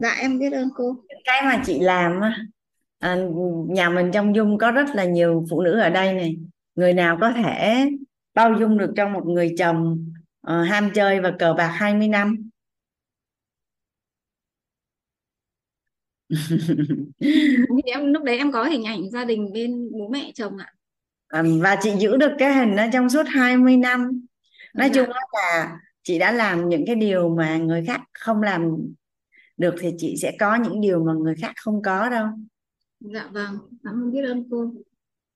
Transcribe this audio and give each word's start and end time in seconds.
dạ 0.00 0.16
em 0.20 0.38
biết 0.38 0.52
ơn 0.52 0.68
cô. 0.74 0.96
Cái 1.24 1.42
mà 1.42 1.62
chị 1.66 1.80
làm 1.80 2.20
à, 2.98 3.16
nhà 3.68 3.90
mình 3.90 4.10
trong 4.12 4.34
Dung 4.34 4.58
có 4.58 4.70
rất 4.70 4.86
là 4.94 5.04
nhiều 5.04 5.44
phụ 5.50 5.60
nữ 5.60 5.78
ở 5.80 5.90
đây 5.90 6.12
này. 6.12 6.36
Người 6.74 6.92
nào 6.94 7.18
có 7.20 7.32
thể 7.32 7.86
bao 8.34 8.54
dung 8.60 8.78
được 8.78 8.92
trong 8.96 9.12
một 9.12 9.26
người 9.26 9.54
chồng 9.58 10.12
ờ, 10.40 10.62
ham 10.62 10.90
chơi 10.94 11.20
và 11.20 11.30
cờ 11.38 11.54
bạc 11.54 11.68
20 11.68 12.08
năm. 12.08 12.50
Thì 17.20 17.82
em 17.84 18.12
lúc 18.12 18.22
đấy 18.22 18.38
em 18.38 18.52
có 18.52 18.64
hình 18.64 18.84
ảnh 18.84 19.10
gia 19.10 19.24
đình 19.24 19.52
bên 19.52 19.88
bố 19.92 20.08
mẹ 20.08 20.32
chồng 20.34 20.56
ạ. 20.56 20.72
À, 21.28 21.42
và 21.60 21.76
chị 21.82 21.90
giữ 21.98 22.16
được 22.16 22.32
cái 22.38 22.54
hình 22.54 22.76
đó 22.76 22.86
trong 22.92 23.10
suốt 23.10 23.22
20 23.28 23.76
năm. 23.76 24.26
Nói 24.74 24.90
chung 24.94 25.06
dạ 25.08 25.14
á 25.14 25.20
là 25.32 25.78
chị 26.02 26.18
đã 26.18 26.32
làm 26.32 26.68
những 26.68 26.84
cái 26.86 26.94
điều 26.96 27.28
mà 27.28 27.56
người 27.56 27.84
khác 27.86 28.00
không 28.12 28.42
làm 28.42 28.76
được 29.60 29.74
thì 29.80 29.90
chị 29.98 30.16
sẽ 30.16 30.36
có 30.38 30.54
những 30.54 30.80
điều 30.80 31.04
mà 31.04 31.12
người 31.12 31.34
khác 31.42 31.52
không 31.56 31.82
có 31.82 32.08
đâu. 32.08 32.26
Dạ 33.00 33.28
vâng 33.32 33.58
cảm 33.84 33.94
ơn 33.94 34.12
biết 34.12 34.20
ơn 34.24 34.48
cô. 34.50 34.72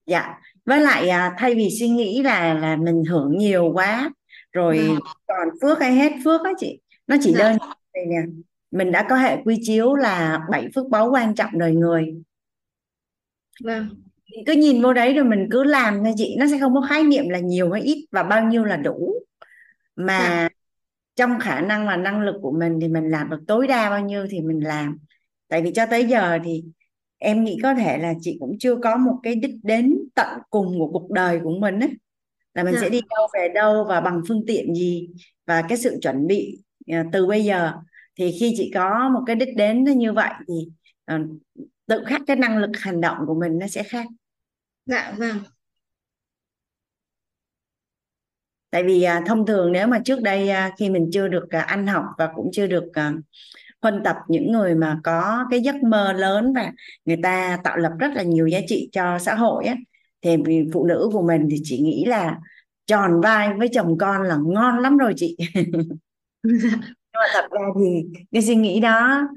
Dạ 0.07 0.35
với 0.65 0.81
lại 0.81 1.09
à, 1.09 1.35
thay 1.39 1.55
vì 1.55 1.69
suy 1.79 1.89
nghĩ 1.89 2.23
là 2.23 2.55
là 2.55 2.77
mình 2.77 3.05
hưởng 3.05 3.39
nhiều 3.39 3.71
quá 3.75 4.11
rồi 4.53 4.79
vâng 4.79 4.99
còn 5.27 5.49
phước 5.63 5.81
hay 5.81 5.93
hết 5.93 6.13
phước 6.25 6.41
á 6.45 6.51
chị 6.59 6.81
nó 7.07 7.17
chỉ 7.21 7.33
dạ. 7.33 7.39
đơn 7.39 7.59
giản 7.61 7.77
vậy 7.95 8.05
nè. 8.07 8.33
Mình 8.71 8.93
đã 8.93 9.07
có 9.09 9.17
hệ 9.17 9.37
quy 9.45 9.59
chiếu 9.63 9.95
là 9.95 10.41
bảy 10.51 10.69
phước 10.75 10.89
báu 10.89 11.11
quan 11.11 11.35
trọng 11.35 11.59
đời 11.59 11.75
người. 11.75 12.15
Vâng. 13.65 13.89
Cứ 14.47 14.53
nhìn 14.53 14.83
vô 14.83 14.93
đấy 14.93 15.15
rồi 15.15 15.25
mình 15.25 15.49
cứ 15.51 15.65
làm 15.65 16.05
thôi 16.05 16.13
chị 16.17 16.37
nó 16.39 16.47
sẽ 16.51 16.59
không 16.61 16.75
có 16.75 16.81
khái 16.89 17.03
niệm 17.03 17.29
là 17.29 17.39
nhiều 17.39 17.73
hay 17.73 17.83
ít 17.83 18.07
và 18.13 18.23
bao 18.23 18.45
nhiêu 18.45 18.65
là 18.65 18.77
đủ. 18.77 19.15
Dạ. 19.97 20.05
mà 20.05 20.49
trong 21.17 21.39
khả 21.41 21.61
năng 21.61 21.87
và 21.87 21.97
năng 21.97 22.21
lực 22.21 22.35
của 22.43 22.53
mình 22.53 22.79
thì 22.81 22.89
mình 22.89 23.11
làm 23.11 23.31
được 23.31 23.41
tối 23.47 23.67
đa 23.67 23.91
bao 23.91 24.01
nhiêu 24.01 24.27
thì 24.31 24.41
mình 24.41 24.61
làm. 24.61 24.99
Tại 25.49 25.63
vì 25.63 25.73
cho 25.73 25.87
tới 25.87 26.05
giờ 26.05 26.39
thì 26.45 26.65
em 27.19 27.45
nghĩ 27.45 27.59
có 27.63 27.75
thể 27.75 27.99
là 27.99 28.15
chị 28.21 28.37
cũng 28.41 28.57
chưa 28.59 28.77
có 28.77 28.97
một 28.97 29.19
cái 29.23 29.35
đích 29.35 29.55
đến 29.63 29.95
tận 30.15 30.39
cùng 30.51 30.79
của 30.79 30.89
cuộc 30.93 31.11
đời 31.11 31.41
của 31.45 31.59
mình 31.59 31.81
ấy 31.81 31.91
là 32.55 32.65
mình 32.65 32.75
sẽ 32.75 32.81
dạ. 32.81 32.89
đi 32.89 33.01
đâu 33.11 33.29
về 33.35 33.49
đâu 33.55 33.85
và 33.89 34.01
bằng 34.01 34.23
phương 34.29 34.45
tiện 34.47 34.75
gì 34.75 35.09
và 35.47 35.63
cái 35.69 35.79
sự 35.79 35.99
chuẩn 36.03 36.27
bị 36.27 36.59
à, 36.87 37.05
từ 37.13 37.27
bây 37.27 37.45
giờ. 37.45 37.73
Thì 38.19 38.37
khi 38.41 38.55
chị 38.57 38.71
có 38.75 39.09
một 39.09 39.21
cái 39.27 39.37
đích 39.37 39.57
đến 39.57 39.85
như 39.85 40.13
vậy 40.13 40.31
thì 40.49 40.69
à, 41.05 41.19
tự 41.87 42.05
khắc 42.07 42.23
cái 42.27 42.37
năng 42.37 42.59
lực 42.59 42.71
hành 42.75 43.01
động 43.01 43.19
của 43.27 43.35
mình 43.35 43.59
nó 43.59 43.67
sẽ 43.67 43.83
khác. 43.83 44.07
Dạ 44.87 45.15
vâng 45.19 45.39
tại 48.75 48.83
vì 48.85 49.03
à, 49.03 49.23
thông 49.27 49.47
thường 49.47 49.73
nếu 49.73 49.87
mà 49.87 49.99
trước 50.05 50.23
đây 50.23 50.49
à, 50.49 50.71
khi 50.79 50.91
mình 50.91 51.11
chưa 51.13 51.29
được 51.29 51.51
à, 51.51 51.61
ăn 51.61 51.87
học 51.87 52.05
và 52.19 52.29
cũng 52.35 52.51
chưa 52.53 52.67
được 52.67 52.85
à, 52.93 53.13
huân 53.83 54.03
tập 54.05 54.17
những 54.29 54.53
người 54.53 54.75
mà 54.75 55.01
có 55.05 55.47
cái 55.51 55.61
giấc 55.61 55.83
mơ 55.83 56.13
lớn 56.13 56.53
và 56.53 56.73
người 57.05 57.17
ta 57.23 57.59
tạo 57.65 57.77
lập 57.77 57.93
rất 57.99 58.13
là 58.15 58.23
nhiều 58.23 58.47
giá 58.47 58.61
trị 58.67 58.89
cho 58.93 59.19
xã 59.19 59.35
hội 59.35 59.65
á 59.65 59.75
thì 60.23 60.37
phụ 60.73 60.87
nữ 60.87 61.09
của 61.13 61.23
mình 61.23 61.49
thì 61.51 61.57
chỉ 61.63 61.79
nghĩ 61.79 62.05
là 62.05 62.39
tròn 62.87 63.21
vai 63.21 63.55
với 63.59 63.69
chồng 63.73 63.99
con 63.99 64.23
là 64.23 64.39
ngon 64.47 64.79
lắm 64.79 64.97
rồi 64.97 65.15
chị. 65.17 65.37
Nhưng 66.45 67.21
mà 67.21 67.27
thật 67.33 67.45
ra 67.51 67.61
thì 67.81 68.19
cái 68.33 68.43
suy 68.43 68.55
nghĩ 68.55 68.81
đó 68.81 69.29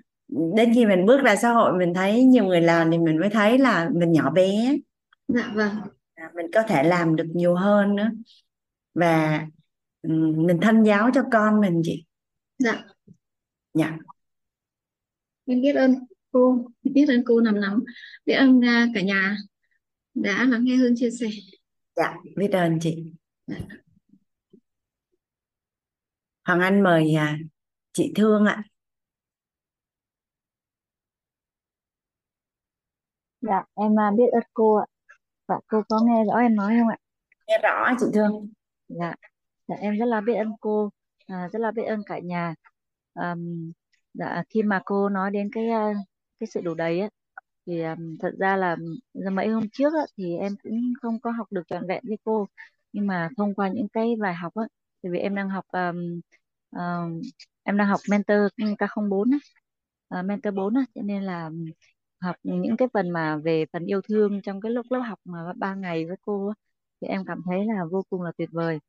đến 0.55 0.71
khi 0.75 0.85
mình 0.85 1.05
bước 1.05 1.21
ra 1.23 1.35
xã 1.35 1.49
hội 1.49 1.73
mình 1.77 1.93
thấy 1.93 2.23
nhiều 2.23 2.45
người 2.45 2.61
làm 2.61 2.91
thì 2.91 2.97
mình 2.97 3.19
mới 3.19 3.29
thấy 3.29 3.57
là 3.57 3.89
mình 3.93 4.11
nhỏ 4.11 4.29
bé. 4.29 4.75
Dạ 5.27 5.51
vâng. 5.53 5.75
Mình 6.35 6.45
có 6.53 6.63
thể 6.63 6.83
làm 6.83 7.15
được 7.15 7.27
nhiều 7.33 7.55
hơn 7.55 7.95
nữa 7.95 8.09
và 8.97 9.45
ừ, 10.01 10.09
mình 10.37 10.59
thân 10.61 10.83
giáo 10.83 11.09
cho 11.13 11.23
con 11.31 11.61
mình 11.61 11.81
chị. 11.85 12.05
Dạ. 12.57 12.83
Dạ. 13.73 13.97
Em 15.45 15.61
biết 15.61 15.73
ơn 15.75 15.95
cô 16.31 16.67
biết 16.83 17.05
ơn 17.07 17.23
cô 17.25 17.41
nằm 17.41 17.61
nắm 17.61 17.83
biết 18.25 18.33
ơn 18.33 18.65
à, 18.65 18.87
cả 18.95 19.01
nhà 19.01 19.37
đã 20.13 20.45
lắng 20.45 20.63
nghe 20.63 20.75
Hương 20.75 20.93
chia 20.95 21.09
sẻ. 21.11 21.27
Dạ 21.95 22.15
biết 22.37 22.51
ơn 22.51 22.79
chị. 22.81 23.13
Dạ. 23.47 23.57
Hoàng 26.45 26.59
Anh 26.59 26.83
mời 26.83 27.13
à, 27.13 27.37
chị 27.93 28.11
Thương 28.15 28.45
ạ. 28.45 28.63
Dạ, 33.41 33.63
em 33.75 33.99
à, 33.99 34.11
biết 34.17 34.29
ơn 34.31 34.43
cô 34.53 34.75
ạ. 34.75 34.85
Dạ, 35.47 35.55
cô 35.67 35.81
có 35.89 36.01
nghe 36.05 36.23
rõ 36.27 36.39
em 36.39 36.55
nói 36.55 36.75
không 36.79 36.87
ạ? 36.87 36.97
nghe 37.47 37.57
rõ 37.63 37.93
chị 37.99 38.05
Thương 38.13 38.56
Dạ, 38.87 39.15
dạ 39.67 39.75
em 39.75 39.97
rất 39.99 40.05
là 40.05 40.21
biết 40.21 40.33
ơn 40.35 40.51
cô, 40.61 40.89
à, 41.27 41.49
rất 41.53 41.59
là 41.59 41.71
biết 41.71 41.83
ơn 41.83 42.03
cả 42.05 42.19
nhà. 42.19 42.55
à, 43.13 43.35
dạ, 44.13 44.43
khi 44.49 44.63
mà 44.63 44.81
cô 44.85 45.09
nói 45.09 45.31
đến 45.31 45.49
cái 45.53 45.65
cái 46.39 46.47
sự 46.47 46.61
đủ 46.61 46.73
đầy 46.73 46.99
á, 46.99 47.09
thì 47.67 47.83
um, 47.83 48.17
thật 48.19 48.31
ra 48.39 48.55
là 48.57 48.75
giờ 49.13 49.29
mấy 49.31 49.49
hôm 49.49 49.69
trước 49.73 49.93
á, 49.93 50.01
thì 50.17 50.35
em 50.37 50.55
cũng 50.63 50.93
không 51.01 51.19
có 51.21 51.31
học 51.31 51.47
được 51.51 51.61
trọn 51.67 51.87
vẹn 51.87 52.03
với 52.07 52.17
cô. 52.23 52.47
Nhưng 52.93 53.07
mà 53.07 53.29
thông 53.37 53.55
qua 53.55 53.69
những 53.69 53.87
cái 53.89 54.15
bài 54.21 54.33
học 54.35 54.55
á, 54.55 54.63
thì 55.03 55.09
vì 55.09 55.19
em 55.19 55.35
đang 55.35 55.49
học 55.49 55.65
um, 55.73 56.21
uh, 56.77 57.23
em 57.63 57.77
đang 57.77 57.87
học 57.87 57.99
mentor 58.09 58.37
K04 58.79 59.31
á, 59.31 59.39
uh, 60.19 60.25
mentor 60.25 60.53
4 60.55 60.75
á, 60.75 60.85
cho 60.95 61.01
nên 61.01 61.23
là 61.23 61.49
học 62.21 62.35
những 62.43 62.77
cái 62.77 62.87
phần 62.93 63.09
mà 63.09 63.37
về 63.37 63.65
phần 63.73 63.85
yêu 63.85 64.01
thương 64.09 64.41
trong 64.41 64.61
cái 64.61 64.71
lúc 64.71 64.85
lớp 64.91 64.99
học 64.99 65.19
mà 65.25 65.53
ba 65.57 65.75
ngày 65.75 66.05
với 66.07 66.17
cô 66.21 66.47
á, 66.47 66.53
thì 67.01 67.07
em 67.07 67.25
cảm 67.25 67.41
thấy 67.45 67.65
là 67.65 67.85
vô 67.91 68.03
cùng 68.09 68.21
là 68.21 68.31
tuyệt 68.37 68.49
vời. 68.51 68.79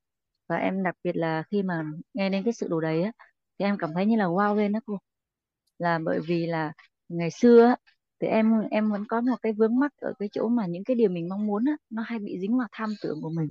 Và 0.48 0.56
em 0.56 0.82
đặc 0.82 0.94
biệt 1.04 1.16
là 1.16 1.42
khi 1.50 1.62
mà 1.62 1.84
nghe 2.14 2.30
đến 2.30 2.44
cái 2.44 2.52
sự 2.52 2.68
đủ 2.68 2.80
đầy 2.80 3.02
á 3.02 3.12
thì 3.58 3.64
em 3.64 3.76
cảm 3.78 3.90
thấy 3.94 4.06
như 4.06 4.16
là 4.16 4.24
wow 4.24 4.54
lên 4.54 4.72
đó 4.72 4.80
cô. 4.86 4.98
Là 5.78 5.98
bởi 6.04 6.20
vì 6.26 6.46
là 6.46 6.72
ngày 7.08 7.30
xưa 7.30 7.64
á, 7.66 7.76
thì 8.20 8.26
em 8.28 8.52
em 8.70 8.90
vẫn 8.90 9.04
có 9.08 9.20
một 9.20 9.36
cái 9.42 9.52
vướng 9.52 9.78
mắc 9.78 9.92
ở 9.96 10.12
cái 10.18 10.28
chỗ 10.32 10.48
mà 10.48 10.66
những 10.66 10.84
cái 10.84 10.96
điều 10.96 11.10
mình 11.10 11.28
mong 11.28 11.46
muốn 11.46 11.64
á, 11.66 11.72
nó 11.90 12.02
hay 12.02 12.18
bị 12.18 12.38
dính 12.40 12.58
vào 12.58 12.68
tham 12.72 12.94
tưởng 13.02 13.22
của 13.22 13.30
mình. 13.30 13.50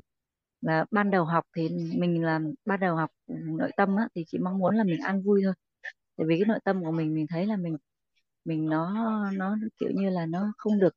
Là 0.62 0.86
ban 0.92 1.12
đầu 1.12 1.26
học 1.26 1.46
thì 1.56 1.70
mình 1.98 2.24
làm 2.26 2.54
ban 2.66 2.80
đầu 2.80 2.96
học 2.96 3.12
nội 3.28 3.72
tâm 3.78 3.96
á, 3.96 4.08
thì 4.16 4.24
chỉ 4.28 4.38
mong 4.40 4.60
muốn 4.60 4.76
là 4.76 4.84
mình 4.84 5.00
ăn 5.02 5.22
vui 5.24 5.42
thôi. 5.46 5.54
Tại 6.18 6.28
vì 6.28 6.38
cái 6.40 6.46
nội 6.48 6.60
tâm 6.64 6.84
của 6.84 6.92
mình 6.92 7.14
mình 7.16 7.28
thấy 7.30 7.46
là 7.46 7.58
mình 7.58 7.78
mình 8.46 8.70
nó 8.70 8.92
nó 9.32 9.58
kiểu 9.80 9.90
như 9.96 10.10
là 10.10 10.26
nó 10.26 10.54
không 10.58 10.80
được 10.80 10.96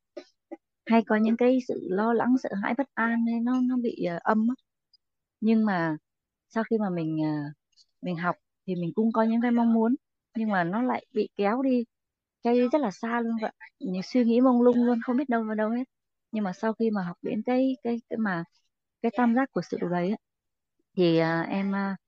hay 0.90 1.02
có 1.06 1.16
những 1.16 1.36
cái 1.36 1.58
sự 1.68 1.88
lo 1.90 2.12
lắng 2.12 2.34
sợ 2.42 2.50
hãi 2.62 2.74
bất 2.78 2.88
an 2.94 3.24
nên 3.24 3.44
nó 3.44 3.60
nó 3.60 3.76
bị 3.76 4.06
uh, 4.16 4.22
âm 4.22 4.48
á. 4.48 4.54
nhưng 5.40 5.64
mà 5.66 5.96
sau 6.48 6.64
khi 6.64 6.78
mà 6.78 6.90
mình 6.90 7.16
uh, 7.22 7.52
mình 8.02 8.16
học 8.16 8.36
thì 8.66 8.74
mình 8.76 8.92
cũng 8.94 9.12
có 9.12 9.22
những 9.22 9.40
cái 9.42 9.50
mong 9.50 9.72
muốn 9.74 9.96
nhưng 10.36 10.50
mà 10.50 10.64
nó 10.64 10.82
lại 10.82 11.06
bị 11.14 11.28
kéo 11.36 11.62
đi 11.62 11.84
kéo 12.42 12.54
đi 12.54 12.68
rất 12.72 12.80
là 12.82 12.90
xa 12.90 13.20
luôn 13.20 13.32
vậy 13.42 13.52
những 13.80 14.02
suy 14.02 14.24
nghĩ 14.24 14.40
mông 14.40 14.62
lung 14.62 14.84
luôn 14.84 14.98
không 15.06 15.16
biết 15.16 15.28
đâu 15.28 15.44
vào 15.44 15.54
đâu 15.54 15.70
hết. 15.70 15.84
Nhưng 16.32 16.44
mà 16.44 16.52
sau 16.52 16.72
khi 16.72 16.90
mà 16.90 17.02
học 17.02 17.16
đến 17.22 17.42
cái 17.46 17.76
cái 17.84 18.00
cái 18.10 18.18
mà 18.18 18.44
cái 19.02 19.12
tam 19.16 19.34
giác 19.34 19.52
của 19.52 19.62
sự 19.70 19.78
đấy 19.90 20.10
á, 20.10 20.16
thì 20.96 21.20
uh, 21.20 21.48
em 21.48 21.70
uh, 21.72 21.98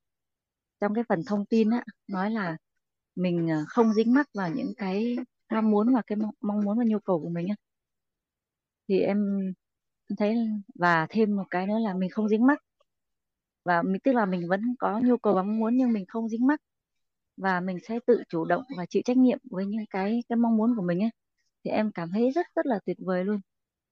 trong 0.81 0.93
cái 0.95 1.03
phần 1.09 1.21
thông 1.27 1.45
tin 1.45 1.69
á 1.69 1.83
nói 2.07 2.31
là 2.31 2.57
mình 3.15 3.45
uh, 3.45 3.67
không 3.69 3.93
dính 3.93 4.13
mắc 4.13 4.27
vào 4.33 4.49
những 4.51 4.73
cái 4.77 5.15
ham 5.49 5.71
muốn 5.71 5.95
và 5.95 6.01
cái 6.07 6.15
mong 6.17 6.31
mong 6.41 6.61
muốn 6.65 6.77
và 6.79 6.85
nhu 6.87 6.99
cầu 6.99 7.19
của 7.21 7.29
mình 7.29 7.47
á 7.47 7.55
thì 8.89 8.99
em 8.99 9.53
thấy 10.17 10.35
và 10.75 11.07
thêm 11.09 11.35
một 11.35 11.43
cái 11.49 11.67
nữa 11.67 11.79
là 11.79 11.93
mình 11.93 12.09
không 12.09 12.29
dính 12.29 12.45
mắc. 12.47 12.59
Và 13.65 13.81
mình 13.81 14.01
tức 14.03 14.11
là 14.15 14.25
mình 14.25 14.47
vẫn 14.49 14.61
có 14.79 14.99
nhu 14.99 15.17
cầu 15.17 15.33
và 15.33 15.43
mong 15.43 15.59
muốn 15.59 15.77
nhưng 15.77 15.93
mình 15.93 16.05
không 16.07 16.29
dính 16.29 16.47
mắc. 16.47 16.61
Và 17.37 17.59
mình 17.59 17.77
sẽ 17.87 17.99
tự 18.07 18.23
chủ 18.29 18.45
động 18.45 18.63
và 18.77 18.85
chịu 18.85 19.01
trách 19.05 19.17
nhiệm 19.17 19.39
với 19.51 19.65
những 19.65 19.85
cái 19.89 20.23
cái 20.29 20.37
mong 20.37 20.57
muốn 20.57 20.75
của 20.75 20.81
mình 20.81 21.03
ấy. 21.03 21.09
Thì 21.65 21.71
em 21.71 21.91
cảm 21.91 22.11
thấy 22.11 22.31
rất 22.31 22.45
rất 22.55 22.65
là 22.65 22.79
tuyệt 22.85 22.97
vời 22.99 23.23
luôn. 23.25 23.39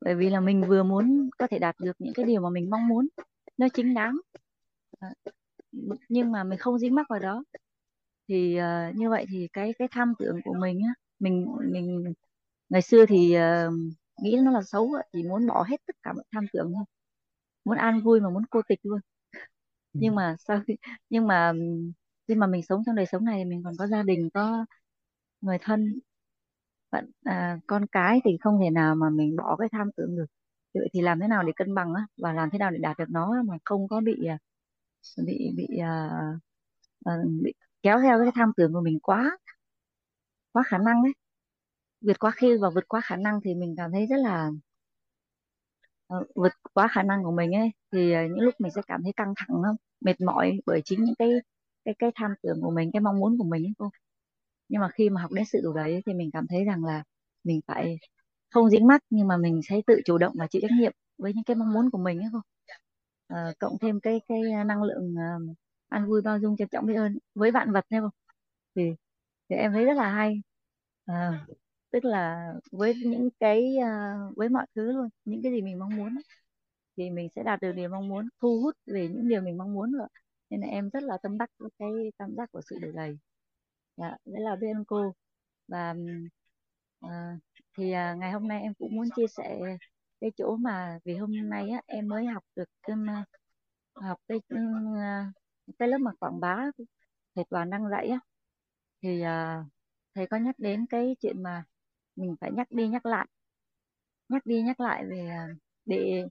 Bởi 0.01 0.15
vì 0.15 0.29
là 0.29 0.39
mình 0.39 0.63
vừa 0.67 0.83
muốn 0.83 1.29
có 1.37 1.47
thể 1.47 1.59
đạt 1.59 1.75
được 1.79 1.95
những 1.99 2.13
cái 2.13 2.25
điều 2.25 2.41
mà 2.41 2.49
mình 2.49 2.69
mong 2.69 2.87
muốn. 2.87 3.07
Nó 3.57 3.67
chính 3.73 3.93
đáng. 3.93 4.17
Nhưng 6.09 6.31
mà 6.31 6.43
mình 6.43 6.59
không 6.59 6.79
dính 6.79 6.95
mắc 6.95 7.05
vào 7.09 7.19
đó. 7.19 7.43
Thì 8.27 8.59
uh, 8.59 8.95
như 8.95 9.09
vậy 9.09 9.25
thì 9.29 9.47
cái 9.53 9.73
cái 9.79 9.87
tham 9.91 10.13
tưởng 10.19 10.39
của 10.45 10.53
mình 10.59 10.81
á 10.87 10.93
mình 11.19 11.45
mình 11.71 12.13
ngày 12.69 12.81
xưa 12.81 13.05
thì 13.05 13.37
uh, 13.37 13.73
nghĩ 14.21 14.37
nó 14.43 14.51
là 14.51 14.61
xấu 14.63 14.91
chỉ 15.13 15.23
muốn 15.23 15.47
bỏ 15.47 15.63
hết 15.69 15.77
tất 15.87 15.95
cả 16.03 16.13
mọi 16.13 16.23
tham 16.33 16.45
tưởng 16.53 16.73
thôi. 16.75 16.85
Muốn 17.65 17.77
an 17.77 18.01
vui 18.03 18.21
mà 18.21 18.29
muốn 18.29 18.43
cô 18.51 18.61
tịch 18.69 18.79
luôn. 18.83 18.99
Nhưng 19.97 20.15
mà 20.15 20.35
sau 20.39 20.61
khi 20.67 20.75
nhưng 21.09 21.27
mà 21.27 21.53
khi 22.27 22.35
mà 22.35 22.47
mình 22.47 22.63
sống 22.63 22.83
trong 22.85 22.95
đời 22.95 23.05
sống 23.05 23.25
này 23.25 23.45
mình 23.45 23.61
còn 23.65 23.73
có 23.79 23.87
gia 23.87 24.03
đình 24.03 24.29
có 24.33 24.65
người 25.41 25.57
thân. 25.61 25.99
Bạn 26.91 27.05
à, 27.23 27.59
con 27.67 27.85
cái 27.91 28.21
thì 28.25 28.37
không 28.41 28.59
thể 28.63 28.69
nào 28.69 28.95
mà 28.95 29.09
mình 29.09 29.35
bỏ 29.35 29.55
cái 29.59 29.69
tham 29.71 29.91
tưởng 29.97 30.15
được. 30.17 30.25
Vậy 30.73 30.89
thì 30.93 31.01
làm 31.01 31.19
thế 31.19 31.27
nào 31.27 31.43
để 31.43 31.51
cân 31.55 31.75
bằng 31.75 31.93
á? 31.93 32.07
Và 32.17 32.33
làm 32.33 32.49
thế 32.49 32.59
nào 32.59 32.71
để 32.71 32.77
đạt 32.79 32.97
được 32.99 33.05
nó 33.09 33.43
mà 33.45 33.57
không 33.65 33.87
có 33.87 34.01
bị 34.01 34.25
à, 34.25 34.37
bị 35.25 35.51
bị 35.57 35.77
à, 35.77 36.09
à, 37.05 37.13
bị 37.43 37.53
kéo 37.83 37.99
theo 38.01 38.19
cái 38.23 38.31
tham 38.35 38.51
tưởng 38.57 38.73
của 38.73 38.81
mình 38.81 38.99
quá 39.03 39.37
quá 40.53 40.63
khả 40.67 40.77
năng 40.77 41.01
ấy 41.03 41.13
vượt 42.01 42.19
qua 42.19 42.31
khi 42.31 42.57
và 42.61 42.69
vượt 42.75 42.87
qua 42.87 43.01
khả 43.01 43.15
năng 43.15 43.39
thì 43.43 43.55
mình 43.55 43.75
cảm 43.77 43.91
thấy 43.91 44.05
rất 44.07 44.17
là 44.17 44.51
ờ, 46.07 46.23
vượt 46.35 46.51
quá 46.73 46.87
khả 46.91 47.03
năng 47.03 47.23
của 47.23 47.31
mình 47.31 47.51
ấy. 47.55 47.71
Thì 47.91 48.11
ờ, 48.11 48.21
những 48.23 48.39
lúc 48.39 48.53
mình 48.59 48.71
sẽ 48.75 48.81
cảm 48.87 49.03
thấy 49.03 49.13
căng 49.15 49.33
thẳng 49.37 49.61
không? 49.65 49.75
Mệt 50.01 50.21
mỏi 50.21 50.59
bởi 50.65 50.81
chính 50.85 51.03
những 51.03 51.15
cái 51.19 51.29
cái 51.85 51.95
cái 51.99 52.11
tham 52.15 52.31
tưởng 52.43 52.61
của 52.61 52.71
mình 52.71 52.91
cái 52.93 53.01
mong 53.01 53.19
muốn 53.19 53.37
của 53.37 53.43
mình 53.43 53.63
ấy 53.63 53.73
cô. 53.77 53.89
Nhưng 54.69 54.81
mà 54.81 54.89
khi 54.89 55.09
mà 55.09 55.21
học 55.21 55.31
đến 55.31 55.45
sự 55.45 55.61
đủ 55.63 55.73
đấy 55.73 56.01
thì 56.05 56.13
mình 56.13 56.29
cảm 56.33 56.47
thấy 56.49 56.65
rằng 56.65 56.85
là 56.85 57.03
mình 57.43 57.61
phải 57.67 57.97
không 58.51 58.69
dính 58.69 58.87
mắc 58.87 59.03
nhưng 59.09 59.27
mà 59.27 59.37
mình 59.37 59.61
sẽ 59.69 59.81
tự 59.87 60.01
chủ 60.05 60.17
động 60.17 60.33
và 60.39 60.47
chịu 60.47 60.61
trách 60.61 60.71
nhiệm 60.79 60.93
với 61.17 61.33
những 61.33 61.43
cái 61.43 61.55
mong 61.55 61.73
muốn 61.73 61.89
của 61.91 61.97
mình 61.97 62.19
ấy 62.19 62.29
không 62.31 62.41
à, 63.27 63.35
ờ, 63.45 63.53
cộng 63.59 63.79
thêm 63.81 63.99
cái 63.99 64.21
cái 64.27 64.41
năng 64.65 64.83
lượng 64.83 65.15
uh, 65.15 65.57
ăn 65.89 66.07
vui 66.07 66.21
bao 66.21 66.39
dung 66.39 66.57
trân 66.57 66.67
trọng 66.69 66.85
biết 66.85 66.95
ơn 66.95 67.17
với 67.35 67.51
vạn 67.51 67.71
vật 67.71 67.85
đấy 67.89 68.01
không 68.01 68.11
thì 68.75 68.83
thì 69.49 69.55
em 69.55 69.71
thấy 69.73 69.85
rất 69.85 69.93
là 69.97 70.11
hay. 70.11 70.41
À, 71.05 71.45
tức 71.91 72.05
là 72.05 72.53
với 72.71 72.93
những 72.95 73.29
cái 73.39 73.75
uh, 73.77 74.37
với 74.37 74.49
mọi 74.49 74.65
thứ 74.75 74.91
luôn 74.91 75.09
những 75.25 75.41
cái 75.43 75.51
gì 75.51 75.61
mình 75.61 75.79
mong 75.79 75.97
muốn 75.97 76.15
thì 76.97 77.09
mình 77.09 77.29
sẽ 77.35 77.43
đạt 77.43 77.61
được 77.61 77.71
điều 77.71 77.89
mong 77.89 78.09
muốn 78.09 78.29
thu 78.41 78.61
hút 78.61 78.75
về 78.85 79.07
những 79.07 79.27
điều 79.29 79.41
mình 79.41 79.57
mong 79.57 79.73
muốn 79.73 79.91
rồi 79.91 80.07
nên 80.49 80.61
là 80.61 80.67
em 80.67 80.89
rất 80.89 81.03
là 81.03 81.17
tâm 81.23 81.37
đắc 81.37 81.49
với 81.57 81.69
cái 81.79 81.89
cảm 82.19 82.35
giác 82.35 82.51
của 82.51 82.61
sự 82.69 82.79
đủ 82.81 82.91
đầy. 82.91 83.17
Dạ, 83.97 84.17
đấy 84.25 84.41
là 84.41 84.55
bên 84.55 84.83
cô. 84.87 85.13
Và 85.67 85.95
uh, 87.05 87.11
thì 87.77 87.85
uh, 87.85 88.17
ngày 88.17 88.31
hôm 88.31 88.47
nay 88.47 88.61
em 88.61 88.73
cũng 88.73 88.95
muốn 88.95 89.09
chia 89.15 89.27
sẻ 89.27 89.59
cái 90.21 90.31
chỗ 90.37 90.55
mà 90.55 90.99
vì 91.05 91.15
hôm 91.15 91.49
nay 91.49 91.69
á, 91.69 91.81
em 91.85 92.07
mới 92.07 92.25
học 92.25 92.43
được 92.55 92.69
um, 92.87 93.07
học 93.95 94.19
cái 94.27 94.37
uh, 94.37 95.33
cái 95.79 95.87
lớp 95.87 95.97
mà 95.97 96.11
quảng 96.19 96.39
bá 96.39 96.65
thầy 97.35 97.45
Toàn 97.49 97.69
đang 97.69 97.89
dạy 97.89 98.07
á. 98.07 98.19
Thì 99.01 99.21
uh, 99.21 99.67
thầy 100.15 100.27
có 100.27 100.37
nhắc 100.37 100.55
đến 100.59 100.85
cái 100.89 101.15
chuyện 101.21 101.43
mà 101.43 101.63
mình 102.15 102.35
phải 102.41 102.51
nhắc 102.51 102.71
đi 102.71 102.87
nhắc 102.87 103.05
lại. 103.05 103.27
Nhắc 104.29 104.45
đi 104.45 104.61
nhắc 104.61 104.79
lại 104.79 105.05
về 105.09 105.27
à, 105.27 105.47
để 105.85 106.25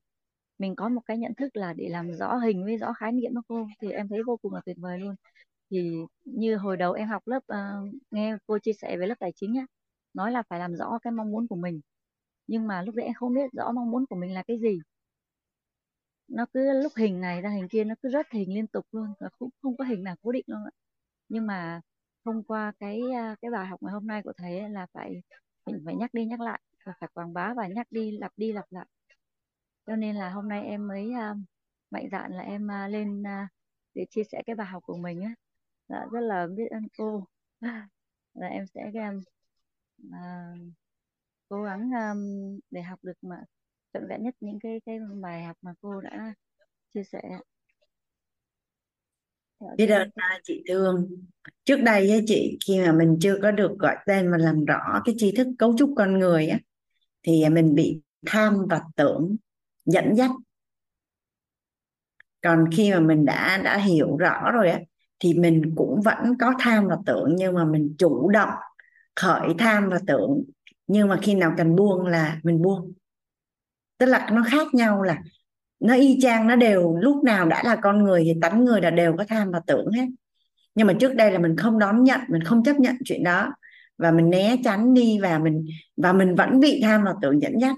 mình 0.59 0.77
có 0.77 0.88
một 0.88 1.00
cái 1.06 1.19
nhận 1.19 1.35
thức 1.35 1.56
là 1.56 1.73
để 1.73 1.88
làm 1.88 2.12
rõ 2.15 2.37
hình 2.37 2.65
với 2.65 2.77
rõ 2.79 2.93
khái 2.93 3.12
niệm 3.12 3.35
đó 3.35 3.43
cô. 3.49 3.67
Thì 3.82 3.91
em 3.93 4.09
thấy 4.09 4.23
vô 4.27 4.37
cùng 4.43 4.55
là 4.55 4.61
tuyệt 4.67 4.77
vời 4.81 4.99
luôn. 4.99 5.15
Thì 5.71 5.93
như 6.25 6.56
hồi 6.56 6.77
đầu 6.77 6.93
em 6.93 7.09
học 7.09 7.23
lớp 7.29 7.38
uh, 7.53 7.94
nghe 8.11 8.37
cô 8.47 8.59
chia 8.59 8.73
sẻ 8.73 8.97
về 8.97 9.06
lớp 9.06 9.15
tài 9.21 9.32
chính 9.37 9.53
nhá, 9.53 9.67
nói 10.15 10.32
là 10.32 10.43
phải 10.49 10.59
làm 10.59 10.77
rõ 10.77 10.99
cái 11.03 11.12
mong 11.12 11.32
muốn 11.32 11.49
của 11.49 11.56
mình. 11.56 11.81
Nhưng 12.47 12.67
mà 12.67 12.82
lúc 12.82 12.94
đấy 12.94 13.06
em 13.06 13.15
không 13.15 13.35
biết 13.35 13.53
rõ 13.53 13.73
mong 13.73 13.91
muốn 13.91 14.06
của 14.06 14.17
mình 14.17 14.35
là 14.35 14.43
cái 14.43 14.59
gì. 14.61 14.79
Nó 16.29 16.47
cứ 16.55 16.82
lúc 16.82 16.93
hình 16.97 17.21
này 17.21 17.43
ra 17.43 17.50
hình 17.50 17.69
kia 17.69 17.85
nó 17.85 17.94
cứ 18.03 18.09
rất 18.09 18.27
hình 18.32 18.55
liên 18.55 18.67
tục 18.67 18.87
luôn 18.93 19.06
và 19.21 19.29
cũng 19.38 19.50
không 19.62 19.77
có 19.77 19.85
hình 19.85 20.03
nào 20.05 20.17
cố 20.23 20.32
định 20.32 20.44
luôn 20.47 20.65
ạ. 20.65 20.71
Nhưng 21.29 21.47
mà 21.47 21.81
thông 22.25 22.43
qua 22.44 22.73
cái 22.81 23.00
à, 23.15 23.37
cái 23.43 23.50
bài 23.50 23.67
học 23.67 23.82
ngày 23.82 23.93
hôm 23.94 24.06
nay 24.06 24.23
của 24.25 24.32
thầy 24.37 24.59
ấy 24.61 24.71
là 24.71 24.87
phải 24.93 25.23
mình 25.72 25.82
phải 25.84 25.94
nhắc 25.96 26.14
đi 26.14 26.25
nhắc 26.25 26.40
lại 26.40 26.61
và 26.87 26.93
phải 27.00 27.08
quảng 27.14 27.32
bá 27.32 27.55
và 27.55 27.67
nhắc 27.67 27.87
đi 27.90 28.11
lặp 28.19 28.32
đi 28.37 28.52
lặp 28.52 28.64
lại. 28.70 28.87
Cho 29.87 29.96
nên 29.96 30.17
là 30.17 30.31
hôm 30.31 30.49
nay 30.49 30.64
em 30.64 30.88
mới 30.88 31.11
uh, 31.11 31.37
mạnh 31.90 32.08
dạn 32.12 32.32
là 32.32 32.43
em 32.43 32.67
uh, 32.67 32.90
lên 32.90 33.22
uh, 33.22 33.49
để 33.94 34.06
chia 34.11 34.25
sẻ 34.25 34.43
cái 34.46 34.56
bài 34.56 34.67
học 34.67 34.82
của 34.87 34.96
mình 34.96 35.22
á. 35.22 35.34
Dạ, 35.88 36.06
rất 36.12 36.20
là 36.20 36.46
biết 36.56 36.67
ơn 36.70 36.88
cô. 36.99 37.26
Là 38.34 38.46
em 38.49 38.67
sẽ 38.67 38.90
um, 38.94 39.20
uh, 40.06 40.72
cố 41.49 41.62
gắng 41.62 41.90
um, 41.90 42.58
để 42.70 42.82
học 42.82 42.99
được 43.02 43.12
mà 43.22 43.44
trọn 43.93 44.08
vẹn 44.08 44.22
nhất 44.22 44.34
những 44.40 44.58
cái 44.61 44.81
cái 44.87 44.99
bài 45.22 45.44
học 45.44 45.56
mà 45.62 45.75
cô 45.81 46.00
đã 46.00 46.34
chia 46.94 47.05
sẻ 47.05 47.20
biết 49.77 49.87
ơn 49.87 50.11
chị 50.43 50.62
thương. 50.69 51.09
Trước 51.65 51.77
đây 51.77 52.09
với 52.09 52.25
chị 52.27 52.59
khi 52.67 52.81
mà 52.81 52.93
mình 52.93 53.19
chưa 53.21 53.39
có 53.43 53.51
được 53.51 53.79
gọi 53.79 53.97
tên 54.07 54.31
và 54.31 54.39
làm 54.39 54.65
rõ 54.65 55.01
cái 55.05 55.15
tri 55.19 55.33
thức 55.33 55.47
cấu 55.59 55.77
trúc 55.79 55.95
con 55.97 56.19
người 56.19 56.47
á 56.47 56.59
thì 57.23 57.49
mình 57.49 57.75
bị 57.75 58.01
tham 58.27 58.67
và 58.71 58.81
tưởng 58.97 59.37
dẫn 59.85 60.15
dắt. 60.17 60.31
Còn 62.43 62.65
khi 62.77 62.91
mà 62.93 63.01
mình 63.01 63.25
đã 63.25 63.61
đã 63.65 63.77
hiểu 63.79 64.17
rõ 64.17 64.51
rồi 64.53 64.71
á 64.71 64.81
thì 65.19 65.35
mình 65.35 65.75
cũng 65.77 66.01
vẫn 66.03 66.39
có 66.41 66.55
tham 66.59 66.87
và 66.87 66.97
tưởng 67.06 67.35
nhưng 67.37 67.55
mà 67.55 67.65
mình 67.65 67.95
chủ 67.99 68.31
động 68.31 68.51
khởi 69.17 69.49
tham 69.59 69.89
và 69.89 69.99
tưởng. 70.06 70.45
Nhưng 70.87 71.09
mà 71.09 71.19
khi 71.23 71.35
nào 71.35 71.55
cần 71.56 71.77
buông 71.77 72.06
là 72.06 72.41
mình 72.43 72.63
buông. 72.63 72.93
Tức 73.99 74.06
là 74.06 74.29
nó 74.33 74.43
khác 74.51 74.75
nhau 74.75 75.03
là 75.03 75.19
nó 75.81 75.94
y 75.94 76.19
chang 76.23 76.47
nó 76.47 76.56
đều 76.56 76.97
lúc 77.00 77.25
nào 77.25 77.47
đã 77.47 77.62
là 77.65 77.77
con 77.77 78.05
người 78.05 78.23
thì 78.25 78.35
tánh 78.43 78.65
người 78.65 78.81
là 78.81 78.91
đều 78.91 79.17
có 79.17 79.25
tham 79.29 79.50
và 79.50 79.61
tưởng 79.67 79.87
hết. 79.93 80.06
Nhưng 80.75 80.87
mà 80.87 80.93
trước 80.93 81.15
đây 81.15 81.31
là 81.31 81.38
mình 81.38 81.56
không 81.56 81.79
đón 81.79 82.05
nhận 82.05 82.21
mình 82.29 82.44
không 82.44 82.65
chấp 82.65 82.77
nhận 82.77 82.97
chuyện 83.05 83.25
đó. 83.25 83.53
Và 83.99 84.11
mình 84.11 84.31
né 84.31 84.56
tránh 84.65 84.94
đi 84.94 85.19
và 85.23 85.38
mình 85.38 85.67
và 85.97 86.12
mình 86.12 86.35
vẫn 86.35 86.61
bị 86.61 86.81
tham 86.82 87.05
và 87.05 87.15
tưởng 87.23 87.43
dẫn 87.43 87.61
dắt. 87.61 87.77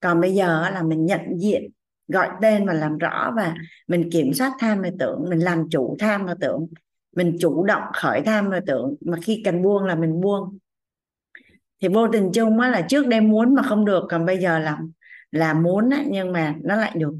Còn 0.00 0.20
bây 0.20 0.34
giờ 0.34 0.70
là 0.70 0.82
mình 0.82 1.06
nhận 1.06 1.20
diện 1.38 1.70
gọi 2.08 2.28
tên 2.42 2.66
và 2.66 2.72
làm 2.72 2.98
rõ 2.98 3.32
và 3.36 3.54
mình 3.88 4.10
kiểm 4.12 4.34
soát 4.34 4.52
tham 4.58 4.82
và 4.82 4.90
tưởng. 4.98 5.24
Mình 5.30 5.38
làm 5.38 5.70
chủ 5.70 5.96
tham 5.98 6.26
và 6.26 6.34
tưởng. 6.40 6.66
Mình 7.16 7.36
chủ 7.40 7.64
động 7.64 7.82
khởi 7.92 8.20
tham 8.20 8.50
và 8.50 8.60
tưởng. 8.66 8.94
Mà 9.00 9.18
khi 9.22 9.42
cần 9.44 9.62
buông 9.62 9.84
là 9.84 9.94
mình 9.94 10.20
buông. 10.20 10.58
Thì 11.82 11.88
vô 11.88 12.08
tình 12.08 12.30
chung 12.32 12.60
á 12.60 12.68
là 12.68 12.82
trước 12.88 13.06
đây 13.06 13.20
muốn 13.20 13.54
mà 13.54 13.62
không 13.62 13.84
được 13.84 14.04
còn 14.08 14.26
bây 14.26 14.38
giờ 14.38 14.58
là 14.58 14.78
là 15.30 15.54
muốn 15.54 15.90
á, 15.90 16.04
nhưng 16.06 16.32
mà 16.32 16.54
nó 16.62 16.76
lại 16.76 16.92
được. 16.96 17.14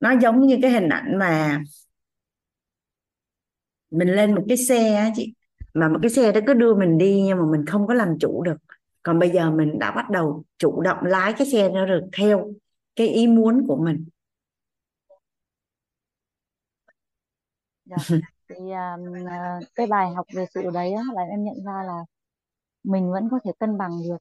Nó 0.00 0.10
giống 0.22 0.46
như 0.46 0.58
cái 0.62 0.70
hình 0.70 0.88
ảnh 0.88 1.18
mà 1.18 1.62
mình 3.90 4.08
lên 4.08 4.34
một 4.34 4.42
cái 4.48 4.56
xe 4.56 4.94
á 4.94 5.10
chị. 5.16 5.34
Mà 5.74 5.88
một 5.88 5.98
cái 6.02 6.10
xe 6.10 6.32
đó 6.32 6.40
cứ 6.46 6.54
đưa 6.54 6.74
mình 6.74 6.98
đi 6.98 7.22
nhưng 7.26 7.38
mà 7.38 7.44
mình 7.50 7.66
không 7.66 7.86
có 7.86 7.94
làm 7.94 8.18
chủ 8.20 8.42
được. 8.42 8.56
Còn 9.02 9.18
bây 9.18 9.30
giờ 9.30 9.50
mình 9.50 9.78
đã 9.78 9.90
bắt 9.90 10.10
đầu 10.10 10.44
chủ 10.58 10.80
động 10.80 10.98
lái 11.02 11.32
cái 11.32 11.46
xe 11.46 11.68
nó 11.68 11.86
được 11.86 12.08
theo 12.18 12.52
cái 12.96 13.08
ý 13.08 13.26
muốn 13.26 13.64
của 13.68 13.76
mình. 13.76 14.06
Dạ. 17.84 17.96
thì 18.48 18.56
um, 18.56 19.28
à, 19.28 19.58
cái 19.74 19.86
bài 19.86 20.10
học 20.16 20.26
về 20.34 20.46
sự 20.54 20.62
đấy 20.74 20.92
á, 20.92 21.02
là 21.14 21.22
em 21.22 21.44
nhận 21.44 21.64
ra 21.64 21.82
là 21.86 21.98
mình 22.84 23.10
vẫn 23.12 23.28
có 23.30 23.38
thể 23.44 23.52
cân 23.58 23.78
bằng 23.78 23.90
được. 24.08 24.18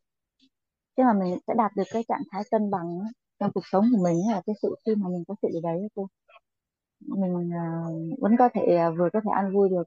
Tức 0.95 1.03
mà 1.03 1.13
mình 1.13 1.37
sẽ 1.47 1.53
đạt 1.57 1.71
được 1.75 1.83
cái 1.91 2.03
trạng 2.07 2.23
thái 2.31 2.43
cân 2.51 2.71
bằng 2.71 2.99
trong 3.39 3.51
cuộc 3.53 3.63
sống 3.71 3.85
của 3.91 4.03
mình 4.03 4.17
là 4.31 4.41
cái 4.45 4.55
sự 4.61 4.75
khi 4.85 4.95
mà 4.95 5.09
mình 5.09 5.23
có 5.27 5.35
sự 5.41 5.47
đấy 5.63 5.87
cô 5.95 6.07
mình 6.99 7.33
uh, 7.33 8.19
vẫn 8.19 8.35
có 8.39 8.49
thể 8.53 8.87
uh, 8.87 8.97
vừa 8.97 9.09
có 9.13 9.21
thể 9.23 9.29
ăn 9.31 9.53
vui 9.53 9.69
được. 9.69 9.83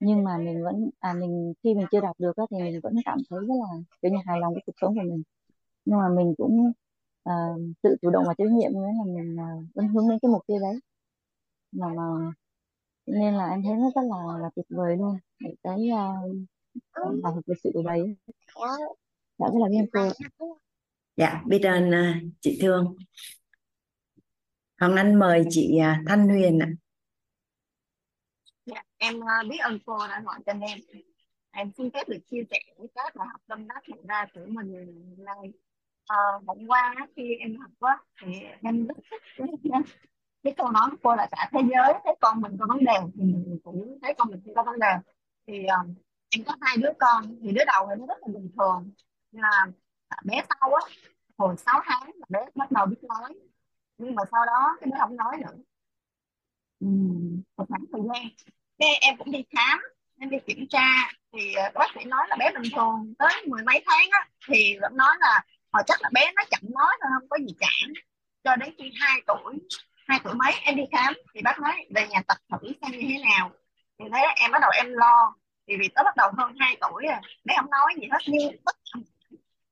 Nhưng 0.00 0.24
mà 0.24 0.38
mình 0.38 0.64
vẫn 0.64 0.90
à 0.98 1.12
mình 1.12 1.52
khi 1.62 1.74
mình 1.74 1.86
chưa 1.92 2.00
đạt 2.00 2.16
được 2.18 2.36
á, 2.36 2.44
thì 2.50 2.58
mình 2.58 2.80
vẫn 2.82 2.94
cảm 3.04 3.18
thấy 3.30 3.40
rất 3.40 3.54
là 3.60 3.82
kiểu 4.02 4.10
như 4.10 4.18
hài 4.26 4.40
lòng 4.40 4.52
với 4.54 4.62
cuộc 4.66 4.72
sống 4.80 4.94
của 4.94 5.02
mình. 5.02 5.22
Nhưng 5.84 5.98
mà 5.98 6.08
mình 6.08 6.34
cũng 6.38 6.72
uh, 7.28 7.60
tự 7.82 7.96
chủ 8.02 8.10
động 8.10 8.24
và 8.26 8.34
trách 8.38 8.50
nhiệm 8.50 8.72
với 8.74 8.92
là 8.98 9.04
mình 9.14 9.36
uh, 9.36 9.64
vẫn 9.74 9.88
hướng 9.88 10.08
đến 10.08 10.18
cái 10.22 10.30
mục 10.30 10.42
tiêu 10.46 10.58
đấy. 10.60 10.80
Mà 11.72 11.88
mà 11.88 12.32
nên 13.06 13.34
là 13.34 13.50
em 13.50 13.62
thấy 13.62 13.76
nó 13.76 13.90
rất 13.94 14.02
là 14.04 14.38
là 14.38 14.50
tuyệt 14.56 14.66
vời 14.68 14.96
luôn. 14.96 15.18
Để 15.40 15.54
cái 15.62 15.90
uh, 15.92 17.24
học 17.24 17.34
về 17.46 17.54
sự 17.64 17.72
đấy. 17.84 18.16
Đã 19.38 19.48
rất 19.48 19.58
là 19.60 19.68
biết 19.68 19.90
cô 20.38 20.56
dạ 21.18 21.42
biết 21.46 21.60
ơn 21.62 21.88
uh, 21.88 22.32
chị 22.40 22.58
thương. 22.62 22.96
Hoàng 24.80 24.96
Anh 24.96 25.18
mời 25.18 25.44
chị 25.50 25.78
uh, 25.78 26.08
Thanh 26.08 26.28
Huyền 26.28 26.58
ạ. 26.58 26.68
Dạ, 28.66 28.82
em 28.98 29.16
uh, 29.18 29.50
biết 29.50 29.58
ơn 29.58 29.78
cô 29.86 29.98
đã 30.08 30.22
gọi 30.24 30.38
cho 30.46 30.52
em. 30.52 30.78
Em 31.50 31.70
xin 31.76 31.90
phép 31.90 32.08
được 32.08 32.18
chia 32.30 32.42
sẻ 32.50 32.58
với 32.78 32.88
các 32.94 33.16
bài 33.16 33.28
học 33.32 33.40
tâm 33.46 33.68
đắc 33.68 33.84
hiện 33.84 34.06
ra 34.06 34.26
của 34.34 34.40
mình 34.46 34.72
này 35.18 35.52
à, 36.06 36.16
hôm 36.46 36.66
qua 36.66 36.94
khi 37.16 37.34
em 37.40 37.56
học 37.56 37.70
á 37.80 37.98
thì 38.22 38.32
em 38.62 38.86
rất 38.86 38.96
thích 39.10 39.22
cái 40.42 40.54
câu 40.56 40.70
nói 40.70 40.90
của 40.90 40.96
cô 41.02 41.16
là 41.16 41.28
cả 41.30 41.50
thế 41.52 41.60
giới 41.70 41.92
thấy 42.04 42.14
con 42.20 42.40
mình 42.40 42.56
có 42.60 42.66
vấn 42.68 42.84
đề 42.84 42.92
thì 43.14 43.22
mình 43.22 43.58
cũng 43.64 43.98
thấy 44.02 44.14
con 44.18 44.28
mình 44.30 44.40
cũng 44.44 44.54
có 44.54 44.62
vấn 44.62 44.78
đề. 44.78 44.92
Thì 45.46 45.66
um, 45.66 45.94
em 46.30 46.44
có 46.44 46.56
hai 46.60 46.76
đứa 46.76 46.90
con 46.98 47.38
thì 47.42 47.52
đứa 47.52 47.64
đầu 47.66 47.86
thì 47.88 48.00
nó 48.00 48.06
rất 48.06 48.18
là 48.20 48.28
bình 48.34 48.50
thường. 48.58 48.92
Là 49.32 49.66
bé 50.24 50.42
sau 50.48 50.74
á, 50.74 50.80
hồi 51.38 51.56
6 51.56 51.80
tháng 51.84 52.10
là 52.14 52.26
bé 52.28 52.40
bắt 52.54 52.70
đầu 52.70 52.86
biết 52.86 53.02
nói. 53.02 53.34
Nhưng 53.98 54.14
mà 54.14 54.22
sau 54.32 54.46
đó 54.46 54.76
cái 54.80 54.90
bé 54.90 54.96
không 55.00 55.16
nói 55.16 55.36
nữa. 55.40 55.56
Một 57.56 57.64
khoảng 57.68 57.84
thời 57.92 58.02
gian. 58.14 58.26
Cái 58.78 58.88
em 59.00 59.16
cũng 59.16 59.30
đi 59.30 59.44
khám, 59.56 59.78
em 60.20 60.30
đi 60.30 60.38
kiểm 60.46 60.66
tra. 60.70 61.12
Thì 61.32 61.54
ờ, 61.54 61.70
bác 61.74 61.86
sĩ 61.94 62.04
nói 62.04 62.26
là 62.28 62.36
bé 62.36 62.50
bình 62.54 62.72
thường. 62.76 63.14
Tới 63.18 63.44
mười 63.46 63.62
mấy 63.62 63.82
tháng 63.86 64.08
á, 64.10 64.28
thì 64.48 64.78
vẫn 64.80 64.96
nói 64.96 65.16
là 65.20 65.44
họ 65.72 65.82
chắc 65.86 66.02
là 66.02 66.10
bé 66.12 66.32
nó 66.36 66.42
chậm 66.50 66.60
nói 66.74 66.96
thôi, 67.00 67.10
không 67.20 67.28
có 67.28 67.38
gì 67.38 67.54
cả 67.60 67.68
cho 68.44 68.56
đến 68.56 68.74
khi 68.78 68.92
hai 69.00 69.22
tuổi 69.26 69.58
hai 70.08 70.20
tuổi 70.24 70.34
mấy 70.34 70.52
em 70.62 70.76
đi 70.76 70.82
khám, 70.92 71.14
thì 71.34 71.40
bác 71.42 71.60
nói 71.60 71.72
về 71.94 72.08
nhà 72.08 72.22
tập 72.28 72.36
thử 72.50 72.68
xem 72.82 72.90
như 72.90 73.06
thế 73.08 73.24
nào. 73.24 73.50
Thì 73.98 74.04
thế 74.12 74.20
em 74.36 74.50
bắt 74.50 74.58
đầu 74.62 74.70
em 74.76 74.92
lo. 74.92 75.34
Thì 75.68 75.76
vì 75.80 75.88
tới 75.94 76.04
bắt 76.04 76.16
đầu 76.16 76.30
hơn 76.38 76.54
2 76.58 76.76
tuổi 76.80 77.02
rồi 77.06 77.20
bé 77.44 77.54
không 77.60 77.70
nói 77.70 77.94
gì 78.00 78.08
hết. 78.12 78.18
Nhưng 78.26 78.56
tất 78.64 78.76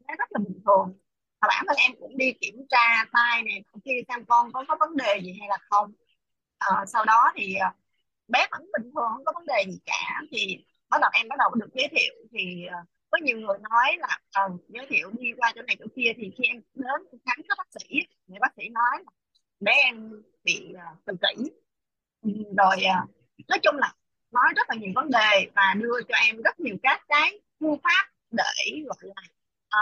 nó 0.09 0.15
rất 0.19 0.29
là 0.33 0.39
bình 0.39 0.61
thường. 0.65 0.99
Và 1.41 1.49
bản 1.49 1.65
thân 1.69 1.77
em 1.77 1.93
cũng 2.01 2.17
đi 2.17 2.33
kiểm 2.41 2.67
tra 2.69 3.05
tai 3.13 3.43
này 3.43 3.63
kia 3.85 4.01
xem 4.09 4.25
con 4.25 4.53
có 4.53 4.65
có 4.69 4.77
vấn 4.81 4.97
đề 4.97 5.21
gì 5.23 5.37
hay 5.41 5.49
là 5.49 5.57
không. 5.71 5.93
À, 6.59 6.85
sau 6.87 7.05
đó 7.05 7.33
thì 7.37 7.55
ờ, 7.55 7.69
bé 8.29 8.47
vẫn 8.51 8.61
bình 8.79 8.91
thường 8.95 9.09
không 9.15 9.25
có 9.25 9.33
vấn 9.35 9.47
đề 9.47 9.65
gì 9.67 9.79
cả. 9.87 10.21
Thì 10.33 10.65
bắt 10.91 10.99
đầu 11.01 11.11
em 11.15 11.29
bắt 11.29 11.37
đầu 11.39 11.55
được 11.55 11.69
giới 11.75 11.89
thiệu 11.89 12.15
thì 12.33 12.67
ờ, 12.67 12.79
có 13.11 13.19
nhiều 13.23 13.39
người 13.39 13.59
nói 13.71 13.97
là 13.99 14.19
ờ, 14.33 14.43
giới 14.69 14.87
thiệu 14.91 15.11
đi 15.19 15.29
qua 15.37 15.53
chỗ 15.55 15.63
này 15.63 15.77
chỗ 15.79 15.87
kia. 15.97 16.13
Thì 16.17 16.31
khi 16.39 16.45
em 16.45 16.63
đến 16.75 17.21
khám 17.27 17.37
các 17.49 17.59
bác 17.59 17.69
sĩ 17.81 18.01
thì 18.29 18.35
bác 18.41 18.55
sĩ 18.57 18.69
nói 18.69 19.05
là 19.05 19.13
bé 19.61 19.73
em 19.85 20.23
bị 20.45 20.73
uh, 20.75 21.05
tự 21.05 21.15
kỷ. 21.23 21.51
Ừ, 22.23 22.31
rồi 22.57 22.77
uh, 22.77 23.11
nói 23.49 23.59
chung 23.63 23.77
là 23.77 23.95
nói 24.31 24.53
rất 24.57 24.67
là 24.71 24.77
nhiều 24.77 24.93
vấn 24.95 25.11
đề 25.11 25.51
và 25.55 25.75
đưa 25.77 26.01
cho 26.09 26.15
em 26.27 26.43
rất 26.43 26.61
nhiều 26.61 26.77
các 26.83 27.03
cái 27.09 27.41
phương 27.61 27.79
pháp 27.83 28.11
để 28.31 28.83
gọi 28.87 28.99
là 29.01 29.23
à, 29.69 29.81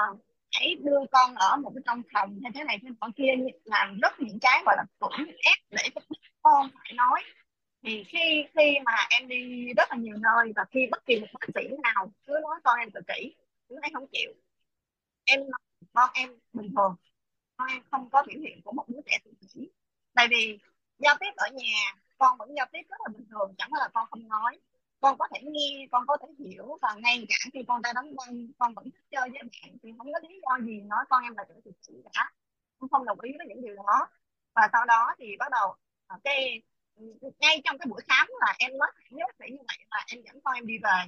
hãy 0.53 0.75
đưa 0.85 0.99
con 1.13 1.35
ở 1.35 1.57
một 1.57 1.73
cái 1.75 1.83
trong 1.87 2.03
phòng 2.13 2.35
như 2.35 2.51
thế 2.55 2.65
này 2.65 2.79
thế 2.83 2.89
bọn 3.01 3.13
kia 3.13 3.33
làm 3.65 3.99
rất 4.03 4.21
những 4.21 4.39
cái 4.41 4.63
gọi 4.67 4.77
là 4.77 4.85
cưỡng 5.01 5.27
ép 5.29 5.59
để 5.71 6.01
con 6.43 6.71
phải 6.75 6.93
nói. 6.95 7.23
Thì 7.83 8.05
khi 8.09 8.45
khi 8.55 8.79
mà 8.85 8.93
em 9.11 9.29
đi 9.29 9.73
rất 9.77 9.91
là 9.91 9.97
nhiều 9.97 10.17
nơi 10.17 10.53
và 10.57 10.65
khi 10.71 10.87
bất 10.91 11.07
kỳ 11.07 11.21
một 11.21 11.27
bác 11.33 11.47
sĩ 11.55 11.69
nào 11.83 12.13
cứ 12.27 12.33
nói 12.43 12.61
con 12.65 12.79
em 12.79 12.91
tự 12.91 13.01
kỷ 13.09 13.35
chúng 13.69 13.79
em 13.83 13.93
không 13.95 14.07
chịu 14.13 14.33
em 15.25 15.41
con 15.93 16.11
em 16.15 16.39
bình 16.53 16.75
thường 16.77 16.97
con 17.57 17.69
em 17.69 17.83
không 17.91 18.11
có 18.11 18.23
biểu 18.27 18.41
hiện 18.41 18.61
của 18.65 18.73
một 18.73 18.85
đứa 18.89 19.01
trẻ 19.07 19.19
tự 19.25 19.31
kỷ. 19.41 19.71
Tại 20.15 20.29
vì 20.31 20.59
giao 20.99 21.17
tiếp 21.21 21.31
ở 21.37 21.49
nhà 21.55 21.95
con 22.19 22.39
vẫn 22.39 22.55
giao 22.57 22.67
tiếp 22.73 22.83
rất 22.89 22.97
là 23.05 23.09
bình 23.19 23.27
thường 23.31 23.55
chẳng 23.59 23.69
qua 23.73 23.81
là 23.81 23.89
con 23.95 24.07
không 24.11 24.29
nói 24.29 24.61
con 25.05 25.19
có 25.19 25.29
thể 25.35 25.41
nghe, 25.43 25.87
con 25.93 26.07
có 26.07 26.17
thể 26.23 26.29
hiểu 26.39 26.79
và 26.83 26.95
ngay 27.03 27.27
cả 27.29 27.35
khi 27.53 27.65
con 27.69 27.83
ta 27.83 27.93
đóng 27.95 28.17
băng 28.17 28.47
con 28.59 28.75
vẫn 28.75 28.85
thích 28.85 29.05
chơi 29.11 29.29
với 29.31 29.41
bạn 29.43 29.77
thì 29.83 29.93
không 29.99 30.13
có 30.13 30.19
lý 30.29 30.41
do 30.43 30.67
gì 30.67 30.81
nói 30.81 31.05
con 31.09 31.23
em 31.23 31.37
là 31.37 31.45
tự 31.49 31.71
kỷ 31.87 31.95
cả. 32.13 32.33
Con 32.79 32.91
không 32.91 33.05
đồng 33.05 33.21
ý 33.21 33.33
với 33.39 33.47
những 33.47 33.63
điều 33.63 33.77
đó. 33.77 34.09
Và 34.55 34.69
sau 34.73 34.85
đó 34.85 35.15
thì 35.19 35.37
bắt 35.39 35.49
đầu 35.51 35.75
à, 36.07 36.17
cái, 36.25 36.63
ngay 37.39 37.61
trong 37.65 37.79
cái 37.79 37.87
buổi 37.91 38.01
khám 38.09 38.27
là 38.41 38.55
em 38.59 38.79
nói 38.79 38.91
thẳng 38.97 39.19
phải 39.39 39.51
như 39.51 39.59
vậy 39.69 39.87
là 39.91 40.05
em 40.13 40.23
dẫn 40.25 40.41
con 40.45 40.55
em 40.55 40.67
đi 40.67 40.75
về. 40.83 40.99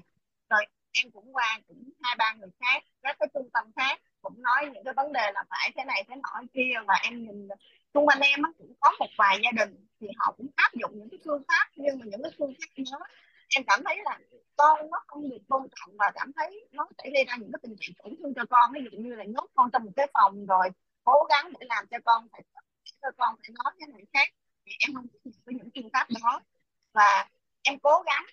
Rồi 0.50 0.67
em 0.93 1.11
cũng 1.11 1.37
qua 1.37 1.61
cũng 1.69 1.91
hai, 2.03 2.17
ba 2.19 2.35
người 2.35 2.50
khác, 2.61 2.83
các 3.03 3.17
cái 3.21 3.29
trung 3.35 3.50
tâm 3.53 3.71
khác 3.76 4.00
cũng 4.23 4.43
nói 4.43 4.71
những 4.75 4.85
cái 4.85 4.95
vấn 4.95 5.12
đề 5.12 5.31
là 5.35 5.45
phải 5.50 5.73
thế 5.76 5.85
này, 5.85 6.05
thế 6.09 6.15
nọ 6.17 6.43
kia. 6.55 6.75
Và 6.87 6.95
em 7.03 7.25
nhìn 7.25 7.49
xung 7.95 8.07
quanh 8.07 8.21
em 8.21 8.41
cũng 8.59 8.73
có 8.81 8.93
một 8.99 9.11
vài 9.19 9.38
gia 9.45 9.65
đình 9.65 9.87
thì 10.00 10.07
họ 10.17 10.35
cũng 10.37 10.47
áp 10.57 10.71
dụng 10.75 10.91
những 10.95 11.09
cái 11.11 11.19
phương 11.25 11.43
pháp, 11.49 11.71
nhưng 11.76 11.99
mà 11.99 12.05
những 12.09 12.23
cái 12.23 12.33
phương 12.38 12.55
pháp 12.61 12.83
đó 12.93 13.07
em 13.55 13.65
cảm 13.67 13.81
thấy 13.85 13.97
là 14.05 14.19
con 14.57 14.91
nó 14.91 15.05
không 15.07 15.31
được 15.31 15.38
tôn 15.49 15.62
trọng 15.76 15.97
và 15.97 16.11
cảm 16.15 16.33
thấy 16.37 16.69
nó 16.73 16.88
sẽ 16.99 17.11
gây 17.15 17.25
ra 17.25 17.37
những 17.37 17.53
cái 17.53 17.61
tình 17.62 17.76
trạng 17.81 17.95
tổn 17.99 18.15
thương 18.19 18.35
cho 18.37 18.43
con. 18.50 18.73
Ví 18.73 18.81
dụ 18.85 18.99
như 18.99 19.15
là 19.15 19.25
nhốt 19.25 19.47
con 19.55 19.71
trong 19.73 19.85
một 19.85 19.91
cái 19.97 20.07
phòng 20.15 20.47
rồi 20.47 20.69
cố 21.05 21.26
gắng 21.29 21.53
để 21.61 21.67
làm 21.69 21.87
cho 21.91 21.99
con 22.05 22.29
phải 22.33 22.43
cho 23.03 23.09
con 23.17 23.37
phải 23.41 23.50
nói 23.65 23.73
với 23.79 23.88
người 23.88 24.05
khác. 24.12 24.29
Thì 24.67 24.73
em 24.88 24.95
không 24.95 25.07
thích 25.25 25.35
với 25.45 25.55
những 25.55 25.69
phương 25.75 25.91
pháp 25.93 26.07
đó. 26.23 26.41
Và 26.93 27.29
em 27.62 27.79
cố 27.79 28.03
gắng, 28.07 28.25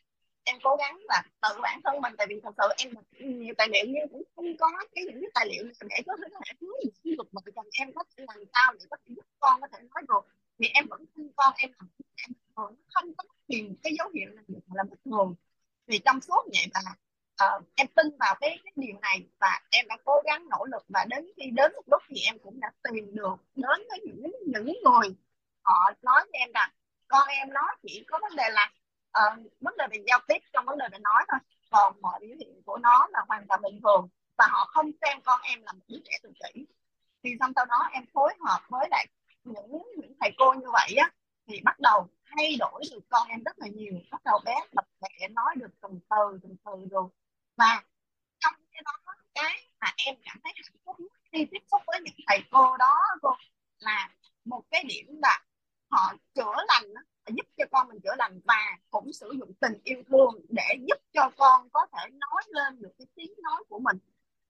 em 0.44 0.58
cố 0.64 0.76
gắng 0.76 1.00
là 1.04 1.24
tự 1.42 1.62
bản 1.62 1.82
thân 1.84 2.02
mình. 2.02 2.14
Tại 2.18 2.28
vì 2.30 2.40
thật 2.44 2.54
sự 2.58 2.68
em 2.78 2.94
nhiều 3.40 3.54
tài 3.58 3.68
liệu 3.68 3.86
nhưng 3.88 4.08
cũng 4.12 4.24
không 4.36 4.58
có 4.58 4.68
cái 4.96 5.04
những 5.04 5.22
cái 5.22 5.32
tài 5.34 5.48
liệu 5.48 5.64
để 5.90 6.02
có 6.06 6.18
thể 6.46 6.54
hướng 6.62 6.70
những 6.84 7.18
được. 7.18 7.28
Vợ 7.32 7.42
chồng 7.56 7.68
em 7.80 7.94
có 7.96 8.04
thể 8.18 8.26
làm 8.28 8.44
sao 8.54 8.74
để 8.74 8.86
có 8.90 8.98
thể 9.06 9.14
giúp 9.16 9.26
con 9.40 9.62
có 9.62 9.68
thể 9.68 9.80
nói 9.80 10.04
được. 10.08 10.22
Thì 10.60 10.68
em 10.74 10.86
vẫn 10.90 11.06
thương 11.16 11.32
con, 11.36 11.54
em 11.58 11.72
làm 11.80 11.88
em 12.16 12.34
không 12.94 13.14
có 13.18 13.24
tìm 13.48 13.76
cái 13.84 13.94
dấu 13.98 14.10
hiệu 14.14 14.30
là 14.32 14.42
là 14.74 14.84
bình 14.84 15.00
thường. 15.06 15.36
Thì 15.88 16.00
trong 16.06 16.22
suốt 16.22 16.42
vậy 16.54 16.66
mà 16.74 16.80
uh, 17.46 17.64
em 17.76 17.88
tin 17.96 18.08
vào 18.20 18.36
cái, 18.42 18.60
cái 18.64 18.74
điều 18.76 19.00
này 19.02 19.28
và 19.40 19.62
em 19.72 19.86
đã 19.88 19.98
cố 20.06 20.14
gắng 20.26 20.50
nỗ 20.50 20.66
lực 20.66 20.86
và 20.90 21.06
đến 21.10 21.32
khi 21.38 21.50
đến 21.54 21.72
một 21.76 21.84
lúc 21.92 22.02
thì 22.10 22.22
em 22.26 22.40
cũng 22.44 22.60
đã 22.60 22.72
tìm 22.84 23.16
được 23.16 23.36
đến 23.56 23.88
với 23.90 24.00
những 24.06 24.32
những 24.46 24.66
người 24.84 25.16
họ 25.64 25.92
nói 26.02 26.24
với 26.24 26.40
em 26.40 26.52
rằng 26.52 26.72
con 27.08 27.28
em 27.28 27.54
nó 27.54 27.76
chỉ 27.82 28.04
có 28.08 28.20
vấn 28.22 28.36
đề 28.36 28.50
là 28.50 28.72
uh, 29.20 29.40
vấn 29.62 29.78
đề 29.78 29.86
về 29.92 30.04
giao 30.08 30.20
tiếp 30.28 30.38
trong 30.54 30.66
vấn 30.66 30.78
đề 30.78 30.86
về 30.92 30.98
nói 31.00 31.26
thôi 31.32 31.40
còn 31.70 32.02
mọi 32.02 32.20
biểu 32.22 32.36
hiện 32.40 32.62
của 32.66 32.78
nó 32.78 33.08
là 33.12 33.26
hoàn 33.28 33.48
toàn 33.48 33.62
bình 33.62 33.80
thường 33.84 34.08
và 34.38 34.48
họ 34.52 34.66
không 34.74 34.92
xem 35.02 35.22
con 35.22 35.42
em 35.44 35.62
là 35.64 35.72
một 35.72 35.84
đứa 35.88 35.98
trẻ 36.06 36.18
tự 36.24 36.30
kỷ. 36.44 36.66
Thì 37.24 37.30
xong 37.40 37.52
sau 37.56 37.66
đó 37.66 37.90
em 37.92 38.06
phối 38.14 38.34
hợp 38.40 38.60
với 38.70 38.88
lại 38.92 39.08
những 39.44 39.84
những 39.98 40.14
thầy 40.20 40.32
cô 40.38 40.54
như 40.54 40.68
vậy 40.72 40.96
á 40.98 41.12
thì 41.48 41.62
bắt 41.64 41.80
đầu 41.80 42.08
thay 42.26 42.56
đổi 42.60 42.84
được 42.92 43.00
con 43.10 43.28
em 43.28 43.44
rất 43.44 43.60
là 43.60 43.68
nhiều. 43.68 43.94
Bắt 44.12 44.24
đầu 44.26 44.40
bé 44.46 44.56
bật 44.74 44.86
mẹ 45.02 45.28
nói 45.28 45.56
được 45.56 45.72
từng 45.82 46.00
từ 46.10 46.40
từng 46.44 46.56
từ 46.66 46.88
rồi. 46.92 47.10
Và 47.58 47.84
trong 48.40 48.54
cái 48.72 48.82
đó, 48.86 49.14
cái 49.34 49.68
mà 49.80 49.94
em 50.06 50.16
cảm 50.24 50.38
thấy 50.44 50.54
hạnh 50.56 50.78
phúc 50.86 50.96
khi 51.32 51.46
tiếp 51.52 51.64
xúc 51.72 51.82
với 51.88 52.00
những 52.02 52.14
thầy 52.28 52.40
cô 52.52 52.78
đó 52.78 53.00
cô, 53.22 53.30
là 53.80 54.10
một 54.46 54.64
cái 54.72 54.84
điểm 54.84 55.20
là 55.22 55.44
họ 55.90 56.14
chữa 56.34 56.56
lành 56.68 56.94
giúp 57.28 57.46
cho 57.58 57.66
con 57.72 57.88
mình 57.88 58.00
chữa 58.04 58.16
lành 58.18 58.42
và 58.46 58.78
cũng 58.90 59.14
sử 59.14 59.34
dụng 59.40 59.54
tình 59.62 59.74
yêu 59.84 60.04
thương 60.08 60.46
để 60.50 60.76
giúp 60.88 60.98
cho 61.14 61.30
con 61.38 61.70
có 61.70 61.88
thể 61.94 62.10
nói 62.10 62.44
lên 62.48 62.82
được 62.82 62.92
cái 62.98 63.08
tiếng 63.16 63.34
nói 63.42 63.64
của 63.70 63.80
mình. 63.80 63.98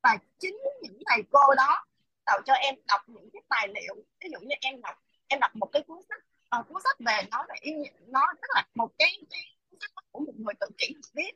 Và 0.04 0.18
chính 0.40 0.58
những 0.82 1.00
thầy 1.06 1.24
cô 1.32 1.56
đó 1.58 1.86
tạo 2.26 2.42
cho 2.46 2.54
em 2.54 2.76
đọc 2.88 3.02
những 3.08 3.30
cái 3.34 3.42
tài 3.50 3.68
liệu. 3.68 3.96
Ví 3.96 4.30
dụ 4.32 4.40
như 4.40 4.56
em 4.62 4.82
đọc 4.82 4.96
em 5.28 5.40
đọc 5.40 5.56
một 5.56 5.70
cái 5.72 5.82
cuốn 5.88 5.98
sách 6.10 6.24
à, 6.54 6.62
cuốn 6.70 6.82
sách 6.84 6.98
về 7.00 7.28
nó 7.32 7.46
là 7.48 7.56
ý 7.62 7.72
nó 8.08 8.22
tức 8.42 8.48
là 8.56 8.66
một 8.76 8.90
cái, 8.98 9.22
cái 9.30 9.42
cuốn 9.70 9.80
sách 9.80 10.06
của 10.12 10.20
một 10.20 10.34
người 10.38 10.54
tự 10.60 10.68
kỷ 10.78 10.96
viết. 11.16 11.32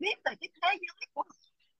Viết 0.00 0.14
về 0.24 0.32
cái 0.40 0.48
thế 0.62 0.68
giới 0.80 1.08
của 1.14 1.22
họ. 1.28 1.36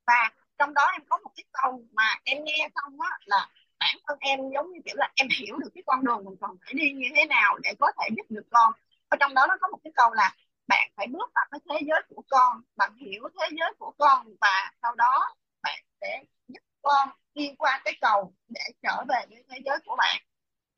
Và 0.07 0.31
trong 0.59 0.75
đó 0.75 0.87
em 0.93 1.03
có 1.09 1.19
một 1.19 1.31
cái 1.37 1.45
câu 1.53 1.85
mà 1.93 2.15
em 2.25 2.45
nghe 2.45 2.69
xong 2.75 3.01
á 3.01 3.11
là 3.25 3.49
bản 3.79 3.97
thân 4.07 4.19
em 4.21 4.41
giống 4.55 4.73
như 4.73 4.81
kiểu 4.85 4.95
là 4.99 5.11
em 5.15 5.29
hiểu 5.39 5.57
được 5.57 5.69
cái 5.75 5.83
con 5.87 6.05
đường 6.05 6.25
mình 6.25 6.37
còn 6.41 6.57
phải 6.65 6.75
đi 6.75 6.91
như 6.93 7.09
thế 7.17 7.27
nào 7.27 7.59
để 7.63 7.75
có 7.79 7.93
thể 7.99 8.09
giúp 8.17 8.27
được 8.29 8.47
con. 8.51 8.73
Ở 9.09 9.17
trong 9.21 9.35
đó 9.35 9.47
nó 9.49 9.57
có 9.61 9.69
một 9.69 9.79
cái 9.85 9.93
câu 9.97 10.13
là 10.15 10.35
bạn 10.69 10.91
phải 10.97 11.07
bước 11.07 11.31
vào 11.35 11.45
cái 11.51 11.61
thế 11.71 11.87
giới 11.89 12.03
của 12.09 12.23
con 12.31 12.63
bạn 12.77 12.97
hiểu 12.97 13.29
thế 13.41 13.47
giới 13.59 13.73
của 13.79 13.93
con 13.99 14.27
và 14.41 14.73
sau 14.83 14.95
đó 14.95 15.35
bạn 15.63 15.81
sẽ 16.01 16.23
giúp 16.49 16.63
con 16.83 17.09
đi 17.35 17.55
qua 17.59 17.81
cái 17.85 17.95
cầu 18.01 18.33
để 18.49 18.65
trở 18.83 19.05
về 19.09 19.21
với 19.31 19.45
thế 19.49 19.59
giới 19.65 19.79
của 19.85 19.97
bạn 19.97 20.23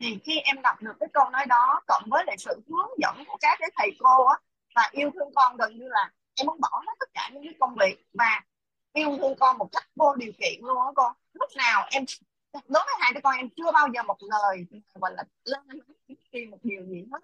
thì 0.00 0.18
khi 0.24 0.38
em 0.38 0.62
đọc 0.62 0.82
được 0.82 0.92
cái 1.00 1.08
câu 1.12 1.30
nói 1.30 1.46
đó, 1.46 1.80
cộng 1.86 2.02
với 2.10 2.24
lại 2.26 2.36
sự 2.38 2.60
hướng 2.68 2.90
dẫn 2.98 3.24
của 3.26 3.36
các 3.40 3.56
cái 3.60 3.70
thầy 3.76 3.90
cô 3.98 4.24
á, 4.24 4.38
và 4.74 4.88
yêu 4.92 5.10
thương 5.14 5.34
con 5.34 5.56
gần 5.56 5.78
như 5.78 5.88
là 5.88 6.10
em 6.34 6.46
muốn 6.46 6.60
bỏ 6.60 6.82
hết 6.86 6.92
tất 7.00 7.08
cả 7.14 7.30
những 7.32 7.44
cái 7.44 7.54
công 7.60 7.74
việc 7.74 8.04
và 8.14 8.42
yêu 8.92 9.16
thương 9.18 9.34
con 9.40 9.58
một 9.58 9.68
cách 9.72 9.84
vô 9.96 10.14
điều 10.14 10.32
kiện 10.32 10.60
luôn 10.62 10.78
á 10.78 10.92
con 10.96 11.12
lúc 11.32 11.50
nào 11.56 11.88
em, 11.90 12.04
đối 12.52 12.84
với 12.84 12.94
hai 13.00 13.12
đứa 13.12 13.20
con 13.22 13.36
em 13.36 13.48
chưa 13.56 13.72
bao 13.72 13.88
giờ 13.94 14.02
một 14.02 14.16
lời, 14.20 14.66
gọi 14.94 15.12
là 15.16 15.24
lên 15.44 15.80
khi 16.32 16.46
một 16.46 16.58
điều 16.62 16.84
gì 16.86 17.04
hết. 17.12 17.18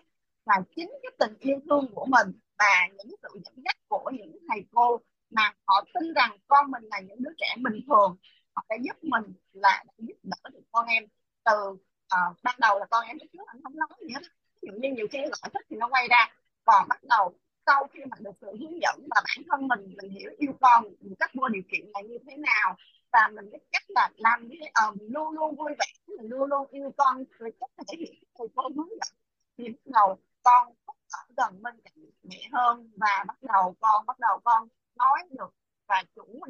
Và 0.45 0.55
chính 0.77 0.91
cái 1.03 1.13
tình 1.19 1.37
yêu 1.41 1.61
thương 1.71 1.95
của 1.95 2.07
mình 2.07 2.41
và 2.59 2.89
những 2.97 3.15
sự 3.23 3.29
dẫn 3.45 3.55
dắt 3.65 3.77
của 3.89 4.11
những 4.13 4.39
thầy 4.49 4.65
cô 4.73 5.01
mà 5.31 5.53
họ 5.67 5.85
tin 5.95 6.15
rằng 6.15 6.39
con 6.49 6.71
mình 6.71 6.83
là 6.83 7.01
những 7.01 7.23
đứa 7.23 7.31
trẻ 7.39 7.55
bình 7.59 7.81
thường, 7.89 8.17
họ 8.55 8.65
sẽ 8.69 8.77
giúp 8.81 8.97
mình 9.03 9.25
là 9.53 9.85
giúp 9.99 10.17
đỡ 10.23 10.51
được 10.53 10.63
con 10.73 10.87
em 10.87 11.05
từ 11.45 11.77
à, 12.15 12.21
ban 12.43 12.55
đầu 12.61 12.79
là 12.79 12.87
con 12.91 13.07
em 13.07 13.19
trước 13.19 13.47
anh 13.47 13.63
không 13.63 13.77
nói 13.77 13.89
gì 14.01 14.09
hết 14.15 14.23
ví 14.63 14.69
dụ 14.69 14.73
như 14.81 14.89
nhiều 14.97 15.07
khi 15.11 15.19
gọi 15.19 15.51
thích 15.55 15.67
thì 15.71 15.77
nó 15.77 15.89
quay 15.89 16.09
ra. 16.09 16.33
Còn 16.65 16.89
bắt 16.89 17.05
đầu 17.05 17.35
sau 17.67 17.87
khi 17.93 18.01
mà 18.11 18.17
được 18.21 18.35
sự 18.41 18.47
hướng 18.61 18.81
dẫn 18.83 19.09
và 19.11 19.23
bản 19.25 19.45
thân 19.51 19.69
mình 19.69 19.95
mình 20.03 20.11
hiểu 20.11 20.31
yêu 20.39 20.53
con 20.61 20.85
một 20.85 21.17
cách 21.19 21.31
vô 21.35 21.49
điều 21.49 21.63
kiện 21.73 21.91
là 21.95 22.01
như 22.01 22.19
thế 22.27 22.37
nào 22.37 22.77
và 23.13 23.31
mình 23.35 23.51
biết 23.51 23.59
cách 23.73 23.83
là 23.89 24.11
làm 24.17 24.49
như 24.49 24.59
uh, 24.89 24.97
mình 24.97 25.09
luôn 25.13 25.35
luôn 25.35 25.57
vui 25.57 25.73
vẻ 25.79 25.87
mình 26.19 26.31
luôn 26.31 26.49
luôn 26.49 26.67
yêu 26.71 26.93
con 26.97 27.25
rồi 27.39 27.53
cách 27.61 27.71
thể 27.89 27.97
hiện 27.99 28.15
thầy 28.39 28.47
cô 28.55 28.63
hướng 28.77 28.89
dẫn. 28.89 29.17
Thì 29.59 29.69
bắt 29.69 29.81
đầu 29.85 30.19
con 30.43 30.75
ở 31.11 31.23
gần 31.37 31.63
bên 31.63 31.75
cạnh 31.85 32.05
mẹ 32.23 32.49
hơn 32.53 32.91
và 32.97 33.25
bắt 33.27 33.43
đầu 33.43 33.75
con 33.81 34.07
bắt 34.07 34.19
đầu 34.19 34.41
con 34.45 34.69
nói 34.97 35.19
được 35.31 35.55
và 35.87 36.05
chủ 36.15 36.41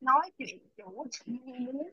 nói 0.00 0.30
chuyện 0.38 0.58
chủ 0.76 1.06
muốn 1.26 1.90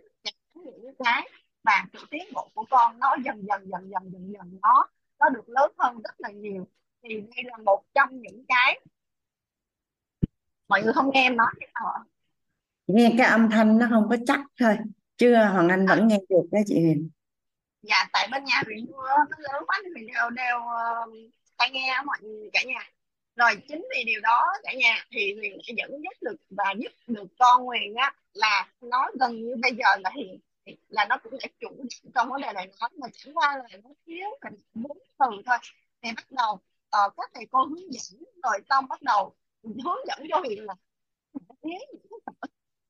những 0.53 0.95
cái 0.99 1.29
và 1.63 1.85
sự 1.93 1.99
tiến 2.11 2.23
bộ 2.33 2.49
của 2.53 2.65
con 2.69 2.99
nó 2.99 3.15
dần 3.25 3.45
dần 3.47 3.69
dần 3.69 3.89
dần 3.91 4.11
dần 4.13 4.33
dần 4.33 4.59
nó 4.61 4.89
nó 5.19 5.29
được 5.29 5.49
lớn 5.49 5.71
hơn 5.77 6.01
rất 6.01 6.15
là 6.17 6.29
nhiều. 6.29 6.67
Thì 7.03 7.15
đây 7.15 7.43
là 7.43 7.57
một 7.57 7.83
trong 7.93 8.21
những 8.21 8.45
cái 8.47 8.79
mọi 10.67 10.83
người 10.83 10.93
không 10.93 11.09
nghe 11.13 11.21
em 11.21 11.37
nói 11.37 11.47
thế 11.61 11.67
nào 11.73 11.93
ạ. 11.93 12.01
Nghe 12.87 13.15
cái 13.17 13.27
âm 13.27 13.49
thanh 13.49 13.77
nó 13.77 13.87
không 13.89 14.07
có 14.09 14.17
chắc 14.27 14.39
thôi 14.59 14.77
chưa 15.17 15.35
Hoàng 15.35 15.69
Anh 15.69 15.85
vẫn 15.87 16.07
nghe 16.07 16.19
được 16.29 16.43
đó 16.51 16.59
chị 16.65 16.75
Huyền. 16.79 17.09
Dạ 17.81 18.09
tại 18.13 18.27
bên 18.31 18.43
nhà 18.43 18.61
Huyền 18.65 18.91
nó 18.91 19.25
lớn 19.37 19.63
quá 19.67 19.79
thì 19.83 19.89
mình 19.93 20.07
đều 20.07 20.29
đều 20.29 20.57
uh, 20.57 21.31
tai 21.57 21.69
nghe 21.69 22.01
mọi 22.05 22.17
cả 22.53 22.63
nhà. 22.65 22.91
Rồi 23.35 23.55
chính 23.67 23.85
vì 23.95 24.03
điều 24.03 24.21
đó 24.21 24.45
cả 24.63 24.73
nhà 24.73 25.05
thì 25.11 25.35
Huyền 25.35 25.57
sẽ 25.67 25.73
dẫn 25.77 25.91
dắt 26.03 26.17
được 26.21 26.35
và 26.49 26.73
giúp 26.77 26.91
được 27.07 27.27
con 27.39 27.65
Huyền 27.65 27.95
á 27.95 28.13
là 28.33 28.67
nó 28.81 29.09
gần 29.19 29.35
như 29.35 29.55
bây 29.61 29.71
giờ 29.75 29.85
là 30.03 30.11
hiện 30.67 30.79
là 30.87 31.05
nó 31.09 31.17
cũng 31.23 31.33
đã 31.41 31.47
chủ 31.59 31.67
động 31.77 32.11
trong 32.15 32.29
vấn 32.29 32.41
đề 32.41 32.53
này. 32.53 32.67
Nói 32.79 32.89
mà 32.97 33.07
chẳng 33.13 33.37
qua 33.37 33.57
là 33.57 33.77
nó 33.83 33.89
thiếu 34.05 34.29
cần 34.41 34.53
bốn 34.73 34.97
từ 35.19 35.25
thôi. 35.45 35.57
Thì 36.01 36.09
bắt 36.15 36.31
đầu 36.31 36.53
uh, 36.53 37.13
các 37.17 37.31
thầy 37.33 37.45
cô 37.51 37.65
hướng 37.65 37.93
dẫn 37.93 38.23
rồi 38.43 38.57
xong 38.69 38.87
bắt 38.87 39.01
đầu 39.01 39.35
hướng 39.63 40.07
dẫn 40.07 40.19
cho 40.29 40.39
Huyền 40.39 40.63
là 40.65 40.75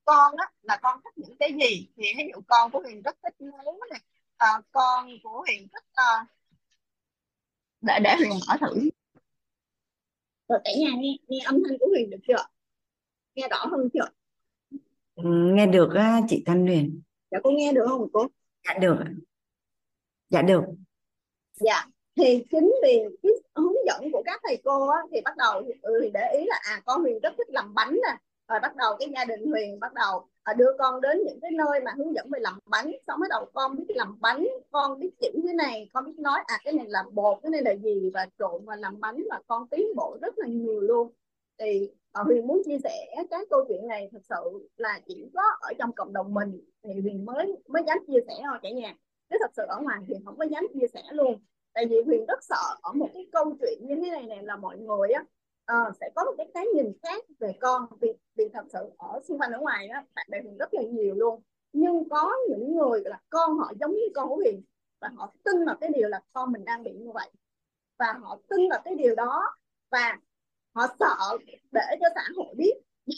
con 0.05 0.35
á 0.37 0.51
là 0.61 0.79
con 0.81 0.99
thích 1.03 1.13
những 1.15 1.37
cái 1.39 1.53
gì? 1.53 1.89
Thì 1.97 2.03
ví 2.17 2.23
dụ 2.33 2.41
con 2.47 2.71
của 2.71 2.79
Huyền 2.79 3.01
rất 3.01 3.17
thích 3.23 3.35
nấu 3.39 3.79
này 3.89 3.99
uh, 4.57 4.65
con 4.71 5.09
của 5.23 5.43
Huyền 5.47 5.67
thích 5.73 5.83
uh, 5.91 6.27
để 7.81 7.99
để 8.03 8.15
Huyền 8.15 8.29
mở 8.47 8.57
thử. 8.61 8.89
Rồi 10.47 10.59
cả 10.63 10.71
nhà 10.79 10.89
nghe 10.97 11.17
nghe 11.27 11.39
âm 11.45 11.55
thanh 11.67 11.77
của 11.79 11.87
Huyền 11.87 12.09
được 12.09 12.17
chưa? 12.27 12.45
Nghe 13.35 13.47
rõ 13.47 13.65
hơn 13.65 13.89
chưa? 13.93 14.09
Ừ, 15.15 15.23
nghe 15.53 15.65
được 15.65 15.89
chị 16.29 16.43
Thanh 16.45 16.67
Huyền 16.67 17.01
dạ 17.31 17.39
cô 17.43 17.51
nghe 17.51 17.73
được 17.73 17.85
không 17.89 18.07
cô? 18.13 18.27
Dạ 18.67 18.73
được 18.79 18.97
dạ 20.29 20.41
được. 20.41 20.63
Dạ 21.53 21.85
thì 22.17 22.43
chính 22.51 22.73
vì 22.83 23.03
cái 23.23 23.31
hướng 23.55 23.73
dẫn 23.85 24.11
của 24.11 24.23
các 24.25 24.41
thầy 24.43 24.57
cô 24.63 24.87
á, 24.87 24.99
thì 25.11 25.21
bắt 25.21 25.37
đầu 25.37 25.63
ừ, 25.81 25.99
thì 26.03 26.09
để 26.13 26.37
ý 26.39 26.45
là 26.45 26.59
à 26.63 26.81
con 26.85 27.01
Huyền 27.01 27.19
rất 27.23 27.33
thích 27.37 27.49
làm 27.49 27.73
bánh 27.73 27.93
nè. 27.93 28.17
Rồi 28.47 28.59
bắt 28.59 28.75
đầu 28.75 28.95
cái 28.99 29.09
gia 29.15 29.25
đình 29.25 29.51
Huyền 29.51 29.79
bắt 29.79 29.93
đầu 29.93 30.27
à, 30.43 30.53
đưa 30.53 30.71
con 30.79 31.01
đến 31.01 31.17
những 31.25 31.39
cái 31.41 31.51
nơi 31.51 31.79
mà 31.85 31.91
hướng 31.97 32.13
dẫn 32.15 32.29
về 32.29 32.39
làm 32.39 32.59
bánh. 32.65 32.91
Xong 33.07 33.19
bắt 33.19 33.27
đầu 33.29 33.45
con 33.53 33.75
biết 33.75 33.93
làm 33.95 34.17
bánh 34.21 34.47
con 34.71 34.99
biết 34.99 35.09
chỉ 35.21 35.29
thế 35.47 35.53
này 35.53 35.89
con 35.93 36.05
biết 36.05 36.19
nói 36.19 36.39
à 36.45 36.57
cái 36.63 36.73
này 36.73 36.85
là 36.89 37.03
bột 37.13 37.39
cái 37.43 37.49
này 37.49 37.61
là 37.61 37.75
gì 37.75 38.11
và 38.13 38.27
trộn 38.39 38.65
và 38.65 38.75
làm 38.75 38.99
bánh 38.99 39.23
và 39.29 39.41
con 39.47 39.67
tiến 39.67 39.87
bộ 39.95 40.17
rất 40.21 40.37
là 40.37 40.47
nhiều 40.47 40.81
luôn. 40.81 41.11
Thì 41.59 41.91
Huyền 42.23 42.47
muốn 42.47 42.61
chia 42.65 42.77
sẻ 42.83 43.05
cái 43.29 43.39
câu 43.49 43.65
chuyện 43.67 43.87
này 43.87 44.09
thật 44.11 44.21
sự 44.29 44.69
là 44.75 44.99
chỉ 45.07 45.29
có 45.33 45.41
ở 45.61 45.73
trong 45.79 45.91
cộng 45.95 46.13
đồng 46.13 46.33
mình 46.33 46.61
thì 46.83 47.01
Huyền 47.01 47.25
mới 47.25 47.63
mới 47.67 47.83
dám 47.87 47.97
chia 48.07 48.19
sẻ 48.27 48.33
thôi 48.43 48.57
cả 48.63 48.69
nhà. 48.69 48.95
Chứ 49.29 49.37
thật 49.39 49.51
sự 49.57 49.63
ở 49.67 49.81
ngoài 49.81 49.99
Huyền 50.07 50.21
không 50.25 50.37
có 50.37 50.45
dám 50.45 50.67
chia 50.73 50.87
sẻ 50.93 51.03
luôn. 51.11 51.41
Tại 51.73 51.85
vì 51.85 52.01
Huyền 52.05 52.25
rất 52.27 52.43
sợ 52.43 52.77
ở 52.81 52.93
một 52.93 53.09
cái 53.13 53.27
câu 53.31 53.55
chuyện 53.61 53.87
như 53.87 53.95
thế 53.95 54.11
này 54.11 54.23
này 54.23 54.43
là 54.43 54.55
mọi 54.55 54.77
người 54.77 55.09
á 55.09 55.23
uh, 55.73 55.95
sẽ 56.01 56.09
có 56.15 56.23
một 56.23 56.33
cái 56.37 56.47
cái 56.53 56.65
nhìn 56.75 56.93
khác 57.03 57.23
về 57.39 57.53
con. 57.61 57.85
Vì 58.01 58.13
vì 58.35 58.49
thật 58.53 58.65
sự 58.73 58.79
ở 58.97 59.19
xung 59.27 59.39
quanh 59.39 59.51
ở 59.51 59.59
ngoài 59.59 59.87
á 59.87 60.03
bạn 60.15 60.27
bè 60.29 60.41
Huyền 60.41 60.57
rất 60.57 60.73
là 60.73 60.81
nhiều 60.81 61.15
luôn. 61.15 61.41
Nhưng 61.73 62.09
có 62.09 62.31
những 62.49 62.77
người 62.77 63.01
là 63.05 63.19
con 63.29 63.57
họ 63.57 63.71
giống 63.79 63.91
như 63.91 64.07
con 64.15 64.29
của 64.29 64.35
Huyền 64.35 64.63
và 65.01 65.09
họ 65.15 65.33
tin 65.43 65.65
vào 65.65 65.75
cái 65.81 65.89
điều 65.95 66.07
là 66.09 66.21
con 66.33 66.51
mình 66.51 66.65
đang 66.65 66.83
bị 66.83 66.91
như 66.93 67.11
vậy. 67.11 67.29
Và 67.99 68.13
họ 68.21 68.39
tin 68.49 68.69
vào 68.69 68.81
cái 68.85 68.95
điều 68.95 69.15
đó 69.15 69.43
và 69.91 70.17
họ 70.77 70.87
sợ 70.99 71.37
để 71.71 71.81
cho 71.99 72.07
xã 72.15 72.23
hội 72.35 72.55
biết 72.57 72.73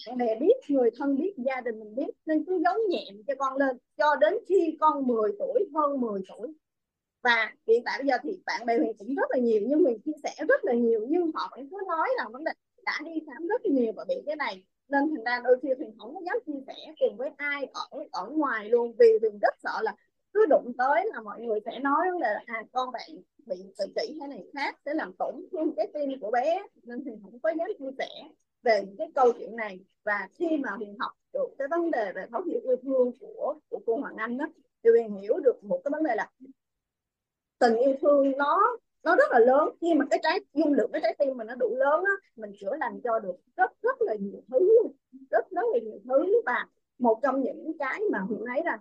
bạn 0.08 0.18
bè 0.18 0.40
biết, 0.40 0.54
người 0.68 0.90
thân 0.98 1.16
biết, 1.18 1.34
gia 1.38 1.62
đình 1.62 1.80
mình 1.80 1.96
biết. 1.96 2.12
Nên 2.26 2.46
cứ 2.46 2.62
giấu 2.64 2.74
nhẹm 2.90 3.24
cho 3.28 3.34
con 3.40 3.58
lên, 3.58 3.78
cho 3.98 4.16
đến 4.16 4.34
khi 4.48 4.78
con 4.80 5.08
10 5.08 5.32
tuổi, 5.40 5.66
hơn 5.76 6.02
10 6.02 6.22
tuổi. 6.30 6.54
Và 7.24 7.52
hiện 7.68 7.84
tại 7.86 8.00
bây 8.00 8.08
giờ 8.08 8.18
thì 8.24 8.40
bạn 8.46 8.66
bè 8.66 8.80
mình 8.80 8.92
cũng 8.98 9.16
rất 9.16 9.26
là 9.30 9.40
nhiều, 9.40 9.62
nhưng 9.66 9.84
mình 9.84 10.00
chia 10.06 10.12
sẻ 10.24 10.46
rất 10.48 10.66
là 10.66 10.74
nhiều, 10.74 11.06
nhưng 11.10 11.32
họ 11.34 11.48
vẫn 11.52 11.70
cứ 11.70 11.78
nói 11.88 12.10
là 12.18 12.26
vấn 12.32 12.44
đề 12.44 12.52
đã 12.86 13.00
đi 13.06 13.12
khám 13.28 13.48
rất 13.48 13.66
nhiều 13.66 13.94
và 13.96 14.06
bị 14.08 14.16
cái 14.26 14.36
này. 14.36 14.64
Nên 14.90 15.16
thành 15.16 15.24
ra 15.24 15.42
đôi 15.44 15.60
khi 15.62 15.70
thì 15.80 15.86
không 15.98 16.16
có 16.16 16.22
dám 16.26 16.38
chia 16.46 16.60
sẻ 16.68 16.94
cùng 17.00 17.18
với 17.18 17.30
ai, 17.38 17.68
ở 17.74 18.04
ở 18.12 18.30
ngoài 18.30 18.70
luôn, 18.70 18.94
vì 19.00 19.20
mình 19.22 19.40
rất 19.42 19.54
sợ 19.64 19.82
là 19.82 19.96
cứ 20.34 20.46
đụng 20.46 20.74
tới 20.78 21.06
là 21.14 21.22
mọi 21.22 21.42
người 21.42 21.60
sẽ 21.66 21.80
nói 21.80 22.12
vấn 22.12 22.20
đề 22.22 22.34
là 22.34 22.44
à 22.46 22.64
con 22.72 22.92
bạn 22.92 23.10
bị 23.46 23.56
tự 23.78 23.86
kỷ 23.96 24.18
hay 24.20 24.30
này 24.30 24.44
khác, 24.54 24.80
sẽ 24.86 24.94
làm 24.94 25.14
tổn 25.20 25.36
thương 25.52 25.74
cái 25.78 25.88
tim 25.94 26.20
của 26.22 26.32
bé. 26.32 26.64
Nên 26.84 27.04
thì 27.06 27.12
không 27.24 27.40
có 27.40 27.50
dám 27.50 27.68
chia 27.80 27.92
sẻ 27.98 28.10
về 28.64 28.84
cái 28.98 29.08
câu 29.16 29.32
chuyện 29.32 29.56
này. 29.56 29.80
Và 30.04 30.28
khi 30.34 30.58
mà 30.58 30.72
huyền 30.72 30.96
học 31.00 31.12
được 31.34 31.48
cái 31.58 31.68
vấn 31.68 31.92
đề 31.92 32.12
về 32.16 32.26
thấu 32.32 32.42
hiểu 32.42 32.60
yêu 32.64 32.76
thương 32.84 33.12
của 33.20 33.56
của 33.70 33.80
cô 33.86 33.98
Hoàng 33.98 34.16
Anh 34.18 34.38
đó 34.38 34.46
thì 34.84 34.90
huyền 34.90 35.16
hiểu 35.16 35.40
được 35.40 35.64
một 35.64 35.82
cái 35.84 35.92
vấn 35.92 36.04
đề 36.04 36.16
là 36.16 36.30
tình 37.60 37.76
yêu 37.76 37.96
thương 38.02 38.38
nó 38.38 38.78
nó 39.04 39.16
rất 39.16 39.32
là 39.32 39.40
lớn. 39.40 39.70
Khi 39.82 39.94
mà 39.94 40.06
cái 40.10 40.20
trái, 40.24 40.40
dung 40.54 40.74
lượng 40.74 40.90
cái 40.94 41.02
trái 41.02 41.16
tim 41.20 41.38
mình 41.38 41.48
nó 41.48 41.56
đủ 41.56 41.76
lớn 41.76 42.04
á, 42.04 42.12
mình 42.36 42.52
chữa 42.60 42.76
lành 42.80 43.02
cho 43.04 43.20
được 43.20 43.36
rất 43.58 43.72
rất 43.82 44.02
là 44.02 44.16
nhiều 44.20 44.42
thứ 44.52 44.70
rất 45.32 45.50
rất 45.52 45.66
là 45.74 45.80
nhiều 45.84 46.00
thứ. 46.06 46.42
Và 46.46 46.68
một 47.00 47.20
trong 47.24 47.42
những 47.42 47.72
cái 47.80 48.02
mà 48.12 48.20
huyền 48.20 48.46
thấy 48.48 48.64
là 48.66 48.80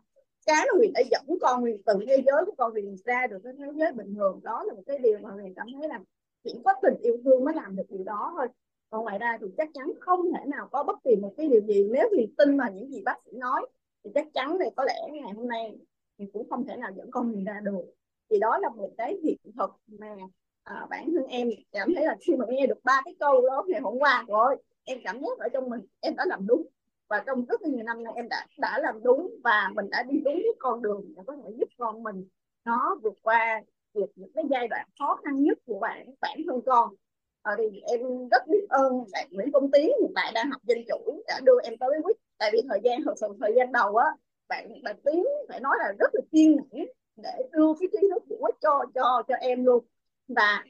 cái 0.48 0.66
mà 0.72 0.78
huyền 0.78 0.92
đã 0.94 1.00
dẫn 1.10 1.38
con 1.40 1.60
huyền 1.60 1.82
từ 1.86 1.94
thế 2.06 2.22
giới 2.26 2.44
của 2.46 2.54
con 2.58 2.72
huyền 2.72 2.96
ra 3.04 3.26
được 3.26 3.38
cái 3.44 3.52
thế 3.58 3.66
giới 3.74 3.92
bình 3.92 4.14
thường 4.14 4.40
đó 4.42 4.64
là 4.66 4.74
một 4.74 4.82
cái 4.86 4.98
điều 4.98 5.18
mà 5.22 5.30
huyền 5.30 5.54
cảm 5.56 5.66
thấy 5.80 5.88
là 5.88 6.00
chỉ 6.44 6.54
có 6.64 6.74
tình 6.82 6.94
yêu 7.02 7.16
thương 7.24 7.44
mới 7.44 7.54
làm 7.54 7.76
được 7.76 7.82
điều 7.88 8.04
đó 8.04 8.32
thôi. 8.36 8.48
Còn 8.90 9.04
ngoài 9.04 9.18
ra 9.18 9.38
thì 9.40 9.46
chắc 9.56 9.68
chắn 9.74 9.92
không 10.00 10.32
thể 10.32 10.44
nào 10.46 10.68
có 10.72 10.82
bất 10.82 10.98
kỳ 11.04 11.16
một 11.16 11.34
cái 11.36 11.48
điều 11.48 11.60
gì 11.60 11.88
nếu 11.92 12.08
huyền 12.10 12.34
tin 12.38 12.58
vào 12.58 12.72
những 12.72 12.90
gì 12.90 13.02
bác 13.04 13.16
sĩ 13.24 13.30
nói 13.32 13.66
thì 14.04 14.10
chắc 14.14 14.26
chắn 14.34 14.58
thì 14.60 14.70
có 14.76 14.84
lẽ 14.84 14.94
ngày 15.12 15.32
hôm 15.36 15.48
nay 15.48 15.78
thì 16.18 16.26
cũng 16.32 16.50
không 16.50 16.66
thể 16.66 16.76
nào 16.76 16.90
dẫn 16.96 17.10
con 17.10 17.26
huyền 17.28 17.44
ra 17.44 17.60
được. 17.64 17.84
Thì 18.30 18.38
đó 18.38 18.58
là 18.58 18.68
một 18.68 18.90
cái 18.98 19.18
hiện 19.22 19.38
thực 19.58 19.70
mà 19.86 20.16
à, 20.62 20.86
bản 20.90 21.10
thân 21.14 21.26
em 21.26 21.48
cảm 21.72 21.94
thấy 21.94 22.04
là 22.04 22.16
khi 22.20 22.36
mà 22.36 22.44
nghe 22.48 22.66
được 22.66 22.84
ba 22.84 23.02
cái 23.04 23.14
câu 23.20 23.46
đó 23.48 23.64
ngày 23.68 23.80
hôm 23.80 23.98
qua 23.98 24.24
rồi 24.28 24.56
em 24.84 24.98
cảm 25.04 25.20
giác 25.20 25.38
ở 25.38 25.48
trong 25.52 25.70
mình 25.70 25.80
em 26.00 26.16
đã 26.16 26.24
làm 26.28 26.46
đúng 26.46 26.66
và 27.08 27.22
trong 27.26 27.44
rất 27.44 27.62
nhiều 27.62 27.84
năm 27.84 28.04
nay 28.04 28.12
em 28.16 28.28
đã 28.28 28.46
đã 28.58 28.78
làm 28.78 29.02
đúng 29.02 29.30
và 29.44 29.70
mình 29.74 29.90
đã 29.90 30.02
đi 30.02 30.20
đúng 30.24 30.34
cái 30.34 30.52
con 30.58 30.82
đường 30.82 31.04
để 31.16 31.22
có 31.26 31.36
thể 31.36 31.50
giúp 31.58 31.68
con 31.78 32.02
mình 32.02 32.28
nó 32.64 32.96
vượt 33.02 33.14
qua 33.22 33.60
được 33.94 34.06
những 34.16 34.32
cái 34.34 34.44
giai 34.50 34.68
đoạn 34.68 34.88
khó 34.98 35.18
khăn 35.24 35.42
nhất 35.42 35.58
của 35.66 35.78
bạn 35.78 36.06
bản 36.20 36.38
thân 36.46 36.60
con. 36.66 36.94
À, 37.42 37.54
thì 37.58 37.80
em 37.80 38.00
rất 38.30 38.42
biết 38.48 38.66
ơn 38.68 39.04
bạn 39.12 39.28
Nguyễn 39.30 39.52
Công 39.52 39.70
Tiến 39.70 39.86
hiện 40.00 40.12
tại 40.14 40.32
đang 40.34 40.50
học 40.50 40.62
dân 40.64 40.78
chủ 40.88 41.22
đã 41.26 41.40
đưa 41.44 41.60
em 41.62 41.78
tới 41.78 41.90
quýt 42.02 42.16
tại 42.38 42.50
vì 42.52 42.62
thời 42.68 42.80
gian 42.84 43.00
thật 43.04 43.14
sự 43.20 43.26
thời 43.40 43.52
gian 43.56 43.72
đầu 43.72 43.96
á 43.96 44.06
bạn 44.48 44.82
bạn 44.82 44.96
Tiến 45.04 45.24
phải 45.48 45.60
nói 45.60 45.76
là 45.78 45.92
rất 45.98 46.10
là 46.14 46.20
kiên 46.32 46.56
nhẫn 46.56 46.86
để 47.16 47.30
đưa 47.52 47.74
cái 47.80 47.88
kiến 47.92 48.10
thức 48.10 48.22
của 48.28 48.50
cho 48.60 48.84
cho 48.94 49.22
cho 49.28 49.34
em 49.34 49.64
luôn. 49.64 49.84
Và 50.28 50.64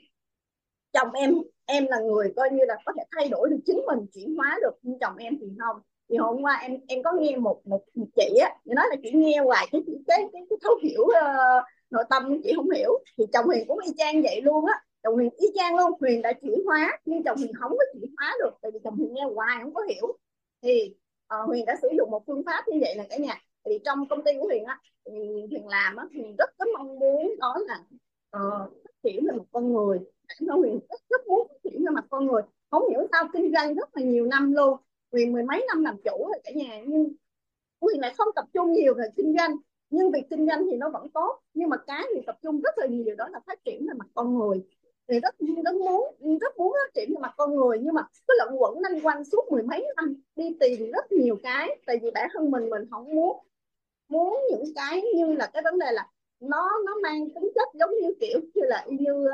chồng 0.92 1.12
em 1.12 1.34
em 1.66 1.86
là 1.88 2.00
người 2.00 2.32
coi 2.36 2.50
như 2.50 2.64
là 2.68 2.76
có 2.84 2.92
thể 2.96 3.02
thay 3.16 3.28
đổi 3.28 3.48
được 3.50 3.58
chính 3.66 3.80
mình 3.86 4.06
chuyển 4.14 4.36
hóa 4.36 4.58
được. 4.62 4.78
Nhưng 4.82 4.98
chồng 4.98 5.16
em 5.16 5.38
thì 5.40 5.46
không 5.58 5.82
thì 6.08 6.16
hôm 6.16 6.42
qua 6.42 6.58
em 6.62 6.80
em 6.88 7.02
có 7.02 7.12
nghe 7.12 7.36
một 7.36 7.60
một, 7.66 7.82
một 7.94 8.06
chị 8.16 8.36
á 8.40 8.56
nói 8.64 8.86
là 8.90 8.96
chị 9.02 9.10
nghe 9.12 9.38
hoài 9.38 9.66
cái 9.72 9.82
cái 9.86 9.96
cái, 10.06 10.28
cái, 10.32 10.42
cái 10.50 10.58
thấu 10.62 10.72
hiểu 10.82 11.02
uh, 11.02 11.64
nội 11.90 12.04
tâm 12.10 12.42
chị 12.44 12.52
không 12.56 12.70
hiểu. 12.70 12.98
Thì 13.18 13.24
chồng 13.32 13.44
huyền 13.46 13.64
cũng 13.68 13.78
y 13.78 13.92
chang 13.96 14.22
vậy 14.22 14.40
luôn 14.42 14.66
á. 14.66 14.74
Chồng 15.02 15.14
huyền 15.14 15.30
y 15.36 15.46
chang 15.54 15.76
luôn 15.76 15.92
huyền 16.00 16.22
đã 16.22 16.32
chuyển 16.32 16.64
hóa 16.66 16.98
nhưng 17.04 17.22
chồng 17.22 17.38
huyền 17.38 17.52
không 17.54 17.70
có 17.70 17.84
chuyển 17.92 18.14
hóa 18.16 18.34
được 18.40 18.50
tại 18.62 18.70
vì 18.70 18.78
chồng 18.84 18.96
huyền 18.96 19.14
nghe 19.14 19.24
hoài 19.34 19.58
không 19.62 19.74
có 19.74 19.82
hiểu. 19.82 20.16
Thì 20.62 20.94
uh, 21.34 21.46
huyền 21.46 21.64
đã 21.64 21.76
sử 21.82 21.88
dụng 21.98 22.10
một 22.10 22.22
phương 22.26 22.42
pháp 22.46 22.68
như 22.68 22.78
vậy 22.80 22.94
là 22.96 23.04
cả 23.10 23.16
nhà. 23.16 23.42
Thì 23.64 23.78
trong 23.84 24.08
công 24.08 24.22
ty 24.22 24.32
của 24.40 24.46
huyền 24.46 24.64
á 24.64 24.80
thì 25.06 25.12
huyền 25.50 25.68
làm 25.68 25.96
á 25.96 26.04
huyền 26.12 26.34
rất 26.38 26.50
rất 26.58 26.68
mong 26.78 26.98
muốn 26.98 27.34
đó 27.38 27.56
là 27.66 27.78
uh, 28.36 28.72
phát 28.84 28.92
triển 29.02 29.26
về 29.26 29.36
một 29.36 29.44
con 29.52 29.72
người. 29.72 29.98
Bản 30.28 30.48
thân 30.48 30.58
huyền 30.58 30.80
rất, 30.90 31.00
rất 31.10 31.26
muốn 31.26 31.48
phát 31.48 31.56
triển 31.64 31.84
về 31.84 31.90
mặt 31.94 32.04
con 32.10 32.26
người. 32.26 32.42
Không 32.70 32.88
hiểu 32.90 33.06
sao 33.12 33.24
kinh 33.32 33.52
doanh 33.52 33.74
rất 33.74 33.96
là 33.96 34.02
nhiều 34.02 34.26
năm 34.26 34.52
luôn 34.52 34.76
quyền 35.10 35.32
mười 35.32 35.42
mấy 35.42 35.64
năm 35.68 35.84
làm 35.84 35.96
chủ 36.04 36.26
rồi 36.28 36.40
cả 36.44 36.50
nhà, 36.54 36.82
nhưng 36.86 37.12
quyền 37.80 38.00
lại 38.00 38.14
không 38.18 38.28
tập 38.36 38.44
trung 38.54 38.72
nhiều 38.72 38.94
về 38.94 39.04
kinh 39.16 39.34
doanh. 39.38 39.56
Nhưng 39.90 40.10
việc 40.10 40.22
kinh 40.30 40.46
doanh 40.46 40.66
thì 40.70 40.76
nó 40.76 40.90
vẫn 40.90 41.10
tốt, 41.10 41.40
nhưng 41.54 41.68
mà 41.68 41.76
cái 41.86 42.04
thì 42.14 42.20
tập 42.26 42.38
trung 42.42 42.60
rất 42.60 42.78
là 42.78 42.86
nhiều, 42.86 43.14
đó 43.16 43.28
là 43.28 43.40
phát 43.46 43.64
triển 43.64 43.86
về 43.86 43.94
mặt 43.98 44.06
con 44.14 44.38
người. 44.38 44.62
Thì 45.08 45.20
rất 45.20 45.34
rất 45.64 45.74
muốn 45.74 46.14
rất 46.40 46.58
muốn 46.58 46.72
phát 46.72 46.94
triển 46.94 47.10
về 47.14 47.20
mặt 47.20 47.34
con 47.36 47.56
người, 47.56 47.78
nhưng 47.82 47.94
mà 47.94 48.02
cứ 48.28 48.34
lẫn 48.38 48.62
quẩn 48.62 48.78
lanh 48.80 49.00
quanh 49.00 49.24
suốt 49.24 49.44
mười 49.50 49.62
mấy 49.62 49.86
năm, 49.96 50.22
đi 50.36 50.56
tìm 50.60 50.90
rất 50.90 51.12
nhiều 51.12 51.36
cái, 51.42 51.78
tại 51.86 51.98
vì 52.02 52.10
bản 52.10 52.28
thân 52.32 52.50
mình 52.50 52.70
mình 52.70 52.82
không 52.90 53.14
muốn 53.14 53.38
muốn 54.08 54.40
những 54.50 54.64
cái 54.74 55.02
như 55.16 55.32
là 55.32 55.50
cái 55.52 55.62
vấn 55.62 55.78
đề 55.78 55.86
là 55.92 56.06
nó 56.40 56.70
nó 56.86 56.96
mang 57.02 57.30
tính 57.34 57.50
chất 57.54 57.68
giống 57.74 57.90
như 58.02 58.14
kiểu 58.20 58.40
như 58.54 58.62
là 58.64 58.86
như 58.88 59.28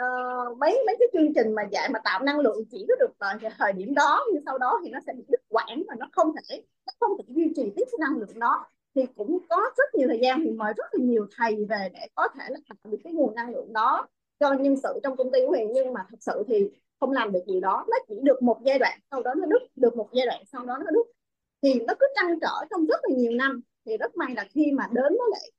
uh, 0.00 0.58
mấy 0.58 0.82
mấy 0.86 0.96
cái 0.98 1.08
chương 1.12 1.34
trình 1.34 1.54
mà 1.54 1.62
dạy 1.62 1.88
mà 1.92 2.00
tạo 2.04 2.22
năng 2.22 2.40
lượng 2.40 2.64
chỉ 2.70 2.86
có 2.88 2.94
được 3.00 3.14
vào 3.18 3.34
thời 3.58 3.72
điểm 3.72 3.94
đó 3.94 4.24
nhưng 4.32 4.42
sau 4.46 4.58
đó 4.58 4.80
thì 4.84 4.90
nó 4.90 4.98
sẽ 5.06 5.12
bị 5.12 5.24
đứt 5.28 5.40
quãng 5.48 5.82
và 5.88 5.94
nó 5.98 6.08
không 6.12 6.32
thể 6.36 6.62
nó 6.86 6.92
không 7.00 7.18
thể 7.18 7.24
duy 7.28 7.52
trì 7.56 7.62
tiếp 7.76 7.84
cái 7.92 7.98
năng 8.00 8.18
lượng 8.18 8.38
đó. 8.38 8.66
Thì 8.94 9.06
cũng 9.16 9.38
có 9.48 9.56
rất 9.76 9.94
nhiều 9.94 10.08
thời 10.08 10.18
gian 10.22 10.40
thì 10.44 10.50
mời 10.50 10.72
rất 10.76 10.86
là 10.92 11.04
nhiều 11.04 11.26
thầy 11.36 11.64
về 11.68 11.88
để 11.94 12.08
có 12.14 12.28
thể 12.34 12.44
là 12.48 12.58
tạo 12.68 12.92
được 12.92 12.98
cái 13.04 13.12
nguồn 13.12 13.34
năng 13.34 13.50
lượng 13.54 13.72
đó 13.72 14.08
cho 14.40 14.52
nhân 14.52 14.76
sự 14.82 15.00
trong 15.02 15.16
công 15.16 15.32
ty 15.32 15.40
của 15.40 15.50
Huyền. 15.50 15.70
Nhưng 15.74 15.92
mà 15.92 16.06
thật 16.10 16.16
sự 16.20 16.44
thì 16.48 16.70
không 17.00 17.12
làm 17.12 17.32
được 17.32 17.42
gì 17.46 17.60
đó. 17.60 17.86
Nó 17.88 17.96
chỉ 18.08 18.14
được 18.22 18.42
một 18.42 18.58
giai 18.64 18.78
đoạn 18.78 18.98
sau 19.10 19.22
đó 19.22 19.34
nó 19.34 19.46
đứt 19.46 19.62
được 19.76 19.96
một 19.96 20.08
giai 20.12 20.26
đoạn 20.26 20.42
sau 20.52 20.64
đó 20.66 20.78
nó 20.78 20.90
đứt. 20.90 21.06
Thì 21.62 21.80
nó 21.80 21.94
cứ 22.00 22.06
trăn 22.14 22.40
trở 22.40 22.66
trong 22.70 22.86
rất 22.86 23.00
là 23.02 23.16
nhiều 23.16 23.32
năm. 23.32 23.60
Thì 23.86 23.96
rất 23.96 24.16
may 24.16 24.34
là 24.36 24.44
khi 24.50 24.72
mà 24.72 24.88
đến 24.92 25.12
với 25.18 25.30
lại 25.30 25.50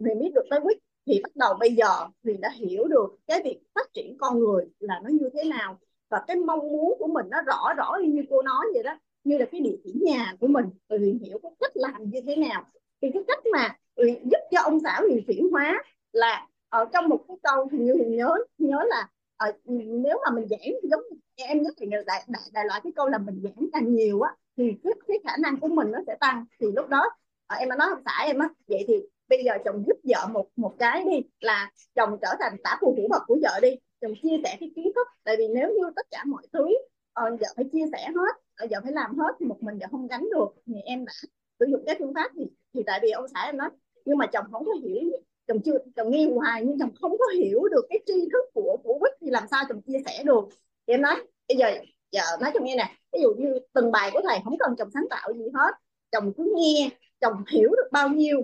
Huyền 0.00 0.18
biết 0.18 0.30
được 0.34 0.44
tới 0.50 0.60
quyết 0.60 0.78
thì 1.08 1.20
bắt 1.22 1.36
đầu 1.36 1.54
bây 1.60 1.74
giờ 1.74 2.06
Huyền 2.24 2.40
đã 2.40 2.50
hiểu 2.54 2.84
được 2.88 3.16
cái 3.26 3.42
việc 3.44 3.58
phát 3.74 3.94
triển 3.94 4.16
con 4.18 4.38
người 4.38 4.66
là 4.78 5.00
nó 5.04 5.10
như 5.10 5.30
thế 5.34 5.44
nào. 5.44 5.78
Và 6.10 6.24
cái 6.26 6.36
mong 6.36 6.58
muốn 6.58 6.94
của 6.98 7.06
mình 7.06 7.26
nó 7.30 7.42
rõ 7.42 7.74
rõ 7.76 7.96
như 8.04 8.24
cô 8.30 8.42
nói 8.42 8.66
vậy 8.74 8.82
đó 8.82 8.98
như 9.24 9.38
là 9.38 9.46
cái 9.52 9.60
địa 9.60 9.76
chỉ 9.84 9.92
nhà 10.02 10.34
của 10.40 10.46
mình. 10.46 10.66
Rồi 10.88 10.98
Huyền 10.98 11.18
hiểu 11.18 11.38
cái 11.42 11.52
cách 11.60 11.72
làm 11.74 12.10
như 12.10 12.20
thế 12.26 12.36
nào. 12.36 12.64
Thì 13.02 13.10
cái 13.14 13.22
cách 13.28 13.46
mà 13.52 13.76
Huyền 13.96 14.30
giúp 14.30 14.38
cho 14.50 14.60
ông 14.62 14.80
xã 14.80 15.00
Huyền 15.00 15.24
chuyển 15.26 15.48
hóa 15.52 15.82
là 16.12 16.46
ở 16.68 16.84
trong 16.92 17.08
một 17.08 17.24
cái 17.28 17.36
câu 17.42 17.68
thì 17.72 17.78
như 17.78 17.94
Huyền 17.94 18.16
nhớ 18.16 18.34
nhớ 18.58 18.84
là 18.88 19.08
ở, 19.36 19.52
nếu 19.64 20.20
mà 20.24 20.30
mình 20.34 20.48
giảng 20.48 20.72
giống 20.82 21.02
em 21.36 21.62
nhất 21.62 21.74
thì 21.80 21.86
đại, 21.86 22.24
đại, 22.28 22.42
đại 22.52 22.64
loại 22.64 22.80
cái 22.84 22.92
câu 22.96 23.08
là 23.08 23.18
mình 23.18 23.40
giảng 23.42 23.68
càng 23.72 23.94
nhiều 23.94 24.20
á 24.20 24.34
thì 24.56 24.72
cái, 24.84 24.92
cái 25.08 25.18
khả 25.24 25.36
năng 25.36 25.60
của 25.60 25.68
mình 25.68 25.90
nó 25.90 25.98
sẽ 26.06 26.16
tăng. 26.20 26.44
Thì 26.60 26.66
lúc 26.76 26.88
đó 26.88 27.10
ờ, 27.46 27.56
em 27.56 27.68
em 27.68 27.78
nói 27.78 27.88
ông 27.90 28.02
xã 28.04 28.24
em 28.26 28.38
á 28.38 28.48
vậy 28.68 28.84
thì 28.88 28.94
bây 29.28 29.44
giờ 29.44 29.52
chồng 29.64 29.84
giúp 29.86 29.96
vợ 30.04 30.26
một 30.32 30.48
một 30.56 30.74
cái 30.78 31.04
đi 31.04 31.22
là 31.40 31.70
chồng 31.94 32.18
trở 32.22 32.28
thành 32.40 32.56
tả 32.64 32.78
phù 32.80 32.94
thủy 32.96 33.04
vật 33.10 33.22
của 33.26 33.38
vợ 33.42 33.60
đi. 33.62 33.70
Chồng 34.00 34.12
chia 34.22 34.36
sẻ 34.44 34.56
cái 34.60 34.70
kiến 34.76 34.92
thức 34.94 35.06
tại 35.24 35.36
vì 35.38 35.48
nếu 35.54 35.68
như 35.68 35.90
tất 35.96 36.06
cả 36.10 36.24
mọi 36.26 36.42
thứ 36.52 36.64
uh, 36.64 37.40
vợ 37.40 37.46
phải 37.56 37.64
chia 37.72 37.84
sẻ 37.92 38.08
hết 38.16 38.64
uh, 38.64 38.70
vợ 38.70 38.80
phải 38.82 38.92
làm 38.92 39.18
hết 39.18 39.34
thì 39.40 39.46
một 39.46 39.62
mình 39.62 39.78
vợ 39.78 39.86
không 39.90 40.06
gánh 40.06 40.28
được 40.32 40.48
thì 40.66 40.74
em 40.84 41.04
đã 41.04 41.12
sử 41.60 41.66
dụng 41.70 41.82
cái 41.86 41.96
phương 41.98 42.14
pháp 42.14 42.30
thì 42.36 42.42
thì 42.74 42.82
tại 42.86 43.00
vì 43.02 43.10
ông 43.10 43.28
xã 43.34 43.40
em 43.42 43.56
nói 43.56 43.70
nhưng 44.04 44.18
mà 44.18 44.26
chồng 44.26 44.44
không 44.52 44.64
có 44.64 44.72
hiểu. 44.82 45.00
Chồng 45.48 45.60
chưa 45.64 45.78
chồng 45.96 46.10
nghe 46.10 46.26
hoài 46.34 46.64
nhưng 46.64 46.78
chồng 46.78 46.90
không 47.00 47.18
có 47.18 47.24
hiểu 47.34 47.62
được 47.70 47.86
cái 47.90 47.98
tri 48.06 48.28
thức 48.32 48.44
của 48.54 48.76
của 48.82 48.98
quýt 48.98 49.12
thì 49.20 49.30
làm 49.30 49.44
sao 49.50 49.64
chồng 49.68 49.80
chia 49.82 49.98
sẻ 50.06 50.22
được? 50.24 50.44
Thì 50.86 50.94
em 50.94 51.02
nói 51.02 51.14
bây 51.48 51.56
giờ 51.56 51.70
giờ 52.12 52.22
nói 52.40 52.50
cho 52.54 52.60
nghe 52.62 52.76
nè 52.76 52.94
ví 53.12 53.20
dụ 53.22 53.34
như 53.38 53.58
từng 53.72 53.92
bài 53.92 54.10
của 54.12 54.20
thầy 54.28 54.38
không 54.44 54.58
cần 54.58 54.74
chồng 54.78 54.88
sáng 54.94 55.06
tạo 55.10 55.32
gì 55.32 55.44
hết 55.54 55.74
chồng 56.12 56.32
cứ 56.36 56.52
nghe 56.56 56.90
chồng 57.20 57.44
hiểu 57.52 57.70
được 57.70 57.88
bao 57.92 58.08
nhiêu 58.08 58.42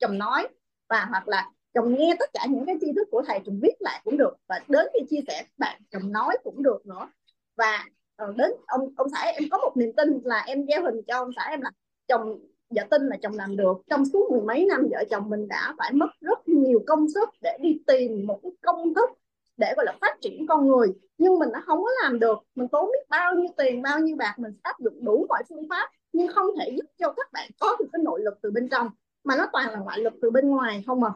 chồng 0.00 0.18
nói, 0.18 0.48
và 0.88 1.06
hoặc 1.10 1.28
là 1.28 1.50
chồng 1.74 1.94
nghe 1.94 2.16
tất 2.18 2.30
cả 2.32 2.46
những 2.50 2.66
cái 2.66 2.76
tri 2.80 2.86
thức 2.96 3.08
của 3.10 3.22
thầy, 3.26 3.40
chồng 3.46 3.58
viết 3.62 3.74
lại 3.78 4.00
cũng 4.04 4.16
được, 4.16 4.36
và 4.48 4.60
đến 4.68 4.86
khi 4.94 5.00
chia 5.10 5.20
sẻ 5.26 5.42
các 5.42 5.58
bạn, 5.58 5.80
chồng 5.90 6.12
nói 6.12 6.38
cũng 6.44 6.62
được 6.62 6.86
nữa. 6.86 7.10
Và 7.56 7.84
ờ, 8.16 8.32
đến 8.36 8.50
ông 8.66 8.88
ông 8.96 9.08
xã 9.12 9.20
em 9.20 9.42
có 9.50 9.58
một 9.58 9.76
niềm 9.76 9.92
tin 9.96 10.20
là 10.24 10.40
em 10.46 10.66
gieo 10.66 10.82
hình 10.82 11.02
cho 11.06 11.16
ông 11.16 11.30
xã 11.36 11.42
em 11.50 11.60
là 11.60 11.70
chồng 12.08 12.38
vợ 12.70 12.82
tin 12.90 13.06
là 13.06 13.16
chồng 13.22 13.32
làm 13.34 13.56
được. 13.56 13.76
Trong 13.90 14.04
suốt 14.04 14.30
mười 14.30 14.40
mấy 14.40 14.64
năm, 14.64 14.86
vợ 14.90 15.04
chồng 15.10 15.30
mình 15.30 15.48
đã 15.48 15.74
phải 15.78 15.92
mất 15.92 16.10
rất 16.20 16.48
nhiều 16.48 16.82
công 16.86 17.08
sức 17.14 17.28
để 17.42 17.58
đi 17.60 17.80
tìm 17.86 18.26
một 18.26 18.40
cái 18.42 18.52
công 18.62 18.94
thức 18.94 19.10
để, 19.56 19.72
gọi 19.76 19.86
là, 19.86 19.94
phát 20.00 20.16
triển 20.20 20.46
con 20.46 20.66
người. 20.66 20.88
Nhưng 21.18 21.38
mình 21.38 21.48
đã 21.52 21.62
không 21.66 21.82
có 21.82 21.90
làm 22.02 22.18
được. 22.18 22.38
Mình 22.54 22.68
tốn 22.68 22.86
biết 22.92 23.08
bao 23.08 23.34
nhiêu 23.34 23.48
tiền, 23.56 23.82
bao 23.82 24.00
nhiêu 24.00 24.16
bạc, 24.16 24.34
mình 24.38 24.52
áp 24.62 24.76
dụng 24.78 25.04
đủ 25.04 25.26
mọi 25.28 25.42
phương 25.48 25.68
pháp, 25.70 25.90
nhưng 26.12 26.28
không 26.28 26.46
thể 26.58 26.70
giúp 26.76 26.86
cho 26.98 27.12
các 27.16 27.32
bạn 27.32 27.50
có 27.60 27.76
được 27.78 27.86
cái 27.92 28.02
nội 28.04 28.20
lực 28.20 28.34
từ 28.42 28.50
bên 28.50 28.68
trong 28.68 28.88
mà 29.24 29.36
nó 29.36 29.46
toàn 29.52 29.72
là 29.72 29.78
ngoại 29.78 29.98
lực 29.98 30.12
từ 30.22 30.30
bên 30.30 30.50
ngoài 30.50 30.84
không 30.86 31.04
à? 31.04 31.10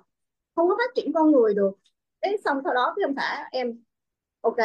Không 0.57 0.69
có 0.69 0.77
phát 0.79 0.95
triển 0.95 1.13
con 1.13 1.31
người 1.31 1.55
được. 1.55 1.71
Thế 2.23 2.37
xong 2.45 2.61
sau 2.65 2.75
đó 2.75 2.93
cái 2.97 3.05
ông 3.05 3.15
xã 3.17 3.49
em, 3.53 3.83
ok. 4.41 4.57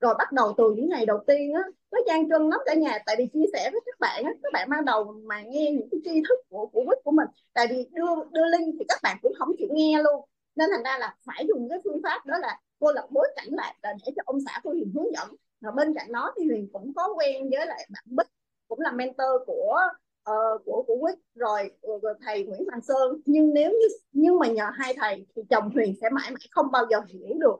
Rồi 0.00 0.14
bắt 0.18 0.32
đầu 0.32 0.54
từ 0.58 0.72
những 0.76 0.88
ngày 0.88 1.06
đầu 1.06 1.18
tiên 1.26 1.54
á, 1.54 1.62
nó 1.90 1.98
gian 2.06 2.28
trưng 2.28 2.48
lắm 2.50 2.60
cả 2.66 2.74
nhà. 2.74 2.98
Tại 3.06 3.16
vì 3.18 3.26
chia 3.32 3.44
sẻ 3.52 3.70
với 3.72 3.80
các 3.86 4.00
bạn 4.00 4.24
á, 4.24 4.32
các 4.42 4.52
bạn 4.52 4.68
ban 4.70 4.84
đầu 4.84 5.14
mà 5.24 5.42
nghe 5.42 5.70
những 5.72 5.88
cái 5.90 6.00
tri 6.04 6.22
thức 6.28 6.38
của 6.48 6.66
của 6.66 6.94
của 7.04 7.10
mình. 7.10 7.28
Tại 7.52 7.66
vì 7.70 7.86
đưa 7.92 8.06
đưa 8.32 8.44
link 8.46 8.74
thì 8.78 8.84
các 8.88 8.98
bạn 9.02 9.16
cũng 9.22 9.32
không 9.38 9.48
chịu 9.58 9.68
nghe 9.72 10.02
luôn. 10.02 10.24
Nên 10.56 10.70
thành 10.72 10.82
ra 10.84 10.98
là 10.98 11.16
phải 11.26 11.46
dùng 11.48 11.68
cái 11.68 11.78
phương 11.84 12.00
pháp 12.02 12.26
đó 12.26 12.38
là 12.38 12.60
cô 12.80 12.92
lập 12.92 13.06
bối 13.10 13.28
cảnh 13.36 13.48
lại 13.50 13.74
là 13.82 13.94
để 14.06 14.12
cho 14.16 14.22
ông 14.26 14.38
xã 14.46 14.60
của 14.62 14.70
Huyền 14.70 14.92
hướng 14.94 15.12
dẫn. 15.12 15.28
Và 15.60 15.70
bên 15.70 15.94
cạnh 15.94 16.12
đó 16.12 16.32
thì 16.36 16.46
Huyền 16.46 16.68
cũng 16.72 16.92
có 16.96 17.14
quen 17.16 17.50
với 17.50 17.66
lại 17.66 17.88
bạn 17.92 18.04
Bích, 18.06 18.26
cũng 18.68 18.80
là 18.80 18.92
mentor 18.92 19.42
của 19.46 19.80
uh, 20.28 20.64
của 20.64 20.84
của 20.86 20.96
Quyết 21.00 21.14
rồi, 21.34 21.70
ờ, 21.82 21.92
rồi 22.02 22.14
thầy 22.26 22.44
Nguyễn 22.44 22.64
Hoàng 22.68 22.80
Sơn. 22.80 23.20
Nhưng 23.24 23.54
nếu 23.54 23.70
như 23.70 23.86
nhưng 24.12 24.38
mà 24.38 24.46
nhờ 24.46 24.70
hai 24.74 24.94
thầy 25.00 25.26
thì 25.36 25.42
chồng 25.50 25.70
Huyền 25.74 25.94
sẽ 26.00 26.10
mãi 26.10 26.30
mãi 26.30 26.48
không 26.50 26.70
bao 26.72 26.86
giờ 26.90 27.00
hiểu 27.08 27.38
được 27.40 27.56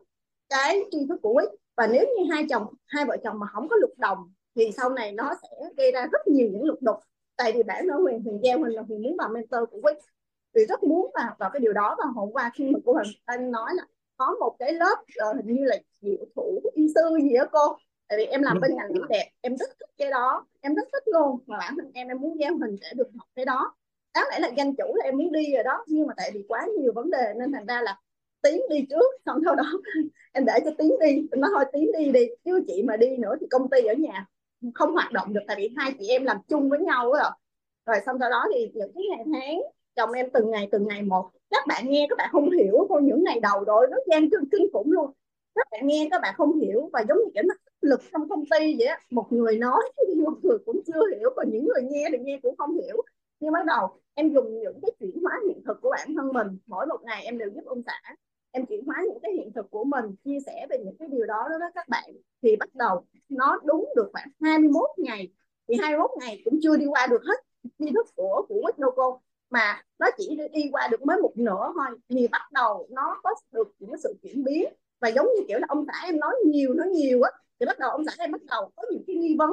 cái 0.49 0.85
tri 0.91 0.99
thức 1.09 1.19
của 1.23 1.33
Quyết. 1.35 1.49
Và 1.77 1.87
nếu 1.87 2.07
như 2.07 2.25
hai 2.33 2.47
chồng 2.51 2.67
hai 2.87 3.05
vợ 3.05 3.17
chồng 3.25 3.39
mà 3.39 3.47
không 3.53 3.69
có 3.69 3.77
lục 3.77 3.91
đồng 3.99 4.19
thì 4.57 4.71
sau 4.77 4.91
này 4.91 5.13
nó 5.13 5.35
sẽ 5.43 5.49
gây 5.77 5.93
ra 5.93 6.07
rất 6.13 6.29
nhiều 6.29 6.49
những 6.53 6.65
lục 6.65 6.79
đục. 6.83 6.97
Tại 7.37 7.53
vì 7.53 7.63
bản 7.63 7.89
thân 7.89 8.03
Huyền 8.03 8.23
Huyền 8.23 8.41
gieo 8.43 8.59
mình 8.59 8.73
là 8.73 8.83
Huyền 8.83 9.03
muốn 9.03 9.17
vào 9.17 9.29
mentor 9.29 9.61
của 9.71 9.79
Quyết. 9.83 9.97
Vì 10.55 10.67
rất 10.67 10.83
muốn 10.83 11.11
vào 11.15 11.35
vào 11.39 11.51
cái 11.53 11.61
điều 11.61 11.73
đó 11.73 11.97
và 11.99 12.05
hôm 12.15 12.33
qua 12.33 12.51
khi 12.55 12.71
mà 12.71 12.79
cô 12.85 12.93
huyền 12.93 13.07
Anh 13.25 13.51
nói 13.51 13.71
là 13.75 13.83
có 14.17 14.37
một 14.41 14.57
cái 14.59 14.73
lớp 14.73 14.97
uh, 15.31 15.37
hình 15.37 15.57
như 15.57 15.65
là 15.65 15.77
diệu 16.01 16.25
thủ 16.37 16.63
y 16.75 16.87
sư 16.95 17.19
gì 17.23 17.37
đó 17.37 17.45
cô 17.53 17.77
tại 18.09 18.19
vì 18.19 18.25
em 18.25 18.43
làm 18.43 18.61
bên 18.61 18.71
ngành 18.77 19.09
đẹp 19.09 19.31
em 19.41 19.57
rất 19.57 19.71
thích 19.81 19.91
cái 19.99 20.11
đó 20.11 20.47
em 20.61 20.75
rất 20.75 20.89
thích 20.93 21.03
luôn. 21.07 21.39
Mà 21.47 21.59
bản 21.59 21.75
thân 21.77 21.91
em 21.95 22.09
em 22.09 22.21
muốn 22.21 22.39
gieo 22.39 22.57
hình 22.59 22.77
để 22.81 22.89
được 22.97 23.09
học 23.19 23.29
cái 23.35 23.45
đó. 23.45 23.75
Đáng 24.15 24.25
lẽ 24.31 24.39
là 24.39 24.49
danh 24.57 24.75
chủ 24.77 24.95
là 24.97 25.05
em 25.05 25.17
muốn 25.19 25.33
đi 25.33 25.53
rồi 25.55 25.65
đó 25.65 25.85
nhưng 25.87 26.07
mà 26.07 26.15
tại 26.17 26.31
vì 26.35 26.45
quá 26.49 26.67
nhiều 26.79 26.93
vấn 26.95 27.11
đề 27.11 27.35
nên 27.39 27.53
thành 27.53 27.67
ra 27.67 27.81
là 27.83 27.97
tiến 28.43 28.61
đi 28.71 28.87
trước 28.91 29.21
xong 29.27 29.41
sau 29.45 29.55
đó 29.55 29.65
em 30.33 30.45
để 30.45 30.53
cho 30.65 30.71
tiến 30.79 30.93
đi. 31.01 31.29
Em 31.33 31.41
nói 31.41 31.51
thôi 31.55 31.65
tiến 31.73 31.91
đi 31.99 32.13
đi 32.13 32.27
chứ 32.45 32.65
chị 32.67 32.83
mà 32.83 32.97
đi 32.97 33.17
nữa 33.17 33.37
thì 33.41 33.47
công 33.51 33.71
ty 33.71 33.85
ở 33.85 33.95
nhà 33.95 34.27
không 34.75 34.93
hoạt 34.93 35.13
động 35.13 35.33
được 35.33 35.41
tại 35.47 35.57
vì 35.59 35.71
hai 35.77 35.93
chị 35.99 36.09
em 36.09 36.25
làm 36.25 36.37
chung 36.49 36.69
với 36.69 36.81
nhau 36.81 37.13
rồi 37.13 37.31
rồi 37.87 37.97
xong 38.07 38.17
sau 38.21 38.31
đó 38.31 38.45
thì 38.55 38.71
những 38.75 38.93
cái 38.95 39.05
ngày 39.11 39.25
tháng 39.33 39.61
chồng 39.97 40.13
em 40.13 40.31
từng 40.35 40.51
ngày 40.51 40.69
từng 40.73 40.89
ngày 40.89 41.03
một. 41.03 41.31
Các 41.51 41.67
bạn 41.69 41.91
nghe 41.91 42.07
các 42.11 42.19
bạn 42.19 42.29
không 42.33 42.51
hiểu 42.51 42.87
thôi 42.89 43.03
những 43.03 43.25
ngày 43.25 43.41
đầu 43.41 43.65
rồi 43.65 43.87
nó 43.91 43.97
gian 44.07 44.29
kinh 44.53 44.69
khủng 44.73 44.93
luôn 44.93 45.11
các 45.55 45.67
bạn 45.71 45.87
nghe 45.87 46.09
các 46.11 46.21
bạn 46.23 46.35
không 46.37 46.61
hiểu 46.61 46.91
và 46.93 47.05
giống 47.09 47.19
như 47.19 47.31
kiểu 47.35 47.43
nó 47.47 47.55
lực 47.81 48.01
trong 48.13 48.29
công 48.29 48.45
ty 48.51 48.77
vậy 48.79 48.87
á. 48.87 48.99
Một 49.11 49.33
người 49.33 49.59
nói 49.59 49.83
thì 50.09 50.21
một 50.21 50.35
người 50.43 50.59
cũng 50.67 50.81
chưa 50.87 51.01
hiểu, 51.17 51.31
còn 51.37 51.51
những 51.51 51.65
người 51.65 51.83
nghe 51.91 52.09
thì 52.13 52.19
nghe 52.19 52.39
cũng 52.43 52.57
không 52.57 52.75
hiểu. 52.75 53.03
Nhưng 53.41 53.53
bắt 53.53 53.67
đầu, 53.67 54.01
em 54.15 54.33
dùng 54.35 54.61
những 54.61 54.81
cái 54.83 54.91
chuyển 55.01 55.23
hóa 55.23 55.33
hiện 55.49 55.63
thực 55.67 55.81
của 55.83 55.91
bản 55.91 56.15
thân 56.15 56.33
mình. 56.33 56.59
Mỗi 56.67 56.87
một 56.87 56.99
ngày 57.03 57.25
em 57.25 57.39
đều 57.39 57.49
giúp 57.55 57.63
ông 57.67 57.83
xã, 57.87 58.01
em 58.51 58.67
chuyển 58.67 58.85
hóa 58.87 58.97
những 59.09 59.19
cái 59.23 59.33
hiện 59.33 59.53
thực 59.53 59.71
của 59.71 59.85
mình, 59.85 60.05
chia 60.25 60.39
sẻ 60.47 60.67
về 60.71 60.79
những 60.85 60.97
cái 60.99 61.09
điều 61.09 61.27
đó 61.27 61.47
đối 61.51 61.59
với 61.59 61.71
các 61.75 61.89
bạn. 61.89 62.11
Thì 62.43 62.57
bắt 62.57 62.75
đầu, 62.75 63.05
nó 63.29 63.59
đúng 63.65 63.89
được 63.97 64.09
khoảng 64.13 64.29
21 64.41 64.91
ngày. 64.97 65.29
Thì 65.69 65.75
21 65.81 66.11
ngày 66.21 66.43
cũng 66.45 66.59
chưa 66.63 66.77
đi 66.77 66.87
qua 66.87 67.07
được 67.07 67.23
hết 67.25 67.41
tri 67.79 67.93
thức 67.95 68.07
của 68.17 68.47
của 68.49 68.61
Quýt 68.63 68.75
mà 69.51 69.83
nó 69.99 70.07
chỉ 70.19 70.39
đi 70.53 70.69
qua 70.73 70.89
được 70.91 71.03
mới 71.03 71.21
một 71.23 71.33
nửa 71.37 71.73
thôi. 71.75 71.99
Thì 72.09 72.29
bắt 72.29 72.53
đầu 72.53 72.89
nó 72.91 73.21
có 73.23 73.31
được 73.53 73.69
những 73.79 73.99
sự 74.03 74.15
chuyển 74.23 74.45
biến 74.45 74.65
và 75.01 75.09
giống 75.09 75.27
như 75.27 75.45
kiểu 75.49 75.59
là 75.59 75.67
ông 75.69 75.85
xã 75.87 76.07
em 76.07 76.21
nói 76.21 76.35
nhiều 76.47 76.75
nói 76.75 76.89
nhiều 76.89 77.23
á, 77.23 77.31
thì 77.61 77.67
bắt 77.67 77.79
đầu 77.79 77.91
ông 77.91 78.05
xã 78.05 78.13
em 78.19 78.33
bắt 78.33 78.43
đầu 78.45 78.71
có 78.77 78.83
những 78.91 79.03
cái 79.07 79.17
nghi 79.17 79.37
vấn. 79.39 79.51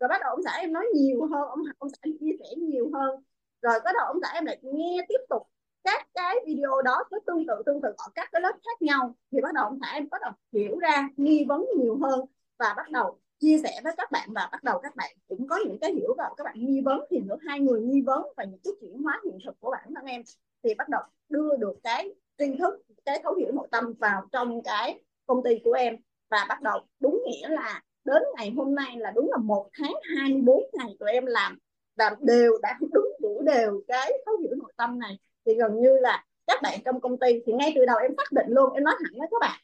Rồi 0.00 0.08
bắt 0.08 0.20
đầu 0.20 0.30
ông 0.30 0.42
xã 0.44 0.52
em 0.52 0.72
nói 0.72 0.86
nhiều 0.94 1.26
hơn, 1.26 1.48
ông 1.48 1.60
ông 1.78 1.90
xã 1.90 1.98
em 2.00 2.18
chia 2.20 2.32
sẻ 2.38 2.46
nhiều 2.56 2.90
hơn. 2.94 3.22
Rồi 3.62 3.80
bắt 3.84 3.92
đầu 3.94 4.06
ông 4.06 4.18
xã 4.22 4.28
em 4.32 4.44
lại 4.44 4.58
nghe 4.62 5.06
tiếp 5.08 5.18
tục 5.28 5.42
các 5.84 6.08
cái 6.14 6.36
video 6.46 6.82
đó 6.84 7.04
có 7.10 7.18
tương 7.26 7.46
tự 7.46 7.62
tương 7.66 7.80
tự 7.82 7.88
ở 7.88 8.04
các 8.14 8.28
cái 8.32 8.42
lớp 8.42 8.52
khác 8.52 8.82
nhau. 8.82 9.14
Thì 9.32 9.40
bắt 9.40 9.54
đầu 9.54 9.64
ông 9.64 9.78
xã 9.82 9.92
em 9.92 10.08
bắt 10.10 10.20
đầu 10.22 10.32
hiểu 10.52 10.78
ra 10.78 11.08
nghi 11.16 11.44
vấn 11.48 11.66
nhiều 11.78 11.98
hơn 12.02 12.20
và 12.58 12.74
bắt 12.76 12.90
đầu 12.90 13.18
chia 13.40 13.58
sẻ 13.62 13.80
với 13.84 13.92
các 13.96 14.10
bạn 14.10 14.28
và 14.34 14.48
bắt 14.52 14.64
đầu 14.64 14.80
các 14.82 14.96
bạn 14.96 15.16
cũng 15.28 15.48
có 15.48 15.58
những 15.66 15.78
cái 15.80 15.92
hiểu 15.92 16.14
và 16.18 16.30
các 16.36 16.44
bạn 16.44 16.54
nghi 16.66 16.80
vấn. 16.80 17.00
Thì 17.10 17.22
giữa 17.26 17.36
hai 17.46 17.60
người 17.60 17.80
nghi 17.80 18.02
vấn 18.06 18.22
và 18.36 18.44
những 18.44 18.60
cái 18.64 18.72
chuyển 18.80 19.02
hóa 19.02 19.20
hiện 19.24 19.38
thực 19.46 19.60
của 19.60 19.70
bản 19.70 19.94
thân 19.94 20.04
em, 20.04 20.22
thì 20.62 20.74
bắt 20.74 20.88
đầu 20.88 21.02
đưa 21.28 21.56
được 21.56 21.74
cái 21.82 22.14
tri 22.38 22.46
thức, 22.58 22.74
cái 23.04 23.20
thấu 23.22 23.34
hiểu 23.34 23.52
nội 23.52 23.68
tâm 23.70 23.94
vào 24.00 24.22
trong 24.32 24.62
cái 24.62 25.00
công 25.26 25.42
ty 25.44 25.50
của 25.64 25.72
em. 25.72 25.96
Và 26.30 26.46
bắt 26.48 26.62
đầu 26.62 26.80
đúng 27.00 27.22
nghĩa 27.26 27.48
là 27.48 27.82
đến 28.04 28.22
ngày 28.36 28.52
hôm 28.56 28.74
nay 28.74 28.96
là 28.96 29.10
đúng 29.10 29.30
là 29.30 29.36
một 29.36 29.68
tháng 29.78 29.94
24 30.16 30.62
ngày 30.72 30.96
tụi 31.00 31.10
em 31.10 31.26
làm 31.26 31.58
làm 31.96 32.12
đều 32.20 32.58
đã 32.62 32.78
đúng 32.80 33.08
đủ 33.20 33.42
đều 33.42 33.82
cái 33.88 34.12
thấu 34.26 34.36
hiểu 34.36 34.56
nội 34.56 34.72
tâm 34.76 34.98
này. 34.98 35.18
Thì 35.46 35.54
gần 35.54 35.80
như 35.80 35.98
là 35.98 36.24
các 36.46 36.62
bạn 36.62 36.78
trong 36.84 37.00
công 37.00 37.18
ty, 37.18 37.42
thì 37.46 37.52
ngay 37.52 37.72
từ 37.74 37.86
đầu 37.86 37.96
em 37.98 38.12
xác 38.16 38.32
định 38.32 38.46
luôn, 38.48 38.72
em 38.72 38.84
nói 38.84 38.94
thẳng 38.98 39.18
với 39.18 39.28
các 39.30 39.38
bạn 39.40 39.60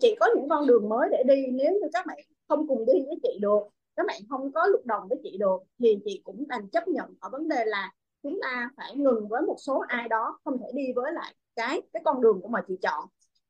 chị 0.00 0.16
có 0.20 0.28
những 0.36 0.48
con 0.48 0.66
đường 0.66 0.88
mới 0.88 1.08
để 1.12 1.22
đi, 1.26 1.46
nếu 1.46 1.72
như 1.72 1.88
các 1.92 2.06
bạn 2.06 2.18
không 2.48 2.68
cùng 2.68 2.86
đi 2.86 2.92
với 3.06 3.16
chị 3.22 3.38
được, 3.40 3.60
các 3.96 4.06
bạn 4.06 4.20
không 4.28 4.52
có 4.52 4.66
lục 4.66 4.86
đồng 4.86 5.08
với 5.08 5.18
chị 5.22 5.36
được, 5.38 5.62
thì 5.78 5.98
chị 6.04 6.20
cũng 6.24 6.48
đành 6.48 6.68
chấp 6.68 6.88
nhận. 6.88 7.14
Ở 7.20 7.28
vấn 7.32 7.48
đề 7.48 7.64
là 7.64 7.92
chúng 8.22 8.38
ta 8.42 8.70
phải 8.76 8.96
ngừng 8.96 9.28
với 9.28 9.42
một 9.42 9.56
số 9.58 9.84
ai 9.88 10.08
đó, 10.08 10.38
không 10.44 10.58
thể 10.58 10.66
đi 10.74 10.92
với 10.92 11.12
lại 11.12 11.34
cái 11.58 11.82
cái 11.92 12.02
con 12.04 12.20
đường 12.20 12.40
của 12.42 12.48
mà 12.48 12.60
chị 12.68 12.74
chọn. 12.82 13.04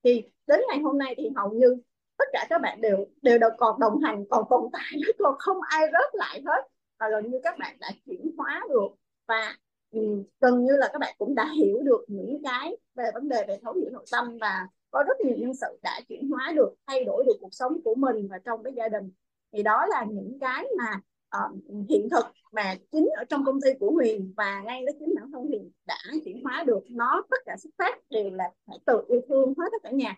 Thì 0.04 0.22
đến 0.46 0.60
ngày 0.68 0.78
hôm 0.78 0.98
nay 0.98 1.14
thì 1.18 1.28
hầu 1.36 1.50
như 1.50 1.76
tất 2.18 2.24
cả 2.32 2.46
các 2.50 2.60
bạn 2.62 2.80
đều 2.80 3.06
đều 3.22 3.38
được 3.38 3.52
còn 3.58 3.80
đồng 3.80 4.00
hành 4.00 4.24
còn 4.30 4.44
tồn 4.50 4.70
tại 4.72 4.92
còn 5.18 5.34
không 5.38 5.56
ai 5.68 5.86
rớt 5.92 6.14
lại 6.14 6.42
hết. 6.46 6.62
Và 7.00 7.08
gần 7.10 7.30
như 7.30 7.40
các 7.42 7.58
bạn 7.58 7.76
đã 7.80 7.90
chuyển 8.06 8.30
hóa 8.38 8.62
được. 8.68 8.88
Và 9.28 9.56
um, 9.90 10.24
gần 10.40 10.64
như 10.64 10.72
là 10.76 10.88
các 10.92 10.98
bạn 10.98 11.14
cũng 11.18 11.34
đã 11.34 11.52
hiểu 11.56 11.82
được 11.82 12.04
những 12.08 12.42
cái 12.44 12.76
về 12.94 13.10
vấn 13.14 13.28
đề 13.28 13.44
về 13.48 13.58
thấu 13.62 13.74
hiểu 13.74 13.90
nội 13.92 14.04
tâm 14.12 14.38
và 14.40 14.66
có 14.90 15.04
rất 15.08 15.20
nhiều 15.20 15.36
nhân 15.38 15.54
sự 15.54 15.78
đã 15.82 16.00
chuyển 16.08 16.30
hóa 16.30 16.52
được 16.56 16.74
thay 16.86 17.04
đổi 17.04 17.24
được 17.26 17.36
cuộc 17.40 17.54
sống 17.54 17.82
của 17.84 17.94
mình 17.94 18.28
và 18.30 18.38
trong 18.44 18.62
cái 18.62 18.72
gia 18.76 18.88
đình. 18.88 19.10
Thì 19.52 19.62
đó 19.62 19.86
là 19.86 20.04
những 20.10 20.38
cái 20.40 20.66
mà 20.78 21.00
uh, 21.36 21.62
hiện 21.88 22.08
thực 22.10 22.24
mà 22.52 22.74
chính 22.92 23.08
ở 23.16 23.24
trong 23.24 23.44
công 23.44 23.60
ty 23.60 23.70
của 23.80 23.90
Huyền 23.90 24.32
và 24.36 24.60
ngay 24.60 24.84
đó 24.86 24.92
chính 25.00 25.14
bản 25.16 25.32
thân 25.32 25.46
Huyền 25.46 25.70
đã 25.86 25.98
chuyển 26.24 26.44
hóa 26.44 26.64
được 26.66 26.80
nó 26.90 27.22
tất 27.30 27.36
cả 27.46 27.56
xuất 27.62 27.70
phát 27.78 28.10
đều 28.10 28.30
là 28.30 28.50
phải 28.66 28.78
từ 28.86 29.02
yêu 29.08 29.20
thương 29.28 29.54
hết 29.58 29.68
tất 29.72 29.78
cả 29.82 29.90
nhà. 29.90 30.16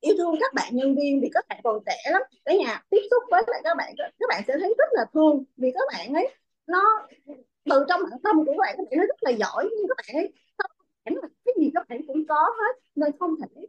Yêu 0.00 0.14
thương 0.18 0.34
các 0.40 0.54
bạn 0.54 0.76
nhân 0.76 0.94
viên 0.94 1.20
vì 1.20 1.30
các 1.34 1.44
bạn 1.48 1.60
còn 1.64 1.82
trẻ 1.86 1.96
lắm 2.12 2.22
cả 2.44 2.52
nhà 2.58 2.82
tiếp 2.90 3.00
xúc 3.10 3.22
với 3.30 3.42
lại 3.46 3.60
các 3.64 3.76
bạn 3.76 3.94
các 3.98 4.26
bạn 4.28 4.42
sẽ 4.46 4.58
thấy 4.60 4.74
rất 4.78 4.88
là 4.92 5.04
thương 5.14 5.44
vì 5.56 5.70
các 5.74 5.82
bạn 5.92 6.14
ấy. 6.14 6.34
Nó 6.66 7.08
từ 7.64 7.84
trong 7.88 8.00
bản 8.10 8.20
tâm 8.22 8.36
của 8.36 8.44
các 8.52 8.58
bạn 8.58 8.74
các 8.76 8.84
bạn 8.90 8.98
nó 8.98 9.06
rất 9.06 9.22
là 9.22 9.30
giỏi 9.30 9.68
nhưng 9.76 9.88
các 9.88 9.96
bạn 9.96 10.16
ấy 10.16 10.32
cái 11.44 11.54
gì 11.58 11.70
các 11.74 11.88
bạn 11.88 12.00
cũng 12.06 12.26
có 12.28 12.54
hết 12.58 12.80
nên 12.94 13.18
không 13.18 13.34
thể 13.40 13.66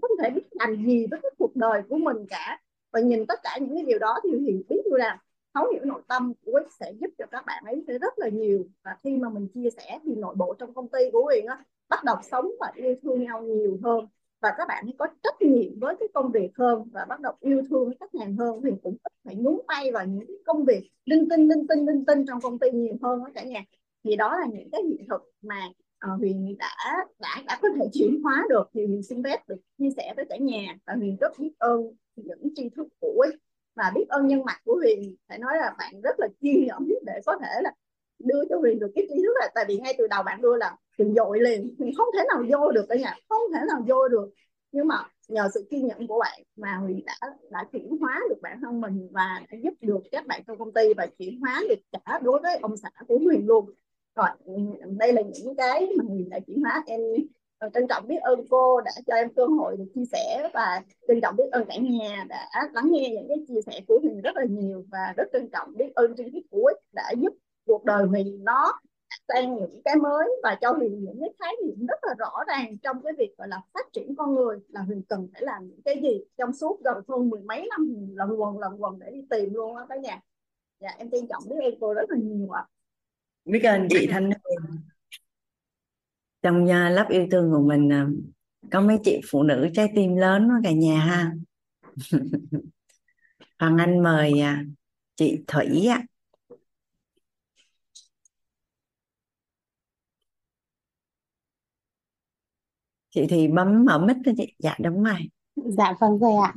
không 0.00 0.10
thể 0.22 0.30
biết 0.30 0.42
làm 0.50 0.86
gì 0.86 1.06
với 1.10 1.20
cái 1.22 1.30
cuộc 1.38 1.56
đời 1.56 1.82
của 1.88 1.96
mình 1.96 2.16
cả. 2.30 2.60
Và 2.92 3.00
nhìn 3.00 3.26
tất 3.26 3.40
cả 3.42 3.58
những 3.60 3.74
cái 3.74 3.84
điều 3.84 3.98
đó 3.98 4.18
thì 4.24 4.30
Huyền 4.30 4.62
biết 4.68 4.82
như 4.90 4.96
là 4.96 5.18
thấu 5.54 5.66
hiểu 5.72 5.84
nội 5.84 6.02
tâm 6.08 6.32
của 6.34 6.52
Quyết 6.52 6.66
sẽ 6.80 6.92
giúp 7.00 7.10
cho 7.18 7.26
các 7.30 7.44
bạn 7.46 7.64
ấy 7.66 7.84
sẽ 7.86 7.98
rất 7.98 8.18
là 8.18 8.28
nhiều. 8.28 8.64
Và 8.84 8.96
khi 9.04 9.16
mà 9.16 9.28
mình 9.28 9.48
chia 9.54 9.70
sẻ 9.70 9.98
thì 10.04 10.14
nội 10.14 10.34
bộ 10.34 10.54
trong 10.58 10.74
công 10.74 10.88
ty 10.88 11.10
của 11.12 11.22
Huyền 11.22 11.46
á 11.46 11.64
bắt 11.88 12.04
đầu 12.04 12.16
sống 12.30 12.50
và 12.60 12.72
yêu 12.74 12.94
thương 13.02 13.22
nhau 13.22 13.42
nhiều 13.42 13.78
hơn. 13.82 14.06
Và 14.40 14.54
các 14.58 14.68
bạn 14.68 14.84
ấy 14.86 14.94
có 14.98 15.06
trách 15.22 15.42
nhiệm 15.42 15.80
với 15.80 15.96
cái 16.00 16.08
công 16.14 16.32
việc 16.32 16.50
hơn 16.58 16.88
và 16.92 17.04
bắt 17.08 17.20
đầu 17.20 17.32
yêu 17.40 17.62
thương 17.70 17.90
khách 18.00 18.10
hàng 18.20 18.36
hơn 18.36 18.60
thì 18.64 18.70
cũng 18.82 18.96
ít 19.04 19.12
phải 19.24 19.36
nhúng 19.36 19.60
tay 19.68 19.92
vào 19.92 20.06
những 20.06 20.26
cái 20.26 20.36
công 20.46 20.64
việc 20.64 20.90
linh 21.04 21.28
tinh 21.28 21.48
linh 21.48 21.66
tinh 21.66 21.86
linh 21.86 22.04
tinh 22.04 22.24
trong 22.28 22.40
công 22.40 22.58
ty 22.58 22.70
nhiều 22.70 22.94
hơn 23.02 23.24
đó 23.24 23.30
cả 23.34 23.44
nhà. 23.44 23.64
Thì 24.04 24.16
đó 24.16 24.38
là 24.38 24.46
những 24.52 24.70
cái 24.70 24.82
hiện 24.82 25.06
thực 25.08 25.30
mà 25.42 25.68
uh, 26.14 26.20
Huyền 26.20 26.56
đã 26.58 26.76
đã 27.20 27.42
đã 27.46 27.58
có 27.62 27.68
thể 27.76 27.86
chuyển 27.92 28.22
hóa 28.22 28.46
được. 28.48 28.70
Thì 28.74 28.86
Huyền 28.86 29.02
xin 29.02 29.22
phép 29.24 29.48
được 29.48 29.58
chia 29.78 29.90
sẻ 29.96 30.12
với 30.16 30.24
cả 30.28 30.36
nhà 30.36 30.76
và 30.86 30.94
Huyền 30.94 31.16
rất 31.20 31.38
biết 31.38 31.52
ơn 31.58 31.80
những 32.16 32.54
tri 32.54 32.68
thức 32.68 32.88
của 33.00 33.24
ấy 33.26 33.36
và 33.74 33.92
biết 33.94 34.04
ơn 34.08 34.26
nhân 34.26 34.44
mặt 34.44 34.60
của 34.64 34.74
Huyền, 34.74 35.16
phải 35.28 35.38
nói 35.38 35.52
là 35.56 35.74
bạn 35.78 36.00
rất 36.02 36.20
là 36.20 36.28
kiên 36.40 36.66
nhẫn 36.66 36.88
để 37.06 37.20
có 37.26 37.38
thể 37.42 37.62
là 37.62 37.72
đưa 38.18 38.44
cho 38.50 38.58
Huyền 38.58 38.78
được 38.78 38.90
cái 38.94 39.06
kiến 39.08 39.18
thức 39.22 39.32
là 39.40 39.48
tại 39.54 39.64
vì 39.68 39.78
ngay 39.78 39.94
từ 39.98 40.06
đầu 40.06 40.22
bạn 40.22 40.42
đưa 40.42 40.56
là 40.56 40.76
Huyền 40.98 41.14
dội 41.14 41.40
liền, 41.40 41.74
Huyền 41.78 41.94
không 41.96 42.08
thể 42.14 42.24
nào 42.28 42.44
vô 42.50 42.72
được 42.72 42.86
cả 42.88 42.94
nhà, 42.94 43.14
không 43.28 43.42
thể 43.54 43.60
nào 43.68 43.82
vô 43.86 44.08
được. 44.08 44.30
Nhưng 44.72 44.88
mà 44.88 44.96
nhờ 45.28 45.48
sự 45.54 45.66
kiên 45.70 45.86
nhẫn 45.86 46.06
của 46.06 46.18
bạn 46.18 46.42
mà 46.56 46.76
Huyền 46.76 47.04
đã 47.04 47.14
đã 47.50 47.64
chuyển 47.72 47.96
hóa 48.00 48.20
được 48.28 48.38
bản 48.42 48.60
thân 48.62 48.80
mình 48.80 49.08
và 49.12 49.42
đã 49.50 49.58
giúp 49.62 49.74
được 49.80 50.00
các 50.12 50.26
bạn 50.26 50.42
trong 50.46 50.58
công 50.58 50.72
ty 50.72 50.94
và 50.96 51.06
chuyển 51.18 51.40
hóa 51.40 51.62
được 51.68 51.78
cả 51.92 52.20
đối 52.22 52.40
với 52.42 52.58
ông 52.62 52.76
xã 52.76 52.90
của 53.08 53.18
Huyền 53.18 53.46
luôn. 53.46 53.70
Rồi 54.16 54.28
ừ, 54.44 54.52
đây 54.98 55.12
là 55.12 55.22
những 55.22 55.56
cái 55.56 55.88
mà 55.98 56.04
Huyền 56.08 56.28
đã 56.30 56.38
chuyển 56.46 56.62
hóa 56.62 56.82
em 56.86 57.00
Ờ, 57.62 57.70
trân 57.74 57.86
trọng 57.88 58.08
biết 58.08 58.18
ơn 58.22 58.46
cô 58.50 58.80
đã 58.80 58.90
cho 59.06 59.14
em 59.14 59.34
cơ 59.36 59.46
hội 59.46 59.76
được 59.76 59.84
chia 59.94 60.04
sẻ 60.12 60.50
và 60.54 60.82
trân 61.08 61.20
trọng 61.20 61.36
biết 61.36 61.44
ơn 61.52 61.64
cả 61.68 61.76
nhà 61.76 62.24
đã 62.28 62.48
lắng 62.72 62.88
nghe 62.90 63.10
những 63.10 63.28
cái 63.28 63.38
chia 63.48 63.60
sẻ 63.66 63.80
của 63.88 63.98
Huyền 64.02 64.20
rất 64.20 64.36
là 64.36 64.44
nhiều 64.44 64.84
và 64.90 65.14
rất 65.16 65.24
trân 65.32 65.48
trọng 65.52 65.76
biết 65.76 65.94
ơn 65.94 66.14
tri 66.16 66.24
thức 66.24 66.42
của 66.50 66.72
đã 66.92 67.12
giúp 67.16 67.32
cuộc 67.66 67.84
đời 67.84 68.06
mình 68.06 68.44
nó 68.44 68.80
sang 69.28 69.56
những 69.56 69.82
cái 69.84 69.96
mới 69.96 70.28
và 70.42 70.58
cho 70.60 70.72
Huyền 70.72 71.04
những 71.04 71.20
cái 71.20 71.30
khái 71.40 71.52
niệm 71.64 71.86
rất 71.86 71.98
là 72.02 72.14
rõ 72.18 72.32
ràng 72.46 72.78
trong 72.78 73.02
cái 73.02 73.12
việc, 73.18 73.34
gọi 73.38 73.48
là, 73.48 73.60
phát 73.74 73.86
triển 73.92 74.16
con 74.16 74.34
người, 74.34 74.58
là 74.68 74.80
Huyền 74.80 75.02
cần 75.08 75.28
phải 75.32 75.42
làm 75.42 75.68
những 75.68 75.82
cái 75.84 76.00
gì 76.02 76.24
trong 76.38 76.52
suốt 76.52 76.80
gần 76.84 77.04
hơn 77.08 77.30
mười 77.30 77.40
mấy 77.40 77.68
năm, 77.70 77.94
lần 78.14 78.40
quần 78.40 78.58
lần 78.58 78.82
quần 78.82 78.98
để 78.98 79.10
đi 79.10 79.20
tìm 79.30 79.54
luôn 79.54 79.76
á 79.76 79.86
cả 79.88 79.96
nhà. 79.96 80.20
Dạ 80.80 80.90
em 80.98 81.10
trân 81.10 81.26
trọng 81.28 81.42
biết 81.48 81.56
ơn 81.62 81.74
cô 81.80 81.94
rất 81.94 82.10
là 82.10 82.16
nhiều 82.22 82.50
ạ. 82.50 82.66
Biết 83.44 83.62
ơn 83.64 83.86
chị 83.90 84.06
Thanh 84.10 84.24
Huyền 84.24 84.91
trong 86.42 86.70
à, 86.70 86.90
lớp 86.90 87.06
yêu 87.08 87.26
thương 87.30 87.50
của 87.52 87.62
mình 87.68 87.92
à, 87.92 88.06
có 88.70 88.80
mấy 88.80 88.98
chị 89.04 89.20
phụ 89.30 89.42
nữ 89.42 89.68
trái 89.74 89.92
tim 89.94 90.16
lớn 90.16 90.48
cả 90.64 90.70
nhà 90.70 91.00
ha 91.00 91.32
Hoàng 93.58 93.78
Anh 93.78 94.02
mời 94.02 94.40
à, 94.40 94.64
chị 95.16 95.44
Thủy 95.46 95.86
ạ 95.86 96.02
chị 103.10 103.26
thì 103.28 103.48
bấm 103.48 103.84
mở 103.84 103.98
mic 103.98 104.16
thôi 104.24 104.34
chị 104.38 104.54
dạ 104.58 104.76
đúng 104.80 105.04
rồi 105.04 105.28
Dạ 105.56 105.94
vâng 106.00 106.18
rồi 106.18 106.32
ạ. 106.44 106.54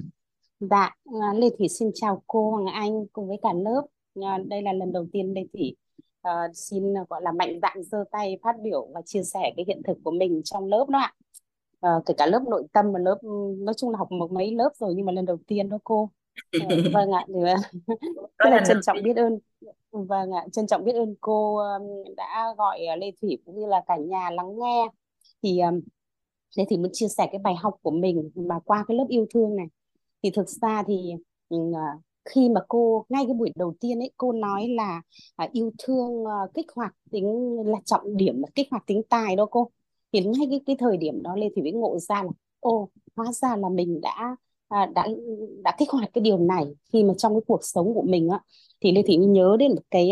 Dạ, 0.60 0.95
Lê 1.36 1.48
Thủy 1.58 1.67
xin 1.69 1.91
chào 1.93 2.24
cô 2.28 2.52
Hoàng 2.52 2.65
Anh 2.65 3.06
cùng 3.13 3.28
với 3.28 3.38
cả 3.43 3.50
lớp. 3.54 3.82
Ờ, 4.15 4.43
đây 4.48 4.62
là 4.62 4.74
lần 4.74 4.91
đầu 4.93 5.08
tiên 5.13 5.34
Lê 5.36 5.41
Thủy 5.54 5.76
à, 6.25 6.47
xin 6.53 6.93
gọi 7.09 7.21
là 7.21 7.31
mạnh 7.31 7.59
dạn 7.61 7.83
giơ 7.83 8.03
tay 8.11 8.38
phát 8.43 8.55
biểu 8.61 8.88
và 8.93 9.01
chia 9.05 9.23
sẻ 9.23 9.53
cái 9.57 9.65
hiện 9.67 9.81
thực 9.88 9.97
của 10.03 10.11
mình 10.11 10.41
trong 10.43 10.67
lớp 10.67 10.85
đó 10.89 10.99
ạ. 10.99 11.13
À, 11.81 11.91
kể 12.05 12.13
cả 12.17 12.25
lớp 12.25 12.43
nội 12.47 12.63
tâm 12.73 12.91
và 12.93 12.99
lớp 12.99 13.17
nói 13.57 13.73
chung 13.77 13.89
là 13.89 13.97
học 13.97 14.11
một 14.11 14.31
mấy 14.31 14.51
lớp 14.51 14.69
rồi 14.75 14.93
nhưng 14.95 15.05
mà 15.05 15.11
lần 15.11 15.25
đầu 15.25 15.38
tiên 15.47 15.69
đó 15.69 15.77
cô. 15.83 16.09
À, 16.51 16.67
vâng 16.93 17.11
ạ, 17.11 17.25
thì, 17.27 17.33
rất 18.38 18.49
là 18.49 18.63
trân 18.67 18.81
trọng 18.81 19.03
biết 19.03 19.15
ơn. 19.15 19.39
Vâng 19.91 20.31
ạ, 20.31 20.45
trân 20.51 20.67
trọng 20.67 20.83
biết 20.83 20.93
ơn 20.93 21.15
cô 21.21 21.59
đã 22.17 22.53
gọi 22.57 22.79
Lê 22.97 23.11
Thủy 23.21 23.38
cũng 23.45 23.59
như 23.59 23.65
là 23.65 23.81
cả 23.88 23.97
nhà 23.97 24.29
lắng 24.31 24.59
nghe. 24.59 24.88
Thì 25.43 25.61
Thế 26.57 26.65
thì 26.69 26.77
muốn 26.77 26.89
chia 26.93 27.07
sẻ 27.07 27.27
cái 27.31 27.39
bài 27.43 27.55
học 27.55 27.75
của 27.81 27.91
mình 27.91 28.29
mà 28.35 28.59
qua 28.65 28.85
cái 28.88 28.97
lớp 28.97 29.05
yêu 29.09 29.25
thương 29.33 29.55
này 29.55 29.67
thì 30.23 30.31
thực 30.31 30.49
ra 30.49 30.83
thì 30.88 31.13
khi 32.25 32.49
mà 32.49 32.61
cô 32.67 33.05
ngay 33.09 33.23
cái 33.27 33.33
buổi 33.33 33.51
đầu 33.55 33.75
tiên 33.79 33.99
ấy 33.99 34.11
cô 34.17 34.31
nói 34.31 34.67
là 34.67 35.01
à, 35.35 35.49
yêu 35.51 35.71
thương 35.83 36.25
à, 36.25 36.38
kích 36.53 36.65
hoạt 36.75 36.93
tính 37.11 37.57
là 37.65 37.77
trọng 37.85 38.17
điểm 38.17 38.41
là 38.41 38.47
kích 38.55 38.67
hoạt 38.71 38.83
tính 38.88 39.01
tài 39.09 39.35
đó 39.35 39.45
cô. 39.51 39.71
Thì 40.13 40.23
ngay 40.23 40.47
cái 40.49 40.61
cái 40.65 40.75
thời 40.79 40.97
điểm 40.97 41.21
đó 41.23 41.35
lên 41.35 41.51
thì 41.55 41.61
mới 41.61 41.71
ngộ 41.71 41.99
ra 41.99 42.23
là 42.23 42.29
ô 42.59 42.89
hóa 43.15 43.31
ra 43.31 43.55
là 43.55 43.69
mình 43.69 44.01
đã 44.01 44.35
à, 44.67 44.85
đã 44.95 45.07
đã 45.63 45.75
kích 45.79 45.89
hoạt 45.89 46.09
cái 46.13 46.21
điều 46.21 46.38
này. 46.38 46.65
Khi 46.93 47.03
mà 47.03 47.13
trong 47.17 47.33
cái 47.33 47.41
cuộc 47.47 47.59
sống 47.63 47.93
của 47.93 48.03
mình 48.07 48.29
á 48.29 48.39
thì 48.81 48.91
Lê 48.91 49.01
Thị 49.05 49.17
mới 49.17 49.27
nhớ 49.27 49.55
đến 49.59 49.71
một 49.71 49.81
cái 49.91 50.11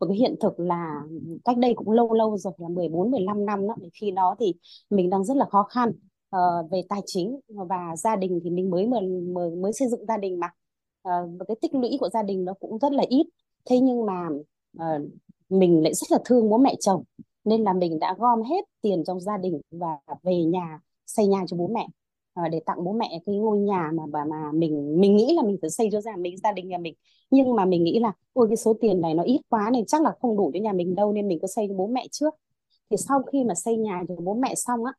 một 0.00 0.06
cái 0.08 0.16
hiện 0.16 0.34
thực 0.40 0.60
là 0.60 1.02
cách 1.44 1.58
đây 1.58 1.74
cũng 1.76 1.90
lâu 1.90 2.12
lâu 2.12 2.36
rồi 2.38 2.52
là 2.58 2.68
14 2.68 3.10
15 3.10 3.46
năm 3.46 3.66
đó. 3.68 3.76
Khi 4.00 4.10
đó 4.10 4.36
thì 4.40 4.54
mình 4.90 5.10
đang 5.10 5.24
rất 5.24 5.36
là 5.36 5.46
khó 5.50 5.62
khăn 5.62 5.88
uh, 6.36 6.70
về 6.70 6.82
tài 6.88 7.00
chính 7.06 7.40
và 7.48 7.96
gia 7.96 8.16
đình 8.16 8.40
thì 8.44 8.50
mình 8.50 8.70
mới 8.70 8.86
mới 8.86 9.00
mới, 9.34 9.50
mới 9.50 9.72
xây 9.72 9.88
dựng 9.88 10.06
gia 10.06 10.16
đình 10.16 10.40
mà. 10.40 10.48
Ờ, 11.02 11.28
và 11.38 11.44
cái 11.48 11.56
tích 11.60 11.74
lũy 11.74 11.96
của 12.00 12.08
gia 12.08 12.22
đình 12.22 12.44
nó 12.44 12.54
cũng 12.60 12.78
rất 12.78 12.92
là 12.92 13.04
ít. 13.08 13.26
Thế 13.64 13.80
nhưng 13.80 14.06
mà 14.06 14.28
uh, 14.78 15.02
mình 15.48 15.82
lại 15.82 15.94
rất 15.94 16.06
là 16.10 16.18
thương 16.24 16.50
bố 16.50 16.58
mẹ 16.58 16.74
chồng 16.80 17.02
nên 17.44 17.62
là 17.62 17.72
mình 17.72 17.98
đã 17.98 18.14
gom 18.18 18.42
hết 18.42 18.64
tiền 18.82 19.04
trong 19.06 19.20
gia 19.20 19.36
đình 19.38 19.60
và 19.70 19.98
về 20.22 20.44
nhà 20.44 20.80
xây 21.06 21.26
nhà 21.26 21.44
cho 21.48 21.56
bố 21.56 21.66
mẹ 21.74 21.86
uh, 22.40 22.50
để 22.52 22.60
tặng 22.66 22.84
bố 22.84 22.92
mẹ 22.92 23.20
cái 23.26 23.36
ngôi 23.36 23.58
nhà 23.58 23.90
mà 23.94 24.02
bà 24.12 24.24
mà 24.24 24.52
mình 24.54 25.00
mình 25.00 25.16
nghĩ 25.16 25.34
là 25.36 25.42
mình 25.42 25.56
phải 25.60 25.70
xây 25.70 25.88
cho 25.92 26.00
gia 26.00 26.16
mình 26.16 26.36
gia 26.38 26.52
đình 26.52 26.68
nhà 26.68 26.78
mình. 26.78 26.94
Nhưng 27.30 27.56
mà 27.56 27.64
mình 27.64 27.84
nghĩ 27.84 27.98
là 27.98 28.12
ôi 28.32 28.46
cái 28.48 28.56
số 28.56 28.74
tiền 28.80 29.00
này 29.00 29.14
nó 29.14 29.22
ít 29.22 29.40
quá 29.48 29.70
nên 29.72 29.86
chắc 29.86 30.02
là 30.02 30.12
không 30.20 30.36
đủ 30.36 30.50
cho 30.54 30.60
nhà 30.60 30.72
mình 30.72 30.94
đâu 30.94 31.12
nên 31.12 31.28
mình 31.28 31.38
cứ 31.42 31.46
xây 31.46 31.66
cho 31.68 31.74
bố 31.74 31.86
mẹ 31.86 32.06
trước. 32.10 32.34
Thì 32.90 32.96
sau 32.96 33.22
khi 33.22 33.44
mà 33.44 33.54
xây 33.54 33.76
nhà 33.76 34.02
cho 34.08 34.14
bố 34.24 34.34
mẹ 34.34 34.54
xong 34.54 34.84
á 34.84 34.92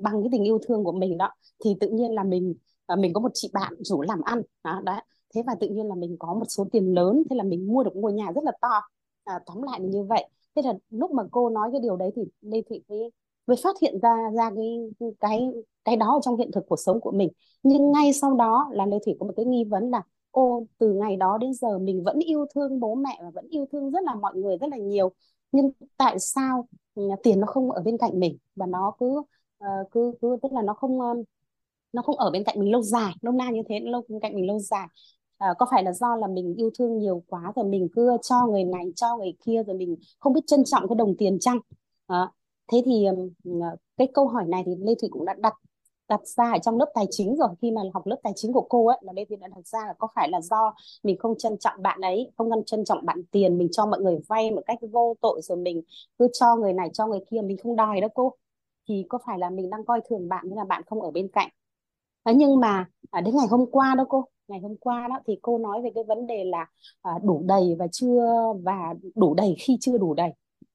bằng 0.00 0.22
cái 0.22 0.28
tình 0.32 0.44
yêu 0.44 0.58
thương 0.68 0.84
của 0.84 0.92
mình 0.92 1.18
đó 1.18 1.30
thì 1.64 1.76
tự 1.80 1.88
nhiên 1.88 2.12
là 2.12 2.24
mình 2.24 2.54
mình 2.98 3.12
có 3.12 3.20
một 3.20 3.30
chị 3.34 3.50
bạn 3.52 3.72
rủ 3.78 4.02
làm 4.02 4.20
ăn. 4.20 4.42
Đó, 4.64 4.80
đấy 4.84 5.00
thế 5.34 5.42
và 5.46 5.54
tự 5.60 5.68
nhiên 5.68 5.86
là 5.86 5.94
mình 5.94 6.16
có 6.18 6.34
một 6.34 6.44
số 6.48 6.66
tiền 6.72 6.94
lớn 6.94 7.22
thế 7.30 7.36
là 7.36 7.44
mình 7.44 7.66
mua 7.66 7.82
được 7.84 7.96
ngôi 7.96 8.12
nhà 8.12 8.32
rất 8.34 8.44
là 8.44 8.52
to. 8.60 8.80
À, 9.24 9.40
tóm 9.46 9.62
lại 9.62 9.80
là 9.80 9.86
như 9.86 10.02
vậy. 10.02 10.28
Thế 10.56 10.62
là 10.62 10.74
lúc 10.90 11.10
mà 11.10 11.22
cô 11.30 11.50
nói 11.50 11.68
cái 11.72 11.80
điều 11.80 11.96
đấy 11.96 12.10
thì 12.16 12.22
Lê 12.40 12.62
Thị 12.70 12.82
mới 12.88 13.10
mới 13.46 13.56
phát 13.64 13.76
hiện 13.82 13.98
ra 14.02 14.16
ra 14.36 14.50
cái 14.56 14.90
cái 15.20 15.48
cái 15.84 15.96
đó 15.96 16.20
trong 16.22 16.36
hiện 16.36 16.50
thực 16.52 16.64
cuộc 16.68 16.76
sống 16.76 17.00
của 17.00 17.10
mình. 17.12 17.28
Nhưng 17.62 17.92
ngay 17.92 18.12
sau 18.12 18.34
đó 18.34 18.68
là 18.72 18.86
Lê 18.86 18.96
Thị 19.06 19.16
có 19.20 19.26
một 19.26 19.32
cái 19.36 19.46
nghi 19.46 19.64
vấn 19.64 19.90
là 19.90 20.02
ô 20.30 20.66
từ 20.78 20.92
ngày 20.92 21.16
đó 21.16 21.38
đến 21.40 21.54
giờ 21.54 21.78
mình 21.78 22.04
vẫn 22.04 22.18
yêu 22.18 22.46
thương 22.54 22.80
bố 22.80 22.94
mẹ 22.94 23.20
và 23.22 23.30
vẫn 23.34 23.48
yêu 23.48 23.66
thương 23.72 23.90
rất 23.90 24.04
là 24.04 24.14
mọi 24.14 24.36
người 24.36 24.56
rất 24.58 24.66
là 24.70 24.76
nhiều. 24.76 25.12
Nhưng 25.52 25.70
tại 25.96 26.18
sao 26.18 26.68
ừ, 26.94 27.02
tiền 27.22 27.40
nó 27.40 27.46
không 27.46 27.70
ở 27.70 27.82
bên 27.82 27.98
cạnh 27.98 28.20
mình? 28.20 28.38
Và 28.56 28.66
nó 28.66 28.92
cứ 28.98 29.18
uh, 29.64 29.90
cứ 29.90 30.14
cứ 30.22 30.36
tức 30.42 30.52
là 30.52 30.62
nó 30.62 30.74
không 30.74 31.00
ờ, 31.00 31.14
nó 31.92 32.02
không 32.02 32.16
ở 32.16 32.30
bên 32.30 32.44
cạnh 32.44 32.60
mình 32.60 32.72
lâu 32.72 32.82
dài 32.82 33.12
lâu 33.20 33.32
na 33.32 33.50
như 33.50 33.62
thế 33.68 33.80
lâu 33.80 34.02
bên 34.08 34.20
cạnh 34.20 34.34
mình 34.34 34.46
lâu 34.46 34.58
dài 34.58 34.88
à, 35.40 35.54
có 35.58 35.66
phải 35.70 35.84
là 35.84 35.92
do 35.92 36.16
là 36.16 36.26
mình 36.26 36.54
yêu 36.56 36.70
thương 36.78 36.98
nhiều 36.98 37.22
quá 37.28 37.52
rồi 37.56 37.64
mình 37.64 37.88
cứ 37.92 38.16
cho 38.22 38.46
người 38.46 38.64
này 38.64 38.92
cho 38.96 39.16
người 39.16 39.34
kia 39.46 39.62
rồi 39.66 39.76
mình 39.76 39.96
không 40.20 40.32
biết 40.32 40.40
trân 40.46 40.64
trọng 40.64 40.88
cái 40.88 40.96
đồng 40.96 41.14
tiền 41.18 41.38
chăng? 41.40 41.58
À, 42.06 42.30
thế 42.72 42.82
thì 42.84 43.04
ờ, 43.04 43.76
cái 43.96 44.08
câu 44.14 44.28
hỏi 44.28 44.44
này 44.48 44.62
thì 44.66 44.72
Lê 44.80 44.94
Thủy 45.00 45.08
cũng 45.12 45.24
đã 45.24 45.34
đặt 45.38 45.54
đặt 46.08 46.20
ra 46.26 46.52
ở 46.52 46.58
trong 46.62 46.78
lớp 46.78 46.90
tài 46.94 47.04
chính 47.10 47.36
rồi. 47.36 47.48
Khi 47.62 47.70
mà 47.70 47.82
học 47.94 48.06
lớp 48.06 48.16
tài 48.22 48.32
chính 48.36 48.52
của 48.52 48.66
cô 48.68 48.86
ấy 48.86 48.98
là 49.02 49.12
đây 49.12 49.26
thì 49.28 49.36
đã 49.36 49.48
đặt 49.48 49.66
ra 49.66 49.78
là 49.86 49.94
có 49.98 50.08
phải 50.14 50.28
là 50.30 50.40
do 50.40 50.74
mình 51.02 51.18
không 51.18 51.38
trân 51.38 51.58
trọng 51.58 51.82
bạn 51.82 52.00
ấy 52.00 52.30
không 52.38 52.50
trân 52.66 52.84
trọng 52.84 53.06
bạn 53.06 53.22
tiền 53.30 53.58
mình 53.58 53.68
cho 53.72 53.86
mọi 53.86 54.00
người 54.00 54.18
vay 54.28 54.50
một 54.50 54.62
cách 54.66 54.78
vô 54.92 55.14
tội 55.20 55.40
rồi 55.42 55.58
mình 55.58 55.82
cứ 56.18 56.28
cho 56.32 56.56
người 56.56 56.72
này 56.72 56.90
cho 56.92 57.06
người 57.06 57.20
kia 57.30 57.40
mình 57.44 57.56
không 57.62 57.76
đòi 57.76 58.00
đó 58.00 58.08
cô? 58.14 58.34
Thì 58.88 59.04
có 59.08 59.18
phải 59.26 59.38
là 59.38 59.50
mình 59.50 59.70
đang 59.70 59.84
coi 59.84 60.00
thường 60.10 60.28
bạn 60.28 60.48
như 60.48 60.56
là 60.56 60.64
bạn 60.64 60.82
không 60.86 61.02
ở 61.02 61.10
bên 61.10 61.28
cạnh? 61.32 61.48
Thế 62.24 62.34
nhưng 62.34 62.60
mà 62.60 62.86
à, 63.10 63.20
đến 63.20 63.36
ngày 63.36 63.46
hôm 63.50 63.66
qua 63.70 63.94
đó 63.98 64.04
cô 64.08 64.24
ngày 64.50 64.60
hôm 64.60 64.76
qua 64.76 65.08
đó 65.08 65.20
thì 65.26 65.38
cô 65.42 65.58
nói 65.58 65.82
về 65.82 65.90
cái 65.94 66.04
vấn 66.04 66.26
đề 66.26 66.44
là 66.44 66.66
à, 67.02 67.12
đủ 67.22 67.42
đầy 67.46 67.76
và 67.78 67.86
chưa 67.92 68.22
và 68.62 68.94
đủ 69.14 69.34
đầy 69.34 69.56
khi 69.58 69.78
chưa 69.80 69.98
đủ 69.98 70.14
đầy. 70.14 70.30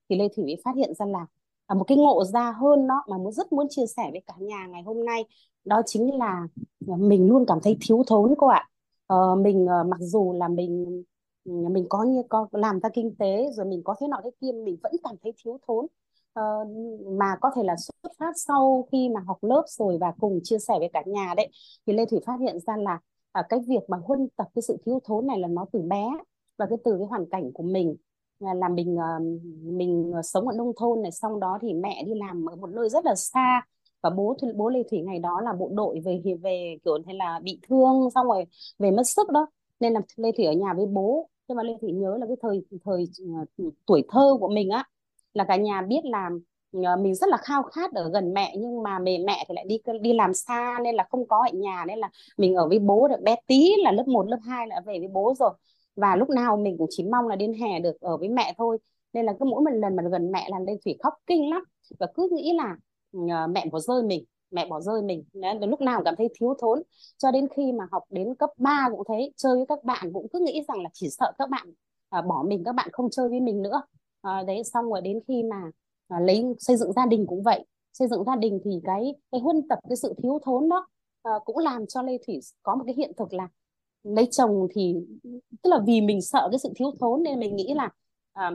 Thì 0.10 0.16
Lê 0.18 0.28
Thủy 0.36 0.56
phát 0.64 0.76
hiện 0.76 0.94
ra 0.94 1.06
là 1.06 1.26
à, 1.68 1.76
một 1.76 1.84
cái 1.84 1.98
ngộ 1.98 2.24
ra 2.24 2.52
hơn 2.52 2.88
đó 2.88 3.04
mà 3.08 3.18
muốn 3.18 3.32
rất 3.32 3.52
muốn 3.52 3.68
chia 3.70 3.86
sẻ 3.98 4.10
với 4.12 4.22
cả 4.28 4.34
nhà 4.40 4.68
ngày 4.68 4.84
hôm 4.84 5.06
nay 5.06 5.26
đó 5.66 5.82
chính 5.86 6.18
là 6.18 6.48
mình 6.86 7.28
luôn 7.30 7.46
cảm 7.48 7.60
thấy 7.64 7.78
thiếu 7.82 8.04
thốn 8.08 8.34
cô 8.38 8.48
ạ. 8.48 8.70
À, 9.08 9.16
mình 9.38 9.68
à, 9.70 9.84
mặc 9.84 10.00
dù 10.00 10.34
là 10.34 10.48
mình 10.48 11.04
mình 11.46 11.86
có 11.90 12.04
như 12.04 12.24
có 12.30 12.48
làm 12.52 12.80
ra 12.80 12.90
kinh 12.90 13.16
tế 13.20 13.50
rồi 13.54 13.66
mình 13.66 13.82
có 13.84 13.96
thế 14.00 14.08
nọ 14.08 14.22
thế 14.24 14.30
kia 14.42 14.52
mình 14.66 14.78
vẫn 14.84 14.92
cảm 15.04 15.16
thấy 15.24 15.34
thiếu 15.44 15.58
thốn. 15.68 15.88
À, 16.34 16.44
mà 17.18 17.36
có 17.42 17.52
thể 17.56 17.64
là 17.64 17.76
xuất 17.78 18.12
phát 18.20 18.32
sau 18.36 18.88
khi 18.92 19.10
mà 19.10 19.22
học 19.28 19.38
lớp 19.44 19.64
rồi 19.68 19.98
và 20.02 20.14
cùng 20.20 20.40
chia 20.44 20.60
sẻ 20.60 20.74
với 20.80 20.90
cả 20.94 21.04
nhà 21.06 21.34
đấy 21.38 21.50
thì 21.88 21.94
Lê 21.94 22.06
Thủy 22.06 22.20
phát 22.26 22.40
hiện 22.40 22.60
ra 22.68 22.78
là 22.78 23.00
à, 23.36 23.44
cái 23.50 23.60
việc 23.68 23.80
mà 23.88 23.98
huân 24.04 24.28
tập 24.38 24.48
cái 24.56 24.62
sự 24.62 24.78
thiếu 24.86 25.00
thốn 25.06 25.28
này 25.28 25.40
là 25.40 25.48
nó 25.48 25.66
từ 25.72 25.82
bé 25.82 26.08
và 26.58 26.66
cái 26.70 26.78
từ 26.86 26.92
cái 27.00 27.08
hoàn 27.08 27.26
cảnh 27.30 27.52
của 27.54 27.64
mình. 27.64 27.96
Là 28.40 28.70
mình 28.70 28.98
ờ, 28.98 29.20
mình 29.64 30.12
ờ, 30.16 30.22
sống 30.22 30.48
ở 30.48 30.54
nông 30.58 30.72
thôn 30.78 31.02
này 31.02 31.12
xong 31.12 31.40
đó 31.40 31.58
thì 31.62 31.74
mẹ 31.74 32.04
đi 32.08 32.12
làm 32.16 32.46
ở 32.50 32.56
một 32.56 32.70
nơi 32.70 32.90
rất 32.90 33.06
là 33.06 33.16
xa 33.16 33.62
và 34.04 34.10
bố 34.10 34.38
bố 34.56 34.70
Lê 34.70 34.84
Thủy 34.92 35.00
ngày 35.02 35.20
đó 35.20 35.42
là 35.44 35.54
bộ 35.54 35.70
đội 35.74 36.00
về 36.06 36.22
về 36.44 36.78
kiểu 36.86 36.98
thế 37.08 37.14
là 37.14 37.40
bị 37.44 37.60
thương 37.70 38.10
xong 38.16 38.28
rồi 38.28 38.46
về 38.80 38.92
mất 38.92 39.04
sức 39.06 39.30
đó. 39.32 39.48
Nên 39.80 39.94
là 39.94 40.02
Lê 40.16 40.32
Thủy 40.38 40.46
ở 40.46 40.52
nhà 40.54 40.74
với 40.78 40.86
bố. 40.86 41.30
Nhưng 41.48 41.56
mà 41.58 41.64
Lê 41.64 41.74
Thủy 41.82 41.92
nhớ 41.92 42.18
là 42.20 42.26
cái 42.28 42.36
thời 42.42 42.62
thời 42.86 43.06
tuổi 43.86 44.04
thơ 44.10 44.38
của 44.40 44.48
mình 44.50 44.70
á 44.70 44.84
là 45.34 45.44
cả 45.48 45.56
nhà 45.56 45.82
biết 45.82 46.02
làm 46.04 46.40
Ờ, 46.86 46.96
mình 46.98 47.16
rất 47.16 47.30
là 47.30 47.38
khao 47.38 47.64
khát 47.64 47.92
ở 47.94 48.10
gần 48.14 48.34
mẹ 48.34 48.56
nhưng 48.58 48.84
mà 48.84 49.00
mẹ 49.00 49.18
mẹ 49.28 49.46
thì 49.50 49.56
lại 49.56 49.66
đi 49.68 49.78
đi 50.02 50.14
làm 50.14 50.34
xa 50.34 50.78
nên 50.84 50.96
là 50.96 51.06
không 51.10 51.28
có 51.28 51.38
ở 51.38 51.58
nhà 51.58 51.86
nên 51.88 52.00
là 52.00 52.10
mình 52.38 52.56
ở 52.56 52.68
với 52.70 52.80
bố 52.80 53.08
được 53.08 53.22
bé 53.22 53.36
tí 53.48 53.72
là 53.84 53.92
lớp 53.92 54.08
1, 54.08 54.28
lớp 54.30 54.38
2 54.48 54.68
là 54.68 54.82
về 54.86 55.00
với 55.00 55.08
bố 55.08 55.34
rồi. 55.40 55.52
Và 55.96 56.16
lúc 56.16 56.30
nào 56.30 56.58
mình 56.58 56.78
cũng 56.78 56.88
chỉ 56.90 57.04
mong 57.12 57.28
là 57.28 57.36
đến 57.36 57.54
hè 57.54 57.80
được 57.80 58.02
ở 58.02 58.18
với 58.18 58.30
mẹ 58.30 58.54
thôi. 58.58 58.78
Nên 59.14 59.26
là 59.26 59.34
cứ 59.40 59.46
mỗi 59.46 59.62
một 59.64 59.72
lần 59.74 59.96
mà 59.96 60.04
gần 60.12 60.32
mẹ 60.32 60.48
là 60.50 60.60
lên 60.60 60.78
thủy 60.86 60.98
khóc 61.04 61.14
kinh 61.28 61.50
lắm. 61.50 61.64
Và 62.00 62.08
cứ 62.16 62.30
nghĩ 62.34 62.54
là 62.58 62.76
ừ, 63.12 63.20
ờ, 63.32 63.48
mẹ 63.48 63.66
bỏ 63.72 63.80
rơi 63.80 64.04
mình 64.04 64.26
mẹ 64.52 64.66
bỏ 64.70 64.82
rơi 64.82 65.02
mình. 65.02 65.24
Đấy, 65.34 65.56
lúc 65.68 65.82
nào 65.82 66.02
cảm 66.06 66.16
thấy 66.18 66.28
thiếu 66.40 66.54
thốn. 66.62 66.82
Cho 67.18 67.32
đến 67.32 67.48
khi 67.56 67.72
mà 67.72 67.86
học 67.92 68.04
đến 68.10 68.36
cấp 68.36 68.50
3 68.58 68.88
cũng 68.92 69.04
thế 69.10 69.32
chơi 69.38 69.56
với 69.56 69.66
các 69.70 69.84
bạn 69.84 70.14
cũng 70.14 70.28
cứ 70.34 70.40
nghĩ 70.40 70.62
rằng 70.68 70.82
là 70.84 70.90
chỉ 70.94 71.08
sợ 71.10 71.32
các 71.38 71.50
bạn 71.50 71.68
ờ, 72.10 72.22
bỏ 72.22 72.44
mình 72.48 72.64
các 72.66 72.76
bạn 72.76 72.90
không 72.92 73.10
chơi 73.10 73.30
với 73.30 73.40
mình 73.40 73.62
nữa. 73.62 73.82
À, 74.22 74.44
đấy 74.48 74.62
xong 74.74 74.86
rồi 74.92 75.02
đến 75.02 75.20
khi 75.28 75.44
mà 75.44 75.62
à, 76.08 76.20
lấy 76.20 76.44
xây 76.60 76.78
dựng 76.78 76.94
gia 76.94 77.06
đình 77.06 77.26
cũng 77.28 77.44
vậy. 77.44 77.66
Xây 77.94 78.08
dựng 78.08 78.24
gia 78.24 78.36
đình 78.36 78.60
thì 78.66 78.72
cái 78.84 79.16
cái 79.32 79.42
huân 79.42 79.68
tập 79.70 79.80
cái 79.90 79.98
sự 79.98 80.14
thiếu 80.24 80.40
thốn 80.46 80.70
đó 80.70 80.88
à, 81.24 81.32
cũng 81.46 81.58
làm 81.58 81.88
cho 81.88 82.02
Lê 82.02 82.18
Thủy 82.28 82.40
có 82.64 82.76
một 82.76 82.84
cái 82.86 82.96
hiện 82.98 83.12
thực 83.18 83.34
là 83.34 83.48
lấy 84.04 84.28
chồng 84.32 84.68
thì 84.76 84.96
tức 85.64 85.70
là 85.70 85.80
vì 85.88 86.02
mình 86.02 86.22
sợ 86.22 86.48
cái 86.52 86.60
sự 86.60 86.70
thiếu 86.76 86.92
thốn 87.00 87.24
nên 87.24 87.40
mình 87.40 87.56
nghĩ 87.56 87.74
là 87.76 87.90
à, 88.34 88.52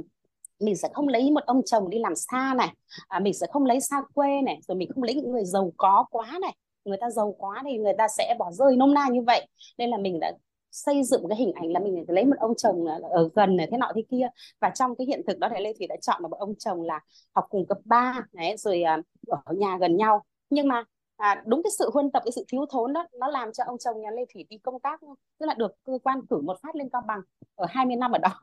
mình 0.61 0.77
sẽ 0.77 0.89
không 0.93 1.09
lấy 1.09 1.31
một 1.31 1.45
ông 1.47 1.63
chồng 1.67 1.91
đi 1.91 1.99
làm 1.99 2.15
xa 2.17 2.55
này 2.57 2.75
à, 3.09 3.21
mình 3.21 3.35
sẽ 3.35 3.47
không 3.53 3.65
lấy 3.65 3.81
xa 3.81 4.03
quê 4.15 4.43
này 4.43 4.61
rồi 4.69 4.77
mình 4.77 4.91
không 4.95 5.03
lấy 5.03 5.15
những 5.15 5.31
người 5.31 5.45
giàu 5.45 5.73
có 5.77 6.05
quá 6.11 6.39
này. 6.41 6.57
Người 6.85 6.99
ta 7.01 7.11
giàu 7.11 7.35
quá 7.39 7.63
thì 7.65 7.79
người 7.79 7.93
ta 7.99 8.09
sẽ 8.09 8.37
bỏ 8.39 8.53
rơi 8.53 8.77
nôm 8.77 8.95
na 8.95 9.07
như 9.13 9.23
vậy. 9.23 9.47
Nên 9.79 9.91
là 9.91 9.99
mình 9.99 10.21
đã 10.21 10.33
xây 10.71 11.03
dựng 11.05 11.23
cái 11.29 11.39
hình 11.39 11.53
ảnh 11.53 11.73
là 11.73 11.81
mình 11.81 12.05
lấy 12.09 12.25
một 12.25 12.37
ông 12.39 12.55
chồng 12.57 12.85
ở 13.11 13.31
gần 13.35 13.57
này 13.57 13.69
thế 13.71 13.77
nọ 13.77 13.93
thế 13.95 14.03
kia. 14.11 14.29
Và 14.61 14.71
trong 14.75 14.97
cái 14.97 15.07
hiện 15.07 15.21
thực 15.27 15.39
đó 15.39 15.49
thì 15.57 15.65
Lê 15.65 15.73
Thủy 15.79 15.87
đã 15.87 15.97
chọn 16.03 16.23
một 16.23 16.31
ông 16.39 16.55
chồng 16.59 16.83
là 16.83 17.01
học 17.35 17.47
cùng 17.51 17.67
cấp 17.67 17.79
3 17.85 18.21
đấy 18.33 18.57
rồi 18.57 18.83
à, 18.83 18.99
ở 19.29 19.55
nhà 19.55 19.79
gần 19.81 19.97
nhau. 19.97 20.25
Nhưng 20.51 20.69
mà 20.69 20.85
à, 21.17 21.43
đúng 21.47 21.63
cái 21.63 21.71
sự 21.79 21.91
huân 21.93 22.11
tập 22.11 22.23
cái 22.25 22.33
sự 22.33 22.45
thiếu 22.49 22.67
thốn 22.71 22.93
đó 22.93 23.07
nó 23.21 23.29
làm 23.29 23.53
cho 23.53 23.65
ông 23.67 23.79
chồng 23.79 24.01
nhà 24.01 24.11
Lê 24.11 24.25
Thủy 24.35 24.47
đi 24.51 24.59
công 24.59 24.81
tác 24.81 25.01
tức 25.39 25.47
là 25.47 25.55
được 25.55 25.73
cơ 25.85 25.99
quan 26.03 26.21
cử 26.31 26.41
một 26.41 26.57
phát 26.63 26.75
lên 26.77 26.89
cao 26.93 27.03
bằng 27.07 27.21
ở 27.55 27.67
20 27.71 27.97
năm 27.97 28.13
ở 28.13 28.19
đó. 28.19 28.41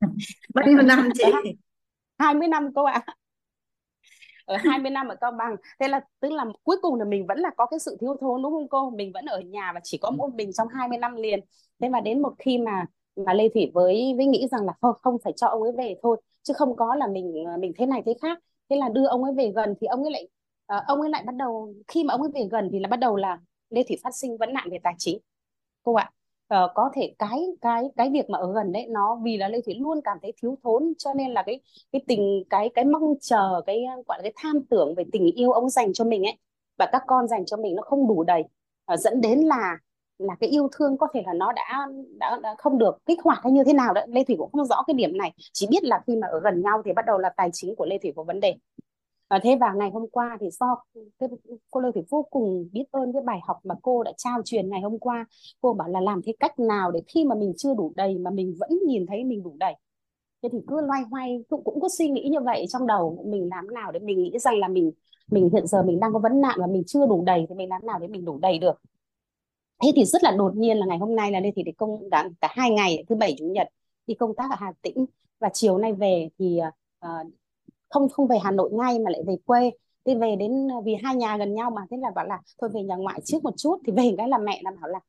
Bao 0.54 0.66
nhiêu 0.66 0.82
năm 0.82 1.08
chị. 1.18 1.24
20 2.18 2.48
năm 2.48 2.70
cô 2.74 2.84
ạ 2.84 3.04
ở 4.48 4.56
20 4.56 4.90
năm 4.90 5.08
ở 5.08 5.14
Cao 5.20 5.32
Bằng. 5.32 5.56
Thế 5.80 5.88
là 5.88 6.00
tức 6.20 6.32
là 6.32 6.44
cuối 6.64 6.76
cùng 6.82 6.94
là 6.94 7.04
mình 7.04 7.26
vẫn 7.26 7.38
là 7.38 7.50
có 7.56 7.66
cái 7.66 7.78
sự 7.80 7.96
thiếu 8.00 8.16
thốn 8.20 8.42
đúng 8.42 8.52
không 8.52 8.68
cô? 8.68 8.90
Mình 8.90 9.12
vẫn 9.14 9.26
ở 9.26 9.40
nhà 9.40 9.72
và 9.74 9.80
chỉ 9.84 9.98
có 9.98 10.10
một 10.10 10.34
mình 10.34 10.52
trong 10.52 10.68
20 10.68 10.98
năm 10.98 11.16
liền. 11.16 11.40
Thế 11.80 11.88
mà 11.88 12.00
đến 12.00 12.22
một 12.22 12.34
khi 12.38 12.58
mà 12.58 12.86
mà 13.26 13.32
Lê 13.32 13.48
Thủy 13.48 13.70
với 13.74 14.14
với 14.16 14.26
nghĩ 14.26 14.48
rằng 14.50 14.66
là 14.66 14.72
không 14.80 14.94
không 15.02 15.16
phải 15.24 15.32
cho 15.36 15.46
ông 15.46 15.62
ấy 15.62 15.72
về 15.78 15.94
thôi 16.02 16.20
chứ 16.42 16.54
không 16.54 16.76
có 16.76 16.94
là 16.94 17.06
mình 17.06 17.44
ờ, 17.46 17.56
mình 17.58 17.72
thế 17.78 17.86
này 17.86 18.02
thế 18.06 18.14
khác. 18.22 18.38
Thế 18.70 18.76
là 18.76 18.88
đưa 18.88 19.06
ông 19.06 19.24
ấy 19.24 19.32
về 19.34 19.52
gần 19.54 19.74
thì 19.80 19.86
ông 19.86 20.02
ấy 20.02 20.10
lại 20.12 20.28
uh, 20.78 20.86
ông 20.86 21.00
ấy 21.00 21.10
lại 21.10 21.22
bắt 21.26 21.34
đầu 21.34 21.74
khi 21.88 22.04
mà 22.04 22.14
ông 22.14 22.22
ấy 22.22 22.30
về 22.34 22.48
gần 22.50 22.68
thì 22.72 22.78
là 22.78 22.88
bắt 22.88 22.96
đầu 23.00 23.16
là 23.16 23.38
Lê 23.70 23.82
Thủy 23.88 23.96
phát 24.04 24.14
sinh 24.14 24.36
vấn 24.38 24.52
nạn 24.52 24.68
về 24.70 24.78
tài 24.82 24.94
chính. 24.98 25.18
Cô 25.82 25.94
ạ 25.94 26.10
uh, 26.54 26.70
có 26.74 26.90
thể 26.94 27.14
cái 27.18 27.46
cái 27.60 27.84
cái 27.96 28.10
việc 28.10 28.30
mà 28.30 28.38
ở 28.38 28.52
gần 28.54 28.72
đấy 28.72 28.86
nó 28.90 29.18
vì 29.22 29.36
là 29.36 29.48
Lê 29.48 29.60
Thủy 29.60 29.74
luôn 29.78 30.00
cảm 30.04 30.18
thấy 30.22 30.32
thiếu 30.42 30.58
thốn 30.62 30.92
cho 30.98 31.14
nên 31.14 31.30
là 31.30 31.42
cái 31.42 31.60
cái 31.92 32.02
tình 32.06 32.44
cái 32.50 32.70
cái 32.74 32.84
mong 32.84 33.14
chờ 33.20 33.60
cái 33.66 33.84
gọi 34.08 34.18
là 34.18 34.22
cái 34.22 34.32
tham 34.36 34.60
tưởng 34.70 34.94
về 34.94 35.04
tình 35.12 35.26
yêu 35.34 35.52
ông 35.52 35.70
dành 35.70 35.92
cho 35.92 36.04
mình 36.04 36.22
ấy 36.22 36.38
và 36.78 36.86
các 36.92 37.02
con 37.06 37.28
dành 37.28 37.46
cho 37.46 37.56
mình 37.56 37.74
nó 37.74 37.82
không 37.82 38.08
đủ 38.08 38.24
đầy 38.24 38.44
uh, 38.92 38.98
dẫn 38.98 39.20
đến 39.20 39.38
là 39.38 39.78
là 40.18 40.34
cái 40.40 40.50
yêu 40.50 40.68
thương 40.72 40.98
có 40.98 41.08
thể 41.14 41.22
là 41.26 41.32
nó 41.32 41.52
đã 41.52 41.86
đã, 42.18 42.38
đã 42.42 42.54
không 42.58 42.78
được 42.78 43.06
kích 43.06 43.18
hoạt 43.24 43.38
hay 43.42 43.52
như 43.52 43.64
thế 43.64 43.72
nào 43.72 43.94
đó. 43.94 44.02
Lê 44.08 44.24
Thủy 44.24 44.36
cũng 44.38 44.50
không 44.52 44.66
rõ 44.66 44.82
cái 44.86 44.94
điểm 44.94 45.16
này 45.16 45.32
chỉ 45.52 45.66
biết 45.70 45.84
là 45.84 46.00
khi 46.06 46.16
mà 46.16 46.26
ở 46.26 46.40
gần 46.40 46.62
nhau 46.62 46.82
thì 46.84 46.92
bắt 46.92 47.06
đầu 47.06 47.18
là 47.18 47.28
tài 47.36 47.50
chính 47.52 47.76
của 47.76 47.86
Lê 47.86 47.98
Thủy 47.98 48.12
có 48.16 48.22
vấn 48.22 48.40
đề 48.40 48.56
à, 49.28 49.40
thế 49.42 49.56
và 49.60 49.72
ngày 49.72 49.90
hôm 49.90 50.08
qua 50.12 50.36
thì 50.40 50.50
do 50.50 50.82
cái, 51.18 51.28
cô 51.70 51.80
Lê 51.80 51.88
thì 51.94 52.00
vô 52.10 52.26
cùng 52.30 52.68
biết 52.72 52.84
ơn 52.90 53.12
cái 53.12 53.22
bài 53.22 53.40
học 53.46 53.56
mà 53.64 53.74
cô 53.82 54.02
đã 54.02 54.12
trao 54.16 54.42
truyền 54.44 54.68
ngày 54.70 54.80
hôm 54.80 54.98
qua 54.98 55.26
cô 55.60 55.72
bảo 55.72 55.88
là 55.88 56.00
làm 56.00 56.20
thế 56.24 56.32
cách 56.40 56.58
nào 56.58 56.90
để 56.90 57.00
khi 57.14 57.24
mà 57.24 57.34
mình 57.34 57.52
chưa 57.56 57.74
đủ 57.74 57.92
đầy 57.96 58.18
mà 58.18 58.30
mình 58.30 58.54
vẫn 58.60 58.70
nhìn 58.86 59.06
thấy 59.06 59.24
mình 59.24 59.42
đủ 59.42 59.56
đầy. 59.58 59.74
Thế 60.42 60.48
thì 60.52 60.58
cứ 60.68 60.80
loay 60.80 61.02
hoay 61.10 61.44
cũng 61.48 61.64
cũng 61.64 61.80
có 61.80 61.88
suy 61.98 62.08
nghĩ 62.08 62.28
như 62.32 62.40
vậy 62.40 62.64
trong 62.68 62.86
đầu 62.86 63.24
mình 63.26 63.48
làm 63.50 63.74
nào 63.74 63.92
để 63.92 64.00
mình 64.00 64.22
nghĩ 64.22 64.38
rằng 64.38 64.58
là 64.58 64.68
mình 64.68 64.92
mình 65.30 65.50
hiện 65.52 65.66
giờ 65.66 65.82
mình 65.82 66.00
đang 66.00 66.12
có 66.12 66.18
vấn 66.18 66.40
nạn 66.40 66.58
và 66.60 66.66
mình 66.66 66.82
chưa 66.86 67.06
đủ 67.06 67.22
đầy 67.26 67.46
thì 67.48 67.54
mình 67.54 67.68
làm 67.68 67.86
nào 67.86 67.98
để 67.98 68.08
mình 68.08 68.24
đủ 68.24 68.38
đầy 68.38 68.58
được. 68.58 68.80
Thế 69.82 69.92
thì 69.96 70.04
rất 70.04 70.24
là 70.24 70.30
đột 70.38 70.56
nhiên 70.56 70.76
là 70.76 70.86
ngày 70.86 70.98
hôm 70.98 71.16
nay 71.16 71.32
là 71.32 71.40
đây 71.40 71.52
thì 71.56 71.62
để 71.62 71.72
công 71.78 72.10
cả, 72.10 72.28
cả 72.40 72.48
hai 72.50 72.70
ngày 72.70 73.04
thứ 73.08 73.14
bảy 73.14 73.34
chủ 73.38 73.44
nhật 73.44 73.68
đi 74.06 74.14
công 74.14 74.34
tác 74.34 74.50
ở 74.50 74.56
Hà 74.58 74.72
Tĩnh. 74.82 75.06
Và 75.40 75.48
chiều 75.52 75.78
nay 75.78 75.92
về 75.92 76.28
thì 76.38 76.60
uh, 77.06 77.26
không 77.90 78.08
không 78.08 78.26
về 78.26 78.38
Hà 78.38 78.50
Nội 78.50 78.70
ngay 78.72 78.98
mà 78.98 79.10
lại 79.10 79.22
về 79.26 79.36
quê. 79.44 79.70
Thì 80.04 80.14
về 80.14 80.36
đến 80.36 80.72
à, 80.72 80.76
vì 80.84 80.94
hai 81.02 81.16
nhà 81.16 81.36
gần 81.36 81.54
nhau 81.54 81.70
mà, 81.70 81.82
thế 81.90 81.96
là 81.96 82.10
bảo 82.14 82.26
là, 82.26 82.40
thôi 82.60 82.70
về 82.74 82.82
nhà 82.82 82.96
ngoại 82.96 83.20
trước 83.24 83.44
một 83.44 83.54
chút. 83.56 83.78
Thì 83.86 83.92
về 83.92 84.14
cái 84.18 84.28
là 84.28 84.38
mẹ 84.38 84.60
là 84.64 84.70
bảo 84.80 84.90
là 84.90 85.00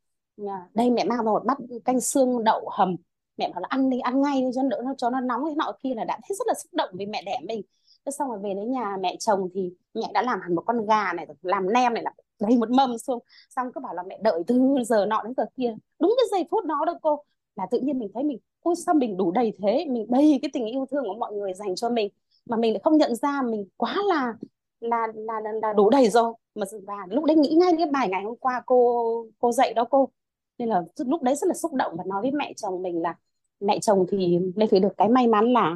đây 0.73 0.89
mẹ 0.89 1.03
mang 1.03 1.25
vào 1.25 1.33
một 1.33 1.45
bát 1.45 1.57
canh 1.85 2.01
xương 2.01 2.43
đậu 2.43 2.69
hầm. 2.71 2.95
Mẹ 3.37 3.51
bảo 3.53 3.61
là, 3.61 3.67
ăn 3.71 3.89
đi, 3.89 3.99
ăn 3.99 4.21
ngay 4.21 4.41
đi 4.41 4.47
cho 4.55 4.63
đỡ 4.63 4.81
nó, 4.85 4.93
cho 4.97 5.09
nó 5.09 5.19
nóng 5.19 5.45
thế 5.45 5.55
nọ 5.55 5.71
kia 5.83 5.93
là 5.95 6.03
đã 6.03 6.19
thấy 6.27 6.35
rất 6.39 6.47
là 6.47 6.53
xúc 6.53 6.73
động 6.73 6.89
vì 6.93 7.05
mẹ 7.05 7.23
đẻ 7.25 7.39
mình. 7.47 7.61
Thế 8.05 8.11
xong 8.11 8.29
rồi 8.29 8.39
về 8.39 8.53
đến 8.53 8.71
nhà 8.71 8.97
mẹ 8.99 9.15
chồng 9.19 9.49
thì 9.53 9.73
mẹ 9.93 10.11
đã 10.13 10.21
làm 10.21 10.39
hẳn 10.41 10.55
một 10.55 10.63
con 10.65 10.85
gà 10.85 11.13
này, 11.13 11.27
làm 11.41 11.73
nem 11.73 11.93
này 11.93 12.03
là 12.03 12.13
đầy 12.39 12.57
một 12.57 12.69
mâm 12.69 12.97
xuống. 12.97 13.19
Xong 13.55 13.71
cứ 13.75 13.81
bảo 13.81 13.93
là 13.93 14.03
mẹ 14.03 14.19
đợi 14.23 14.43
từ 14.47 14.75
giờ 14.85 15.05
nọ 15.05 15.23
đến 15.23 15.33
giờ 15.37 15.45
kia. 15.57 15.75
Đúng 15.99 16.13
cái 16.17 16.25
giây 16.31 16.47
phút 16.51 16.65
đó 16.65 16.75
đâu 16.85 16.95
cô, 17.01 17.23
là 17.55 17.67
tự 17.71 17.79
nhiên 17.79 17.99
mình 17.99 18.09
thấy 18.13 18.23
mình, 18.23 18.37
ôi 18.61 18.75
sao 18.85 18.95
mình 18.95 19.17
đủ 19.17 19.31
đầy 19.31 19.53
thế, 19.59 19.85
mình 19.89 20.05
đầy 20.09 20.39
cái 20.41 20.49
tình 20.53 20.65
yêu 20.65 20.85
thương 20.91 21.03
của 21.03 21.15
mọi 21.19 21.33
người 21.33 21.53
dành 21.53 21.75
cho 21.75 21.89
mình 21.89 22.09
mà 22.49 22.57
mình 22.57 22.73
lại 22.73 22.81
không 22.83 22.97
nhận 22.97 23.15
ra 23.15 23.41
mình 23.41 23.65
quá 23.77 23.95
là 24.07 24.33
là 24.79 25.07
là 25.15 25.39
là, 25.39 25.51
là 25.61 25.73
đủ 25.73 25.89
đầy 25.89 26.09
rồi. 26.09 26.33
Mà 26.55 26.65
và 26.87 26.95
lúc 27.09 27.23
đấy 27.23 27.35
nghĩ 27.35 27.55
ngay 27.55 27.73
cái 27.77 27.87
bài 27.87 28.09
ngày 28.09 28.23
hôm 28.23 28.35
qua 28.35 28.61
cô 28.65 29.25
cô 29.39 29.51
dạy 29.51 29.73
đó 29.73 29.85
cô. 29.89 30.09
Nên 30.57 30.69
là 30.69 30.83
lúc 30.97 31.23
đấy 31.23 31.35
rất 31.35 31.47
là 31.47 31.53
xúc 31.53 31.73
động 31.73 31.93
và 31.97 32.03
nói 32.07 32.21
với 32.21 32.31
mẹ 32.31 32.53
chồng 32.57 32.81
mình 32.81 33.01
là 33.01 33.15
mẹ 33.59 33.79
chồng 33.79 34.05
thì 34.11 34.39
nên 34.55 34.69
phải 34.69 34.79
được 34.79 34.93
cái 34.97 35.09
may 35.09 35.27
mắn 35.27 35.53
là 35.53 35.75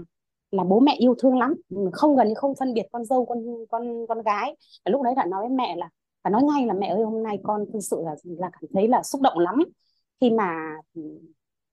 là 0.51 0.63
bố 0.63 0.79
mẹ 0.79 0.95
yêu 0.99 1.15
thương 1.19 1.37
lắm. 1.37 1.53
Không 1.93 2.15
gần 2.15 2.27
như 2.27 2.33
không 2.35 2.55
phân 2.55 2.73
biệt 2.73 2.83
con 2.91 3.05
dâu 3.05 3.25
con 3.25 3.39
con 3.69 4.07
con 4.07 4.21
gái. 4.21 4.55
Và 4.85 4.89
lúc 4.91 5.01
đấy 5.01 5.13
đã 5.15 5.25
nói 5.25 5.41
với 5.41 5.57
mẹ 5.57 5.75
là 5.75 5.89
và 6.23 6.29
nói 6.29 6.43
ngay 6.43 6.65
là 6.65 6.73
mẹ 6.73 6.87
ơi 6.87 7.03
hôm 7.03 7.23
nay 7.23 7.39
con 7.43 7.65
thực 7.73 7.79
sự 7.79 8.01
là 8.05 8.15
là 8.23 8.49
cảm 8.53 8.63
thấy 8.73 8.87
là 8.87 9.03
xúc 9.03 9.21
động 9.21 9.39
lắm. 9.39 9.63
Khi 10.21 10.29
mà 10.29 10.75
ừ, 10.95 11.01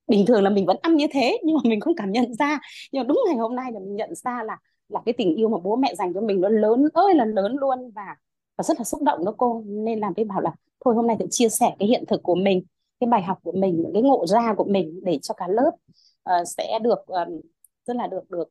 bình 0.07 0.27
thường 0.27 0.43
là 0.43 0.51
mình 0.51 0.67
vẫn 0.67 0.77
ăn 0.83 0.97
như 0.97 1.07
thế 1.13 1.39
nhưng 1.45 1.57
mà 1.57 1.61
mình 1.65 1.81
không 1.81 1.95
cảm 1.97 2.13
nhận 2.13 2.35
ra. 2.35 2.61
Nhưng 2.93 3.03
mà 3.03 3.07
đúng 3.09 3.19
ngày 3.27 3.37
hôm 3.37 3.57
nay 3.57 3.73
là 3.73 3.81
mình 3.81 3.97
nhận 3.97 4.15
ra 4.15 4.43
là 4.45 4.59
là 4.91 5.01
cái 5.07 5.13
tình 5.19 5.35
yêu 5.35 5.49
mà 5.49 5.59
bố 5.59 5.77
mẹ 5.77 5.95
dành 5.95 6.15
cho 6.15 6.21
mình 6.21 6.41
nó 6.41 6.49
lớn 6.49 6.89
ơi 6.95 7.15
là 7.15 7.25
lớn 7.25 7.57
luôn 7.61 7.91
và 7.95 8.17
và 8.59 8.63
rất 8.63 8.79
là 8.79 8.85
xúc 8.85 9.03
động 9.03 9.25
đó 9.25 9.35
cô. 9.37 9.63
Nên 9.67 10.01
làm 10.01 10.15
cái 10.15 10.25
bảo 10.25 10.41
là 10.41 10.55
thôi 10.85 10.95
hôm 10.95 11.07
nay 11.07 11.17
tự 11.19 11.27
chia 11.31 11.49
sẻ 11.49 11.77
cái 11.79 11.89
hiện 11.89 12.05
thực 12.09 12.23
của 12.23 12.35
mình 12.35 12.63
cái 13.01 13.09
bài 13.09 13.23
học 13.23 13.39
của 13.43 13.53
mình 13.53 13.83
những 13.83 13.93
cái 13.93 14.03
ngộ 14.03 14.27
ra 14.27 14.55
của 14.57 14.65
mình 14.65 15.01
để 15.05 15.19
cho 15.23 15.35
cả 15.35 15.49
lớp 15.49 15.71
uh, 16.31 16.49
sẽ 16.57 16.79
được 16.83 16.99
ờ, 17.07 17.25
um, 17.25 17.41
rất 17.87 17.97
là 17.97 18.07
được 18.07 18.31
được 18.31 18.49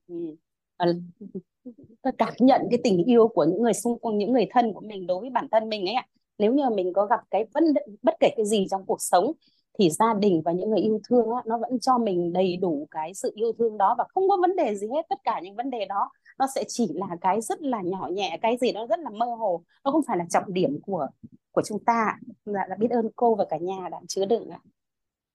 uh, 0.83 2.17
cảm 2.17 2.33
nhận 2.39 2.61
cái 2.71 2.79
tình 2.83 3.03
yêu 3.03 3.27
của 3.27 3.43
những 3.43 3.61
người 3.61 3.73
xung 3.73 3.99
quanh 3.99 4.17
những 4.17 4.33
người 4.33 4.47
thân 4.51 4.73
của 4.73 4.81
mình 4.81 5.07
đối 5.07 5.21
với 5.21 5.29
bản 5.29 5.47
thân 5.51 5.69
mình 5.69 5.85
ấy 5.85 5.93
ạ. 5.93 6.07
Nếu 6.37 6.53
như 6.53 6.69
mình 6.69 6.93
có 6.93 7.05
gặp 7.05 7.19
cái 7.31 7.45
vấn 7.53 7.63
bất 8.01 8.15
kể 8.19 8.29
cái 8.37 8.45
gì 8.45 8.67
trong 8.71 8.85
cuộc 8.85 9.01
sống 9.01 9.31
thì 9.79 9.89
gia 9.89 10.13
đình 10.13 10.41
và 10.45 10.51
những 10.51 10.69
người 10.69 10.79
yêu 10.79 10.99
thương 11.09 11.31
á, 11.31 11.41
nó 11.45 11.57
vẫn 11.57 11.79
cho 11.79 11.97
mình 11.97 12.33
đầy 12.33 12.57
đủ 12.57 12.87
cái 12.91 13.13
sự 13.13 13.31
yêu 13.35 13.53
thương 13.59 13.77
đó 13.77 13.95
và 13.97 14.03
không 14.09 14.29
có 14.29 14.37
vấn 14.41 14.55
đề 14.55 14.75
gì 14.75 14.87
hết 14.87 15.05
tất 15.09 15.19
cả 15.23 15.39
những 15.43 15.55
vấn 15.55 15.69
đề 15.69 15.85
đó 15.85 16.11
nó 16.39 16.47
sẽ 16.55 16.63
chỉ 16.67 16.87
là 16.93 17.07
cái 17.21 17.41
rất 17.41 17.61
là 17.61 17.81
nhỏ 17.81 18.07
nhẹ 18.11 18.39
cái 18.41 18.57
gì 18.61 18.71
đó 18.71 18.87
rất 18.89 18.99
là 18.99 19.09
mơ 19.09 19.25
hồ. 19.25 19.63
Nó 19.83 19.91
không 19.91 20.01
phải 20.07 20.17
là 20.17 20.25
trọng 20.29 20.53
điểm 20.53 20.79
của 20.81 21.07
của 21.51 21.61
chúng 21.65 21.83
ta. 21.83 22.15
Dạ, 22.45 22.61
là 22.69 22.75
biết 22.79 22.91
ơn 22.91 23.09
cô 23.15 23.35
và 23.35 23.45
cả 23.49 23.57
nhà 23.57 23.89
đã 23.91 23.97
chứa 24.07 24.25
đựng 24.25 24.49
ạ. 24.49 24.59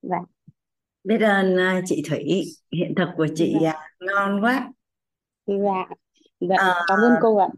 Dạ. 0.03 0.19
Biết 1.05 1.21
ơn 1.21 1.57
à, 1.57 1.81
chị 1.87 2.03
Thủy. 2.09 2.45
Hiện 2.73 2.95
thực 2.97 3.09
của 3.17 3.27
chị 3.35 3.57
dạ. 3.63 3.73
À, 3.73 3.89
ngon 4.01 4.45
quá. 4.45 4.73
Dạ. 5.47 5.85
Dạ 6.41 6.57
à, 6.59 6.75
cảm 6.89 6.99
ơn 6.99 7.13
cô 7.21 7.37
ạ. 7.37 7.49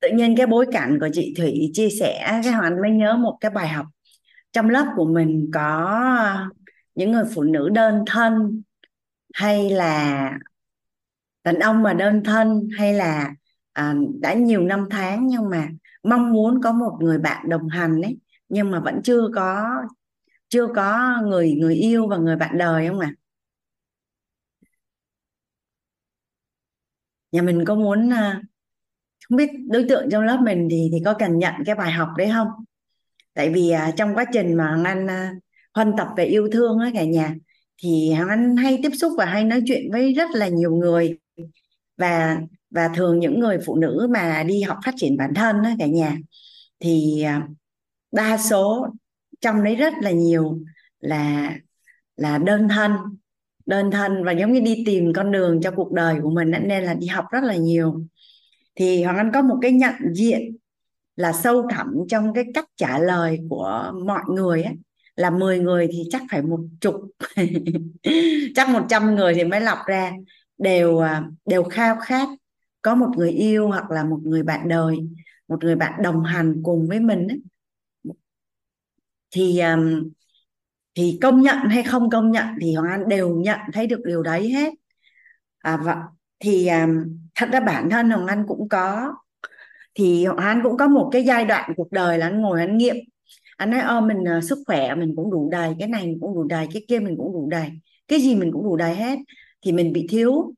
tự 0.00 0.08
nhiên 0.14 0.36
cái 0.36 0.46
bối 0.46 0.66
cảnh 0.72 0.98
của 1.00 1.08
chị 1.12 1.34
Thủy 1.38 1.70
chia 1.72 1.88
sẻ 2.00 2.40
cái 2.44 2.52
hoàn 2.52 2.82
mới 2.82 2.90
nhớ 2.90 3.16
một 3.16 3.38
cái 3.40 3.50
bài 3.50 3.68
học. 3.68 3.86
Trong 4.52 4.68
lớp 4.68 4.86
của 4.96 5.04
mình 5.04 5.50
có 5.54 5.98
những 6.94 7.12
người 7.12 7.24
phụ 7.34 7.42
nữ 7.42 7.68
đơn 7.68 8.04
thân 8.06 8.62
hay 9.34 9.70
là 9.70 10.30
đàn 11.46 11.58
ông 11.58 11.82
mà 11.82 11.94
đơn 11.94 12.22
thân 12.24 12.68
hay 12.78 12.94
là 12.94 13.34
à, 13.72 13.94
đã 14.20 14.34
nhiều 14.34 14.60
năm 14.60 14.86
tháng 14.90 15.26
nhưng 15.26 15.50
mà 15.50 15.68
mong 16.02 16.32
muốn 16.32 16.60
có 16.62 16.72
một 16.72 16.98
người 17.00 17.18
bạn 17.18 17.48
đồng 17.48 17.68
hành 17.68 18.02
ấy 18.02 18.18
nhưng 18.48 18.70
mà 18.70 18.80
vẫn 18.80 19.00
chưa 19.04 19.28
có 19.34 19.70
chưa 20.48 20.66
có 20.74 21.16
người 21.22 21.52
người 21.60 21.74
yêu 21.74 22.08
và 22.08 22.16
người 22.16 22.36
bạn 22.36 22.58
đời 22.58 22.88
không 22.88 22.98
ạ 23.00 23.12
à? 23.16 23.18
nhà 27.32 27.42
mình 27.42 27.64
có 27.66 27.74
muốn 27.74 28.12
à, 28.12 28.42
không 29.28 29.36
biết 29.36 29.50
đối 29.70 29.86
tượng 29.88 30.08
trong 30.10 30.24
lớp 30.24 30.38
mình 30.44 30.68
thì 30.70 30.88
thì 30.92 30.98
có 31.04 31.14
cần 31.18 31.38
nhận 31.38 31.54
cái 31.66 31.74
bài 31.74 31.92
học 31.92 32.08
đấy 32.18 32.30
không 32.32 32.48
tại 33.34 33.50
vì 33.50 33.70
à, 33.70 33.92
trong 33.96 34.14
quá 34.14 34.24
trình 34.32 34.54
mà 34.56 34.82
anh 34.84 35.06
à, 35.10 35.34
huân 35.74 35.92
tập 35.98 36.08
về 36.16 36.24
yêu 36.24 36.48
thương 36.52 36.78
ấy 36.78 36.90
cả 36.94 37.04
nhà 37.04 37.34
thì 37.82 38.12
anh 38.28 38.56
hay 38.56 38.80
tiếp 38.82 38.90
xúc 39.00 39.12
và 39.18 39.24
hay 39.26 39.44
nói 39.44 39.62
chuyện 39.66 39.92
với 39.92 40.12
rất 40.12 40.30
là 40.30 40.48
nhiều 40.48 40.74
người 40.76 41.18
và 41.96 42.38
và 42.70 42.88
thường 42.96 43.18
những 43.18 43.40
người 43.40 43.58
phụ 43.66 43.76
nữ 43.76 44.08
mà 44.10 44.42
đi 44.42 44.62
học 44.62 44.78
phát 44.84 44.94
triển 44.96 45.16
bản 45.16 45.34
thân 45.34 45.62
đó 45.62 45.70
cả 45.78 45.86
nhà, 45.86 46.16
thì 46.80 47.22
à, 47.22 47.48
đa 48.12 48.38
số 48.38 48.86
trong 49.40 49.64
đấy 49.64 49.76
rất 49.76 49.94
là 50.02 50.10
nhiều 50.10 50.58
là 51.00 51.52
là 52.16 52.38
đơn 52.38 52.68
thân 52.68 52.92
đơn 53.66 53.90
thân 53.90 54.24
và 54.24 54.32
giống 54.32 54.52
như 54.52 54.60
đi 54.60 54.82
tìm 54.86 55.12
con 55.12 55.32
đường 55.32 55.60
cho 55.62 55.70
cuộc 55.70 55.92
đời 55.92 56.20
của 56.22 56.30
mình 56.30 56.50
nên 56.50 56.84
là 56.84 56.94
đi 56.94 57.06
học 57.06 57.24
rất 57.30 57.44
là 57.44 57.56
nhiều. 57.56 58.00
Thì 58.74 59.04
hoàng 59.04 59.16
anh 59.16 59.30
có 59.34 59.42
một 59.42 59.58
cái 59.62 59.72
nhận 59.72 59.94
diện 60.14 60.56
là 61.16 61.32
sâu 61.32 61.68
thẳm 61.70 61.94
trong 62.08 62.34
cái 62.34 62.44
cách 62.54 62.64
trả 62.76 62.98
lời 62.98 63.38
của 63.50 63.92
mọi 64.06 64.22
người 64.28 64.62
ấy 64.62 64.74
là 65.16 65.30
10 65.30 65.58
người 65.58 65.88
thì 65.92 66.02
chắc 66.10 66.22
phải 66.30 66.42
một 66.42 66.60
chục, 66.80 66.94
chắc 68.54 68.68
100 68.68 69.14
người 69.14 69.34
thì 69.34 69.44
mới 69.44 69.60
lọc 69.60 69.78
ra 69.86 70.12
đều 70.58 70.98
à, 70.98 71.24
đều 71.46 71.64
khao 71.64 71.96
khát 72.00 72.28
có 72.82 72.94
một 72.94 73.08
người 73.16 73.30
yêu 73.30 73.68
hoặc 73.68 73.90
là 73.90 74.04
một 74.04 74.20
người 74.22 74.42
bạn 74.42 74.68
đời 74.68 74.96
một 75.48 75.64
người 75.64 75.76
bạn 75.76 76.02
đồng 76.02 76.24
hành 76.24 76.60
cùng 76.62 76.88
với 76.88 77.00
mình 77.00 77.28
ấy. 77.28 77.40
thì 79.30 79.58
à, 79.58 79.76
thì 80.94 81.18
công 81.22 81.42
nhận 81.42 81.56
hay 81.58 81.82
không 81.82 82.10
công 82.10 82.30
nhận 82.30 82.46
thì 82.60 82.74
Hoàng 82.74 82.90
Anh 82.90 83.08
đều 83.08 83.36
nhận 83.36 83.58
thấy 83.72 83.86
được 83.86 84.00
điều 84.06 84.22
đấy 84.22 84.50
hết. 84.52 84.72
À, 85.58 85.76
và 85.84 86.02
thì 86.40 86.66
à, 86.66 86.88
thật 87.34 87.48
ra 87.52 87.60
bản 87.60 87.90
thân 87.90 88.10
Hoàng 88.10 88.26
Anh 88.26 88.44
cũng 88.48 88.68
có 88.68 89.14
thì 89.94 90.26
Hoàng 90.26 90.38
Anh 90.38 90.60
cũng 90.62 90.76
có 90.76 90.88
một 90.88 91.08
cái 91.12 91.24
giai 91.24 91.44
đoạn 91.44 91.72
cuộc 91.76 91.92
đời 91.92 92.18
là 92.18 92.26
anh 92.26 92.40
ngồi 92.42 92.60
anh 92.60 92.76
nghiệm. 92.76 92.96
Anh 93.56 93.70
nói 93.70 93.80
ơ 93.80 94.00
mình 94.00 94.18
uh, 94.38 94.44
sức 94.44 94.58
khỏe 94.66 94.94
mình 94.94 95.12
cũng 95.16 95.30
đủ 95.30 95.48
đầy 95.52 95.74
cái 95.78 95.88
này 95.88 96.06
mình 96.06 96.18
cũng 96.20 96.34
đủ 96.34 96.44
đầy 96.44 96.68
cái 96.72 96.84
kia 96.88 97.00
mình 97.00 97.16
cũng 97.16 97.32
đủ 97.32 97.48
đầy 97.50 97.70
cái 98.08 98.20
gì 98.20 98.34
mình 98.34 98.52
cũng 98.52 98.64
đủ 98.64 98.76
đầy 98.76 98.94
hết 98.96 99.18
thì 99.66 99.72
mình 99.72 99.92
bị 99.92 100.06
thiếu. 100.10 100.54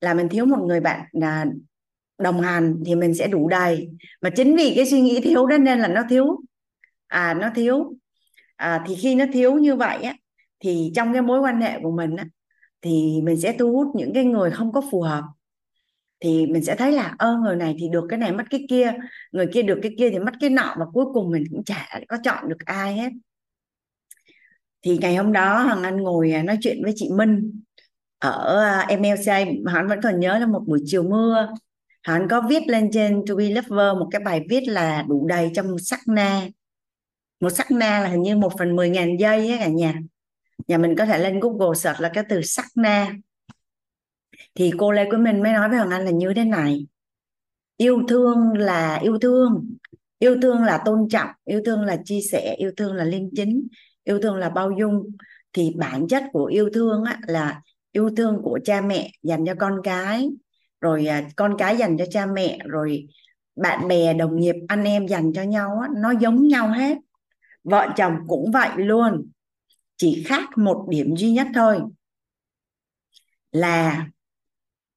Là 0.00 0.14
mình 0.14 0.28
thiếu 0.28 0.46
một 0.46 0.64
người 0.66 0.80
bạn 0.80 1.06
là 1.12 1.46
đồng 2.18 2.40
hành 2.40 2.82
thì 2.86 2.94
mình 2.94 3.14
sẽ 3.14 3.26
đủ 3.26 3.48
đầy. 3.48 3.88
Mà 4.20 4.30
chính 4.30 4.56
vì 4.56 4.72
cái 4.76 4.86
suy 4.86 5.00
nghĩ 5.00 5.20
thiếu 5.20 5.46
đó 5.46 5.58
nên 5.58 5.78
là 5.78 5.88
nó 5.88 6.02
thiếu. 6.10 6.40
À 7.06 7.34
nó 7.34 7.50
thiếu. 7.54 7.94
À, 8.56 8.84
thì 8.86 8.94
khi 8.94 9.14
nó 9.14 9.24
thiếu 9.32 9.54
như 9.54 9.76
vậy 9.76 10.02
á 10.02 10.14
thì 10.60 10.92
trong 10.94 11.12
cái 11.12 11.22
mối 11.22 11.40
quan 11.40 11.60
hệ 11.60 11.80
của 11.82 11.90
mình 11.90 12.16
á 12.16 12.26
thì 12.82 13.20
mình 13.22 13.40
sẽ 13.40 13.56
thu 13.58 13.72
hút 13.72 13.86
những 13.96 14.14
cái 14.14 14.24
người 14.24 14.50
không 14.50 14.72
có 14.72 14.82
phù 14.90 15.02
hợp. 15.02 15.24
Thì 16.20 16.46
mình 16.46 16.64
sẽ 16.64 16.76
thấy 16.76 16.92
là 16.92 17.14
ơ 17.18 17.38
người 17.44 17.56
này 17.56 17.76
thì 17.78 17.88
được 17.88 18.06
cái 18.08 18.18
này 18.18 18.32
mất 18.32 18.44
cái 18.50 18.66
kia. 18.68 18.94
Người 19.32 19.46
kia 19.52 19.62
được 19.62 19.78
cái 19.82 19.94
kia 19.98 20.10
thì 20.10 20.18
mất 20.18 20.32
cái 20.40 20.50
nọ. 20.50 20.74
Và 20.78 20.84
cuối 20.92 21.04
cùng 21.14 21.30
mình 21.30 21.44
cũng 21.50 21.64
chả 21.64 22.00
có 22.08 22.16
chọn 22.24 22.48
được 22.48 22.58
ai 22.64 22.94
hết. 22.96 23.10
Thì 24.82 24.98
ngày 24.98 25.16
hôm 25.16 25.32
đó 25.32 25.58
hằng 25.58 25.82
anh 25.82 25.96
ngồi 25.96 26.32
à, 26.32 26.42
nói 26.42 26.58
chuyện 26.60 26.80
với 26.82 26.92
chị 26.96 27.10
Minh 27.16 27.62
ở 28.22 28.60
à, 28.62 28.96
MLC 28.98 29.26
hắn 29.66 29.88
vẫn 29.88 30.00
còn 30.02 30.20
nhớ 30.20 30.38
là 30.38 30.46
một 30.46 30.62
buổi 30.66 30.80
chiều 30.84 31.02
mưa. 31.02 31.48
Hắn 32.02 32.28
có 32.28 32.42
viết 32.48 32.62
lên 32.66 32.90
trên 32.92 33.24
To 33.28 33.34
Be 33.34 33.44
Lover 33.44 33.98
một 33.98 34.08
cái 34.10 34.20
bài 34.20 34.42
viết 34.50 34.60
là 34.66 35.04
đủ 35.08 35.26
đầy 35.28 35.50
trong 35.54 35.70
một 35.70 35.78
sắc 35.80 36.00
na. 36.06 36.48
Một 37.40 37.50
sắc 37.50 37.70
na 37.70 38.00
là 38.00 38.08
hình 38.08 38.22
như 38.22 38.36
một 38.36 38.52
phần 38.58 38.76
mười 38.76 38.90
ngàn 38.90 39.16
giây 39.16 39.48
ấy 39.48 39.58
cả 39.58 39.68
nhà. 39.68 39.94
Nhà 40.68 40.78
mình 40.78 40.96
có 40.96 41.06
thể 41.06 41.18
lên 41.18 41.40
Google 41.40 41.74
search 41.74 42.00
là 42.00 42.10
cái 42.14 42.24
từ 42.28 42.42
sắc 42.42 42.66
na. 42.76 43.14
Thì 44.54 44.72
cô 44.78 44.92
Lê 44.92 45.10
của 45.10 45.16
mình 45.16 45.42
mới 45.42 45.52
nói 45.52 45.68
với 45.68 45.78
Hoàng 45.78 45.90
Anh 45.90 46.04
là 46.04 46.10
như 46.10 46.32
thế 46.36 46.44
này. 46.44 46.86
Yêu 47.76 48.02
thương 48.08 48.52
là 48.58 48.96
yêu 48.96 49.18
thương. 49.18 49.76
Yêu 50.18 50.36
thương 50.42 50.62
là 50.62 50.82
tôn 50.84 51.08
trọng. 51.08 51.28
Yêu 51.44 51.60
thương 51.64 51.80
là 51.80 51.96
chia 52.04 52.20
sẻ. 52.32 52.54
Yêu 52.58 52.70
thương 52.76 52.94
là 52.94 53.04
liêm 53.04 53.22
chính. 53.36 53.66
Yêu 54.04 54.18
thương 54.22 54.36
là 54.36 54.48
bao 54.48 54.70
dung. 54.80 55.10
Thì 55.52 55.72
bản 55.76 56.08
chất 56.08 56.24
của 56.32 56.44
yêu 56.44 56.70
thương 56.74 57.04
á, 57.04 57.18
là 57.26 57.60
yêu 57.92 58.10
thương 58.16 58.40
của 58.42 58.58
cha 58.64 58.80
mẹ 58.80 59.10
dành 59.22 59.44
cho 59.46 59.54
con 59.58 59.80
cái 59.84 60.30
rồi 60.80 61.06
à, 61.06 61.28
con 61.36 61.54
cái 61.58 61.76
dành 61.76 61.98
cho 61.98 62.04
cha 62.10 62.26
mẹ 62.26 62.58
rồi 62.64 63.06
bạn 63.56 63.88
bè 63.88 64.14
đồng 64.14 64.40
nghiệp 64.40 64.54
anh 64.68 64.84
em 64.84 65.06
dành 65.06 65.32
cho 65.32 65.42
nhau 65.42 65.78
á, 65.82 65.88
nó 65.96 66.12
giống 66.20 66.48
nhau 66.48 66.68
hết. 66.68 66.98
Vợ 67.64 67.88
chồng 67.96 68.16
cũng 68.28 68.50
vậy 68.52 68.70
luôn 68.76 69.30
chỉ 69.96 70.24
khác 70.26 70.58
một 70.58 70.86
điểm 70.90 71.16
duy 71.16 71.32
nhất 71.32 71.46
thôi. 71.54 71.80
Là 73.52 74.06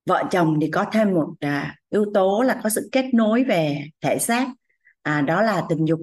vợ 0.05 0.23
chồng 0.31 0.57
thì 0.61 0.71
có 0.71 0.85
thêm 0.91 1.13
một 1.13 1.33
à, 1.39 1.75
yếu 1.89 2.05
tố 2.13 2.41
là 2.41 2.59
có 2.63 2.69
sự 2.69 2.89
kết 2.91 3.05
nối 3.13 3.43
về 3.43 3.87
thể 4.01 4.19
xác 4.19 4.47
à, 5.01 5.21
đó 5.21 5.41
là 5.41 5.63
tình 5.69 5.85
dục. 5.85 5.99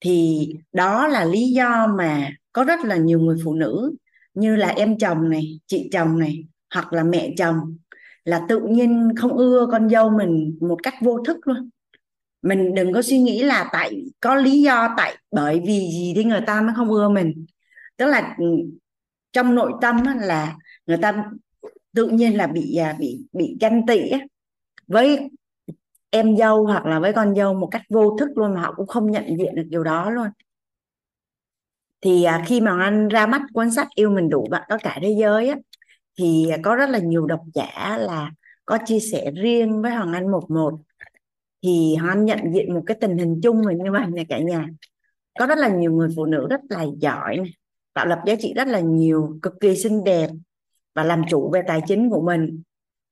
Thì 0.00 0.48
đó 0.72 1.06
là 1.06 1.24
lý 1.24 1.50
do 1.50 1.86
mà 1.98 2.30
có 2.52 2.64
rất 2.64 2.80
là 2.80 2.96
nhiều 2.96 3.20
người 3.20 3.36
phụ 3.44 3.54
nữ 3.54 3.96
như 4.34 4.56
là 4.56 4.68
em 4.68 4.98
chồng 4.98 5.30
này, 5.30 5.60
chị 5.66 5.88
chồng 5.92 6.18
này, 6.18 6.44
hoặc 6.74 6.92
là 6.92 7.04
mẹ 7.04 7.34
chồng, 7.38 7.76
là 8.24 8.46
tự 8.48 8.60
nhiên 8.60 9.08
không 9.16 9.32
ưa 9.32 9.68
con 9.72 9.88
dâu 9.88 10.10
mình 10.10 10.58
một 10.60 10.78
cách 10.82 10.94
vô 11.00 11.18
thức 11.24 11.46
luôn. 11.46 11.70
Mình 12.42 12.74
đừng 12.74 12.92
có 12.92 13.02
suy 13.02 13.18
nghĩ 13.18 13.42
là 13.42 13.68
tại, 13.72 14.04
có 14.20 14.34
lý 14.34 14.62
do 14.62 14.94
tại, 14.96 15.16
bởi 15.30 15.60
vì 15.60 15.78
gì 15.78 16.12
thì 16.16 16.24
người 16.24 16.40
ta 16.46 16.60
mới 16.60 16.72
không 16.76 16.90
ưa 16.90 17.08
mình. 17.08 17.46
Tức 17.96 18.06
là 18.06 18.36
ừ, 18.38 18.46
trong 19.32 19.54
nội 19.54 19.72
tâm 19.80 19.96
là 20.20 20.56
người 20.86 20.96
ta 20.96 21.24
tự 21.94 22.08
nhiên 22.08 22.36
là 22.36 22.46
bị 22.46 22.76
à, 22.76 22.96
bị 22.98 23.26
bị 23.32 23.56
ganh 23.60 23.86
tị 23.86 24.00
với 24.86 25.30
em 26.10 26.36
dâu 26.36 26.66
hoặc 26.66 26.86
là 26.86 27.00
với 27.00 27.12
con 27.12 27.34
dâu 27.34 27.54
một 27.54 27.68
cách 27.70 27.82
vô 27.88 28.16
thức 28.16 28.28
luôn 28.36 28.54
mà 28.54 28.60
họ 28.60 28.74
cũng 28.76 28.86
không 28.86 29.10
nhận 29.10 29.24
diện 29.38 29.54
được 29.54 29.66
điều 29.68 29.84
đó 29.84 30.10
luôn 30.10 30.28
thì 32.02 32.24
à, 32.24 32.44
khi 32.46 32.60
mà 32.60 32.82
anh 32.82 33.08
ra 33.08 33.26
mắt 33.26 33.42
cuốn 33.52 33.70
sách 33.70 33.88
yêu 33.94 34.10
mình 34.10 34.28
đủ 34.28 34.46
bạn 34.50 34.62
có 34.68 34.78
cả 34.82 34.98
thế 35.02 35.16
giới 35.20 35.48
á 35.48 35.56
thì 36.18 36.50
có 36.62 36.74
rất 36.74 36.90
là 36.90 36.98
nhiều 36.98 37.26
độc 37.26 37.40
giả 37.54 37.98
là 38.00 38.30
có 38.66 38.78
chia 38.86 39.00
sẻ 39.00 39.30
riêng 39.30 39.82
với 39.82 39.90
Hoàng 39.90 40.12
Anh 40.12 40.30
một 40.30 40.50
một. 40.50 40.72
Thì 41.62 41.96
Hoàng 41.96 42.10
Anh 42.18 42.24
nhận 42.24 42.52
diện 42.54 42.74
một 42.74 42.82
cái 42.86 42.96
tình 43.00 43.18
hình 43.18 43.40
chung 43.42 43.66
là 43.66 43.72
như 43.72 43.92
vậy 43.92 44.06
này 44.14 44.26
cả 44.28 44.38
nhà. 44.38 44.66
Có 45.38 45.46
rất 45.46 45.58
là 45.58 45.68
nhiều 45.68 45.92
người 45.92 46.08
phụ 46.16 46.24
nữ 46.24 46.46
rất 46.50 46.60
là 46.68 46.86
giỏi 47.00 47.36
này, 47.36 47.54
tạo 47.94 48.06
lập 48.06 48.18
giá 48.26 48.34
trị 48.34 48.52
rất 48.56 48.68
là 48.68 48.80
nhiều 48.80 49.38
cực 49.42 49.52
kỳ 49.60 49.76
xinh 49.76 50.04
đẹp 50.04 50.30
và 50.94 51.04
làm 51.04 51.22
chủ 51.30 51.50
về 51.50 51.62
tài 51.66 51.80
chính 51.86 52.10
của 52.10 52.22
mình. 52.22 52.62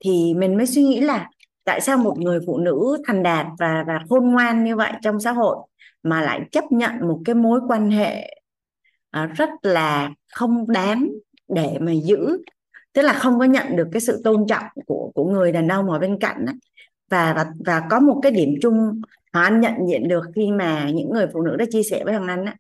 Thì 0.05 0.35
mình 0.35 0.57
mới 0.57 0.67
suy 0.67 0.83
nghĩ 0.83 1.01
là 1.01 1.31
tại 1.65 1.81
sao 1.81 1.99
một 1.99 2.19
người 2.19 2.41
phụ 2.47 2.59
nữ 2.59 3.03
thành 3.07 3.23
đạt 3.23 3.47
và 3.59 3.85
và 3.87 4.01
khôn 4.09 4.31
ngoan 4.31 4.65
như 4.65 4.77
vậy 4.77 4.93
trong 5.03 5.21
xã 5.21 5.33
hội 5.33 5.57
mà 6.03 6.23
lại 6.23 6.41
chấp 6.53 6.65
nhận 6.73 7.09
một 7.09 7.21
cái 7.25 7.35
mối 7.35 7.61
quan 7.69 7.91
hệ 7.91 8.40
Ờ, 9.11 9.27
rất 9.27 9.51
là 9.63 10.11
không 10.33 10.71
đáng 10.71 11.09
để 11.49 11.79
mà 11.81 11.93
giữ 11.93 12.39
tức 12.93 13.03
là 13.03 13.13
không 13.13 13.39
có 13.39 13.45
nhận 13.45 13.77
được 13.77 13.89
cái 13.93 14.01
sự 14.01 14.21
tôn 14.25 14.47
trọng 14.49 14.65
của 14.87 15.13
của 15.15 15.25
người 15.25 15.53
đàn 15.53 15.69
ông 15.69 15.91
ở 15.91 15.99
bên 15.99 16.19
cạnh 16.21 16.47
đó. 16.47 16.53
và 17.11 17.35
và 17.35 17.47
và 17.67 17.83
có 17.91 18.01
một 18.01 18.21
cái 18.23 18.33
điểm 18.33 18.55
chung 18.63 19.01
họ 19.33 19.41
anh 19.41 19.61
nhận 19.61 19.75
diện 19.89 20.09
được 20.09 20.25
khi 20.35 20.51
mà 20.53 20.91
những 20.95 21.11
người 21.11 21.27
phụ 21.33 21.43
nữ 21.43 21.57
đã 21.57 21.65
chia 21.71 21.83
sẻ 21.83 22.05
với 22.05 22.15
thằng 22.15 22.29
anh 22.29 22.45
á 22.45 22.57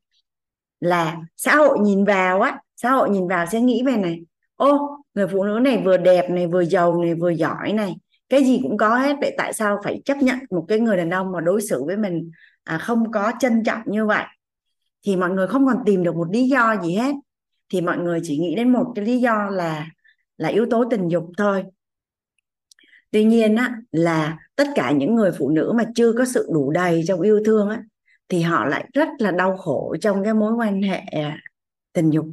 là 0.80 1.16
xã 1.36 1.56
hội 1.56 1.78
nhìn 1.78 2.04
vào 2.04 2.40
á 2.40 2.60
xã 2.76 2.90
hội 2.90 3.10
nhìn 3.10 3.28
vào 3.28 3.46
sẽ 3.46 3.60
nghĩ 3.60 3.82
về 3.86 3.96
này 3.96 4.20
ô 4.56 4.96
người 5.14 5.26
phụ 5.26 5.44
nữ 5.44 5.58
này 5.58 5.82
vừa 5.84 5.96
đẹp 5.96 6.30
này 6.30 6.46
vừa 6.46 6.64
giàu 6.64 7.02
này 7.02 7.14
vừa 7.14 7.30
giỏi 7.30 7.72
này 7.72 7.94
cái 8.28 8.44
gì 8.44 8.60
cũng 8.62 8.76
có 8.76 8.96
hết 8.98 9.16
vậy 9.20 9.34
tại 9.38 9.52
sao 9.52 9.78
phải 9.84 10.02
chấp 10.04 10.16
nhận 10.16 10.38
một 10.50 10.64
cái 10.68 10.80
người 10.80 10.96
đàn 10.96 11.10
ông 11.10 11.32
mà 11.32 11.40
đối 11.40 11.62
xử 11.62 11.84
với 11.84 11.96
mình 11.96 12.30
à, 12.64 12.78
không 12.78 13.12
có 13.12 13.32
trân 13.40 13.64
trọng 13.64 13.82
như 13.86 14.06
vậy 14.06 14.24
thì 15.02 15.16
mọi 15.16 15.30
người 15.30 15.46
không 15.46 15.66
còn 15.66 15.76
tìm 15.86 16.02
được 16.02 16.14
một 16.14 16.28
lý 16.30 16.48
do 16.48 16.76
gì 16.82 16.94
hết. 16.94 17.12
Thì 17.68 17.80
mọi 17.80 17.98
người 17.98 18.20
chỉ 18.22 18.38
nghĩ 18.38 18.54
đến 18.54 18.72
một 18.72 18.92
cái 18.94 19.04
lý 19.04 19.18
do 19.18 19.48
là 19.52 19.86
là 20.36 20.48
yếu 20.48 20.66
tố 20.70 20.84
tình 20.90 21.08
dục 21.08 21.24
thôi. 21.38 21.64
Tuy 23.10 23.24
nhiên 23.24 23.56
á, 23.56 23.76
là 23.92 24.38
tất 24.56 24.68
cả 24.74 24.92
những 24.92 25.14
người 25.14 25.32
phụ 25.38 25.50
nữ 25.50 25.72
mà 25.76 25.84
chưa 25.94 26.12
có 26.12 26.24
sự 26.24 26.48
đủ 26.54 26.70
đầy 26.70 27.02
trong 27.08 27.20
yêu 27.20 27.40
thương 27.44 27.68
á, 27.68 27.82
thì 28.28 28.42
họ 28.42 28.64
lại 28.66 28.88
rất 28.92 29.08
là 29.18 29.30
đau 29.30 29.56
khổ 29.56 29.96
trong 30.00 30.24
cái 30.24 30.34
mối 30.34 30.52
quan 30.52 30.82
hệ 30.82 30.98
à, 30.98 31.38
tình 31.92 32.10
dục. 32.10 32.26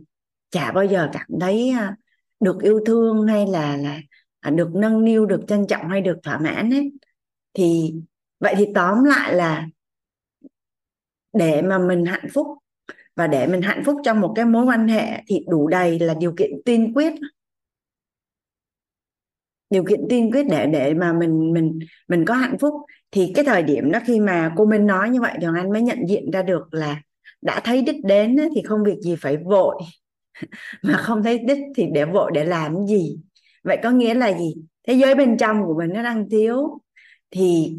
Chả 0.52 0.72
bao 0.72 0.86
giờ 0.86 1.10
cảm 1.14 1.28
thấy 1.42 1.70
à, 1.70 1.96
được 2.40 2.62
yêu 2.62 2.80
thương 2.86 3.28
hay 3.28 3.48
là 3.48 3.78
là 3.78 4.00
à, 4.40 4.52
được 4.52 4.70
nâng 4.76 5.04
niu, 5.04 5.26
được 5.26 5.42
trân 5.48 5.68
trọng 5.68 5.90
hay 5.90 6.02
được 6.02 6.18
thỏa 6.24 6.40
mãn 6.40 6.72
hết. 6.72 6.84
Thì, 7.54 7.94
vậy 8.40 8.56
thì 8.58 8.66
tóm 8.76 9.04
lại 9.04 9.36
là 9.36 9.68
để 11.38 11.62
mà 11.62 11.78
mình 11.78 12.06
hạnh 12.06 12.28
phúc. 12.34 12.48
Và 13.16 13.28
để 13.28 13.48
mình 13.48 13.62
hạnh 13.62 13.84
phúc 13.86 13.98
trong 14.04 14.22
một 14.22 14.34
cái 14.36 14.46
mối 14.46 14.66
quan 14.66 14.88
hệ 14.88 15.24
thì 15.28 15.46
đủ 15.50 15.68
đầy 15.68 16.00
là 16.00 16.14
điều 16.14 16.34
kiện 16.38 16.52
tiên 16.66 16.94
quyết. 16.94 17.14
Điều 19.70 19.84
kiện 19.84 20.00
tiên 20.10 20.32
quyết 20.32 20.46
để 20.50 20.68
để 20.68 20.94
mà 20.94 21.14
mình 21.14 21.54
mình 21.54 21.80
mình 22.08 22.26
có 22.26 22.34
hạnh 22.34 22.58
phúc. 22.58 22.74
Thì 23.12 23.32
cái 23.36 23.46
thời 23.46 23.64
điểm 23.64 23.92
đó 23.92 24.00
khi 24.06 24.20
mà 24.20 24.54
cô 24.56 24.66
Minh 24.66 24.86
nói 24.86 25.10
như 25.10 25.22
vậy 25.22 25.38
thì 25.42 25.48
anh 25.56 25.70
mới 25.70 25.82
nhận 25.82 26.00
diện 26.08 26.32
ra 26.32 26.42
được 26.42 26.74
là 26.74 27.02
đã 27.42 27.62
thấy 27.64 27.82
đích 27.82 28.06
đến 28.06 28.38
thì 28.56 28.62
không 28.62 28.84
việc 28.84 28.98
gì 29.02 29.16
phải 29.16 29.38
vội. 29.38 29.76
Mà 30.84 30.98
không 30.98 31.24
thấy 31.24 31.38
đích 31.40 31.60
thì 31.76 31.86
để 31.94 32.06
vội 32.06 32.32
để 32.34 32.44
làm 32.46 32.86
gì? 32.86 33.18
Vậy 33.64 33.78
có 33.84 33.92
nghĩa 33.92 34.14
là 34.14 34.38
gì? 34.40 34.56
Thế 34.88 34.94
giới 34.94 35.16
bên 35.16 35.38
trong 35.38 35.64
của 35.66 35.76
mình 35.78 35.90
nó 35.94 36.04
đang 36.04 36.30
thiếu. 36.30 36.80
Thì 37.32 37.78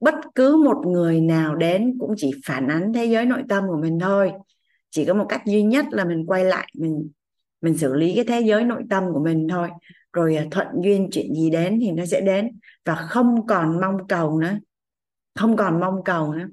bất 0.00 0.14
cứ 0.34 0.56
một 0.56 0.86
người 0.86 1.20
nào 1.20 1.54
đến 1.56 1.96
cũng 2.00 2.14
chỉ 2.16 2.30
phản 2.46 2.68
ánh 2.68 2.92
thế 2.92 3.04
giới 3.04 3.26
nội 3.26 3.42
tâm 3.48 3.64
của 3.68 3.76
mình 3.76 3.98
thôi. 3.98 4.32
Chỉ 4.90 5.04
có 5.04 5.14
một 5.14 5.26
cách 5.28 5.42
duy 5.46 5.62
nhất 5.62 5.86
là 5.90 6.04
mình 6.04 6.26
quay 6.26 6.44
lại 6.44 6.68
mình 6.74 7.10
mình 7.60 7.78
xử 7.78 7.94
lý 7.94 8.14
cái 8.14 8.24
thế 8.24 8.40
giới 8.40 8.64
nội 8.64 8.82
tâm 8.90 9.04
của 9.12 9.20
mình 9.24 9.48
thôi. 9.50 9.68
Rồi 10.12 10.36
à, 10.36 10.44
thuận 10.50 10.66
duyên 10.82 11.08
chuyện 11.12 11.34
gì 11.34 11.50
đến 11.50 11.78
thì 11.80 11.90
nó 11.90 12.04
sẽ 12.06 12.20
đến. 12.20 12.48
Và 12.84 12.94
không 12.94 13.46
còn 13.46 13.80
mong 13.80 14.06
cầu 14.08 14.38
nữa. 14.38 14.54
Không 15.34 15.56
còn 15.56 15.80
mong 15.80 16.04
cầu 16.04 16.34
nữa. 16.34 16.46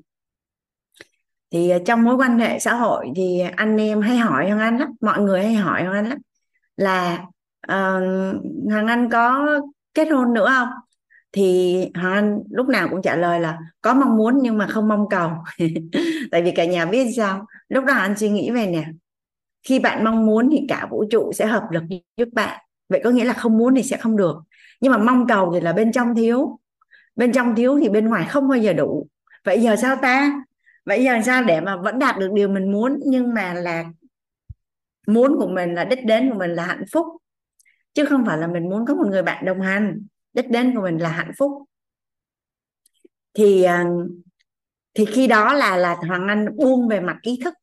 Thì 1.52 1.70
à, 1.70 1.78
trong 1.86 2.04
mối 2.04 2.16
quan 2.16 2.40
hệ 2.40 2.60
xã 2.60 2.74
hội 2.74 3.12
thì 3.16 3.40
anh 3.56 3.78
em 3.78 4.02
hay 4.02 4.18
hỏi 4.18 4.50
hoàng 4.50 4.60
anh 4.60 4.78
lắm 4.78 4.90
mọi 5.02 5.22
người 5.22 5.44
hay 5.44 5.56
hỏi 5.56 5.84
hoàng 5.84 5.96
anh 5.96 6.10
lắm 6.10 6.18
là 6.78 7.26
ờ, 7.62 7.98
uh, 7.98 8.72
hoàng 8.72 8.88
anh 8.88 9.10
có 9.10 9.48
kết 9.94 10.06
hôn 10.12 10.34
nữa 10.34 10.48
không? 10.50 10.70
Thì 11.38 11.78
hoàng 11.96 12.14
anh 12.14 12.40
lúc 12.50 12.68
nào 12.68 12.88
cũng 12.90 13.02
trả 13.02 13.16
lời 13.16 13.40
là 13.40 13.58
có 13.82 13.94
mong 13.94 14.18
muốn 14.18 14.40
nhưng 14.42 14.58
mà 14.58 14.68
không 14.68 14.88
mong 14.88 15.10
cầu. 15.10 15.32
Tại 16.32 16.42
vì 16.42 16.52
cả 16.52 16.66
nhà 16.66 16.86
biết 16.86 17.08
sao, 17.18 17.46
lúc 17.70 17.86
đó 17.86 17.94
anh 17.94 18.18
suy 18.18 18.30
nghĩ 18.30 18.52
về 18.52 18.68
nè, 18.68 18.86
khi 19.64 19.80
bạn 19.80 20.04
mong 20.04 20.26
muốn 20.26 20.50
thì 20.52 20.66
cả 20.70 20.88
vũ 20.92 21.06
trụ 21.12 21.34
sẽ 21.34 21.46
hợp 21.46 21.64
lực 21.72 21.84
giúp 22.18 22.30
bạn. 22.32 22.60
Vậy 22.90 23.02
có 23.04 23.10
nghĩa 23.10 23.24
là 23.24 23.34
không 23.34 23.58
muốn 23.58 23.76
thì 23.76 23.84
sẽ 23.84 23.98
không 23.98 24.18
được. 24.18 24.36
Nhưng 24.82 24.92
mà 24.92 24.98
mong 24.98 25.28
cầu 25.28 25.52
thì 25.54 25.60
là 25.60 25.74
bên 25.74 25.92
trong 25.92 26.16
thiếu. 26.16 26.60
Bên 27.16 27.32
trong 27.32 27.56
thiếu 27.56 27.80
thì 27.82 27.90
bên 27.90 28.10
ngoài 28.10 28.26
không 28.30 28.48
bao 28.48 28.58
giờ 28.58 28.74
đủ. 28.74 29.08
Vậy 29.46 29.62
giờ 29.62 29.76
sao 29.76 29.96
ta? 29.96 30.44
Vậy 30.86 31.04
giờ 31.04 31.22
sao 31.26 31.44
để 31.44 31.62
mà 31.62 31.78
vẫn 31.78 32.00
đạt 32.00 32.18
được 32.20 32.32
điều 32.34 32.48
mình 32.48 32.72
muốn, 32.72 33.00
nhưng 33.06 33.34
mà 33.34 33.54
là 33.54 33.86
muốn 35.08 35.36
của 35.40 35.48
mình, 35.48 35.74
là 35.74 35.84
đích 35.84 36.06
đến 36.06 36.30
của 36.30 36.40
mình 36.40 36.52
là 36.52 36.66
hạnh 36.66 36.84
phúc? 36.92 37.06
Chứ 37.94 38.06
không 38.06 38.26
phải 38.26 38.38
là 38.38 38.48
mình 38.48 38.70
muốn 38.70 38.86
có 38.86 38.96
một 38.96 39.08
người 39.08 39.24
bạn 39.24 39.46
đồng 39.46 39.62
hành 39.62 40.02
đích 40.38 40.50
đến 40.50 40.76
của 40.76 40.82
mình 40.82 40.98
là 40.98 41.10
hạnh 41.10 41.32
phúc. 41.38 41.52
Thì 43.34 43.64
à, 43.64 43.86
thì 44.94 45.06
khi 45.06 45.28
đó 45.28 45.54
là 45.54 45.78
là 45.78 45.96
hoàng 46.08 46.28
anh 46.28 46.56
buông 46.56 46.88
về 46.88 47.00
mặt 47.00 47.18
ý 47.22 47.40
thức. 47.44 47.54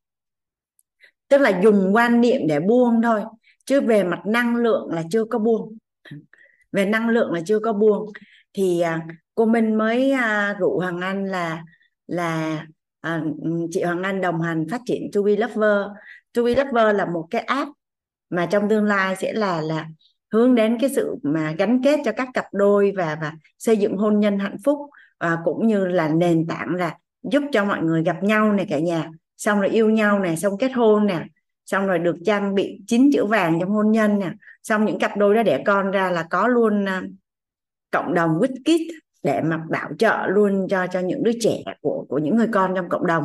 Tức 1.28 1.38
là 1.38 1.60
dùng 1.62 1.94
quan 1.94 2.20
niệm 2.20 2.40
để 2.48 2.60
buông 2.60 3.02
thôi 3.02 3.22
chứ 3.64 3.80
về 3.80 4.04
mặt 4.04 4.20
năng 4.26 4.56
lượng 4.56 4.88
là 4.92 5.02
chưa 5.10 5.24
có 5.24 5.38
buông. 5.38 5.76
Về 6.72 6.86
năng 6.86 7.08
lượng 7.08 7.32
là 7.32 7.40
chưa 7.46 7.58
có 7.58 7.72
buông. 7.72 8.12
Thì 8.52 8.80
à, 8.80 9.06
cô 9.34 9.46
Minh 9.46 9.74
mới 9.78 10.10
à, 10.10 10.56
rủ 10.58 10.78
Hoàng 10.78 11.00
Anh 11.00 11.24
là 11.24 11.62
là 12.06 12.66
à, 13.00 13.22
chị 13.70 13.82
Hoàng 13.82 14.02
Anh 14.02 14.20
đồng 14.20 14.40
hành 14.40 14.66
phát 14.70 14.80
triển 14.86 15.10
To 15.14 15.22
Be 15.22 15.36
Lover. 15.36 15.86
To 16.32 16.42
Be 16.42 16.54
Lover 16.54 16.96
là 16.96 17.06
một 17.06 17.26
cái 17.30 17.42
app 17.42 17.70
mà 18.30 18.46
trong 18.50 18.68
tương 18.68 18.84
lai 18.84 19.16
sẽ 19.16 19.32
là 19.32 19.60
là 19.60 19.86
hướng 20.34 20.54
đến 20.54 20.78
cái 20.80 20.90
sự 20.90 21.16
mà 21.22 21.54
gắn 21.58 21.82
kết 21.84 22.00
cho 22.04 22.12
các 22.12 22.28
cặp 22.34 22.44
đôi 22.52 22.92
và 22.96 23.18
và 23.20 23.32
xây 23.58 23.76
dựng 23.76 23.96
hôn 23.96 24.20
nhân 24.20 24.38
hạnh 24.38 24.56
phúc 24.64 24.78
và 25.20 25.38
cũng 25.44 25.66
như 25.66 25.86
là 25.86 26.08
nền 26.08 26.46
tảng 26.46 26.74
là 26.74 26.98
giúp 27.22 27.42
cho 27.52 27.64
mọi 27.64 27.82
người 27.82 28.02
gặp 28.02 28.22
nhau 28.22 28.52
này 28.52 28.66
cả 28.68 28.78
nhà. 28.78 29.10
Xong 29.36 29.60
rồi 29.60 29.70
yêu 29.70 29.90
nhau 29.90 30.18
này 30.18 30.36
xong 30.36 30.58
kết 30.58 30.72
hôn 30.72 31.06
nè. 31.06 31.24
Xong 31.66 31.86
rồi 31.86 31.98
được 31.98 32.16
trang 32.24 32.54
bị 32.54 32.80
chín 32.86 33.10
chữ 33.12 33.24
vàng 33.26 33.58
trong 33.60 33.70
hôn 33.70 33.90
nhân 33.90 34.18
nè. 34.18 34.30
Xong 34.62 34.84
những 34.84 34.98
cặp 34.98 35.16
đôi 35.16 35.34
đó 35.34 35.42
đẻ 35.42 35.62
con 35.66 35.90
ra 35.90 36.10
là 36.10 36.26
có 36.30 36.48
luôn 36.48 36.88
à, 36.88 37.02
cộng 37.90 38.14
đồng 38.14 38.30
with 38.30 38.54
kids 38.64 38.94
để 39.22 39.40
mà 39.40 39.60
bảo 39.70 39.90
trợ 39.98 40.26
luôn 40.26 40.66
cho 40.70 40.86
cho 40.86 41.00
những 41.00 41.22
đứa 41.22 41.32
trẻ 41.40 41.62
của 41.80 42.06
của 42.08 42.18
những 42.18 42.36
người 42.36 42.48
con 42.52 42.72
trong 42.76 42.88
cộng 42.88 43.06
đồng 43.06 43.24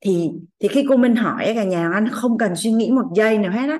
thì 0.00 0.30
thì 0.58 0.68
khi 0.68 0.84
cô 0.88 0.96
Minh 0.96 1.16
hỏi 1.16 1.52
cả 1.54 1.64
nhà, 1.64 1.90
anh 1.94 2.08
không 2.08 2.38
cần 2.38 2.56
suy 2.56 2.72
nghĩ 2.72 2.90
một 2.90 3.06
giây 3.16 3.38
nào 3.38 3.52
hết 3.52 3.68
á. 3.68 3.78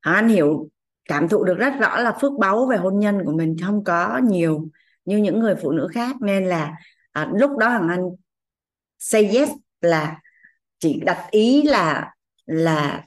Anh 0.00 0.28
hiểu 0.28 0.68
cảm 1.08 1.28
thụ 1.28 1.44
được 1.44 1.58
rất 1.58 1.72
rõ 1.80 1.98
là 1.98 2.12
phước 2.20 2.32
báu 2.38 2.66
về 2.66 2.76
hôn 2.76 2.98
nhân 2.98 3.24
của 3.24 3.32
mình 3.32 3.56
không 3.62 3.84
có 3.84 4.20
nhiều 4.24 4.68
như 5.04 5.16
những 5.16 5.38
người 5.38 5.54
phụ 5.62 5.70
nữ 5.70 5.88
khác. 5.92 6.16
Nên 6.20 6.44
là 6.44 6.72
à, 7.12 7.30
lúc 7.34 7.56
đó 7.58 7.68
hằng 7.68 7.88
anh 7.88 8.02
say 8.98 9.28
yes 9.28 9.50
là 9.80 10.20
chỉ 10.78 11.00
đặt 11.00 11.26
ý 11.30 11.62
là 11.62 12.10
là 12.46 13.04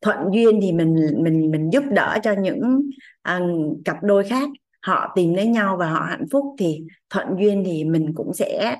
thuận 0.00 0.18
duyên 0.32 0.58
thì 0.62 0.72
mình 0.72 0.96
mình 1.22 1.50
mình 1.50 1.70
giúp 1.72 1.84
đỡ 1.90 2.18
cho 2.22 2.32
những 2.32 2.80
à, 3.22 3.40
cặp 3.84 3.96
đôi 4.02 4.24
khác. 4.24 4.48
Họ 4.82 5.12
tìm 5.14 5.34
lấy 5.34 5.46
nhau 5.46 5.76
và 5.76 5.90
họ 5.90 6.06
hạnh 6.08 6.26
phúc 6.32 6.44
thì 6.58 6.80
thuận 7.10 7.26
duyên 7.38 7.62
thì 7.66 7.84
mình 7.84 8.12
cũng 8.14 8.34
sẽ 8.34 8.76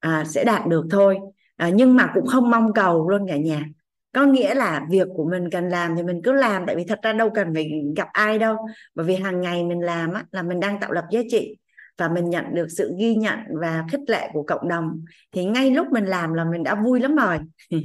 à, 0.00 0.24
sẽ 0.26 0.44
đạt 0.44 0.66
được 0.66 0.86
thôi. 0.90 1.18
À, 1.56 1.68
nhưng 1.68 1.96
mà 1.96 2.10
cũng 2.14 2.26
không 2.26 2.50
mong 2.50 2.72
cầu 2.72 3.08
luôn 3.08 3.26
cả 3.28 3.36
nhà 3.36 3.64
có 4.12 4.24
nghĩa 4.24 4.54
là 4.54 4.86
việc 4.90 5.08
của 5.14 5.28
mình 5.30 5.50
cần 5.50 5.68
làm 5.68 5.96
thì 5.96 6.02
mình 6.02 6.20
cứ 6.24 6.32
làm 6.32 6.66
tại 6.66 6.76
vì 6.76 6.84
thật 6.84 6.98
ra 7.02 7.12
đâu 7.12 7.30
cần 7.34 7.54
phải 7.54 7.70
gặp 7.96 8.08
ai 8.12 8.38
đâu. 8.38 8.56
Bởi 8.94 9.06
vì 9.06 9.14
hàng 9.16 9.40
ngày 9.40 9.64
mình 9.64 9.80
làm 9.80 10.12
á, 10.12 10.24
là 10.30 10.42
mình 10.42 10.60
đang 10.60 10.80
tạo 10.80 10.92
lập 10.92 11.04
giá 11.10 11.20
trị 11.30 11.56
và 11.98 12.08
mình 12.08 12.30
nhận 12.30 12.44
được 12.54 12.66
sự 12.68 12.94
ghi 12.98 13.14
nhận 13.14 13.38
và 13.60 13.84
khích 13.92 14.00
lệ 14.08 14.28
của 14.32 14.42
cộng 14.42 14.68
đồng. 14.68 15.04
Thì 15.32 15.44
ngay 15.44 15.70
lúc 15.70 15.86
mình 15.92 16.04
làm 16.04 16.34
là 16.34 16.44
mình 16.44 16.62
đã 16.62 16.74
vui 16.74 17.00
lắm 17.00 17.16
rồi. 17.16 17.38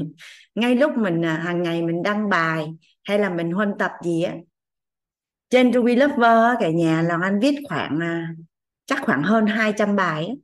Ngay 0.55 0.76
lúc 0.76 0.97
mình 0.97 1.26
à, 1.26 1.34
hàng 1.34 1.63
ngày 1.63 1.82
mình 1.82 2.03
đăng 2.03 2.30
bài 2.30 2.67
hay 3.03 3.19
là 3.19 3.30
mình 3.30 3.51
huân 3.51 3.73
tập 3.80 3.91
gì 4.03 4.23
á 4.23 4.34
trên 5.49 5.73
Ruby 5.73 5.95
Lover 5.95 6.55
cả 6.59 6.69
nhà 6.69 7.01
là 7.01 7.19
anh 7.21 7.39
viết 7.39 7.55
khoảng 7.69 7.99
à, 7.99 8.30
chắc 8.86 8.99
khoảng 9.01 9.23
hơn 9.23 9.47
200 9.47 9.95
bài 9.95 10.26
ấy. 10.26 10.39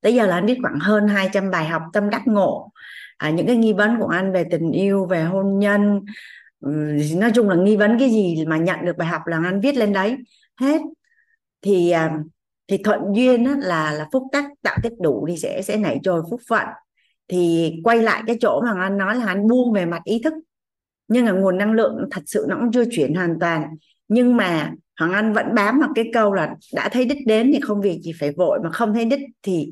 tới 0.00 0.14
giờ 0.14 0.26
là 0.26 0.34
anh 0.34 0.46
viết 0.46 0.58
khoảng 0.62 0.78
hơn 0.80 1.08
200 1.08 1.50
bài 1.50 1.66
học 1.66 1.82
tâm 1.92 2.10
đắc 2.10 2.22
ngộ 2.26 2.70
à, 3.18 3.30
những 3.30 3.46
cái 3.46 3.56
nghi 3.56 3.72
vấn 3.72 3.98
của 4.00 4.06
anh 4.06 4.32
về 4.32 4.44
tình 4.50 4.72
yêu 4.72 5.06
về 5.06 5.24
hôn 5.24 5.58
nhân 5.58 6.00
ừ, 6.60 6.70
nói 7.16 7.30
chung 7.34 7.48
là 7.48 7.56
nghi 7.56 7.76
vấn 7.76 7.98
cái 7.98 8.10
gì 8.10 8.44
mà 8.46 8.56
nhận 8.56 8.84
được 8.84 8.96
bài 8.96 9.08
học 9.08 9.22
là 9.26 9.40
anh 9.44 9.60
viết 9.60 9.76
lên 9.76 9.92
đấy 9.92 10.16
hết. 10.60 10.80
Thì 11.62 11.90
à, 11.90 12.18
thì 12.68 12.78
thuận 12.84 13.00
duyên 13.14 13.44
á, 13.44 13.56
là 13.58 13.92
là 13.92 14.08
phúc 14.12 14.22
tắc 14.32 14.44
tạo 14.62 14.78
tích 14.82 14.92
đủ 15.00 15.26
thì 15.28 15.36
sẽ 15.36 15.62
sẽ 15.62 15.76
nảy 15.76 16.00
trồi 16.02 16.22
phúc 16.30 16.40
phận. 16.48 16.66
Thì 17.28 17.72
quay 17.84 18.02
lại 18.02 18.22
cái 18.26 18.36
chỗ 18.40 18.60
mà 18.64 18.82
anh 18.82 18.98
nói 18.98 19.16
là 19.16 19.26
anh 19.26 19.48
buông 19.48 19.72
về 19.72 19.86
mặt 19.86 20.00
ý 20.04 20.20
thức. 20.24 20.34
Nhưng 21.08 21.26
là 21.26 21.32
nguồn 21.32 21.58
năng 21.58 21.72
lượng 21.72 22.08
thật 22.10 22.22
sự 22.26 22.46
nó 22.48 22.56
cũng 22.60 22.72
chưa 22.72 22.84
chuyển 22.90 23.14
hoàn 23.14 23.38
toàn. 23.40 23.64
Nhưng 24.08 24.36
mà 24.36 24.72
Hoàng 24.98 25.12
Anh 25.12 25.32
vẫn 25.32 25.54
bám 25.54 25.78
vào 25.80 25.90
cái 25.94 26.10
câu 26.12 26.32
là 26.32 26.54
đã 26.74 26.88
thấy 26.92 27.04
đích 27.04 27.26
đến 27.26 27.50
thì 27.54 27.60
không 27.60 27.80
việc 27.80 28.00
gì 28.02 28.12
phải 28.20 28.32
vội 28.36 28.58
mà 28.64 28.70
không 28.70 28.94
thấy 28.94 29.04
đích 29.04 29.20
thì 29.42 29.70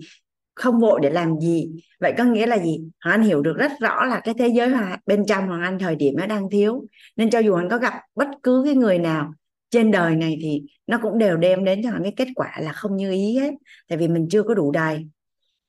không 0.57 0.81
vội 0.81 1.01
để 1.03 1.11
làm 1.11 1.41
gì. 1.41 1.71
Vậy 2.01 2.15
có 2.19 2.25
nghĩa 2.25 2.47
là 2.47 2.59
gì? 2.59 2.81
Hoàng 3.05 3.21
Anh 3.21 3.23
hiểu 3.23 3.43
được 3.43 3.57
rất 3.57 3.73
rõ 3.81 4.05
là 4.05 4.21
cái 4.21 4.35
thế 4.39 4.49
giới 4.49 4.73
bên 5.07 5.27
trong 5.27 5.47
Hoàng 5.47 5.63
Anh 5.63 5.79
thời 5.79 5.97
điểm 5.97 6.15
nó 6.17 6.27
đang 6.27 6.51
thiếu. 6.51 6.85
Nên 7.17 7.31
cho 7.31 7.39
dù 7.39 7.55
anh 7.55 7.69
có 7.69 7.79
gặp 7.79 7.95
bất 8.15 8.29
cứ 8.43 8.63
cái 8.65 8.75
người 8.75 8.99
nào 8.99 9.33
trên 9.71 9.91
đời 9.91 10.17
này 10.17 10.39
thì 10.43 10.63
nó 10.87 10.99
cũng 11.03 11.19
đều 11.19 11.37
đem 11.37 11.65
đến 11.65 11.81
cho 11.83 11.91
anh 11.93 12.03
cái 12.03 12.13
kết 12.17 12.29
quả 12.35 12.53
là 12.61 12.73
không 12.73 12.97
như 12.97 13.13
ý 13.13 13.39
hết. 13.39 13.55
Tại 13.89 13.99
vì 13.99 14.09
mình 14.09 14.29
chưa 14.31 14.43
có 14.43 14.55
đủ 14.55 14.73
đầy. 14.73 15.07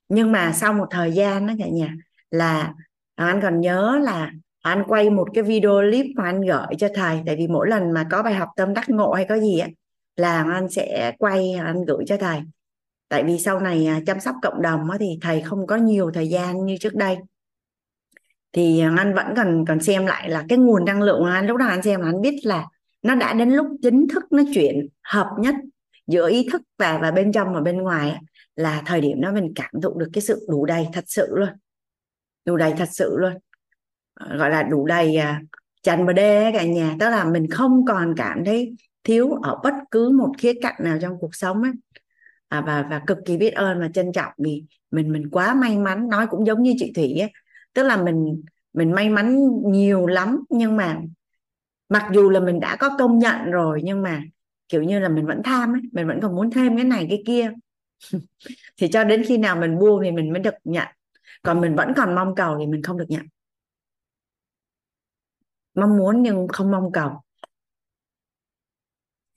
Nhưng 0.08 0.32
mà 0.32 0.52
sau 0.52 0.72
một 0.72 0.86
thời 0.90 1.12
gian 1.12 1.46
đó 1.46 1.54
cả 1.58 1.66
nhà, 1.72 1.94
là 2.30 2.74
anh 3.14 3.40
còn 3.42 3.60
nhớ 3.60 3.98
là 4.02 4.32
anh 4.62 4.82
quay 4.88 5.10
một 5.10 5.28
cái 5.34 5.44
video 5.44 5.80
clip 5.80 6.06
mà 6.16 6.24
anh 6.24 6.40
gửi 6.40 6.76
cho 6.78 6.88
thầy. 6.94 7.20
Tại 7.26 7.36
vì 7.36 7.46
mỗi 7.46 7.68
lần 7.68 7.92
mà 7.92 8.06
có 8.10 8.22
bài 8.22 8.34
học 8.34 8.48
tâm 8.56 8.74
đắc 8.74 8.90
ngộ 8.90 9.12
hay 9.12 9.26
có 9.28 9.38
gì 9.38 9.58
á, 9.58 9.68
là 10.16 10.44
anh 10.52 10.68
sẽ 10.68 11.12
quay 11.18 11.52
anh 11.52 11.84
gửi 11.84 12.04
cho 12.06 12.16
thầy 12.16 12.40
tại 13.08 13.24
vì 13.24 13.38
sau 13.38 13.60
này 13.60 13.86
à, 13.86 14.00
chăm 14.06 14.20
sóc 14.20 14.34
cộng 14.42 14.62
đồng 14.62 14.88
thì 15.00 15.18
thầy 15.20 15.40
không 15.40 15.66
có 15.66 15.76
nhiều 15.76 16.10
thời 16.14 16.28
gian 16.28 16.66
như 16.66 16.76
trước 16.80 16.94
đây. 16.94 17.16
Thì 18.52 18.80
à, 18.80 18.94
anh 18.98 19.14
vẫn 19.14 19.26
còn 19.36 19.64
còn 19.68 19.80
xem 19.80 20.06
lại 20.06 20.30
là 20.30 20.44
cái 20.48 20.58
nguồn 20.58 20.84
năng 20.84 21.02
lượng 21.02 21.18
của 21.18 21.26
anh, 21.26 21.46
lúc 21.46 21.56
đó 21.56 21.66
anh 21.66 21.82
xem 21.82 22.00
là 22.00 22.06
anh 22.06 22.20
biết 22.20 22.40
là 22.42 22.66
nó 23.02 23.14
đã 23.14 23.32
đến 23.32 23.50
lúc 23.50 23.66
chính 23.82 24.08
thức 24.08 24.22
nó 24.30 24.42
chuyển 24.54 24.88
hợp 25.02 25.28
nhất 25.38 25.54
giữa 26.06 26.28
ý 26.28 26.48
thức 26.52 26.62
và 26.78 26.98
và 27.02 27.10
bên 27.10 27.32
trong 27.32 27.54
và 27.54 27.60
bên 27.60 27.76
ngoài 27.76 28.16
là 28.56 28.82
thời 28.86 29.00
điểm 29.00 29.20
đó 29.20 29.32
mình 29.32 29.52
cảm 29.54 29.70
thụ 29.82 29.98
được 29.98 30.08
cái 30.12 30.22
sự 30.22 30.46
đủ 30.48 30.66
đầy 30.66 30.86
thật 30.92 31.04
sự 31.06 31.26
luôn. 31.30 31.48
Đủ 32.44 32.56
đầy 32.56 32.74
thật 32.78 32.88
sự 32.92 33.16
luôn. 33.18 33.32
Ờ, 34.14 34.36
gọi 34.36 34.50
là 34.50 34.62
đủ 34.62 34.86
đầy 34.86 35.16
à, 35.16 35.40
tràn 35.82 36.06
bờ 36.06 36.12
đê 36.12 36.52
cả 36.52 36.64
nhà. 36.64 36.96
Tức 37.00 37.10
là 37.10 37.24
mình 37.24 37.50
không 37.50 37.84
còn 37.88 38.14
cảm 38.16 38.44
thấy 38.44 38.76
thiếu 39.04 39.30
ở 39.42 39.56
bất 39.62 39.74
cứ 39.90 40.10
một 40.10 40.32
khía 40.38 40.52
cạnh 40.62 40.74
nào 40.78 40.98
trong 41.02 41.18
cuộc 41.20 41.34
sống 41.34 41.62
ấy 41.62 41.72
à, 42.48 42.60
và 42.60 42.86
và 42.90 43.02
cực 43.06 43.18
kỳ 43.26 43.36
biết 43.36 43.50
ơn 43.50 43.80
và 43.80 43.88
trân 43.94 44.12
trọng 44.12 44.32
vì 44.38 44.64
mình 44.90 45.12
mình 45.12 45.30
quá 45.30 45.54
may 45.54 45.78
mắn. 45.78 46.08
Nói 46.08 46.26
cũng 46.30 46.46
giống 46.46 46.62
như 46.62 46.74
chị 46.78 46.92
thủy 46.94 47.18
ấy 47.20 47.32
tức 47.74 47.82
là 47.82 48.02
mình 48.02 48.42
mình 48.72 48.92
may 48.92 49.10
mắn 49.10 49.38
nhiều 49.72 50.06
lắm 50.06 50.44
nhưng 50.50 50.76
mà 50.76 51.00
mặc 51.88 52.10
dù 52.14 52.30
là 52.30 52.40
mình 52.40 52.60
đã 52.60 52.76
có 52.76 52.96
công 52.98 53.18
nhận 53.18 53.50
rồi 53.50 53.80
nhưng 53.84 54.02
mà 54.02 54.22
kiểu 54.68 54.82
như 54.82 54.98
là 55.00 55.08
mình 55.08 55.26
vẫn 55.26 55.42
tham 55.44 55.74
ấy 55.74 55.82
mình 55.92 56.06
vẫn 56.06 56.20
còn 56.22 56.36
muốn 56.36 56.50
thêm 56.50 56.76
cái 56.76 56.84
này 56.84 57.06
cái 57.10 57.22
kia. 57.26 57.52
Thì 58.76 58.88
cho 58.92 59.04
đến 59.04 59.24
khi 59.28 59.38
nào 59.38 59.56
mình 59.56 59.78
buông 59.78 60.00
thì 60.04 60.10
mình 60.12 60.32
mới 60.32 60.40
được 60.42 60.54
nhận. 60.64 60.88
Còn 61.42 61.60
mình 61.60 61.76
vẫn 61.76 61.92
còn 61.96 62.14
mong 62.14 62.34
cầu 62.34 62.56
thì 62.60 62.66
mình 62.66 62.82
không 62.82 62.98
được 62.98 63.06
nhận. 63.08 63.26
Mong 65.74 65.96
muốn 65.98 66.22
nhưng 66.22 66.48
không 66.48 66.70
mong 66.70 66.92
cầu. 66.92 67.22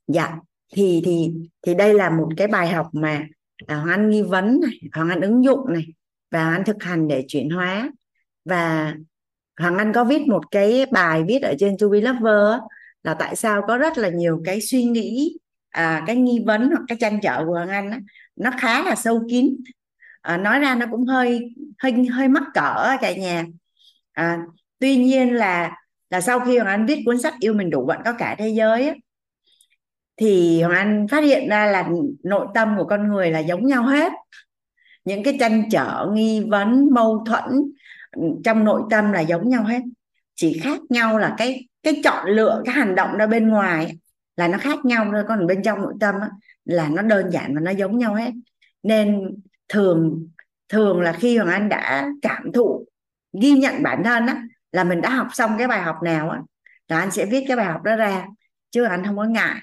Dạ 0.07 0.41
thì 0.71 1.01
thì 1.05 1.33
thì 1.61 1.73
đây 1.75 1.93
là 1.93 2.09
một 2.09 2.29
cái 2.37 2.47
bài 2.47 2.67
học 2.67 2.87
mà 2.93 3.27
à, 3.67 3.75
hoàng 3.75 3.89
anh 3.89 4.09
nghi 4.09 4.21
vấn 4.21 4.59
này 4.61 4.79
hoàng 4.93 5.09
anh 5.09 5.21
ứng 5.21 5.43
dụng 5.43 5.73
này 5.73 5.85
và 6.31 6.43
hoàng 6.43 6.55
anh 6.55 6.63
thực 6.63 6.83
hành 6.83 7.07
để 7.07 7.25
chuyển 7.27 7.49
hóa. 7.49 7.91
Và 8.45 8.95
hoàng 9.59 9.77
anh 9.77 9.93
có 9.93 10.03
viết 10.03 10.21
một 10.27 10.51
cái 10.51 10.85
bài 10.91 11.23
viết 11.27 11.41
ở 11.41 11.53
trên 11.59 11.77
To 11.77 11.87
Be 11.87 12.01
Lover 12.01 12.59
là 13.03 13.13
tại 13.13 13.35
sao 13.35 13.61
có 13.67 13.77
rất 13.77 13.97
là 13.97 14.09
nhiều 14.09 14.41
cái 14.45 14.61
suy 14.61 14.83
nghĩ 14.83 15.37
à, 15.69 16.03
cái 16.07 16.15
nghi 16.15 16.43
vấn 16.45 16.69
hoặc 16.69 16.81
cái 16.87 16.97
tranh 17.01 17.19
trở 17.23 17.45
của 17.45 17.53
hoàng 17.53 17.69
anh 17.69 17.91
á, 17.91 17.99
nó 18.35 18.51
khá 18.59 18.83
là 18.83 18.95
sâu 18.95 19.23
kín. 19.29 19.55
À, 20.21 20.37
nói 20.37 20.59
ra 20.59 20.75
nó 20.75 20.85
cũng 20.91 21.05
hơi 21.05 21.55
hơi 21.79 22.05
hơi 22.11 22.27
mắc 22.27 22.43
cỡ 22.53 22.97
cả 23.01 23.13
nhà. 23.17 23.45
À, 24.13 24.39
tuy 24.79 24.97
nhiên 24.97 25.35
là 25.35 25.71
là 26.09 26.21
sau 26.21 26.39
khi 26.39 26.57
hoàng 26.57 26.67
anh 26.67 26.85
viết 26.85 27.03
cuốn 27.05 27.21
sách 27.21 27.33
yêu 27.39 27.53
mình 27.53 27.69
đủ 27.69 27.85
bạn 27.85 28.01
có 28.05 28.13
cả 28.13 28.35
thế 28.39 28.49
giới 28.49 28.87
á, 28.87 28.95
thì 30.21 30.61
hoàng 30.61 30.77
anh 30.77 31.07
phát 31.07 31.23
hiện 31.23 31.49
ra 31.49 31.65
là 31.65 31.89
nội 32.23 32.47
tâm 32.53 32.75
của 32.77 32.83
con 32.83 33.07
người 33.07 33.31
là 33.31 33.39
giống 33.39 33.65
nhau 33.65 33.83
hết. 33.83 34.11
Những 35.05 35.23
cái 35.23 35.37
tranh 35.39 35.63
trở 35.71 36.07
nghi 36.13 36.45
vấn 36.49 36.89
mâu 36.93 37.25
thuẫn 37.25 37.71
trong 38.43 38.63
nội 38.63 38.81
tâm 38.89 39.11
là 39.11 39.19
giống 39.19 39.49
nhau 39.49 39.63
hết. 39.63 39.81
Chỉ 40.35 40.59
khác 40.63 40.79
nhau 40.89 41.17
là 41.17 41.35
cái 41.37 41.67
cái 41.83 42.01
chọn 42.03 42.27
lựa 42.27 42.61
cái 42.65 42.75
hành 42.75 42.95
động 42.95 43.17
ra 43.17 43.27
bên 43.27 43.47
ngoài 43.47 43.97
là 44.37 44.47
nó 44.47 44.57
khác 44.57 44.85
nhau 44.85 45.09
thôi. 45.11 45.23
Còn 45.27 45.47
bên 45.47 45.63
trong 45.63 45.81
nội 45.81 45.93
tâm 45.99 46.15
á, 46.21 46.29
là 46.65 46.89
nó 46.89 47.01
đơn 47.01 47.29
giản 47.31 47.55
và 47.55 47.61
nó 47.61 47.71
giống 47.71 47.97
nhau 47.97 48.15
hết. 48.15 48.31
Nên 48.83 49.35
thường 49.69 50.27
thường 50.69 51.01
là 51.01 51.11
khi 51.11 51.37
hoàng 51.37 51.49
anh 51.49 51.69
đã 51.69 52.09
cảm 52.21 52.51
thụ 52.53 52.85
ghi 53.41 53.51
nhận 53.51 53.83
bản 53.83 54.03
thân 54.03 54.27
á 54.27 54.43
là 54.71 54.83
mình 54.83 55.01
đã 55.01 55.09
học 55.09 55.27
xong 55.33 55.55
cái 55.57 55.67
bài 55.67 55.81
học 55.81 55.95
nào 56.03 56.29
á 56.29 56.39
là 56.87 56.99
anh 56.99 57.11
sẽ 57.11 57.25
viết 57.25 57.45
cái 57.47 57.57
bài 57.57 57.65
học 57.65 57.83
đó 57.83 57.95
ra. 57.95 58.25
Chứ 58.71 58.83
anh 58.83 59.05
không 59.05 59.17
có 59.17 59.23
ngại 59.23 59.55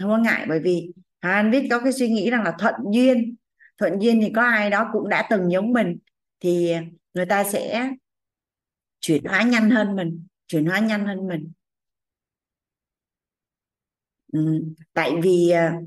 không 0.00 0.10
có 0.10 0.18
ngại 0.18 0.46
bởi 0.48 0.60
vì 0.60 0.92
anh 1.20 1.50
biết 1.50 1.66
có 1.70 1.80
cái 1.80 1.92
suy 1.92 2.08
nghĩ 2.08 2.30
rằng 2.30 2.42
là 2.42 2.52
thuận 2.58 2.74
duyên. 2.92 3.34
Thuận 3.78 3.98
duyên 3.98 4.20
thì 4.22 4.32
có 4.36 4.42
ai 4.42 4.70
đó 4.70 4.90
cũng 4.92 5.08
đã 5.08 5.26
từng 5.30 5.50
giống 5.52 5.72
mình 5.72 5.98
thì 6.40 6.74
người 7.14 7.26
ta 7.26 7.44
sẽ 7.44 7.90
chuyển 9.00 9.24
hóa 9.24 9.42
nhanh 9.42 9.70
hơn 9.70 9.96
mình 9.96 10.26
chuyển 10.46 10.66
hóa 10.66 10.78
nhanh 10.78 11.06
hơn 11.06 11.28
mình. 11.28 11.52
Ừ, 14.32 14.62
tại 14.92 15.12
vì 15.22 15.50
à, 15.50 15.80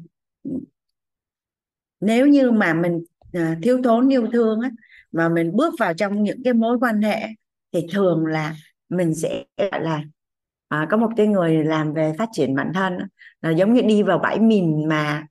nếu 1.99 2.27
như 2.27 2.51
mà 2.51 2.73
mình 2.73 3.03
à, 3.33 3.57
thiếu 3.63 3.81
thốn 3.83 4.13
yêu 4.13 4.27
thương 4.33 4.59
á, 4.61 4.69
mà 5.11 5.29
mình 5.29 5.51
bước 5.55 5.73
vào 5.79 5.93
trong 5.93 6.23
những 6.23 6.43
cái 6.43 6.53
mối 6.53 6.77
quan 6.81 7.01
hệ 7.01 7.27
thì 7.71 7.87
thường 7.91 8.25
là 8.25 8.55
mình 8.89 9.15
sẽ 9.15 9.45
gọi 9.57 9.81
là 9.81 10.03
à, 10.69 10.87
có 10.91 10.97
một 10.97 11.09
cái 11.17 11.27
người 11.27 11.63
làm 11.63 11.93
về 11.93 12.13
phát 12.17 12.29
triển 12.31 12.55
bản 12.55 12.71
thân 12.73 12.97
là 13.41 13.49
giống 13.49 13.73
như 13.73 13.81
đi 13.81 14.03
vào 14.03 14.19
bãi 14.19 14.39
mìn 14.39 14.87
mà 14.89 15.25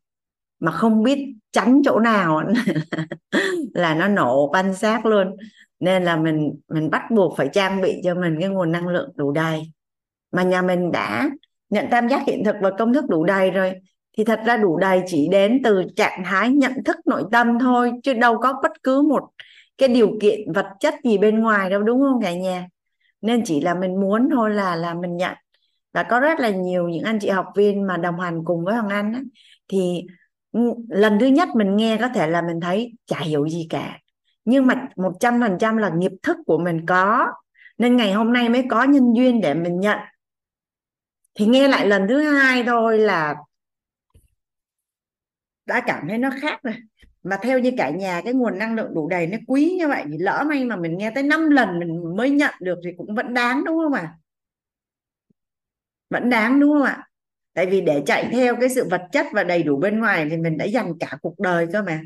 mà 0.61 0.72
không 0.72 1.03
biết 1.03 1.34
tránh 1.53 1.82
chỗ 1.84 2.01
nào 2.01 2.43
là 3.74 3.95
nó 3.95 4.09
nổ 4.09 4.49
quan 4.53 4.74
sát 4.74 5.07
luôn. 5.07 5.36
Nên 5.80 6.05
là 6.05 6.16
mình 6.16 6.61
mình 6.68 6.91
bắt 6.91 7.03
buộc 7.11 7.36
phải 7.36 7.49
trang 7.53 7.80
bị 7.80 8.01
cho 8.05 8.14
mình 8.14 8.36
cái 8.41 8.49
nguồn 8.49 8.72
năng 8.72 8.89
lượng 8.89 9.11
đủ 9.16 9.32
đầy. 9.32 9.72
Mà 10.32 10.43
nhà 10.43 10.62
mình 10.62 10.93
đã 10.93 11.30
nhận 11.70 11.86
tam 11.91 12.09
giác 12.09 12.22
hiện 12.26 12.45
thực 12.45 12.57
và 12.62 12.70
công 12.78 12.95
thức 12.95 13.05
đủ 13.09 13.24
đầy 13.24 13.51
rồi 13.51 13.74
thì 14.18 14.24
thật 14.24 14.41
ra 14.47 14.57
đủ 14.57 14.78
đầy 14.78 15.03
chỉ 15.07 15.28
đến 15.28 15.61
từ 15.64 15.84
trạng 15.97 16.22
thái 16.24 16.51
nhận 16.51 16.84
thức 16.84 16.97
nội 17.07 17.22
tâm 17.32 17.59
thôi 17.59 17.93
chứ 18.03 18.12
đâu 18.14 18.39
có 18.39 18.61
bất 18.62 18.82
cứ 18.82 19.03
một 19.03 19.22
cái 19.78 19.89
điều 19.89 20.18
kiện 20.20 20.53
vật 20.53 20.66
chất 20.80 20.95
gì 21.05 21.18
bên 21.18 21.41
ngoài 21.41 21.70
đâu 21.70 21.82
đúng 21.82 22.01
không 22.01 22.22
cả 22.22 22.34
nhà? 22.34 22.66
Nên 23.20 23.42
chỉ 23.44 23.60
là 23.60 23.74
mình 23.74 24.00
muốn 24.00 24.28
thôi 24.32 24.50
là 24.50 24.76
là 24.76 24.94
mình 24.94 25.16
nhận. 25.16 25.34
Và 25.92 26.02
có 26.02 26.20
rất 26.20 26.40
là 26.40 26.50
nhiều 26.50 26.88
những 26.88 27.02
anh 27.04 27.18
chị 27.20 27.28
học 27.28 27.46
viên 27.56 27.86
mà 27.86 27.96
đồng 27.96 28.20
hành 28.20 28.44
cùng 28.44 28.64
với 28.64 28.74
Hoàng 28.74 28.88
Anh 28.88 29.12
ấy, 29.12 29.22
thì 29.68 30.06
lần 30.88 31.18
thứ 31.18 31.26
nhất 31.26 31.48
mình 31.54 31.76
nghe 31.76 31.96
có 32.00 32.08
thể 32.08 32.26
là 32.26 32.42
mình 32.42 32.60
thấy 32.60 32.92
chả 33.06 33.20
hiểu 33.20 33.48
gì 33.48 33.66
cả. 33.70 33.98
Nhưng 34.44 34.66
mà 34.66 34.88
một 34.96 35.12
trăm 35.20 35.40
phần 35.40 35.58
trăm 35.58 35.76
là 35.76 35.88
nghiệp 35.88 36.12
thức 36.22 36.36
của 36.46 36.58
mình 36.58 36.86
có. 36.86 37.26
Nên 37.78 37.96
ngày 37.96 38.12
hôm 38.12 38.32
nay 38.32 38.48
mới 38.48 38.64
có 38.70 38.84
nhân 38.84 39.12
duyên 39.16 39.40
để 39.40 39.54
mình 39.54 39.80
nhận. 39.80 39.98
Thì 41.34 41.46
nghe 41.46 41.68
lại 41.68 41.86
lần 41.86 42.08
thứ 42.08 42.22
hai 42.22 42.64
thôi 42.64 42.98
là 42.98 43.34
đã 45.66 45.80
cảm 45.86 46.08
thấy 46.08 46.18
nó 46.18 46.30
khác 46.40 46.60
rồi 46.62 46.74
mà 47.28 47.38
theo 47.42 47.58
như 47.58 47.72
cả 47.76 47.90
nhà, 47.90 48.20
cái 48.24 48.32
nguồn 48.32 48.58
năng 48.58 48.74
lượng 48.74 48.94
đủ 48.94 49.08
đầy 49.08 49.26
nó 49.26 49.38
quý 49.46 49.76
như 49.78 49.88
vậy 49.88 50.04
thì 50.10 50.18
lỡ 50.18 50.44
may 50.48 50.64
mà 50.64 50.76
mình 50.76 50.98
nghe 50.98 51.10
tới 51.14 51.22
5 51.22 51.50
lần 51.50 51.78
mình 51.78 52.16
mới 52.16 52.30
nhận 52.30 52.54
được 52.60 52.78
thì 52.84 52.90
cũng 52.96 53.14
vẫn 53.14 53.34
đáng, 53.34 53.64
đúng 53.64 53.78
không 53.78 53.92
ạ? 53.92 54.00
À? 54.00 54.14
vẫn 56.10 56.30
đáng, 56.30 56.60
đúng 56.60 56.72
không 56.72 56.82
ạ? 56.82 57.08
Tại 57.54 57.66
vì 57.66 57.80
để 57.80 58.02
chạy 58.06 58.28
theo 58.32 58.56
cái 58.60 58.68
sự 58.68 58.88
vật 58.90 59.02
chất 59.12 59.26
và 59.32 59.44
đầy 59.44 59.62
đủ 59.62 59.76
bên 59.76 60.00
ngoài 60.00 60.26
thì 60.30 60.36
mình 60.36 60.56
đã 60.56 60.64
dành 60.64 60.92
cả 61.00 61.18
cuộc 61.22 61.38
đời 61.38 61.66
cơ 61.72 61.82
mà. 61.82 62.02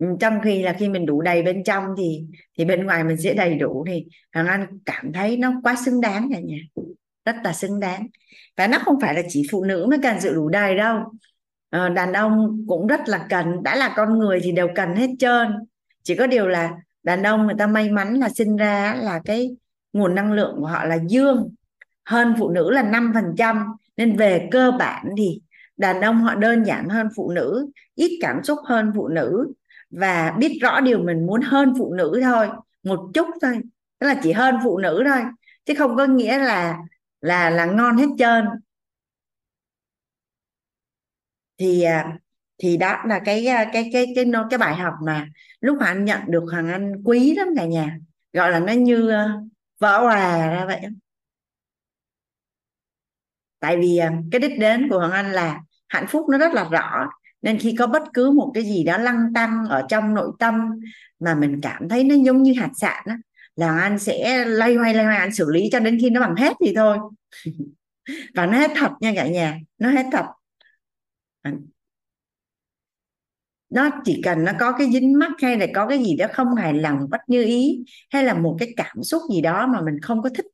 Ừ, 0.00 0.06
trong 0.20 0.40
khi 0.44 0.62
là 0.62 0.72
khi 0.78 0.88
mình 0.88 1.06
đủ 1.06 1.20
đầy 1.20 1.42
bên 1.42 1.64
trong 1.64 1.84
thì 1.98 2.24
thì 2.58 2.64
bên 2.64 2.86
ngoài 2.86 3.04
mình 3.04 3.16
sẽ 3.16 3.34
đầy 3.34 3.54
đủ 3.54 3.84
thì 3.88 4.06
hoàng 4.34 4.46
anh 4.46 4.66
cảm 4.84 5.12
thấy 5.12 5.36
nó 5.36 5.52
quá 5.62 5.76
xứng 5.84 6.00
đáng 6.00 6.28
cả 6.32 6.40
nhà. 6.40 6.56
Rất 7.24 7.36
là 7.44 7.52
xứng 7.52 7.80
đáng. 7.80 8.06
Và 8.56 8.66
nó 8.66 8.78
không 8.78 9.00
phải 9.00 9.14
là 9.14 9.22
chỉ 9.28 9.42
phụ 9.50 9.64
nữ 9.64 9.86
mới 9.90 9.98
cần 10.02 10.20
sự 10.20 10.34
đủ 10.34 10.48
đầy 10.48 10.76
đâu. 10.76 10.98
Ờ, 11.74 11.88
đàn 11.88 12.12
ông 12.12 12.64
cũng 12.68 12.86
rất 12.86 13.00
là 13.06 13.26
cần, 13.30 13.62
đã 13.62 13.76
là 13.76 13.92
con 13.96 14.18
người 14.18 14.40
thì 14.42 14.52
đều 14.52 14.68
cần 14.74 14.96
hết 14.96 15.08
trơn. 15.18 15.48
Chỉ 16.02 16.14
có 16.16 16.26
điều 16.26 16.46
là 16.48 16.70
đàn 17.02 17.22
ông 17.22 17.46
người 17.46 17.54
ta 17.58 17.66
may 17.66 17.90
mắn 17.90 18.14
là 18.14 18.28
sinh 18.28 18.56
ra 18.56 18.94
là 19.00 19.20
cái 19.24 19.56
nguồn 19.92 20.14
năng 20.14 20.32
lượng 20.32 20.56
của 20.58 20.66
họ 20.66 20.84
là 20.84 20.98
dương, 21.08 21.54
hơn 22.04 22.34
phụ 22.38 22.50
nữ 22.50 22.70
là 22.70 22.82
5% 22.82 23.76
nên 23.96 24.16
về 24.16 24.48
cơ 24.50 24.72
bản 24.78 25.06
thì 25.18 25.40
đàn 25.76 26.00
ông 26.00 26.20
họ 26.20 26.34
đơn 26.34 26.62
giản 26.62 26.88
hơn 26.88 27.08
phụ 27.16 27.30
nữ, 27.30 27.70
ít 27.94 28.18
cảm 28.20 28.44
xúc 28.44 28.58
hơn 28.64 28.92
phụ 28.96 29.08
nữ 29.08 29.52
và 29.90 30.34
biết 30.38 30.58
rõ 30.62 30.80
điều 30.80 30.98
mình 30.98 31.26
muốn 31.26 31.40
hơn 31.42 31.74
phụ 31.78 31.94
nữ 31.94 32.20
thôi, 32.22 32.48
một 32.82 33.00
chút 33.14 33.26
thôi. 33.42 33.60
Tức 33.98 34.06
là 34.06 34.20
chỉ 34.22 34.32
hơn 34.32 34.56
phụ 34.64 34.78
nữ 34.78 35.02
thôi, 35.06 35.20
chứ 35.64 35.74
không 35.78 35.96
có 35.96 36.06
nghĩa 36.06 36.38
là 36.38 36.78
là 37.20 37.50
là 37.50 37.64
ngon 37.64 37.96
hết 37.96 38.08
trơn 38.18 38.44
thì 41.64 41.82
à, 41.82 42.18
thì 42.58 42.76
đó 42.76 43.02
là 43.08 43.20
cái 43.24 43.46
à, 43.46 43.64
cái 43.72 43.90
cái 43.92 44.12
cái 44.14 44.24
cái, 44.32 44.42
cái 44.50 44.58
bài 44.58 44.74
học 44.74 44.94
mà 45.06 45.26
lúc 45.60 45.78
mà 45.80 45.86
anh 45.86 46.04
nhận 46.04 46.20
được 46.26 46.44
hoàng 46.52 46.68
anh 46.68 47.02
quý 47.04 47.34
lắm 47.34 47.48
cả 47.56 47.64
nhà. 47.64 47.98
Gọi 48.32 48.50
là 48.50 48.58
nó 48.60 48.72
như 48.72 49.10
à, 49.10 49.34
vỡ 49.80 49.98
hòa 49.98 50.48
ra 50.50 50.64
vậy 50.66 50.80
tại 53.60 53.76
vì 53.76 54.00
cái 54.32 54.40
đích 54.40 54.58
đến 54.58 54.88
của 54.88 54.98
hoàng 54.98 55.12
anh 55.12 55.32
là 55.32 55.60
hạnh 55.88 56.06
phúc 56.08 56.26
nó 56.30 56.38
rất 56.38 56.52
là 56.52 56.68
rõ 56.70 57.08
nên 57.42 57.58
khi 57.58 57.74
có 57.78 57.86
bất 57.86 58.02
cứ 58.14 58.30
một 58.30 58.50
cái 58.54 58.64
gì 58.64 58.84
đó 58.84 58.98
lăng 58.98 59.32
tăng 59.34 59.64
ở 59.68 59.86
trong 59.88 60.14
nội 60.14 60.32
tâm 60.38 60.70
mà 61.20 61.34
mình 61.34 61.60
cảm 61.62 61.88
thấy 61.88 62.04
nó 62.04 62.14
giống 62.14 62.42
như 62.42 62.54
hạt 62.60 62.70
sạn 62.74 63.04
á 63.06 63.16
là 63.56 63.80
anh 63.80 63.98
sẽ 63.98 64.44
lay 64.44 64.74
hoay 64.74 64.94
lay 64.94 65.04
hoay 65.04 65.16
anh 65.16 65.34
xử 65.34 65.50
lý 65.50 65.68
cho 65.72 65.80
đến 65.80 65.98
khi 66.00 66.10
nó 66.10 66.20
bằng 66.20 66.36
hết 66.36 66.52
thì 66.64 66.72
thôi. 66.76 66.98
Và 68.34 68.46
nó 68.46 68.58
hết 68.58 68.70
thật 68.76 68.90
nha 69.00 69.12
cả 69.16 69.26
nhà 69.26 69.58
nó 69.78 69.90
hết 69.90 70.06
thật 70.12 70.24
nó 73.70 73.90
chỉ 74.04 74.20
cần 74.24 74.44
nó 74.44 74.52
có 74.60 74.72
cái 74.78 74.90
dính 74.92 75.18
mắt 75.18 75.32
hay 75.42 75.58
là 75.58 75.66
có 75.74 75.86
cái 75.88 75.98
gì 76.04 76.16
đó 76.16 76.26
không 76.32 76.54
hài 76.54 76.72
lòng 76.74 76.98
bất 77.10 77.20
như 77.26 77.44
ý 77.44 77.84
hay 78.10 78.24
là 78.24 78.34
một 78.34 78.56
cái 78.58 78.68
cảm 78.76 79.02
xúc 79.02 79.22
gì 79.32 79.40
đó 79.40 79.66
mà 79.66 79.80
mình 79.80 80.00
không 80.02 80.22
có 80.22 80.28
thích 80.28 80.46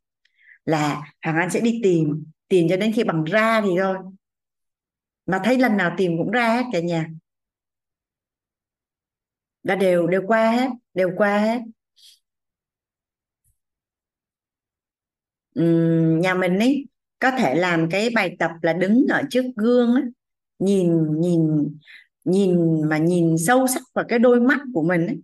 là 0.64 1.02
hoàng 1.24 1.36
anh 1.36 1.50
sẽ 1.50 1.60
đi 1.60 1.80
tìm 1.82 2.24
tìm 2.48 2.66
cho 2.70 2.76
đến 2.76 2.92
khi 2.96 3.04
bằng 3.04 3.24
ra 3.24 3.60
thì 3.60 3.68
thôi. 3.82 3.96
Mà 5.26 5.40
thấy 5.44 5.58
lần 5.58 5.76
nào 5.76 5.94
tìm 5.96 6.12
cũng 6.18 6.30
ra 6.30 6.54
hết 6.54 6.64
cả 6.72 6.80
nhà. 6.80 7.06
Đã 9.62 9.74
đều 9.74 10.06
đều 10.06 10.22
qua 10.26 10.50
hết 10.50 10.68
đều 10.94 11.10
qua 11.16 11.38
hết. 11.38 11.60
Uhm, 15.60 16.20
nhà 16.20 16.34
mình 16.34 16.58
ấy 16.58 16.86
có 17.18 17.30
thể 17.30 17.54
làm 17.54 17.90
cái 17.90 18.10
bài 18.14 18.36
tập 18.38 18.50
là 18.62 18.72
đứng 18.72 19.06
ở 19.10 19.22
trước 19.30 19.44
gương 19.56 19.94
á, 19.94 20.02
nhìn 20.60 21.20
nhìn 21.20 21.68
nhìn 22.24 22.80
mà 22.88 22.98
nhìn 22.98 23.38
sâu 23.38 23.66
sắc 23.66 23.82
vào 23.94 24.04
cái 24.08 24.18
đôi 24.18 24.40
mắt 24.40 24.60
của 24.74 24.82
mình 24.82 25.06
ấy. 25.06 25.20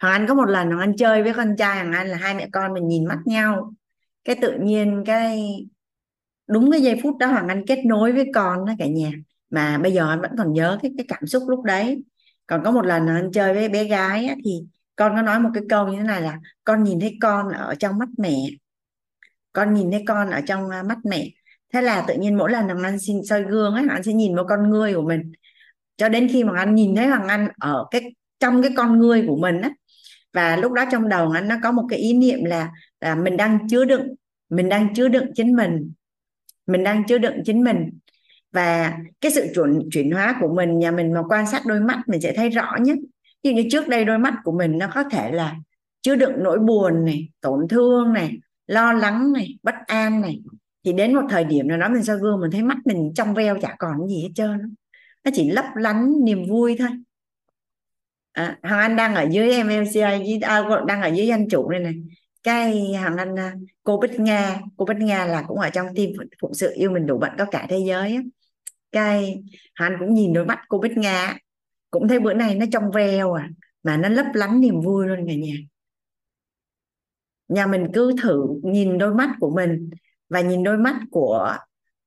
Hoàng 0.00 0.12
Anh 0.12 0.26
có 0.28 0.34
một 0.34 0.48
lần 0.48 0.68
Hoàng 0.68 0.80
Anh 0.80 0.96
chơi 0.96 1.22
với 1.22 1.34
con 1.34 1.56
trai 1.56 1.76
Hoàng 1.76 1.92
Anh 1.92 2.08
là 2.08 2.16
hai 2.16 2.34
mẹ 2.34 2.48
con 2.52 2.74
mình 2.74 2.88
nhìn 2.88 3.06
mắt 3.06 3.18
nhau. 3.24 3.72
Cái 4.24 4.36
tự 4.42 4.58
nhiên 4.62 5.02
cái 5.06 5.56
đúng 6.48 6.70
cái 6.70 6.82
giây 6.82 7.00
phút 7.02 7.16
đó 7.18 7.26
Hoàng 7.26 7.48
Anh 7.48 7.66
kết 7.66 7.78
nối 7.86 8.12
với 8.12 8.26
con 8.34 8.66
đó 8.66 8.72
cả 8.78 8.86
nhà. 8.86 9.10
Mà 9.50 9.78
bây 9.78 9.92
giờ 9.92 10.08
anh 10.08 10.20
vẫn 10.20 10.30
còn 10.38 10.52
nhớ 10.52 10.78
cái 10.82 10.92
cái 10.98 11.06
cảm 11.08 11.26
xúc 11.26 11.42
lúc 11.48 11.64
đấy. 11.64 12.04
Còn 12.46 12.64
có 12.64 12.70
một 12.70 12.86
lần 12.86 13.06
anh 13.06 13.32
chơi 13.32 13.54
với 13.54 13.68
bé 13.68 13.84
gái 13.84 14.26
á, 14.26 14.34
thì 14.44 14.50
con 14.96 15.12
có 15.16 15.22
nói 15.22 15.40
một 15.40 15.50
cái 15.54 15.62
câu 15.68 15.88
như 15.88 15.98
thế 15.98 16.04
này 16.04 16.22
là 16.22 16.38
con 16.64 16.84
nhìn 16.84 17.00
thấy 17.00 17.18
con 17.22 17.48
ở 17.48 17.74
trong 17.74 17.98
mắt 17.98 18.08
mẹ. 18.18 18.36
Con 19.52 19.74
nhìn 19.74 19.90
thấy 19.90 20.04
con 20.06 20.30
ở 20.30 20.40
trong 20.46 20.70
à, 20.70 20.82
mắt 20.82 20.98
mẹ 21.04 21.28
thế 21.72 21.82
là 21.82 22.04
tự 22.08 22.14
nhiên 22.14 22.36
mỗi 22.36 22.50
lần 22.50 22.64
hoàng 22.64 22.82
anh 22.82 22.98
xin 22.98 23.20
soi 23.24 23.42
gương 23.42 23.74
ấy 23.74 23.84
anh 23.90 24.02
sẽ 24.02 24.12
nhìn 24.12 24.36
vào 24.36 24.44
con 24.48 24.70
người 24.70 24.94
của 24.94 25.02
mình. 25.02 25.32
Cho 25.96 26.08
đến 26.08 26.28
khi 26.28 26.44
mà 26.44 26.58
anh 26.58 26.74
nhìn 26.74 26.96
thấy 26.96 27.06
hoàng 27.06 27.28
anh 27.28 27.48
ở 27.58 27.86
cái, 27.90 28.14
trong 28.40 28.62
cái 28.62 28.72
con 28.76 28.98
người 28.98 29.24
của 29.28 29.36
mình 29.36 29.60
á, 29.60 29.70
và 30.32 30.56
lúc 30.56 30.72
đó 30.72 30.84
trong 30.92 31.08
đầu 31.08 31.30
anh 31.30 31.48
nó 31.48 31.56
có 31.62 31.72
một 31.72 31.86
cái 31.88 31.98
ý 31.98 32.12
niệm 32.12 32.44
là 32.44 32.70
là 33.00 33.14
mình 33.14 33.36
đang 33.36 33.68
chứa 33.68 33.84
đựng, 33.84 34.14
mình 34.48 34.68
đang 34.68 34.94
chứa 34.94 35.08
đựng 35.08 35.26
chính 35.34 35.56
mình 35.56 35.92
mình 36.70 36.84
đang 36.84 37.04
chứa 37.04 37.18
đựng 37.18 37.42
chính 37.44 37.64
mình. 37.64 37.90
Và 38.52 38.98
cái 39.20 39.32
sự 39.32 39.46
chuyển 39.54 39.88
chuyển 39.92 40.10
hóa 40.10 40.36
của 40.40 40.54
mình, 40.54 40.78
nhà 40.78 40.90
mình 40.90 41.12
mà 41.12 41.22
quan 41.28 41.46
sát 41.46 41.62
đôi 41.66 41.80
mắt 41.80 42.02
mình 42.06 42.20
sẽ 42.20 42.32
thấy 42.32 42.50
rõ 42.50 42.76
nhất. 42.80 42.98
Như 43.42 43.52
như 43.52 43.64
trước 43.70 43.88
đây 43.88 44.04
đôi 44.04 44.18
mắt 44.18 44.34
của 44.44 44.52
mình 44.52 44.78
nó 44.78 44.88
có 44.94 45.04
thể 45.04 45.32
là 45.32 45.56
chứa 46.02 46.16
đựng 46.16 46.32
nỗi 46.36 46.58
buồn 46.58 47.04
này, 47.04 47.28
tổn 47.40 47.68
thương 47.68 48.12
này, 48.12 48.38
lo 48.66 48.92
lắng 48.92 49.32
này, 49.32 49.58
bất 49.62 49.74
an 49.86 50.20
này 50.20 50.40
thì 50.84 50.92
đến 50.92 51.14
một 51.14 51.22
thời 51.30 51.44
điểm 51.44 51.68
nào 51.68 51.78
đó 51.78 51.88
mình 51.88 52.04
soi 52.04 52.18
gương 52.18 52.40
mình 52.40 52.50
thấy 52.50 52.62
mắt 52.62 52.78
mình 52.84 53.12
trong 53.14 53.34
veo 53.34 53.60
chả 53.60 53.76
còn 53.78 54.08
gì 54.08 54.22
hết 54.22 54.30
trơn 54.34 54.74
nó 55.24 55.30
chỉ 55.34 55.50
lấp 55.50 55.64
lánh 55.76 56.24
niềm 56.24 56.48
vui 56.48 56.76
thôi. 56.78 56.88
À, 58.32 58.58
Hoàng 58.62 58.80
Anh 58.80 58.96
đang 58.96 59.14
ở 59.14 59.26
dưới 59.30 59.64
MLCI 59.64 60.40
à, 60.42 60.62
đang 60.86 61.02
ở 61.02 61.08
dưới 61.08 61.26
danh 61.26 61.48
chủ 61.48 61.70
này 61.70 61.80
này. 61.80 61.94
Cái 62.42 62.92
hằng 62.94 63.16
Anh 63.16 63.38
à, 63.38 63.54
cô 63.82 63.98
Bích 64.00 64.20
Nga 64.20 64.60
cô 64.76 64.84
Bích 64.84 64.96
Nga 64.96 65.26
là 65.26 65.44
cũng 65.48 65.58
ở 65.58 65.70
trong 65.70 65.86
team 65.96 66.08
phụng 66.40 66.54
sự 66.54 66.72
yêu 66.74 66.90
mình 66.90 67.06
đủ 67.06 67.18
bận 67.18 67.32
có 67.38 67.44
cả 67.44 67.66
thế 67.68 67.78
giới 67.86 68.18
cái 68.92 69.42
hằng 69.74 69.92
Anh 69.92 69.96
cũng 70.00 70.14
nhìn 70.14 70.32
đôi 70.32 70.44
mắt 70.46 70.58
cô 70.68 70.78
Bích 70.78 70.98
Nga 70.98 71.36
cũng 71.90 72.08
thấy 72.08 72.20
bữa 72.20 72.34
nay 72.34 72.54
nó 72.54 72.66
trong 72.72 72.90
veo 72.90 73.32
à 73.32 73.48
mà 73.82 73.96
nó 73.96 74.08
lấp 74.08 74.26
lánh 74.34 74.60
niềm 74.60 74.80
vui 74.80 75.06
luôn 75.06 75.24
cả 75.28 75.34
nhà. 75.34 75.54
Nhà 77.48 77.66
mình 77.66 77.86
cứ 77.94 78.14
thử 78.22 78.46
nhìn 78.62 78.98
đôi 78.98 79.14
mắt 79.14 79.30
của 79.40 79.50
mình 79.50 79.90
và 80.30 80.40
nhìn 80.40 80.62
đôi 80.62 80.78
mắt 80.78 81.00
của 81.10 81.56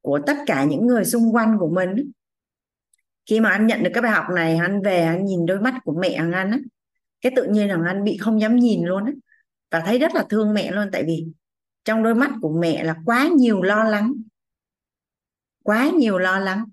của 0.01 0.19
tất 0.27 0.37
cả 0.45 0.63
những 0.63 0.87
người 0.87 1.05
xung 1.05 1.35
quanh 1.35 1.57
của 1.59 1.69
mình. 1.69 2.11
Khi 3.25 3.39
mà 3.39 3.49
anh 3.49 3.67
nhận 3.67 3.83
được 3.83 3.91
cái 3.93 4.01
bài 4.01 4.11
học 4.11 4.25
này, 4.35 4.57
anh 4.57 4.81
về, 4.81 5.01
anh 5.01 5.25
nhìn 5.25 5.45
đôi 5.45 5.59
mắt 5.61 5.73
của 5.83 5.93
mẹ 5.99 6.09
anh 6.09 6.31
á, 6.31 6.59
cái 7.21 7.31
tự 7.35 7.43
nhiên 7.43 7.67
là 7.67 7.77
anh 7.85 8.03
bị 8.03 8.17
không 8.17 8.41
dám 8.41 8.55
nhìn 8.55 8.85
luôn 8.85 9.05
á, 9.05 9.11
và 9.71 9.79
thấy 9.79 9.99
rất 9.99 10.15
là 10.15 10.25
thương 10.29 10.53
mẹ 10.53 10.71
luôn. 10.71 10.89
Tại 10.91 11.03
vì 11.07 11.25
trong 11.85 12.03
đôi 12.03 12.15
mắt 12.15 12.31
của 12.41 12.59
mẹ 12.61 12.83
là 12.83 12.95
quá 13.05 13.29
nhiều 13.37 13.61
lo 13.61 13.83
lắng, 13.83 14.13
quá 15.63 15.89
nhiều 15.89 16.17
lo 16.17 16.39
lắng. 16.39 16.65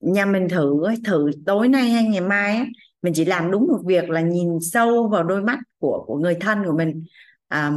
Nhà 0.00 0.26
mình 0.26 0.48
thử 0.48 0.82
thử 1.04 1.30
tối 1.46 1.68
nay 1.68 1.90
hay 1.90 2.04
ngày 2.04 2.20
mai 2.20 2.66
mình 3.06 3.14
chỉ 3.14 3.24
làm 3.24 3.50
đúng 3.50 3.66
một 3.66 3.80
việc 3.86 4.10
là 4.10 4.20
nhìn 4.20 4.58
sâu 4.60 5.08
vào 5.08 5.24
đôi 5.24 5.42
mắt 5.42 5.58
của 5.78 6.04
của 6.06 6.18
người 6.18 6.36
thân 6.40 6.64
của 6.64 6.76
mình 6.76 7.04
à, 7.48 7.72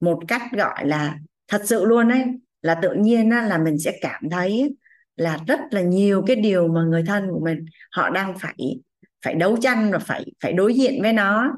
một 0.00 0.20
cách 0.28 0.42
gọi 0.52 0.86
là 0.86 1.18
thật 1.48 1.62
sự 1.64 1.84
luôn 1.84 2.08
đấy 2.08 2.24
là 2.62 2.74
tự 2.82 2.94
nhiên 2.94 3.30
á, 3.30 3.42
là 3.42 3.58
mình 3.58 3.78
sẽ 3.78 3.98
cảm 4.00 4.30
thấy 4.30 4.76
là 5.16 5.38
rất 5.46 5.60
là 5.70 5.80
nhiều 5.82 6.24
cái 6.26 6.36
điều 6.36 6.68
mà 6.68 6.82
người 6.82 7.04
thân 7.06 7.28
của 7.30 7.40
mình 7.44 7.64
họ 7.90 8.10
đang 8.10 8.38
phải 8.38 8.80
phải 9.24 9.34
đấu 9.34 9.56
tranh 9.62 9.90
và 9.92 9.98
phải 9.98 10.24
phải 10.42 10.52
đối 10.52 10.74
diện 10.74 11.02
với 11.02 11.12
nó. 11.12 11.52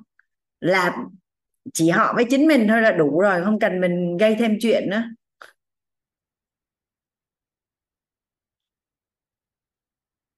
Là 0.60 0.96
chỉ 1.74 1.90
họ 1.90 2.12
với 2.16 2.24
chính 2.30 2.46
mình 2.46 2.66
thôi 2.68 2.82
là 2.82 2.92
đủ 2.92 3.20
rồi 3.20 3.44
không 3.44 3.58
cần 3.58 3.80
mình 3.80 4.16
gây 4.16 4.36
thêm 4.38 4.56
chuyện 4.60 4.90
nữa. 4.90 5.02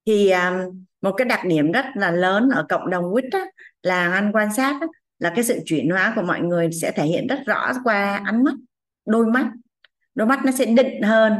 Thì 0.05 0.31
um, 0.31 0.85
một 1.03 1.11
cái 1.17 1.25
đặc 1.25 1.39
điểm 1.45 1.71
rất 1.71 1.85
là 1.95 2.11
lớn 2.11 2.49
ở 2.49 2.65
cộng 2.69 2.89
đồng 2.89 3.13
quýt 3.13 3.25
á, 3.31 3.45
là 3.81 4.11
anh 4.13 4.31
quan 4.33 4.53
sát 4.53 4.77
á, 4.81 4.87
là 5.19 5.31
cái 5.35 5.43
sự 5.43 5.59
chuyển 5.65 5.89
hóa 5.89 6.13
của 6.15 6.21
mọi 6.21 6.41
người 6.41 6.71
sẽ 6.71 6.91
thể 6.91 7.05
hiện 7.05 7.27
rất 7.27 7.39
rõ 7.45 7.73
qua 7.83 8.21
ánh 8.25 8.43
mắt 8.43 8.53
đôi 9.05 9.25
mắt. 9.25 9.51
Đôi 10.15 10.27
mắt 10.27 10.45
nó 10.45 10.51
sẽ 10.51 10.65
định 10.65 11.01
hơn 11.03 11.33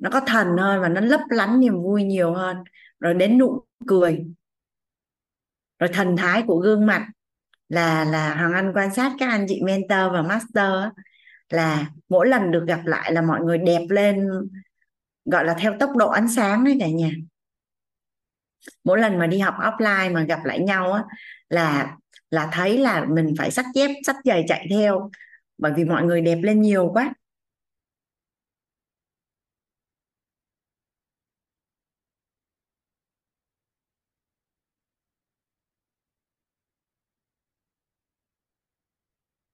nó 0.00 0.10
có 0.10 0.20
thần 0.20 0.56
hơn 0.58 0.80
và 0.80 0.88
nó 0.88 1.00
lấp 1.00 1.20
lánh 1.28 1.60
niềm 1.60 1.82
vui 1.82 2.04
nhiều 2.04 2.34
hơn. 2.34 2.56
Rồi 3.00 3.14
đến 3.14 3.38
nụ 3.38 3.62
cười 3.86 4.26
rồi 5.78 5.90
thần 5.92 6.16
thái 6.16 6.42
của 6.46 6.56
gương 6.56 6.86
mặt 6.86 7.06
là 7.68 8.04
là 8.04 8.34
hoàng 8.34 8.52
anh 8.52 8.72
quan 8.74 8.94
sát 8.94 9.12
các 9.18 9.28
anh 9.28 9.46
chị 9.48 9.62
mentor 9.62 10.12
và 10.12 10.22
master 10.22 10.72
là 11.50 11.90
mỗi 12.08 12.28
lần 12.28 12.50
được 12.50 12.64
gặp 12.66 12.80
lại 12.84 13.12
là 13.12 13.22
mọi 13.22 13.40
người 13.40 13.58
đẹp 13.58 13.82
lên 13.90 14.28
gọi 15.24 15.44
là 15.44 15.54
theo 15.60 15.76
tốc 15.80 15.96
độ 15.96 16.08
ánh 16.08 16.28
sáng 16.28 16.64
đấy 16.64 16.76
cả 16.80 16.88
nhà 16.88 17.10
mỗi 18.84 18.98
lần 19.00 19.18
mà 19.18 19.26
đi 19.26 19.38
học 19.38 19.54
offline 19.58 20.12
mà 20.14 20.22
gặp 20.24 20.44
lại 20.44 20.60
nhau 20.60 20.92
á 20.92 21.02
là 21.48 21.96
là 22.30 22.48
thấy 22.52 22.78
là 22.78 23.04
mình 23.08 23.34
phải 23.38 23.50
sắt 23.50 23.64
dép 23.74 23.90
sắt 24.06 24.16
giày 24.24 24.44
chạy 24.48 24.66
theo 24.70 25.10
bởi 25.58 25.72
vì 25.76 25.84
mọi 25.84 26.04
người 26.04 26.20
đẹp 26.20 26.38
lên 26.42 26.62
nhiều 26.62 26.90
quá. 26.94 27.14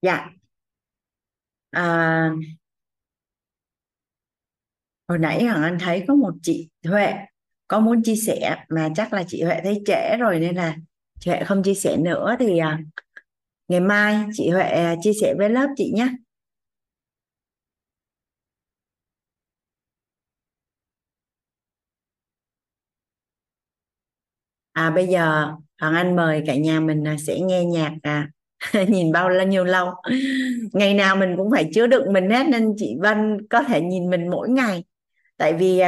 Dạ. 0.03 0.33
À, 1.73 2.31
hồi 5.09 5.19
nãy 5.19 5.45
hoàng 5.45 5.63
anh 5.63 5.79
thấy 5.81 6.05
có 6.09 6.15
một 6.15 6.33
chị 6.43 6.71
Huệ 6.89 7.15
có 7.73 7.81
muốn 7.81 8.03
chia 8.03 8.17
sẻ 8.17 8.57
mà 8.69 8.89
chắc 8.97 9.13
là 9.13 9.25
chị 9.29 9.43
Huệ 9.43 9.61
thấy 9.65 9.83
trễ 9.87 10.17
rồi 10.17 10.41
nên 10.41 10.55
là 10.57 10.77
chị 11.21 11.31
Huệ 11.31 11.45
không 11.45 11.63
chia 11.63 11.75
sẻ 11.75 11.97
nữa 11.97 12.37
thì 12.39 12.59
à, 12.59 12.79
ngày 13.69 13.81
mai 13.81 14.25
chị 14.35 14.51
Huệ 14.51 14.63
à, 14.65 14.95
chia 15.03 15.13
sẻ 15.21 15.35
với 15.39 15.51
lớp 15.51 15.67
chị 15.77 15.93
nhé. 15.97 16.09
À 24.73 24.91
bây 24.91 25.07
giờ 25.07 25.53
Hoàng 25.81 25.95
Anh 25.95 26.17
mời 26.17 26.43
cả 26.47 26.55
nhà 26.57 26.81
mình 26.81 27.05
à, 27.09 27.17
sẽ 27.27 27.41
nghe 27.41 27.65
nhạc 27.65 27.93
à 28.03 28.29
nhìn 28.89 29.13
bao 29.13 29.29
là 29.29 29.45
nhiêu 29.45 29.65
lâu. 29.65 29.91
Ngày 30.73 30.95
nào 30.95 31.17
mình 31.17 31.35
cũng 31.37 31.51
phải 31.51 31.71
chứa 31.75 31.87
đựng 31.87 32.13
mình 32.13 32.31
hết 32.31 32.47
nên 32.49 32.75
chị 32.77 32.97
Vân 33.03 33.47
có 33.51 33.63
thể 33.63 33.81
nhìn 33.81 34.11
mình 34.11 34.29
mỗi 34.31 34.49
ngày. 34.51 34.85
Tại 35.37 35.55
vì 35.55 35.83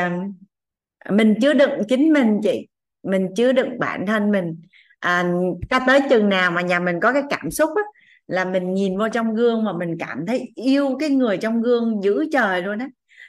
mình 1.10 1.34
chứa 1.40 1.54
đựng 1.54 1.70
chính 1.88 2.12
mình 2.12 2.40
chị. 2.42 2.68
Mình 3.02 3.28
chứa 3.36 3.52
đựng 3.52 3.78
bản 3.78 4.06
thân 4.06 4.30
mình. 4.30 4.62
À, 4.98 5.24
cho 5.70 5.80
tới 5.86 6.00
chừng 6.10 6.28
nào 6.28 6.50
mà 6.50 6.60
nhà 6.60 6.80
mình 6.80 7.00
có 7.02 7.12
cái 7.12 7.22
cảm 7.30 7.50
xúc 7.50 7.70
á, 7.76 7.82
là 8.26 8.44
mình 8.44 8.74
nhìn 8.74 8.98
vô 8.98 9.08
trong 9.08 9.34
gương 9.34 9.64
mà 9.64 9.72
mình 9.72 9.96
cảm 9.98 10.26
thấy 10.26 10.52
yêu 10.54 10.96
cái 11.00 11.10
người 11.10 11.36
trong 11.36 11.62
gương 11.62 12.02
dữ 12.04 12.24
trời 12.32 12.62
luôn 12.62 12.78
á. 12.78 12.88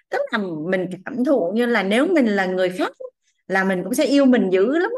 Tức 0.10 0.22
là 0.32 0.38
mình 0.70 0.90
cảm 1.06 1.26
thụ 1.26 1.52
như 1.56 1.66
là 1.66 1.84
nếu 1.84 2.08
mình 2.08 2.26
là 2.26 2.46
người 2.46 2.70
khác 2.70 2.92
là 3.48 3.64
mình 3.64 3.84
cũng 3.84 3.94
sẽ 3.94 4.06
yêu 4.06 4.26
mình 4.26 4.50
dữ 4.50 4.78
lắm 4.78 4.92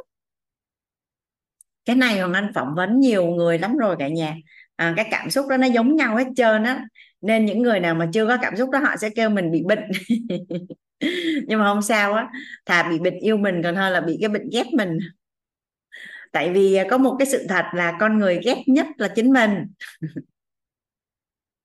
cái 1.88 1.96
này 1.96 2.20
hoàng 2.20 2.34
anh 2.34 2.52
phỏng 2.56 2.76
vấn 2.76 3.00
nhiều 3.00 3.26
người 3.26 3.60
lắm 3.60 3.78
rồi 3.78 3.96
cả 4.00 4.08
nhà. 4.08 4.36
À, 4.76 4.94
cái 4.98 5.08
cảm 5.12 5.30
xúc 5.30 5.48
đó 5.48 5.58
nó 5.58 5.68
giống 5.68 5.96
nhau 5.96 6.18
hết 6.18 6.28
trơn 6.36 6.64
á. 6.64 6.86
Nên 7.22 7.46
những 7.46 7.62
người 7.62 7.80
nào 7.80 7.96
mà 7.96 8.10
chưa 8.14 8.28
có 8.28 8.38
cảm 8.42 8.56
xúc 8.56 8.70
đó 8.70 8.80
họ 8.80 8.96
sẽ 8.98 9.10
kêu 9.16 9.30
mình 9.30 9.52
bị 9.52 9.64
bệnh. 9.68 9.92
nhưng 11.48 11.60
mà 11.60 11.66
không 11.66 11.82
sao 11.82 12.14
á, 12.14 12.28
thà 12.66 12.90
bị 12.90 13.00
bệnh 13.00 13.20
yêu 13.20 13.38
mình 13.38 13.62
còn 13.64 13.76
hơn 13.76 13.94
là 13.94 14.02
bị 14.02 14.18
cái 14.22 14.30
bệnh 14.30 14.50
ghét 14.54 14.66
mình. 14.74 14.98
Tại 16.32 16.52
vì 16.54 16.76
à, 16.76 16.86
có 16.90 16.98
một 16.98 17.16
cái 17.20 17.26
sự 17.26 17.46
thật 17.50 17.66
là 17.74 17.98
con 18.00 18.18
người 18.18 18.40
ghét 18.46 18.58
nhất 18.68 18.88
là 18.98 19.08
chính 19.08 19.34
mình. 19.34 19.66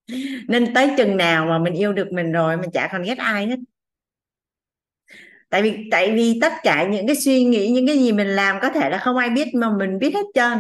Nên 0.49 0.75
tới 0.75 0.91
chừng 0.97 1.17
nào 1.17 1.47
mà 1.47 1.59
mình 1.59 1.75
yêu 1.75 1.93
được 1.93 2.13
mình 2.13 2.33
rồi 2.33 2.57
mình 2.57 2.71
chả 2.73 2.89
còn 2.93 3.03
ghét 3.03 3.19
ai 3.19 3.47
hết. 3.47 3.57
Tại 5.51 5.63
vì 5.63 5.89
tại 5.91 6.13
vì 6.13 6.39
tất 6.41 6.53
cả 6.63 6.89
những 6.89 7.07
cái 7.07 7.17
suy 7.17 7.45
nghĩ, 7.45 7.71
những 7.71 7.87
cái 7.87 7.99
gì 7.99 8.13
mình 8.13 8.29
làm 8.29 8.59
có 8.63 8.71
thể 8.71 8.91
là 8.91 8.99
không 8.99 9.17
ai 9.17 9.31
biết 9.31 9.49
mà 9.55 9.71
mình 9.79 9.99
biết 9.99 10.15
hết 10.15 10.27
trơn. 10.35 10.59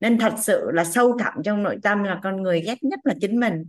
Nên 0.00 0.18
thật 0.18 0.34
sự 0.42 0.70
là 0.72 0.84
sâu 0.84 1.18
thẳm 1.18 1.32
trong 1.44 1.62
nội 1.62 1.76
tâm 1.82 2.04
là 2.04 2.20
con 2.22 2.42
người 2.42 2.60
ghét 2.60 2.76
nhất 2.82 3.00
là 3.04 3.14
chính 3.20 3.40
mình 3.40 3.64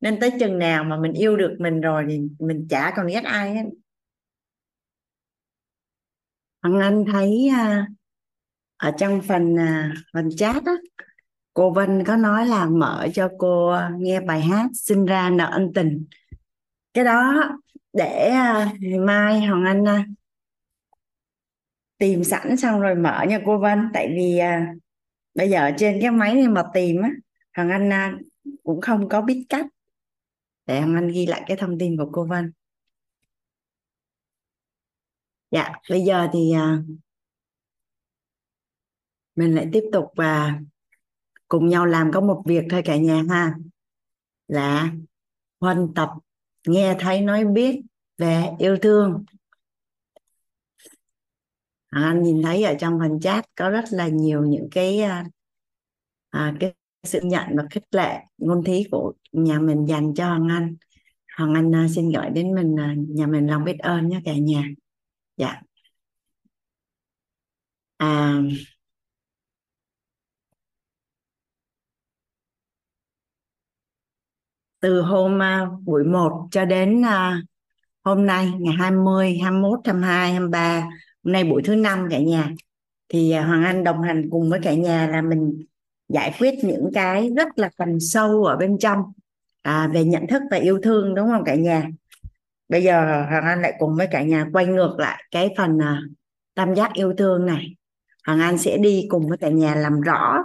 nên 0.00 0.20
tới 0.20 0.30
chừng 0.40 0.58
nào 0.58 0.84
mà 0.84 0.96
mình 1.00 1.12
yêu 1.12 1.36
được 1.36 1.56
mình 1.58 1.80
rồi 1.80 2.06
thì 2.08 2.20
mình 2.38 2.66
chả 2.70 2.92
còn 2.96 3.06
ghét 3.06 3.24
ai 3.24 3.54
hết. 3.54 3.62
Hằng 6.62 6.80
Anh 6.80 7.04
thấy 7.12 7.48
à, 7.54 7.86
ở 8.76 8.92
trong 8.98 9.20
phần 9.22 9.58
à, 9.58 9.94
phần 10.12 10.28
chat 10.36 10.64
đó 10.64 10.76
cô 11.54 11.70
Vân 11.70 12.04
có 12.06 12.16
nói 12.16 12.46
là 12.46 12.66
mở 12.66 13.08
cho 13.14 13.28
cô 13.38 13.68
à, 13.68 13.90
nghe 13.98 14.20
bài 14.20 14.40
hát 14.40 14.68
sinh 14.74 15.06
ra 15.06 15.30
nợ 15.30 15.48
ân 15.52 15.72
tình. 15.74 16.04
Cái 16.94 17.04
đó 17.04 17.50
để 17.92 18.28
à, 18.28 18.72
ngày 18.80 18.98
mai 18.98 19.40
Hoàng 19.40 19.64
Anh 19.64 19.88
à, 19.88 20.06
tìm 21.98 22.24
sẵn 22.24 22.56
xong 22.56 22.80
rồi 22.80 22.94
mở 22.94 23.24
nha 23.28 23.40
cô 23.46 23.58
Vân. 23.58 23.88
Tại 23.94 24.08
vì 24.16 24.38
à, 24.38 24.74
bây 25.34 25.50
giờ 25.50 25.70
trên 25.78 25.98
cái 26.00 26.10
máy 26.10 26.34
này 26.34 26.48
mà 26.48 26.62
tìm 26.74 27.02
á 27.02 27.10
Hoàng 27.56 27.70
Anh 27.70 27.92
à, 27.92 28.14
cũng 28.64 28.80
không 28.80 29.08
có 29.08 29.20
biết 29.22 29.46
cách 29.48 29.66
để 30.66 30.80
Hoàng 30.80 30.94
Anh 30.94 31.08
ghi 31.08 31.26
lại 31.26 31.42
cái 31.46 31.56
thông 31.56 31.78
tin 31.78 31.96
của 31.96 32.08
cô 32.12 32.26
Vân. 32.26 32.52
Dạ 35.50 35.72
bây 35.90 36.00
giờ 36.00 36.28
thì 36.32 36.52
à, 36.52 36.82
mình 39.36 39.54
lại 39.54 39.68
tiếp 39.72 39.84
tục 39.92 40.04
và 40.16 40.60
cùng 41.48 41.68
nhau 41.68 41.86
làm 41.86 42.10
có 42.12 42.20
một 42.20 42.42
việc 42.46 42.64
thôi 42.70 42.82
cả 42.84 42.96
nhà 42.96 43.22
ha. 43.28 43.54
Là 44.48 44.92
huân 45.60 45.92
tập 45.94 46.10
nghe 46.66 46.96
thấy 47.00 47.20
nói 47.20 47.44
biết 47.44 47.80
về 48.18 48.44
yêu 48.58 48.76
thương. 48.82 49.24
Anh 51.88 52.22
nhìn 52.22 52.42
thấy 52.42 52.64
ở 52.64 52.74
trong 52.80 52.98
phần 52.98 53.20
chat 53.20 53.44
có 53.54 53.70
rất 53.70 53.84
là 53.90 54.08
nhiều 54.08 54.42
những 54.44 54.68
cái 54.70 55.00
à, 55.00 55.24
à, 56.30 56.54
cái 56.60 56.74
sự 57.06 57.20
nhận 57.22 57.46
và 57.56 57.64
khích 57.70 57.84
lệ 57.90 58.20
ngôn 58.38 58.64
thí 58.64 58.84
của 58.90 59.12
nhà 59.32 59.58
mình 59.58 59.86
dành 59.86 60.14
cho 60.14 60.28
Hoàng 60.28 60.48
Anh. 60.48 60.76
Hoàng 61.38 61.54
Anh 61.54 61.74
à, 61.74 61.86
xin 61.94 62.12
gọi 62.12 62.30
đến 62.30 62.54
mình 62.54 62.76
à, 62.80 62.94
nhà 63.08 63.26
mình 63.26 63.46
lòng 63.46 63.64
biết 63.64 63.78
ơn 63.78 64.08
nhé 64.08 64.20
cả 64.24 64.34
nhà. 64.34 64.64
Dạ. 65.36 65.60
À 67.98 68.40
từ 74.86 75.00
hôm 75.02 75.38
uh, 75.38 75.82
buổi 75.82 76.04
1 76.04 76.48
cho 76.50 76.64
đến 76.64 77.00
uh, 77.00 77.44
hôm 78.04 78.26
nay 78.26 78.52
ngày 78.60 78.74
20, 78.78 79.38
21, 79.42 79.80
22, 79.84 80.32
23 80.32 80.80
hôm 81.24 81.32
nay 81.32 81.44
buổi 81.44 81.62
thứ 81.64 81.74
năm 81.74 82.08
cả 82.10 82.18
nhà 82.18 82.50
thì 83.08 83.34
uh, 83.38 83.46
Hoàng 83.46 83.64
Anh 83.64 83.84
đồng 83.84 84.02
hành 84.02 84.28
cùng 84.30 84.50
với 84.50 84.60
cả 84.62 84.74
nhà 84.74 85.06
là 85.06 85.22
mình 85.22 85.64
giải 86.08 86.34
quyết 86.38 86.54
những 86.64 86.90
cái 86.94 87.30
rất 87.36 87.48
là 87.58 87.70
phần 87.78 88.00
sâu 88.00 88.44
ở 88.44 88.56
bên 88.56 88.78
trong. 88.78 88.98
À, 89.62 89.90
về 89.94 90.04
nhận 90.04 90.26
thức 90.26 90.42
và 90.50 90.56
yêu 90.56 90.80
thương 90.82 91.14
đúng 91.14 91.28
không 91.28 91.44
cả 91.44 91.54
nhà? 91.54 91.88
Bây 92.68 92.82
giờ 92.82 93.24
Hoàng 93.30 93.44
Anh 93.44 93.62
lại 93.62 93.74
cùng 93.78 93.96
với 93.96 94.06
cả 94.10 94.22
nhà 94.22 94.46
quay 94.52 94.66
ngược 94.66 94.96
lại 94.98 95.24
cái 95.30 95.54
phần 95.56 95.78
à, 95.82 96.02
tam 96.54 96.74
giác 96.74 96.92
yêu 96.94 97.14
thương 97.18 97.46
này. 97.46 97.76
Hoàng 98.26 98.40
Anh 98.40 98.58
sẽ 98.58 98.76
đi 98.78 99.06
cùng 99.10 99.28
với 99.28 99.38
cả 99.38 99.48
nhà 99.48 99.74
làm 99.74 100.00
rõ 100.00 100.38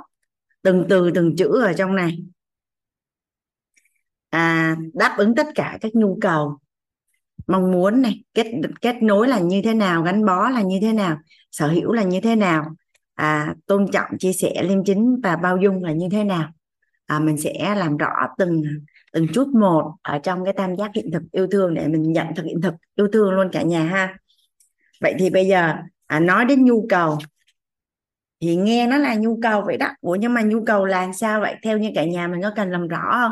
từng 0.62 0.86
từ 0.90 1.12
từng 1.16 1.36
chữ 1.36 1.62
ở 1.64 1.74
trong 1.74 1.96
này. 1.96 2.18
À, 4.30 4.76
đáp 4.94 5.16
ứng 5.18 5.36
tất 5.36 5.48
cả 5.56 5.78
các 5.82 5.96
nhu 5.96 6.18
cầu 6.22 6.58
mong 7.48 7.72
muốn 7.72 8.02
này 8.02 8.24
kết 8.34 8.52
kết 8.82 8.96
nối 9.04 9.28
là 9.28 9.40
như 9.40 9.62
thế 9.64 9.74
nào 9.74 10.04
gắn 10.04 10.26
bó 10.26 10.50
là 10.50 10.62
như 10.62 10.80
thế 10.82 10.94
nào 10.94 11.18
sở 11.52 11.68
hữu 11.68 11.92
là 11.92 12.04
như 12.04 12.22
thế 12.22 12.36
nào 12.36 12.76
à, 13.16 13.56
tôn 13.68 13.86
trọng 13.94 14.18
chia 14.20 14.34
sẻ 14.34 14.64
liêm 14.64 14.84
chính 14.84 15.22
và 15.24 15.36
bao 15.36 15.58
dung 15.58 15.84
là 15.84 15.92
như 15.92 16.08
thế 16.12 16.24
nào? 16.24 16.50
À, 17.06 17.20
mình 17.20 17.38
sẽ 17.38 17.76
làm 17.78 17.98
rõ 17.98 18.28
từng 18.38 18.62
từng 19.14 19.28
chút 19.34 19.48
một 19.48 19.94
ở 20.02 20.20
trong 20.20 20.46
cái 20.46 20.54
tam 20.54 20.76
giác 20.76 20.92
hiện 20.96 21.12
thực 21.14 21.24
yêu 21.32 21.48
thương 21.52 21.74
để 21.74 21.88
mình 21.88 22.12
nhận 22.12 22.28
thực 22.36 22.46
hiện 22.46 22.62
thực 22.62 22.74
yêu 22.96 23.08
thương 23.14 23.32
luôn 23.32 23.50
cả 23.52 23.62
nhà 23.62 23.84
ha. 23.84 24.18
Vậy 25.02 25.16
thì 25.20 25.30
bây 25.30 25.48
giờ 25.48 25.74
à, 26.08 26.20
nói 26.20 26.46
đến 26.46 26.66
nhu 26.66 26.86
cầu. 26.90 27.18
Thì 28.42 28.56
nghe 28.56 28.88
nó 28.88 28.98
là 28.98 29.16
nhu 29.16 29.40
cầu 29.44 29.62
vậy 29.66 29.78
đó. 29.78 29.88
Ủa 30.02 30.16
nhưng 30.16 30.34
mà 30.34 30.42
nhu 30.42 30.66
cầu 30.66 30.86
là 30.86 31.12
sao 31.14 31.42
vậy? 31.42 31.56
Theo 31.64 31.78
như 31.78 31.92
cả 31.96 32.06
nhà 32.06 32.28
mình 32.28 32.42
có 32.42 32.52
cần 32.56 32.72
làm 32.72 32.88
rõ 32.88 33.12
không? 33.12 33.32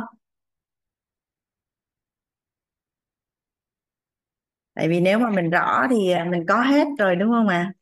Tại 4.74 4.90
vì 4.90 5.00
nếu 5.00 5.20
mà 5.20 5.30
mình 5.30 5.50
rõ 5.50 5.88
thì 5.90 6.12
à, 6.12 6.26
mình 6.32 6.46
có 6.48 6.62
hết 6.62 6.88
rồi 7.00 7.16
đúng 7.16 7.30
không 7.30 7.48
ạ? 7.48 7.74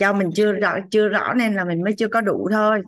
Do 0.00 0.12
mình 0.12 0.30
chưa 0.34 0.52
rõ 0.52 0.78
chưa 0.90 1.08
rõ 1.08 1.34
nên 1.34 1.54
là 1.54 1.64
mình 1.64 1.82
mới 1.82 1.94
chưa 1.98 2.08
có 2.08 2.20
đủ 2.20 2.48
thôi. 2.52 2.82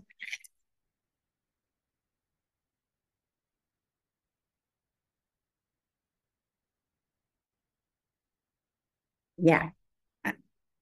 Dạ. 9.37 9.71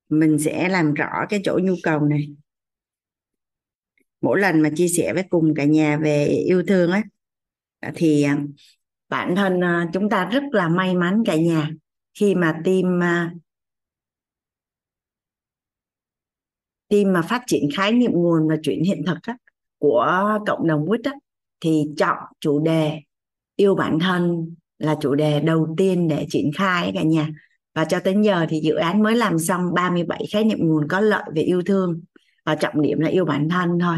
Mình 0.09 0.39
sẽ 0.39 0.68
làm 0.68 0.95
rõ 0.95 1.27
cái 1.29 1.41
chỗ 1.45 1.59
nhu 1.62 1.74
cầu 1.83 2.01
này. 2.01 2.37
Mỗi 4.20 4.41
lần 4.41 4.61
mà 4.61 4.70
chia 4.77 4.89
sẻ 4.89 5.12
với 5.14 5.24
cùng 5.31 5.55
cả 5.57 5.64
nhà 5.64 5.99
về 6.03 6.27
yêu 6.27 6.62
thương 6.68 6.91
á, 6.93 7.03
thì 7.95 8.22
à, 8.22 8.39
bản 9.09 9.37
thân 9.37 9.61
à, 9.64 9.89
chúng 9.93 10.11
ta 10.11 10.24
rất 10.24 10.43
là 10.53 10.68
may 10.68 10.95
mắn 10.95 11.22
cả 11.27 11.37
nhà 11.37 11.70
khi 12.14 12.35
mà 12.35 12.61
team 12.64 13.03
à, 13.03 13.35
khi 16.91 17.05
mà 17.05 17.22
phát 17.22 17.43
triển 17.47 17.68
khái 17.76 17.93
niệm 17.93 18.12
nguồn 18.12 18.49
và 18.49 18.57
chuyển 18.62 18.84
hiện 18.84 19.03
thực 19.07 19.18
á, 19.22 19.37
của 19.78 20.39
cộng 20.47 20.66
đồng 20.66 20.87
quýt 20.87 21.01
á, 21.05 21.12
thì 21.61 21.84
chọn 21.97 22.16
chủ 22.41 22.61
đề 22.61 23.01
yêu 23.57 23.74
bản 23.74 23.99
thân 23.99 24.55
là 24.78 24.97
chủ 25.01 25.14
đề 25.14 25.41
đầu 25.41 25.74
tiên 25.76 26.09
để 26.09 26.26
triển 26.30 26.51
khai 26.57 26.93
cả 26.95 27.03
nhà. 27.03 27.28
Và 27.74 27.84
cho 27.84 28.01
tới 28.01 28.14
giờ 28.22 28.47
thì 28.49 28.61
dự 28.61 28.74
án 28.74 29.03
mới 29.03 29.16
làm 29.16 29.39
xong 29.39 29.74
37 29.74 30.24
khái 30.32 30.45
niệm 30.45 30.59
nguồn 30.61 30.89
có 30.89 31.01
lợi 31.01 31.24
về 31.34 31.43
yêu 31.43 31.62
thương 31.66 32.01
và 32.45 32.55
trọng 32.55 32.82
điểm 32.82 33.01
là 33.01 33.09
yêu 33.09 33.24
bản 33.24 33.49
thân 33.49 33.78
thôi. 33.80 33.97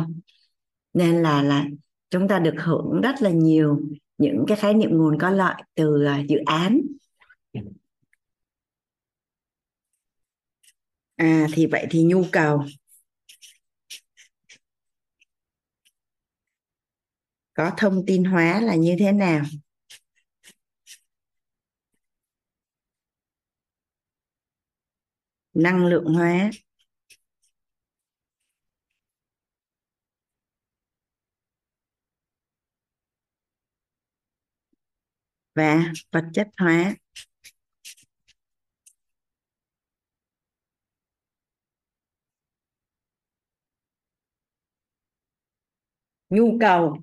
Nên 0.95 1.22
là 1.22 1.43
là 1.43 1.64
chúng 2.11 2.28
ta 2.28 2.39
được 2.39 2.55
hưởng 2.57 3.01
rất 3.01 3.22
là 3.22 3.30
nhiều 3.30 3.80
những 4.18 4.45
cái 4.47 4.57
khái 4.57 4.74
niệm 4.74 4.91
nguồn 4.99 5.18
có 5.18 5.30
lợi 5.30 5.55
từ 5.74 6.05
à, 6.05 6.22
dự 6.28 6.39
án. 6.47 6.80
À 11.18 11.46
thì 11.52 11.66
vậy 11.66 11.86
thì 11.90 12.02
nhu 12.02 12.24
cầu. 12.32 12.64
Có 17.54 17.70
thông 17.76 18.06
tin 18.06 18.24
hóa 18.24 18.60
là 18.60 18.74
như 18.74 18.96
thế 18.98 19.12
nào? 19.12 19.44
Năng 25.54 25.86
lượng 25.86 26.04
hóa. 26.04 26.50
Và 35.54 35.92
vật 36.12 36.24
chất 36.34 36.48
hóa. 36.58 36.94
Nhu 46.31 46.59
cầu 46.61 46.99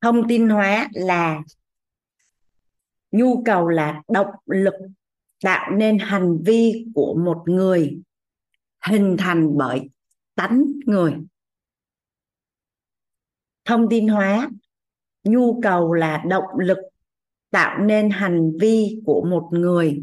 thông 0.00 0.28
tin 0.28 0.48
hóa 0.48 0.88
là, 0.92 1.42
nhu 3.10 3.42
cầu 3.44 3.68
là 3.68 4.02
động 4.08 4.34
lực 4.46 4.74
tạo 5.42 5.70
nên 5.70 5.98
hành 5.98 6.38
vi 6.44 6.86
của 6.94 7.14
một 7.24 7.42
người 7.46 8.00
hình 8.86 9.16
thành 9.18 9.56
bởi 9.56 9.90
tánh 10.34 10.64
người. 10.86 11.16
Thông 13.64 13.86
tin 13.90 14.08
hóa, 14.08 14.50
nhu 15.24 15.60
cầu 15.60 15.92
là 15.92 16.24
động 16.28 16.58
lực 16.58 16.78
tạo 17.50 17.78
nên 17.78 18.10
hành 18.10 18.52
vi 18.60 19.02
của 19.06 19.26
một 19.30 19.48
người 19.52 20.02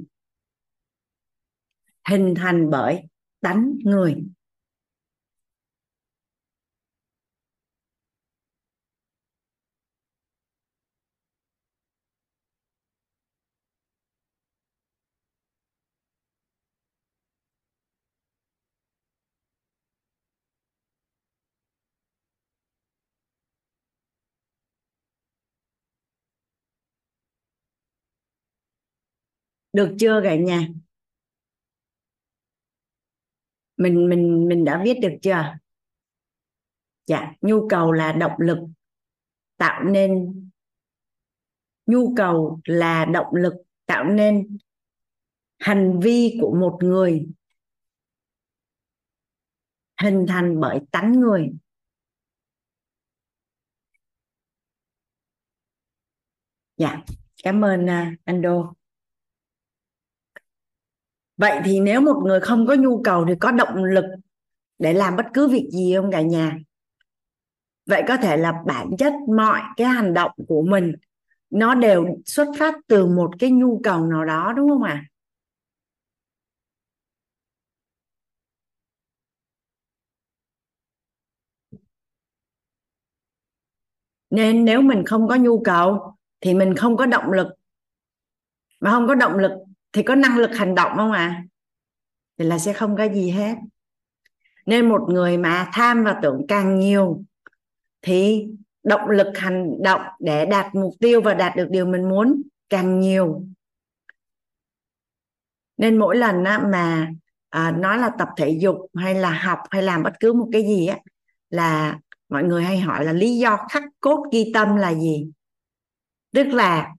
hình 2.09 2.33
thành 2.37 2.69
bởi 2.69 3.03
tánh 3.41 3.73
người. 3.83 4.23
Được 29.73 29.95
chưa 29.99 30.21
cả 30.23 30.35
nhà? 30.35 30.67
Mình 33.77 34.09
mình 34.09 34.47
mình 34.49 34.65
đã 34.65 34.81
viết 34.85 34.99
được 35.01 35.13
chưa? 35.21 35.57
Dạ 37.05 37.33
nhu 37.41 37.67
cầu 37.69 37.91
là 37.91 38.11
động 38.11 38.35
lực 38.39 38.57
tạo 39.57 39.83
nên, 39.83 40.33
nhu 41.85 42.15
cầu 42.15 42.59
là 42.63 43.05
động 43.05 43.35
lực 43.35 43.53
tạo 43.85 44.03
nên 44.03 44.57
hành 45.59 45.99
vi 46.03 46.37
của 46.41 46.55
một 46.59 46.77
người 46.81 47.27
hình 50.01 50.25
thành 50.27 50.59
bởi 50.59 50.79
tánh 50.91 51.11
người. 51.11 51.51
Dạ 56.77 57.03
cảm 57.43 57.65
ơn 57.65 57.89
à, 57.89 58.15
anh 58.23 58.41
đô 58.41 58.76
vậy 61.37 61.61
thì 61.65 61.79
nếu 61.79 62.01
một 62.01 62.21
người 62.25 62.39
không 62.39 62.67
có 62.67 62.75
nhu 62.75 63.01
cầu 63.03 63.25
thì 63.27 63.33
có 63.39 63.51
động 63.51 63.83
lực 63.83 64.05
để 64.79 64.93
làm 64.93 65.15
bất 65.15 65.25
cứ 65.33 65.47
việc 65.47 65.69
gì 65.71 65.95
không 65.95 66.11
cả 66.11 66.21
nhà 66.21 66.57
vậy 67.87 68.03
có 68.07 68.17
thể 68.17 68.37
là 68.37 68.53
bản 68.65 68.97
chất 68.97 69.13
mọi 69.35 69.61
cái 69.77 69.87
hành 69.87 70.13
động 70.13 70.31
của 70.47 70.61
mình, 70.61 70.93
nó 71.49 71.75
đều 71.75 72.05
xuất 72.25 72.47
phát 72.59 72.75
từ 72.87 73.05
một 73.05 73.31
cái 73.39 73.51
nhu 73.51 73.81
cầu 73.83 74.05
nào 74.05 74.25
đó, 74.25 74.53
đúng 74.55 74.69
không 74.69 74.83
ạ 74.83 74.91
à? 74.91 75.05
nên 84.29 84.65
nếu 84.65 84.81
mình 84.81 85.03
không 85.05 85.27
có 85.27 85.35
nhu 85.35 85.63
cầu 85.63 86.15
thì 86.41 86.53
mình 86.53 86.75
không 86.75 86.97
có 86.97 87.05
động 87.05 87.31
lực 87.31 87.47
mà 88.79 88.91
không 88.91 89.07
có 89.07 89.15
động 89.15 89.37
lực 89.37 89.51
thì 89.93 90.03
có 90.03 90.15
năng 90.15 90.37
lực 90.37 90.51
hành 90.55 90.75
động 90.75 90.91
không 90.97 91.11
ạ? 91.11 91.27
À? 91.27 91.43
thì 92.37 92.45
là 92.45 92.59
sẽ 92.59 92.73
không 92.73 92.97
có 92.97 93.03
gì 93.03 93.29
hết. 93.29 93.55
Nên 94.65 94.89
một 94.89 95.01
người 95.09 95.37
mà 95.37 95.69
tham 95.73 96.03
và 96.03 96.19
tưởng 96.21 96.45
càng 96.47 96.79
nhiều 96.79 97.23
thì 98.01 98.47
động 98.83 99.09
lực 99.09 99.37
hành 99.37 99.83
động 99.83 100.01
để 100.19 100.45
đạt 100.45 100.75
mục 100.75 100.93
tiêu 100.99 101.21
và 101.21 101.33
đạt 101.33 101.55
được 101.55 101.67
điều 101.69 101.85
mình 101.85 102.09
muốn 102.09 102.41
càng 102.69 102.99
nhiều. 102.99 103.43
Nên 105.77 105.97
mỗi 105.97 106.15
lần 106.15 106.43
á, 106.43 106.59
mà 106.71 107.11
à, 107.49 107.71
nói 107.71 107.97
là 107.97 108.11
tập 108.17 108.27
thể 108.37 108.57
dục 108.61 108.75
hay 108.95 109.15
là 109.15 109.31
học 109.31 109.59
hay 109.69 109.83
làm 109.83 110.03
bất 110.03 110.13
cứ 110.19 110.33
một 110.33 110.49
cái 110.51 110.61
gì 110.61 110.87
á 110.87 110.97
là 111.49 111.99
mọi 112.29 112.43
người 112.43 112.63
hay 112.63 112.79
hỏi 112.79 113.05
là 113.05 113.13
lý 113.13 113.37
do 113.37 113.57
khắc 113.69 113.83
cốt 113.99 114.23
ghi 114.31 114.51
tâm 114.53 114.75
là 114.75 114.93
gì? 114.93 115.31
Tức 116.31 116.47
là 116.47 116.93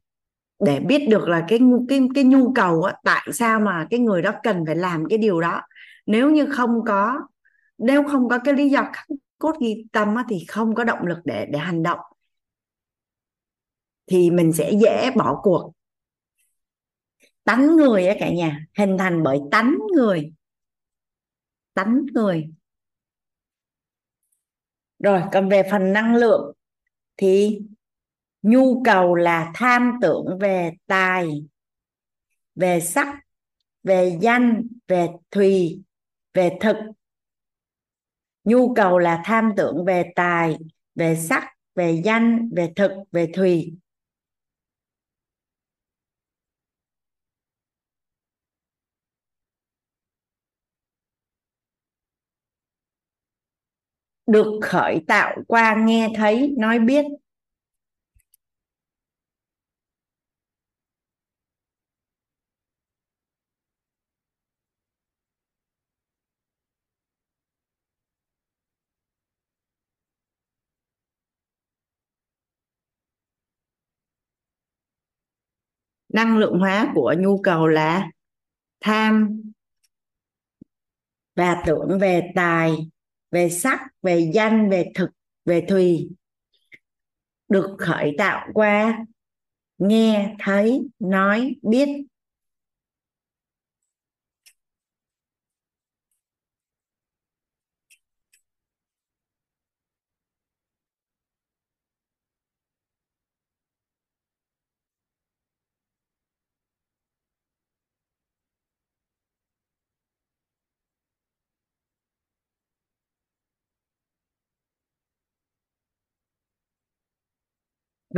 để 0.58 0.80
biết 0.80 1.08
được 1.08 1.28
là 1.28 1.44
cái 1.48 1.58
cái 1.88 2.00
cái 2.14 2.24
nhu 2.24 2.52
cầu 2.52 2.82
á, 2.82 2.94
tại 3.04 3.28
sao 3.32 3.60
mà 3.60 3.86
cái 3.90 4.00
người 4.00 4.22
đó 4.22 4.32
cần 4.42 4.64
phải 4.66 4.76
làm 4.76 5.04
cái 5.08 5.18
điều 5.18 5.40
đó. 5.40 5.62
Nếu 6.06 6.30
như 6.30 6.46
không 6.46 6.84
có 6.86 7.20
nếu 7.78 8.08
không 8.08 8.28
có 8.28 8.38
cái 8.44 8.54
lý 8.54 8.68
do 8.68 8.82
khắc 8.92 9.06
cốt 9.38 9.56
ghi 9.60 9.84
tâm 9.92 10.14
á, 10.14 10.24
thì 10.28 10.44
không 10.48 10.74
có 10.74 10.84
động 10.84 11.06
lực 11.06 11.18
để 11.24 11.46
để 11.50 11.58
hành 11.58 11.82
động. 11.82 12.00
Thì 14.06 14.30
mình 14.30 14.52
sẽ 14.52 14.72
dễ 14.80 15.10
bỏ 15.16 15.40
cuộc. 15.42 15.72
Tánh 17.44 17.76
người 17.76 18.06
á 18.06 18.14
cả 18.20 18.30
nhà 18.30 18.66
hình 18.78 18.98
thành 18.98 19.22
bởi 19.22 19.40
tánh 19.50 19.78
người. 19.94 20.32
Tánh 21.74 22.02
người. 22.14 22.50
Rồi 24.98 25.22
còn 25.32 25.48
về 25.48 25.62
phần 25.70 25.92
năng 25.92 26.14
lượng 26.14 26.52
thì 27.16 27.60
nhu 28.42 28.82
cầu 28.84 29.14
là 29.14 29.50
tham 29.54 29.92
tưởng 30.02 30.38
về 30.40 30.72
tài, 30.86 31.44
về 32.54 32.80
sắc, 32.80 33.18
về 33.82 34.18
danh, 34.20 34.62
về 34.88 35.08
thùy, 35.30 35.82
về 36.34 36.58
thực. 36.60 36.76
Nhu 38.44 38.74
cầu 38.74 38.98
là 38.98 39.22
tham 39.24 39.52
tưởng 39.56 39.84
về 39.84 40.12
tài, 40.14 40.56
về 40.94 41.16
sắc, 41.16 41.44
về 41.74 42.02
danh, 42.04 42.50
về 42.56 42.72
thực, 42.76 42.90
về 43.12 43.30
thùy. 43.34 43.72
Được 54.26 54.60
khởi 54.62 55.04
tạo 55.08 55.36
qua 55.46 55.74
nghe 55.86 56.08
thấy, 56.16 56.54
nói 56.58 56.78
biết. 56.78 57.04
Năng 76.08 76.38
lượng 76.38 76.58
hóa 76.58 76.92
của 76.94 77.14
nhu 77.18 77.42
cầu 77.42 77.66
là 77.66 78.10
tham, 78.80 79.42
và 81.36 81.62
tưởng 81.66 81.98
về 81.98 82.32
tài, 82.34 82.72
về 83.30 83.50
sắc, 83.50 83.80
về 84.02 84.30
danh, 84.34 84.70
về 84.70 84.92
thực, 84.94 85.10
về 85.44 85.66
thùy. 85.68 86.08
Được 87.48 87.76
khởi 87.78 88.14
tạo 88.18 88.48
qua 88.54 88.98
nghe, 89.78 90.34
thấy, 90.38 90.88
nói, 90.98 91.54
biết. 91.62 91.88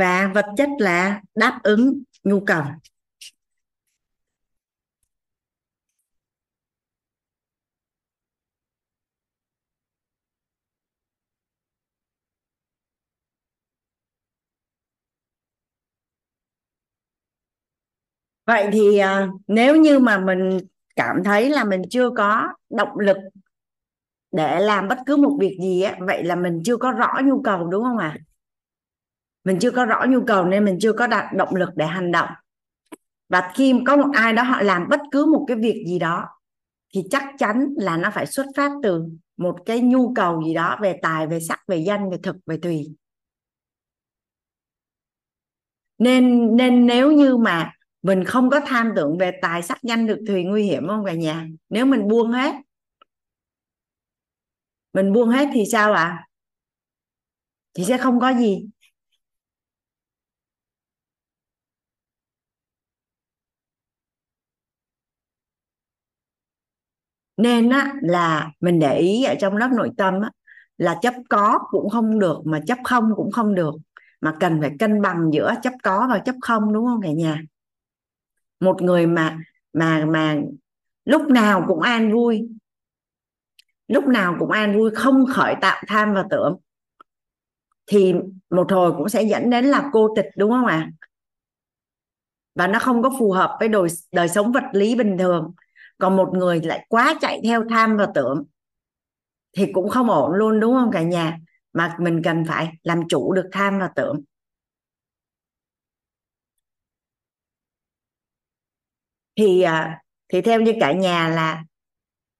Và 0.01 0.31
vật 0.35 0.45
chất 0.57 0.69
là 0.79 1.21
đáp 1.35 1.59
ứng 1.63 2.03
nhu 2.23 2.39
cầu 2.39 2.63
vậy 18.45 18.69
thì 18.73 18.97
à, 18.97 19.27
nếu 19.47 19.75
như 19.75 19.99
mà 19.99 20.17
mình 20.19 20.57
cảm 20.95 21.23
thấy 21.23 21.49
là 21.49 21.63
mình 21.63 21.81
chưa 21.89 22.09
có 22.09 22.47
động 22.69 22.99
lực 22.99 23.17
để 24.31 24.59
làm 24.59 24.87
bất 24.87 24.97
cứ 25.05 25.15
một 25.17 25.37
việc 25.39 25.57
gì 25.61 25.81
á 25.81 25.95
vậy 25.99 26.23
là 26.23 26.35
mình 26.35 26.61
chưa 26.65 26.77
có 26.77 26.91
rõ 26.91 27.07
nhu 27.25 27.41
cầu 27.41 27.67
đúng 27.67 27.83
không 27.83 27.97
ạ 27.97 28.17
à? 28.17 28.30
Mình 29.43 29.57
chưa 29.61 29.71
có 29.71 29.85
rõ 29.85 30.05
nhu 30.09 30.25
cầu 30.27 30.45
nên 30.45 30.65
mình 30.65 30.77
chưa 30.81 30.93
có 30.93 31.07
đạt 31.07 31.33
động 31.33 31.55
lực 31.55 31.69
để 31.75 31.85
hành 31.85 32.11
động. 32.11 32.29
Và 33.29 33.51
khi 33.55 33.73
có 33.85 33.97
một 33.97 34.09
ai 34.13 34.33
đó 34.33 34.43
họ 34.43 34.61
làm 34.61 34.87
bất 34.89 34.99
cứ 35.11 35.25
một 35.25 35.45
cái 35.47 35.57
việc 35.57 35.83
gì 35.87 35.99
đó, 35.99 36.25
thì 36.93 37.03
chắc 37.11 37.23
chắn 37.37 37.73
là 37.77 37.97
nó 37.97 38.11
phải 38.13 38.25
xuất 38.25 38.45
phát 38.55 38.71
từ 38.83 39.05
một 39.37 39.57
cái 39.65 39.79
nhu 39.79 40.13
cầu 40.13 40.43
gì 40.45 40.53
đó 40.53 40.77
về 40.81 40.99
tài, 41.01 41.27
về 41.27 41.39
sắc, 41.39 41.59
về 41.67 41.77
danh, 41.77 42.09
về 42.09 42.17
thực, 42.23 42.35
về 42.45 42.57
tùy. 42.61 42.95
Nên 45.97 46.55
nên 46.55 46.85
nếu 46.85 47.11
như 47.11 47.37
mà 47.37 47.73
mình 48.01 48.23
không 48.23 48.49
có 48.49 48.59
tham 48.65 48.91
tưởng 48.95 49.17
về 49.17 49.31
tài, 49.41 49.61
sắc, 49.61 49.77
danh, 49.83 50.07
được, 50.07 50.19
tùy 50.27 50.43
nguy 50.43 50.63
hiểm 50.63 50.87
không 50.87 51.05
cả 51.05 51.13
nhà? 51.13 51.47
Nếu 51.69 51.85
mình 51.85 52.07
buông 52.07 52.31
hết, 52.31 52.55
mình 54.93 55.13
buông 55.13 55.29
hết 55.29 55.49
thì 55.53 55.63
sao 55.71 55.93
ạ? 55.93 56.03
À? 56.03 56.27
thì 57.73 57.83
sẽ 57.85 57.97
không 57.97 58.19
có 58.19 58.33
gì. 58.33 58.65
Nên 67.41 67.69
á, 67.69 67.93
là 68.01 68.51
mình 68.59 68.79
để 68.79 68.97
ý 68.99 69.23
ở 69.23 69.35
trong 69.41 69.57
lớp 69.57 69.69
nội 69.73 69.89
tâm 69.97 70.21
á, 70.21 70.31
là 70.77 70.99
chấp 71.01 71.13
có 71.29 71.59
cũng 71.69 71.89
không 71.89 72.19
được 72.19 72.37
mà 72.45 72.59
chấp 72.67 72.77
không 72.83 73.11
cũng 73.15 73.31
không 73.31 73.55
được. 73.55 73.73
Mà 74.21 74.35
cần 74.39 74.61
phải 74.61 74.71
cân 74.79 75.01
bằng 75.01 75.29
giữa 75.33 75.53
chấp 75.63 75.73
có 75.83 76.07
và 76.09 76.19
chấp 76.19 76.35
không, 76.41 76.73
đúng 76.73 76.85
không 76.85 77.01
cả 77.01 77.09
nhà? 77.09 77.41
Một 78.59 78.81
người 78.81 79.07
mà 79.07 79.37
mà 79.73 80.05
mà 80.05 80.37
lúc 81.05 81.21
nào 81.29 81.63
cũng 81.67 81.81
an 81.81 82.13
vui, 82.13 82.49
lúc 83.87 84.07
nào 84.07 84.35
cũng 84.39 84.51
an 84.51 84.77
vui, 84.77 84.91
không 84.95 85.25
khởi 85.25 85.55
tạo 85.61 85.83
tham 85.87 86.13
và 86.13 86.25
tưởng, 86.29 86.57
thì 87.87 88.13
một 88.49 88.71
hồi 88.71 88.93
cũng 88.97 89.09
sẽ 89.09 89.23
dẫn 89.23 89.49
đến 89.49 89.65
là 89.65 89.89
cô 89.93 90.13
tịch, 90.15 90.25
đúng 90.37 90.51
không 90.51 90.65
ạ? 90.65 90.91
Và 92.55 92.67
nó 92.67 92.79
không 92.79 93.03
có 93.03 93.11
phù 93.19 93.31
hợp 93.31 93.57
với 93.59 93.69
đời 93.69 93.87
đời 94.11 94.29
sống 94.29 94.51
vật 94.51 94.63
lý 94.73 94.95
bình 94.95 95.17
thường 95.17 95.53
còn 96.01 96.17
một 96.17 96.29
người 96.33 96.61
lại 96.61 96.85
quá 96.89 97.17
chạy 97.21 97.41
theo 97.43 97.63
tham 97.69 97.97
và 97.97 98.07
tưởng 98.15 98.43
thì 99.57 99.71
cũng 99.73 99.89
không 99.89 100.09
ổn 100.09 100.33
luôn, 100.33 100.59
đúng 100.59 100.73
không 100.73 100.91
cả 100.91 101.01
nhà? 101.01 101.39
Mà 101.73 101.95
mình 101.99 102.21
cần 102.23 102.43
phải 102.47 102.73
làm 102.83 103.01
chủ 103.09 103.33
được 103.33 103.49
tham 103.51 103.79
và 103.79 103.91
tưởng. 103.95 104.21
Thì 109.35 109.61
à, 109.61 110.01
thì 110.27 110.41
theo 110.41 110.61
như 110.61 110.73
cả 110.79 110.91
nhà 110.93 111.29
là 111.29 111.63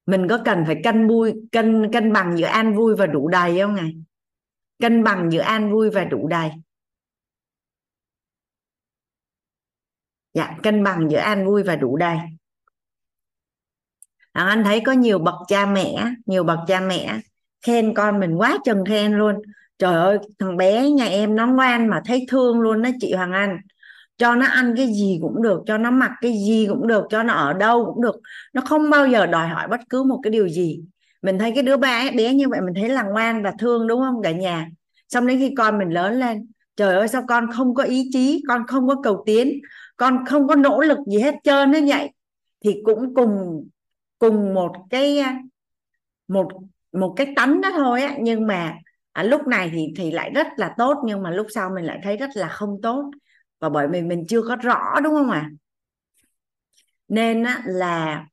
mình 0.06 0.28
có 0.30 0.42
cần 0.46 0.64
phải 0.66 0.82
cân 0.84 1.08
vui 1.08 1.34
cân 1.52 1.92
cân 1.94 2.14
bằng 2.14 2.38
giữa 2.38 2.46
an 2.46 2.76
vui 2.76 2.96
và 2.96 3.08
đủ 3.08 3.28
đầy 3.28 3.60
không 3.60 3.76
ngài 3.76 3.96
cân 4.80 5.04
bằng 5.04 5.30
giữa 5.32 5.42
an 5.42 5.72
vui 5.72 5.90
và 5.90 6.04
đủ 6.04 6.28
đầy. 6.28 6.52
Dạ 10.34 10.58
cân 10.64 10.84
bằng 10.84 11.08
giữa 11.12 11.20
an 11.20 11.46
vui 11.46 11.64
và 11.64 11.76
đủ 11.76 11.98
đầy 11.98 12.18
à, 14.32 14.46
anh 14.46 14.64
thấy 14.64 14.80
có 14.86 14.92
nhiều 14.92 15.20
bậc 15.20 15.36
cha 15.48 15.66
mẹ 15.66 16.06
nhiều 16.26 16.44
bậc 16.44 16.60
cha 16.68 16.80
mẹ 16.80 17.20
khen 17.62 17.94
con 17.94 18.20
mình 18.20 18.36
quá 18.36 18.58
chừng 18.66 18.86
khen 18.86 19.14
luôn. 19.14 19.36
Trời 19.80 19.94
ơi 19.94 20.18
thằng 20.40 20.58
bé 20.58 20.90
nhà 20.90 21.06
em 21.06 21.36
nó 21.36 21.48
ngoan 21.48 21.88
mà 21.88 22.02
thấy 22.06 22.26
thương 22.30 22.60
luôn 22.62 22.82
đó 22.82 22.90
chị 23.00 23.14
Hoàng 23.14 23.32
Anh. 23.32 23.58
Cho 24.18 24.36
nó 24.36 24.46
ăn 24.46 24.74
cái 24.78 24.88
gì 24.88 25.20
cũng 25.22 25.42
được 25.42 25.62
cho 25.68 25.78
nó 25.78 25.92
mặc 25.92 26.12
cái 26.22 26.32
gì 26.32 26.68
cũng 26.70 26.88
được 26.88 27.06
cho 27.10 27.24
nó 27.24 27.34
ở 27.34 27.54
đâu 27.54 27.86
cũng 27.86 28.02
được. 28.02 28.16
Nó 28.54 28.62
không 28.62 28.90
bao 28.90 29.08
giờ 29.08 29.26
đòi 29.26 29.48
hỏi 29.48 29.68
bất 29.68 29.80
cứ 29.90 30.04
một 30.04 30.20
cái 30.24 30.32
điều 30.32 30.50
gì. 30.50 30.82
Mình 31.22 31.40
thấy 31.40 31.52
cái 31.56 31.64
đứa 31.64 31.78
bé 31.78 32.12
bé 32.12 32.34
như 32.34 32.50
vậy 32.50 32.60
mình 32.62 32.74
thấy 32.74 32.90
là 32.90 33.04
ngoan 33.04 33.44
và 33.44 33.54
thương 33.60 33.88
đúng 33.88 34.00
không 34.00 34.22
cả 34.24 34.32
nhà? 34.32 34.68
Xong 35.10 35.28
đến 35.28 35.40
khi 35.40 35.54
con 35.58 35.78
mình 35.80 35.90
lớn 35.90 36.20
lên 36.20 36.48
trời 36.76 36.96
ơi 36.96 37.08
sao 37.08 37.24
con 37.28 37.52
không 37.52 37.74
có 37.74 37.84
ý 37.84 38.10
chí 38.14 38.44
con 38.48 38.68
không 38.68 38.88
có 38.88 38.96
cầu 39.04 39.24
tiến 39.26 39.62
con 39.98 40.26
không 40.26 40.48
có 40.48 40.56
nỗ 40.56 40.82
lực 40.82 40.98
gì 41.08 41.20
hết 41.20 41.36
trơn 41.44 41.72
như 41.72 41.86
vậy? 41.88 42.10
Thì 42.64 42.82
cũng 42.86 43.14
cùng 43.16 43.64
cùng 44.22 44.54
một 44.54 44.72
cái 44.90 45.20
một 46.28 46.48
một 46.92 47.14
cái 47.18 47.28
tánh 47.36 47.62
đó 47.62 47.70
thôi 47.76 48.02
á. 48.02 48.18
Nhưng 48.22 48.48
mà 48.48 48.78
à, 49.12 49.24
lúc 49.24 49.48
này 49.48 49.70
thì 49.74 49.88
thì 49.98 50.12
lại 50.12 50.32
rất 50.36 50.48
là 50.58 50.74
tốt 50.78 50.98
nhưng 51.06 51.24
mà 51.24 51.32
lúc 51.32 51.48
sau 51.50 51.70
mình 51.76 51.86
lại 51.86 52.00
thấy 52.04 52.18
rất 52.18 52.30
là 52.34 52.48
không 52.48 52.80
tốt. 52.82 53.12
Và 53.60 53.70
bởi 53.70 53.88
vì 53.88 54.02
mình 54.02 54.24
chưa 54.30 54.42
có 54.42 54.56
rõ 54.56 55.00
đúng 55.04 55.14
không 55.14 55.30
ạ? 55.30 55.40
À? 55.40 55.52
nên 57.08 57.44
á, 57.44 57.64
là 57.66 58.26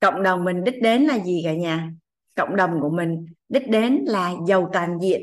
cộng 0.00 0.22
đồng 0.22 0.44
mình 0.44 0.64
đích 0.64 0.82
đến 0.82 1.02
là 1.02 1.18
gì 1.24 1.42
cả 1.44 1.54
nhà? 1.54 1.90
Cộng 2.34 2.56
đồng 2.56 2.80
của 2.80 2.90
mình 2.90 3.26
đích 3.48 3.68
đến 3.68 4.04
là 4.06 4.32
giàu 4.48 4.70
toàn 4.72 4.98
diện 5.02 5.22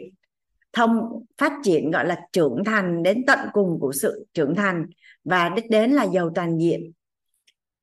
thông 0.73 1.23
phát 1.37 1.53
triển 1.63 1.91
gọi 1.91 2.07
là 2.07 2.21
trưởng 2.33 2.63
thành 2.65 3.03
đến 3.03 3.23
tận 3.27 3.39
cùng 3.53 3.77
của 3.79 3.91
sự 3.91 4.25
trưởng 4.33 4.55
thành 4.55 4.85
và 5.23 5.49
đích 5.49 5.69
đến 5.69 5.91
là 5.91 6.03
giàu 6.03 6.31
toàn 6.35 6.57
diện 6.57 6.91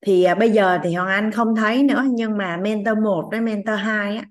thì 0.01 0.25
à, 0.25 0.35
bây 0.35 0.51
giờ 0.51 0.79
thì 0.83 0.95
Hoàng 0.95 1.09
Anh 1.09 1.33
không 1.33 1.57
thấy 1.57 1.83
nữa 1.83 2.05
nhưng 2.11 2.39
mà 2.39 2.57
mentor 2.57 2.99
1 2.99 3.29
với 3.31 3.41
mentor 3.41 3.79
2 3.79 4.17
á, 4.17 4.25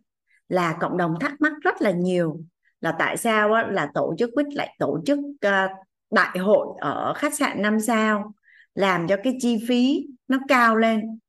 là 0.50 0.78
cộng 0.80 0.98
đồng 0.98 1.16
thắc 1.20 1.42
mắc 1.42 1.54
rất 1.62 1.82
là 1.82 1.92
nhiều. 1.92 2.40
Là 2.82 2.92
tại 3.00 3.18
sao 3.18 3.54
á, 3.54 3.68
là 3.70 3.92
tổ 3.94 4.16
chức 4.18 4.30
quýt 4.34 4.48
lại 4.54 4.76
tổ 4.80 5.00
chức 5.06 5.20
ờ, 5.42 5.68
đại 6.12 6.38
hội 6.38 6.68
ở 6.80 7.14
khách 7.14 7.34
sạn 7.34 7.62
5 7.62 7.80
sao 7.80 8.34
làm 8.76 9.08
cho 9.08 9.18
cái 9.24 9.38
chi 9.40 9.66
phí 9.68 10.08
nó 10.28 10.40
cao 10.48 10.76
lên. 10.76 11.20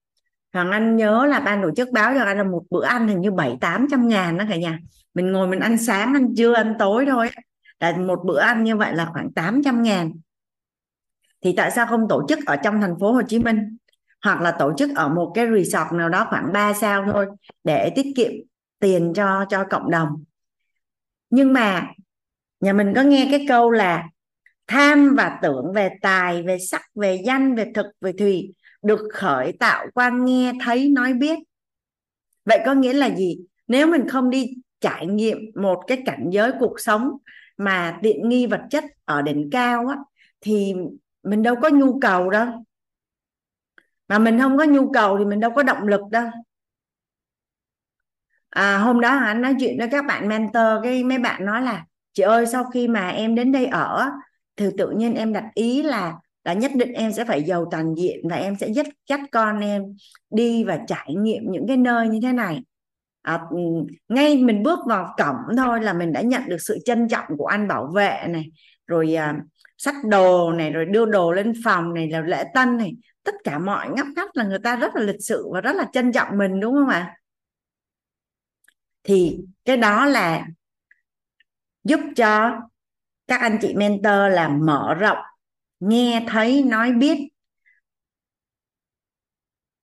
Hoàng 0.52 0.70
Anh 0.70 0.96
nhớ 0.96 1.26
là 1.26 1.40
ban 1.40 1.62
tổ 1.62 1.70
chức 1.76 1.90
báo 1.92 2.14
cho 2.14 2.24
anh 2.24 2.38
là 2.38 2.44
một 2.44 2.62
bữa 2.70 2.84
ăn 2.84 3.08
hình 3.08 3.20
như 3.20 3.30
bảy 3.30 3.56
tám 3.60 3.86
trăm 3.90 4.08
ngàn 4.08 4.38
đó 4.38 4.44
cả 4.50 4.56
nhà. 4.56 4.78
Mình 5.14 5.32
ngồi 5.32 5.48
mình 5.48 5.60
ăn 5.60 5.78
sáng 5.78 6.14
ăn 6.14 6.34
trưa 6.36 6.52
ăn 6.52 6.74
tối 6.78 7.06
thôi 7.06 7.30
là 7.80 7.96
một 7.96 8.20
bữa 8.24 8.38
ăn 8.38 8.64
như 8.64 8.76
vậy 8.76 8.94
là 8.94 9.10
khoảng 9.12 9.32
800 9.32 9.82
ngàn. 9.82 10.12
Thì 11.40 11.54
tại 11.56 11.70
sao 11.70 11.86
không 11.86 12.08
tổ 12.08 12.26
chức 12.28 12.38
ở 12.46 12.56
trong 12.56 12.80
thành 12.80 12.94
phố 13.00 13.12
Hồ 13.12 13.22
Chí 13.28 13.38
Minh? 13.38 13.76
Hoặc 14.24 14.40
là 14.40 14.50
tổ 14.50 14.72
chức 14.78 14.90
ở 14.96 15.08
một 15.08 15.32
cái 15.34 15.46
resort 15.54 15.92
nào 15.92 16.08
đó 16.08 16.26
khoảng 16.30 16.52
3 16.52 16.72
sao 16.72 17.04
thôi 17.12 17.26
để 17.64 17.92
tiết 17.96 18.12
kiệm 18.16 18.32
tiền 18.78 19.12
cho 19.16 19.44
cho 19.48 19.64
cộng 19.70 19.90
đồng. 19.90 20.08
Nhưng 21.30 21.52
mà 21.52 21.86
nhà 22.60 22.72
mình 22.72 22.92
có 22.96 23.02
nghe 23.02 23.28
cái 23.30 23.46
câu 23.48 23.70
là 23.70 24.04
tham 24.66 25.14
và 25.16 25.38
tưởng 25.42 25.72
về 25.74 25.90
tài, 26.02 26.42
về 26.42 26.58
sắc, 26.58 26.82
về 26.94 27.22
danh, 27.26 27.54
về 27.54 27.72
thực, 27.74 27.86
về 28.00 28.12
thùy 28.12 28.52
được 28.82 29.00
khởi 29.12 29.52
tạo 29.60 29.86
qua 29.94 30.10
nghe, 30.10 30.52
thấy, 30.64 30.88
nói, 30.88 31.14
biết. 31.14 31.38
Vậy 32.44 32.60
có 32.66 32.74
nghĩa 32.74 32.92
là 32.92 33.16
gì? 33.16 33.38
Nếu 33.66 33.86
mình 33.86 34.08
không 34.08 34.30
đi 34.30 34.46
trải 34.80 35.06
nghiệm 35.06 35.38
một 35.54 35.82
cái 35.86 36.02
cảnh 36.06 36.30
giới 36.30 36.52
cuộc 36.60 36.80
sống 36.80 37.10
mà 37.56 37.98
tiện 38.02 38.28
nghi 38.28 38.46
vật 38.46 38.60
chất 38.70 38.84
ở 39.04 39.22
đỉnh 39.22 39.48
cao 39.52 39.86
á, 39.86 39.96
thì 40.40 40.74
mình 41.22 41.42
đâu 41.42 41.54
có 41.62 41.68
nhu 41.68 42.00
cầu 42.00 42.30
đâu 42.30 42.46
mà 44.08 44.18
mình 44.18 44.38
không 44.38 44.58
có 44.58 44.64
nhu 44.64 44.92
cầu 44.92 45.18
thì 45.18 45.24
mình 45.24 45.40
đâu 45.40 45.50
có 45.50 45.62
động 45.62 45.88
lực 45.88 46.00
đâu. 46.10 46.28
À, 48.50 48.78
hôm 48.78 49.00
đó 49.00 49.08
anh 49.08 49.42
nói 49.42 49.54
chuyện 49.60 49.78
với 49.78 49.88
các 49.90 50.04
bạn 50.04 50.28
mentor 50.28 50.66
cái 50.82 51.04
mấy 51.04 51.18
bạn 51.18 51.44
nói 51.44 51.62
là 51.62 51.84
chị 52.12 52.22
ơi 52.22 52.46
sau 52.46 52.64
khi 52.64 52.88
mà 52.88 53.08
em 53.08 53.34
đến 53.34 53.52
đây 53.52 53.66
ở 53.66 54.10
thì 54.56 54.66
tự 54.78 54.90
nhiên 54.90 55.14
em 55.14 55.32
đặt 55.32 55.44
ý 55.54 55.82
là 55.82 56.14
là 56.44 56.52
nhất 56.52 56.70
định 56.74 56.92
em 56.92 57.12
sẽ 57.12 57.24
phải 57.24 57.42
giàu 57.42 57.68
toàn 57.70 57.94
diện 57.94 58.28
và 58.30 58.36
em 58.36 58.56
sẽ 58.56 58.68
dắt 58.68 58.86
dắt 59.08 59.20
con 59.32 59.60
em 59.60 59.82
đi 60.30 60.64
và 60.64 60.78
trải 60.86 61.14
nghiệm 61.14 61.42
những 61.50 61.66
cái 61.68 61.76
nơi 61.76 62.08
như 62.08 62.20
thế 62.22 62.32
này. 62.32 62.62
À, 63.22 63.40
ừ, 63.50 63.58
ngay 64.08 64.36
mình 64.36 64.62
bước 64.62 64.78
vào 64.88 65.14
cổng 65.18 65.56
thôi 65.56 65.82
là 65.82 65.92
mình 65.92 66.12
đã 66.12 66.20
nhận 66.20 66.42
được 66.48 66.56
sự 66.60 66.78
trân 66.84 67.08
trọng 67.08 67.24
của 67.38 67.46
anh 67.46 67.68
bảo 67.68 67.86
vệ 67.94 68.24
này 68.28 68.44
rồi 68.86 69.14
à, 69.14 69.34
sách 69.78 69.94
đồ 70.04 70.52
này 70.52 70.70
rồi 70.70 70.84
đưa 70.84 71.06
đồ 71.06 71.32
lên 71.32 71.52
phòng 71.64 71.94
này 71.94 72.10
là 72.10 72.20
lễ 72.20 72.44
tân 72.54 72.76
này 72.76 72.92
tất 73.28 73.34
cả 73.44 73.58
mọi 73.58 73.90
ngóc 73.90 74.06
ngách 74.16 74.36
là 74.36 74.44
người 74.44 74.58
ta 74.64 74.76
rất 74.76 74.96
là 74.96 75.02
lịch 75.02 75.20
sự 75.20 75.48
và 75.52 75.60
rất 75.60 75.76
là 75.76 75.84
trân 75.92 76.12
trọng 76.12 76.38
mình, 76.38 76.60
đúng 76.60 76.74
không 76.74 76.88
ạ? 76.88 77.16
Thì 79.02 79.38
cái 79.64 79.76
đó 79.76 80.06
là 80.06 80.46
giúp 81.84 82.00
cho 82.16 82.60
các 83.26 83.40
anh 83.40 83.58
chị 83.60 83.74
mentor 83.74 84.32
là 84.32 84.48
mở 84.48 84.94
rộng, 84.94 85.18
nghe 85.80 86.26
thấy, 86.28 86.62
nói 86.62 86.92
biết 86.92 87.18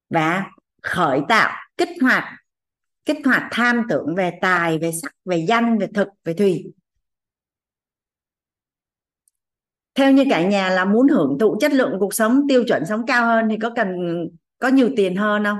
và 0.09 0.45
khởi 0.81 1.21
tạo, 1.29 1.57
kích 1.77 1.89
hoạt 2.01 2.23
kích 3.05 3.17
hoạt 3.25 3.47
tham 3.51 3.83
tưởng 3.89 4.15
về 4.15 4.31
tài, 4.41 4.77
về 4.77 4.91
sắc, 5.01 5.11
về 5.25 5.45
danh, 5.47 5.77
về 5.77 5.87
thực, 5.93 6.07
về 6.23 6.33
thùy. 6.33 6.73
Theo 9.95 10.11
như 10.11 10.25
cả 10.29 10.41
nhà 10.41 10.69
là 10.69 10.85
muốn 10.85 11.07
hưởng 11.07 11.37
thụ 11.39 11.57
chất 11.61 11.73
lượng 11.73 11.97
cuộc 11.99 12.13
sống, 12.13 12.41
tiêu 12.49 12.63
chuẩn 12.67 12.85
sống 12.85 13.05
cao 13.05 13.25
hơn 13.25 13.47
thì 13.49 13.57
có 13.57 13.69
cần, 13.69 13.87
có 14.59 14.67
nhiều 14.67 14.89
tiền 14.97 15.15
hơn 15.15 15.43
không? 15.43 15.57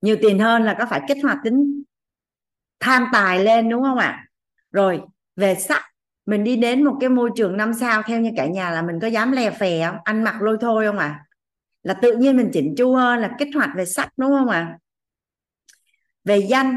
Nhiều 0.00 0.16
tiền 0.22 0.38
hơn 0.38 0.62
là 0.62 0.76
có 0.78 0.86
phải 0.90 1.00
kích 1.08 1.18
hoạt 1.22 1.38
tính 1.44 1.82
tham 2.80 3.06
tài 3.12 3.44
lên 3.44 3.68
đúng 3.68 3.82
không 3.82 3.98
ạ? 3.98 4.26
Rồi, 4.72 5.00
về 5.36 5.54
sắc, 5.54 5.82
mình 6.26 6.44
đi 6.44 6.56
đến 6.56 6.84
một 6.84 6.96
cái 7.00 7.08
môi 7.08 7.30
trường 7.36 7.56
năm 7.56 7.74
sao, 7.74 8.02
theo 8.02 8.20
như 8.20 8.30
cả 8.36 8.46
nhà 8.46 8.70
là 8.70 8.82
mình 8.82 9.00
có 9.00 9.06
dám 9.06 9.32
lè 9.32 9.50
phè 9.50 9.86
không? 9.86 9.96
Ăn 10.04 10.24
mặc 10.24 10.42
lôi 10.42 10.56
thôi 10.60 10.86
không 10.86 10.98
ạ? 10.98 11.24
Là 11.82 11.94
tự 11.94 12.16
nhiên 12.16 12.36
mình 12.36 12.50
chỉnh 12.52 12.74
chu 12.76 12.94
hơn, 12.94 13.20
là 13.20 13.36
kích 13.38 13.48
hoạt 13.54 13.70
về 13.76 13.84
sắc 13.84 14.08
đúng 14.16 14.30
không 14.30 14.48
ạ? 14.48 14.78
Về 16.24 16.38
danh, 16.38 16.76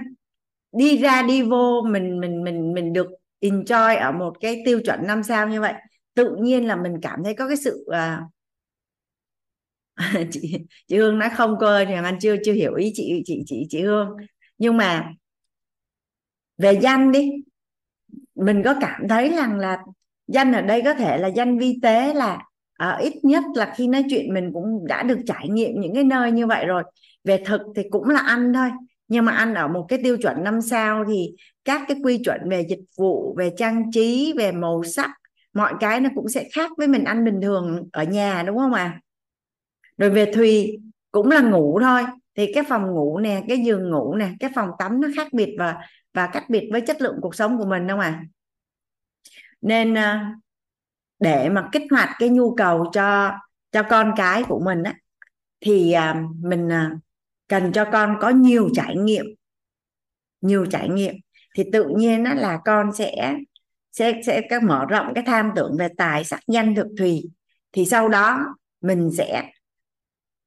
đi 0.71 0.97
ra 0.97 1.21
đi 1.21 1.41
vô, 1.41 1.81
mình 1.81 2.19
mình 2.19 2.43
mình 2.43 2.73
mình 2.73 2.93
được 2.93 3.07
enjoy 3.41 3.99
ở 3.99 4.11
một 4.11 4.33
cái 4.39 4.61
tiêu 4.65 4.79
chuẩn 4.85 5.07
năm 5.07 5.23
sao 5.23 5.47
như 5.47 5.61
vậy 5.61 5.73
tự 6.13 6.35
nhiên 6.41 6.67
là 6.67 6.75
mình 6.75 6.93
cảm 7.01 7.23
thấy 7.23 7.33
có 7.33 7.47
cái 7.47 7.57
sự 7.57 7.87
uh... 7.89 8.31
chị 10.31 10.57
chị 10.87 10.97
Hương 10.97 11.19
nói 11.19 11.29
không 11.29 11.55
cơ 11.59 11.85
thì 11.85 11.93
anh 11.93 12.19
chưa 12.19 12.35
chưa 12.45 12.53
hiểu 12.53 12.73
ý 12.75 12.91
chị 12.95 13.21
chị 13.25 13.43
chị 13.45 13.65
chị 13.69 13.81
Hương. 13.81 14.17
Nhưng 14.57 14.77
mà 14.77 15.11
về 16.57 16.79
danh 16.81 17.11
đi 17.11 17.31
mình 18.35 18.61
có 18.65 18.75
cảm 18.81 19.07
thấy 19.09 19.29
rằng 19.29 19.59
là 19.59 19.77
danh 20.27 20.53
ở 20.53 20.61
đây 20.61 20.81
có 20.85 20.93
thể 20.93 21.17
là 21.17 21.27
danh 21.27 21.57
vi 21.57 21.79
tế 21.81 22.13
là 22.13 22.43
à, 22.73 22.97
ít 23.01 23.13
nhất 23.23 23.43
là 23.55 23.73
khi 23.77 23.87
nói 23.87 24.03
chuyện 24.09 24.33
mình 24.33 24.51
cũng 24.53 24.87
đã 24.87 25.03
được 25.03 25.19
trải 25.25 25.49
nghiệm 25.49 25.81
những 25.81 25.93
cái 25.93 26.03
nơi 26.03 26.31
như 26.31 26.47
vậy 26.47 26.65
rồi. 26.65 26.83
Về 27.23 27.43
thực 27.45 27.61
thì 27.75 27.83
cũng 27.89 28.09
là 28.09 28.19
ăn 28.19 28.53
thôi 28.53 28.69
nhưng 29.07 29.25
mà 29.25 29.31
ăn 29.31 29.53
ở 29.53 29.67
một 29.67 29.85
cái 29.89 29.99
tiêu 30.03 30.17
chuẩn 30.17 30.43
năm 30.43 30.61
sao 30.61 31.05
thì 31.07 31.35
các 31.65 31.81
cái 31.87 31.97
quy 32.03 32.17
chuẩn 32.23 32.49
về 32.49 32.65
dịch 32.69 32.83
vụ, 32.97 33.35
về 33.37 33.51
trang 33.57 33.91
trí, 33.91 34.33
về 34.37 34.51
màu 34.51 34.83
sắc, 34.83 35.11
mọi 35.53 35.73
cái 35.79 35.99
nó 35.99 36.09
cũng 36.15 36.29
sẽ 36.29 36.49
khác 36.53 36.71
với 36.77 36.87
mình 36.87 37.03
ăn 37.03 37.25
bình 37.25 37.41
thường 37.41 37.89
ở 37.91 38.03
nhà, 38.03 38.43
đúng 38.43 38.57
không 38.57 38.73
ạ? 38.73 38.83
À? 38.83 39.01
rồi 39.97 40.09
về 40.09 40.31
thùy 40.33 40.77
cũng 41.11 41.31
là 41.31 41.41
ngủ 41.41 41.79
thôi. 41.81 42.03
Thì 42.35 42.51
cái 42.53 42.63
phòng 42.69 42.91
ngủ 42.91 43.19
nè, 43.19 43.43
cái 43.47 43.57
giường 43.65 43.89
ngủ 43.89 44.15
nè, 44.15 44.29
cái 44.39 44.49
phòng 44.55 44.69
tắm 44.79 45.01
nó 45.01 45.07
khác 45.15 45.27
biệt 45.33 45.55
và 45.59 45.75
và 46.13 46.27
cách 46.27 46.43
biệt 46.49 46.69
với 46.71 46.81
chất 46.81 47.01
lượng 47.01 47.15
cuộc 47.21 47.35
sống 47.35 47.57
của 47.57 47.65
mình 47.65 47.87
không 47.87 47.99
à 47.99 48.23
nên 49.61 49.93
ờ, 49.93 50.19
để 51.19 51.49
mà 51.49 51.69
kích 51.71 51.83
hoạt 51.91 52.09
cái 52.19 52.29
nhu 52.29 52.55
cầu 52.55 52.85
cho 52.93 53.31
cho 53.71 53.83
con 53.89 54.13
cái 54.17 54.43
của 54.47 54.59
mình 54.59 54.83
á, 54.83 54.93
thì 55.61 55.91
ờ, 55.91 56.15
mình 56.39 56.69
ờ, 56.69 56.89
cần 57.47 57.71
cho 57.73 57.85
con 57.91 58.17
có 58.21 58.29
nhiều 58.29 58.69
trải 58.73 58.95
nghiệm. 58.95 59.25
Nhiều 60.41 60.65
trải 60.65 60.89
nghiệm 60.89 61.15
thì 61.55 61.63
tự 61.73 61.85
nhiên 61.97 62.23
nó 62.23 62.33
là 62.33 62.59
con 62.65 62.91
sẽ 62.93 63.35
sẽ 63.91 64.21
sẽ 64.25 64.41
các 64.49 64.63
mở 64.63 64.85
rộng 64.89 65.13
cái 65.13 65.23
tham 65.27 65.51
tưởng 65.55 65.77
về 65.79 65.87
tài 65.97 66.23
sắc 66.23 66.39
danh 66.47 66.75
thực 66.75 66.87
thùy. 66.97 67.23
Thì 67.71 67.85
sau 67.85 68.09
đó 68.09 68.39
mình 68.81 69.09
sẽ 69.17 69.43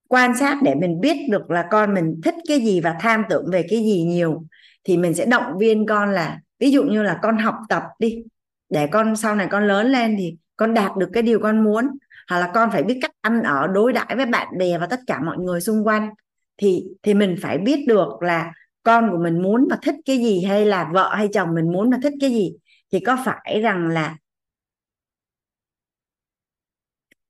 quan 0.08 0.36
sát 0.36 0.58
để 0.62 0.74
mình 0.74 1.00
biết 1.00 1.16
được 1.30 1.50
là 1.50 1.66
con 1.70 1.94
mình 1.94 2.20
thích 2.24 2.34
cái 2.48 2.60
gì 2.60 2.80
và 2.80 2.96
tham 3.00 3.22
tưởng 3.28 3.50
về 3.52 3.66
cái 3.70 3.78
gì 3.78 4.02
nhiều. 4.02 4.44
Thì 4.84 4.96
mình 4.96 5.14
sẽ 5.14 5.26
động 5.26 5.58
viên 5.58 5.86
con 5.86 6.12
là, 6.12 6.40
ví 6.58 6.70
dụ 6.70 6.84
như 6.84 7.02
là 7.02 7.18
con 7.22 7.38
học 7.38 7.54
tập 7.68 7.82
đi, 7.98 8.22
để 8.68 8.86
con, 8.86 9.16
sau 9.16 9.34
này 9.34 9.46
con 9.50 9.66
lớn 9.66 9.86
lên 9.86 10.16
thì 10.18 10.36
con 10.56 10.74
đạt 10.74 10.96
được 10.96 11.10
cái 11.12 11.22
điều 11.22 11.40
con 11.40 11.64
muốn. 11.64 11.88
Hoặc 12.28 12.38
là 12.38 12.50
con 12.54 12.70
phải 12.72 12.82
biết 12.82 12.98
cách 13.02 13.10
ăn 13.20 13.42
ở, 13.42 13.66
đối 13.66 13.92
đãi 13.92 14.16
với 14.16 14.26
bạn 14.26 14.58
bè 14.58 14.78
và 14.78 14.86
tất 14.86 15.00
cả 15.06 15.20
mọi 15.20 15.38
người 15.38 15.60
xung 15.60 15.86
quanh. 15.86 16.10
Thì 16.56 16.84
thì 17.02 17.14
mình 17.14 17.36
phải 17.42 17.58
biết 17.58 17.84
được 17.88 18.08
là 18.20 18.52
con 18.88 19.10
của 19.10 19.18
mình 19.18 19.42
muốn 19.42 19.68
và 19.70 19.78
thích 19.82 19.94
cái 20.04 20.18
gì 20.18 20.44
hay 20.44 20.66
là 20.66 20.90
vợ 20.94 21.14
hay 21.14 21.28
chồng 21.32 21.54
mình 21.54 21.72
muốn 21.72 21.90
và 21.90 21.98
thích 22.02 22.12
cái 22.20 22.30
gì, 22.30 22.52
thì 22.92 23.00
có 23.00 23.16
phải 23.24 23.60
rằng 23.62 23.88
là 23.88 24.16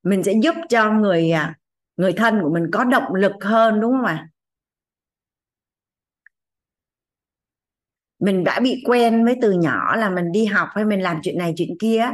mình 0.03 0.23
sẽ 0.23 0.33
giúp 0.43 0.55
cho 0.69 0.93
người 0.93 1.31
à, 1.31 1.55
người 1.97 2.13
thân 2.13 2.41
của 2.43 2.51
mình 2.51 2.65
có 2.73 2.85
động 2.85 3.15
lực 3.15 3.33
hơn, 3.41 3.81
đúng 3.81 3.93
không 3.93 4.05
ạ? 4.05 4.29
Mình 8.19 8.45
đã 8.45 8.61
bị 8.61 8.83
quen 8.87 9.25
với 9.25 9.37
từ 9.43 9.53
nhỏ 9.53 9.97
là 9.97 10.11
mình 10.11 10.33
đi 10.33 10.45
học 10.45 10.69
hay 10.75 10.85
mình 10.85 11.03
làm 11.03 11.21
chuyện 11.23 11.39
này 11.39 11.53
chuyện 11.57 11.77
kia 11.81 12.05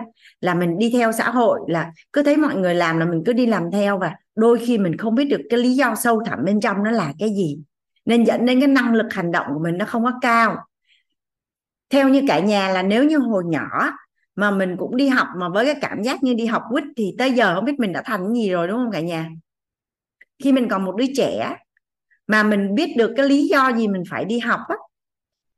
là 0.41 0.55
mình 0.55 0.79
đi 0.79 0.91
theo 0.93 1.13
xã 1.13 1.31
hội, 1.31 1.61
là 1.69 1.93
cứ 2.13 2.23
thấy 2.23 2.37
mọi 2.37 2.57
người 2.57 2.75
làm 2.75 2.99
là 2.99 3.07
mình 3.07 3.23
cứ 3.27 3.33
đi 3.33 3.47
làm 3.47 3.71
theo 3.73 3.99
và 3.99 4.15
đôi 4.35 4.59
khi 4.67 4.79
mình 4.79 4.97
không 4.97 5.15
biết 5.15 5.25
được 5.25 5.41
cái 5.51 5.61
lý 5.61 5.75
do 5.75 5.95
sâu 5.95 6.23
thẳm 6.27 6.39
bên 6.45 6.61
trong 6.61 6.83
nó 6.85 6.91
là 6.91 7.13
cái 7.19 7.29
gì 7.29 7.59
nên 8.05 8.25
dẫn 8.25 8.47
đến 8.47 8.61
cái 8.61 8.69
năng 8.69 8.95
lực 8.95 9.07
hành 9.13 9.33
động 9.33 9.47
của 9.55 9.61
mình 9.61 9.79
nó 9.79 9.85
không 9.85 10.05
có 10.05 10.13
cao. 10.21 10.57
Theo 11.91 12.09
như 12.09 12.23
cả 12.29 12.39
nhà 12.39 12.69
là 12.69 12.83
nếu 12.83 13.05
như 13.05 13.19
hồi 13.19 13.45
nhỏ 13.47 13.91
mà 14.37 14.51
mình 14.51 14.77
cũng 14.79 14.97
đi 14.97 15.09
học 15.09 15.29
mà 15.37 15.49
với 15.49 15.65
cái 15.65 15.75
cảm 15.81 16.03
giác 16.03 16.23
như 16.23 16.35
đi 16.35 16.47
học 16.47 16.63
quýt 16.71 16.85
thì 16.97 17.15
tới 17.19 17.33
giờ 17.33 17.55
không 17.55 17.65
biết 17.65 17.79
mình 17.79 17.93
đã 17.93 18.03
thành 18.03 18.35
gì 18.35 18.51
rồi, 18.51 18.69
đúng 18.69 18.77
không 18.77 18.91
cả 18.91 19.01
nhà? 19.01 19.31
Khi 20.45 20.53
mình 20.53 20.69
còn 20.69 20.85
một 20.85 20.97
đứa 20.97 21.07
trẻ 21.17 21.57
mà 22.27 22.43
mình 22.43 22.75
biết 22.75 22.95
được 22.97 23.15
cái 23.17 23.29
lý 23.29 23.47
do 23.49 23.73
gì 23.73 23.89
mình 23.89 24.03
phải 24.11 24.25
đi 24.25 24.39
học 24.39 24.61
á, 24.69 24.77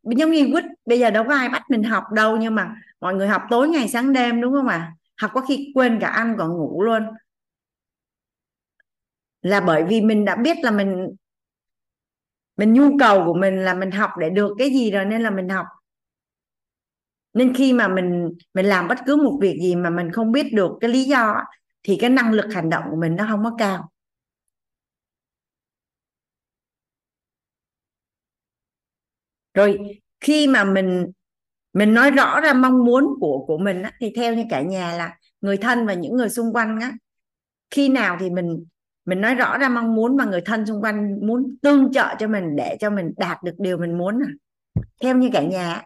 giống 0.02 0.30
như 0.30 0.48
quýt, 0.52 0.64
bây 0.86 0.98
giờ 0.98 1.10
đâu 1.10 1.24
có 1.28 1.34
ai 1.34 1.48
bắt 1.48 1.62
mình 1.70 1.82
học 1.82 2.04
đâu 2.12 2.36
nhưng 2.36 2.54
mà 2.54 2.76
mọi 3.00 3.14
người 3.14 3.28
học 3.28 3.42
tối 3.50 3.68
ngày 3.68 3.88
sáng 3.88 4.12
đêm, 4.12 4.40
đúng 4.40 4.52
không 4.52 4.68
ạ? 4.68 4.76
À? 4.76 4.92
học 5.16 5.30
có 5.34 5.40
khi 5.40 5.72
quên 5.74 5.98
cả 6.00 6.08
ăn 6.08 6.34
còn 6.38 6.52
ngủ 6.56 6.82
luôn. 6.82 7.02
Là 9.42 9.60
bởi 9.60 9.84
vì 9.84 10.00
mình 10.00 10.24
đã 10.24 10.36
biết 10.36 10.56
là 10.62 10.70
mình 10.70 11.08
mình 12.56 12.72
nhu 12.72 12.98
cầu 12.98 13.24
của 13.26 13.34
mình 13.34 13.56
là 13.64 13.74
mình 13.74 13.90
học 13.90 14.10
để 14.20 14.30
được 14.30 14.54
cái 14.58 14.70
gì 14.70 14.90
rồi 14.90 15.04
nên 15.04 15.22
là 15.22 15.30
mình 15.30 15.48
học. 15.48 15.66
Nên 17.34 17.54
khi 17.54 17.72
mà 17.72 17.88
mình 17.88 18.28
mình 18.54 18.66
làm 18.66 18.88
bất 18.88 18.98
cứ 19.06 19.16
một 19.16 19.38
việc 19.40 19.58
gì 19.62 19.76
mà 19.76 19.90
mình 19.90 20.12
không 20.12 20.32
biết 20.32 20.46
được 20.52 20.70
cái 20.80 20.90
lý 20.90 21.04
do 21.04 21.34
thì 21.82 21.96
cái 22.00 22.10
năng 22.10 22.32
lực 22.32 22.46
hành 22.54 22.70
động 22.70 22.84
của 22.90 22.96
mình 22.96 23.16
nó 23.16 23.26
không 23.30 23.44
có 23.44 23.52
cao. 23.58 23.90
Rồi 29.54 29.78
khi 30.20 30.46
mà 30.46 30.64
mình 30.64 31.06
mình 31.72 31.94
nói 31.94 32.10
rõ 32.10 32.40
ra 32.40 32.52
mong 32.52 32.84
muốn 32.84 33.06
của 33.20 33.44
của 33.46 33.58
mình 33.58 33.82
á, 33.82 33.92
thì 34.00 34.12
theo 34.16 34.34
như 34.34 34.44
cả 34.50 34.62
nhà 34.62 34.92
là 34.96 35.18
người 35.40 35.56
thân 35.56 35.86
và 35.86 35.94
những 35.94 36.16
người 36.16 36.28
xung 36.30 36.52
quanh 36.52 36.80
á 36.80 36.92
khi 37.70 37.88
nào 37.88 38.16
thì 38.20 38.30
mình 38.30 38.64
mình 39.06 39.20
nói 39.20 39.34
rõ 39.34 39.58
ra 39.58 39.68
mong 39.68 39.94
muốn 39.94 40.16
mà 40.16 40.24
người 40.24 40.40
thân 40.40 40.66
xung 40.66 40.82
quanh 40.82 41.26
muốn 41.26 41.56
tương 41.62 41.92
trợ 41.92 42.14
cho 42.18 42.28
mình 42.28 42.56
để 42.56 42.76
cho 42.80 42.90
mình 42.90 43.12
đạt 43.16 43.42
được 43.42 43.54
điều 43.58 43.78
mình 43.78 43.98
muốn 43.98 44.18
nè 44.18 44.26
theo 45.02 45.16
như 45.16 45.30
cả 45.32 45.42
nhà, 45.42 45.82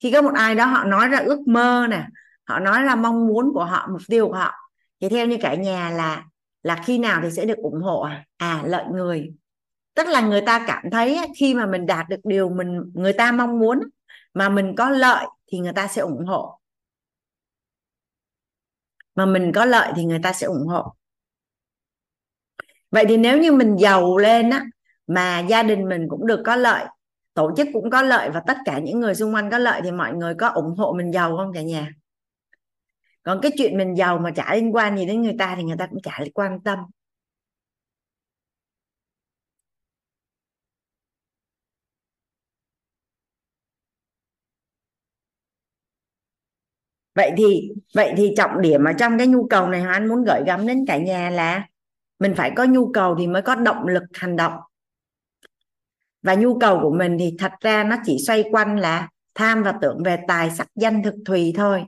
khi 0.00 0.10
có 0.12 0.22
một 0.22 0.32
ai 0.34 0.54
đó 0.54 0.66
họ 0.66 0.84
nói 0.84 1.08
ra 1.08 1.18
ước 1.18 1.48
mơ 1.48 1.86
nè, 1.90 2.06
họ 2.44 2.58
nói 2.58 2.84
là 2.84 2.96
mong 2.96 3.26
muốn 3.26 3.52
của 3.54 3.64
họ, 3.64 3.88
mục 3.90 4.00
tiêu 4.08 4.28
của 4.28 4.34
họ, 4.34 4.54
thì 5.00 5.08
theo 5.08 5.26
như 5.26 5.36
cả 5.40 5.54
nhà 5.54 5.90
là 5.90 6.24
là 6.62 6.82
khi 6.86 6.98
nào 6.98 7.20
thì 7.22 7.30
sẽ 7.30 7.44
được 7.44 7.58
ủng 7.58 7.82
hộ 7.82 8.00
à? 8.00 8.24
À 8.36 8.62
lợi 8.66 8.84
người. 8.92 9.32
Tức 9.94 10.08
là 10.08 10.20
người 10.20 10.40
ta 10.40 10.64
cảm 10.66 10.90
thấy 10.92 11.18
khi 11.36 11.54
mà 11.54 11.66
mình 11.66 11.86
đạt 11.86 12.08
được 12.08 12.20
điều 12.24 12.48
mình, 12.48 12.92
người 12.94 13.12
ta 13.12 13.32
mong 13.32 13.58
muốn 13.58 13.80
mà 14.34 14.48
mình 14.48 14.74
có 14.76 14.90
lợi 14.90 15.26
thì 15.52 15.58
người 15.58 15.72
ta 15.72 15.88
sẽ 15.88 16.02
ủng 16.02 16.26
hộ. 16.26 16.60
Mà 19.14 19.26
mình 19.26 19.52
có 19.54 19.64
lợi 19.64 19.92
thì 19.96 20.04
người 20.04 20.20
ta 20.22 20.32
sẽ 20.32 20.46
ủng 20.46 20.66
hộ 20.66 20.94
vậy 22.90 23.04
thì 23.08 23.16
nếu 23.16 23.38
như 23.38 23.52
mình 23.52 23.76
giàu 23.76 24.16
lên 24.16 24.50
á, 24.50 24.64
mà 25.06 25.40
gia 25.40 25.62
đình 25.62 25.88
mình 25.88 26.06
cũng 26.08 26.26
được 26.26 26.42
có 26.46 26.56
lợi, 26.56 26.84
tổ 27.34 27.50
chức 27.56 27.68
cũng 27.72 27.90
có 27.90 28.02
lợi 28.02 28.30
và 28.30 28.40
tất 28.46 28.56
cả 28.64 28.78
những 28.78 29.00
người 29.00 29.14
xung 29.14 29.34
quanh 29.34 29.50
có 29.50 29.58
lợi 29.58 29.80
thì 29.84 29.90
mọi 29.92 30.14
người 30.14 30.34
có 30.34 30.48
ủng 30.48 30.74
hộ 30.78 30.92
mình 30.92 31.10
giàu 31.12 31.36
không 31.36 31.52
cả 31.54 31.62
nhà? 31.62 31.88
Còn 33.22 33.38
cái 33.42 33.52
chuyện 33.58 33.78
mình 33.78 33.94
giàu 33.96 34.18
mà 34.18 34.30
chả 34.30 34.54
liên 34.54 34.74
quan 34.74 34.96
gì 34.98 35.06
đến 35.06 35.22
người 35.22 35.34
ta 35.38 35.54
thì 35.56 35.62
người 35.62 35.76
ta 35.78 35.86
cũng 35.86 36.02
chả 36.02 36.18
quan 36.34 36.60
tâm. 36.64 36.78
Vậy 47.14 47.32
thì 47.36 47.70
vậy 47.94 48.14
thì 48.16 48.34
trọng 48.36 48.60
điểm 48.60 48.84
ở 48.84 48.92
trong 48.98 49.18
cái 49.18 49.26
nhu 49.26 49.46
cầu 49.46 49.68
này, 49.68 49.82
anh 49.82 50.08
muốn 50.08 50.24
gửi 50.24 50.40
gắm 50.46 50.66
đến 50.66 50.84
cả 50.86 50.98
nhà 50.98 51.30
là 51.30 51.66
mình 52.20 52.34
phải 52.36 52.52
có 52.56 52.64
nhu 52.64 52.92
cầu 52.92 53.16
thì 53.18 53.26
mới 53.26 53.42
có 53.42 53.54
động 53.54 53.86
lực 53.86 54.02
hành 54.14 54.36
động. 54.36 54.52
Và 56.22 56.34
nhu 56.34 56.58
cầu 56.58 56.78
của 56.82 56.90
mình 56.90 57.16
thì 57.18 57.34
thật 57.38 57.52
ra 57.60 57.84
nó 57.84 57.96
chỉ 58.04 58.18
xoay 58.26 58.44
quanh 58.50 58.78
là 58.78 59.08
tham 59.34 59.62
và 59.62 59.74
tưởng 59.80 60.02
về 60.04 60.18
tài 60.28 60.50
sắc 60.50 60.68
danh 60.74 61.02
thực 61.02 61.14
thùy 61.26 61.52
thôi. 61.56 61.84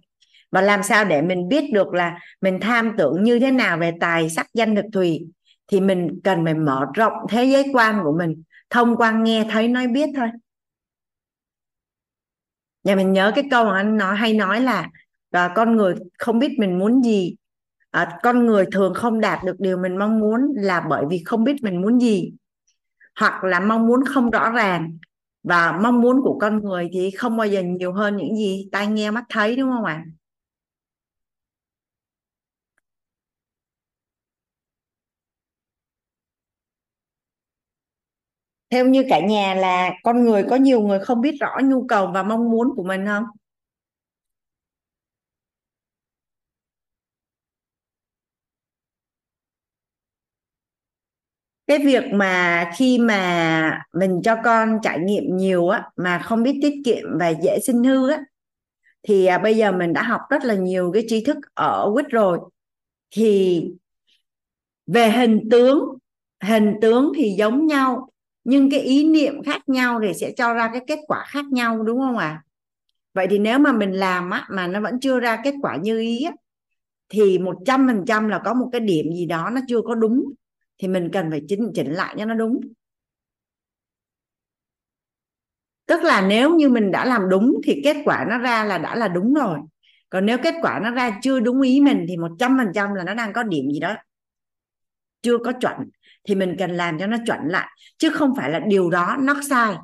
Và 0.50 0.60
làm 0.60 0.82
sao 0.82 1.04
để 1.04 1.22
mình 1.22 1.48
biết 1.48 1.64
được 1.72 1.94
là 1.94 2.18
mình 2.40 2.58
tham 2.60 2.94
tưởng 2.98 3.22
như 3.22 3.38
thế 3.38 3.50
nào 3.50 3.78
về 3.78 3.92
tài 4.00 4.30
sắc 4.30 4.46
danh 4.54 4.76
thực 4.76 4.84
thùy 4.92 5.26
thì 5.68 5.80
mình 5.80 6.20
cần 6.24 6.44
phải 6.44 6.54
mở 6.54 6.86
rộng 6.94 7.12
thế 7.28 7.44
giới 7.44 7.64
quan 7.72 8.00
của 8.04 8.12
mình, 8.18 8.42
thông 8.70 8.96
qua 8.96 9.12
nghe 9.12 9.46
thấy 9.50 9.68
nói 9.68 9.88
biết 9.88 10.08
thôi. 10.16 10.28
Nhà 12.84 12.94
mình 12.94 13.12
nhớ 13.12 13.32
cái 13.34 13.44
câu 13.50 13.64
mà 13.64 13.76
anh 13.76 13.96
nói, 13.96 14.16
hay 14.16 14.34
nói 14.34 14.60
là, 14.60 14.88
và 15.30 15.48
con 15.48 15.76
người 15.76 15.94
không 16.18 16.38
biết 16.38 16.56
mình 16.58 16.78
muốn 16.78 17.02
gì 17.02 17.34
à, 17.92 18.18
con 18.22 18.46
người 18.46 18.66
thường 18.72 18.94
không 18.94 19.20
đạt 19.20 19.44
được 19.44 19.56
điều 19.60 19.78
mình 19.78 19.98
mong 19.98 20.20
muốn 20.20 20.40
là 20.56 20.80
bởi 20.90 21.04
vì 21.10 21.22
không 21.26 21.44
biết 21.44 21.56
mình 21.62 21.82
muốn 21.82 22.00
gì 22.00 22.32
hoặc 23.20 23.44
là 23.44 23.60
mong 23.60 23.86
muốn 23.86 24.00
không 24.14 24.30
rõ 24.30 24.50
ràng 24.50 24.98
và 25.44 25.72
mong 25.82 26.00
muốn 26.00 26.22
của 26.22 26.38
con 26.40 26.60
người 26.64 26.88
thì 26.92 27.10
không 27.10 27.36
bao 27.36 27.46
giờ 27.46 27.62
nhiều 27.62 27.92
hơn 27.92 28.16
những 28.16 28.36
gì 28.36 28.68
tai 28.72 28.86
nghe 28.86 29.10
mắt 29.10 29.24
thấy 29.30 29.56
đúng 29.56 29.70
không 29.72 29.84
ạ 29.84 29.94
à? 29.94 30.10
theo 38.70 38.86
như 38.88 39.04
cả 39.08 39.20
nhà 39.20 39.54
là 39.54 39.90
con 40.04 40.24
người 40.24 40.44
có 40.50 40.56
nhiều 40.56 40.80
người 40.80 40.98
không 41.00 41.20
biết 41.20 41.34
rõ 41.40 41.56
nhu 41.64 41.86
cầu 41.88 42.10
và 42.14 42.22
mong 42.22 42.50
muốn 42.50 42.68
của 42.76 42.82
mình 42.84 43.06
không 43.06 43.24
cái 51.66 51.78
việc 51.78 52.04
mà 52.12 52.70
khi 52.76 52.98
mà 52.98 53.82
mình 53.92 54.20
cho 54.24 54.36
con 54.44 54.78
trải 54.82 54.98
nghiệm 54.98 55.36
nhiều 55.36 55.68
á 55.68 55.84
mà 55.96 56.18
không 56.18 56.42
biết 56.42 56.58
tiết 56.62 56.74
kiệm 56.84 57.18
và 57.18 57.28
dễ 57.28 57.58
sinh 57.66 57.84
hư 57.84 58.10
á 58.10 58.20
thì 59.02 59.26
à, 59.26 59.38
bây 59.38 59.56
giờ 59.56 59.72
mình 59.72 59.92
đã 59.92 60.02
học 60.02 60.20
rất 60.30 60.44
là 60.44 60.54
nhiều 60.54 60.90
cái 60.94 61.04
tri 61.08 61.24
thức 61.24 61.36
ở 61.54 61.90
quýt 61.94 62.06
rồi 62.10 62.38
thì 63.10 63.62
về 64.86 65.10
hình 65.10 65.48
tướng 65.50 65.84
hình 66.40 66.74
tướng 66.80 67.12
thì 67.16 67.34
giống 67.38 67.66
nhau 67.66 68.08
nhưng 68.44 68.70
cái 68.70 68.80
ý 68.80 69.04
niệm 69.04 69.42
khác 69.42 69.68
nhau 69.68 70.00
thì 70.02 70.14
sẽ 70.14 70.32
cho 70.36 70.54
ra 70.54 70.70
cái 70.72 70.82
kết 70.86 70.98
quả 71.06 71.24
khác 71.28 71.44
nhau 71.52 71.82
đúng 71.82 72.00
không 72.00 72.18
ạ 72.18 72.26
à? 72.26 72.42
vậy 73.14 73.26
thì 73.30 73.38
nếu 73.38 73.58
mà 73.58 73.72
mình 73.72 73.92
làm 73.92 74.30
á 74.30 74.46
mà 74.50 74.66
nó 74.66 74.80
vẫn 74.80 75.00
chưa 75.00 75.20
ra 75.20 75.40
kết 75.44 75.54
quả 75.62 75.76
như 75.76 76.00
ý 76.00 76.24
á 76.24 76.32
thì 77.08 77.38
một 77.38 77.56
trăm 77.66 77.88
phần 77.88 78.04
trăm 78.06 78.28
là 78.28 78.40
có 78.44 78.54
một 78.54 78.68
cái 78.72 78.80
điểm 78.80 79.06
gì 79.12 79.26
đó 79.26 79.50
nó 79.52 79.60
chưa 79.68 79.80
có 79.82 79.94
đúng 79.94 80.24
thì 80.82 80.88
mình 80.88 81.10
cần 81.12 81.30
phải 81.30 81.42
chỉnh 81.48 81.72
chỉnh 81.74 81.92
lại 81.92 82.14
cho 82.18 82.24
nó 82.24 82.34
đúng. 82.34 82.60
Tức 85.86 86.02
là 86.02 86.26
nếu 86.28 86.54
như 86.54 86.68
mình 86.68 86.90
đã 86.90 87.04
làm 87.04 87.28
đúng 87.28 87.54
thì 87.64 87.80
kết 87.84 87.96
quả 88.04 88.26
nó 88.30 88.38
ra 88.38 88.64
là 88.64 88.78
đã 88.78 88.94
là 88.94 89.08
đúng 89.08 89.34
rồi. 89.34 89.58
Còn 90.10 90.26
nếu 90.26 90.38
kết 90.42 90.54
quả 90.62 90.80
nó 90.82 90.90
ra 90.90 91.18
chưa 91.22 91.40
đúng 91.40 91.60
ý 91.60 91.80
mình 91.80 92.06
thì 92.08 92.16
một 92.16 92.30
trăm 92.38 92.58
phần 92.58 92.72
trăm 92.74 92.94
là 92.94 93.04
nó 93.04 93.14
đang 93.14 93.32
có 93.32 93.42
điểm 93.42 93.70
gì 93.70 93.80
đó 93.80 93.96
chưa 95.22 95.38
có 95.38 95.52
chuẩn, 95.60 95.76
thì 96.24 96.34
mình 96.34 96.56
cần 96.58 96.70
làm 96.70 96.98
cho 96.98 97.06
nó 97.06 97.16
chuẩn 97.26 97.38
lại, 97.46 97.68
chứ 97.98 98.10
không 98.10 98.34
phải 98.36 98.50
là 98.50 98.58
điều 98.58 98.90
đó 98.90 99.16
nó 99.20 99.40
sai. 99.50 99.74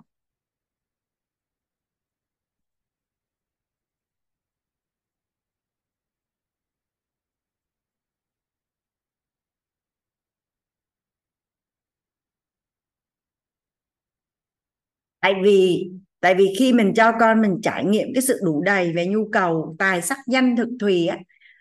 Tại 15.20 15.34
vì 15.42 15.90
tại 16.20 16.34
vì 16.34 16.54
khi 16.58 16.72
mình 16.72 16.94
cho 16.94 17.12
con 17.20 17.40
mình 17.42 17.60
trải 17.62 17.84
nghiệm 17.84 18.08
cái 18.14 18.22
sự 18.22 18.40
đủ 18.44 18.62
đầy 18.62 18.92
về 18.92 19.06
nhu 19.06 19.28
cầu 19.32 19.76
tài 19.78 20.02
sắc 20.02 20.18
danh 20.26 20.56
thực 20.56 20.68
thùy 20.80 21.06
á 21.06 21.18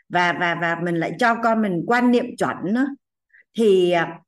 và 0.10 0.34
và 0.40 0.58
và 0.62 0.78
mình 0.84 0.96
lại 0.96 1.12
cho 1.20 1.36
con 1.44 1.62
mình 1.62 1.84
quan 1.88 2.12
niệm 2.12 2.26
chuẩn 2.38 2.56
nữa 2.64 2.88
thì 3.58 3.92
à, 3.92 4.20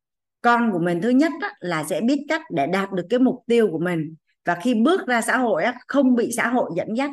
con 0.41 0.71
của 0.71 0.79
mình 0.79 1.01
thứ 1.01 1.09
nhất 1.09 1.31
á, 1.41 1.53
là 1.59 1.83
sẽ 1.83 2.01
biết 2.01 2.25
cách 2.27 2.41
để 2.51 2.67
đạt 2.67 2.91
được 2.91 3.05
cái 3.09 3.19
mục 3.19 3.43
tiêu 3.47 3.67
của 3.71 3.79
mình. 3.79 4.15
Và 4.45 4.55
khi 4.55 4.73
bước 4.73 5.07
ra 5.07 5.21
xã 5.21 5.37
hội 5.37 5.63
á, 5.63 5.73
không 5.87 6.15
bị 6.15 6.31
xã 6.31 6.47
hội 6.47 6.71
dẫn 6.75 6.97
dắt. 6.97 7.11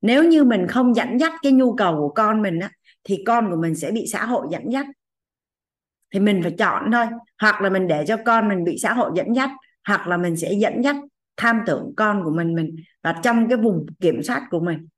Nếu 0.00 0.24
như 0.24 0.44
mình 0.44 0.66
không 0.68 0.94
dẫn 0.94 1.20
dắt 1.20 1.32
cái 1.42 1.52
nhu 1.52 1.76
cầu 1.76 1.96
của 1.96 2.08
con 2.14 2.42
mình 2.42 2.60
á, 2.60 2.70
thì 3.04 3.22
con 3.26 3.50
của 3.50 3.56
mình 3.56 3.74
sẽ 3.74 3.90
bị 3.90 4.06
xã 4.12 4.24
hội 4.26 4.46
dẫn 4.50 4.72
dắt. 4.72 4.86
Thì 6.14 6.20
mình 6.20 6.40
phải 6.42 6.52
chọn 6.58 6.92
thôi. 6.92 7.06
Hoặc 7.38 7.62
là 7.62 7.70
mình 7.70 7.88
để 7.88 8.04
cho 8.08 8.16
con 8.24 8.48
mình 8.48 8.64
bị 8.64 8.78
xã 8.78 8.92
hội 8.92 9.10
dẫn 9.14 9.36
dắt 9.36 9.50
hoặc 9.86 10.06
là 10.06 10.16
mình 10.16 10.36
sẽ 10.36 10.52
dẫn 10.60 10.82
dắt 10.84 10.96
tham 11.36 11.60
tưởng 11.66 11.92
con 11.96 12.24
của 12.24 12.30
mình 12.30 12.54
mình 12.54 12.76
và 13.02 13.14
trong 13.22 13.48
cái 13.48 13.58
vùng 13.58 13.86
kiểm 14.00 14.22
soát 14.22 14.42
của 14.50 14.60
mình 14.60 14.88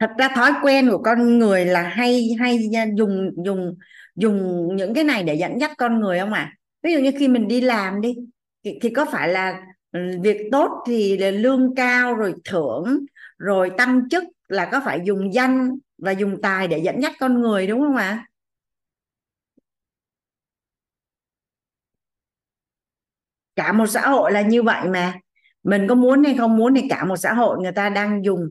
thật 0.00 0.10
ra 0.18 0.28
thói 0.34 0.52
quen 0.62 0.88
của 0.90 0.98
con 1.02 1.38
người 1.38 1.64
là 1.64 1.82
hay 1.82 2.28
hay 2.40 2.58
dùng 2.96 3.30
dùng 3.44 3.74
dùng 4.16 4.68
những 4.76 4.94
cái 4.94 5.04
này 5.04 5.22
để 5.22 5.34
dẫn 5.34 5.58
dắt 5.60 5.70
con 5.78 6.00
người 6.00 6.18
không 6.18 6.32
ạ 6.32 6.40
à? 6.40 6.54
ví 6.82 6.92
dụ 6.92 6.98
như 7.00 7.10
khi 7.18 7.28
mình 7.28 7.48
đi 7.48 7.60
làm 7.60 8.00
đi 8.00 8.14
thì, 8.64 8.78
thì 8.82 8.90
có 8.90 9.04
phải 9.12 9.28
là 9.28 9.62
ừ, 9.92 10.00
việc 10.22 10.36
tốt 10.52 10.70
thì 10.86 11.18
là 11.18 11.30
lương 11.30 11.74
cao 11.76 12.14
rồi 12.14 12.34
thưởng 12.44 12.98
rồi 13.38 13.70
tăng 13.78 14.08
chức 14.10 14.24
là 14.48 14.68
có 14.72 14.80
phải 14.84 15.00
dùng 15.04 15.34
danh 15.34 15.78
và 15.98 16.12
dùng 16.12 16.42
tài 16.42 16.68
để 16.68 16.78
dẫn 16.78 17.00
dắt 17.02 17.12
con 17.20 17.40
người 17.40 17.66
đúng 17.66 17.80
không 17.80 17.96
ạ? 17.96 18.26
Cả 23.56 23.72
một 23.72 23.86
xã 23.86 24.08
hội 24.08 24.32
là 24.32 24.42
như 24.42 24.62
vậy 24.62 24.88
mà. 24.88 25.14
Mình 25.62 25.86
có 25.88 25.94
muốn 25.94 26.24
hay 26.24 26.36
không 26.38 26.56
muốn 26.56 26.74
thì 26.74 26.88
cả 26.90 27.04
một 27.04 27.16
xã 27.16 27.34
hội 27.34 27.58
người 27.62 27.72
ta 27.72 27.88
đang 27.88 28.24
dùng 28.24 28.50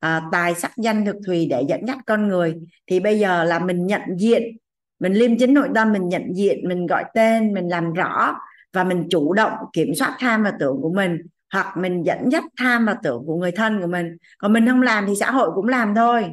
à, 0.00 0.22
tài 0.32 0.54
sắc 0.54 0.72
danh 0.76 1.04
thực 1.06 1.16
thùy 1.26 1.46
để 1.50 1.64
dẫn 1.68 1.80
dắt 1.86 1.98
con 2.06 2.28
người. 2.28 2.54
Thì 2.86 3.00
bây 3.00 3.18
giờ 3.18 3.44
là 3.44 3.58
mình 3.58 3.86
nhận 3.86 4.00
diện 4.18 4.42
mình 4.98 5.12
liêm 5.12 5.38
chính 5.38 5.54
nội 5.54 5.68
tâm 5.74 5.92
mình 5.92 6.08
nhận 6.08 6.22
diện 6.34 6.68
mình 6.68 6.86
gọi 6.86 7.04
tên 7.14 7.54
mình 7.54 7.68
làm 7.68 7.92
rõ 7.92 8.34
và 8.72 8.84
mình 8.84 9.06
chủ 9.10 9.32
động 9.32 9.52
kiểm 9.72 9.94
soát 9.94 10.16
tham 10.18 10.42
và 10.44 10.52
tưởng 10.60 10.76
của 10.82 10.92
mình 10.92 11.18
hoặc 11.52 11.76
mình 11.76 12.02
dẫn 12.06 12.28
dắt 12.32 12.44
tham 12.58 12.86
và 12.86 12.96
tưởng 13.02 13.22
của 13.26 13.36
người 13.36 13.52
thân 13.52 13.80
của 13.80 13.86
mình. 13.86 14.16
Còn 14.38 14.52
mình 14.52 14.66
không 14.66 14.82
làm 14.82 15.06
thì 15.06 15.14
xã 15.20 15.30
hội 15.30 15.50
cũng 15.54 15.68
làm 15.68 15.94
thôi. 15.94 16.30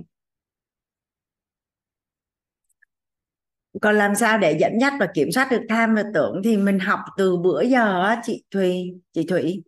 Còn 3.82 3.96
làm 3.96 4.16
sao 4.16 4.38
để 4.38 4.58
dẫn 4.60 4.80
dắt 4.82 4.94
và 5.00 5.08
kiểm 5.14 5.32
soát 5.32 5.48
được 5.52 5.62
tham 5.70 5.96
và 5.96 6.04
tưởng 6.14 6.42
thì 6.44 6.58
mình 6.58 6.80
học 6.80 7.00
từ 7.18 7.38
bữa 7.38 7.62
giờ 7.62 8.16
chị 8.24 8.44
Thùy, 8.52 8.94
chị 9.14 9.26
Thủy. 9.30 9.64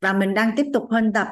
Và 0.00 0.12
mình 0.12 0.34
đang 0.34 0.50
tiếp 0.56 0.66
tục 0.74 0.86
huân 0.90 1.12
tập. 1.12 1.28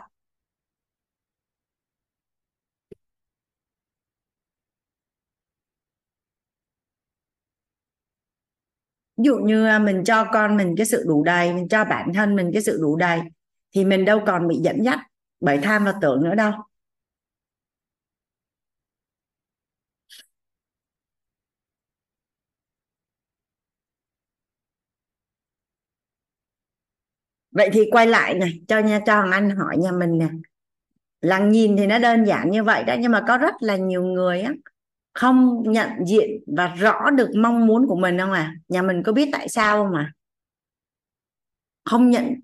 Ví 9.17 9.25
dụ 9.25 9.37
như 9.37 9.67
à, 9.67 9.79
mình 9.79 10.05
cho 10.05 10.25
con 10.33 10.57
mình 10.57 10.75
cái 10.77 10.87
sự 10.87 11.05
đủ 11.09 11.25
đầy, 11.25 11.55
mình 11.55 11.69
cho 11.69 11.85
bản 11.85 12.13
thân 12.15 12.37
mình 12.37 12.51
cái 12.53 12.63
sự 12.63 12.79
đủ 12.83 12.97
đầy 12.97 13.21
thì 13.75 13.85
mình 13.85 14.05
đâu 14.05 14.21
còn 14.27 14.49
bị 14.49 14.57
dẫn 14.57 14.83
dắt 14.85 14.99
bởi 15.41 15.59
tham 15.59 15.85
và 15.85 15.95
tưởng 16.03 16.25
nữa 16.25 16.35
đâu. 16.35 16.53
Vậy 27.51 27.71
thì 27.73 27.81
quay 27.93 28.07
lại 28.07 28.35
này, 28.35 28.61
cho 28.69 28.79
nha, 28.79 29.01
cho 29.07 29.15
Hoàng 29.15 29.31
Anh 29.31 29.51
hỏi 29.51 29.77
nhà 29.77 29.93
mình 29.93 30.19
nè. 30.19 30.29
Là 31.21 31.39
nhìn 31.39 31.77
thì 31.77 31.87
nó 31.87 31.99
đơn 31.99 32.25
giản 32.25 32.51
như 32.51 32.65
vậy 32.65 32.85
đó, 32.85 32.95
nhưng 33.01 33.13
mà 33.13 33.25
có 33.29 33.39
rất 33.39 33.55
là 33.61 33.77
nhiều 33.77 34.03
người 34.03 34.41
á, 34.41 34.53
không 35.15 35.63
nhận 35.67 35.89
diện 36.07 36.31
và 36.57 36.67
rõ 36.67 37.11
được 37.11 37.31
mong 37.37 37.67
muốn 37.67 37.87
của 37.87 37.97
mình 37.97 38.19
không 38.19 38.33
à? 38.33 38.55
Nhà 38.69 38.83
mình 38.83 39.03
có 39.03 39.13
biết 39.13 39.29
tại 39.33 39.49
sao 39.49 39.85
không 39.85 39.95
à? 39.95 40.13
Không 41.85 42.11
nhận, 42.11 42.35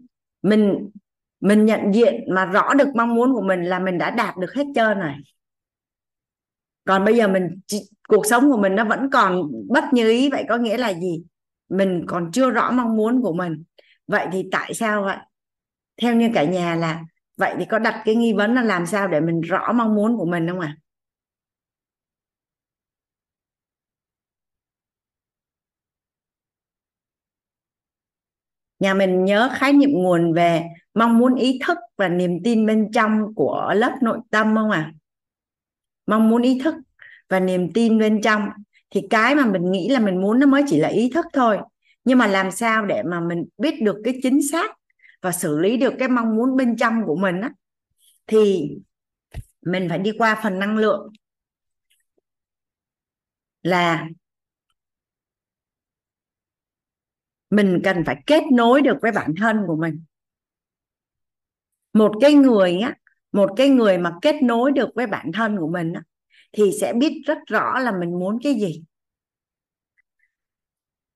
mình 0.43 0.91
mình 1.45 1.67
nhận 1.67 1.95
diện 1.95 2.15
mà 2.35 2.45
rõ 2.45 2.75
được 2.75 2.89
mong 2.95 3.15
muốn 3.15 3.35
của 3.35 3.43
mình 3.43 3.63
là 3.63 3.79
mình 3.79 3.99
đã 3.99 4.11
đạt 4.11 4.37
được 4.37 4.55
hết 4.55 4.65
trơn 4.75 4.99
rồi. 4.99 5.13
Còn 6.85 7.05
bây 7.05 7.17
giờ 7.17 7.29
mình 7.29 7.61
cuộc 8.09 8.27
sống 8.27 8.51
của 8.51 8.57
mình 8.57 8.75
nó 8.75 8.85
vẫn 8.85 9.11
còn 9.13 9.43
bất 9.69 9.85
như 9.93 10.11
ý, 10.11 10.31
vậy 10.31 10.45
có 10.49 10.57
nghĩa 10.57 10.77
là 10.77 10.95
gì? 10.95 11.25
Mình 11.69 12.05
còn 12.09 12.33
chưa 12.33 12.51
rõ 12.51 12.71
mong 12.71 12.97
muốn 12.97 13.23
của 13.23 13.33
mình. 13.33 13.65
Vậy 14.07 14.27
thì 14.33 14.49
tại 14.53 14.75
sao 14.75 15.03
vậy? 15.03 15.17
Theo 16.03 16.15
như 16.15 16.31
cả 16.35 16.45
nhà 16.45 16.75
là, 16.75 17.03
vậy 17.37 17.55
thì 17.59 17.65
có 17.65 17.79
đặt 17.79 18.03
cái 18.05 18.15
nghi 18.15 18.33
vấn 18.33 18.55
là 18.55 18.63
làm 18.63 18.87
sao 18.87 19.09
để 19.09 19.21
mình 19.21 19.41
rõ 19.41 19.73
mong 19.73 19.95
muốn 19.95 20.17
của 20.17 20.27
mình 20.27 20.49
không 20.49 20.61
ạ? 20.61 20.77
À? 20.79 20.81
nhà 28.81 28.95
mình 28.95 29.25
nhớ 29.25 29.51
khái 29.55 29.73
niệm 29.73 29.91
nguồn 29.93 30.33
về 30.33 30.65
mong 30.95 31.19
muốn 31.19 31.35
ý 31.35 31.59
thức 31.67 31.79
và 31.97 32.09
niềm 32.09 32.43
tin 32.45 32.67
bên 32.67 32.91
trong 32.93 33.35
của 33.35 33.73
lớp 33.77 33.93
nội 34.03 34.19
tâm 34.31 34.55
không 34.55 34.71
ạ? 34.71 34.93
À? 34.95 34.95
mong 36.07 36.31
muốn 36.31 36.43
ý 36.43 36.61
thức 36.65 36.75
và 37.29 37.41
niềm 37.41 37.73
tin 37.73 37.99
bên 37.99 38.21
trong. 38.23 38.49
Thì 38.91 39.07
cái 39.11 39.35
mà 39.35 39.47
mình 39.47 39.71
nghĩ 39.71 39.89
là 39.89 40.01
mình 40.01 40.21
muốn 40.21 40.39
nó 40.39 40.47
mới 40.47 40.63
chỉ 40.67 40.81
là 40.81 40.89
ý 40.89 41.11
thức 41.15 41.27
thôi. 41.33 41.59
Nhưng 42.05 42.19
mà 42.19 42.27
làm 42.27 42.51
sao 42.51 42.87
để 42.87 43.03
mà 43.03 43.21
mình 43.21 43.45
biết 43.59 43.83
được 43.83 43.97
cái 44.05 44.19
chính 44.23 44.49
xác 44.49 44.71
và 45.23 45.33
xử 45.33 45.59
lý 45.59 45.77
được 45.77 45.95
cái 45.99 46.09
mong 46.09 46.37
muốn 46.37 46.57
bên 46.57 46.77
trong 46.77 47.03
của 47.07 47.17
mình 47.17 47.41
á? 47.41 47.51
Thì 48.27 48.71
mình 49.63 49.89
phải 49.89 49.99
đi 49.99 50.13
qua 50.19 50.41
phần 50.43 50.59
năng 50.59 50.77
lượng. 50.77 51.13
Là 53.63 54.09
mình 57.51 57.81
cần 57.85 58.05
phải 58.05 58.23
kết 58.27 58.43
nối 58.53 58.83
được 58.83 58.97
với 59.03 59.13
bản 59.13 59.35
thân 59.41 59.65
của 59.67 59.77
mình 59.77 60.05
một 61.95 62.13
cái 62.21 62.35
người 62.35 62.79
á 62.79 62.95
một 63.35 63.51
cái 63.57 63.69
người 63.69 63.99
mà 63.99 64.13
kết 64.23 64.43
nối 64.43 64.73
được 64.73 64.89
với 64.95 65.07
bản 65.07 65.33
thân 65.33 65.57
của 65.57 65.69
mình 65.69 65.93
á, 65.93 66.03
thì 66.53 66.73
sẽ 66.81 66.93
biết 66.93 67.23
rất 67.27 67.39
rõ 67.47 67.79
là 67.79 67.93
mình 68.01 68.19
muốn 68.19 68.39
cái 68.43 68.55
gì. 68.55 68.83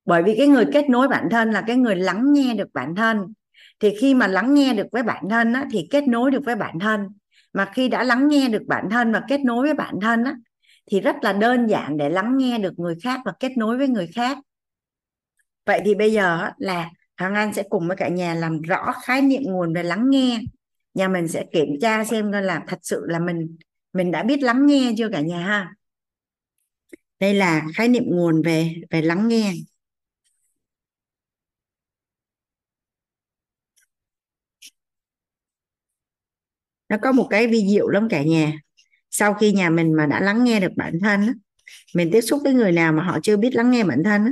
Bởi 0.05 0.23
vì 0.23 0.35
cái 0.39 0.47
người 0.49 0.67
kết 0.73 0.89
nối 0.89 1.09
bản 1.09 1.29
thân 1.31 1.51
là 1.51 1.65
cái 1.67 1.77
người 1.77 1.97
lắng 1.97 2.33
nghe 2.33 2.55
được 2.55 2.69
bản 2.75 2.95
thân. 2.95 3.33
Thì 3.81 3.95
khi 4.01 4.15
mà 4.15 4.27
lắng 4.27 4.55
nghe 4.55 4.75
được 4.75 4.87
với 4.93 5.03
bản 5.03 5.25
thân 5.31 5.53
á, 5.53 5.65
thì 5.73 5.89
kết 5.91 6.09
nối 6.09 6.31
được 6.31 6.43
với 6.45 6.55
bản 6.55 6.79
thân. 6.79 7.09
Mà 7.53 7.71
khi 7.75 7.89
đã 7.89 8.05
lắng 8.05 8.29
nghe 8.29 8.49
được 8.49 8.63
bản 8.67 8.89
thân 8.91 9.13
và 9.13 9.23
kết 9.29 9.41
nối 9.41 9.67
với 9.67 9.75
bản 9.75 9.95
thân 10.01 10.25
á, 10.25 10.35
thì 10.91 11.01
rất 11.01 11.17
là 11.23 11.33
đơn 11.33 11.67
giản 11.67 11.97
để 11.97 12.09
lắng 12.09 12.39
nghe 12.39 12.59
được 12.59 12.79
người 12.79 12.95
khác 13.03 13.21
và 13.25 13.33
kết 13.41 13.53
nối 13.57 13.79
với 13.79 13.89
người 13.89 14.07
khác. 14.15 14.39
Vậy 15.67 15.81
thì 15.85 15.95
bây 15.95 16.13
giờ 16.13 16.51
là 16.59 16.91
Hoàng 17.19 17.35
Anh 17.35 17.55
sẽ 17.55 17.63
cùng 17.71 17.89
với 17.89 17.97
cả 17.97 18.09
nhà 18.09 18.35
làm 18.35 18.63
rõ 18.63 18.93
khái 19.05 19.23
niệm 19.23 19.43
nguồn 19.43 19.75
về 19.75 19.83
lắng 19.83 20.11
nghe 20.11 20.41
nhà 20.99 21.09
mình 21.09 21.29
sẽ 21.29 21.45
kiểm 21.53 21.69
tra 21.81 22.05
xem 22.05 22.33
coi 22.33 22.43
là 22.43 22.65
thật 22.69 22.79
sự 22.83 23.01
là 23.09 23.19
mình 23.19 23.57
mình 23.93 24.11
đã 24.11 24.23
biết 24.23 24.43
lắng 24.43 24.67
nghe 24.67 24.93
chưa 24.99 25.09
cả 25.13 25.21
nhà 25.21 25.39
ha. 25.39 25.75
Đây 27.21 27.35
là 27.35 27.67
khái 27.75 27.89
niệm 27.89 28.03
nguồn 28.07 28.43
về 28.43 28.75
về 28.91 29.03
lắng 29.03 29.29
nghe. 29.29 29.53
Nó 36.89 36.97
có 37.03 37.13
một 37.13 37.27
cái 37.31 37.47
vi 37.47 37.69
diệu 37.69 37.89
lắm 37.89 38.09
cả 38.11 38.23
nhà. 38.23 38.53
Sau 39.11 39.35
khi 39.35 39.53
nhà 39.53 39.71
mình 39.71 39.93
mà 39.97 40.07
đã 40.07 40.21
lắng 40.21 40.45
nghe 40.45 40.61
được 40.61 40.73
bản 40.77 40.99
thân 41.01 41.41
mình 41.95 42.11
tiếp 42.13 42.21
xúc 42.21 42.41
với 42.45 42.55
người 42.55 42.73
nào 42.73 42.93
mà 42.93 43.03
họ 43.05 43.19
chưa 43.23 43.37
biết 43.37 43.55
lắng 43.55 43.71
nghe 43.71 43.85
bản 43.85 44.03
thân 44.05 44.23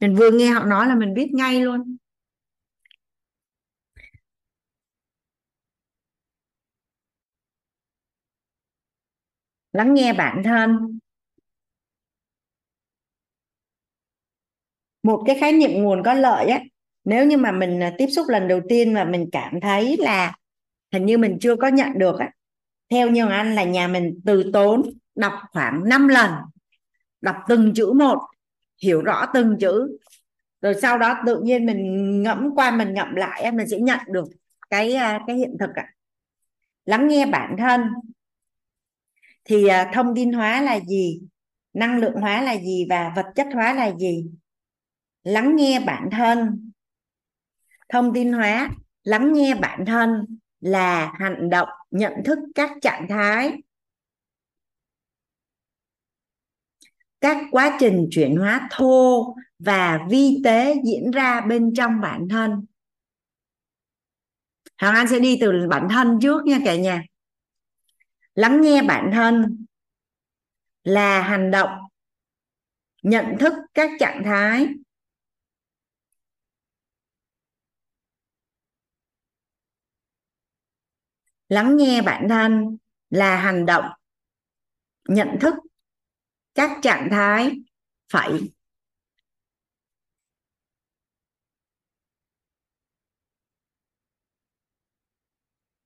mình 0.00 0.16
vừa 0.16 0.30
nghe 0.30 0.50
họ 0.50 0.64
nói 0.64 0.86
là 0.88 0.94
mình 0.94 1.14
biết 1.14 1.28
ngay 1.32 1.60
luôn. 1.60 1.96
Lắng 9.74 9.94
nghe 9.94 10.12
bản 10.12 10.42
thân. 10.44 10.98
Một 15.02 15.22
cái 15.26 15.36
khái 15.40 15.52
niệm 15.52 15.70
nguồn 15.72 16.02
có 16.02 16.14
lợi 16.14 16.46
á, 16.46 16.60
nếu 17.04 17.26
như 17.26 17.36
mà 17.36 17.52
mình 17.52 17.82
à, 17.82 17.94
tiếp 17.98 18.06
xúc 18.06 18.26
lần 18.28 18.48
đầu 18.48 18.60
tiên 18.68 18.94
và 18.94 19.04
mình 19.04 19.28
cảm 19.32 19.60
thấy 19.60 19.96
là 19.98 20.32
hình 20.92 21.06
như 21.06 21.18
mình 21.18 21.38
chưa 21.40 21.56
có 21.56 21.68
nhận 21.68 21.98
được 21.98 22.18
á, 22.18 22.30
theo 22.90 23.10
nhiều 23.10 23.28
anh 23.28 23.54
là 23.54 23.64
nhà 23.64 23.88
mình 23.88 24.20
từ 24.26 24.50
tốn 24.52 24.82
đọc 25.14 25.32
khoảng 25.52 25.88
5 25.88 26.08
lần, 26.08 26.30
đọc 27.20 27.36
từng 27.48 27.74
chữ 27.74 27.92
một, 27.92 28.18
hiểu 28.82 29.02
rõ 29.02 29.26
từng 29.34 29.56
chữ. 29.60 29.98
Rồi 30.60 30.74
sau 30.82 30.98
đó 30.98 31.16
tự 31.26 31.40
nhiên 31.40 31.66
mình 31.66 32.22
ngẫm 32.22 32.54
qua 32.54 32.70
mình 32.70 32.94
ngậm 32.94 33.14
lại 33.14 33.52
mình 33.52 33.68
sẽ 33.68 33.78
nhận 33.78 34.00
được 34.08 34.24
cái 34.70 34.94
à, 34.94 35.20
cái 35.26 35.36
hiện 35.36 35.56
thực 35.60 35.70
ạ. 35.74 35.88
Lắng 36.84 37.08
nghe 37.08 37.26
bản 37.26 37.56
thân 37.58 37.80
thì 39.44 39.66
à, 39.66 39.90
thông 39.94 40.14
tin 40.14 40.32
hóa 40.32 40.62
là 40.62 40.80
gì? 40.80 41.20
Năng 41.72 41.98
lượng 41.98 42.14
hóa 42.20 42.42
là 42.42 42.56
gì? 42.56 42.86
Và 42.90 43.12
vật 43.16 43.26
chất 43.34 43.46
hóa 43.54 43.72
là 43.72 43.92
gì? 43.98 44.26
Lắng 45.22 45.56
nghe 45.56 45.80
bản 45.86 46.08
thân. 46.12 46.70
Thông 47.88 48.14
tin 48.14 48.32
hóa, 48.32 48.70
lắng 49.02 49.32
nghe 49.32 49.54
bản 49.54 49.84
thân 49.86 50.38
là 50.60 51.12
hành 51.14 51.50
động, 51.50 51.68
nhận 51.90 52.12
thức 52.24 52.38
các 52.54 52.70
trạng 52.82 53.06
thái. 53.08 53.62
Các 57.20 57.36
quá 57.50 57.76
trình 57.80 58.08
chuyển 58.10 58.36
hóa 58.36 58.68
thô 58.70 59.34
và 59.58 60.00
vi 60.10 60.40
tế 60.44 60.74
diễn 60.84 61.10
ra 61.10 61.40
bên 61.40 61.74
trong 61.76 62.00
bản 62.00 62.28
thân. 62.28 62.66
Hoàng 64.80 64.94
Anh 64.94 65.08
sẽ 65.08 65.18
đi 65.18 65.38
từ 65.40 65.52
bản 65.70 65.88
thân 65.90 66.18
trước 66.22 66.44
nha 66.44 66.58
cả 66.64 66.76
nhà 66.76 67.02
lắng 68.34 68.60
nghe 68.60 68.82
bản 68.82 69.10
thân 69.14 69.66
là 70.84 71.22
hành 71.22 71.50
động, 71.50 71.78
nhận 73.02 73.36
thức 73.40 73.52
các 73.74 73.90
trạng 74.00 74.22
thái. 74.24 74.68
Lắng 81.48 81.76
nghe 81.76 82.02
bản 82.02 82.26
thân 82.28 82.76
là 83.10 83.36
hành 83.36 83.66
động, 83.66 83.84
nhận 85.08 85.28
thức 85.40 85.54
các 86.54 86.78
trạng 86.82 87.08
thái. 87.10 87.50
Phải. 88.08 88.52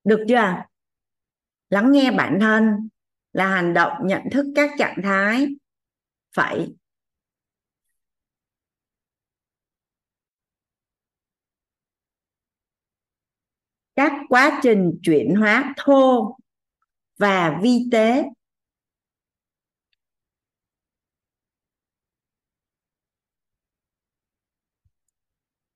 Được 0.04 0.24
chưa? 0.28 0.67
Lắng 1.70 1.92
nghe 1.92 2.10
bản 2.10 2.38
thân 2.40 2.88
là 3.32 3.48
hành 3.48 3.74
động 3.74 3.92
nhận 4.06 4.22
thức 4.32 4.46
các 4.54 4.70
trạng 4.78 4.96
thái. 5.02 5.46
Phải. 6.34 6.68
Các 13.96 14.12
quá 14.28 14.60
trình 14.62 14.92
chuyển 15.02 15.34
hóa 15.36 15.74
thô 15.76 16.36
và 17.16 17.60
vi 17.62 17.88
tế. 17.92 18.24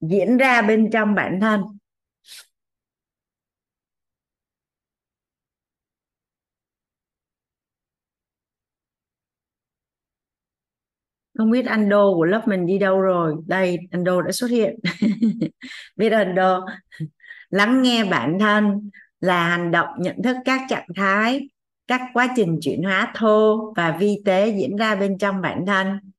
Diễn 0.00 0.36
ra 0.36 0.62
bên 0.62 0.90
trong 0.92 1.14
bản 1.14 1.38
thân 1.40 1.78
không 11.42 11.50
biết 11.50 11.66
anh 11.66 11.88
đô 11.88 12.14
của 12.14 12.24
lớp 12.24 12.48
mình 12.48 12.66
đi 12.66 12.78
đâu 12.78 13.00
rồi. 13.00 13.34
Đây 13.46 13.78
anh 13.90 14.04
đô 14.04 14.22
đã 14.22 14.32
xuất 14.32 14.50
hiện. 14.50 14.78
Biết 15.96 16.12
anh 16.12 16.34
đô 16.34 16.60
lắng 17.50 17.82
nghe 17.82 18.04
bản 18.04 18.38
thân 18.38 18.90
là 19.20 19.48
hành 19.48 19.70
động, 19.70 19.88
nhận 19.98 20.22
thức 20.22 20.36
các 20.44 20.60
trạng 20.68 20.86
thái, 20.96 21.48
các 21.86 22.00
quá 22.14 22.28
trình 22.36 22.58
chuyển 22.60 22.82
hóa 22.82 23.12
thô 23.16 23.72
và 23.76 23.96
vi 24.00 24.22
tế 24.24 24.48
diễn 24.48 24.76
ra 24.76 24.94
bên 24.94 25.18
trong 25.18 25.40
bản 25.40 25.66
thân. 25.66 26.11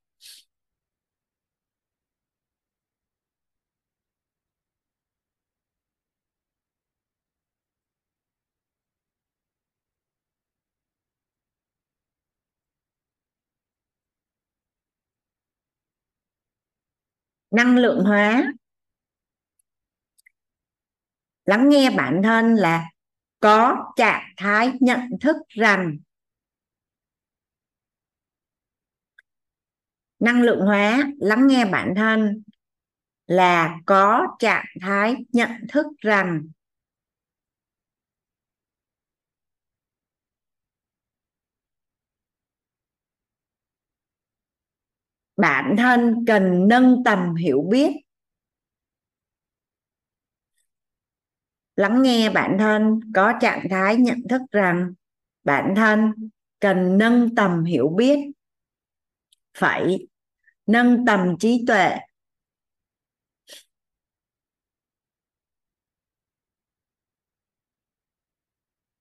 Năng 17.54 17.78
lượng 17.78 18.04
hóa. 18.04 18.54
Lắng 21.46 21.70
nghe 21.70 21.90
bản 21.98 22.22
thân 22.24 22.56
là 22.56 22.90
có 23.40 23.94
trạng 23.96 24.34
thái 24.38 24.74
nhận 24.80 25.00
thức 25.22 25.36
rằng 25.50 25.98
năng 30.20 30.42
lượng 30.42 30.62
hóa, 30.62 31.12
lắng 31.20 31.48
nghe 31.48 31.66
bản 31.66 31.94
thân 31.96 32.44
là 33.28 33.80
có 33.86 34.28
trạng 34.40 34.66
thái 34.82 35.16
nhận 35.32 35.52
thức 35.70 35.86
rằng 35.98 36.48
bản 45.44 45.76
thân 45.78 46.26
cần 46.28 46.68
nâng 46.68 47.04
tầm 47.06 47.36
hiểu 47.36 47.68
biết. 47.72 47.92
Lắng 51.76 52.02
nghe 52.02 52.30
bản 52.30 52.58
thân, 52.60 53.00
có 53.16 53.34
trạng 53.42 53.68
thái 53.70 53.96
nhận 53.96 54.18
thức 54.30 54.42
rằng 54.52 54.94
bản 55.44 55.74
thân 55.76 56.14
cần 56.60 56.98
nâng 56.98 57.36
tầm 57.36 57.64
hiểu 57.64 57.90
biết. 57.90 58.18
Phải 59.58 60.08
nâng 60.66 61.06
tầm 61.06 61.38
trí 61.40 61.64
tuệ. 61.68 61.98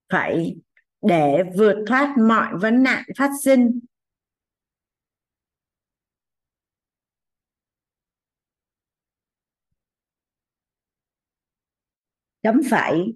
Phải 0.08 0.56
để 1.02 1.42
vượt 1.56 1.84
thoát 1.86 2.14
mọi 2.28 2.56
vấn 2.58 2.82
nạn 2.82 3.04
phát 3.18 3.30
sinh. 3.44 3.80
Chấm 12.42 12.60
phẩy 12.70 13.14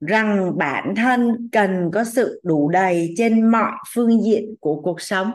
rằng 0.00 0.58
bản 0.58 0.94
thân 0.96 1.48
cần 1.52 1.90
có 1.94 2.04
sự 2.04 2.40
đủ 2.44 2.68
đầy 2.68 3.14
trên 3.16 3.50
mọi 3.50 3.72
phương 3.94 4.22
diện 4.22 4.54
của 4.60 4.80
cuộc 4.82 5.00
sống. 5.00 5.30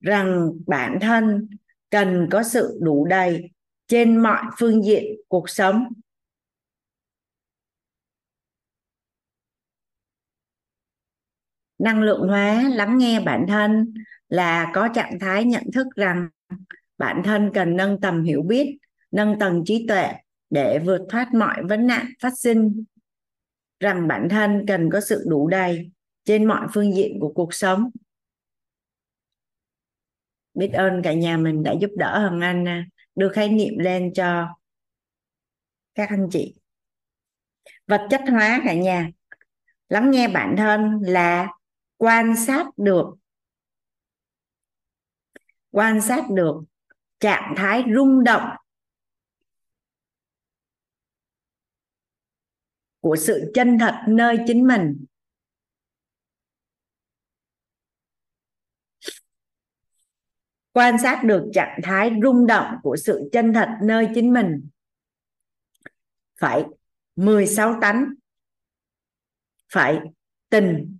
Rằng 0.00 0.52
bản 0.66 0.98
thân 1.00 1.48
cần 1.90 2.28
có 2.30 2.42
sự 2.42 2.78
đủ 2.82 3.06
đầy 3.06 3.50
trên 3.86 4.22
mọi 4.22 4.44
phương 4.58 4.82
diện 4.84 5.04
cuộc 5.28 5.50
sống. 5.50 5.84
Năng 11.78 12.02
lượng 12.02 12.28
hóa 12.28 12.62
lắng 12.74 12.98
nghe 12.98 13.20
bản 13.20 13.44
thân 13.48 13.94
là 14.34 14.70
có 14.74 14.88
trạng 14.94 15.18
thái 15.18 15.44
nhận 15.44 15.64
thức 15.74 15.86
rằng 15.96 16.28
bản 16.98 17.22
thân 17.24 17.50
cần 17.54 17.76
nâng 17.76 18.00
tầm 18.00 18.22
hiểu 18.22 18.42
biết, 18.42 18.78
nâng 19.10 19.38
tầng 19.38 19.62
trí 19.66 19.86
tuệ 19.88 20.12
để 20.50 20.78
vượt 20.78 21.00
thoát 21.08 21.34
mọi 21.34 21.62
vấn 21.64 21.86
nạn 21.86 22.06
phát 22.20 22.32
sinh. 22.38 22.84
Rằng 23.80 24.08
bản 24.08 24.28
thân 24.30 24.64
cần 24.68 24.90
có 24.90 25.00
sự 25.00 25.24
đủ 25.28 25.48
đầy 25.48 25.90
trên 26.24 26.44
mọi 26.44 26.66
phương 26.74 26.94
diện 26.94 27.20
của 27.20 27.32
cuộc 27.32 27.54
sống. 27.54 27.90
Biết 30.54 30.70
ơn 30.72 31.02
cả 31.04 31.12
nhà 31.12 31.36
mình 31.36 31.62
đã 31.62 31.72
giúp 31.80 31.90
đỡ 31.96 32.18
hằng 32.18 32.40
anh 32.40 32.68
à, 32.68 32.86
đưa 33.14 33.28
khái 33.28 33.48
niệm 33.48 33.78
lên 33.78 34.12
cho 34.14 34.48
các 35.94 36.10
anh 36.10 36.28
chị. 36.30 36.54
Vật 37.86 38.06
chất 38.10 38.20
hóa 38.30 38.60
cả 38.64 38.74
nhà. 38.74 39.10
Lắng 39.88 40.10
nghe 40.10 40.28
bản 40.28 40.54
thân 40.58 41.00
là 41.02 41.48
quan 41.96 42.36
sát 42.36 42.66
được 42.76 43.06
quan 45.74 46.00
sát 46.00 46.24
được 46.30 46.62
trạng 47.20 47.54
thái 47.56 47.84
rung 47.94 48.24
động 48.24 48.56
của 53.00 53.16
sự 53.16 53.50
chân 53.54 53.78
thật 53.78 53.94
nơi 54.08 54.38
chính 54.46 54.66
mình. 54.66 55.04
Quan 60.72 60.96
sát 61.02 61.22
được 61.24 61.50
trạng 61.54 61.80
thái 61.82 62.10
rung 62.22 62.46
động 62.46 62.76
của 62.82 62.96
sự 62.96 63.28
chân 63.32 63.52
thật 63.52 63.68
nơi 63.82 64.08
chính 64.14 64.32
mình. 64.32 64.68
Phải 66.40 66.64
16 67.16 67.78
tánh. 67.80 68.04
Phải 69.72 69.98
tình. 70.48 70.98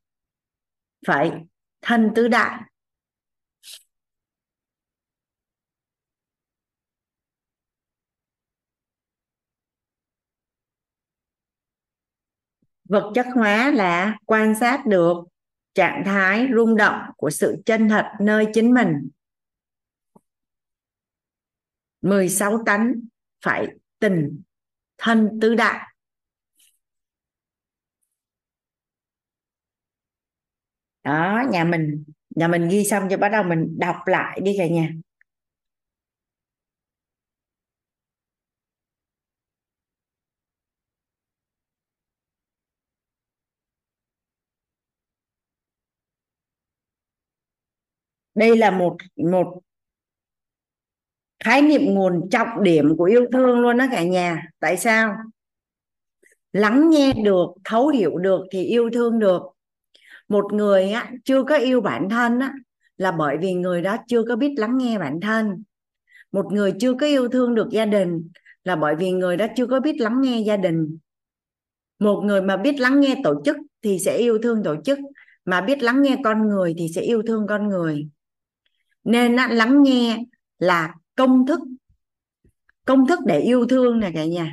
Phải 1.06 1.32
thân 1.80 2.12
tứ 2.14 2.28
đại. 2.28 2.73
Vật 12.94 13.12
chất 13.14 13.26
hóa 13.34 13.70
là 13.70 14.16
quan 14.26 14.54
sát 14.60 14.86
được 14.86 15.16
trạng 15.74 16.02
thái 16.04 16.48
rung 16.54 16.76
động 16.76 17.00
của 17.16 17.30
sự 17.30 17.62
chân 17.66 17.88
thật 17.88 18.04
nơi 18.20 18.46
chính 18.54 18.74
mình. 18.74 19.08
16 22.02 22.62
tánh 22.66 22.94
phải 23.44 23.68
tình, 23.98 24.42
thân 24.98 25.38
tứ 25.42 25.54
đại. 25.54 25.94
Đó, 31.04 31.42
nhà 31.50 31.64
mình 31.64 32.04
nhà 32.30 32.48
mình 32.48 32.68
ghi 32.68 32.84
xong 32.84 33.08
cho 33.10 33.16
bắt 33.16 33.28
đầu 33.28 33.42
mình 33.42 33.78
đọc 33.78 33.96
lại 34.06 34.40
đi 34.42 34.54
cả 34.58 34.66
nhà. 34.68 34.88
Đây 48.34 48.56
là 48.56 48.70
một 48.70 48.96
một 49.16 49.60
khái 51.44 51.62
niệm 51.62 51.84
nguồn 51.84 52.28
trọng 52.30 52.62
điểm 52.62 52.96
của 52.96 53.04
yêu 53.04 53.26
thương 53.32 53.60
luôn 53.60 53.78
đó 53.78 53.86
cả 53.92 54.02
nhà. 54.02 54.42
Tại 54.60 54.76
sao? 54.76 55.16
Lắng 56.52 56.90
nghe 56.90 57.12
được 57.12 57.46
thấu 57.64 57.88
hiểu 57.88 58.18
được 58.18 58.40
thì 58.50 58.64
yêu 58.64 58.90
thương 58.92 59.18
được. 59.18 59.42
Một 60.28 60.52
người 60.52 60.90
á, 60.90 61.12
chưa 61.24 61.44
có 61.44 61.56
yêu 61.56 61.80
bản 61.80 62.08
thân 62.10 62.40
á, 62.40 62.52
là 62.96 63.12
bởi 63.12 63.36
vì 63.40 63.52
người 63.52 63.82
đó 63.82 63.96
chưa 64.08 64.22
có 64.28 64.36
biết 64.36 64.54
lắng 64.56 64.78
nghe 64.78 64.98
bản 64.98 65.20
thân. 65.20 65.62
Một 66.32 66.52
người 66.52 66.72
chưa 66.80 66.94
có 66.94 67.06
yêu 67.06 67.28
thương 67.28 67.54
được 67.54 67.68
gia 67.70 67.86
đình 67.86 68.28
là 68.64 68.76
bởi 68.76 68.96
vì 68.96 69.10
người 69.10 69.36
đó 69.36 69.46
chưa 69.56 69.66
có 69.66 69.80
biết 69.80 70.00
lắng 70.00 70.20
nghe 70.20 70.40
gia 70.40 70.56
đình. 70.56 70.98
Một 71.98 72.22
người 72.24 72.42
mà 72.42 72.56
biết 72.56 72.80
lắng 72.80 73.00
nghe 73.00 73.20
tổ 73.24 73.42
chức 73.44 73.56
thì 73.82 73.98
sẽ 73.98 74.16
yêu 74.16 74.38
thương 74.42 74.62
tổ 74.62 74.76
chức 74.84 74.98
mà 75.44 75.60
biết 75.60 75.82
lắng 75.82 76.02
nghe 76.02 76.16
con 76.24 76.48
người 76.48 76.74
thì 76.78 76.88
sẽ 76.94 77.00
yêu 77.00 77.22
thương 77.26 77.46
con 77.48 77.68
người 77.68 78.08
nên 79.04 79.36
á, 79.36 79.48
lắng 79.48 79.82
nghe 79.82 80.18
là 80.58 80.94
công 81.14 81.46
thức 81.46 81.60
công 82.84 83.06
thức 83.06 83.18
để 83.26 83.40
yêu 83.40 83.66
thương 83.66 84.00
nè 84.00 84.10
cả 84.14 84.24
nhà. 84.24 84.52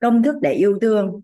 Công 0.00 0.22
thức 0.22 0.34
để 0.42 0.52
yêu 0.52 0.78
thương. 0.80 1.20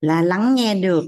Là 0.00 0.22
lắng 0.22 0.54
nghe 0.54 0.74
được. 0.74 1.04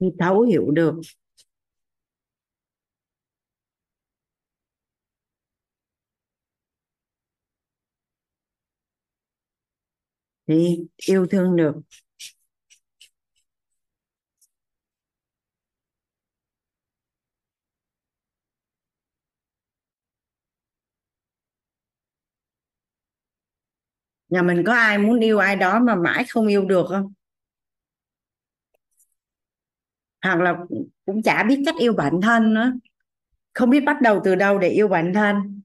Thì 0.00 0.06
thấu 0.18 0.42
hiểu 0.42 0.70
được. 0.70 0.94
Thì 10.46 10.86
yêu 11.08 11.26
thương 11.30 11.56
được. 11.56 11.72
Nhà 24.28 24.42
mình 24.42 24.62
có 24.66 24.72
ai 24.74 24.98
muốn 24.98 25.20
yêu 25.20 25.38
ai 25.38 25.56
đó 25.56 25.78
mà 25.80 25.94
mãi 25.94 26.24
không 26.28 26.46
yêu 26.46 26.64
được 26.64 26.86
không? 26.88 27.12
Hoặc 30.22 30.40
là 30.40 30.56
cũng 31.06 31.22
chả 31.22 31.42
biết 31.44 31.62
cách 31.66 31.74
yêu 31.78 31.92
bản 31.92 32.20
thân 32.22 32.54
nữa. 32.54 32.72
Không 33.54 33.70
biết 33.70 33.80
bắt 33.80 34.02
đầu 34.02 34.20
từ 34.24 34.34
đâu 34.34 34.58
để 34.58 34.68
yêu 34.68 34.88
bản 34.88 35.14
thân. 35.14 35.57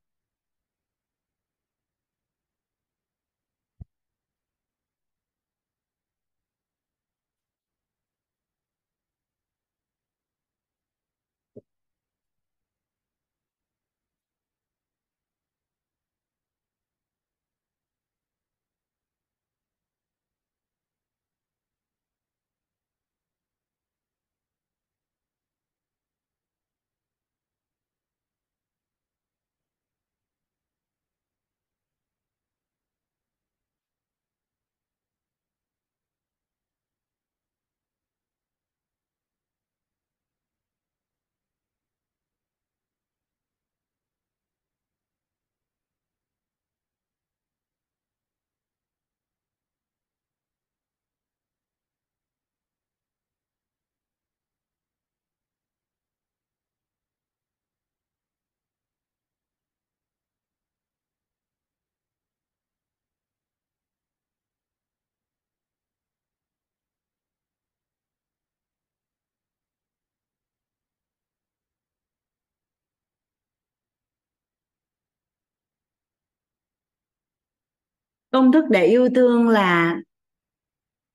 Công 78.34 78.52
thức 78.52 78.66
để 78.70 78.86
yêu 78.86 79.10
thương 79.16 79.48
là 79.48 80.02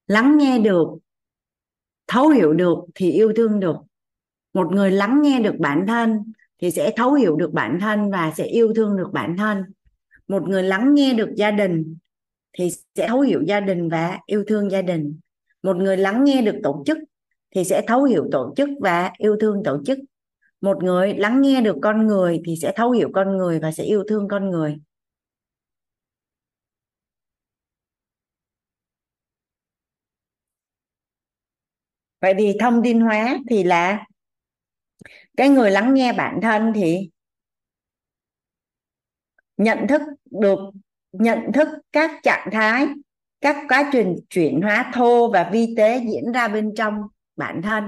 lắng 0.07 0.39
nghe 0.39 0.59
được, 0.59 0.89
thấu 2.07 2.28
hiểu 2.28 2.53
được 2.53 2.78
thì 2.95 3.11
yêu 3.11 3.32
thương 3.36 3.61
được. 3.61 3.77
Một 4.55 4.73
người 4.73 4.90
lắng 4.90 5.23
nghe 5.23 5.40
được 5.40 5.55
bản 5.59 5.85
thân 5.86 6.32
thì 6.59 6.70
sẽ 6.70 6.93
thấu 6.97 7.15
hiểu 7.15 7.36
được 7.36 7.53
bản 7.53 7.78
thân 7.81 8.11
và 8.11 8.32
sẽ 8.36 8.45
yêu 8.45 8.73
thương 8.77 8.97
được 8.97 9.09
bản 9.12 9.36
thân. 9.36 9.65
Một 10.28 10.49
người 10.49 10.62
lắng 10.62 10.95
nghe 10.95 11.15
được 11.15 11.28
gia 11.36 11.51
đình 11.51 11.97
thì 12.53 12.70
sẽ 12.97 13.09
thấu 13.09 13.20
hiểu 13.20 13.43
gia 13.43 13.61
đình 13.61 13.89
và 13.89 14.19
yêu 14.27 14.45
thương 14.47 14.70
gia 14.70 14.82
đình. 14.82 15.19
Một 15.62 15.77
người 15.77 15.97
lắng 15.97 16.24
nghe 16.24 16.43
được 16.43 16.57
tổ 16.62 16.82
chức 16.86 16.99
thì 17.55 17.65
sẽ 17.65 17.82
thấu 17.86 18.05
hiểu 18.05 18.28
tổ 18.32 18.55
chức 18.57 18.69
và 18.81 19.12
yêu 19.19 19.36
thương 19.40 19.62
tổ 19.65 19.82
chức. 19.86 19.99
Một 20.61 20.82
người 20.82 21.15
lắng 21.15 21.40
nghe 21.40 21.61
được 21.61 21.77
con 21.82 22.07
người 22.07 22.40
thì 22.47 22.57
sẽ 22.62 22.73
thấu 22.77 22.90
hiểu 22.90 23.11
con 23.12 23.36
người 23.36 23.59
và 23.61 23.73
sẽ 23.73 23.85
yêu 23.85 24.05
thương 24.09 24.28
con 24.28 24.51
người. 24.51 24.78
Vậy 32.20 32.35
thì 32.39 32.57
thông 32.61 32.81
tin 32.85 33.01
hóa 33.01 33.39
thì 33.51 33.65
là 33.65 34.07
cái 35.36 35.49
người 35.49 35.70
lắng 35.70 35.95
nghe 35.95 36.12
bản 36.12 36.39
thân 36.43 36.73
thì 36.74 37.11
nhận 39.57 39.86
thức 39.89 40.03
được, 40.31 40.59
nhận 41.12 41.53
thức 41.55 41.69
các 41.93 42.11
trạng 42.23 42.49
thái, 42.53 42.86
các 43.40 43.57
quá 43.69 43.90
trình 43.93 44.16
chuyển 44.31 44.61
hóa 44.62 44.90
thô 44.95 45.31
và 45.32 45.51
vi 45.53 45.74
tế 45.77 46.01
diễn 46.12 46.32
ra 46.32 46.49
bên 46.49 46.73
trong 46.77 46.95
bản 47.36 47.62
thân. 47.62 47.85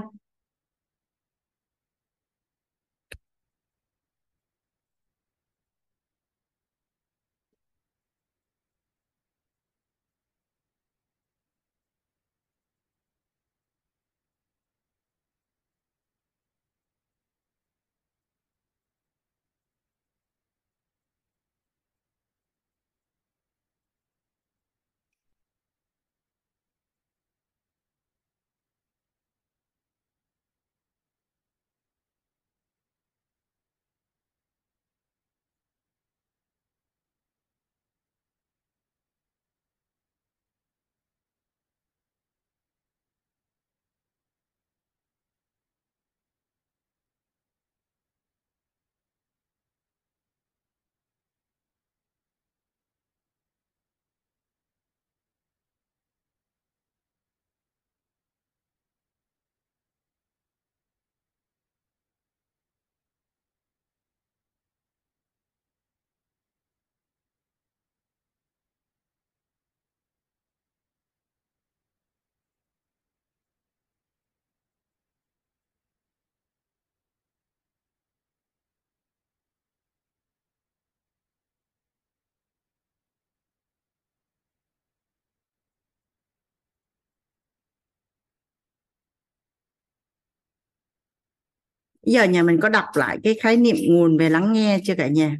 Giờ 92.12 92.24
nhà 92.24 92.42
mình 92.42 92.60
có 92.62 92.68
đọc 92.68 92.84
lại 92.94 93.18
cái 93.22 93.34
khái 93.40 93.56
niệm 93.56 93.76
nguồn 93.88 94.18
về 94.18 94.30
lắng 94.30 94.52
nghe 94.52 94.78
chưa 94.84 94.94
cả 94.94 95.08
nhà? 95.08 95.36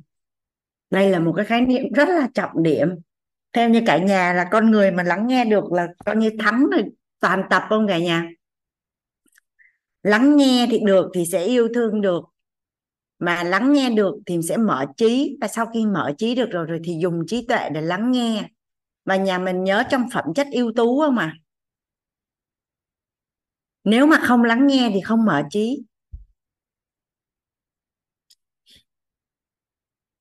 Đây 0.91 1.11
là 1.11 1.19
một 1.19 1.33
cái 1.37 1.45
khái 1.45 1.61
niệm 1.61 1.93
rất 1.93 2.09
là 2.09 2.29
trọng 2.35 2.63
điểm. 2.63 2.89
Theo 3.53 3.69
như 3.69 3.83
cả 3.87 3.99
nhà 3.99 4.33
là 4.33 4.49
con 4.51 4.71
người 4.71 4.91
mà 4.91 5.03
lắng 5.03 5.27
nghe 5.27 5.45
được 5.45 5.73
là 5.73 5.89
coi 6.05 6.17
như 6.17 6.31
thắng 6.39 6.67
rồi 6.71 6.83
toàn 7.21 7.43
tập 7.51 7.63
không 7.69 7.89
cả 7.89 7.99
nhà? 7.99 8.29
Lắng 10.03 10.37
nghe 10.37 10.67
thì 10.71 10.79
được 10.87 11.11
thì 11.15 11.27
sẽ 11.27 11.45
yêu 11.45 11.69
thương 11.75 12.01
được. 12.01 12.25
Mà 13.19 13.43
lắng 13.43 13.73
nghe 13.73 13.91
được 13.91 14.15
thì 14.27 14.41
sẽ 14.49 14.57
mở 14.57 14.87
trí. 14.97 15.37
Và 15.41 15.49
sau 15.49 15.67
khi 15.67 15.87
mở 15.87 16.13
trí 16.19 16.35
được 16.35 16.51
rồi 16.51 16.67
rồi 16.67 16.81
thì 16.85 16.99
dùng 17.03 17.23
trí 17.27 17.47
tuệ 17.49 17.71
để 17.71 17.81
lắng 17.81 18.11
nghe. 18.11 18.49
Và 19.05 19.17
nhà 19.17 19.39
mình 19.39 19.65
nhớ 19.65 19.83
trong 19.91 20.09
phẩm 20.13 20.25
chất 20.35 20.47
ưu 20.53 20.73
tú 20.77 21.01
không 21.01 21.19
à 21.19 21.35
nếu 23.85 24.07
mà 24.07 24.21
không 24.25 24.43
lắng 24.43 24.67
nghe 24.67 24.91
thì 24.95 25.01
không 25.01 25.25
mở 25.25 25.43
trí. 25.51 25.83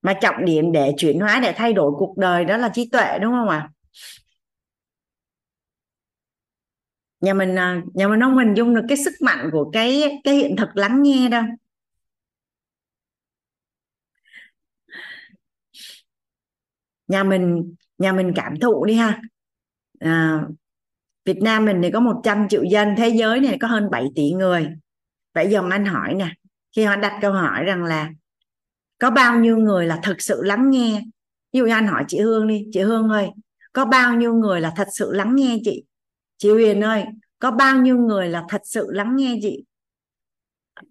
Mà 0.01 0.13
trọng 0.21 0.45
điểm 0.45 0.71
để 0.71 0.93
chuyển 0.97 1.19
hóa 1.19 1.39
để 1.43 1.53
thay 1.55 1.73
đổi 1.73 1.91
cuộc 1.97 2.17
đời 2.17 2.45
đó 2.45 2.57
là 2.57 2.69
trí 2.73 2.89
tuệ 2.91 3.19
đúng 3.21 3.31
không 3.31 3.49
ạ? 3.49 3.69
Nhà 7.21 7.33
mình 7.33 7.55
à, 7.55 7.81
nhà 7.93 8.07
mình 8.07 8.19
không 8.21 8.37
hình 8.37 8.53
dung 8.53 8.75
được 8.75 8.81
cái 8.87 8.97
sức 8.97 9.13
mạnh 9.21 9.49
của 9.51 9.69
cái 9.73 10.21
cái 10.23 10.35
hiện 10.35 10.55
thực 10.57 10.69
lắng 10.77 11.01
nghe 11.03 11.29
đâu. 11.29 11.43
Nhà 17.07 17.23
mình 17.23 17.75
nhà 17.97 18.11
mình 18.13 18.31
cảm 18.35 18.59
thụ 18.59 18.85
đi 18.85 18.95
ha. 18.95 19.21
À, 19.99 20.41
Việt 21.25 21.37
Nam 21.41 21.65
mình 21.65 21.81
thì 21.83 21.91
có 21.91 21.99
100 21.99 22.47
triệu 22.49 22.63
dân 22.63 22.95
thế 22.97 23.09
giới 23.09 23.39
này 23.39 23.57
có 23.61 23.67
hơn 23.67 23.89
7 23.91 24.05
tỷ 24.15 24.31
người. 24.31 24.69
Vậy 25.33 25.47
giờ 25.51 25.61
anh 25.71 25.85
hỏi 25.85 26.13
nè 26.13 26.33
khi 26.75 26.83
họ 26.83 26.95
đặt 26.95 27.19
câu 27.21 27.33
hỏi 27.33 27.63
rằng 27.63 27.83
là 27.83 28.09
có 28.99 29.09
bao 29.09 29.39
nhiêu 29.39 29.57
người 29.57 29.87
là 29.87 29.99
thực 30.03 30.21
sự 30.21 30.43
lắng 30.43 30.69
nghe? 30.69 31.01
Ví 31.53 31.57
dụ 31.57 31.65
như 31.65 31.71
anh 31.71 31.87
hỏi 31.87 32.03
chị 32.07 32.19
Hương 32.19 32.47
đi, 32.47 32.65
chị 32.71 32.79
Hương 32.79 33.09
ơi, 33.09 33.29
có 33.73 33.85
bao 33.85 34.15
nhiêu 34.15 34.33
người 34.33 34.61
là 34.61 34.73
thật 34.75 34.87
sự 34.91 35.13
lắng 35.13 35.35
nghe 35.35 35.57
chị? 35.63 35.83
Chị 36.37 36.49
Huyền 36.49 36.81
ơi, 36.81 37.05
có 37.39 37.51
bao 37.51 37.81
nhiêu 37.81 37.97
người 37.97 38.29
là 38.29 38.43
thật 38.49 38.61
sự 38.63 38.87
lắng 38.91 39.15
nghe 39.15 39.39
chị? 39.41 39.63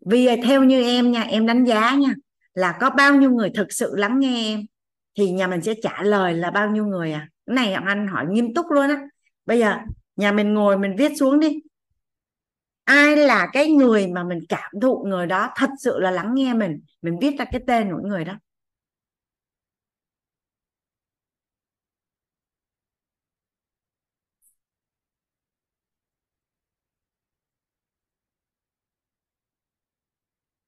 Vì 0.07 0.29
theo 0.45 0.65
như 0.65 0.83
em 0.83 1.11
nha, 1.11 1.23
em 1.23 1.47
đánh 1.47 1.65
giá 1.65 1.95
nha, 1.95 2.15
là 2.55 2.77
có 2.81 2.91
bao 2.91 3.15
nhiêu 3.15 3.31
người 3.31 3.51
thực 3.55 3.73
sự 3.73 3.97
lắng 3.97 4.19
nghe 4.21 4.45
em, 4.45 4.63
thì 5.19 5.31
nhà 5.31 5.47
mình 5.47 5.63
sẽ 5.63 5.75
trả 5.83 6.03
lời 6.03 6.35
là 6.35 6.51
bao 6.51 6.71
nhiêu 6.71 6.87
người 6.87 7.13
à? 7.13 7.29
Cái 7.47 7.55
này 7.55 7.73
anh 7.73 8.07
hỏi 8.07 8.27
nghiêm 8.29 8.55
túc 8.55 8.67
luôn 8.71 8.89
á. 8.89 9.07
Bây 9.47 9.59
giờ 9.59 9.77
nhà 10.17 10.33
mình 10.33 10.55
ngồi 10.55 10.79
mình 10.79 10.97
viết 10.99 11.13
xuống 11.19 11.41
đi 11.41 11.61
ai 12.89 13.17
là 13.17 13.47
cái 13.53 13.71
người 13.71 14.07
mà 14.07 14.25
mình 14.25 14.39
cảm 14.49 14.71
thụ 14.83 15.05
người 15.09 15.27
đó 15.27 15.51
thật 15.57 15.71
sự 15.79 15.99
là 15.99 16.11
lắng 16.11 16.35
nghe 16.35 16.55
mình 16.55 16.81
mình 17.03 17.19
viết 17.21 17.35
ra 17.39 17.45
cái 17.45 17.61
tên 17.67 17.91
của 17.93 18.01
người 18.09 18.25
đó? 18.25 18.35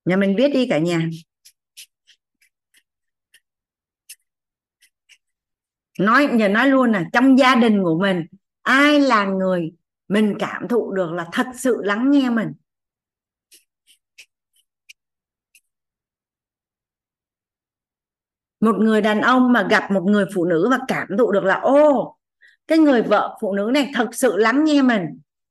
Nhà 0.04 0.16
mình 0.16 0.34
viết 0.38 0.48
đi 0.48 0.66
cả 0.70 0.78
nhà. 0.78 1.00
Nói, 5.98 6.28
giờ 6.38 6.48
nói 6.48 6.68
luôn 6.68 6.92
là 6.92 7.04
trong 7.12 7.38
gia 7.38 7.54
đình 7.54 7.82
của 7.84 7.98
mình, 8.00 8.24
ai 8.62 9.00
là 9.00 9.24
người 9.24 9.72
mình 10.10 10.36
cảm 10.38 10.68
thụ 10.68 10.92
được 10.92 11.12
là 11.12 11.26
thật 11.32 11.46
sự 11.54 11.76
lắng 11.82 12.10
nghe 12.10 12.30
mình. 12.30 12.52
Một 18.60 18.76
người 18.78 19.00
đàn 19.00 19.20
ông 19.20 19.52
mà 19.52 19.66
gặp 19.70 19.90
một 19.90 20.02
người 20.04 20.24
phụ 20.34 20.44
nữ 20.44 20.68
và 20.70 20.78
cảm 20.88 21.08
thụ 21.18 21.32
được 21.32 21.44
là, 21.44 21.54
ô, 21.60 22.16
cái 22.66 22.78
người 22.78 23.02
vợ 23.02 23.38
phụ 23.40 23.52
nữ 23.54 23.70
này 23.74 23.90
thật 23.94 24.08
sự 24.12 24.36
lắng 24.36 24.64
nghe 24.64 24.82
mình. 24.82 25.02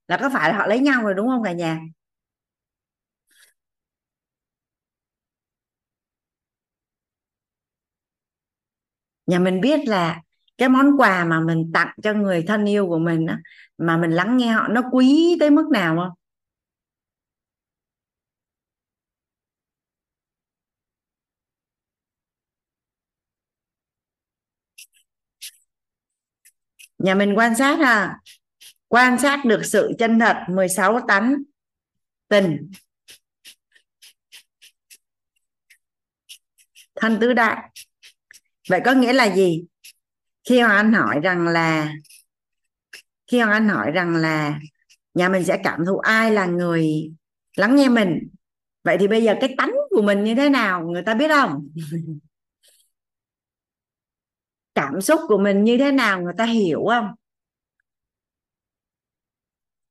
Là 0.07 0.17
có 0.17 0.29
phải 0.33 0.49
là 0.49 0.57
họ 0.57 0.67
lấy 0.67 0.79
nhau 0.79 1.01
rồi 1.03 1.13
đúng 1.13 1.27
không 1.27 1.43
cả 1.43 1.51
nhà? 1.51 1.79
Nhà 9.27 9.39
mình 9.39 9.61
biết 9.61 9.79
là 9.87 10.21
cái 10.59 10.69
món 10.69 10.97
quà 10.97 11.25
mà 11.25 11.39
mình 11.39 11.71
tặng 11.73 11.95
cho 12.03 12.13
người 12.13 12.43
thân 12.47 12.65
yêu 12.65 12.87
của 12.87 12.99
mình 12.99 13.27
á, 13.27 13.39
mà 13.77 13.97
mình 13.97 14.11
lắng 14.11 14.37
nghe 14.37 14.47
họ 14.51 14.67
nó 14.67 14.81
quý 14.91 15.37
tới 15.39 15.49
mức 15.49 15.69
nào 15.73 15.95
không? 15.97 16.09
Nhà 26.97 27.15
mình 27.15 27.33
quan 27.37 27.55
sát 27.55 27.79
ha. 27.79 28.19
Quan 28.87 29.19
sát 29.19 29.45
được 29.45 29.61
sự 29.65 29.91
chân 29.99 30.19
thật 30.19 30.37
16 30.49 30.99
tánh 31.07 31.35
tình. 32.27 32.71
Thân 36.95 37.17
tứ 37.21 37.33
đại. 37.33 37.69
Vậy 38.69 38.81
có 38.85 38.93
nghĩa 38.93 39.13
là 39.13 39.35
gì? 39.35 39.65
Khi 40.43 40.59
hoàng 40.61 40.75
anh 40.77 40.93
hỏi 40.93 41.19
rằng 41.23 41.47
là, 41.47 41.93
khi 43.31 43.39
hoàng 43.39 43.51
anh 43.51 43.69
hỏi 43.69 43.91
rằng 43.91 44.15
là 44.15 44.59
nhà 45.13 45.29
mình 45.29 45.43
sẽ 45.45 45.59
cảm 45.63 45.85
thụ 45.85 45.97
ai 45.99 46.31
là 46.31 46.45
người 46.45 47.11
lắng 47.57 47.75
nghe 47.75 47.89
mình, 47.89 48.29
vậy 48.83 48.97
thì 48.99 49.07
bây 49.07 49.23
giờ 49.23 49.35
cái 49.41 49.55
tánh 49.57 49.73
của 49.89 50.01
mình 50.01 50.23
như 50.23 50.35
thế 50.35 50.49
nào, 50.49 50.87
người 50.87 51.03
ta 51.03 51.13
biết 51.13 51.29
không? 51.29 51.69
Cảm 54.75 55.01
xúc 55.01 55.19
của 55.27 55.37
mình 55.37 55.63
như 55.63 55.77
thế 55.77 55.91
nào, 55.91 56.21
người 56.21 56.33
ta 56.37 56.45
hiểu 56.45 56.85
không? 56.89 57.07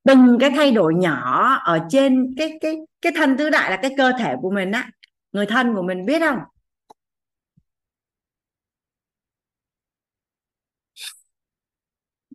Từng 0.05 0.37
cái 0.41 0.51
thay 0.51 0.71
đổi 0.73 0.95
nhỏ 0.95 1.45
ở 1.65 1.79
trên 1.91 2.35
cái 2.37 2.59
cái 2.61 2.77
cái 3.03 3.13
thân 3.17 3.37
tứ 3.37 3.51
đại 3.51 3.71
là 3.71 3.77
cái 3.83 3.95
cơ 3.99 4.13
thể 4.19 4.35
của 4.43 4.51
mình 4.51 4.73
á, 4.73 4.91
người 5.33 5.47
thân 5.47 5.75
của 5.75 5.83
mình 5.83 6.07
biết 6.07 6.21
không? 6.21 6.39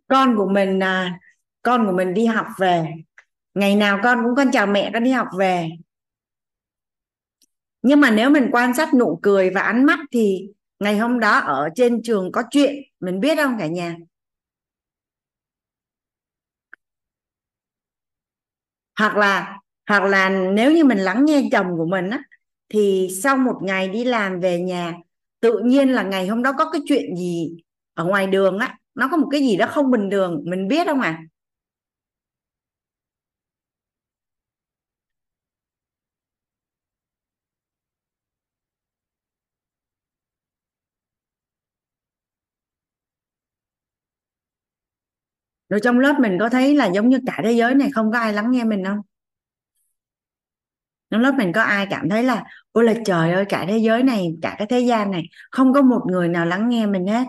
Con 0.08 0.36
của 0.36 0.48
mình 0.48 0.82
à, 0.82 1.18
con 1.62 1.86
của 1.86 1.92
mình 1.92 2.14
đi 2.14 2.26
học 2.26 2.46
về. 2.58 2.84
Ngày 3.54 3.76
nào 3.76 4.00
con 4.02 4.24
cũng 4.24 4.34
con 4.36 4.50
chào 4.52 4.66
mẹ 4.66 4.90
con 4.94 5.04
đi 5.04 5.10
học 5.10 5.28
về. 5.38 5.68
Nhưng 7.82 8.00
mà 8.00 8.10
nếu 8.10 8.30
mình 8.30 8.48
quan 8.52 8.74
sát 8.74 8.94
nụ 8.94 9.18
cười 9.22 9.50
và 9.50 9.60
ánh 9.60 9.84
mắt 9.84 9.98
thì 10.12 10.48
ngày 10.78 10.98
hôm 10.98 11.20
đó 11.20 11.38
ở 11.38 11.68
trên 11.74 12.02
trường 12.02 12.32
có 12.32 12.42
chuyện 12.50 12.74
mình 13.00 13.20
biết 13.20 13.38
không 13.42 13.56
cả 13.58 13.66
nhà? 13.66 13.96
Hoặc 18.98 19.16
là 19.16 19.58
hoặc 19.88 20.02
là 20.04 20.28
nếu 20.28 20.72
như 20.72 20.84
mình 20.84 20.98
lắng 20.98 21.24
nghe 21.24 21.48
chồng 21.52 21.66
của 21.78 21.86
mình 21.86 22.10
á 22.10 22.22
thì 22.68 23.08
sau 23.22 23.36
một 23.36 23.58
ngày 23.62 23.88
đi 23.88 24.04
làm 24.04 24.40
về 24.40 24.60
nhà 24.60 24.94
tự 25.40 25.58
nhiên 25.58 25.88
là 25.92 26.02
ngày 26.02 26.26
hôm 26.28 26.42
đó 26.42 26.52
có 26.58 26.70
cái 26.70 26.82
chuyện 26.86 27.16
gì 27.16 27.56
ở 27.94 28.04
ngoài 28.04 28.26
đường 28.26 28.58
á 28.58 28.78
nó 28.94 29.08
có 29.10 29.16
một 29.16 29.28
cái 29.30 29.40
gì 29.40 29.56
đó 29.56 29.66
không 29.66 29.90
bình 29.90 30.10
thường, 30.10 30.42
mình 30.46 30.68
biết 30.68 30.86
không 30.86 31.00
à 31.00 31.18
rồi 45.68 45.80
trong 45.84 45.98
lớp 45.98 46.14
mình 46.20 46.36
có 46.40 46.48
thấy 46.48 46.74
là 46.76 46.86
giống 46.86 47.08
như 47.08 47.18
cả 47.26 47.40
thế 47.44 47.52
giới 47.52 47.74
này 47.74 47.90
không 47.94 48.12
có 48.12 48.18
ai 48.18 48.32
lắng 48.32 48.50
nghe 48.50 48.64
mình 48.64 48.84
không? 48.84 48.98
Trong 51.10 51.20
lớp 51.20 51.34
mình 51.38 51.52
có 51.52 51.62
ai 51.62 51.86
cảm 51.90 52.08
thấy 52.08 52.22
là, 52.22 52.44
ôi 52.72 52.84
là 52.84 52.94
trời 53.04 53.32
ơi, 53.32 53.44
cả 53.48 53.64
thế 53.68 53.78
giới 53.78 54.02
này, 54.02 54.26
cả 54.42 54.54
cái 54.58 54.66
thế 54.70 54.80
gian 54.80 55.10
này, 55.10 55.22
không 55.50 55.72
có 55.72 55.82
một 55.82 56.00
người 56.10 56.28
nào 56.28 56.46
lắng 56.46 56.68
nghe 56.68 56.86
mình 56.86 57.06
hết? 57.06 57.24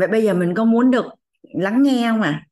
Vậy 0.00 0.08
bây 0.08 0.24
giờ 0.24 0.34
mình 0.34 0.54
có 0.56 0.64
muốn 0.64 0.90
được 0.90 1.06
lắng 1.54 1.82
nghe 1.82 2.08
không 2.10 2.22
à 2.22 2.46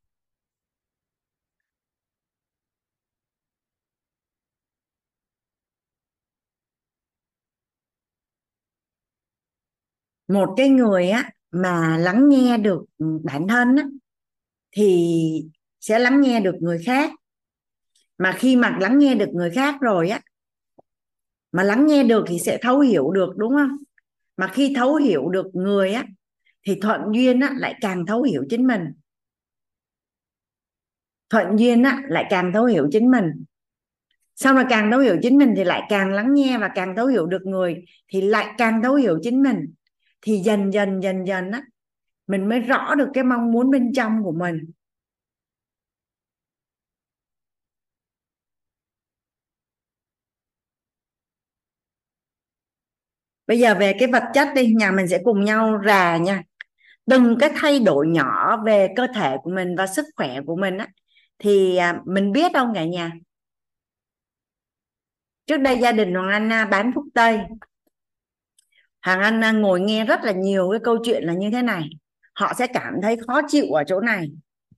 một 10.28 10.54
cái 10.56 10.68
người 10.68 11.10
á 11.10 11.30
mà 11.50 11.96
lắng 11.98 12.28
nghe 12.28 12.58
được 12.58 12.84
bản 13.24 13.48
thân 13.48 13.76
á, 13.76 13.84
thì 14.72 15.08
sẽ 15.80 15.98
lắng 15.98 16.20
nghe 16.20 16.40
được 16.40 16.56
người 16.60 16.78
khác. 16.86 17.10
Mà 18.18 18.32
khi 18.38 18.56
mà 18.56 18.78
lắng 18.80 18.98
nghe 18.98 19.14
được 19.14 19.28
người 19.32 19.50
khác 19.50 19.74
rồi 19.80 20.08
á, 20.10 20.20
mà 21.52 21.62
lắng 21.62 21.86
nghe 21.86 22.02
được 22.04 22.24
thì 22.28 22.38
sẽ 22.38 22.58
thấu 22.62 22.80
hiểu 22.80 23.10
được, 23.10 23.32
đúng 23.36 23.52
không? 23.56 23.76
Mà 24.36 24.48
khi 24.54 24.72
thấu 24.76 24.96
hiểu 24.96 25.28
được 25.30 25.46
người 25.54 25.92
á 25.94 26.04
thì 26.66 26.78
thuận 26.82 27.01
duyên 27.12 27.40
á, 27.40 27.52
lại 27.56 27.74
càng 27.80 28.06
thấu 28.06 28.22
hiểu 28.22 28.44
chính 28.51 28.66
mình. 28.66 28.93
Thuận 31.30 31.59
duyên 31.59 31.82
á, 31.82 32.02
lại 32.09 32.26
càng 32.30 32.52
thấu 32.52 32.64
hiểu 32.64 32.89
chính 32.93 33.10
mình. 33.10 33.44
Sau 34.36 34.55
rồi 34.55 34.64
càng 34.70 34.90
thấu 34.90 35.01
hiểu 35.01 35.16
chính 35.22 35.39
mình 35.39 35.55
thì 35.56 35.64
lại 35.64 35.82
càng 35.89 36.12
lắng 36.12 36.35
nghe 36.35 36.59
và 36.59 36.68
càng 36.74 36.97
thấu 36.97 37.06
hiểu 37.06 37.26
được 37.26 37.47
người 37.47 37.85
thì 38.09 38.20
lại 38.20 38.55
càng 38.59 38.82
thấu 38.82 38.94
hiểu 38.94 39.18
chính 39.22 39.43
mình. 39.43 39.74
Thì 40.22 40.39
dần 40.39 40.72
dần 40.72 41.02
dần 41.02 41.26
dần 41.26 41.51
á 41.51 41.62
mình 42.28 42.48
mới 42.48 42.60
rõ 42.60 42.94
được 42.94 43.09
cái 43.14 43.24
mong 43.24 43.52
muốn 43.52 43.70
bên 43.70 43.93
trong 43.93 44.22
của 44.22 44.32
mình. 44.32 44.70
Bây 53.48 53.58
giờ 53.58 53.74
về 53.74 53.92
cái 53.98 54.08
vật 54.12 54.22
chất 54.34 54.48
đi 54.54 54.66
nhà 54.66 54.90
mình 54.90 55.08
sẽ 55.08 55.20
cùng 55.24 55.44
nhau 55.44 55.80
rà 55.86 56.16
nha. 56.16 56.42
Từng 57.10 57.36
cái 57.40 57.50
thay 57.56 57.80
đổi 57.80 58.06
nhỏ 58.08 58.56
về 58.66 58.88
cơ 58.96 59.06
thể 59.14 59.36
của 59.42 59.50
mình 59.50 59.76
và 59.76 59.86
sức 59.86 60.06
khỏe 60.16 60.40
của 60.46 60.56
mình 60.56 60.78
á 60.78 60.88
thì 61.38 61.76
à, 61.76 62.00
mình 62.04 62.32
biết 62.32 62.52
không 62.54 62.72
cả 62.74 62.84
nhà. 62.84 63.12
Trước 65.46 65.56
đây 65.56 65.78
gia 65.78 65.92
đình 65.92 66.14
hoàng 66.14 66.28
anh 66.28 66.52
à, 66.52 66.64
bán 66.64 66.92
thuốc 66.92 67.04
tây. 67.14 67.40
Hoàng 69.02 69.20
anh 69.20 69.44
à, 69.44 69.52
ngồi 69.52 69.80
nghe 69.80 70.04
rất 70.04 70.24
là 70.24 70.32
nhiều 70.32 70.68
cái 70.70 70.80
câu 70.84 70.98
chuyện 71.04 71.24
là 71.24 71.32
như 71.32 71.50
thế 71.50 71.62
này. 71.62 71.88
Họ 72.34 72.52
sẽ 72.58 72.66
cảm 72.66 72.94
thấy 73.02 73.16
khó 73.26 73.40
chịu 73.48 73.66
ở 73.72 73.84
chỗ 73.86 74.00
này. 74.00 74.30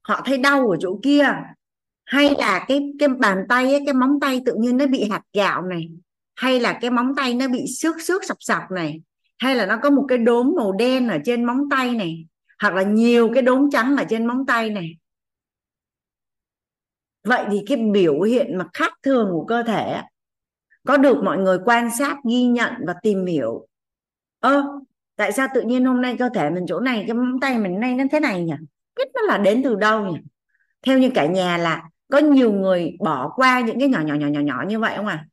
Họ 0.02 0.22
thấy 0.24 0.38
đau 0.38 0.70
ở 0.70 0.76
chỗ 0.80 1.00
kia. 1.02 1.26
Hay 2.04 2.34
là 2.38 2.64
cái 2.68 2.92
cái 2.98 3.08
bàn 3.08 3.44
tay 3.48 3.64
ấy, 3.64 3.82
cái 3.86 3.94
móng 3.94 4.20
tay 4.20 4.42
tự 4.46 4.54
nhiên 4.58 4.76
nó 4.76 4.86
bị 4.86 5.08
hạt 5.10 5.22
gạo 5.32 5.62
này 5.62 5.90
hay 6.40 6.60
là 6.60 6.78
cái 6.80 6.90
móng 6.90 7.14
tay 7.16 7.34
nó 7.34 7.48
bị 7.48 7.66
xước 7.66 8.00
xước 8.00 8.24
sọc 8.24 8.36
sọc 8.40 8.62
này, 8.70 9.02
hay 9.38 9.56
là 9.56 9.66
nó 9.66 9.78
có 9.82 9.90
một 9.90 10.04
cái 10.08 10.18
đốm 10.18 10.52
màu 10.56 10.72
đen 10.72 11.08
ở 11.08 11.18
trên 11.24 11.44
móng 11.44 11.68
tay 11.70 11.94
này, 11.94 12.26
hoặc 12.62 12.74
là 12.74 12.82
nhiều 12.82 13.30
cái 13.34 13.42
đốm 13.42 13.70
trắng 13.72 13.96
ở 13.96 14.04
trên 14.08 14.26
móng 14.26 14.46
tay 14.46 14.70
này. 14.70 14.96
Vậy 17.24 17.44
thì 17.50 17.58
cái 17.66 17.78
biểu 17.92 18.20
hiện 18.20 18.58
mà 18.58 18.66
khác 18.74 18.92
thường 19.02 19.28
của 19.32 19.44
cơ 19.44 19.62
thể 19.62 20.02
có 20.86 20.96
được 20.96 21.22
mọi 21.24 21.38
người 21.38 21.58
quan 21.64 21.88
sát, 21.98 22.16
ghi 22.28 22.44
nhận 22.44 22.72
và 22.86 22.94
tìm 23.02 23.26
hiểu? 23.26 23.66
Ơ, 24.38 24.64
tại 25.16 25.32
sao 25.32 25.48
tự 25.54 25.62
nhiên 25.62 25.84
hôm 25.84 26.02
nay 26.02 26.16
cơ 26.18 26.28
thể 26.34 26.50
mình 26.50 26.64
chỗ 26.68 26.80
này, 26.80 27.04
cái 27.06 27.14
móng 27.14 27.40
tay 27.40 27.58
mình 27.58 27.80
nay 27.80 27.94
nó 27.94 28.04
thế 28.12 28.20
này 28.20 28.44
nhỉ? 28.44 28.54
Biết 28.96 29.08
nó 29.14 29.22
là 29.22 29.38
đến 29.38 29.62
từ 29.62 29.74
đâu 29.74 30.06
nhỉ? 30.06 30.18
Theo 30.82 30.98
như 30.98 31.10
cả 31.14 31.26
nhà 31.26 31.58
là 31.58 31.82
có 32.12 32.18
nhiều 32.18 32.52
người 32.52 32.96
bỏ 33.00 33.32
qua 33.36 33.60
những 33.60 33.78
cái 33.78 33.88
nhỏ 33.88 34.00
nhỏ 34.00 34.14
nhỏ 34.14 34.26
nhỏ 34.26 34.40
nhỏ 34.40 34.64
như 34.68 34.78
vậy 34.78 34.92
không 34.96 35.06
à? 35.06 35.26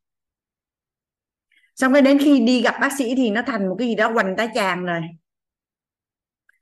Xong 1.78 1.94
cái 1.94 2.02
đến 2.02 2.20
khi 2.20 2.40
đi 2.40 2.62
gặp 2.62 2.76
bác 2.82 2.94
sĩ 2.98 3.16
thì 3.16 3.30
nó 3.32 3.42
thành 3.48 3.70
một 3.70 3.76
cái 3.80 3.88
gì 3.88 3.96
đó 3.96 4.12
quanh 4.16 4.36
tá 4.38 4.48
tràng 4.56 4.86
rồi. 4.86 5.02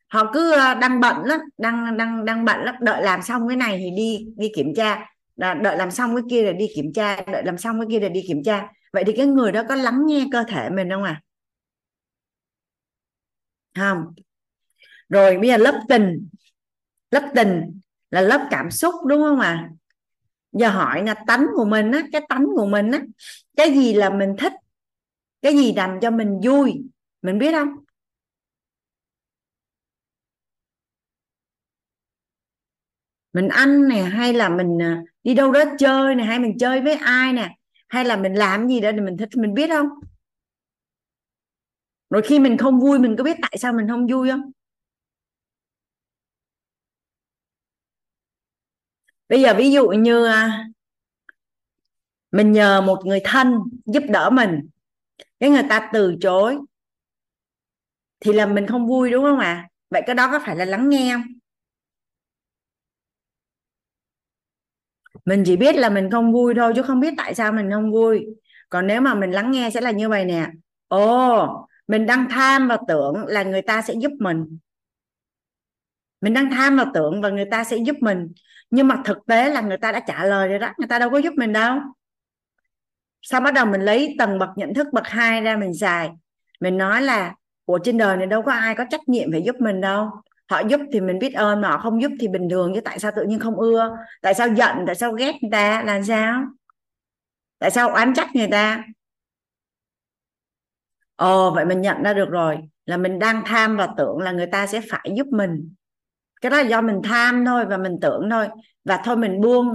Họ 0.07 0.31
cứ 0.33 0.51
ờ, 0.51 0.73
đang 0.73 0.99
bận 0.99 1.23
lắm, 1.25 1.39
đang 1.57 1.97
đang 1.97 2.25
đang 2.25 2.45
bận 2.45 2.59
lắm, 2.63 2.75
đợi 2.81 3.03
làm 3.03 3.21
xong 3.21 3.47
cái 3.47 3.57
này 3.57 3.77
thì 3.79 3.91
đi 3.97 4.27
đi 4.37 4.51
kiểm 4.55 4.73
tra. 4.75 5.05
Đợi 5.35 5.77
làm 5.77 5.91
xong 5.91 6.15
cái 6.15 6.23
kia 6.29 6.43
rồi 6.43 6.53
đi 6.53 6.67
kiểm 6.75 6.93
tra, 6.93 7.21
đợi 7.31 7.43
làm 7.45 7.57
xong 7.57 7.79
cái 7.79 7.87
kia 7.91 7.99
rồi 7.99 8.09
đi 8.09 8.21
kiểm 8.27 8.43
tra. 8.43 8.67
Vậy 8.93 9.03
thì 9.07 9.13
cái 9.17 9.25
người 9.25 9.51
đó 9.51 9.63
có 9.69 9.75
lắng 9.75 10.01
nghe 10.07 10.25
cơ 10.31 10.43
thể 10.47 10.69
mình 10.69 10.89
không 10.89 11.03
à? 11.03 11.21
Không. 13.75 14.13
Rồi 15.09 15.37
bây 15.37 15.47
giờ 15.49 15.57
lớp 15.57 15.81
tình. 15.89 16.29
Lớp 17.11 17.31
tình 17.35 17.81
là 18.11 18.21
lớp 18.21 18.47
cảm 18.51 18.71
xúc 18.71 18.95
đúng 19.07 19.21
không 19.21 19.39
ạ 19.39 19.49
à? 19.49 19.69
giờ 20.53 20.69
hỏi 20.69 21.03
là 21.05 21.15
tánh 21.27 21.47
của 21.55 21.65
mình 21.65 21.91
á, 21.91 22.03
cái 22.13 22.21
tánh 22.29 22.47
của 22.57 22.67
mình 22.67 22.91
á, 22.91 23.01
cái 23.57 23.73
gì 23.75 23.93
là 23.93 24.09
mình 24.09 24.35
thích? 24.39 24.53
Cái 25.45 25.55
gì 25.55 25.73
làm 25.73 25.99
cho 26.01 26.11
mình 26.11 26.39
vui? 26.43 26.83
Mình 27.21 27.39
biết 27.39 27.51
không? 27.51 27.67
Mình 33.33 33.47
ăn 33.47 33.87
nè, 33.87 34.01
hay 34.01 34.33
là 34.33 34.49
mình 34.49 34.81
à, 34.81 35.01
đi 35.23 35.33
đâu 35.33 35.51
đó 35.51 35.63
chơi 35.79 36.15
nè, 36.15 36.23
hay 36.23 36.39
mình 36.39 36.57
chơi 36.59 36.81
với 36.81 36.93
ai 36.93 37.33
nè, 37.33 37.55
hay 37.87 38.05
là 38.05 38.17
mình 38.17 38.33
làm 38.33 38.67
gì 38.67 38.79
đó 38.81 38.91
thì 38.93 39.01
mình 39.01 39.17
thích, 39.17 39.29
mình 39.37 39.53
biết 39.53 39.69
không? 39.69 39.87
Rồi 42.09 42.21
khi 42.21 42.39
mình 42.39 42.57
không 42.57 42.79
vui, 42.79 42.99
mình 42.99 43.15
có 43.17 43.23
biết 43.23 43.37
tại 43.41 43.57
sao 43.57 43.73
mình 43.73 43.87
không 43.89 44.07
vui 44.07 44.29
không? 44.29 44.51
Bây 49.29 49.41
giờ 49.41 49.53
ví 49.57 49.71
dụ 49.71 49.87
như 49.87 50.25
à, 50.25 50.67
mình 52.31 52.51
nhờ 52.51 52.81
một 52.81 53.05
người 53.05 53.19
thân 53.23 53.59
giúp 53.85 54.03
đỡ 54.09 54.29
mình 54.29 54.69
cái 55.39 55.49
người 55.49 55.63
ta 55.69 55.89
từ 55.93 56.15
chối 56.21 56.57
thì 58.19 58.33
là 58.33 58.45
mình 58.45 58.67
không 58.67 58.87
vui, 58.87 59.11
đúng 59.11 59.23
không 59.23 59.39
ạ? 59.39 59.45
À? 59.45 59.69
vậy 59.89 60.01
cái 60.05 60.15
đó 60.15 60.31
có 60.31 60.39
phải 60.45 60.55
là 60.55 60.65
lắng 60.65 60.89
nghe 60.89 61.13
không? 61.13 61.23
Mình 65.25 65.43
chỉ 65.45 65.57
biết 65.57 65.75
là 65.75 65.89
mình 65.89 66.11
không 66.11 66.33
vui 66.33 66.53
thôi, 66.55 66.73
chứ 66.75 66.81
không 66.81 66.99
biết 66.99 67.13
tại 67.17 67.35
sao 67.35 67.51
mình 67.51 67.71
không 67.71 67.91
vui. 67.91 68.25
Còn 68.69 68.87
nếu 68.87 69.01
mà 69.01 69.15
mình 69.15 69.31
lắng 69.31 69.51
nghe 69.51 69.69
sẽ 69.73 69.81
là 69.81 69.91
như 69.91 70.09
vậy 70.09 70.25
nè. 70.25 70.47
Ồ, 70.87 71.67
mình 71.87 72.05
đang 72.05 72.27
tham 72.29 72.67
và 72.67 72.77
tưởng 72.87 73.25
là 73.25 73.43
người 73.43 73.61
ta 73.61 73.81
sẽ 73.81 73.93
giúp 73.93 74.11
mình. 74.19 74.57
Mình 76.21 76.33
đang 76.33 76.51
tham 76.51 76.77
và 76.77 76.85
tưởng 76.93 77.21
và 77.21 77.29
người 77.29 77.45
ta 77.51 77.63
sẽ 77.63 77.77
giúp 77.77 77.95
mình. 78.01 78.31
Nhưng 78.69 78.87
mà 78.87 79.01
thực 79.05 79.17
tế 79.27 79.49
là 79.49 79.61
người 79.61 79.77
ta 79.77 79.91
đã 79.91 79.99
trả 80.07 80.25
lời 80.25 80.47
rồi 80.47 80.59
đó, 80.59 80.73
người 80.77 80.87
ta 80.87 80.99
đâu 80.99 81.09
có 81.09 81.17
giúp 81.17 81.33
mình 81.37 81.53
đâu 81.53 81.79
sau 83.29 83.41
bắt 83.41 83.53
đầu 83.53 83.65
mình 83.65 83.81
lấy 83.81 84.15
tầng 84.19 84.39
bậc 84.39 84.49
nhận 84.55 84.73
thức 84.73 84.87
bậc 84.93 85.07
hai 85.07 85.41
ra 85.41 85.57
mình 85.57 85.73
xài. 85.73 86.09
Mình 86.59 86.77
nói 86.77 87.01
là 87.01 87.35
của 87.65 87.79
trên 87.83 87.97
đời 87.97 88.17
này 88.17 88.27
đâu 88.27 88.41
có 88.41 88.51
ai 88.51 88.75
có 88.75 88.85
trách 88.89 89.09
nhiệm 89.09 89.31
phải 89.31 89.41
giúp 89.41 89.55
mình 89.59 89.81
đâu. 89.81 90.09
Họ 90.49 90.59
giúp 90.59 90.81
thì 90.93 91.01
mình 91.01 91.19
biết 91.19 91.33
ơn 91.33 91.61
mà 91.61 91.69
họ 91.69 91.77
không 91.77 92.01
giúp 92.01 92.11
thì 92.19 92.27
bình 92.27 92.49
thường, 92.49 92.71
chứ 92.75 92.81
tại 92.81 92.99
sao 92.99 93.11
tự 93.15 93.23
nhiên 93.23 93.39
không 93.39 93.55
ưa? 93.55 93.97
Tại 94.21 94.33
sao 94.33 94.47
giận, 94.47 94.77
tại 94.85 94.95
sao 94.95 95.11
ghét 95.11 95.33
người 95.41 95.51
ta? 95.51 95.83
Là 95.83 96.01
sao? 96.01 96.43
Tại 97.59 97.71
sao 97.71 97.89
oán 97.89 98.13
trách 98.13 98.35
người 98.35 98.47
ta? 98.51 98.83
Ồ, 101.15 101.51
vậy 101.51 101.65
mình 101.65 101.81
nhận 101.81 102.03
ra 102.03 102.13
được 102.13 102.29
rồi, 102.29 102.57
là 102.85 102.97
mình 102.97 103.19
đang 103.19 103.41
tham 103.45 103.77
và 103.77 103.87
tưởng 103.97 104.17
là 104.17 104.31
người 104.31 104.47
ta 104.47 104.67
sẽ 104.67 104.81
phải 104.89 105.11
giúp 105.17 105.27
mình. 105.31 105.73
Cái 106.41 106.49
đó 106.49 106.57
là 106.57 106.63
do 106.63 106.81
mình 106.81 107.01
tham 107.03 107.45
thôi 107.45 107.65
và 107.65 107.77
mình 107.77 107.97
tưởng 108.01 108.29
thôi. 108.31 108.47
Và 108.83 109.01
thôi 109.05 109.17
mình 109.17 109.41
buông 109.41 109.67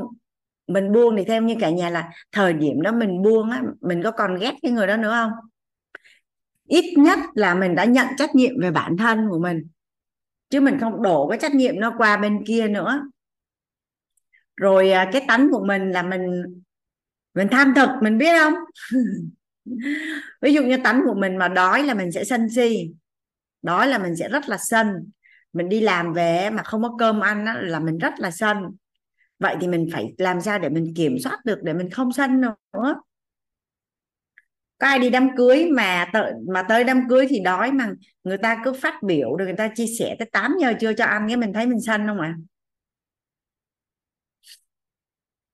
mình 0.72 0.92
buông 0.92 1.16
thì 1.16 1.24
theo 1.24 1.42
như 1.42 1.54
cả 1.60 1.70
nhà 1.70 1.90
là 1.90 2.10
thời 2.32 2.52
điểm 2.52 2.82
đó 2.82 2.92
mình 2.92 3.22
buông 3.22 3.50
á 3.50 3.62
mình 3.80 4.02
có 4.02 4.10
còn 4.10 4.38
ghét 4.38 4.54
cái 4.62 4.72
người 4.72 4.86
đó 4.86 4.96
nữa 4.96 5.10
không? 5.10 5.30
Ít 6.68 6.94
nhất 6.98 7.18
là 7.34 7.54
mình 7.54 7.74
đã 7.74 7.84
nhận 7.84 8.06
trách 8.18 8.34
nhiệm 8.34 8.60
về 8.60 8.70
bản 8.70 8.96
thân 8.96 9.28
của 9.30 9.38
mình 9.38 9.62
chứ 10.50 10.60
mình 10.60 10.78
không 10.80 11.02
đổ 11.02 11.28
cái 11.28 11.38
trách 11.38 11.54
nhiệm 11.54 11.80
nó 11.80 11.94
qua 11.98 12.16
bên 12.16 12.44
kia 12.46 12.68
nữa. 12.68 13.02
Rồi 14.56 14.90
à, 14.90 15.10
cái 15.12 15.24
tánh 15.28 15.48
của 15.50 15.64
mình 15.64 15.90
là 15.90 16.02
mình 16.02 16.42
mình 17.34 17.48
tham 17.50 17.72
thực 17.76 17.88
mình 18.02 18.18
biết 18.18 18.38
không? 18.38 18.54
Ví 20.42 20.54
dụ 20.54 20.62
như 20.62 20.76
tánh 20.84 21.02
của 21.06 21.14
mình 21.14 21.36
mà 21.36 21.48
đói 21.48 21.82
là 21.82 21.94
mình 21.94 22.12
sẽ 22.12 22.24
sân 22.24 22.48
si 22.48 22.90
đói 23.62 23.88
là 23.88 23.98
mình 23.98 24.16
sẽ 24.16 24.28
rất 24.28 24.48
là 24.48 24.56
sân. 24.60 25.10
Mình 25.52 25.68
đi 25.68 25.80
làm 25.80 26.12
về 26.12 26.50
mà 26.50 26.62
không 26.62 26.82
có 26.82 26.96
cơm 26.98 27.20
ăn 27.20 27.46
á, 27.46 27.56
là 27.60 27.80
mình 27.80 27.98
rất 27.98 28.14
là 28.18 28.30
sân 28.30 28.56
vậy 29.40 29.56
thì 29.60 29.68
mình 29.68 29.88
phải 29.92 30.14
làm 30.18 30.40
sao 30.40 30.58
để 30.58 30.68
mình 30.68 30.94
kiểm 30.96 31.18
soát 31.18 31.44
được 31.44 31.62
để 31.62 31.72
mình 31.72 31.90
không 31.90 32.12
sân 32.12 32.40
nữa 32.40 32.54
có 34.78 34.86
ai 34.86 34.98
đi 34.98 35.10
đám 35.10 35.36
cưới 35.36 35.68
mà 35.72 36.06
tới, 36.12 36.32
mà 36.48 36.62
tới 36.62 36.84
đám 36.84 37.08
cưới 37.08 37.26
thì 37.30 37.40
đói 37.40 37.72
mà 37.72 37.90
người 38.24 38.38
ta 38.38 38.62
cứ 38.64 38.72
phát 38.72 39.02
biểu 39.02 39.36
rồi 39.36 39.46
người 39.46 39.56
ta 39.56 39.70
chia 39.74 39.86
sẻ 39.98 40.16
tới 40.18 40.28
8 40.32 40.56
giờ 40.60 40.72
chưa 40.80 40.92
cho 40.92 41.04
ăn 41.04 41.28
cái 41.28 41.36
mình 41.36 41.52
thấy 41.52 41.66
mình 41.66 41.80
sân 41.80 42.06
không 42.06 42.20
ạ 42.20 42.34
à? 42.36 42.38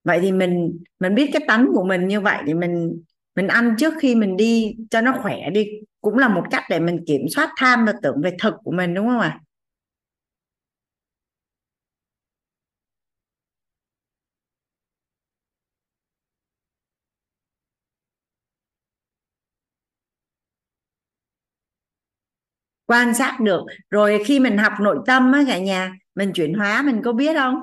vậy 0.03 0.19
thì 0.21 0.31
mình 0.31 0.79
mình 0.99 1.15
biết 1.15 1.29
cái 1.33 1.41
tánh 1.47 1.67
của 1.73 1.83
mình 1.83 2.07
như 2.07 2.21
vậy 2.21 2.43
thì 2.47 2.53
mình 2.53 3.01
mình 3.35 3.47
ăn 3.47 3.75
trước 3.79 3.93
khi 4.01 4.15
mình 4.15 4.37
đi 4.37 4.75
cho 4.89 5.01
nó 5.01 5.13
khỏe 5.21 5.49
đi 5.49 5.67
cũng 6.01 6.17
là 6.17 6.27
một 6.27 6.43
cách 6.51 6.63
để 6.69 6.79
mình 6.79 7.03
kiểm 7.07 7.21
soát 7.35 7.49
tham 7.57 7.85
và 7.85 7.93
tưởng 8.03 8.21
về 8.23 8.31
thực 8.41 8.53
của 8.63 8.71
mình 8.71 8.93
đúng 8.93 9.07
không 9.07 9.19
ạ 9.19 9.39
à? 9.41 9.46
Quan 22.87 23.13
sát 23.13 23.37
được. 23.39 23.61
Rồi 23.89 24.23
khi 24.25 24.39
mình 24.39 24.57
học 24.57 24.73
nội 24.81 24.97
tâm 25.05 25.31
á, 25.31 25.43
cả 25.47 25.59
nhà, 25.59 25.93
mình 26.15 26.31
chuyển 26.33 26.53
hóa, 26.53 26.81
mình 26.81 27.01
có 27.05 27.13
biết 27.13 27.33
không? 27.35 27.55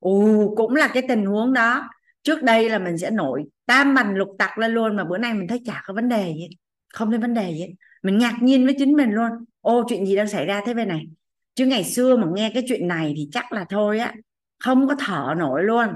Ù, 0.00 0.54
cũng 0.56 0.74
là 0.74 0.88
cái 0.94 1.02
tình 1.08 1.26
huống 1.26 1.52
đó. 1.52 1.88
Trước 2.22 2.42
đây 2.42 2.70
là 2.70 2.78
mình 2.78 2.98
sẽ 2.98 3.10
nổi 3.10 3.44
tam 3.66 3.94
bành 3.94 4.14
lục 4.14 4.28
tặc 4.38 4.58
lên 4.58 4.74
luôn 4.74 4.96
mà 4.96 5.04
bữa 5.04 5.18
nay 5.18 5.34
mình 5.34 5.48
thấy 5.48 5.60
chả 5.64 5.82
có 5.86 5.94
vấn 5.94 6.08
đề 6.08 6.34
gì, 6.34 6.48
không 6.94 7.10
thấy 7.10 7.18
vấn 7.18 7.34
đề 7.34 7.50
gì. 7.52 7.66
Mình 8.02 8.18
ngạc 8.18 8.38
nhiên 8.42 8.64
với 8.64 8.74
chính 8.78 8.92
mình 8.92 9.10
luôn. 9.10 9.30
Ô, 9.60 9.84
chuyện 9.88 10.06
gì 10.06 10.16
đang 10.16 10.28
xảy 10.28 10.46
ra 10.46 10.62
thế 10.66 10.74
bên 10.74 10.88
này? 10.88 11.06
Chứ 11.54 11.66
ngày 11.66 11.84
xưa 11.84 12.16
mà 12.16 12.26
nghe 12.34 12.50
cái 12.54 12.64
chuyện 12.68 12.88
này 12.88 13.14
thì 13.16 13.28
chắc 13.32 13.52
là 13.52 13.64
thôi 13.68 13.98
á, 13.98 14.14
không 14.58 14.88
có 14.88 14.94
thở 14.98 15.34
nổi 15.36 15.64
luôn. 15.64 15.88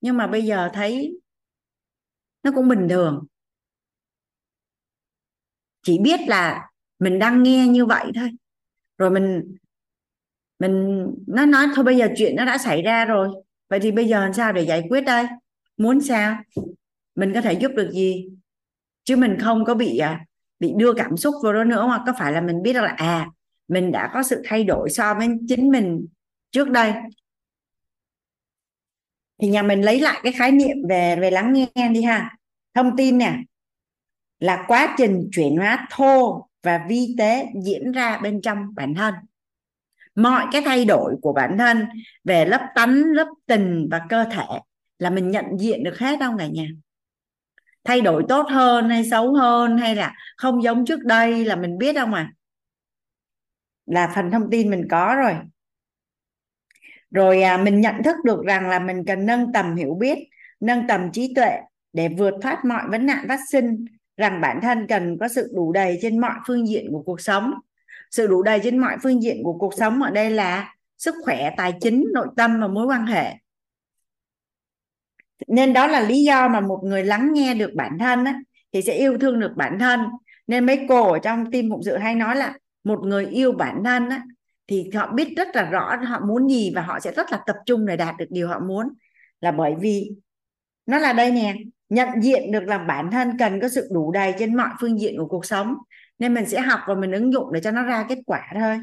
Nhưng 0.00 0.16
mà 0.16 0.26
bây 0.26 0.42
giờ 0.42 0.70
thấy 0.74 1.18
nó 2.42 2.50
cũng 2.54 2.68
bình 2.68 2.86
thường. 2.90 3.24
Chỉ 5.82 5.98
biết 5.98 6.20
là 6.26 6.68
mình 6.98 7.18
đang 7.18 7.42
nghe 7.42 7.66
như 7.66 7.86
vậy 7.86 8.06
thôi. 8.14 8.30
Rồi 8.98 9.10
mình 9.10 9.56
mình, 10.58 11.06
nó 11.26 11.46
nói, 11.46 11.66
thôi 11.74 11.84
bây 11.84 11.96
giờ 11.96 12.08
chuyện 12.16 12.36
nó 12.36 12.44
đã 12.44 12.58
xảy 12.58 12.82
ra 12.82 13.04
rồi. 13.04 13.28
Vậy 13.68 13.80
thì 13.80 13.92
bây 13.92 14.08
giờ 14.08 14.20
làm 14.20 14.32
sao 14.32 14.52
để 14.52 14.62
giải 14.62 14.82
quyết 14.88 15.00
đây? 15.00 15.26
Muốn 15.76 16.00
sao? 16.00 16.38
Mình 17.14 17.34
có 17.34 17.40
thể 17.40 17.52
giúp 17.52 17.72
được 17.76 17.90
gì? 17.92 18.28
Chứ 19.04 19.16
mình 19.16 19.36
không 19.40 19.64
có 19.64 19.74
bị 19.74 19.98
à, 19.98 20.24
bị 20.60 20.72
đưa 20.76 20.92
cảm 20.94 21.16
xúc 21.16 21.34
vào 21.42 21.52
đó 21.52 21.64
nữa 21.64 21.86
mà 21.86 22.02
có 22.06 22.12
phải 22.18 22.32
là 22.32 22.40
mình 22.40 22.62
biết 22.62 22.76
là 22.76 22.94
à 22.96 23.30
mình 23.68 23.92
đã 23.92 24.10
có 24.14 24.22
sự 24.22 24.42
thay 24.44 24.64
đổi 24.64 24.90
so 24.90 25.14
với 25.14 25.28
chính 25.48 25.70
mình 25.70 26.06
trước 26.50 26.70
đây. 26.70 26.92
Thì 29.42 29.48
nhà 29.48 29.62
mình 29.62 29.82
lấy 29.82 30.00
lại 30.00 30.20
cái 30.22 30.32
khái 30.32 30.52
niệm 30.52 30.76
về 30.88 31.16
về 31.16 31.30
lắng 31.30 31.52
nghe 31.52 31.88
đi 31.88 32.02
ha. 32.02 32.36
Thông 32.74 32.96
tin 32.96 33.18
nè, 33.18 33.38
là 34.38 34.64
quá 34.68 34.94
trình 34.98 35.28
chuyển 35.32 35.56
hóa 35.56 35.88
thô 35.90 36.48
và 36.64 36.86
vi 36.88 37.14
tế 37.18 37.46
diễn 37.62 37.92
ra 37.92 38.18
bên 38.18 38.40
trong 38.40 38.74
bản 38.74 38.94
thân. 38.94 39.14
Mọi 40.14 40.46
cái 40.52 40.62
thay 40.64 40.84
đổi 40.84 41.14
của 41.22 41.32
bản 41.32 41.58
thân 41.58 41.86
về 42.24 42.44
lớp 42.44 42.68
tánh 42.74 43.02
lớp 43.04 43.26
tình 43.46 43.88
và 43.90 44.00
cơ 44.08 44.24
thể 44.32 44.46
là 44.98 45.10
mình 45.10 45.30
nhận 45.30 45.44
diện 45.58 45.84
được 45.84 45.98
hết 45.98 46.18
không 46.20 46.38
cả 46.38 46.46
nhà? 46.46 46.66
Thay 47.84 48.00
đổi 48.00 48.24
tốt 48.28 48.46
hơn 48.50 48.88
hay 48.88 49.10
xấu 49.10 49.34
hơn 49.34 49.78
hay 49.78 49.94
là 49.94 50.14
không 50.36 50.62
giống 50.62 50.86
trước 50.86 51.00
đây 51.04 51.44
là 51.44 51.56
mình 51.56 51.78
biết 51.78 51.96
không 51.96 52.14
à 52.14 52.32
là 53.86 54.12
phần 54.14 54.30
thông 54.30 54.50
tin 54.50 54.70
mình 54.70 54.86
có 54.90 55.14
rồi. 55.18 55.34
Rồi 57.10 57.42
à, 57.42 57.56
mình 57.56 57.80
nhận 57.80 58.02
thức 58.04 58.16
được 58.24 58.42
rằng 58.46 58.68
là 58.68 58.78
mình 58.78 59.04
cần 59.06 59.26
nâng 59.26 59.52
tầm 59.52 59.76
hiểu 59.76 59.94
biết 59.94 60.18
nâng 60.60 60.86
tầm 60.88 61.12
trí 61.12 61.34
tuệ 61.34 61.60
để 61.92 62.08
vượt 62.08 62.34
thoát 62.42 62.64
mọi 62.64 62.82
vấn 62.90 63.06
nạn 63.06 63.24
phát 63.28 63.40
sinh 63.52 63.84
rằng 64.16 64.40
bản 64.40 64.60
thân 64.62 64.86
cần 64.86 65.18
có 65.20 65.28
sự 65.28 65.50
đủ 65.54 65.72
đầy 65.72 65.98
trên 66.02 66.18
mọi 66.18 66.34
phương 66.46 66.68
diện 66.68 66.86
của 66.92 67.02
cuộc 67.02 67.20
sống. 67.20 67.54
Sự 68.10 68.26
đủ 68.26 68.42
đầy 68.42 68.60
trên 68.62 68.78
mọi 68.78 68.96
phương 69.02 69.22
diện 69.22 69.40
của 69.42 69.58
cuộc 69.58 69.74
sống 69.78 70.02
ở 70.02 70.10
đây 70.10 70.30
là 70.30 70.74
sức 70.98 71.14
khỏe 71.24 71.50
tài 71.56 71.74
chính 71.80 72.04
nội 72.12 72.26
tâm 72.36 72.60
và 72.60 72.68
mối 72.68 72.86
quan 72.86 73.06
hệ. 73.06 73.34
Nên 75.46 75.72
đó 75.72 75.86
là 75.86 76.00
lý 76.00 76.24
do 76.24 76.48
mà 76.48 76.60
một 76.60 76.80
người 76.84 77.04
lắng 77.04 77.30
nghe 77.32 77.54
được 77.54 77.70
bản 77.74 77.98
thân 77.98 78.24
á, 78.24 78.40
thì 78.72 78.82
sẽ 78.82 78.92
yêu 78.92 79.18
thương 79.18 79.40
được 79.40 79.52
bản 79.56 79.78
thân. 79.78 80.00
Nên 80.46 80.66
mấy 80.66 80.86
cô 80.88 81.12
ở 81.12 81.18
trong 81.18 81.50
tim 81.50 81.70
phụng 81.70 81.82
sự 81.82 81.96
hay 81.96 82.14
nói 82.14 82.36
là 82.36 82.54
một 82.84 83.00
người 83.04 83.26
yêu 83.26 83.52
bản 83.52 83.82
thân 83.84 84.08
á, 84.08 84.22
thì 84.66 84.90
họ 84.94 85.12
biết 85.12 85.28
rất 85.36 85.48
là 85.56 85.70
rõ 85.70 85.96
họ 85.96 86.20
muốn 86.26 86.48
gì 86.48 86.72
và 86.74 86.82
họ 86.82 87.00
sẽ 87.00 87.12
rất 87.12 87.32
là 87.32 87.40
tập 87.46 87.56
trung 87.66 87.86
để 87.86 87.96
đạt 87.96 88.14
được 88.18 88.26
điều 88.30 88.48
họ 88.48 88.58
muốn. 88.58 88.88
Là 89.40 89.52
bởi 89.52 89.74
vì 89.80 90.10
nó 90.86 90.98
là 90.98 91.12
đây 91.12 91.30
nè 91.30 91.54
nhận 91.88 92.08
diện 92.22 92.52
được 92.52 92.64
là 92.64 92.78
bản 92.78 93.10
thân 93.10 93.38
cần 93.38 93.60
có 93.60 93.68
sự 93.68 93.88
đủ 93.92 94.12
đầy 94.12 94.34
trên 94.38 94.56
mọi 94.56 94.70
phương 94.80 95.00
diện 95.00 95.14
của 95.18 95.26
cuộc 95.26 95.44
sống, 95.44 95.74
nên 96.18 96.34
mình 96.34 96.46
sẽ 96.46 96.60
học 96.60 96.80
và 96.86 96.94
mình 96.94 97.12
ứng 97.12 97.32
dụng 97.32 97.52
để 97.52 97.60
cho 97.60 97.70
nó 97.70 97.82
ra 97.82 98.06
kết 98.08 98.18
quả 98.26 98.52
thôi. 98.60 98.80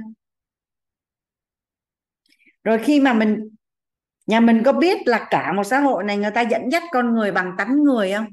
Rồi 2.63 2.79
khi 2.83 2.99
mà 2.99 3.13
mình, 3.13 3.49
nhà 4.27 4.39
mình 4.39 4.63
có 4.65 4.73
biết 4.73 4.97
là 5.05 5.27
cả 5.29 5.53
một 5.53 5.63
xã 5.63 5.79
hội 5.79 6.03
này 6.03 6.17
người 6.17 6.31
ta 6.31 6.41
dẫn 6.41 6.69
dắt 6.71 6.83
con 6.91 7.13
người 7.13 7.31
bằng 7.31 7.55
tánh 7.57 7.83
người 7.83 8.11
không? 8.13 8.25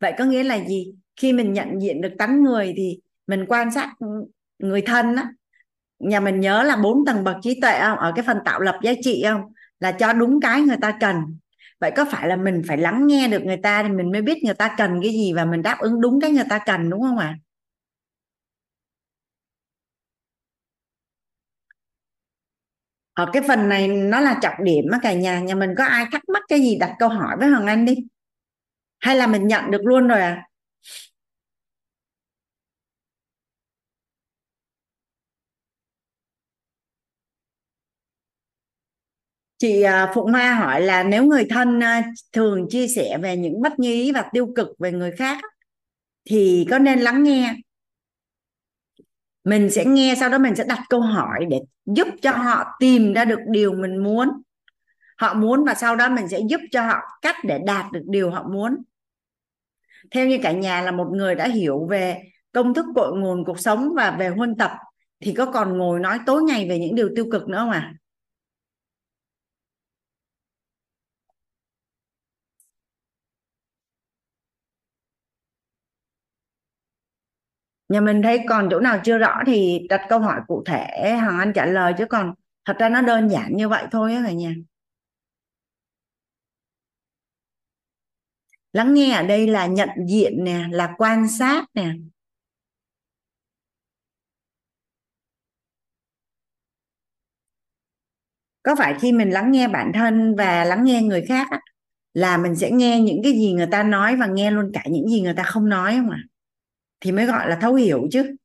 Vậy 0.00 0.14
có 0.18 0.24
nghĩa 0.24 0.44
là 0.44 0.64
gì? 0.64 0.94
Khi 1.16 1.32
mình 1.32 1.52
nhận 1.52 1.82
diện 1.82 2.00
được 2.00 2.14
tánh 2.18 2.42
người 2.42 2.74
thì 2.76 3.00
mình 3.26 3.44
quan 3.48 3.70
sát 3.70 3.94
người 4.58 4.82
thân 4.82 5.16
á. 5.16 5.32
Nhà 5.98 6.20
mình 6.20 6.40
nhớ 6.40 6.62
là 6.62 6.76
bốn 6.76 7.04
tầng 7.06 7.24
bậc 7.24 7.36
trí 7.42 7.60
tuệ 7.60 7.80
không? 7.80 7.98
Ở 7.98 8.12
cái 8.16 8.24
phần 8.26 8.38
tạo 8.44 8.60
lập 8.60 8.78
giá 8.82 8.92
trị 9.02 9.24
không? 9.28 9.42
Là 9.80 9.92
cho 9.92 10.12
đúng 10.12 10.40
cái 10.40 10.60
người 10.60 10.76
ta 10.80 10.96
cần 11.00 11.16
vậy 11.84 11.92
có 11.96 12.04
phải 12.10 12.28
là 12.28 12.36
mình 12.36 12.62
phải 12.68 12.76
lắng 12.76 13.06
nghe 13.06 13.28
được 13.28 13.42
người 13.44 13.56
ta 13.56 13.82
thì 13.82 13.88
mình 13.88 14.12
mới 14.12 14.22
biết 14.22 14.44
người 14.44 14.54
ta 14.54 14.74
cần 14.78 15.00
cái 15.02 15.12
gì 15.12 15.32
và 15.32 15.44
mình 15.44 15.62
đáp 15.62 15.78
ứng 15.80 16.00
đúng 16.00 16.20
cái 16.20 16.30
người 16.30 16.44
ta 16.50 16.58
cần, 16.66 16.90
đúng 16.90 17.02
không 17.02 17.18
ạ? 17.18 17.26
À? 17.26 17.38
ở 23.14 23.30
cái 23.32 23.42
phần 23.48 23.68
này 23.68 23.88
nó 23.88 24.20
là 24.20 24.38
trọng 24.42 24.64
điểm 24.64 24.84
á 24.92 24.98
cả 25.02 25.12
nhà. 25.12 25.40
Nhà 25.40 25.54
mình 25.54 25.70
có 25.78 25.84
ai 25.84 26.06
thắc 26.12 26.22
mắc 26.28 26.42
cái 26.48 26.60
gì 26.60 26.76
đặt 26.80 26.96
câu 26.98 27.08
hỏi 27.08 27.36
với 27.38 27.48
Hoàng 27.48 27.66
Anh 27.66 27.84
đi? 27.84 27.94
Hay 29.00 29.16
là 29.16 29.26
mình 29.26 29.46
nhận 29.46 29.70
được 29.70 29.80
luôn 29.84 30.08
rồi 30.08 30.20
à 30.20 30.42
chị 39.58 39.82
à, 39.82 40.12
Phụng 40.14 40.32
Hoa 40.32 40.54
hỏi 40.54 40.80
là 40.80 41.02
nếu 41.02 41.24
người 41.24 41.46
thân 41.50 41.80
à, 41.80 42.04
thường 42.32 42.66
chia 42.70 42.88
sẻ 42.88 43.18
về 43.22 43.36
những 43.36 43.62
bất 43.62 43.78
nhí 43.78 44.12
và 44.12 44.24
tiêu 44.32 44.52
cực 44.56 44.68
về 44.78 44.92
người 44.92 45.12
khác 45.12 45.38
thì 46.30 46.66
có 46.70 46.78
nên 46.78 46.98
lắng 46.98 47.22
nghe? 47.22 47.54
Mình 49.44 49.70
sẽ 49.70 49.84
nghe, 49.84 50.14
sau 50.20 50.28
đó 50.28 50.38
mình 50.38 50.54
sẽ 50.54 50.64
đặt 50.64 50.78
câu 50.88 51.00
hỏi 51.00 51.46
để 51.50 51.60
giúp 51.86 52.08
cho 52.22 52.30
họ 52.30 52.64
tìm 52.80 53.12
ra 53.12 53.24
được 53.24 53.38
điều 53.48 53.72
mình 53.72 53.96
muốn. 53.96 54.28
Họ 55.16 55.34
muốn 55.34 55.64
và 55.64 55.74
sau 55.74 55.96
đó 55.96 56.08
mình 56.08 56.28
sẽ 56.28 56.40
giúp 56.48 56.60
cho 56.70 56.82
họ 56.82 56.96
cách 57.22 57.36
để 57.44 57.58
đạt 57.66 57.92
được 57.92 58.02
điều 58.04 58.30
họ 58.30 58.48
muốn. 58.48 58.76
Theo 60.10 60.26
như 60.26 60.38
cả 60.42 60.52
nhà 60.52 60.80
là 60.80 60.90
một 60.90 61.08
người 61.12 61.34
đã 61.34 61.48
hiểu 61.48 61.86
về 61.90 62.22
công 62.52 62.74
thức 62.74 62.86
cội 62.94 63.16
nguồn 63.16 63.44
cuộc 63.44 63.60
sống 63.60 63.88
và 63.96 64.16
về 64.18 64.28
huân 64.28 64.56
tập, 64.56 64.70
thì 65.20 65.32
có 65.32 65.46
còn 65.46 65.78
ngồi 65.78 66.00
nói 66.00 66.18
tối 66.26 66.42
ngày 66.42 66.68
về 66.68 66.78
những 66.78 66.94
điều 66.94 67.08
tiêu 67.16 67.26
cực 67.32 67.48
nữa 67.48 67.58
không 67.58 67.70
à 67.70 67.94
nhà 77.88 78.00
mình 78.00 78.22
thấy 78.22 78.40
còn 78.48 78.68
chỗ 78.70 78.80
nào 78.80 79.00
chưa 79.04 79.18
rõ 79.18 79.42
thì 79.46 79.86
đặt 79.88 80.00
câu 80.08 80.18
hỏi 80.18 80.40
cụ 80.46 80.62
thể 80.66 81.14
Hằng 81.20 81.38
Anh 81.38 81.52
trả 81.52 81.66
lời 81.66 81.94
chứ 81.98 82.04
còn 82.06 82.34
thật 82.64 82.76
ra 82.78 82.88
nó 82.88 83.00
đơn 83.00 83.28
giản 83.28 83.56
như 83.56 83.68
vậy 83.68 83.84
thôi 83.90 84.14
á 84.14 84.22
cả 84.26 84.32
nhà 84.32 84.54
lắng 88.72 88.94
nghe 88.94 89.12
ở 89.12 89.22
đây 89.26 89.46
là 89.46 89.66
nhận 89.66 89.88
diện 90.08 90.44
nè 90.44 90.66
là 90.70 90.94
quan 90.98 91.28
sát 91.28 91.64
nè 91.74 91.92
có 98.62 98.74
phải 98.78 98.94
khi 99.00 99.12
mình 99.12 99.30
lắng 99.30 99.50
nghe 99.52 99.68
bản 99.68 99.92
thân 99.94 100.36
và 100.36 100.64
lắng 100.64 100.84
nghe 100.84 101.02
người 101.02 101.24
khác 101.28 101.46
á, 101.50 101.60
là 102.14 102.36
mình 102.36 102.56
sẽ 102.56 102.70
nghe 102.70 103.00
những 103.00 103.20
cái 103.22 103.32
gì 103.32 103.52
người 103.52 103.68
ta 103.72 103.82
nói 103.82 104.16
và 104.16 104.26
nghe 104.26 104.50
luôn 104.50 104.70
cả 104.74 104.82
những 104.90 105.08
gì 105.08 105.20
người 105.20 105.34
ta 105.34 105.42
không 105.42 105.68
nói 105.68 105.94
không 105.96 106.10
ạ 106.10 106.18
à? 106.20 106.33
Thì 107.04 107.12
mới 107.12 107.26
gọi 107.26 107.48
là 107.48 107.58
thấu 107.60 107.74
hiểu 107.74 108.08
chứ. 108.12 108.36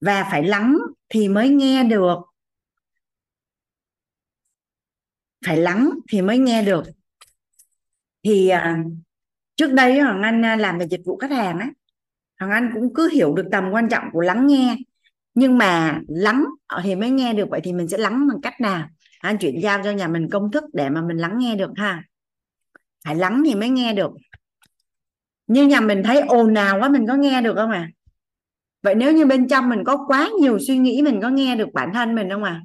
Và 0.00 0.28
phải 0.30 0.44
lắng 0.44 0.78
thì 1.08 1.28
mới 1.28 1.48
nghe 1.48 1.84
được. 1.84 2.16
Phải 5.46 5.56
lắng 5.56 5.90
thì 6.12 6.22
mới 6.22 6.38
nghe 6.38 6.62
được. 6.62 6.82
Thì 8.24 8.48
à, 8.48 8.84
trước 9.56 9.72
đây 9.72 10.00
hoàng 10.00 10.22
anh 10.22 10.44
à, 10.44 10.56
làm 10.56 10.78
về 10.78 10.86
dịch 10.88 11.00
vụ 11.06 11.16
khách 11.18 11.30
hàng 11.30 11.58
á, 11.58 11.70
hoàng 12.40 12.52
anh 12.52 12.70
cũng 12.74 12.94
cứ 12.94 13.10
hiểu 13.10 13.34
được 13.34 13.48
tầm 13.52 13.70
quan 13.72 13.88
trọng 13.90 14.04
của 14.12 14.20
lắng 14.20 14.46
nghe. 14.46 14.76
Nhưng 15.34 15.58
mà 15.58 16.00
lắng 16.08 16.44
thì 16.84 16.96
mới 16.96 17.10
nghe 17.10 17.32
được, 17.34 17.48
vậy 17.50 17.60
thì 17.64 17.72
mình 17.72 17.88
sẽ 17.88 17.98
lắng 17.98 18.28
bằng 18.28 18.40
cách 18.42 18.60
nào? 18.60 18.88
Anh 19.24 19.38
chuyển 19.38 19.60
giao 19.62 19.80
cho 19.84 19.90
nhà 19.90 20.08
mình 20.08 20.28
công 20.30 20.50
thức 20.50 20.64
để 20.72 20.90
mà 20.90 21.02
mình 21.02 21.16
lắng 21.16 21.38
nghe 21.38 21.56
được 21.56 21.70
ha. 21.76 22.02
Phải 23.04 23.14
lắng 23.14 23.42
thì 23.46 23.54
mới 23.54 23.68
nghe 23.68 23.92
được. 23.92 24.10
Nhưng 25.46 25.68
nhà 25.68 25.80
mình 25.80 26.02
thấy 26.02 26.20
ồn 26.20 26.54
nào 26.54 26.78
quá, 26.80 26.88
mình 26.88 27.06
có 27.08 27.14
nghe 27.14 27.40
được 27.42 27.54
không 27.56 27.70
à 27.70 27.88
vậy 28.82 28.94
nếu 28.94 29.12
như 29.12 29.26
bên 29.26 29.48
trong 29.48 29.68
mình 29.68 29.84
có 29.84 30.06
quá 30.06 30.30
nhiều 30.40 30.58
suy 30.58 30.78
nghĩ, 30.78 31.02
mình 31.02 31.20
có 31.22 31.28
nghe 31.28 31.56
được 31.56 31.68
bản 31.72 31.90
thân 31.94 32.14
mình 32.14 32.30
không 32.30 32.44
à 32.44 32.62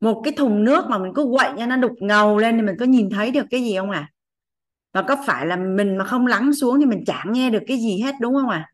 một 0.00 0.20
cái 0.24 0.32
thùng 0.36 0.64
nước 0.64 0.84
mà 0.88 0.98
mình 0.98 1.12
cứ 1.14 1.26
quậy 1.36 1.48
cho 1.58 1.66
nó 1.66 1.76
đục 1.76 1.92
ngầu 2.00 2.38
lên 2.38 2.56
thì 2.56 2.62
mình 2.62 2.76
có 2.78 2.86
nhìn 2.86 3.10
thấy 3.10 3.30
được 3.30 3.46
cái 3.50 3.62
gì 3.62 3.76
không 3.76 3.90
à 3.90 4.08
và 4.92 5.02
có 5.02 5.16
phải 5.26 5.46
là 5.46 5.56
mình 5.56 5.96
mà 5.96 6.04
không 6.04 6.26
lắng 6.26 6.54
xuống 6.54 6.80
thì 6.80 6.86
mình 6.86 7.04
chẳng 7.06 7.32
nghe 7.32 7.50
được 7.50 7.62
cái 7.66 7.76
gì 7.76 8.00
hết, 8.00 8.14
đúng 8.20 8.34
không 8.34 8.48
à 8.48 8.70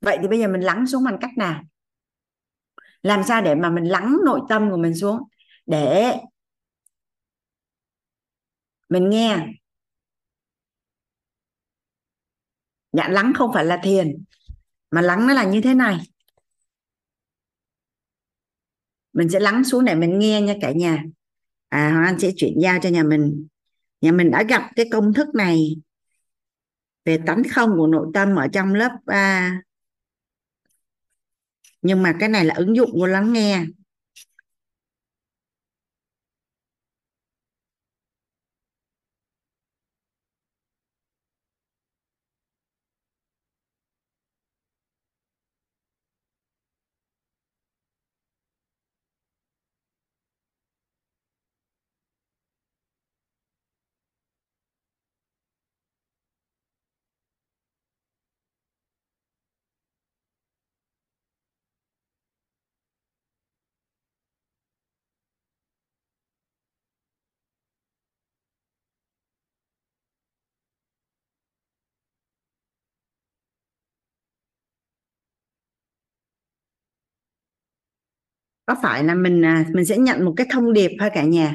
vậy 0.00 0.18
thì 0.22 0.28
bây 0.28 0.38
giờ 0.38 0.48
mình 0.48 0.60
lắng 0.60 0.86
xuống 0.86 1.04
bằng 1.04 1.18
cách 1.20 1.30
nào? 1.36 1.62
Làm 3.04 3.24
sao 3.24 3.42
để 3.42 3.54
mà 3.54 3.70
mình 3.70 3.84
lắng 3.84 4.16
nội 4.24 4.40
tâm 4.48 4.70
của 4.70 4.76
mình 4.76 4.94
xuống? 4.94 5.22
Để 5.66 6.14
mình 8.88 9.10
nghe. 9.10 9.46
Dạ 12.92 13.08
lắng 13.08 13.32
không 13.36 13.50
phải 13.54 13.64
là 13.64 13.80
thiền 13.82 14.24
mà 14.90 15.00
lắng 15.00 15.26
nó 15.26 15.34
là 15.34 15.44
như 15.44 15.60
thế 15.60 15.74
này. 15.74 15.98
Mình 19.12 19.28
sẽ 19.28 19.40
lắng 19.40 19.64
xuống 19.64 19.84
để 19.84 19.94
mình 19.94 20.18
nghe 20.18 20.40
nha 20.42 20.54
cả 20.60 20.72
nhà. 20.72 21.04
À 21.68 21.90
Hoàng 21.90 22.04
Anh 22.04 22.18
sẽ 22.18 22.30
chuyển 22.36 22.60
giao 22.62 22.78
cho 22.82 22.88
nhà 22.88 23.02
mình. 23.02 23.46
Nhà 24.00 24.12
mình 24.12 24.30
đã 24.30 24.42
gặp 24.42 24.70
cái 24.76 24.86
công 24.92 25.12
thức 25.12 25.28
này 25.34 25.76
về 27.04 27.18
tánh 27.26 27.42
không 27.50 27.70
của 27.76 27.86
nội 27.86 28.06
tâm 28.14 28.36
ở 28.36 28.48
trong 28.52 28.74
lớp 28.74 28.92
à, 29.06 29.56
nhưng 31.84 32.02
mà 32.02 32.14
cái 32.20 32.28
này 32.28 32.44
là 32.44 32.54
ứng 32.54 32.76
dụng 32.76 32.90
của 32.92 33.06
lắng 33.06 33.32
nghe. 33.32 33.64
Có 78.66 78.74
phải 78.82 79.04
là 79.04 79.14
mình 79.14 79.44
à, 79.44 79.64
mình 79.74 79.84
sẽ 79.84 79.96
nhận 79.98 80.24
một 80.24 80.34
cái 80.36 80.46
thông 80.50 80.72
điệp 80.72 80.90
thôi 81.00 81.10
cả 81.14 81.22
nhà? 81.22 81.54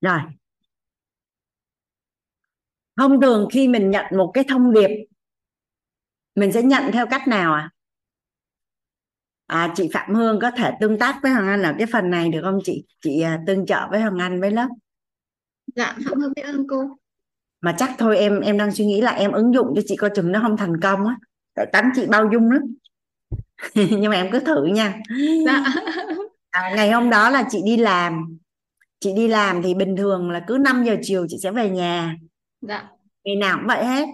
Rồi. 0.00 0.20
Thông 2.96 3.20
thường 3.20 3.48
khi 3.52 3.68
mình 3.68 3.90
nhận 3.90 4.04
một 4.16 4.30
cái 4.34 4.44
thông 4.48 4.72
điệp, 4.72 4.88
mình 6.34 6.52
sẽ 6.52 6.62
nhận 6.62 6.92
theo 6.92 7.06
cách 7.06 7.28
nào 7.28 7.54
à 7.54 7.70
à 9.46 9.72
chị 9.76 9.88
Phạm 9.94 10.14
Hương 10.14 10.40
có 10.40 10.50
thể 10.50 10.70
tương 10.80 10.98
tác 10.98 11.18
với 11.22 11.32
Hoàng 11.32 11.48
Anh 11.48 11.62
ở 11.62 11.74
cái 11.78 11.86
phần 11.92 12.10
này 12.10 12.28
được 12.28 12.40
không 12.42 12.58
chị? 12.64 12.84
Chị 13.02 13.20
à, 13.20 13.40
tương 13.46 13.66
trợ 13.66 13.88
với 13.90 14.00
Hoàng 14.00 14.18
Anh 14.18 14.40
với 14.40 14.50
lớp 14.50 14.68
dạ 15.76 15.96
Phạm 16.04 16.20
Hương 16.20 16.32
biết 16.36 16.42
ơn 16.42 16.66
cô. 16.68 16.96
Mà 17.60 17.74
chắc 17.78 17.90
thôi 17.98 18.18
em 18.18 18.40
em 18.40 18.58
đang 18.58 18.72
suy 18.72 18.86
nghĩ 18.86 19.00
là 19.00 19.10
em 19.10 19.32
ứng 19.32 19.54
dụng 19.54 19.72
cho 19.76 19.82
chị 19.86 19.96
coi 19.96 20.10
chừng 20.14 20.32
nó 20.32 20.40
không 20.42 20.56
thành 20.56 20.80
công 20.80 21.06
á. 21.06 21.16
Tại 21.54 21.66
tánh 21.72 21.90
chị 21.94 22.06
bao 22.06 22.28
dung 22.32 22.50
lắm. 22.50 22.62
Nhưng 23.74 24.10
mà 24.10 24.16
em 24.16 24.30
cứ 24.32 24.40
thử 24.40 24.64
nha. 24.64 24.98
Dạ. 25.46 25.64
À, 26.50 26.72
ngày 26.76 26.90
hôm 26.90 27.10
đó 27.10 27.30
là 27.30 27.48
chị 27.50 27.58
đi 27.64 27.76
làm. 27.76 28.38
Chị 29.00 29.12
đi 29.16 29.28
làm 29.28 29.62
thì 29.62 29.74
bình 29.74 29.96
thường 29.96 30.30
là 30.30 30.44
cứ 30.46 30.58
5 30.60 30.84
giờ 30.84 30.96
chiều 31.02 31.26
chị 31.28 31.36
sẽ 31.42 31.50
về 31.50 31.70
nhà. 31.70 32.16
Dạ. 32.60 32.88
Ngày 33.24 33.36
nào 33.36 33.56
cũng 33.58 33.66
vậy 33.66 33.84
hết. 33.84 34.06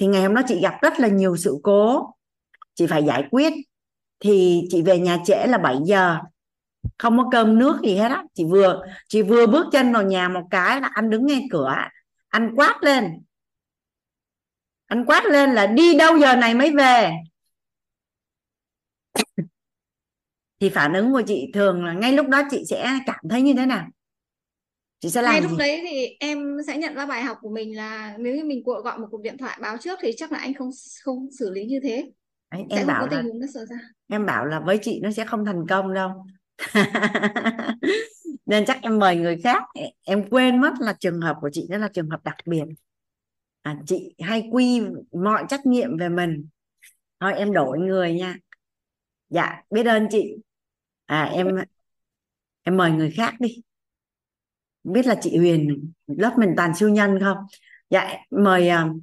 Thì 0.00 0.06
ngày 0.06 0.22
hôm 0.22 0.34
đó 0.34 0.42
chị 0.48 0.60
gặp 0.60 0.74
rất 0.82 1.00
là 1.00 1.08
nhiều 1.08 1.36
sự 1.36 1.58
cố. 1.62 2.14
Chị 2.74 2.86
phải 2.86 3.04
giải 3.04 3.24
quyết. 3.30 3.52
Thì 4.20 4.62
chị 4.70 4.82
về 4.82 4.98
nhà 4.98 5.18
trễ 5.24 5.46
là 5.46 5.58
7 5.58 5.76
giờ 5.84 6.18
không 6.98 7.18
có 7.18 7.28
cơm 7.32 7.58
nước 7.58 7.80
gì 7.82 7.96
hết 7.96 8.08
á. 8.08 8.24
Chị 8.34 8.44
vừa 8.44 8.82
chị 9.08 9.22
vừa 9.22 9.46
bước 9.46 9.66
chân 9.72 9.92
vào 9.92 10.02
nhà 10.02 10.28
một 10.28 10.46
cái 10.50 10.80
là 10.80 10.90
anh 10.92 11.10
đứng 11.10 11.26
ngay 11.26 11.46
cửa. 11.50 11.76
Anh 12.28 12.52
quát 12.56 12.78
lên. 12.82 13.22
Anh 14.86 15.04
quát 15.04 15.24
lên 15.24 15.50
là 15.50 15.66
đi 15.66 15.94
đâu 15.98 16.18
giờ 16.18 16.36
này 16.36 16.54
mới 16.54 16.70
về? 16.70 17.12
Thì 20.60 20.68
phản 20.68 20.92
ứng 20.92 21.12
của 21.12 21.22
chị 21.26 21.50
thường 21.54 21.84
là 21.84 21.92
ngay 21.92 22.12
lúc 22.12 22.28
đó 22.28 22.42
chị 22.50 22.64
sẽ 22.68 22.98
cảm 23.06 23.20
thấy 23.30 23.42
như 23.42 23.54
thế 23.54 23.66
nào? 23.66 23.86
Chị 25.00 25.10
sẽ 25.10 25.22
làm 25.22 25.32
ngay 25.32 25.42
lúc 25.42 25.50
gì? 25.50 25.56
đấy 25.58 25.80
thì 25.90 26.16
em 26.20 26.56
sẽ 26.66 26.76
nhận 26.78 26.94
ra 26.94 27.06
bài 27.06 27.22
học 27.22 27.38
của 27.40 27.50
mình 27.50 27.76
là 27.76 28.16
nếu 28.18 28.36
như 28.36 28.44
mình 28.44 28.62
gọi 28.64 28.98
một 28.98 29.06
cuộc 29.10 29.22
điện 29.22 29.38
thoại 29.38 29.58
báo 29.62 29.76
trước 29.76 29.98
thì 30.02 30.12
chắc 30.16 30.32
là 30.32 30.38
anh 30.38 30.54
không 30.54 30.70
không 31.02 31.28
xử 31.38 31.50
lý 31.50 31.64
như 31.64 31.80
thế. 31.82 32.10
Đấy, 32.50 32.64
sẽ 32.70 32.76
em 32.76 32.86
không 32.86 32.86
bảo 32.86 33.00
có 33.00 33.06
tình 33.10 33.18
là 33.18 33.22
huống 33.22 33.40
nó 33.40 33.46
xảy 33.54 33.66
ra. 33.66 33.76
em 34.08 34.26
bảo 34.26 34.46
là 34.46 34.60
với 34.60 34.78
chị 34.82 35.00
nó 35.02 35.10
sẽ 35.10 35.24
không 35.24 35.44
thành 35.44 35.66
công 35.68 35.94
đâu 35.94 36.10
nên 38.46 38.64
chắc 38.66 38.78
em 38.82 38.98
mời 38.98 39.16
người 39.16 39.40
khác. 39.44 39.62
Em 40.04 40.28
quên 40.30 40.60
mất 40.60 40.72
là 40.80 40.92
trường 41.00 41.20
hợp 41.20 41.36
của 41.40 41.50
chị 41.52 41.66
đó 41.70 41.78
là 41.78 41.88
trường 41.88 42.10
hợp 42.10 42.24
đặc 42.24 42.36
biệt. 42.46 42.64
À, 43.62 43.76
chị 43.86 44.14
hay 44.20 44.48
quy 44.52 44.82
mọi 45.12 45.44
trách 45.48 45.66
nhiệm 45.66 45.98
về 45.98 46.08
mình. 46.08 46.48
Thôi 47.20 47.34
em 47.34 47.52
đổi 47.52 47.78
người 47.78 48.14
nha. 48.14 48.36
Dạ 49.28 49.62
biết 49.70 49.86
ơn 49.86 50.08
chị. 50.10 50.34
À 51.06 51.24
em 51.24 51.48
em 52.62 52.76
mời 52.76 52.90
người 52.90 53.10
khác 53.10 53.34
đi. 53.40 53.62
Biết 54.84 55.06
là 55.06 55.14
chị 55.22 55.36
Huyền 55.36 55.92
lớp 56.06 56.34
mình 56.38 56.54
toàn 56.56 56.74
siêu 56.74 56.88
nhân 56.88 57.18
không? 57.20 57.36
Dạ 57.90 58.16
mời 58.30 58.70
uh, 58.70 58.96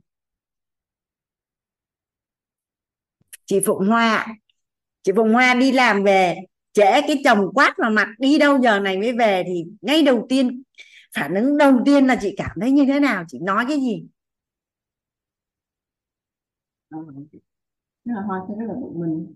chị 3.45 3.59
Phụng 3.65 3.87
Hoa 3.87 4.27
chị 5.03 5.11
Phụng 5.15 5.33
Hoa 5.33 5.53
đi 5.53 5.71
làm 5.71 6.03
về 6.03 6.35
trễ 6.73 7.01
cái 7.01 7.21
chồng 7.25 7.47
quát 7.53 7.73
vào 7.77 7.91
mặt 7.91 8.07
đi 8.19 8.37
đâu 8.37 8.59
giờ 8.61 8.79
này 8.79 8.97
mới 8.97 9.13
về 9.13 9.43
thì 9.47 9.65
ngay 9.81 10.03
đầu 10.03 10.25
tiên 10.29 10.63
phản 11.15 11.35
ứng 11.35 11.57
đầu 11.57 11.79
tiên 11.85 12.07
là 12.07 12.17
chị 12.21 12.33
cảm 12.37 12.51
thấy 12.61 12.71
như 12.71 12.85
thế 12.85 12.99
nào? 12.99 13.23
Chị 13.27 13.39
nói 13.39 13.65
cái 13.67 13.77
gì? 13.79 14.03
Thế 16.91 16.97
là 18.05 18.21
Hoa 18.21 18.45
sẽ 18.47 18.53
rất 18.59 18.65
là 18.67 18.73
bực 18.73 18.91
mình. 18.95 19.33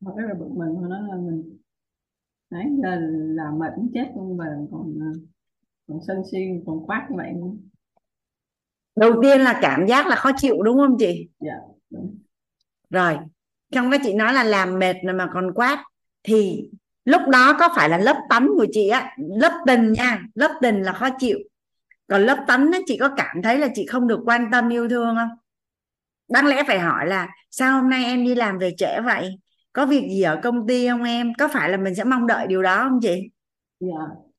Hoa 0.00 0.14
rất 0.16 0.24
là 0.28 0.34
bực 0.34 0.48
mình 0.50 0.74
Hoa 0.74 0.88
nói 0.88 1.00
là 1.08 1.16
mình 1.16 1.58
nãy 2.50 2.66
giờ 2.82 2.96
làm 3.34 3.58
mệt 3.58 3.72
muốn 3.76 3.90
chết 3.94 4.12
luôn 4.16 4.36
mà 4.36 4.44
còn 4.70 4.98
ờ, 5.00 5.20
còn 5.88 6.00
sân 6.06 6.22
si 6.32 6.38
còn 6.66 6.86
quát 6.86 7.06
như 7.10 7.16
vậy 7.16 7.32
luôn 7.34 7.68
đầu 8.96 9.12
tiên 9.22 9.40
là 9.40 9.58
cảm 9.62 9.86
giác 9.86 10.06
là 10.06 10.16
khó 10.16 10.30
chịu 10.36 10.62
đúng 10.62 10.76
không 10.78 10.96
chị? 10.98 11.28
Dạ 11.40 11.58
đúng. 11.90 12.18
Rồi 12.90 13.16
trong 13.72 13.90
đó 13.90 13.98
chị 14.02 14.14
nói 14.14 14.32
là 14.34 14.44
làm 14.44 14.78
mệt 14.78 14.96
rồi 15.04 15.14
mà 15.14 15.28
còn 15.34 15.52
quát. 15.54 15.84
Thì 16.22 16.70
lúc 17.04 17.22
đó 17.28 17.56
có 17.60 17.68
phải 17.76 17.88
là 17.88 17.98
lớp 17.98 18.16
tánh 18.28 18.48
của 18.56 18.66
chị 18.72 18.88
á 18.88 19.16
lớp 19.16 19.52
tình 19.66 19.92
nha 19.92 20.22
lớp 20.34 20.54
tình 20.62 20.82
là 20.82 20.92
khó 20.92 21.08
chịu. 21.18 21.38
Còn 22.08 22.22
lớp 22.22 22.44
tánh 22.46 22.72
á, 22.72 22.78
chị 22.86 22.96
có 22.96 23.08
cảm 23.16 23.42
thấy 23.42 23.58
là 23.58 23.68
chị 23.74 23.86
không 23.86 24.08
được 24.08 24.20
quan 24.24 24.50
tâm 24.52 24.68
yêu 24.68 24.88
thương 24.88 25.16
không? 25.16 25.28
Đáng 26.28 26.46
lẽ 26.46 26.62
phải 26.66 26.78
hỏi 26.78 27.06
là 27.06 27.28
sao 27.50 27.80
hôm 27.80 27.90
nay 27.90 28.04
em 28.04 28.24
đi 28.24 28.34
làm 28.34 28.58
về 28.58 28.74
trễ 28.76 29.00
vậy? 29.00 29.38
Có 29.72 29.86
việc 29.86 30.02
gì 30.10 30.22
ở 30.22 30.40
công 30.42 30.66
ty 30.66 30.88
không 30.88 31.02
em? 31.02 31.32
Có 31.38 31.48
phải 31.48 31.68
là 31.70 31.76
mình 31.76 31.94
sẽ 31.94 32.04
mong 32.04 32.26
đợi 32.26 32.46
điều 32.46 32.62
đó 32.62 32.88
không 32.88 32.98
chị? 33.02 33.30
Dạ 33.80 33.88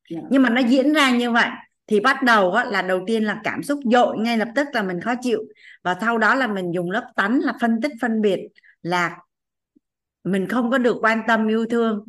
dạ. 0.10 0.20
Nhưng 0.30 0.42
mà 0.42 0.50
nó 0.50 0.62
diễn 0.62 0.94
ra 0.94 1.12
như 1.12 1.32
vậy 1.32 1.50
thì 1.88 2.00
bắt 2.00 2.24
đầu 2.24 2.52
á, 2.52 2.66
là 2.66 2.82
đầu 2.82 3.00
tiên 3.08 3.24
là 3.24 3.42
cảm 3.44 3.64
xúc 3.64 3.80
dội 3.92 4.18
ngay 4.18 4.38
lập 4.38 4.48
tức 4.56 4.68
là 4.74 4.84
mình 4.84 5.02
khó 5.02 5.14
chịu. 5.22 5.40
Và 5.84 5.96
sau 6.02 6.18
đó 6.18 6.36
là 6.36 6.48
mình 6.48 6.72
dùng 6.74 6.92
lớp 6.92 7.12
tánh 7.16 7.40
là 7.40 7.54
phân 7.62 7.82
tích 7.82 7.92
phân 8.02 8.22
biệt 8.22 8.40
là 8.84 9.18
mình 10.24 10.48
không 10.48 10.72
có 10.72 10.78
được 10.78 10.98
quan 11.02 11.22
tâm 11.28 11.48
yêu 11.48 11.66
thương. 11.70 12.06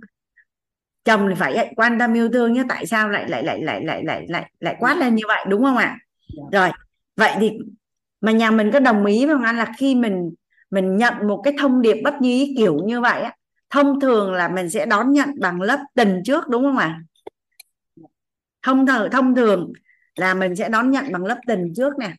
Chồng 1.05 1.27
thì 1.29 1.35
phải 1.39 1.73
quan 1.77 1.99
tâm 1.99 2.15
yêu 2.15 2.29
thương 2.33 2.53
nhưng 2.53 2.69
tại 2.69 2.87
sao 2.87 3.09
lại 3.09 3.29
lại 3.29 3.43
lại 3.45 3.63
lại 3.63 3.85
lại 3.85 4.05
lại 4.05 4.27
lại 4.29 4.51
lại 4.61 4.77
quát 4.79 4.97
lên 4.99 5.15
như 5.15 5.23
vậy 5.29 5.45
đúng 5.49 5.65
không 5.65 5.77
ạ? 5.77 5.99
Dạ. 6.37 6.61
rồi 6.61 6.71
vậy 7.17 7.37
thì 7.41 7.51
mà 8.21 8.33
nhà 8.33 8.51
mình 8.51 8.71
có 8.73 8.81
đồng 8.81 9.05
ý 9.05 9.27
với 9.27 9.37
anh 9.45 9.57
là 9.57 9.73
khi 9.79 9.95
mình 9.95 10.31
mình 10.71 10.97
nhận 10.97 11.15
một 11.29 11.41
cái 11.45 11.55
thông 11.59 11.83
điệp 11.83 12.01
bất 12.05 12.15
như 12.21 12.31
ý 12.31 12.55
kiểu 12.59 12.79
như 12.85 13.01
vậy 13.01 13.23
á 13.23 13.37
thông 13.71 14.01
thường 14.01 14.33
là 14.33 14.49
mình 14.49 14.71
sẽ 14.71 14.87
đón 14.87 15.13
nhận 15.13 15.29
bằng 15.41 15.61
lớp 15.61 15.79
tình 15.95 16.23
trước 16.25 16.49
đúng 16.49 16.63
không 16.63 16.77
ạ? 16.77 17.01
Thông 18.63 18.87
thường 18.87 19.09
thông 19.13 19.35
thường 19.35 19.73
là 20.15 20.35
mình 20.35 20.57
sẽ 20.57 20.69
đón 20.69 20.91
nhận 20.91 21.13
bằng 21.13 21.25
lớp 21.25 21.41
tình 21.47 21.73
trước 21.77 21.93
nè. 21.99 22.15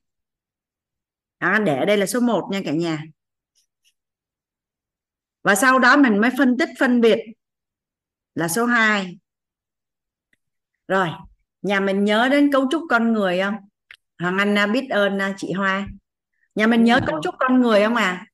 À, 1.37 1.61
để 1.65 1.77
ở 1.77 1.85
đây 1.85 1.97
là 1.97 2.05
số 2.05 2.19
1 2.19 2.47
nha 2.51 2.61
cả 2.65 2.71
nhà 2.71 3.03
và 5.45 5.55
sau 5.55 5.79
đó 5.79 5.97
mình 5.97 6.21
mới 6.21 6.29
phân 6.37 6.57
tích, 6.57 6.69
phân 6.79 7.01
biệt 7.01 7.19
là 8.35 8.47
số 8.47 8.65
2 8.65 9.17
rồi, 10.87 11.07
nhà 11.61 11.79
mình 11.79 12.03
nhớ 12.03 12.29
đến 12.31 12.51
cấu 12.51 12.67
trúc 12.71 12.83
con 12.89 13.13
người 13.13 13.39
không? 13.43 13.55
Hoàng 14.19 14.37
Anh 14.37 14.57
à, 14.57 14.67
biết 14.67 14.89
ơn 14.89 15.21
à, 15.21 15.33
chị 15.37 15.51
Hoa. 15.51 15.87
Nhà 16.55 16.67
mình 16.67 16.83
nhớ 16.83 16.99
cấu 17.07 17.21
trúc 17.23 17.35
con 17.39 17.61
người 17.61 17.83
không 17.83 17.95
à 17.95 18.25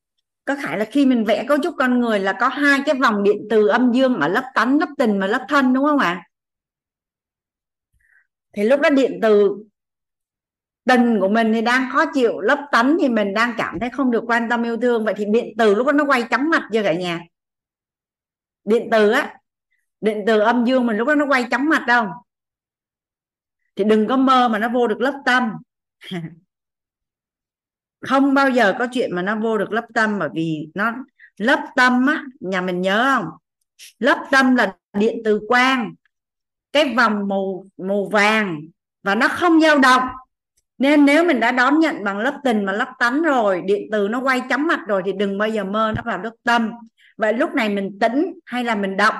có 0.45 0.55
phải 0.63 0.77
là 0.77 0.85
khi 0.85 1.05
mình 1.05 1.23
vẽ 1.23 1.45
cấu 1.47 1.57
trúc 1.63 1.75
con 1.77 1.99
người 1.99 2.19
là 2.19 2.37
có 2.39 2.47
hai 2.47 2.79
cái 2.85 2.95
vòng 2.95 3.23
điện 3.23 3.37
từ 3.49 3.67
âm 3.67 3.91
dương 3.93 4.15
ở 4.19 4.27
lớp 4.27 4.51
tánh 4.55 4.79
lớp 4.79 4.89
tình 4.97 5.19
và 5.19 5.27
lớp 5.27 5.45
thân 5.49 5.73
đúng 5.73 5.85
không 5.85 5.99
ạ? 5.99 6.23
Thì 8.53 8.63
lúc 8.63 8.79
đó 8.79 8.89
điện 8.89 9.19
từ 9.21 9.63
tình 10.85 11.19
của 11.19 11.29
mình 11.29 11.53
thì 11.53 11.61
đang 11.61 11.89
khó 11.91 12.05
chịu 12.13 12.39
lớp 12.39 12.67
tánh 12.71 12.97
thì 13.01 13.09
mình 13.09 13.33
đang 13.33 13.53
cảm 13.57 13.79
thấy 13.79 13.89
không 13.89 14.11
được 14.11 14.23
quan 14.27 14.49
tâm, 14.49 14.63
yêu 14.63 14.77
thương. 14.77 15.05
Vậy 15.05 15.13
thì 15.17 15.25
điện 15.25 15.53
từ 15.57 15.75
lúc 15.75 15.87
đó 15.87 15.91
nó 15.91 16.05
quay 16.05 16.23
chóng 16.23 16.49
mặt 16.49 16.69
chưa 16.73 16.83
cả 16.83 16.93
nhà? 16.93 17.21
Điện 18.63 18.87
từ 18.91 19.11
á, 19.11 19.33
điện 20.01 20.23
từ 20.27 20.39
âm 20.39 20.65
dương 20.65 20.85
mình 20.87 20.97
lúc 20.97 21.07
đó 21.07 21.15
nó 21.15 21.25
quay 21.25 21.47
chóng 21.51 21.69
mặt 21.69 21.83
đâu? 21.87 22.07
Thì 23.75 23.83
đừng 23.83 24.07
có 24.07 24.17
mơ 24.17 24.49
mà 24.49 24.59
nó 24.59 24.69
vô 24.69 24.87
được 24.87 25.01
lớp 25.01 25.21
tâm. 25.25 25.51
Không 28.01 28.33
bao 28.33 28.49
giờ 28.49 28.75
có 28.79 28.87
chuyện 28.91 29.15
mà 29.15 29.21
nó 29.21 29.35
vô 29.35 29.57
được 29.57 29.71
lớp 29.71 29.85
tâm, 29.93 30.19
bởi 30.19 30.29
vì 30.33 30.67
nó 30.73 30.93
lớp 31.37 31.65
tâm 31.75 32.07
á, 32.07 32.23
nhà 32.39 32.61
mình 32.61 32.81
nhớ 32.81 33.15
không? 33.15 33.25
Lớp 33.99 34.27
tâm 34.31 34.55
là 34.55 34.75
điện 34.93 35.21
từ 35.25 35.41
quang, 35.47 35.93
cái 36.71 36.95
vòng 36.95 37.27
màu 37.27 37.65
màu 37.77 38.09
vàng 38.11 38.59
và 39.03 39.15
nó 39.15 39.27
không 39.27 39.61
dao 39.61 39.79
động 39.79 40.07
nên 40.81 41.05
nếu 41.05 41.23
mình 41.23 41.39
đã 41.39 41.51
đón 41.51 41.79
nhận 41.79 42.03
bằng 42.03 42.17
lớp 42.17 42.39
tình 42.43 42.65
và 42.65 42.73
lớp 42.73 42.93
tánh 42.99 43.21
rồi, 43.21 43.61
điện 43.65 43.89
từ 43.91 44.07
nó 44.07 44.21
quay 44.21 44.41
chấm 44.49 44.67
mặt 44.67 44.79
rồi 44.87 45.01
thì 45.05 45.13
đừng 45.13 45.37
bao 45.37 45.49
giờ 45.49 45.63
mơ 45.63 45.93
nó 45.95 46.01
vào 46.05 46.17
lớp 46.23 46.31
tâm. 46.43 46.71
Vậy 47.17 47.33
lúc 47.33 47.53
này 47.55 47.69
mình 47.69 47.99
tĩnh 47.99 48.39
hay 48.45 48.63
là 48.63 48.75
mình 48.75 48.97
động? 48.97 49.15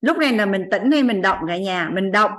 Lúc 0.00 0.16
này 0.18 0.32
là 0.32 0.46
mình 0.46 0.64
tĩnh 0.70 0.90
hay 0.92 1.02
mình 1.02 1.22
động 1.22 1.38
cả 1.48 1.58
nhà? 1.58 1.90
Mình 1.92 2.12
động. 2.12 2.30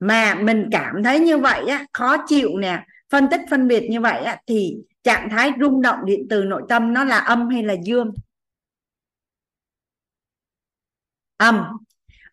Mà 0.00 0.34
mình 0.34 0.68
cảm 0.72 1.02
thấy 1.04 1.20
như 1.20 1.38
vậy 1.38 1.66
á, 1.68 1.86
khó 1.92 2.16
chịu 2.26 2.48
nè, 2.58 2.84
phân 3.10 3.28
tích 3.30 3.40
phân 3.50 3.68
biệt 3.68 3.88
như 3.90 4.00
vậy 4.00 4.24
á, 4.24 4.36
thì 4.46 4.76
trạng 5.02 5.28
thái 5.30 5.52
rung 5.60 5.82
động 5.82 5.98
điện 6.04 6.26
từ 6.30 6.44
nội 6.44 6.62
tâm 6.68 6.92
nó 6.92 7.04
là 7.04 7.18
âm 7.18 7.48
hay 7.48 7.62
là 7.62 7.74
dương? 7.84 8.12
Âm 11.36 11.64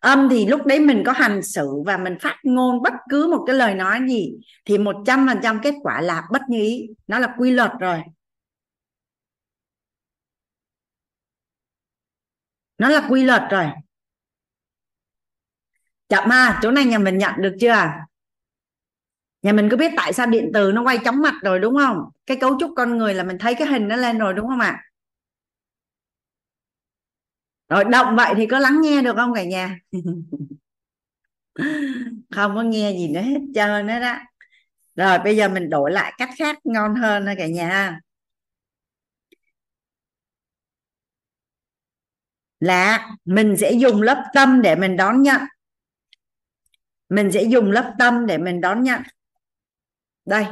âm 0.00 0.28
thì 0.30 0.46
lúc 0.46 0.66
đấy 0.66 0.80
mình 0.80 1.02
có 1.06 1.12
hành 1.12 1.42
xử 1.42 1.68
và 1.86 1.96
mình 1.96 2.16
phát 2.20 2.36
ngôn 2.42 2.82
bất 2.82 2.92
cứ 3.10 3.26
một 3.30 3.44
cái 3.46 3.56
lời 3.56 3.74
nói 3.74 4.00
gì 4.08 4.32
thì 4.64 4.78
một 4.78 4.96
trăm 5.06 5.26
phần 5.28 5.38
trăm 5.42 5.60
kết 5.62 5.74
quả 5.82 6.00
là 6.00 6.22
bất 6.32 6.42
như 6.48 6.58
ý. 6.62 6.88
Nó 7.06 7.18
là 7.18 7.34
quy 7.38 7.50
luật 7.50 7.70
rồi. 7.80 8.02
Nó 12.78 12.88
là 12.88 13.06
quy 13.10 13.24
luật 13.24 13.42
rồi. 13.50 13.66
Chậm 16.08 16.30
ha 16.30 16.58
chỗ 16.62 16.70
này 16.70 16.84
nhà 16.84 16.98
mình 16.98 17.18
nhận 17.18 17.34
được 17.38 17.56
chưa? 17.60 17.74
Nhà 19.42 19.52
mình 19.52 19.68
có 19.70 19.76
biết 19.76 19.92
tại 19.96 20.12
sao 20.12 20.26
điện 20.26 20.50
từ 20.54 20.72
nó 20.72 20.82
quay 20.82 20.98
chóng 21.04 21.22
mặt 21.22 21.34
rồi 21.42 21.58
đúng 21.60 21.76
không? 21.76 21.98
Cái 22.26 22.36
cấu 22.36 22.56
trúc 22.60 22.70
con 22.76 22.98
người 22.98 23.14
là 23.14 23.24
mình 23.24 23.38
thấy 23.38 23.54
cái 23.54 23.68
hình 23.68 23.88
nó 23.88 23.96
lên 23.96 24.18
rồi 24.18 24.34
đúng 24.34 24.48
không 24.48 24.60
ạ? 24.60 24.89
Rồi 27.70 27.84
động 27.84 28.16
vậy 28.16 28.34
thì 28.36 28.46
có 28.46 28.58
lắng 28.58 28.80
nghe 28.82 29.02
được 29.02 29.16
không 29.16 29.34
cả 29.34 29.44
nhà? 29.44 29.78
Không 32.30 32.54
có 32.54 32.62
nghe 32.62 32.92
gì 32.92 33.08
nữa 33.08 33.20
hết 33.20 33.40
trơn 33.54 33.86
nữa 33.86 34.00
đó. 34.00 34.16
Rồi, 34.96 35.18
bây 35.18 35.36
giờ 35.36 35.48
mình 35.48 35.70
đổi 35.70 35.90
lại 35.90 36.12
cách 36.18 36.30
khác 36.38 36.58
ngon 36.64 36.94
hơn 36.94 37.26
thôi 37.26 37.34
cả 37.38 37.46
nhà 37.46 38.00
là 42.60 43.08
mình 43.24 43.56
sẽ 43.56 43.72
dùng 43.72 44.02
lớp 44.02 44.24
tâm 44.34 44.62
để 44.62 44.76
mình 44.76 44.96
đón 44.96 45.22
nhận. 45.22 45.40
Mình 47.08 47.32
sẽ 47.32 47.42
dùng 47.42 47.70
lớp 47.70 47.94
tâm 47.98 48.26
để 48.26 48.38
mình 48.38 48.60
đón 48.60 48.82
nhận. 48.82 49.02
Đây. 50.24 50.44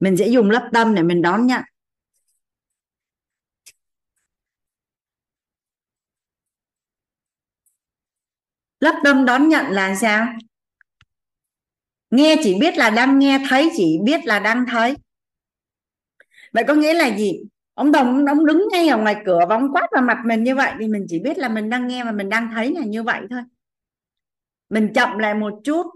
Mình 0.00 0.16
sẽ 0.16 0.28
dùng 0.28 0.50
lớp 0.50 0.70
tâm 0.72 0.94
để 0.94 1.02
mình 1.02 1.22
đón 1.22 1.46
nhận. 1.46 1.62
Lớp 8.88 9.00
tâm 9.04 9.24
đón 9.24 9.48
nhận 9.48 9.66
là 9.66 9.94
sao? 9.94 10.26
Nghe 12.10 12.36
chỉ 12.42 12.58
biết 12.60 12.76
là 12.76 12.90
đang 12.90 13.18
nghe 13.18 13.40
thấy, 13.48 13.70
chỉ 13.76 13.98
biết 14.04 14.26
là 14.26 14.38
đang 14.38 14.64
thấy. 14.66 14.96
Vậy 16.52 16.64
có 16.68 16.74
nghĩa 16.74 16.94
là 16.94 17.16
gì? 17.16 17.32
Ông 17.74 17.92
đồng, 17.92 18.26
ông 18.26 18.46
đứng 18.46 18.68
ngay 18.72 18.88
ở 18.88 18.98
ngoài 18.98 19.16
cửa 19.26 19.40
và 19.48 19.56
ông 19.56 19.72
quát 19.72 19.86
vào 19.92 20.02
mặt 20.02 20.18
mình 20.24 20.44
như 20.44 20.54
vậy 20.54 20.72
thì 20.80 20.88
mình 20.88 21.06
chỉ 21.08 21.18
biết 21.18 21.38
là 21.38 21.48
mình 21.48 21.70
đang 21.70 21.88
nghe 21.88 22.04
và 22.04 22.12
mình 22.12 22.28
đang 22.28 22.50
thấy 22.54 22.74
là 22.74 22.84
như 22.84 23.02
vậy 23.02 23.20
thôi. 23.30 23.40
Mình 24.68 24.92
chậm 24.94 25.18
lại 25.18 25.34
một 25.34 25.52
chút, 25.64 25.86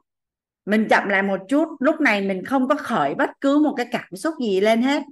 mình 0.67 0.87
chậm 0.91 1.09
lại 1.09 1.23
một 1.23 1.41
chút. 1.49 1.69
Lúc 1.81 2.01
này 2.01 2.21
mình 2.29 2.45
không 2.45 2.69
có 2.69 2.75
khởi 2.75 3.15
bất 3.15 3.31
cứ 3.41 3.59
một 3.59 3.75
cái 3.77 3.87
cảm 3.91 4.17
xúc 4.17 4.35
gì 4.41 4.61
lên 4.61 4.83
hết. 4.83 5.03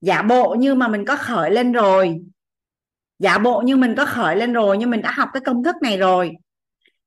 Giả 0.00 0.22
bộ 0.22 0.54
như 0.58 0.74
mà 0.74 0.88
mình 0.88 1.04
có 1.04 1.16
khởi 1.16 1.50
lên 1.50 1.72
rồi. 1.72 2.20
Giả 3.18 3.38
bộ 3.38 3.60
như 3.60 3.76
mình 3.76 3.94
có 3.96 4.06
khởi 4.06 4.36
lên 4.36 4.52
rồi, 4.52 4.78
nhưng 4.78 4.90
mình 4.90 5.02
đã 5.02 5.10
học 5.10 5.28
cái 5.32 5.40
công 5.46 5.64
thức 5.64 5.76
này 5.82 5.96
rồi 5.96 6.32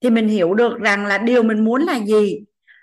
thì 0.01 0.09
mình 0.09 0.27
hiểu 0.27 0.53
được 0.53 0.79
rằng 0.79 1.05
là 1.05 1.17
điều 1.17 1.43
mình 1.43 1.65
muốn 1.65 1.81
là 1.81 1.99
gì. 2.05 2.39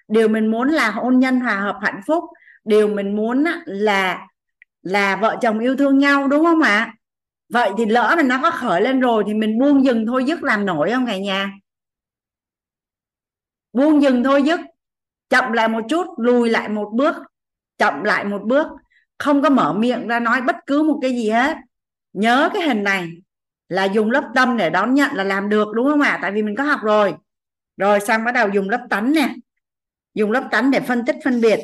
Điều 0.08 0.28
mình 0.28 0.46
muốn 0.46 0.68
là 0.68 0.90
hôn 0.90 1.18
nhân, 1.18 1.40
hòa 1.40 1.56
hợp, 1.56 1.78
hạnh 1.82 2.00
phúc. 2.06 2.24
Điều 2.64 2.88
mình 2.88 3.16
muốn 3.16 3.44
là 3.66 4.26
là 4.82 5.16
vợ 5.16 5.36
chồng 5.42 5.58
yêu 5.58 5.76
thương 5.76 5.98
nhau, 5.98 6.28
đúng 6.28 6.44
không 6.44 6.60
ạ? 6.60 6.94
Vậy 7.48 7.70
thì 7.78 7.86
lỡ 7.86 8.14
mình 8.16 8.28
nó 8.28 8.38
có 8.42 8.50
khởi 8.50 8.80
lên 8.82 9.00
rồi 9.00 9.24
thì 9.26 9.34
mình 9.34 9.58
buông 9.58 9.84
dừng 9.84 10.06
thôi, 10.06 10.24
dứt 10.24 10.42
làm 10.42 10.66
nổi 10.66 10.90
không 10.90 11.06
cả 11.06 11.18
nhà? 11.18 11.52
Buông 13.72 14.02
dừng 14.02 14.24
thôi, 14.24 14.42
dứt. 14.42 14.60
Chậm 15.28 15.52
lại 15.52 15.68
một 15.68 15.80
chút, 15.88 16.06
lùi 16.18 16.50
lại 16.50 16.68
một 16.68 16.90
bước. 16.94 17.14
Chậm 17.78 18.04
lại 18.04 18.24
một 18.24 18.42
bước. 18.44 18.66
Không 19.18 19.42
có 19.42 19.50
mở 19.50 19.72
miệng 19.72 20.08
ra 20.08 20.20
nói 20.20 20.40
bất 20.40 20.56
cứ 20.66 20.82
một 20.82 20.98
cái 21.02 21.10
gì 21.10 21.30
hết. 21.30 21.56
Nhớ 22.12 22.50
cái 22.52 22.62
hình 22.62 22.84
này 22.84 23.08
là 23.68 23.84
dùng 23.84 24.10
lớp 24.10 24.24
tâm 24.34 24.56
để 24.56 24.70
đón 24.70 24.94
nhận 24.94 25.14
là 25.14 25.24
làm 25.24 25.48
được 25.48 25.68
đúng 25.74 25.86
không 25.86 26.00
ạ? 26.00 26.18
Tại 26.22 26.32
vì 26.32 26.42
mình 26.42 26.56
có 26.56 26.64
học 26.64 26.80
rồi. 26.82 27.14
Rồi 27.76 28.00
xong 28.00 28.24
bắt 28.24 28.32
đầu 28.32 28.48
dùng 28.48 28.70
lớp 28.70 28.86
tánh 28.90 29.12
nè. 29.12 29.34
Dùng 30.14 30.30
lớp 30.30 30.48
tánh 30.50 30.70
để 30.70 30.80
phân 30.80 31.04
tích 31.04 31.16
phân 31.24 31.40
biệt. 31.40 31.60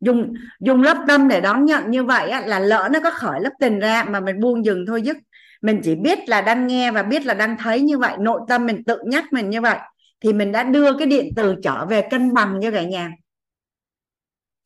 Dùng 0.00 0.34
dùng 0.60 0.82
lớp 0.82 1.04
tâm 1.08 1.28
để 1.28 1.40
đón 1.40 1.64
nhận 1.64 1.90
như 1.90 2.04
vậy 2.04 2.30
á, 2.30 2.40
là 2.40 2.58
lỡ 2.58 2.88
nó 2.92 3.00
có 3.00 3.10
khởi 3.10 3.40
lớp 3.40 3.50
tình 3.60 3.78
ra 3.78 4.04
mà 4.04 4.20
mình 4.20 4.40
buông 4.40 4.64
dừng 4.64 4.84
thôi 4.86 5.02
dứt. 5.02 5.16
Mình 5.62 5.80
chỉ 5.84 5.94
biết 5.94 6.28
là 6.28 6.40
đang 6.40 6.66
nghe 6.66 6.90
và 6.90 7.02
biết 7.02 7.26
là 7.26 7.34
đang 7.34 7.56
thấy 7.58 7.80
như 7.80 7.98
vậy 7.98 8.16
nội 8.18 8.40
tâm 8.48 8.66
mình 8.66 8.84
tự 8.84 8.98
nhắc 9.06 9.24
mình 9.32 9.50
như 9.50 9.60
vậy 9.60 9.78
thì 10.20 10.32
mình 10.32 10.52
đã 10.52 10.62
đưa 10.62 10.98
cái 10.98 11.06
điện 11.06 11.32
từ 11.36 11.54
trở 11.62 11.86
về 11.86 12.08
cân 12.10 12.34
bằng 12.34 12.60
cho 12.62 12.70
cả 12.70 12.82
nhà. 12.82 13.10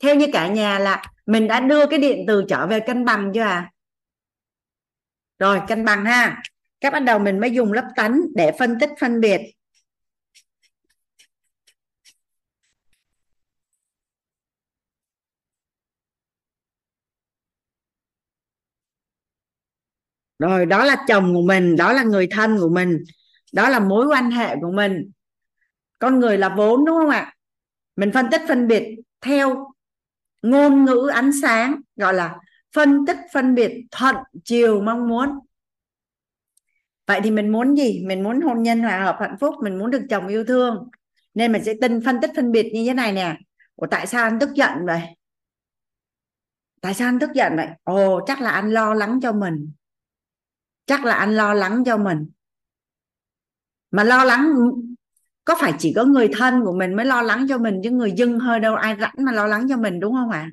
Theo 0.02 0.14
như 0.14 0.26
cả 0.32 0.48
nhà 0.48 0.78
là 0.78 1.02
mình 1.26 1.48
đã 1.48 1.60
đưa 1.60 1.86
cái 1.86 1.98
điện 1.98 2.24
từ 2.26 2.44
trở 2.48 2.66
về 2.66 2.80
cân 2.80 3.04
bằng 3.04 3.30
chưa 3.34 3.40
à 3.40 3.70
rồi, 5.40 5.60
cân 5.68 5.84
bằng 5.84 6.04
ha. 6.04 6.42
Các 6.80 6.92
bắt 6.92 7.00
đầu 7.00 7.18
mình 7.18 7.40
mới 7.40 7.50
dùng 7.50 7.72
lớp 7.72 7.84
tánh 7.96 8.20
để 8.34 8.52
phân 8.58 8.78
tích, 8.80 8.90
phân 9.00 9.20
biệt. 9.20 9.40
Rồi, 20.38 20.66
đó 20.66 20.84
là 20.84 20.96
chồng 21.08 21.34
của 21.34 21.42
mình, 21.42 21.76
đó 21.76 21.92
là 21.92 22.02
người 22.02 22.26
thân 22.30 22.58
của 22.60 22.68
mình, 22.68 22.98
đó 23.52 23.68
là 23.68 23.80
mối 23.80 24.06
quan 24.06 24.30
hệ 24.30 24.56
của 24.60 24.72
mình. 24.72 25.10
Con 25.98 26.20
người 26.20 26.38
là 26.38 26.48
vốn, 26.48 26.84
đúng 26.84 26.96
không 26.96 27.10
ạ? 27.10 27.34
Mình 27.96 28.10
phân 28.14 28.26
tích, 28.30 28.42
phân 28.48 28.68
biệt 28.68 28.96
theo 29.20 29.66
ngôn 30.42 30.84
ngữ 30.84 31.10
ánh 31.14 31.30
sáng, 31.42 31.80
gọi 31.96 32.14
là 32.14 32.36
phân 32.74 33.06
tích, 33.06 33.16
phân 33.32 33.54
biệt 33.54 33.86
thuận 33.90 34.16
chiều 34.44 34.80
mong 34.80 35.08
muốn. 35.08 35.28
Vậy 37.06 37.20
thì 37.24 37.30
mình 37.30 37.48
muốn 37.48 37.76
gì? 37.76 38.04
Mình 38.06 38.22
muốn 38.22 38.40
hôn 38.40 38.62
nhân 38.62 38.80
hòa 38.80 39.04
hợp 39.04 39.16
hạnh 39.20 39.36
phúc, 39.40 39.54
mình 39.62 39.78
muốn 39.78 39.90
được 39.90 40.02
chồng 40.10 40.26
yêu 40.26 40.44
thương. 40.44 40.88
Nên 41.34 41.52
mình 41.52 41.64
sẽ 41.64 41.74
tinh 41.80 42.00
phân 42.04 42.20
tích, 42.20 42.30
phân 42.36 42.52
biệt 42.52 42.70
như 42.74 42.84
thế 42.86 42.94
này 42.94 43.12
nè. 43.12 43.36
Ủa, 43.76 43.86
tại 43.86 44.06
sao 44.06 44.24
anh 44.24 44.38
tức 44.38 44.50
giận 44.54 44.70
vậy? 44.86 45.00
Tại 46.80 46.94
sao 46.94 47.08
anh 47.08 47.18
tức 47.18 47.30
giận 47.34 47.56
vậy? 47.56 47.68
Ồ, 47.84 48.20
chắc 48.26 48.40
là 48.40 48.50
anh 48.50 48.70
lo 48.70 48.94
lắng 48.94 49.18
cho 49.22 49.32
mình. 49.32 49.72
Chắc 50.86 51.04
là 51.04 51.14
anh 51.14 51.36
lo 51.36 51.54
lắng 51.54 51.82
cho 51.86 51.96
mình. 51.96 52.30
Mà 53.90 54.04
lo 54.04 54.24
lắng, 54.24 54.52
có 55.44 55.56
phải 55.60 55.74
chỉ 55.78 55.92
có 55.96 56.04
người 56.04 56.28
thân 56.38 56.64
của 56.64 56.72
mình 56.72 56.94
mới 56.94 57.06
lo 57.06 57.22
lắng 57.22 57.46
cho 57.48 57.58
mình 57.58 57.80
chứ 57.84 57.90
người 57.90 58.12
dân 58.12 58.38
hơi 58.38 58.60
đâu 58.60 58.74
ai 58.74 58.96
rảnh 59.00 59.14
mà 59.18 59.32
lo 59.32 59.46
lắng 59.46 59.66
cho 59.68 59.76
mình, 59.76 60.00
đúng 60.00 60.14
không 60.14 60.30
ạ? 60.30 60.38
à? 60.38 60.50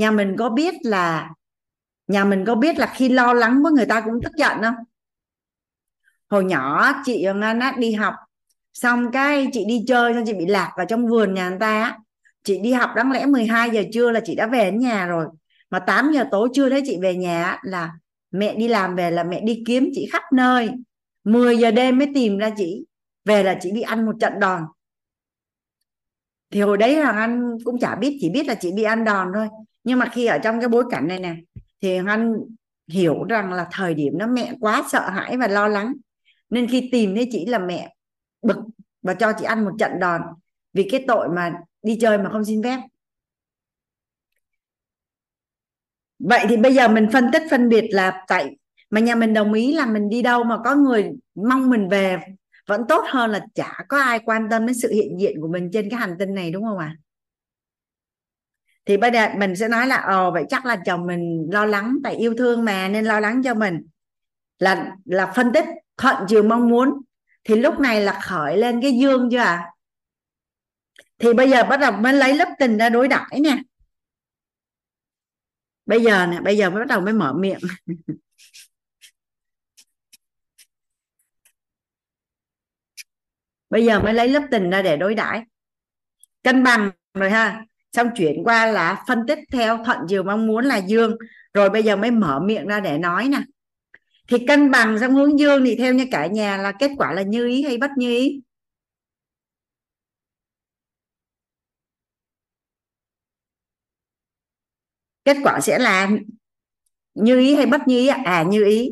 Nhà 0.00 0.10
mình 0.10 0.36
có 0.38 0.48
biết 0.48 0.74
là 0.82 1.30
nhà 2.06 2.24
mình 2.24 2.44
có 2.44 2.54
biết 2.54 2.78
là 2.78 2.92
khi 2.96 3.08
lo 3.08 3.32
lắng 3.32 3.62
với 3.62 3.72
người 3.72 3.86
ta 3.86 4.00
cũng 4.00 4.14
tức 4.22 4.32
giận 4.36 4.62
không? 4.62 4.74
Hồi 6.30 6.44
nhỏ 6.44 6.92
chị 7.04 7.26
Ngân 7.34 7.58
đi 7.78 7.92
học 7.92 8.14
xong 8.72 9.12
cái 9.12 9.48
chị 9.52 9.64
đi 9.68 9.84
chơi 9.86 10.14
xong 10.14 10.24
chị 10.26 10.32
bị 10.32 10.46
lạc 10.46 10.72
vào 10.76 10.86
trong 10.86 11.06
vườn 11.06 11.34
nhà 11.34 11.48
người 11.48 11.58
ta 11.58 11.82
á, 11.82 11.98
chị 12.44 12.58
đi 12.58 12.72
học 12.72 12.90
đáng 12.96 13.12
lẽ 13.12 13.26
12 13.26 13.70
giờ 13.70 13.82
trưa 13.92 14.10
là 14.10 14.20
chị 14.24 14.34
đã 14.34 14.46
về 14.46 14.64
đến 14.64 14.80
nhà 14.80 15.06
rồi. 15.06 15.26
Mà 15.70 15.78
8 15.78 16.12
giờ 16.14 16.24
tối 16.30 16.48
chưa 16.54 16.70
thấy 16.70 16.82
chị 16.84 16.98
về 17.02 17.14
nhà 17.14 17.58
là 17.62 17.92
mẹ 18.30 18.54
đi 18.54 18.68
làm 18.68 18.96
về 18.96 19.10
là 19.10 19.24
mẹ 19.24 19.40
đi 19.40 19.62
kiếm 19.66 19.88
chị 19.92 20.08
khắp 20.12 20.22
nơi. 20.32 20.70
10 21.24 21.58
giờ 21.58 21.70
đêm 21.70 21.98
mới 21.98 22.08
tìm 22.14 22.38
ra 22.38 22.50
chị 22.56 22.84
về 23.24 23.42
là 23.42 23.58
chị 23.60 23.72
bị 23.72 23.80
ăn 23.80 24.06
một 24.06 24.14
trận 24.20 24.32
đòn. 24.40 24.62
Thì 26.50 26.60
hồi 26.60 26.78
đấy 26.78 26.96
là 26.96 27.10
anh 27.10 27.58
cũng 27.64 27.78
chả 27.78 27.94
biết 27.94 28.18
chỉ 28.20 28.30
biết 28.30 28.46
là 28.46 28.54
chị 28.54 28.72
bị 28.72 28.82
ăn 28.82 29.04
đòn 29.04 29.28
thôi 29.34 29.48
nhưng 29.84 29.98
mà 29.98 30.08
khi 30.12 30.26
ở 30.26 30.38
trong 30.38 30.60
cái 30.60 30.68
bối 30.68 30.84
cảnh 30.90 31.08
này 31.08 31.18
nè, 31.18 31.34
thì 31.80 31.98
anh 32.06 32.34
hiểu 32.88 33.24
rằng 33.24 33.52
là 33.52 33.66
thời 33.72 33.94
điểm 33.94 34.18
đó 34.18 34.26
mẹ 34.26 34.52
quá 34.60 34.84
sợ 34.92 35.10
hãi 35.10 35.36
và 35.36 35.48
lo 35.48 35.68
lắng 35.68 35.94
nên 36.50 36.68
khi 36.68 36.88
tìm 36.92 37.14
thấy 37.14 37.28
chị 37.32 37.46
là 37.46 37.58
mẹ 37.58 37.94
bực 38.42 38.56
và 39.02 39.14
cho 39.14 39.32
chị 39.38 39.44
ăn 39.44 39.64
một 39.64 39.72
trận 39.78 39.90
đòn 40.00 40.20
vì 40.72 40.88
cái 40.90 41.04
tội 41.08 41.28
mà 41.28 41.52
đi 41.82 41.98
chơi 42.00 42.18
mà 42.18 42.30
không 42.30 42.44
xin 42.44 42.62
phép 42.62 42.80
vậy 46.18 46.46
thì 46.48 46.56
bây 46.56 46.74
giờ 46.74 46.88
mình 46.88 47.08
phân 47.12 47.30
tích 47.32 47.42
phân 47.50 47.68
biệt 47.68 47.88
là 47.90 48.24
tại 48.28 48.56
mà 48.90 49.00
nhà 49.00 49.14
mình 49.14 49.34
đồng 49.34 49.52
ý 49.52 49.72
là 49.72 49.86
mình 49.86 50.08
đi 50.08 50.22
đâu 50.22 50.44
mà 50.44 50.58
có 50.64 50.74
người 50.74 51.10
mong 51.34 51.70
mình 51.70 51.88
về 51.88 52.18
vẫn 52.66 52.82
tốt 52.88 53.04
hơn 53.08 53.30
là 53.30 53.46
chả 53.54 53.84
có 53.88 54.00
ai 54.00 54.18
quan 54.18 54.48
tâm 54.50 54.66
đến 54.66 54.74
sự 54.74 54.92
hiện 54.92 55.20
diện 55.20 55.40
của 55.40 55.48
mình 55.48 55.70
trên 55.72 55.90
cái 55.90 56.00
hành 56.00 56.16
tinh 56.18 56.34
này, 56.34 56.50
đúng 56.50 56.64
không 56.64 56.78
ạ 56.78 56.94
à? 56.96 57.09
Thì 58.90 58.96
bây 58.96 59.10
giờ 59.12 59.28
mình 59.36 59.56
sẽ 59.56 59.68
nói 59.68 59.86
là, 59.86 59.96
ồ, 59.96 60.30
vậy 60.30 60.44
chắc 60.48 60.66
là 60.66 60.76
chồng 60.86 61.06
mình 61.06 61.48
lo 61.52 61.66
lắng 61.66 61.96
tại 62.04 62.14
yêu 62.16 62.34
thương 62.38 62.64
mà, 62.64 62.88
nên 62.88 63.04
lo 63.04 63.20
lắng 63.20 63.42
cho 63.42 63.54
mình. 63.54 63.86
Là 64.58 64.96
là 65.04 65.32
phân 65.36 65.52
tích, 65.52 65.64
thuận 65.96 66.14
chiều 66.28 66.42
mong 66.42 66.68
muốn. 66.68 67.02
Thì 67.44 67.56
lúc 67.56 67.80
này 67.80 68.00
là 68.00 68.20
khởi 68.22 68.56
lên 68.58 68.82
cái 68.82 68.92
dương 68.92 69.28
chưa 69.30 69.38
à 69.38 69.70
thì 71.18 71.34
bây 71.34 71.50
giờ 71.50 71.64
bắt 71.64 71.76
đầu 71.80 71.92
mới 71.92 72.12
lấy 72.12 72.34
lớp 72.34 72.48
tình 72.58 72.78
ra 72.78 72.88
đối 72.88 73.08
đãi 73.08 73.40
nè. 73.40 73.62
Bây 75.86 76.02
giờ 76.02 76.26
nè, 76.26 76.40
bây 76.40 76.56
giờ 76.56 76.70
mới 76.70 76.78
bắt 76.78 76.88
đầu 76.88 77.00
mới 77.00 77.14
mở 77.14 77.32
miệng. 77.32 77.58
Bây 83.70 83.84
giờ 83.84 84.00
mới 84.00 84.14
lấy 84.14 84.28
lớp 84.28 84.42
tình 84.50 84.70
ra 84.70 84.82
để 84.82 84.96
đối 84.96 85.14
đãi. 85.14 85.42
Cân 86.42 86.62
bằng 86.64 86.90
rồi 87.14 87.30
ha 87.30 87.64
xong 87.92 88.08
chuyển 88.16 88.44
qua 88.44 88.66
là 88.66 89.04
phân 89.08 89.26
tích 89.28 89.38
theo 89.52 89.84
thuận 89.84 89.98
chiều 90.08 90.22
mong 90.22 90.46
muốn 90.46 90.64
là 90.64 90.76
dương. 90.76 91.16
Rồi 91.54 91.70
bây 91.70 91.82
giờ 91.82 91.96
mới 91.96 92.10
mở 92.10 92.40
miệng 92.44 92.66
ra 92.66 92.80
để 92.80 92.98
nói 92.98 93.28
nè. 93.28 93.42
Thì 94.28 94.46
cân 94.46 94.70
bằng 94.70 94.98
trong 95.00 95.14
hướng 95.14 95.38
dương 95.38 95.64
thì 95.64 95.76
theo 95.76 95.94
như 95.94 96.06
cả 96.10 96.26
nhà 96.26 96.56
là 96.56 96.72
kết 96.72 96.90
quả 96.98 97.12
là 97.12 97.22
như 97.22 97.46
ý 97.46 97.62
hay 97.62 97.78
bất 97.78 97.90
như 97.96 98.10
ý? 98.10 98.40
Kết 105.24 105.36
quả 105.44 105.60
sẽ 105.60 105.78
là 105.78 106.10
như 107.14 107.38
ý 107.40 107.54
hay 107.54 107.66
bất 107.66 107.80
như 107.88 107.98
ý 107.98 108.06
à 108.06 108.42
như 108.42 108.64
ý. 108.64 108.90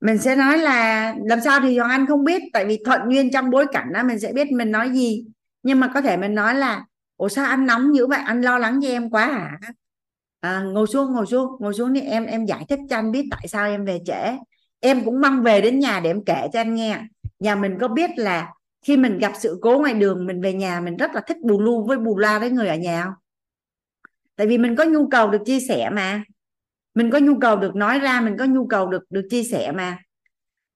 Mình 0.00 0.18
sẽ 0.18 0.36
nói 0.36 0.58
là 0.58 1.14
làm 1.24 1.40
sao 1.44 1.60
thì 1.60 1.78
hoàng 1.78 1.90
anh 1.90 2.06
không 2.06 2.24
biết, 2.24 2.42
tại 2.52 2.64
vì 2.66 2.78
thuận 2.84 3.00
duyên 3.10 3.30
trong 3.32 3.50
bối 3.50 3.66
cảnh 3.72 3.92
đó 3.92 4.02
mình 4.02 4.18
sẽ 4.20 4.32
biết 4.32 4.52
mình 4.52 4.70
nói 4.70 4.90
gì. 4.90 5.24
Nhưng 5.62 5.80
mà 5.80 5.90
có 5.94 6.00
thể 6.00 6.16
mình 6.16 6.34
nói 6.34 6.54
là 6.54 6.84
ủa 7.16 7.28
sao 7.28 7.46
anh 7.46 7.66
nóng 7.66 7.96
dữ 7.96 8.06
vậy? 8.06 8.20
Anh 8.24 8.42
lo 8.42 8.58
lắng 8.58 8.80
cho 8.82 8.88
em 8.88 9.10
quá 9.10 9.26
hả 9.26 9.58
à, 10.46 10.60
ngồi 10.60 10.86
xuống 10.86 11.12
ngồi 11.12 11.26
xuống 11.26 11.56
ngồi 11.60 11.74
xuống 11.74 11.92
đi. 11.92 12.00
Em 12.00 12.26
em 12.26 12.46
giải 12.46 12.64
thích 12.68 12.78
cho 12.90 12.96
anh 12.96 13.12
biết 13.12 13.24
tại 13.30 13.48
sao 13.48 13.66
em 13.66 13.84
về 13.84 14.00
trễ. 14.06 14.36
Em 14.80 15.04
cũng 15.04 15.20
mong 15.20 15.42
về 15.42 15.60
đến 15.60 15.78
nhà 15.78 16.00
để 16.00 16.10
em 16.10 16.24
kể 16.24 16.48
cho 16.52 16.60
anh 16.60 16.74
nghe. 16.74 17.00
Nhà 17.38 17.54
mình 17.56 17.78
có 17.80 17.88
biết 17.88 18.10
là 18.16 18.52
khi 18.86 18.96
mình 18.96 19.18
gặp 19.18 19.32
sự 19.38 19.58
cố 19.62 19.78
ngoài 19.78 19.94
đường 19.94 20.26
mình 20.26 20.40
về 20.40 20.52
nhà 20.52 20.80
mình 20.80 20.96
rất 20.96 21.14
là 21.14 21.20
thích 21.26 21.36
bù 21.42 21.60
lu 21.60 21.86
với 21.86 21.98
bù 21.98 22.18
la 22.18 22.38
với 22.38 22.50
người 22.50 22.68
ở 22.68 22.76
nhà 22.76 23.04
không? 23.04 23.14
Tại 24.36 24.46
vì 24.46 24.58
mình 24.58 24.76
có 24.76 24.84
nhu 24.84 25.08
cầu 25.08 25.30
được 25.30 25.42
chia 25.46 25.60
sẻ 25.60 25.90
mà. 25.92 26.22
Mình 26.94 27.10
có 27.10 27.18
nhu 27.18 27.38
cầu 27.40 27.56
được 27.56 27.76
nói 27.76 27.98
ra 27.98 28.20
mình 28.20 28.36
có 28.38 28.44
nhu 28.44 28.66
cầu 28.66 28.86
được 28.86 29.02
được 29.10 29.26
chia 29.30 29.44
sẻ 29.44 29.72
mà. 29.72 29.98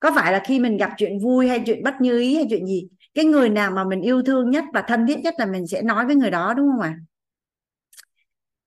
Có 0.00 0.12
phải 0.14 0.32
là 0.32 0.42
khi 0.46 0.58
mình 0.58 0.76
gặp 0.76 0.90
chuyện 0.96 1.18
vui 1.18 1.48
hay 1.48 1.62
chuyện 1.66 1.82
bất 1.82 1.94
như 2.00 2.18
ý 2.18 2.36
hay 2.36 2.46
chuyện 2.50 2.66
gì 2.66 2.88
cái 3.14 3.24
người 3.24 3.48
nào 3.48 3.70
mà 3.70 3.84
mình 3.84 4.00
yêu 4.00 4.22
thương 4.22 4.50
nhất 4.50 4.64
và 4.72 4.82
thân 4.82 5.06
thiết 5.06 5.18
nhất 5.18 5.34
là 5.38 5.46
mình 5.46 5.66
sẽ 5.66 5.82
nói 5.82 6.06
với 6.06 6.16
người 6.16 6.30
đó, 6.30 6.54
đúng 6.54 6.70
không 6.70 6.80
ạ? 6.80 6.96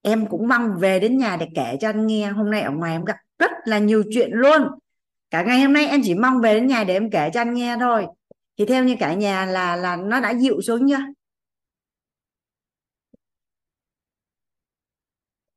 Em 0.02 0.28
cũng 0.28 0.48
mong 0.48 0.78
về 0.80 1.00
đến 1.00 1.18
nhà 1.18 1.38
để 1.40 1.48
kể 1.56 1.78
cho 1.82 1.90
anh 1.90 2.08
nghe. 2.08 2.30
Hôm 2.30 2.52
nay 2.52 2.62
ở 2.62 2.72
ngoài 2.72 2.92
em 2.92 3.06
gặp 3.06 3.18
rất 3.40 3.52
là 3.66 3.80
nhiều 3.80 4.04
chuyện 4.14 4.30
luôn. 4.34 4.62
Cả 5.30 5.44
ngày 5.44 5.62
hôm 5.62 5.74
nay 5.74 5.88
em 5.88 6.02
chỉ 6.04 6.16
mong 6.16 6.42
về 6.42 6.54
đến 6.54 6.68
nhà 6.68 6.84
để 6.84 6.94
em 6.94 7.10
kể 7.10 7.30
cho 7.34 7.42
anh 7.42 7.54
nghe 7.54 7.78
thôi. 7.80 8.06
Thì 8.58 8.66
theo 8.66 8.84
như 8.84 8.96
cả 9.00 9.14
nhà 9.14 9.46
là 9.46 9.76
là 9.76 9.96
nó 9.96 10.20
đã 10.20 10.34
dịu 10.34 10.62
xuống 10.62 10.90
chưa? 10.90 11.00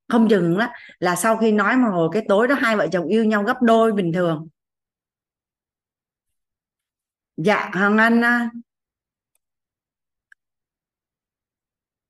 Không 0.09 0.29
chừng 0.29 0.59
đó 0.59 0.69
là 0.99 1.17
sau 1.17 1.37
khi 1.37 1.53
nói 1.53 1.77
một 1.77 1.91
hồi, 1.93 2.09
cái 2.13 2.25
tối 2.29 2.49
đó 2.49 2.55
hai 2.55 2.77
vợ 2.77 2.89
chồng 2.93 3.07
yêu 3.07 3.25
nhau 3.25 3.43
gấp 3.43 3.63
đôi 3.63 3.93
bình 3.93 4.13
thường. 4.13 4.49
Dạ 7.37 7.71
hoàng 7.75 7.99
anh 7.99 8.23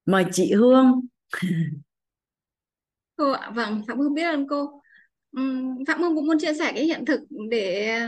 mời 0.07 0.25
chị 0.33 0.53
hương 0.53 1.01
Cô 3.17 3.31
ạ, 3.31 3.51
vâng, 3.55 3.83
Phạm 3.89 3.99
Hương 3.99 4.15
biết 4.15 4.23
ơn 4.23 4.49
cô. 4.49 4.83
Phạm 5.87 6.03
Hương 6.03 6.15
cũng 6.15 6.27
muốn 6.27 6.39
chia 6.39 6.55
sẻ 6.55 6.73
cái 6.75 6.85
hiện 6.85 7.05
thực 7.05 7.21
để 7.51 7.99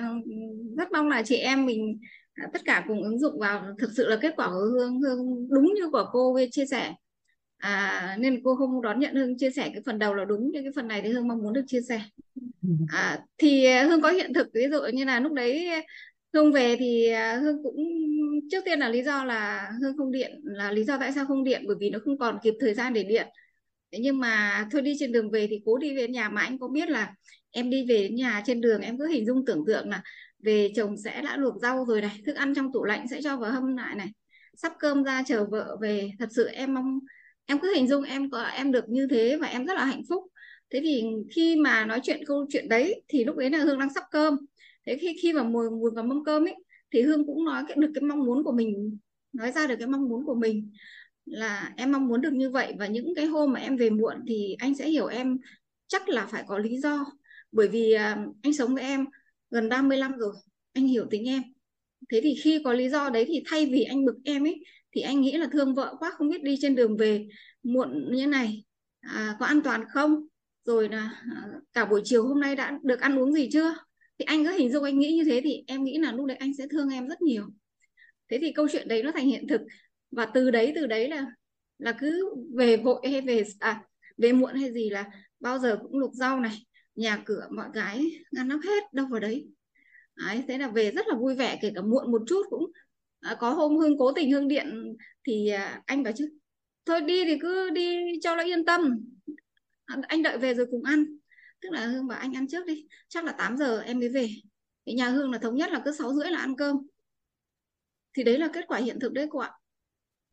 rất 0.77 0.93
mong 0.93 1.09
là 1.09 1.23
chị 1.23 1.37
em 1.37 1.67
mình 1.67 2.01
à, 2.35 2.49
tất 2.53 2.63
cả 2.65 2.85
cùng 2.89 3.03
ứng 3.03 3.19
dụng 3.19 3.39
vào. 3.41 3.75
Thực 3.79 3.93
sự 3.93 4.09
là 4.09 4.17
kết 4.17 4.35
quả 4.37 4.47
của 4.47 4.69
Hương, 4.73 5.01
Hương 5.01 5.49
đúng 5.51 5.75
như 5.75 5.91
của 5.91 6.09
cô 6.13 6.35
với 6.35 6.49
chia 6.51 6.67
sẻ. 6.67 6.95
À, 7.57 8.17
nên 8.19 8.41
cô 8.45 8.57
không 8.57 8.83
đón 8.83 9.01
nhận 9.01 9.15
Hương 9.15 9.39
chia 9.39 9.51
sẻ 9.51 9.71
cái 9.73 9.83
phần 9.87 9.99
đầu 9.99 10.15
là 10.15 10.25
đúng, 10.25 10.51
nhưng 10.53 10.65
cái 10.65 10.73
phần 10.77 10.89
này 10.89 11.03
thì 11.03 11.09
Hương 11.09 11.29
mong 11.29 11.39
muốn 11.39 11.53
được 11.53 11.65
chia 11.67 11.81
sẻ. 11.89 12.03
À, 12.89 13.21
thì 13.39 13.67
Hương 13.83 14.03
có 14.03 14.11
hiện 14.11 14.33
thực 14.35 14.49
ví 14.55 14.63
dụ 14.71 14.81
như 14.93 15.05
là 15.05 15.21
lúc 15.21 15.33
đấy 15.33 15.71
Hương 16.35 16.53
về 16.53 16.77
thì 16.79 17.09
à, 17.09 17.37
Hương 17.37 17.63
cũng, 17.63 17.77
trước 18.51 18.65
tiên 18.65 18.79
là 18.79 18.89
lý 18.89 19.03
do 19.03 19.25
là 19.25 19.71
Hương 19.81 19.97
không 19.97 20.13
điện, 20.13 20.41
là 20.45 20.73
lý 20.73 20.85
do 20.85 20.99
tại 20.99 21.13
sao 21.13 21.27
không 21.27 21.45
điện, 21.45 21.65
bởi 21.67 21.77
vì 21.81 21.91
nó 21.91 21.99
không 22.05 22.19
còn 22.19 22.39
kịp 22.43 22.55
thời 22.61 22.75
gian 22.75 22.93
để 22.93 23.03
điện. 23.03 23.27
Thế 23.93 23.99
nhưng 24.03 24.19
mà 24.19 24.67
thôi 24.73 24.83
đi 24.83 24.95
trên 24.99 25.13
đường 25.13 25.31
về 25.31 25.47
thì 25.51 25.61
cố 25.65 25.79
đi 25.79 25.97
về 25.97 26.09
nhà 26.09 26.29
mà 26.29 26.41
anh 26.41 26.59
có 26.59 26.69
biết 26.69 26.91
là 26.91 27.15
em 27.51 27.71
đi 27.71 27.87
về 27.89 28.03
đến 28.03 28.15
nhà 28.15 28.43
trên 28.47 28.61
đường 28.61 28.81
em 28.81 28.99
cứ 28.99 29.07
hình 29.07 29.27
dung 29.27 29.45
tưởng 29.47 29.65
tượng 29.67 29.89
là 29.89 30.03
về 30.43 30.71
chồng 30.77 30.97
sẽ 30.97 31.23
đã 31.23 31.37
luộc 31.37 31.55
rau 31.63 31.85
rồi 31.85 32.01
này, 32.01 32.21
thức 32.27 32.37
ăn 32.37 32.55
trong 32.55 32.73
tủ 32.73 32.85
lạnh 32.85 33.07
sẽ 33.11 33.23
cho 33.23 33.37
vào 33.37 33.53
hâm 33.53 33.77
lại 33.77 33.95
này, 33.97 34.09
sắp 34.57 34.73
cơm 34.79 35.05
ra 35.05 35.23
chờ 35.27 35.45
vợ 35.51 35.77
về. 35.81 36.11
Thật 36.19 36.29
sự 36.37 36.47
em 36.47 36.75
mong, 36.75 36.99
em 37.47 37.59
cứ 37.59 37.75
hình 37.75 37.89
dung 37.89 38.05
em 38.05 38.31
có, 38.31 38.43
em 38.43 38.73
được 38.73 38.89
như 38.89 39.07
thế 39.11 39.39
và 39.41 39.47
em 39.47 39.67
rất 39.67 39.75
là 39.75 39.85
hạnh 39.85 40.03
phúc. 40.09 40.25
Thế 40.71 40.81
thì 40.85 41.05
khi 41.35 41.57
mà 41.57 41.87
nói 41.87 42.01
chuyện 42.03 42.25
câu 42.27 42.47
chuyện 42.51 42.69
đấy 42.69 43.03
thì 43.09 43.25
lúc 43.25 43.37
đấy 43.37 43.51
là 43.51 43.59
hương 43.59 43.79
đang 43.79 43.95
sắp 43.95 44.05
cơm 44.11 44.37
thế 44.89 44.99
khi 45.01 45.17
khi 45.23 45.33
mà 45.33 45.43
mùi 45.43 45.71
mùi 45.71 45.91
vào 45.91 46.05
mâm 46.05 46.25
cơm 46.25 46.45
ấy 46.45 46.55
thì 46.93 47.03
hương 47.03 47.27
cũng 47.27 47.45
nói 47.45 47.63
cái 47.69 47.77
được 47.81 47.91
cái 47.95 48.03
mong 48.03 48.25
muốn 48.25 48.45
của 48.45 48.53
mình 48.53 48.99
nói 49.33 49.53
ra 49.53 49.67
được 49.67 49.77
cái 49.79 49.89
mong 49.89 50.09
muốn 50.09 50.25
của 50.25 50.35
mình 50.35 50.71
là 51.25 51.73
em 51.77 51.93
mong 51.93 52.09
muốn 52.09 52.21
được 52.21 52.33
như 52.33 52.51
vậy. 52.51 52.75
Và 52.79 52.87
những 52.87 53.15
cái 53.17 53.27
hôm 53.27 53.53
mà 53.53 53.61
em 53.61 53.77
về 53.77 53.91
muộn 53.91 54.17
thì 54.29 54.57
anh 54.59 54.75
sẽ 54.75 54.89
hiểu 54.89 55.07
em 55.07 55.39
chắc 55.87 56.09
là 56.09 56.27
phải 56.27 56.45
có 56.47 56.59
lý 56.59 56.79
do. 56.79 57.07
Bởi 57.53 57.69
vì 57.69 57.93
à, 57.93 58.27
anh 58.43 58.55
sống 58.55 58.75
với 58.75 58.83
em 58.83 59.07
gần 59.51 59.69
30 59.69 59.99
năm 59.99 60.13
rồi 60.19 60.35
anh 60.73 60.87
hiểu 60.87 61.07
tính 61.11 61.29
em. 61.29 61.43
Thế 62.13 62.21
thì 62.23 62.35
khi 62.43 62.63
có 62.65 62.73
lý 62.73 62.89
do 62.89 63.11
đấy 63.11 63.25
thì 63.29 63.43
thay 63.47 63.67
vì 63.67 63.83
anh 63.83 64.05
bực 64.05 64.17
em 64.25 64.47
ấy 64.47 64.65
thì 64.93 65.01
anh 65.01 65.21
nghĩ 65.21 65.33
là 65.33 65.49
thương 65.53 65.75
vợ 65.75 65.97
quá 65.99 66.11
không 66.11 66.29
biết 66.29 66.43
đi 66.43 66.57
trên 66.61 66.75
đường 66.75 66.97
về 66.97 67.29
muộn 67.63 68.13
như 68.13 68.27
này 68.27 68.65
à, 69.01 69.37
có 69.41 69.47
an 69.47 69.61
toàn 69.63 69.85
không? 69.95 70.27
Rồi 70.65 70.89
là 70.89 71.23
à, 71.37 71.49
cả 71.73 71.85
buổi 71.85 72.01
chiều 72.05 72.27
hôm 72.27 72.41
nay 72.41 72.57
đã 72.57 72.79
được 72.83 73.01
ăn 73.01 73.19
uống 73.19 73.33
gì 73.33 73.49
chưa? 73.53 73.75
Thì 74.19 74.25
anh 74.25 74.45
cứ 74.45 74.51
hình 74.51 74.73
dung 74.73 74.85
anh 74.85 74.99
nghĩ 74.99 75.13
như 75.17 75.25
thế 75.25 75.41
thì 75.45 75.65
em 75.67 75.85
nghĩ 75.85 75.99
là 75.99 76.13
lúc 76.13 76.27
đấy 76.27 76.37
anh 76.37 76.55
sẽ 76.55 76.67
thương 76.71 76.89
em 76.89 77.09
rất 77.09 77.23
nhiều. 77.23 77.45
Thế 78.31 78.39
thì 78.41 78.53
câu 78.53 78.69
chuyện 78.73 78.89
đấy 78.89 79.03
nó 79.03 79.13
thành 79.13 79.27
hiện 79.27 79.47
thực. 79.49 79.61
Và 80.11 80.27
từ 80.35 80.51
đấy 80.51 80.73
từ 80.75 80.87
đấy 80.87 81.09
là 81.09 81.27
là 81.79 81.93
cứ 82.01 82.35
về 82.57 82.77
vội 82.77 83.01
hay 83.11 83.21
về 83.21 83.45
à 83.59 83.83
về 84.17 84.33
muộn 84.33 84.55
hay 84.55 84.73
gì 84.73 84.91
là 84.91 85.05
bao 85.41 85.59
giờ 85.59 85.79
cũng 85.83 85.99
luộc 85.99 86.15
rau 86.15 86.41
này 86.41 86.67
nhà 86.95 87.23
cửa 87.27 87.49
mọi 87.51 87.69
cái 87.75 88.05
ngăn 88.33 88.49
nắp 88.49 88.61
hết 88.65 88.93
đâu 88.93 89.07
vào 89.11 89.21
đấy. 89.21 89.49
Đấy, 90.17 90.43
thế 90.49 90.59
là 90.59 90.69
về 90.69 90.91
rất 90.91 91.09
là 91.09 91.15
vui 91.17 91.35
vẻ 91.35 91.59
kể 91.63 91.73
cả 91.75 91.81
muộn 91.81 92.13
một 92.13 92.23
chút 92.27 92.47
cũng 92.51 92.73
à, 93.21 93.37
có 93.41 93.51
hôm 93.51 93.77
hương 93.77 93.99
cố 93.99 94.13
tình 94.13 94.33
hương 94.33 94.49
điện 94.49 94.97
thì 95.27 95.49
à, 95.49 95.83
anh 95.87 96.03
bảo 96.03 96.13
chứ 96.17 96.29
thôi 96.87 97.01
đi 97.01 97.25
thì 97.25 97.39
cứ 97.41 97.71
đi 97.71 97.97
cho 98.23 98.37
nó 98.37 98.43
yên 98.43 98.65
tâm. 98.65 99.05
À, 99.85 99.97
anh 100.09 100.23
đợi 100.23 100.39
về 100.39 100.55
rồi 100.55 100.67
cùng 100.71 100.83
ăn 100.83 101.18
tức 101.61 101.69
là 101.73 101.87
hương 101.87 102.07
bảo 102.07 102.19
anh 102.19 102.37
ăn 102.37 102.49
trước 102.49 102.67
đi. 102.67 102.87
Chắc 103.09 103.25
là 103.25 103.33
8 103.33 103.57
giờ 103.57 103.81
em 103.81 103.99
mới 103.99 104.09
về. 104.09 104.29
Thì 104.87 104.93
nhà 104.93 105.09
hương 105.09 105.31
là 105.33 105.39
thống 105.39 105.57
nhất 105.57 105.71
là 105.71 105.83
cứ 105.85 105.93
sáu 105.93 106.15
rưỡi 106.15 106.31
là 106.31 106.39
ăn 106.39 106.57
cơm. 106.57 106.77
Thì 108.15 108.25
đấy 108.25 108.39
là 108.39 108.49
kết 108.53 108.65
quả 108.69 108.79
hiện 108.79 109.01
thực 109.01 109.13
đấy 109.13 109.27
cô 109.31 109.39
ạ. 109.39 109.51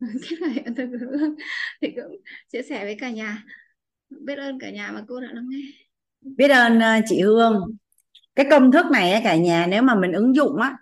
Kết 0.00 0.36
quả 0.40 0.48
hiện 0.48 0.74
thực 0.74 0.86
của 0.86 1.06
hương 1.18 1.34
thì 1.82 1.88
cũng 1.96 2.16
chia 2.52 2.62
sẻ 2.62 2.84
với 2.84 2.96
cả 3.00 3.10
nhà. 3.10 3.44
Biết 4.10 4.38
ơn 4.38 4.58
cả 4.58 4.70
nhà 4.70 4.92
mà 4.92 5.04
cô 5.08 5.20
đã 5.20 5.28
lắng 5.32 5.46
nghe. 5.48 5.62
Biết 6.20 6.48
ơn 6.48 6.80
ờ, 6.80 7.00
chị 7.08 7.20
Hương. 7.20 7.76
Cái 8.34 8.46
công 8.50 8.72
thức 8.72 8.86
này 8.92 9.20
cả 9.24 9.36
nhà, 9.36 9.66
nếu 9.66 9.82
mà 9.82 9.94
mình 9.94 10.12
ứng 10.12 10.36
dụng 10.36 10.56
á, 10.60 10.76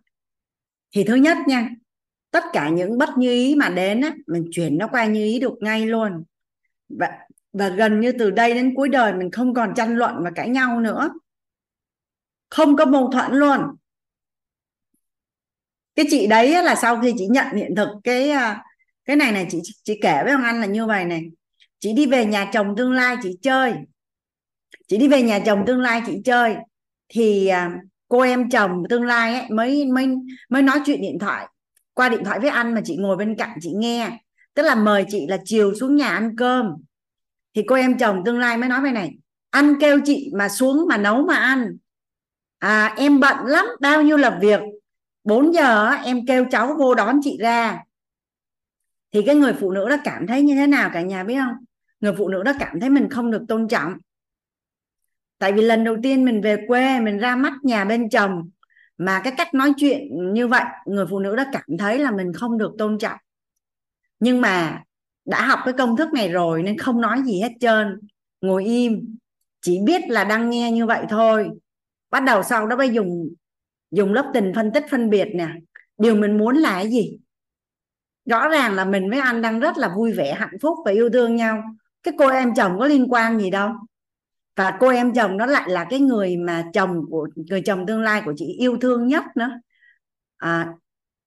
thì 0.95 1.05
thứ 1.05 1.15
nhất 1.15 1.37
nha, 1.47 1.71
tất 2.31 2.45
cả 2.53 2.69
những 2.69 2.99
bất 2.99 3.09
như 3.19 3.31
ý 3.31 3.55
mà 3.55 3.69
đến 3.69 4.01
á, 4.01 4.15
mình 4.27 4.45
chuyển 4.51 4.79
nó 4.79 4.89
qua 4.89 5.07
như 5.07 5.25
ý 5.25 5.41
được 5.41 5.55
ngay 5.61 5.87
luôn. 5.87 6.25
Và 6.89 7.09
và 7.55 7.68
gần 7.68 8.01
như 8.01 8.12
từ 8.18 8.31
đây 8.31 8.55
đến 8.55 8.74
cuối 8.76 8.89
đời 8.89 9.12
mình 9.12 9.31
không 9.31 9.55
còn 9.55 9.72
tranh 9.76 9.97
luận 9.97 10.14
và 10.24 10.31
cãi 10.35 10.48
nhau 10.48 10.81
nữa. 10.81 11.10
Không 12.51 12.76
có 12.76 12.85
mâu 12.85 13.10
thuẫn 13.10 13.32
luôn. 13.32 13.60
Cái 15.94 16.06
chị 16.10 16.26
đấy 16.26 16.62
là 16.62 16.74
sau 16.74 17.01
khi 17.01 17.14
chị 17.18 17.26
nhận 17.26 17.56
hiện 17.56 17.74
thực 17.76 17.89
cái 18.05 18.31
à, 18.31 18.64
cái 19.05 19.16
này 19.16 19.32
này, 19.32 19.47
chị 19.51 19.60
chị 19.82 19.98
kể 20.02 20.20
với 20.24 20.32
ông 20.32 20.43
anh 20.43 20.60
là 20.60 20.66
như 20.66 20.86
vậy 20.86 21.05
này. 21.05 21.22
Chị 21.78 21.93
đi 21.93 22.06
về 22.06 22.26
nhà 22.26 22.51
chồng 22.52 22.74
tương 22.76 22.93
lai, 22.93 23.16
chị 23.22 23.39
chơi. 23.43 23.74
Chị 24.89 24.97
đi 24.97 25.09
về 25.09 25.22
nhà 25.22 25.39
chồng 25.47 25.64
tương 25.66 25.81
lai, 25.81 26.02
chị 26.06 26.20
chơi. 26.24 26.56
Thì 27.09 27.47
à, 27.47 27.78
cô 28.09 28.20
em 28.20 28.51
chồng 28.51 28.82
tương 28.89 29.05
lai 29.05 29.35
ấy 29.35 29.51
mới 29.51 29.86
mới 29.86 30.09
mới 30.48 30.62
nói 30.62 30.81
chuyện 30.86 31.01
điện 31.01 31.18
thoại. 31.20 31.48
Qua 31.94 32.09
điện 32.09 32.24
thoại 32.24 32.40
với 32.40 32.51
anh 32.51 32.74
mà 32.74 32.81
chị 32.85 32.97
ngồi 32.97 33.16
bên 33.16 33.36
cạnh 33.36 33.59
chị 33.60 33.72
nghe. 33.76 34.18
Tức 34.55 34.62
là 34.62 34.74
mời 34.74 35.05
chị 35.09 35.26
là 35.28 35.39
chiều 35.44 35.74
xuống 35.74 35.97
nhà 35.97 36.09
ăn 36.09 36.36
cơm 36.36 36.66
thì 37.55 37.62
cô 37.66 37.74
em 37.74 37.98
chồng 37.98 38.22
tương 38.24 38.39
lai 38.39 38.56
mới 38.56 38.68
nói 38.68 38.81
về 38.81 38.90
này, 38.90 39.14
ăn 39.51 39.74
kêu 39.81 40.01
chị 40.05 40.31
mà 40.39 40.48
xuống 40.48 40.86
mà 40.89 40.97
nấu 40.97 41.26
mà 41.26 41.35
ăn. 41.35 41.76
À 42.59 42.94
em 42.97 43.20
bận 43.20 43.47
lắm, 43.47 43.66
bao 43.81 44.02
nhiêu 44.02 44.16
là 44.16 44.39
việc. 44.40 44.60
4 45.24 45.55
giờ 45.55 45.90
em 45.90 46.26
kêu 46.26 46.44
cháu 46.51 46.76
vô 46.78 46.94
đón 46.94 47.20
chị 47.22 47.39
ra. 47.40 47.78
Thì 49.12 49.22
cái 49.26 49.35
người 49.35 49.52
phụ 49.52 49.70
nữ 49.70 49.89
đó 49.89 49.97
cảm 50.05 50.26
thấy 50.26 50.43
như 50.43 50.55
thế 50.55 50.66
nào 50.66 50.90
cả 50.93 51.01
nhà 51.01 51.24
biết 51.24 51.39
không? 51.39 51.55
Người 52.01 52.12
phụ 52.18 52.28
nữ 52.28 52.43
đó 52.43 52.52
cảm 52.59 52.81
thấy 52.81 52.90
mình 52.90 53.09
không 53.09 53.31
được 53.31 53.43
tôn 53.48 53.68
trọng. 53.68 53.94
Tại 55.39 55.52
vì 55.52 55.62
lần 55.62 55.85
đầu 55.85 55.97
tiên 56.02 56.24
mình 56.24 56.40
về 56.40 56.64
quê, 56.68 57.01
mình 57.01 57.18
ra 57.18 57.36
mắt 57.36 57.52
nhà 57.62 57.85
bên 57.85 58.09
chồng. 58.09 58.51
Mà 58.98 59.20
cái 59.24 59.32
cách 59.36 59.55
nói 59.55 59.72
chuyện 59.76 60.32
như 60.32 60.48
vậy, 60.48 60.64
người 60.86 61.06
phụ 61.10 61.18
nữ 61.18 61.36
đó 61.36 61.44
cảm 61.52 61.78
thấy 61.78 61.98
là 61.98 62.10
mình 62.10 62.32
không 62.32 62.59
được 62.59 62.72
tôn 62.78 62.98
trọng. 62.98 63.18
Nhưng 64.20 64.40
mà 64.40 64.82
đã 65.24 65.46
học 65.46 65.59
cái 65.64 65.74
công 65.78 65.96
thức 65.96 66.12
này 66.12 66.28
rồi 66.28 66.62
nên 66.62 66.78
không 66.78 67.01
nói 67.01 67.22
gì 67.24 67.40
hết 67.40 67.52
trơn 67.60 68.01
ngồi 68.40 68.64
im 68.64 69.16
chỉ 69.60 69.80
biết 69.84 70.02
là 70.09 70.24
đang 70.24 70.51
nghe 70.51 70.72
như 70.72 70.86
vậy 70.86 71.05
thôi. 71.09 71.51
Bắt 72.10 72.20
đầu 72.20 72.42
sau 72.42 72.66
đó 72.66 72.76
mới 72.76 72.90
dùng 72.90 73.28
dùng 73.90 74.12
lớp 74.12 74.30
tình 74.34 74.52
phân 74.55 74.72
tích 74.72 74.84
phân 74.90 75.10
biệt 75.10 75.28
nè. 75.34 75.48
Điều 75.98 76.14
mình 76.14 76.38
muốn 76.38 76.56
là 76.56 76.74
cái 76.74 76.90
gì? 76.90 77.18
Rõ 78.24 78.48
ràng 78.48 78.74
là 78.74 78.84
mình 78.84 79.10
với 79.10 79.18
anh 79.18 79.42
đang 79.42 79.60
rất 79.60 79.78
là 79.78 79.94
vui 79.96 80.12
vẻ 80.12 80.34
hạnh 80.34 80.56
phúc 80.62 80.78
và 80.84 80.90
yêu 80.92 81.10
thương 81.12 81.36
nhau. 81.36 81.62
Cái 82.02 82.14
cô 82.18 82.28
em 82.28 82.55
chồng 82.55 82.78
có 82.78 82.86
liên 82.86 83.12
quan 83.12 83.38
gì 83.40 83.51
đâu. 83.51 83.70
Và 84.56 84.76
cô 84.80 84.88
em 84.88 85.14
chồng 85.14 85.36
nó 85.36 85.46
lại 85.46 85.70
là 85.70 85.86
cái 85.90 86.01
người 86.01 86.36
mà 86.36 86.64
chồng 86.72 87.01
của 87.10 87.28
người 87.51 87.62
chồng 87.62 87.86
tương 87.86 88.02
lai 88.02 88.22
của 88.24 88.32
chị 88.36 88.46
yêu 88.46 88.78
thương 88.80 89.09
nhất 89.09 89.24
nữa. 89.36 89.51
À, 90.36 90.74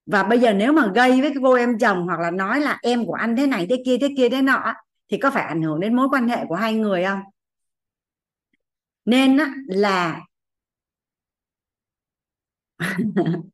và 0.07 0.23
bây 0.23 0.39
giờ 0.39 0.53
nếu 0.53 0.73
mà 0.73 0.91
gây 0.95 1.21
với 1.21 1.34
cô 1.41 1.53
em 1.53 1.79
chồng 1.79 2.05
hoặc 2.05 2.19
là 2.19 2.31
nói 2.31 2.59
là 2.61 2.79
em 2.81 3.05
của 3.05 3.13
anh 3.13 3.35
thế 3.35 3.47
này 3.47 3.67
thế 3.69 3.84
kia 3.85 3.97
thế 4.01 4.09
kia 4.17 4.29
thế 4.29 4.41
nọ 4.41 4.73
thì 5.09 5.17
có 5.17 5.31
phải 5.31 5.43
ảnh 5.43 5.61
hưởng 5.61 5.79
đến 5.79 5.95
mối 5.95 6.07
quan 6.11 6.27
hệ 6.27 6.45
của 6.49 6.55
hai 6.55 6.73
người 6.73 7.03
không? 7.05 7.19
Nên 9.05 9.38
á, 9.38 9.53
là 9.67 10.21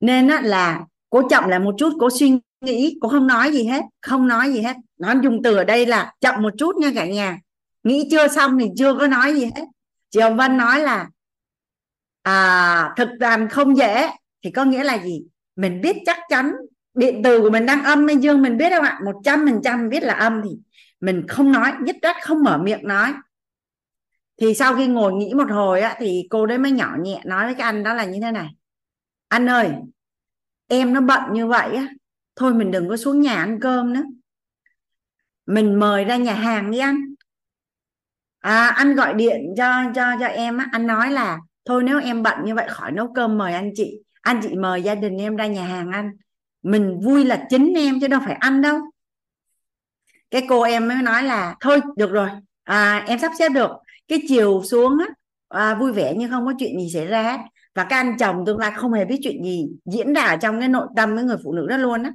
nên 0.00 0.28
á, 0.28 0.40
là 0.40 0.84
cố 1.10 1.28
chậm 1.28 1.48
lại 1.48 1.58
một 1.58 1.74
chút 1.78 1.92
cố 2.00 2.10
suy 2.10 2.38
nghĩ 2.60 2.98
cô 3.00 3.08
không 3.08 3.26
nói 3.26 3.52
gì 3.52 3.64
hết 3.64 3.82
không 4.00 4.28
nói 4.28 4.52
gì 4.52 4.60
hết. 4.60 4.76
Nó 4.98 5.14
dùng 5.22 5.42
từ 5.44 5.56
ở 5.56 5.64
đây 5.64 5.86
là 5.86 6.14
chậm 6.20 6.42
một 6.42 6.50
chút 6.58 6.76
nha 6.76 6.90
cả 6.94 7.06
nhà. 7.06 7.38
Nghĩ 7.82 8.08
chưa 8.10 8.28
xong 8.28 8.58
thì 8.58 8.66
chưa 8.78 8.94
có 8.94 9.06
nói 9.06 9.34
gì 9.34 9.44
hết. 9.44 9.64
Chị 10.10 10.20
Hồng 10.20 10.36
Vân 10.36 10.56
nói 10.56 10.80
là 10.80 11.08
à, 12.22 12.94
thực 12.96 13.08
làm 13.20 13.48
không 13.48 13.76
dễ 13.76 14.08
thì 14.44 14.50
có 14.50 14.64
nghĩa 14.64 14.84
là 14.84 15.04
gì? 15.04 15.22
Mình 15.60 15.80
biết 15.80 15.96
chắc 16.06 16.18
chắn 16.28 16.52
điện 16.94 17.20
từ 17.24 17.40
của 17.40 17.50
mình 17.50 17.66
đang 17.66 17.84
âm 17.84 18.06
hay 18.06 18.16
dương 18.16 18.42
mình 18.42 18.56
biết 18.56 18.70
không 18.76 18.84
ạ. 18.84 19.00
Một 19.04 19.20
trăm 19.24 19.46
phần 19.46 19.60
trăm 19.64 19.88
biết 19.88 20.02
là 20.02 20.14
âm 20.14 20.42
thì 20.44 20.50
mình 21.00 21.24
không 21.28 21.52
nói 21.52 21.72
nhất 21.80 21.96
rất 22.02 22.16
không 22.22 22.44
mở 22.44 22.58
miệng 22.58 22.88
nói. 22.88 23.12
Thì 24.40 24.54
sau 24.54 24.76
khi 24.76 24.86
ngồi 24.86 25.12
nghĩ 25.12 25.34
một 25.34 25.50
hồi 25.50 25.80
á, 25.80 25.96
thì 25.98 26.26
cô 26.30 26.46
đấy 26.46 26.58
mới 26.58 26.70
nhỏ 26.72 26.96
nhẹ 27.00 27.22
nói 27.24 27.44
với 27.44 27.54
cái 27.54 27.62
anh 27.62 27.82
đó 27.82 27.94
là 27.94 28.04
như 28.04 28.18
thế 28.22 28.30
này. 28.30 28.48
Anh 29.28 29.46
ơi 29.46 29.70
em 30.68 30.92
nó 30.92 31.00
bận 31.00 31.20
như 31.32 31.46
vậy 31.46 31.76
á 31.76 31.86
thôi 32.36 32.54
mình 32.54 32.70
đừng 32.70 32.88
có 32.88 32.96
xuống 32.96 33.20
nhà 33.20 33.34
ăn 33.34 33.58
cơm 33.60 33.92
nữa. 33.92 34.04
Mình 35.46 35.78
mời 35.78 36.04
ra 36.04 36.16
nhà 36.16 36.34
hàng 36.34 36.70
đi 36.70 36.78
ăn 36.78 37.14
à, 38.38 38.66
anh 38.68 38.94
gọi 38.94 39.14
điện 39.14 39.40
cho 39.56 39.84
cho 39.94 40.04
cho 40.20 40.26
em 40.26 40.58
á. 40.58 40.66
Anh 40.72 40.86
nói 40.86 41.10
là 41.10 41.38
thôi 41.64 41.82
nếu 41.82 42.00
em 42.00 42.22
bận 42.22 42.44
như 42.44 42.54
vậy 42.54 42.66
khỏi 42.70 42.92
nấu 42.92 43.12
cơm 43.14 43.38
mời 43.38 43.52
anh 43.54 43.70
chị 43.74 44.02
anh 44.20 44.40
chị 44.42 44.54
mời 44.54 44.82
gia 44.82 44.94
đình 44.94 45.16
em 45.16 45.36
ra 45.36 45.46
nhà 45.46 45.64
hàng 45.64 45.90
ăn. 45.90 46.10
Mình 46.62 47.00
vui 47.00 47.24
là 47.24 47.46
chính 47.50 47.74
em 47.76 48.00
chứ 48.00 48.08
đâu 48.08 48.20
phải 48.24 48.34
anh 48.34 48.62
đâu. 48.62 48.78
Cái 50.30 50.42
cô 50.48 50.62
em 50.62 50.88
mới 50.88 51.02
nói 51.02 51.22
là 51.22 51.56
thôi 51.60 51.80
được 51.96 52.10
rồi. 52.10 52.28
À, 52.64 53.04
em 53.06 53.18
sắp 53.18 53.32
xếp 53.38 53.48
được. 53.48 53.70
Cái 54.08 54.22
chiều 54.28 54.62
xuống 54.64 54.98
á 54.98 55.06
à, 55.48 55.74
vui 55.74 55.92
vẻ 55.92 56.14
nhưng 56.16 56.30
không 56.30 56.46
có 56.46 56.52
chuyện 56.58 56.80
gì 56.80 56.90
xảy 56.94 57.06
ra 57.06 57.38
và 57.74 57.84
các 57.84 57.96
anh 57.96 58.16
chồng 58.18 58.44
tương 58.46 58.58
lai 58.58 58.72
không 58.76 58.92
hề 58.92 59.04
biết 59.04 59.18
chuyện 59.22 59.44
gì 59.44 59.68
diễn 59.84 60.12
ra 60.12 60.22
ở 60.22 60.36
trong 60.36 60.60
cái 60.60 60.68
nội 60.68 60.86
tâm 60.96 61.14
với 61.14 61.24
người 61.24 61.36
phụ 61.44 61.52
nữ 61.52 61.66
đó 61.66 61.76
luôn 61.76 62.02
á. 62.02 62.12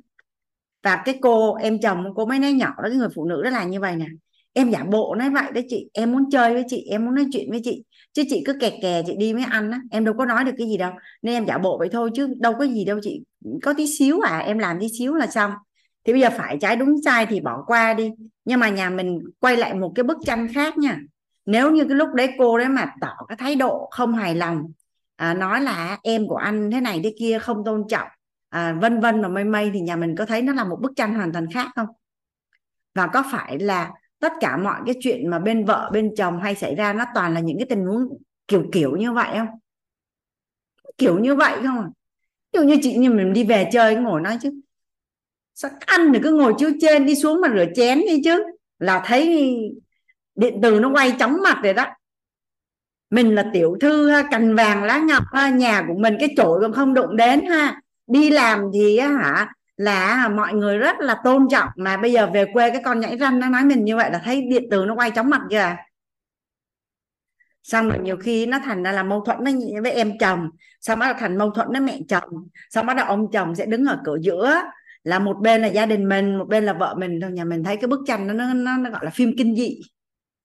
Và 0.84 1.02
cái 1.06 1.19
cô 1.22 1.56
em 1.56 1.80
chồng 1.82 2.06
cô 2.15 2.26
mới 2.26 2.40
nói 2.40 2.53
nhỏ 2.53 2.73
đó 2.77 2.90
cái 2.90 2.98
người 2.98 3.10
phụ 3.15 3.26
nữ 3.26 3.44
đó 3.44 3.49
là 3.49 3.64
như 3.64 3.80
vậy 3.80 3.95
nè. 3.95 4.06
Em 4.53 4.72
giả 4.72 4.84
bộ 4.84 5.15
nói 5.15 5.30
vậy 5.30 5.52
đấy 5.53 5.65
chị. 5.69 5.90
Em 5.94 6.11
muốn 6.11 6.30
chơi 6.32 6.53
với 6.53 6.64
chị 6.68 6.88
em 6.90 7.06
muốn 7.06 7.15
nói 7.15 7.26
chuyện 7.32 7.52
với 7.52 7.61
chị 7.64 7.84
chứ 8.16 8.24
chị 8.30 8.44
cứ 8.46 8.54
kè 8.60 8.80
kè 8.82 9.04
chị 9.06 9.16
đi 9.18 9.34
với 9.34 9.44
anh 9.44 9.72
á 9.72 9.80
em 9.92 10.06
đâu 10.06 10.16
có 10.18 10.26
nói 10.26 10.44
được 10.44 10.52
cái 10.58 10.68
gì 10.68 10.78
đâu. 10.78 10.92
Nên 11.22 11.34
em 11.34 11.46
giả 11.46 11.58
bộ 11.58 11.78
vậy 11.78 11.90
thôi 11.92 12.10
chứ 12.16 12.34
đâu 12.40 12.54
có 12.60 12.66
gì 12.66 12.86
đâu 12.86 13.00
chị. 13.02 13.24
Có 13.64 13.74
tí 13.74 13.88
xíu 14.00 14.20
à 14.20 14.38
em 14.38 14.58
làm 14.58 14.80
tí 14.80 14.88
xíu 15.00 15.14
là 15.14 15.28
xong. 15.28 15.52
Thì 16.06 16.14
bây 16.14 16.22
giờ 16.22 16.30
phải 16.38 16.58
trái 16.62 16.76
đúng 16.76 16.96
sai 17.06 17.26
thì 17.26 17.40
bỏ 17.40 17.64
qua 17.68 17.94
đi. 17.94 18.12
Nhưng 18.46 18.60
mà 18.60 18.70
nhà 18.70 18.90
mình 18.90 19.20
quay 19.40 19.58
lại 19.58 19.74
một 19.74 19.92
cái 19.96 20.04
bức 20.04 20.18
tranh 20.26 20.48
khác 20.54 20.78
nha. 20.78 21.00
Nếu 21.46 21.72
như 21.72 21.86
cái 21.86 21.98
lúc 21.98 22.10
đấy 22.14 22.30
cô 22.38 22.58
đấy 22.58 22.70
mà 22.70 22.94
tỏ 23.02 23.16
cái 23.28 23.38
thái 23.38 23.56
độ 23.56 23.90
không 23.92 24.16
hài 24.16 24.36
lòng 24.36 24.64
à, 25.16 25.34
nói 25.34 25.62
là 25.62 25.98
em 26.04 26.28
của 26.28 26.36
anh 26.36 26.72
thế 26.72 26.82
này 26.82 27.02
thế 27.04 27.14
kia 27.20 27.40
không 27.40 27.64
tôn 27.66 27.84
trọng 27.90 28.08
à, 28.50 28.74
vân 28.82 29.00
vân 29.00 29.22
và 29.22 29.28
mây 29.28 29.44
mây 29.44 29.72
thì 29.74 29.80
nhà 29.80 29.96
mình 29.96 30.16
có 30.16 30.26
thấy 30.26 30.42
nó 30.42 30.54
là 30.54 30.64
một 30.64 30.78
bức 30.82 30.92
tranh 30.96 31.14
hoàn 31.16 31.34
toàn 31.34 31.46
khác 31.54 31.72
không? 31.76 31.88
Và 32.96 33.08
có 33.08 33.24
phải 33.32 33.60
là 33.60 33.92
tất 34.26 34.34
cả 34.39 34.57
mọi 34.57 34.81
cái 34.85 34.95
chuyện 35.02 35.30
mà 35.30 35.39
bên 35.39 35.65
vợ, 35.65 35.89
bên 35.93 36.15
chồng 36.15 36.39
hay 36.39 36.56
xảy 36.56 36.76
ra 36.76 36.93
nó 36.93 37.06
toàn 37.15 37.34
là 37.34 37.39
những 37.39 37.57
cái 37.57 37.65
tình 37.69 37.85
huống 37.85 38.07
kiểu 38.47 38.65
kiểu 38.72 38.95
như 38.95 39.11
vậy 39.11 39.38
không? 39.38 39.47
Kiểu 40.97 41.19
như 41.19 41.35
vậy 41.35 41.53
không? 41.64 41.77
À 41.77 41.89
ví 42.53 42.60
dụ 42.60 42.68
như 42.68 42.77
chị 42.81 42.97
như 42.97 43.10
mình 43.11 43.34
đi 43.34 43.43
về 43.43 43.69
chơi 43.72 43.95
ngồi 43.95 44.22
nói 44.22 44.38
chứ. 44.41 44.52
Sao 45.53 45.72
ăn 45.85 46.14
thì 46.14 46.19
cứ 46.23 46.34
ngồi 46.34 46.53
chiếu 46.57 46.72
trên, 46.81 47.06
đi 47.06 47.15
xuống 47.15 47.41
mà 47.41 47.47
rửa 47.56 47.65
chén 47.76 47.99
đi 47.99 48.22
chứ. 48.23 48.43
Là 48.80 49.03
thấy 49.06 49.49
điện 50.35 50.60
từ 50.61 50.80
nó 50.80 50.91
quay 50.93 51.15
chóng 51.19 51.38
mặt 51.43 51.60
rồi 51.64 51.73
đó. 51.73 51.85
Mình 53.10 53.35
là 53.35 53.49
tiểu 53.53 53.77
thư 53.81 54.10
ha, 54.10 54.23
cành 54.31 54.56
vàng 54.56 54.84
lá 54.84 54.97
ngọc 54.97 55.23
nhà 55.53 55.85
của 55.88 55.99
mình 55.99 56.18
cái 56.19 56.30
chổi 56.38 56.61
còn 56.61 56.73
không 56.73 56.93
đụng 56.93 57.15
đến 57.15 57.45
ha. 57.45 57.81
Đi 58.07 58.30
làm 58.30 58.60
thì 58.73 58.99
hả? 58.99 59.53
Là 59.77 60.07
à, 60.07 60.30
mọi 60.30 60.53
người 60.53 60.77
rất 60.77 60.95
là 60.99 61.22
tôn 61.23 61.47
trọng. 61.52 61.69
Mà 61.76 61.97
bây 61.97 62.11
giờ 62.11 62.30
về 62.34 62.45
quê 62.53 62.69
cái 62.69 62.81
con 62.84 62.99
nhảy 62.99 63.18
răng 63.18 63.39
nó 63.39 63.49
nói 63.49 63.64
mình 63.64 63.85
như 63.85 63.95
vậy 63.95 64.11
là 64.11 64.22
thấy 64.26 64.41
điện 64.41 64.64
tử 64.72 64.85
nó 64.88 64.95
quay 64.95 65.11
chóng 65.11 65.30
mặt 65.30 65.41
kìa. 65.49 65.76
Xong 67.64 67.89
rồi 67.89 67.99
nhiều 67.99 68.18
khi 68.18 68.45
nó 68.45 68.60
thành 68.60 68.84
ra 68.84 68.91
là 68.91 69.03
mâu 69.03 69.22
thuẫn 69.26 69.43
với, 69.43 69.53
với 69.84 69.91
em 69.91 70.18
chồng. 70.19 70.49
Xong 70.81 70.99
bắt 70.99 71.06
đầu 71.07 71.15
thành 71.19 71.38
mâu 71.38 71.52
thuẫn 71.52 71.68
với 71.72 71.81
mẹ 71.81 71.99
chồng. 72.10 72.30
Xong 72.69 72.85
bắt 72.85 72.93
đầu 72.93 73.06
ông 73.06 73.31
chồng 73.31 73.56
sẽ 73.56 73.65
đứng 73.65 73.85
ở 73.85 74.02
cửa 74.06 74.18
giữa. 74.22 74.61
Là 75.03 75.19
một 75.19 75.38
bên 75.41 75.61
là 75.61 75.68
gia 75.68 75.85
đình 75.85 76.10
mình 76.10 76.38
một 76.38 76.45
bên 76.47 76.65
là 76.65 76.73
vợ 76.73 76.95
mình. 76.97 77.19
Thôi 77.22 77.31
nhà 77.31 77.43
mình 77.43 77.64
thấy 77.64 77.77
cái 77.77 77.88
bức 77.88 77.99
tranh 78.07 78.27
nó 78.27 78.34
nó, 78.34 78.53
nó, 78.53 78.77
nó 78.77 78.89
gọi 78.89 79.06
là 79.06 79.11
phim 79.11 79.34
kinh 79.38 79.56
dị. 79.56 79.81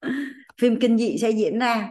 Phim 0.61 0.81
kinh 0.81 0.99
dị 0.99 1.19
sẽ 1.19 1.31
diễn 1.31 1.59
ra. 1.59 1.89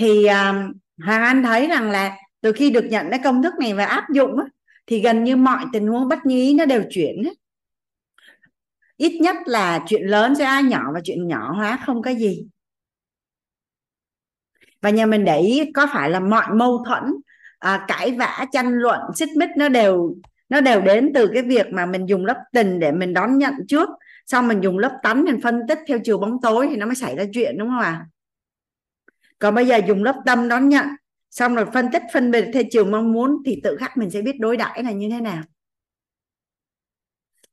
Thì 0.00 0.26
um, 0.26 0.72
Hoàng 1.04 1.22
Anh 1.22 1.42
thấy 1.42 1.68
rằng 1.68 1.90
là 1.90 2.16
từ 2.44 2.52
khi 2.52 2.70
được 2.70 2.84
nhận 2.84 3.06
cái 3.10 3.20
công 3.24 3.42
thức 3.42 3.54
này 3.60 3.74
và 3.74 3.84
áp 3.84 4.04
dụng 4.10 4.38
á, 4.38 4.44
thì 4.86 5.00
gần 5.00 5.24
như 5.24 5.36
mọi 5.36 5.64
tình 5.72 5.86
huống 5.86 6.08
bất 6.08 6.26
như 6.26 6.36
ý 6.36 6.54
nó 6.54 6.64
đều 6.64 6.82
chuyển 6.90 7.24
hết. 7.24 7.32
ít 8.96 9.18
nhất 9.20 9.36
là 9.46 9.84
chuyện 9.86 10.02
lớn 10.02 10.34
sẽ 10.34 10.62
nhỏ 10.64 10.82
và 10.94 11.00
chuyện 11.04 11.28
nhỏ 11.28 11.52
hóa 11.52 11.78
không 11.86 12.02
có 12.02 12.10
gì 12.10 12.46
và 14.82 14.90
nhà 14.90 15.06
mình 15.06 15.24
để 15.24 15.40
ý 15.40 15.72
có 15.72 15.86
phải 15.92 16.10
là 16.10 16.20
mọi 16.20 16.46
mâu 16.54 16.84
thuẫn 16.86 17.02
à, 17.58 17.84
cãi 17.88 18.12
vã 18.18 18.46
tranh 18.52 18.72
luận 18.72 19.00
xích 19.14 19.28
mích 19.36 19.50
nó 19.56 19.68
đều 19.68 20.14
nó 20.48 20.60
đều 20.60 20.80
đến 20.80 21.12
từ 21.14 21.30
cái 21.34 21.42
việc 21.42 21.66
mà 21.72 21.86
mình 21.86 22.06
dùng 22.06 22.26
lớp 22.26 22.36
tình 22.52 22.80
để 22.80 22.92
mình 22.92 23.14
đón 23.14 23.38
nhận 23.38 23.54
trước 23.68 23.88
xong 24.26 24.48
mình 24.48 24.60
dùng 24.60 24.78
lớp 24.78 24.98
tánh 25.02 25.24
mình 25.24 25.40
phân 25.42 25.60
tích 25.68 25.78
theo 25.86 25.98
chiều 26.04 26.18
bóng 26.18 26.40
tối 26.42 26.66
thì 26.70 26.76
nó 26.76 26.86
mới 26.86 26.94
xảy 26.94 27.16
ra 27.16 27.24
chuyện 27.32 27.58
đúng 27.58 27.68
không 27.68 27.80
ạ 27.80 27.90
à? 27.90 28.06
còn 29.38 29.54
bây 29.54 29.66
giờ 29.66 29.80
dùng 29.88 30.04
lớp 30.04 30.22
tâm 30.26 30.48
đón 30.48 30.68
nhận 30.68 30.86
xong 31.34 31.54
rồi 31.54 31.66
phân 31.74 31.88
tích, 31.92 32.02
phân 32.12 32.30
biệt 32.30 32.50
theo 32.54 32.62
chiều 32.70 32.84
mong 32.84 33.12
muốn 33.12 33.42
thì 33.46 33.60
tự 33.64 33.76
khắc 33.76 33.96
mình 33.96 34.10
sẽ 34.10 34.22
biết 34.22 34.40
đối 34.40 34.56
đãi 34.56 34.82
là 34.82 34.92
như 34.92 35.08
thế 35.10 35.20
nào. 35.20 35.42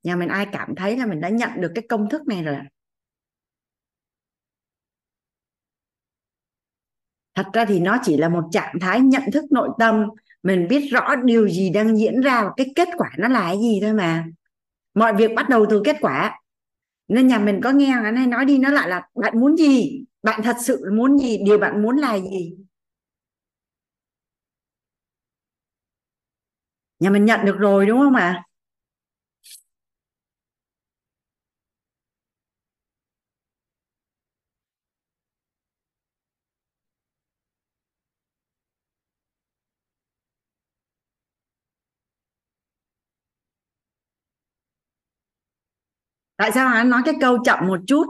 Nhà 0.03 0.15
mình 0.15 0.29
ai 0.29 0.47
cảm 0.51 0.75
thấy 0.75 0.97
là 0.97 1.05
mình 1.05 1.21
đã 1.21 1.29
nhận 1.29 1.49
được 1.61 1.71
cái 1.75 1.83
công 1.89 2.09
thức 2.09 2.27
này 2.27 2.43
rồi 2.43 2.57
thật 7.35 7.45
ra 7.53 7.65
thì 7.65 7.79
nó 7.79 7.97
chỉ 8.03 8.17
là 8.17 8.29
một 8.29 8.43
trạng 8.51 8.79
thái 8.79 9.01
nhận 9.01 9.23
thức 9.33 9.45
nội 9.51 9.69
tâm, 9.79 10.05
mình 10.43 10.67
biết 10.69 10.89
rõ 10.91 11.15
điều 11.15 11.49
gì 11.49 11.69
đang 11.69 11.97
diễn 11.97 12.21
ra 12.21 12.43
và 12.43 12.51
cái 12.57 12.67
kết 12.75 12.87
quả 12.97 13.09
nó 13.17 13.27
là 13.27 13.41
cái 13.41 13.57
gì 13.57 13.79
thôi 13.81 13.93
mà. 13.93 14.25
Mọi 14.93 15.13
việc 15.13 15.31
bắt 15.35 15.49
đầu 15.49 15.65
từ 15.69 15.81
kết 15.85 15.97
quả. 16.01 16.39
Nên 17.07 17.27
nhà 17.27 17.39
mình 17.39 17.61
có 17.63 17.71
nghe 17.71 17.93
anh 18.03 18.15
hay 18.15 18.27
nói 18.27 18.45
đi 18.45 18.57
nó 18.57 18.69
lại 18.69 18.89
là 18.89 19.07
bạn 19.15 19.39
muốn 19.39 19.57
gì? 19.57 20.03
Bạn 20.23 20.41
thật 20.43 20.55
sự 20.61 20.91
muốn 20.93 21.19
gì? 21.19 21.37
Điều 21.45 21.57
bạn 21.57 21.83
muốn 21.83 21.97
là 21.97 22.19
gì? 22.19 22.55
Nhà 27.01 27.09
mình 27.09 27.25
nhận 27.25 27.45
được 27.45 27.57
rồi, 27.59 27.85
đúng 27.85 27.99
không 27.99 28.15
ạ? 28.15 28.43
Tại 46.37 46.51
sao 46.51 46.67
anh 46.73 46.89
nói 46.89 47.01
cái 47.05 47.13
câu 47.21 47.37
chậm 47.45 47.67
một 47.67 47.79
chút? 47.87 48.05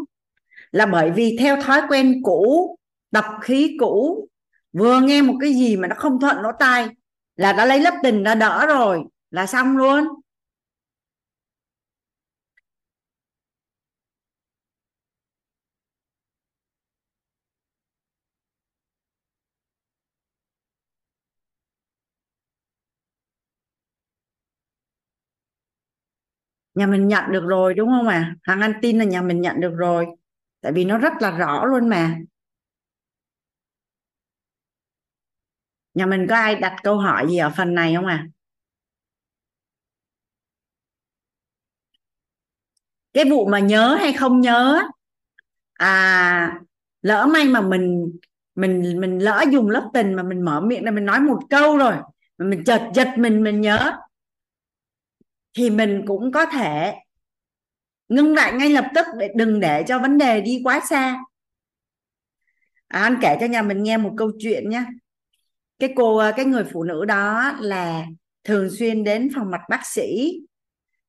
Là 0.71 0.85
bởi 0.85 1.11
vì 1.11 1.37
theo 1.39 1.61
thói 1.61 1.81
quen 1.89 2.21
cũ, 2.23 2.75
tập 3.11 3.25
khí 3.41 3.77
cũ, 3.79 4.27
vừa 4.73 5.01
nghe 5.01 5.23
một 5.23 5.35
cái 5.41 5.53
gì 5.55 5.77
mà 5.77 5.89
nó 5.89 5.95
không 5.99 6.21
thuận 6.21 6.37
lỗ 6.41 6.51
tai 6.59 6.89
là 7.41 7.53
đã 7.53 7.65
lấy 7.65 7.79
lớp 7.81 7.93
tình 8.03 8.23
đã 8.23 8.35
đỡ 8.35 8.65
rồi, 8.67 9.03
là 9.31 9.45
xong 9.47 9.77
luôn. 9.77 10.07
Nhà 26.75 26.87
mình 26.87 27.07
nhận 27.07 27.31
được 27.31 27.43
rồi, 27.47 27.73
đúng 27.73 27.89
không 27.89 28.07
à 28.07 28.35
hàng 28.43 28.61
anh 28.61 28.73
tin 28.81 28.97
là 28.99 29.05
nhà 29.05 29.21
mình 29.21 29.41
nhận 29.41 29.59
được 29.61 29.73
rồi, 29.77 30.05
tại 30.61 30.71
vì 30.71 30.85
nó 30.85 30.97
rất 30.97 31.13
là 31.21 31.31
rõ 31.31 31.65
luôn 31.65 31.89
mà. 31.89 32.15
Nhà 35.93 36.05
mình 36.05 36.27
có 36.29 36.35
ai 36.35 36.55
đặt 36.55 36.75
câu 36.83 36.97
hỏi 36.97 37.27
gì 37.29 37.37
ở 37.37 37.51
phần 37.57 37.75
này 37.75 37.95
không 37.95 38.05
à 38.05 38.27
cái 43.13 43.25
vụ 43.29 43.45
mà 43.47 43.59
nhớ 43.59 43.95
hay 43.99 44.13
không 44.13 44.41
nhớ 44.41 44.81
à 45.73 46.59
lỡ 47.01 47.27
may 47.33 47.45
mà 47.45 47.61
mình 47.61 48.11
mình 48.55 48.99
mình 49.01 49.19
lỡ 49.19 49.43
dùng 49.51 49.69
lớp 49.69 49.89
tình 49.93 50.13
mà 50.13 50.23
mình 50.23 50.41
mở 50.41 50.61
miệng 50.61 50.85
là 50.85 50.91
mình 50.91 51.05
nói 51.05 51.19
một 51.19 51.39
câu 51.49 51.77
rồi 51.77 51.93
mà 52.37 52.45
mình 52.45 52.63
chợt 52.65 52.81
giật 52.95 53.07
mình 53.17 53.43
mình 53.43 53.61
nhớ 53.61 53.97
thì 55.53 55.69
mình 55.69 56.03
cũng 56.07 56.31
có 56.31 56.45
thể 56.45 56.93
ngưng 58.09 58.35
lại 58.35 58.53
ngay 58.53 58.69
lập 58.69 58.85
tức 58.95 59.05
để 59.19 59.29
đừng 59.35 59.59
để 59.59 59.83
cho 59.87 59.99
vấn 59.99 60.17
đề 60.17 60.41
đi 60.41 60.61
quá 60.63 60.81
xa. 60.89 61.19
À, 62.87 63.01
anh 63.01 63.17
kể 63.21 63.37
cho 63.39 63.45
nhà 63.45 63.61
mình 63.61 63.83
nghe 63.83 63.97
một 63.97 64.13
câu 64.17 64.31
chuyện 64.39 64.69
nhé 64.69 64.83
cái 65.81 65.93
cô 65.95 66.17
ờ, 66.17 66.31
cái 66.35 66.45
người 66.45 66.63
phụ 66.73 66.83
nữ 66.83 67.05
đó 67.05 67.53
là 67.59 68.05
thường 68.43 68.69
xuyên 68.79 69.03
đến 69.03 69.29
phòng 69.35 69.51
mặt 69.51 69.61
bác 69.69 69.85
sĩ. 69.85 70.39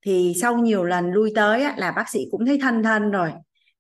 Thì 0.06 0.32
sau 0.40 0.58
nhiều 0.58 0.84
lần 0.84 1.12
lui 1.12 1.32
tới 1.34 1.64
là 1.76 1.92
bác 1.92 2.08
sĩ 2.08 2.20
cũng 2.30 2.46
thấy 2.46 2.58
thân 2.62 2.82
thân 2.82 3.10
rồi. 3.10 3.32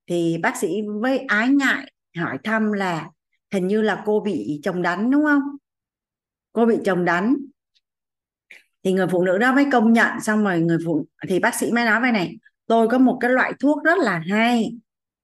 Thì 0.06 0.38
bác 0.42 0.56
sĩ 0.56 0.82
với 1.00 1.18
ái 1.18 1.48
ngại, 1.48 1.92
hỏi 2.18 2.38
thăm 2.44 2.72
là 2.72 3.08
hình 3.52 3.66
như 3.66 3.82
là 3.82 4.02
cô 4.06 4.20
bị 4.20 4.60
chồng 4.62 4.82
đánh, 4.82 5.10
đúng 5.10 5.24
không? 5.24 5.42
Cô 6.52 6.66
bị 6.66 6.76
chồng 6.84 7.04
đánh. 7.04 7.36
Thì 8.84 8.92
người 8.92 9.06
phụ 9.06 9.24
nữ 9.24 9.38
đó 9.38 9.54
mới 9.54 9.66
công 9.72 9.92
nhận, 9.92 10.20
xong 10.20 10.44
rồi 10.44 10.60
người 10.60 10.78
phụ, 10.86 11.06
thì 11.28 11.38
bác 11.38 11.54
sĩ 11.54 11.72
mới 11.72 11.84
nói 11.84 12.00
với 12.00 12.12
này, 12.12 12.36
tôi 12.66 12.88
có 12.88 12.98
một 12.98 13.18
cái 13.20 13.30
loại 13.30 13.52
thuốc 13.60 13.84
rất 13.84 13.98
là 13.98 14.22
hay. 14.30 14.72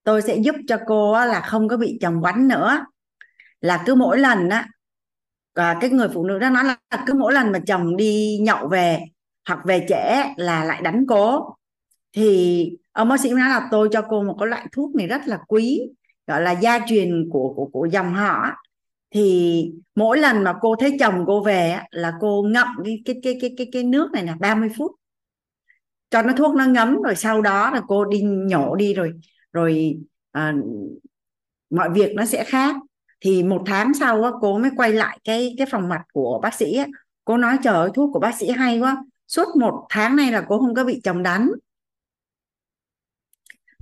Tôi 0.05 0.23
sẽ 0.23 0.37
giúp 0.37 0.55
cho 0.69 0.79
cô 0.87 1.13
là 1.13 1.41
không 1.41 1.69
có 1.69 1.77
bị 1.77 1.99
chồng 2.01 2.23
quánh 2.23 2.49
nữa. 2.49 2.87
Là 3.61 3.83
cứ 3.87 3.95
mỗi 3.95 4.19
lần 4.19 4.49
á 4.49 4.69
và 5.59 5.77
cái 5.81 5.91
người 5.91 6.09
phụ 6.15 6.25
nữ 6.25 6.39
đó 6.39 6.51
nói 6.51 6.65
là 6.65 6.77
cứ 7.07 7.15
mỗi 7.15 7.33
lần 7.33 7.53
mà 7.53 7.59
chồng 7.67 7.97
đi 7.97 8.39
nhậu 8.43 8.69
về 8.69 9.01
hoặc 9.49 9.65
về 9.65 9.87
trễ 9.89 10.23
là 10.37 10.65
lại 10.65 10.81
đánh 10.83 11.05
cố. 11.09 11.55
Thì 12.13 12.71
ông 12.93 13.09
bác 13.09 13.21
sĩ 13.21 13.31
nói 13.31 13.49
là 13.49 13.69
tôi 13.71 13.89
cho 13.93 14.03
cô 14.09 14.23
một 14.23 14.37
cái 14.41 14.49
loại 14.49 14.67
thuốc 14.73 14.95
này 14.95 15.07
rất 15.07 15.21
là 15.27 15.39
quý 15.49 15.81
gọi 16.27 16.43
là 16.43 16.53
gia 16.53 16.79
truyền 16.89 17.29
của 17.31 17.53
của 17.57 17.67
của 17.67 17.87
dòng 17.87 18.15
họ. 18.15 18.47
Thì 19.11 19.65
mỗi 19.95 20.19
lần 20.19 20.45
mà 20.45 20.55
cô 20.61 20.77
thấy 20.77 20.97
chồng 21.01 21.25
cô 21.27 21.43
về 21.43 21.79
là 21.91 22.13
cô 22.21 22.43
ngậm 22.43 22.69
cái 22.85 23.03
cái 23.05 23.21
cái 23.23 23.39
cái 23.41 23.55
cái, 23.57 23.69
cái 23.73 23.85
nước 23.85 24.11
này 24.13 24.25
là 24.25 24.37
30 24.41 24.69
phút. 24.79 24.93
Cho 26.11 26.23
nó 26.23 26.33
thuốc 26.33 26.55
nó 26.55 26.67
ngấm 26.67 27.03
rồi 27.03 27.15
sau 27.15 27.43
đó 27.43 27.71
là 27.71 27.81
cô 27.89 28.05
đi 28.05 28.21
nhổ 28.23 28.75
đi 28.77 28.95
rồi 28.95 29.13
rồi 29.53 29.99
à, 30.33 30.55
mọi 31.71 31.91
việc 31.91 32.13
nó 32.15 32.25
sẽ 32.25 32.45
khác 32.45 32.77
thì 33.21 33.43
một 33.43 33.63
tháng 33.67 33.95
sau 33.95 34.23
á, 34.23 34.31
cô 34.41 34.59
mới 34.59 34.71
quay 34.77 34.93
lại 34.93 35.19
cái 35.25 35.55
cái 35.59 35.67
phòng 35.71 35.89
mạch 35.89 36.03
của 36.13 36.41
bác 36.43 36.55
sĩ 36.55 36.75
á. 36.75 36.87
cô 37.25 37.37
nói 37.37 37.59
trời 37.65 37.75
ơi 37.75 37.91
thuốc 37.95 38.11
của 38.13 38.21
bác 38.21 38.35
sĩ 38.35 38.51
hay 38.51 38.79
quá. 38.81 39.05
Suốt 39.29 39.57
một 39.61 39.87
tháng 39.89 40.17
nay 40.17 40.33
là 40.33 40.45
cô 40.49 40.59
không 40.59 40.75
có 40.75 40.85
bị 40.85 41.01
chồng 41.05 41.23
đánh. 41.23 41.51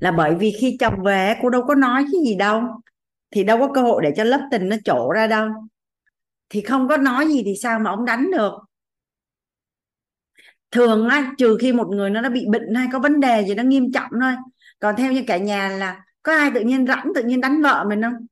Là 0.01 0.13
bởi 0.13 0.35
vì 0.35 0.57
khi 0.61 0.77
chồng 0.81 1.03
về 1.05 1.35
cô 1.43 1.51
đâu 1.51 1.63
có 1.69 1.75
nói 1.75 2.03
cái 2.13 2.23
gì 2.27 2.35
đâu. 2.35 2.63
Thì 3.31 3.45
đâu 3.45 3.59
có 3.59 3.73
cơ 3.75 3.83
hội 3.83 4.03
để 4.03 4.13
cho 4.17 4.25
lớp 4.25 4.49
tình 4.51 4.69
nó 4.69 4.77
trổ 4.85 5.11
ra 5.13 5.27
đâu. 5.27 5.49
Thì 6.49 6.61
không 6.61 6.89
có 6.89 6.97
nói 6.97 7.29
gì 7.29 7.43
thì 7.45 7.55
sao 7.63 7.79
mà 7.79 7.91
ông 7.91 8.05
đánh 8.05 8.31
được? 8.31 8.53
Thường 10.71 11.09
á 11.09 11.35
trừ 11.39 11.59
khi 11.61 11.73
một 11.73 11.89
người 11.89 12.11
nó 12.11 12.21
đã 12.23 12.29
bị 12.29 12.47
bệnh 12.49 12.75
hay 12.75 12.89
có 12.93 12.99
vấn 12.99 13.21
đề 13.21 13.45
gì 13.47 13.55
nó 13.55 13.63
nghiêm 13.63 13.93
trọng 13.93 14.11
thôi. 14.21 14.35
Còn 14.79 14.97
theo 14.97 15.13
như 15.13 15.25
cả 15.27 15.37
nhà 15.37 15.69
là 15.69 16.05
có 16.23 16.37
ai 16.37 16.51
tự 16.55 16.61
nhiên 16.61 16.87
rảnh 16.87 17.13
tự 17.15 17.23
nhiên 17.23 17.41
đánh 17.41 17.63
vợ 17.63 17.85
mình 17.89 18.03
không? 18.03 18.27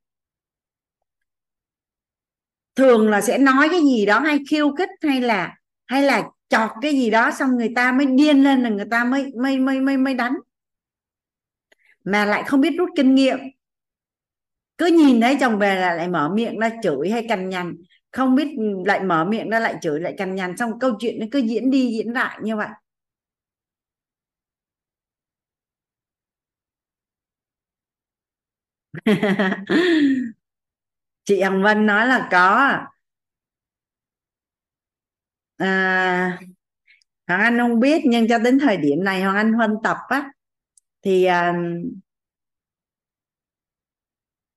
Thường 2.75 3.09
là 3.09 3.21
sẽ 3.21 3.37
nói 3.37 3.67
cái 3.71 3.81
gì 3.81 4.05
đó 4.05 4.19
hay 4.19 4.39
khiêu 4.49 4.75
khích 4.75 4.89
hay 5.01 5.21
là 5.21 5.55
hay 5.87 6.01
là 6.03 6.23
chọt 6.49 6.71
cái 6.81 6.91
gì 6.91 7.09
đó 7.09 7.31
xong 7.31 7.57
người 7.57 7.71
ta 7.75 7.91
mới 7.91 8.05
điên 8.05 8.43
lên 8.43 8.63
là 8.63 8.69
người 8.69 8.85
ta 8.91 9.03
mới 9.03 9.31
mới 9.41 9.59
mới 9.59 9.79
mới 9.81 9.97
mới 9.97 10.13
đánh. 10.13 10.33
Mà 12.03 12.25
lại 12.25 12.43
không 12.47 12.61
biết 12.61 12.75
rút 12.77 12.89
kinh 12.95 13.15
nghiệm. 13.15 13.37
Cứ 14.77 14.85
nhìn 14.85 15.21
thấy 15.21 15.37
chồng 15.39 15.59
về 15.59 15.75
là 15.75 15.93
lại 15.93 16.07
mở 16.07 16.29
miệng 16.33 16.59
ra 16.59 16.69
chửi 16.83 17.09
hay 17.09 17.25
cằn 17.29 17.49
nhằn. 17.49 17.75
Không 18.11 18.35
biết 18.35 18.47
lại 18.85 18.99
mở 19.03 19.25
miệng 19.25 19.49
ra 19.49 19.59
lại 19.59 19.75
chửi 19.81 19.99
lại 19.99 20.13
cằn 20.17 20.35
nhằn 20.35 20.57
xong 20.57 20.79
câu 20.79 20.91
chuyện 20.99 21.19
nó 21.19 21.25
cứ 21.31 21.39
diễn 21.39 21.71
đi 21.71 21.87
diễn 21.97 22.13
lại 22.13 22.39
như 22.43 22.55
vậy. 22.55 22.67
chị 31.25 31.41
Hồng 31.41 31.63
Vân 31.63 31.85
nói 31.85 32.07
là 32.07 32.27
có. 32.31 32.77
À, 35.57 36.39
Hoàng 37.27 37.41
Anh 37.41 37.57
không 37.57 37.79
biết 37.79 38.01
nhưng 38.05 38.27
cho 38.27 38.37
đến 38.37 38.59
thời 38.59 38.77
điểm 38.77 39.03
này 39.03 39.21
Hoàng 39.23 39.35
Anh 39.35 39.53
huân 39.53 39.71
tập 39.83 39.97
á 40.09 40.31
thì 41.01 41.25
à, 41.25 41.53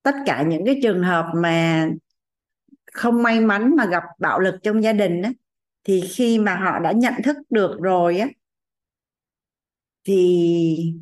tất 0.03 0.15
cả 0.27 0.43
những 0.43 0.63
cái 0.67 0.81
trường 0.83 1.03
hợp 1.03 1.33
mà 1.35 1.89
không 2.93 3.23
may 3.23 3.41
mắn 3.41 3.77
mà 3.77 3.87
gặp 3.87 4.03
bạo 4.19 4.41
lực 4.41 4.55
trong 4.63 4.83
gia 4.83 4.93
đình 4.93 5.23
á 5.23 5.33
thì 5.85 6.01
khi 6.11 6.39
mà 6.39 6.57
họ 6.57 6.79
đã 6.79 6.93
nhận 6.93 7.15
thức 7.25 7.37
được 7.51 7.77
rồi 7.81 8.19
á 8.19 8.29
thì 10.05 10.95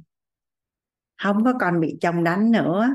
không 1.22 1.44
có 1.44 1.52
còn 1.60 1.80
bị 1.80 1.98
chồng 2.00 2.24
đánh 2.24 2.50
nữa. 2.52 2.88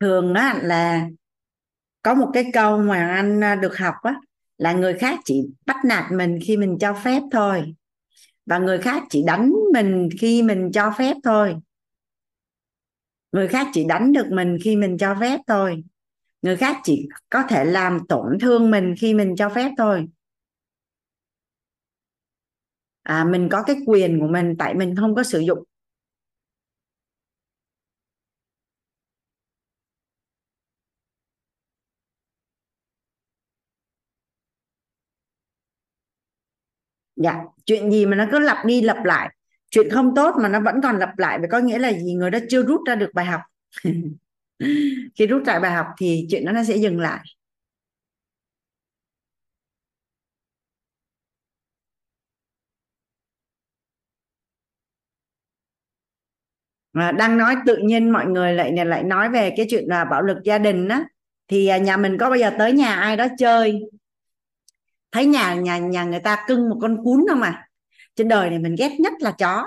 Thường 0.00 0.34
á 0.34 0.60
là 0.62 1.08
có 2.02 2.14
một 2.14 2.30
cái 2.34 2.44
câu 2.52 2.78
mà 2.78 3.08
anh 3.08 3.44
à, 3.44 3.54
được 3.54 3.78
học 3.78 3.94
á, 4.02 4.14
là 4.58 4.72
người 4.72 4.94
khác 4.94 5.18
chỉ 5.24 5.42
bắt 5.66 5.76
nạt 5.84 6.12
mình 6.12 6.38
khi 6.46 6.56
mình 6.56 6.78
cho 6.80 6.94
phép 7.04 7.22
thôi, 7.32 7.74
và 8.46 8.58
người 8.58 8.78
khác 8.78 9.02
chỉ 9.10 9.22
đánh 9.26 9.52
mình 9.72 10.08
khi 10.20 10.42
mình 10.42 10.70
cho 10.72 10.94
phép 10.98 11.16
thôi. 11.24 11.56
Người 13.32 13.48
khác 13.48 13.66
chỉ 13.72 13.84
đánh 13.84 14.12
được 14.12 14.26
mình 14.30 14.58
khi 14.64 14.76
mình 14.76 14.98
cho 14.98 15.16
phép 15.20 15.40
thôi. 15.46 15.84
Người 16.42 16.56
khác 16.56 16.76
chỉ 16.84 17.08
có 17.30 17.42
thể 17.42 17.64
làm 17.64 17.98
tổn 18.08 18.38
thương 18.40 18.70
mình 18.70 18.94
khi 18.98 19.14
mình 19.14 19.36
cho 19.36 19.48
phép 19.48 19.70
thôi. 19.78 20.08
À 23.02 23.24
mình 23.24 23.48
có 23.52 23.62
cái 23.62 23.76
quyền 23.86 24.20
của 24.20 24.26
mình, 24.26 24.56
tại 24.58 24.74
mình 24.74 24.96
không 24.96 25.14
có 25.14 25.22
sử 25.22 25.40
dụng 25.40 25.64
dạ. 37.22 37.42
Chuyện 37.66 37.90
gì 37.90 38.06
mà 38.06 38.16
nó 38.16 38.24
cứ 38.32 38.38
lặp 38.38 38.66
đi 38.66 38.80
lặp 38.82 39.04
lại. 39.04 39.34
Chuyện 39.70 39.90
không 39.90 40.14
tốt 40.14 40.34
mà 40.42 40.48
nó 40.48 40.60
vẫn 40.60 40.80
còn 40.82 40.98
lặp 40.98 41.18
lại. 41.18 41.38
Vậy 41.38 41.48
có 41.52 41.58
nghĩa 41.58 41.78
là 41.78 41.92
gì? 41.92 42.14
Người 42.14 42.30
đó 42.30 42.38
chưa 42.50 42.62
rút 42.62 42.80
ra 42.86 42.94
được 42.94 43.10
bài 43.14 43.24
học. 43.26 43.40
Khi 45.14 45.26
rút 45.26 45.42
ra 45.46 45.58
bài 45.60 45.72
học 45.72 45.86
thì 45.98 46.26
chuyện 46.30 46.44
đó 46.44 46.52
nó 46.52 46.64
sẽ 46.64 46.76
dừng 46.76 47.00
lại. 47.00 47.20
À, 56.92 57.12
đang 57.12 57.38
nói 57.38 57.56
tự 57.66 57.76
nhiên 57.76 58.10
mọi 58.10 58.26
người 58.26 58.52
lại 58.52 58.72
lại 58.86 59.02
nói 59.02 59.28
về 59.30 59.54
cái 59.56 59.66
chuyện 59.70 59.84
là 59.88 60.04
bạo 60.04 60.22
lực 60.22 60.36
gia 60.44 60.58
đình 60.58 60.88
á 60.88 61.04
thì 61.48 61.66
à, 61.66 61.78
nhà 61.78 61.96
mình 61.96 62.18
có 62.18 62.30
bao 62.30 62.38
giờ 62.38 62.50
tới 62.58 62.72
nhà 62.72 62.94
ai 62.94 63.16
đó 63.16 63.26
chơi? 63.38 63.80
Thấy 65.12 65.26
nhà 65.26 65.54
nhà 65.54 65.78
nhà 65.78 66.04
người 66.04 66.20
ta 66.20 66.44
cưng 66.46 66.68
một 66.68 66.78
con 66.80 67.04
cún 67.04 67.26
không 67.28 67.42
à? 67.42 67.68
Trên 68.16 68.28
đời 68.28 68.50
này 68.50 68.58
mình 68.58 68.74
ghét 68.78 68.96
nhất 69.00 69.12
là 69.20 69.30
chó. 69.30 69.66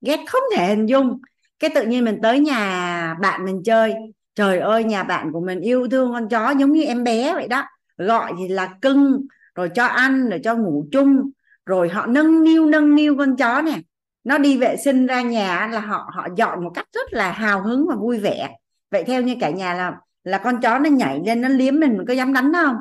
Ghét 0.00 0.20
không 0.28 0.42
thể 0.56 0.66
hình 0.66 0.86
dung. 0.86 1.20
Cái 1.58 1.70
tự 1.74 1.82
nhiên 1.82 2.04
mình 2.04 2.18
tới 2.22 2.40
nhà 2.40 3.14
bạn 3.20 3.44
mình 3.44 3.62
chơi. 3.64 3.94
Trời 4.34 4.58
ơi, 4.58 4.84
nhà 4.84 5.02
bạn 5.02 5.32
của 5.32 5.40
mình 5.40 5.60
yêu 5.60 5.88
thương 5.88 6.12
con 6.12 6.28
chó 6.28 6.50
giống 6.50 6.72
như 6.72 6.84
em 6.84 7.04
bé 7.04 7.34
vậy 7.34 7.48
đó. 7.48 7.64
Gọi 7.96 8.32
thì 8.38 8.48
là 8.48 8.74
cưng, 8.82 9.26
rồi 9.54 9.70
cho 9.74 9.86
ăn, 9.86 10.28
rồi 10.28 10.40
cho 10.44 10.54
ngủ 10.54 10.86
chung. 10.92 11.30
Rồi 11.66 11.88
họ 11.88 12.06
nâng 12.06 12.44
niu 12.44 12.66
nâng 12.66 12.94
niu 12.94 13.16
con 13.18 13.36
chó 13.36 13.62
nè. 13.62 13.78
Nó 14.24 14.38
đi 14.38 14.58
vệ 14.58 14.76
sinh 14.84 15.06
ra 15.06 15.22
nhà 15.22 15.68
là 15.72 15.80
họ 15.80 16.10
họ 16.14 16.28
dọn 16.36 16.64
một 16.64 16.70
cách 16.74 16.86
rất 16.92 17.12
là 17.12 17.32
hào 17.32 17.62
hứng 17.62 17.86
và 17.88 17.94
vui 17.94 18.18
vẻ. 18.18 18.50
Vậy 18.90 19.04
theo 19.04 19.22
như 19.22 19.36
cả 19.40 19.50
nhà 19.50 19.74
là 19.74 19.96
là 20.24 20.38
con 20.38 20.60
chó 20.60 20.78
nó 20.78 20.90
nhảy 20.90 21.20
lên, 21.26 21.40
nó 21.40 21.48
liếm 21.48 21.80
mình 21.80 21.96
mình 21.96 22.06
có 22.06 22.14
dám 22.14 22.32
đánh 22.32 22.52
nó 22.52 22.64
không? 22.64 22.76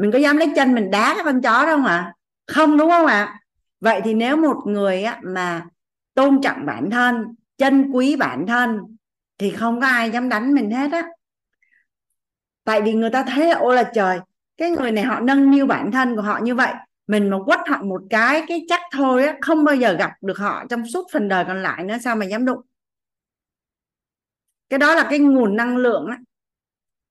Mình 0.00 0.12
có 0.12 0.18
dám 0.18 0.36
lấy 0.36 0.52
chân 0.56 0.74
mình 0.74 0.90
đá 0.90 1.14
cái 1.14 1.24
con 1.24 1.42
chó 1.42 1.66
đâu 1.66 1.78
mà 1.78 2.12
không 2.46 2.76
đúng 2.78 2.90
không 2.90 3.06
ạ? 3.06 3.40
Vậy 3.80 4.00
thì 4.04 4.14
nếu 4.14 4.36
một 4.36 4.56
người 4.66 5.02
á, 5.02 5.20
mà 5.22 5.66
tôn 6.14 6.40
trọng 6.42 6.66
bản 6.66 6.90
thân 6.90 7.34
chân 7.58 7.90
quý 7.92 8.16
bản 8.16 8.46
thân 8.46 8.96
thì 9.38 9.50
không 9.50 9.80
có 9.80 9.86
ai 9.86 10.10
dám 10.10 10.28
đánh 10.28 10.54
mình 10.54 10.70
hết 10.70 10.92
á. 10.92 11.08
Tại 12.64 12.82
vì 12.82 12.92
người 12.92 13.10
ta 13.10 13.22
thấy 13.22 13.50
ô 13.50 13.72
là 13.74 13.90
trời 13.94 14.20
cái 14.56 14.70
người 14.70 14.92
này 14.92 15.04
họ 15.04 15.20
nâng 15.20 15.50
niu 15.50 15.66
bản 15.66 15.92
thân 15.92 16.16
của 16.16 16.22
họ 16.22 16.38
như 16.42 16.54
vậy 16.54 16.72
mình 17.06 17.30
mà 17.30 17.36
quất 17.46 17.60
họ 17.68 17.82
một 17.82 18.02
cái 18.10 18.44
cái 18.48 18.64
chắc 18.68 18.80
thôi 18.92 19.26
á 19.26 19.36
không 19.40 19.64
bao 19.64 19.74
giờ 19.74 19.92
gặp 19.92 20.12
được 20.20 20.38
họ 20.38 20.64
trong 20.70 20.86
suốt 20.86 21.06
phần 21.12 21.28
đời 21.28 21.44
còn 21.44 21.62
lại 21.62 21.84
nữa 21.84 21.96
sao 22.04 22.16
mà 22.16 22.26
dám 22.26 22.44
đụng? 22.44 22.60
Cái 24.68 24.78
đó 24.78 24.94
là 24.94 25.06
cái 25.10 25.18
nguồn 25.18 25.56
năng 25.56 25.76
lượng 25.76 26.06
á. 26.06 26.18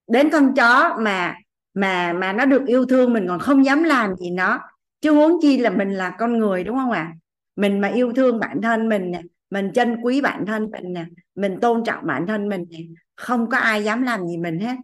Đến 0.07 0.29
con 0.29 0.53
chó 0.55 0.97
mà 0.99 1.35
mà 1.79 2.13
mà 2.13 2.33
nó 2.33 2.45
được 2.45 2.65
yêu 2.67 2.85
thương, 2.85 3.13
mình 3.13 3.27
còn 3.27 3.39
không 3.39 3.65
dám 3.65 3.83
làm 3.83 4.15
gì 4.15 4.29
nó. 4.31 4.59
Chứ 5.01 5.11
huống 5.11 5.41
chi 5.41 5.57
là 5.57 5.69
mình 5.69 5.89
là 5.89 6.15
con 6.19 6.37
người, 6.39 6.63
đúng 6.63 6.77
không 6.77 6.91
ạ? 6.91 7.13
À? 7.13 7.15
mình 7.59 7.81
mà 7.81 7.87
yêu 7.87 8.13
thương 8.15 8.39
bản 8.39 8.61
thân 8.61 8.89
mình 8.89 9.11
nè, 9.11 9.21
mình 9.49 9.71
trân 9.73 9.97
quý 10.03 10.21
bản 10.21 10.45
thân 10.45 10.71
mình 10.71 10.93
nè, 10.93 11.05
mình 11.35 11.59
tôn 11.61 11.83
trọng 11.85 12.07
bản 12.07 12.27
thân 12.27 12.49
mình 12.49 12.65
nè, 12.69 12.79
không 13.15 13.49
có 13.49 13.57
ai 13.57 13.83
dám 13.83 14.01
làm 14.03 14.27
gì 14.27 14.37
mình 14.37 14.59
hết. 14.59 14.75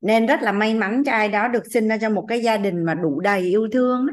Nên 0.00 0.26
rất 0.26 0.42
là 0.42 0.52
may 0.52 0.74
mắn 0.74 1.02
cho 1.06 1.12
ai 1.12 1.28
đó 1.28 1.48
được 1.48 1.62
sinh 1.72 1.88
ra 1.88 1.98
trong 1.98 2.14
một 2.14 2.24
cái 2.28 2.42
gia 2.42 2.56
đình 2.56 2.84
mà 2.84 2.94
đủ 2.94 3.20
đầy 3.20 3.40
yêu 3.40 3.68
thương 3.72 4.06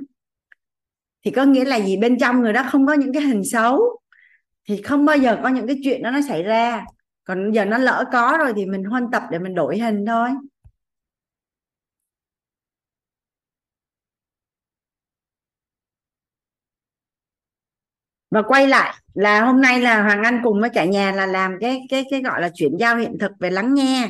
thì 1.25 1.31
có 1.31 1.43
nghĩa 1.45 1.65
là 1.65 1.79
gì? 1.79 1.97
Bên 1.97 2.17
trong 2.19 2.41
người 2.41 2.53
đó 2.53 2.63
không 2.71 2.87
có 2.87 2.93
những 2.93 3.13
cái 3.13 3.21
hình 3.23 3.41
xấu. 3.51 3.99
Thì 4.67 4.81
không 4.81 5.05
bao 5.05 5.17
giờ 5.17 5.39
có 5.43 5.49
những 5.49 5.67
cái 5.67 5.79
chuyện 5.83 6.03
đó 6.03 6.11
nó 6.11 6.19
xảy 6.27 6.43
ra 6.43 6.85
còn 7.31 7.51
giờ 7.51 7.65
nó 7.65 7.77
lỡ 7.77 8.05
có 8.11 8.37
rồi 8.39 8.53
thì 8.55 8.65
mình 8.65 8.83
huân 8.83 9.11
tập 9.11 9.23
để 9.31 9.39
mình 9.39 9.55
đổi 9.55 9.77
hình 9.79 10.05
thôi. 10.05 10.29
Và 18.31 18.41
quay 18.41 18.67
lại, 18.67 18.95
là 19.13 19.41
hôm 19.45 19.61
nay 19.61 19.81
là 19.81 20.03
Hoàng 20.03 20.23
Anh 20.23 20.41
cùng 20.43 20.61
với 20.61 20.69
cả 20.69 20.85
nhà 20.85 21.11
là 21.11 21.25
làm 21.25 21.57
cái 21.61 21.81
cái 21.89 22.05
cái 22.11 22.21
gọi 22.21 22.41
là 22.41 22.49
chuyển 22.53 22.77
giao 22.79 22.97
hiện 22.97 23.17
thực 23.19 23.31
về 23.39 23.49
lắng 23.49 23.73
nghe 23.73 24.09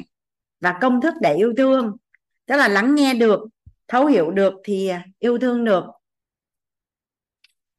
và 0.60 0.78
công 0.82 1.02
thức 1.02 1.14
để 1.22 1.36
yêu 1.36 1.54
thương. 1.58 1.98
Tức 2.46 2.56
là 2.56 2.68
lắng 2.68 2.96
nghe 2.96 3.14
được, 3.14 3.40
thấu 3.88 4.06
hiểu 4.06 4.32
được 4.32 4.54
thì 4.64 4.92
yêu 5.20 5.38
thương 5.38 5.66
được. 5.66 5.84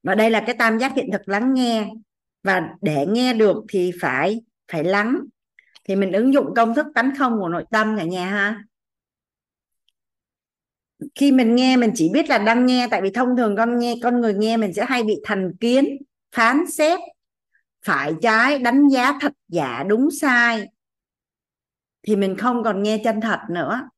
Và 0.02 0.14
đây 0.14 0.30
là 0.30 0.42
cái 0.46 0.56
tam 0.58 0.78
giác 0.78 0.92
hiện 0.96 1.10
thực 1.12 1.28
lắng 1.28 1.54
nghe. 1.54 1.90
Và 2.42 2.68
để 2.80 3.06
nghe 3.06 3.34
được 3.34 3.64
thì 3.68 3.92
phải 4.00 4.40
phải 4.72 4.84
lắng. 4.84 5.16
Thì 5.84 5.96
mình 5.96 6.12
ứng 6.12 6.34
dụng 6.34 6.54
công 6.56 6.74
thức 6.74 6.86
tánh 6.94 7.12
không 7.18 7.38
của 7.40 7.48
nội 7.48 7.64
tâm 7.70 7.96
cả 7.98 8.04
nhà 8.04 8.30
ha. 8.30 8.64
Khi 11.14 11.32
mình 11.32 11.54
nghe, 11.54 11.76
mình 11.76 11.90
chỉ 11.94 12.10
biết 12.12 12.28
là 12.28 12.38
đang 12.38 12.66
nghe, 12.66 12.88
tại 12.90 13.02
vì 13.02 13.10
thông 13.10 13.36
thường 13.36 13.56
con 13.56 13.78
nghe, 13.78 13.94
con 14.02 14.20
người 14.20 14.34
nghe 14.34 14.56
mình 14.56 14.74
sẽ 14.74 14.84
hay 14.84 15.02
bị 15.02 15.20
thành 15.24 15.56
kiến, 15.60 15.96
phán 16.36 16.64
xét, 16.70 17.00
phải 17.84 18.12
trái, 18.22 18.58
đánh 18.58 18.88
giá 18.88 19.18
thật 19.20 19.32
giả, 19.48 19.84
đúng 19.88 20.08
sai. 20.10 20.68
Thì 22.02 22.16
mình 22.16 22.36
không 22.36 22.62
còn 22.64 22.82
nghe 22.82 23.00
chân 23.04 23.20
thật 23.20 23.38
nữa. 23.50 23.88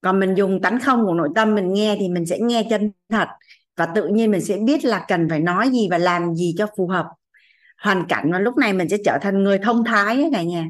Còn 0.00 0.20
mình 0.20 0.34
dùng 0.34 0.62
tánh 0.62 0.80
không 0.80 1.04
của 1.06 1.14
nội 1.14 1.28
tâm 1.34 1.54
mình 1.54 1.72
nghe 1.72 1.96
thì 2.00 2.08
mình 2.08 2.26
sẽ 2.26 2.38
nghe 2.40 2.66
chân 2.70 2.90
thật. 3.08 3.28
Và 3.76 3.86
tự 3.94 4.08
nhiên 4.08 4.30
mình 4.30 4.44
sẽ 4.44 4.56
biết 4.56 4.84
là 4.84 5.04
cần 5.08 5.26
phải 5.30 5.40
nói 5.40 5.70
gì 5.70 5.88
và 5.90 5.98
làm 5.98 6.34
gì 6.34 6.54
cho 6.58 6.66
phù 6.76 6.86
hợp 6.88 7.06
hoàn 7.78 8.06
cảnh 8.08 8.32
và 8.32 8.38
lúc 8.38 8.56
này 8.56 8.72
mình 8.72 8.88
sẽ 8.88 8.96
trở 9.04 9.18
thành 9.22 9.42
người 9.44 9.58
thông 9.58 9.84
thái 9.84 10.22
ấy 10.22 10.30
cả 10.32 10.42
nhà. 10.42 10.68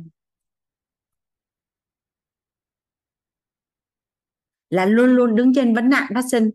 Là 4.70 4.86
luôn 4.86 5.10
luôn 5.10 5.36
đứng 5.36 5.54
trên 5.54 5.74
vấn 5.74 5.88
nạn 5.88 6.12
phát 6.14 6.24
sinh. 6.30 6.50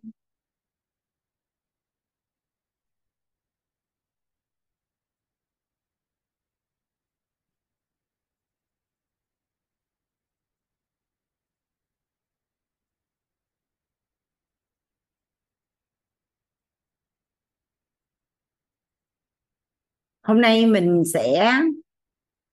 Hôm 20.23 20.41
nay 20.41 20.65
mình 20.65 21.03
sẽ 21.13 21.53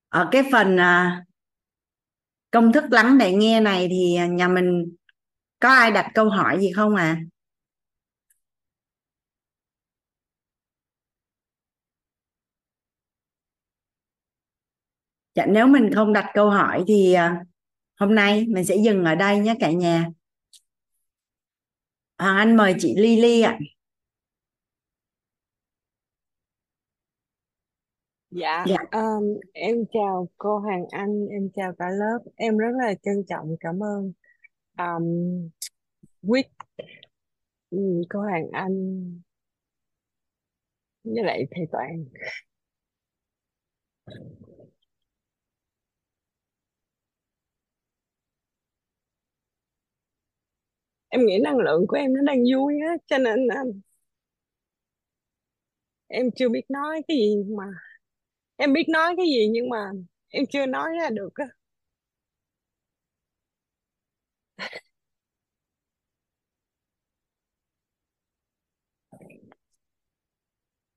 ở 0.09 0.29
cái 0.33 0.43
phần 0.53 0.77
à, 0.81 1.25
công 2.51 2.73
thức 2.73 2.85
lắng 2.91 3.19
để 3.19 3.33
nghe 3.33 3.61
này 3.61 3.89
thì 3.91 4.19
nhà 4.31 4.49
mình 4.49 4.97
có 5.61 5.69
ai 5.69 5.91
đặt 5.93 6.11
câu 6.15 6.29
hỏi 6.31 6.61
gì 6.61 6.73
không 6.73 6.95
à? 6.97 7.21
Dạ 15.35 15.47
nếu 15.47 15.67
mình 15.67 15.91
không 15.95 16.13
đặt 16.13 16.31
câu 16.35 16.51
hỏi 16.51 16.85
thì 16.89 17.13
à, 17.13 17.45
hôm 18.01 18.15
nay 18.15 18.47
mình 18.49 18.65
sẽ 18.65 18.77
dừng 18.77 19.05
ở 19.05 19.15
đây 19.15 19.39
nhé 19.39 19.55
cả 19.61 19.71
nhà. 19.71 20.07
Hoàng 22.19 22.37
Anh 22.37 22.57
mời 22.57 22.75
chị 22.79 22.95
Lily 22.97 23.41
ạ. 23.41 23.59
Dạ, 28.31 28.65
dạ 28.69 28.77
um, 28.93 29.41
em 29.53 29.77
chào 29.93 30.29
cô 30.39 30.59
Hoàng 30.59 30.85
Anh, 30.91 31.27
em 31.29 31.51
chào 31.55 31.73
cả 31.79 31.85
lớp. 31.91 32.19
Em 32.37 32.59
rất 32.59 32.71
là 32.79 32.95
trân 33.03 33.25
trọng 33.29 33.57
cảm 33.61 33.83
ơn 33.83 34.13
um, 34.79 35.49
Quyết, 36.23 36.47
um, 37.71 38.03
cô 38.11 38.21
Hoàng 38.21 38.49
Anh 38.53 38.75
với 41.05 41.25
lại 41.25 41.47
thầy 41.51 41.67
Toàn. 41.73 42.05
Em 51.09 51.27
nghĩ 51.27 51.39
năng 51.45 51.59
lượng 51.59 51.87
của 51.89 51.97
em 51.97 52.15
nó 52.15 52.21
đang 52.27 52.39
vui 52.55 52.75
á, 52.89 52.97
cho 53.07 53.19
nên 53.19 53.49
um, 53.49 53.81
em 56.09 56.31
chưa 56.37 56.49
biết 56.49 56.65
nói 56.69 57.03
cái 57.09 57.17
gì 57.17 57.45
mà 57.57 57.65
em 58.61 58.73
biết 58.73 58.89
nói 58.89 59.15
cái 59.17 59.27
gì 59.27 59.49
nhưng 59.53 59.69
mà 59.69 59.91
em 60.29 60.45
chưa 60.53 60.67
nói 60.67 60.89
ra 61.03 61.11
được 61.11 61.31
á. 61.35 61.45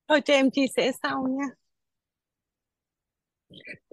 Thôi 0.07 0.21
cho 0.25 0.33
em 0.33 0.51
chia 0.51 0.65
sẻ 0.75 0.91
sau 1.03 1.27
nha. 1.27 1.45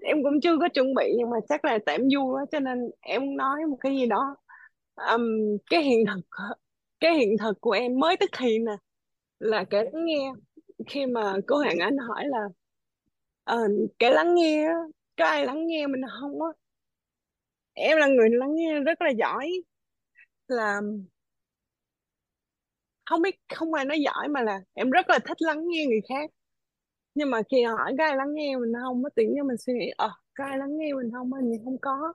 Em 0.03 0.23
cũng 0.23 0.41
chưa 0.43 0.57
có 0.61 0.69
chuẩn 0.75 0.95
bị 0.95 1.05
nhưng 1.19 1.31
mà 1.31 1.37
chắc 1.49 1.65
là 1.65 1.79
tại 1.87 1.95
em 1.95 2.03
vui 2.15 2.33
quá 2.35 2.45
cho 2.53 2.61
nên 2.61 2.91
em 3.01 3.37
nói 3.37 3.59
một 3.71 3.77
cái 3.81 3.97
gì 3.97 4.07
đó. 4.07 4.37
Um, 4.97 5.23
cái 5.71 5.83
hiện 5.83 6.05
thực 6.15 6.21
cái 7.01 7.15
hiện 7.17 7.39
thực 7.41 7.61
của 7.61 7.71
em 7.73 7.99
mới 8.01 8.17
tức 8.17 8.31
thì 8.39 8.59
nè 8.59 8.73
là 9.41 9.65
kể 9.71 9.85
nghe 9.95 10.33
khi 10.89 11.07
mà 11.07 11.35
cô 11.47 11.57
Hoàng 11.59 11.79
Anh 11.81 11.99
hỏi 11.99 12.25
là 12.29 12.39
ờ, 13.51 13.59
cái 13.99 14.11
lắng 14.13 14.35
nghe 14.35 14.65
á, 14.67 14.75
có 15.19 15.25
ai 15.25 15.47
lắng 15.47 15.67
nghe 15.67 15.87
mình 15.87 16.01
không 16.21 16.43
á. 16.43 16.49
Em 17.75 17.99
là 17.99 18.07
người 18.07 18.31
lắng 18.31 18.55
nghe 18.55 18.81
rất 18.81 19.03
là 19.03 19.11
giỏi. 19.11 19.51
Là 20.49 20.81
không 23.07 23.23
biết 23.23 23.37
không 23.57 23.75
ai 23.75 23.85
nói 23.85 24.01
giỏi 24.01 24.29
mà 24.29 24.43
là 24.43 24.61
em 24.75 24.91
rất 24.91 25.09
là 25.11 25.19
thích 25.19 25.37
lắng 25.43 25.69
nghe 25.69 25.87
người 25.87 26.01
khác. 26.09 26.31
Nhưng 27.15 27.31
mà 27.31 27.43
khi 27.51 27.65
hỏi 27.65 27.95
có 27.99 28.05
ai 28.05 28.17
lắng 28.17 28.35
nghe 28.35 28.57
mình 28.59 28.73
không 28.85 29.05
á 29.05 29.11
tự 29.17 29.25
nhiên 29.25 29.47
mình 29.47 29.57
suy 29.59 29.75
nghĩ 29.75 29.91
ờ 29.99 30.11
có 30.35 30.45
ai 30.45 30.59
lắng 30.59 30.79
nghe 30.79 30.95
mình 30.95 31.11
không 31.15 31.33
hình 31.33 31.51
như 31.51 31.59
không 31.65 31.79
có. 31.83 32.15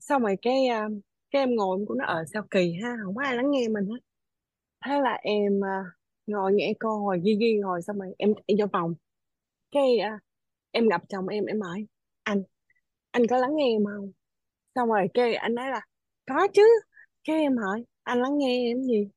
Xong 0.00 0.22
rồi 0.22 0.36
cái 0.42 0.66
à, 0.68 0.88
cái 1.30 1.42
em 1.42 1.56
ngồi 1.56 1.78
em 1.80 1.86
cũng 1.86 1.98
nói 1.98 2.08
ờ 2.08 2.24
sao 2.34 2.44
kỳ 2.52 2.74
ha 2.84 2.96
không 3.04 3.16
có 3.16 3.22
ai 3.24 3.36
lắng 3.36 3.52
nghe 3.52 3.68
mình 3.68 3.86
hết. 3.86 3.98
Thế 4.86 5.00
là 5.02 5.12
em 5.22 5.64
à, 5.64 5.84
ngồi 6.26 6.52
nghe 6.54 6.74
cô 6.80 7.00
ngồi 7.00 7.20
ghi 7.24 7.36
ghi 7.40 7.54
ngồi 7.62 7.82
xong 7.82 7.98
rồi 8.00 8.14
em 8.18 8.34
chạy 8.48 8.56
vô 8.60 8.66
phòng. 8.72 8.94
Cái 9.72 9.98
à, 9.98 10.20
em 10.74 10.88
gặp 10.88 11.02
chồng 11.08 11.28
em 11.28 11.44
em 11.46 11.60
hỏi 11.60 11.86
anh 12.22 12.42
anh 13.10 13.22
có 13.30 13.38
lắng 13.38 13.50
nghe 13.56 13.64
em 13.76 13.84
không? 13.86 14.12
Xong 14.74 14.88
rồi 14.88 15.08
cái 15.14 15.34
anh 15.34 15.54
nói 15.54 15.70
là 15.70 15.80
có 16.26 16.48
chứ. 16.54 16.62
Cái 17.24 17.36
em 17.40 17.56
hỏi 17.58 17.84
anh 18.04 18.22
lắng 18.22 18.38
nghe 18.38 18.70
em 18.72 18.82
gì? 18.84 19.08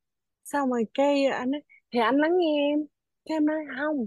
Xong 0.44 0.70
rồi 0.70 0.86
cái 0.94 1.24
anh 1.26 1.50
nói 1.50 1.62
thì 1.92 2.00
anh 2.00 2.16
lắng 2.18 2.32
nghe 2.38 2.58
em. 2.72 2.86
Cái 3.24 3.36
em 3.36 3.46
nói 3.46 3.58
không 3.80 4.06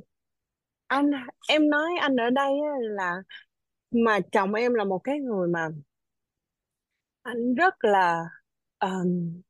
anh 0.88 1.12
em 1.50 1.70
nói 1.70 1.92
anh 2.02 2.16
ở 2.18 2.30
đây 2.30 2.52
là 2.82 3.24
mà 3.92 4.20
chồng 4.34 4.54
em 4.54 4.74
là 4.76 4.84
một 4.86 5.00
cái 5.06 5.20
người 5.20 5.48
mà 5.50 5.70
anh 7.24 7.56
rất 7.56 7.76
là 7.84 8.26
um, 8.80 9.42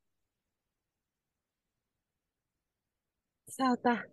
sao 3.47 3.75
ta? 3.83 4.03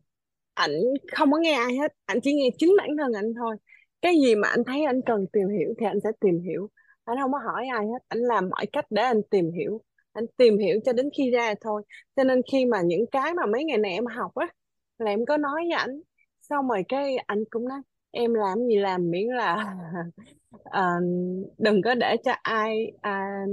Ảnh 0.55 0.73
không 1.13 1.33
có 1.33 1.39
nghe 1.39 1.53
ai 1.55 1.77
hết 1.79 1.93
ảnh 2.07 2.19
chỉ 2.23 2.35
nghe 2.35 2.51
chính 2.59 2.71
bản 2.79 2.91
thân 2.99 3.13
anh 3.13 3.35
thôi 3.39 3.57
cái 4.03 4.15
gì 4.25 4.35
mà 4.35 4.49
anh 4.49 4.65
thấy 4.65 4.85
anh 4.85 5.01
cần 5.07 5.27
tìm 5.33 5.49
hiểu 5.49 5.75
thì 5.81 5.87
anh 5.87 6.01
sẽ 6.01 6.11
tìm 6.21 6.41
hiểu. 6.41 6.71
Anh 7.05 7.17
không 7.21 7.33
có 7.33 7.39
hỏi 7.39 7.67
ai 7.73 7.87
hết 7.87 7.99
anh 8.09 8.19
làm 8.19 8.49
mọi 8.49 8.67
cách 8.73 8.87
để 8.91 9.03
anh 9.03 9.23
tìm 9.31 9.51
hiểu. 9.53 9.81
Anh 10.13 10.25
tìm 10.37 10.59
hiểu 10.59 10.81
cho 10.85 10.93
đến 10.93 11.11
khi 11.17 11.31
ra 11.31 11.55
thôi. 11.61 11.83
Cho 12.17 12.25
nên 12.25 12.43
khi 12.53 12.67
mà 12.67 12.83
những 12.83 13.07
cái 13.11 13.35
mà 13.35 13.47
mấy 13.47 13.65
ngày 13.65 13.79
này 13.79 13.93
em 13.93 14.07
học 14.07 14.35
á 14.35 14.49
là 14.99 15.11
em 15.11 15.27
có 15.27 15.37
nói 15.37 15.55
với 15.55 15.79
anh 15.79 16.01
xong 16.43 16.69
rồi 16.69 16.85
cái 16.89 17.17
anh 17.17 17.45
cũng 17.51 17.69
nói 17.69 17.81
em 18.11 18.35
làm 18.35 18.59
gì 18.67 18.77
làm 18.77 19.11
miễn 19.11 19.27
là 19.29 19.75
uh, 20.55 21.03
đừng 21.59 21.83
có 21.83 21.95
để 21.95 22.17
cho 22.25 22.33
ai 22.43 22.93
uh, 22.97 23.51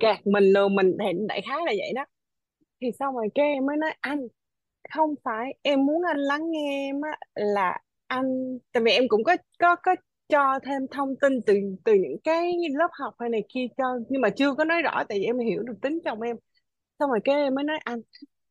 gạt 0.00 0.26
mình 0.26 0.44
lừa 0.44 0.68
mình 0.68 0.96
thì 1.00 1.06
đại 1.28 1.42
khái 1.48 1.58
là 1.66 1.72
vậy 1.78 1.92
đó. 1.94 2.04
Thì 2.80 2.88
xong 2.98 3.14
rồi 3.14 3.28
cái 3.34 3.46
em 3.46 3.66
mới 3.66 3.76
nói 3.76 3.94
anh 4.00 4.28
không 4.94 5.14
phải 5.24 5.54
em 5.62 5.86
muốn 5.86 6.02
anh 6.02 6.18
lắng 6.18 6.50
nghe 6.50 6.88
em 6.88 7.00
á 7.00 7.18
là 7.34 7.78
anh 8.12 8.58
tại 8.72 8.82
vì 8.82 8.92
em 8.92 9.08
cũng 9.08 9.24
có 9.24 9.36
có 9.58 9.76
có 9.76 9.94
cho 10.28 10.58
thêm 10.66 10.82
thông 10.90 11.16
tin 11.20 11.40
từ 11.46 11.54
từ 11.84 11.94
những 11.94 12.16
cái 12.24 12.52
lớp 12.78 12.88
học 12.92 13.14
hay 13.18 13.28
này 13.28 13.42
kia 13.48 13.66
cho 13.76 13.84
nhưng 14.08 14.20
mà 14.20 14.30
chưa 14.30 14.54
có 14.54 14.64
nói 14.64 14.82
rõ 14.82 15.04
tại 15.08 15.18
vì 15.18 15.24
em 15.24 15.38
hiểu 15.38 15.62
được 15.62 15.74
tính 15.82 15.98
chồng 16.04 16.20
em. 16.20 16.36
Xong 16.98 17.10
rồi 17.10 17.20
cái 17.24 17.36
em 17.36 17.54
mới 17.54 17.64
nói 17.64 17.78
anh 17.84 18.00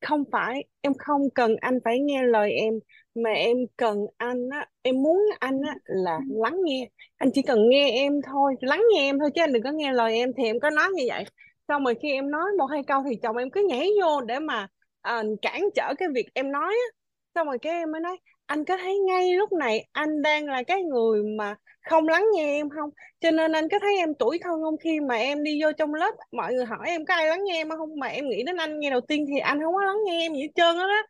không 0.02 0.24
phải 0.32 0.64
em 0.82 0.94
không 0.94 1.30
cần 1.36 1.56
anh 1.62 1.80
phải 1.86 2.00
nghe 2.00 2.24
lời 2.24 2.52
em 2.52 2.74
mà 3.16 3.30
em 3.30 3.58
cần 3.78 3.98
anh 4.18 4.50
á 4.50 4.68
em 4.82 5.04
muốn 5.04 5.20
anh 5.40 5.62
á 5.62 5.76
là 5.86 6.20
lắng 6.30 6.58
nghe. 6.64 6.90
Anh 7.18 7.30
chỉ 7.34 7.42
cần 7.42 7.70
nghe 7.70 7.92
em 7.92 8.14
thôi 8.32 8.56
lắng 8.62 8.84
nghe 8.94 9.02
em 9.02 9.20
thôi 9.20 9.30
chứ 9.36 9.42
anh 9.44 9.54
đừng 9.54 9.64
có 9.64 9.72
nghe 9.72 9.94
lời 9.94 10.14
em. 10.14 10.32
Thì 10.38 10.44
em 10.44 10.60
có 10.60 10.70
nói 10.70 10.88
như 10.96 11.04
vậy. 11.08 11.24
Xong 11.68 11.84
rồi 11.84 11.96
khi 12.02 12.12
em 12.12 12.32
nói 12.32 12.46
một 12.58 12.66
hai 12.66 12.84
câu 12.88 13.04
thì 13.10 13.16
chồng 13.24 13.38
em 13.38 13.52
cứ 13.52 13.68
nhảy 13.70 13.90
vô 14.02 14.22
để 14.22 14.40
mà 14.40 14.68
uh, 15.10 15.26
cản 15.42 15.62
trở 15.76 15.94
cái 15.98 16.08
việc 16.16 16.26
em 16.34 16.52
nói 16.52 16.74
á. 16.74 16.88
Xong 17.36 17.48
rồi 17.48 17.58
cái 17.60 17.74
em 17.74 17.92
mới 17.92 18.02
nói 18.02 18.18
anh 18.52 18.66
có 18.66 18.78
thấy 18.78 19.00
ngay 19.00 19.34
lúc 19.34 19.52
này 19.54 19.88
anh 19.92 20.22
đang 20.22 20.46
là 20.46 20.64
cái 20.64 20.82
người 20.84 21.24
mà 21.24 21.56
không 21.90 22.08
lắng 22.08 22.26
nghe 22.36 22.46
em 22.46 22.70
không? 22.70 22.90
Cho 23.20 23.32
nên 23.32 23.52
anh 23.52 23.70
có 23.70 23.80
thấy 23.82 23.98
em 23.98 24.14
tuổi 24.20 24.40
thân 24.42 24.62
không 24.64 24.78
khi 24.78 25.00
mà 25.00 25.16
em 25.16 25.44
đi 25.44 25.60
vô 25.64 25.72
trong 25.78 25.94
lớp, 25.94 26.12
mọi 26.32 26.54
người 26.54 26.66
hỏi 26.66 26.88
em 26.88 27.06
có 27.06 27.14
ai 27.14 27.28
lắng 27.28 27.44
nghe 27.44 27.54
em 27.54 27.70
không? 27.70 28.00
Mà 28.00 28.08
em 28.08 28.30
nghĩ 28.30 28.44
đến 28.44 28.58
anh, 28.58 28.80
nghe 28.80 28.90
đầu 28.90 29.02
tiên 29.02 29.26
thì 29.30 29.40
anh 29.40 29.60
không 29.64 29.74
có 29.74 29.84
lắng 29.84 29.98
nghe 30.06 30.20
em 30.26 30.34
gì 30.34 30.42
hết 30.42 30.48
trơn 30.56 30.78
á 30.78 30.84
đó. 30.88 31.02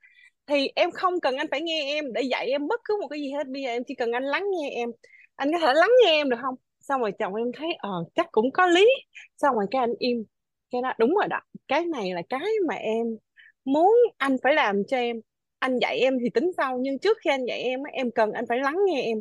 Thì 0.47 0.67
em 0.75 0.91
không 0.91 1.19
cần 1.19 1.37
anh 1.37 1.47
phải 1.51 1.61
nghe 1.61 1.83
em 1.95 2.13
để 2.13 2.21
dạy 2.21 2.47
em 2.47 2.67
bất 2.67 2.81
cứ 2.85 2.97
một 3.01 3.07
cái 3.07 3.19
gì 3.19 3.31
hết, 3.31 3.47
bây 3.47 3.61
giờ 3.61 3.69
em 3.69 3.83
chỉ 3.87 3.95
cần 3.95 4.11
anh 4.11 4.23
lắng 4.23 4.43
nghe 4.51 4.69
em. 4.69 4.89
Anh 5.35 5.51
có 5.51 5.59
thể 5.59 5.73
lắng 5.73 5.91
nghe 6.05 6.11
em 6.11 6.29
được 6.29 6.37
không? 6.41 6.55
Xong 6.79 7.01
rồi 7.01 7.11
chồng 7.19 7.35
em 7.35 7.51
thấy 7.57 7.69
ờ 7.79 7.89
chắc 8.15 8.27
cũng 8.31 8.51
có 8.53 8.65
lý. 8.67 8.87
Xong 9.37 9.55
rồi 9.55 9.65
cái 9.71 9.79
anh 9.79 9.93
im, 9.99 10.23
cái 10.71 10.81
đó, 10.81 10.93
đúng 10.99 11.15
rồi 11.15 11.27
đó, 11.29 11.39
cái 11.67 11.85
này 11.85 12.11
là 12.13 12.21
cái 12.29 12.49
mà 12.67 12.75
em 12.75 13.07
muốn 13.65 13.95
anh 14.17 14.37
phải 14.43 14.53
làm 14.53 14.83
cho 14.87 14.97
em 14.97 15.21
anh 15.61 15.79
dạy 15.79 15.99
em 15.99 16.17
thì 16.23 16.29
tính 16.29 16.51
sau 16.57 16.77
nhưng 16.81 16.99
trước 16.99 17.17
khi 17.23 17.29
anh 17.29 17.45
dạy 17.45 17.61
em 17.61 17.83
em 17.93 18.11
cần 18.11 18.31
anh 18.31 18.45
phải 18.49 18.59
lắng 18.59 18.77
nghe 18.85 19.01
em. 19.03 19.17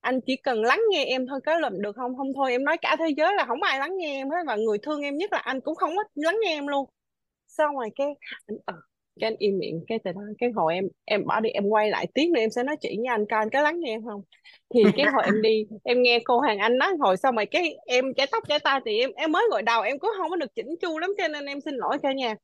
Anh 0.00 0.20
chỉ 0.26 0.36
cần 0.36 0.62
lắng 0.62 0.80
nghe 0.90 1.04
em 1.04 1.26
thôi 1.26 1.40
có 1.46 1.58
làm 1.58 1.82
được 1.82 1.96
không? 1.96 2.16
Không 2.16 2.32
thôi 2.34 2.50
em 2.50 2.64
nói 2.64 2.76
cả 2.82 2.96
thế 2.98 3.08
giới 3.16 3.34
là 3.34 3.44
không 3.46 3.62
ai 3.62 3.78
lắng 3.78 3.96
nghe 3.96 4.20
em 4.20 4.30
hết 4.30 4.36
và 4.46 4.56
người 4.56 4.78
thương 4.82 5.02
em 5.02 5.16
nhất 5.16 5.32
là 5.32 5.38
anh 5.38 5.60
cũng 5.60 5.74
không 5.74 5.90
có 5.96 6.04
lắng 6.14 6.36
nghe 6.42 6.50
em 6.50 6.66
luôn. 6.66 6.88
Xong 7.48 7.76
rồi 7.76 7.90
cái 7.96 8.06
anh 8.46 8.58
ờ, 8.66 8.74
cái 9.20 9.28
anh 9.28 9.36
im 9.38 9.58
miệng 9.58 9.84
cái 9.88 9.98
từ 10.04 10.12
đó 10.12 10.20
cái 10.38 10.50
hồi 10.50 10.74
em 10.74 10.88
em 11.04 11.26
bỏ 11.26 11.40
đi 11.40 11.50
em 11.50 11.68
quay 11.68 11.90
lại 11.90 12.06
tiếng 12.14 12.32
nữa 12.32 12.40
em 12.40 12.50
sẽ 12.50 12.62
nói 12.62 12.76
chuyện 12.80 12.98
với 13.00 13.08
anh 13.08 13.24
coi 13.30 13.38
anh 13.38 13.50
có 13.50 13.62
lắng 13.62 13.80
nghe 13.80 13.90
em 13.90 14.04
không? 14.04 14.22
Thì 14.74 14.92
cái 14.96 15.06
hồi 15.14 15.22
em 15.26 15.42
đi 15.42 15.64
em 15.84 16.02
nghe 16.02 16.20
cô 16.24 16.40
hàng 16.40 16.58
anh 16.58 16.78
nói 16.78 16.90
hồi 17.00 17.16
xong 17.16 17.36
rồi 17.36 17.46
cái 17.46 17.76
em 17.86 18.14
chải 18.14 18.26
tóc 18.32 18.44
chải 18.48 18.58
tay 18.58 18.80
thì 18.86 18.98
em 18.98 19.10
em 19.16 19.32
mới 19.32 19.44
gọi 19.50 19.62
đầu 19.62 19.82
em 19.82 19.98
cũng 19.98 20.10
không 20.18 20.30
có 20.30 20.36
được 20.36 20.54
chỉnh 20.54 20.76
chu 20.80 20.98
lắm 20.98 21.10
cho 21.18 21.28
nên 21.28 21.46
em 21.46 21.60
xin 21.60 21.74
lỗi 21.74 21.98
cả 22.02 22.12
nhà 22.12 22.34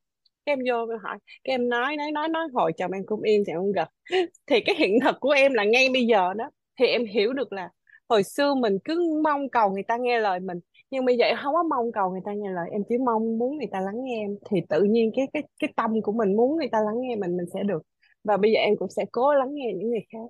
cái 0.49 0.53
em 0.53 0.59
vô 0.67 0.93
em 0.93 0.99
hỏi 1.03 1.17
cái 1.43 1.53
em 1.53 1.69
nói 1.69 1.95
nói 1.97 2.11
nói 2.11 2.27
nói 2.27 2.47
hồi 2.53 2.71
chồng 2.77 2.91
em 2.91 3.03
cũng 3.05 3.21
im 3.21 3.43
thì 3.47 3.53
em 3.53 3.57
không 3.59 3.71
gật 3.71 3.89
thì 4.47 4.61
cái 4.65 4.75
hiện 4.79 4.99
thực 5.03 5.15
của 5.19 5.31
em 5.31 5.53
là 5.53 5.63
ngay 5.63 5.89
bây 5.93 6.05
giờ 6.05 6.33
đó. 6.33 6.51
Thì 6.79 6.85
em 6.85 7.05
hiểu 7.05 7.33
được 7.33 7.53
là 7.53 7.69
hồi 8.09 8.23
xưa 8.23 8.53
mình 8.55 8.77
cứ 8.83 9.19
mong 9.23 9.49
cầu 9.49 9.69
người 9.71 9.83
ta 9.83 9.97
nghe 9.97 10.19
lời 10.19 10.39
mình 10.39 10.59
nhưng 10.91 11.05
bây 11.05 11.17
giờ 11.17 11.25
em 11.25 11.37
không 11.43 11.53
có 11.53 11.63
mong 11.63 11.91
cầu 11.91 12.11
người 12.11 12.21
ta 12.25 12.33
nghe 12.33 12.49
lời 12.51 12.69
em 12.71 12.81
chỉ 12.89 12.97
mong 12.97 13.37
muốn 13.37 13.57
người 13.57 13.67
ta 13.71 13.79
lắng 13.81 14.03
nghe 14.03 14.23
em. 14.23 14.37
Thì 14.51 14.57
tự 14.69 14.83
nhiên 14.83 15.11
cái 15.15 15.27
cái 15.33 15.43
cái 15.59 15.73
tâm 15.75 16.01
của 16.01 16.11
mình 16.11 16.35
muốn 16.35 16.57
người 16.57 16.69
ta 16.71 16.77
lắng 16.85 17.01
nghe 17.01 17.15
mình 17.15 17.37
mình 17.37 17.45
sẽ 17.53 17.63
được. 17.63 17.83
Và 18.23 18.37
bây 18.37 18.51
giờ 18.51 18.59
em 18.59 18.73
cũng 18.79 18.89
sẽ 18.89 19.05
cố 19.11 19.33
lắng 19.33 19.49
nghe 19.51 19.73
những 19.75 19.89
người 19.89 20.05
khác. 20.11 20.29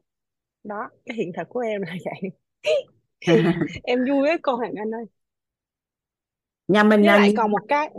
Đó 0.64 0.90
cái 1.06 1.18
hiện 1.18 1.32
thực 1.38 1.50
của 1.50 1.60
em 1.60 1.82
là 1.82 1.96
vậy. 2.06 2.32
Em 3.84 4.00
vui 4.10 4.22
với 4.22 4.38
cô 4.42 4.56
Hoàng 4.56 4.74
Anh 4.78 4.92
ơi. 4.92 5.06
Nhà 6.68 6.84
mình 6.84 7.00
với 7.00 7.08
là 7.08 7.18
lại 7.18 7.34
còn 7.38 7.52
một 7.52 7.62
cái 7.68 7.90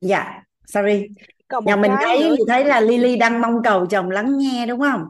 dạ 0.00 0.42
sorry 0.66 1.06
còn 1.48 1.64
nhà 1.64 1.76
mình 1.76 1.96
thấy 2.00 2.16
nữa 2.20 2.36
thấy 2.48 2.64
là 2.64 2.80
Lily 2.80 3.16
đang 3.16 3.40
mong 3.40 3.62
cầu 3.64 3.86
chồng 3.86 4.10
lắng 4.10 4.38
nghe 4.38 4.66
đúng 4.66 4.80
không? 4.80 5.04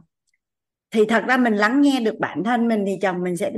Thì 0.90 1.04
thật 1.08 1.24
ra 1.28 1.36
mình 1.36 1.54
lắng 1.54 1.80
nghe 1.82 2.00
được 2.00 2.14
bản 2.20 2.44
thân 2.44 2.68
mình 2.68 2.84
thì 2.86 2.98
chồng 3.02 3.22
mình 3.22 3.36
sẽ 3.36 3.52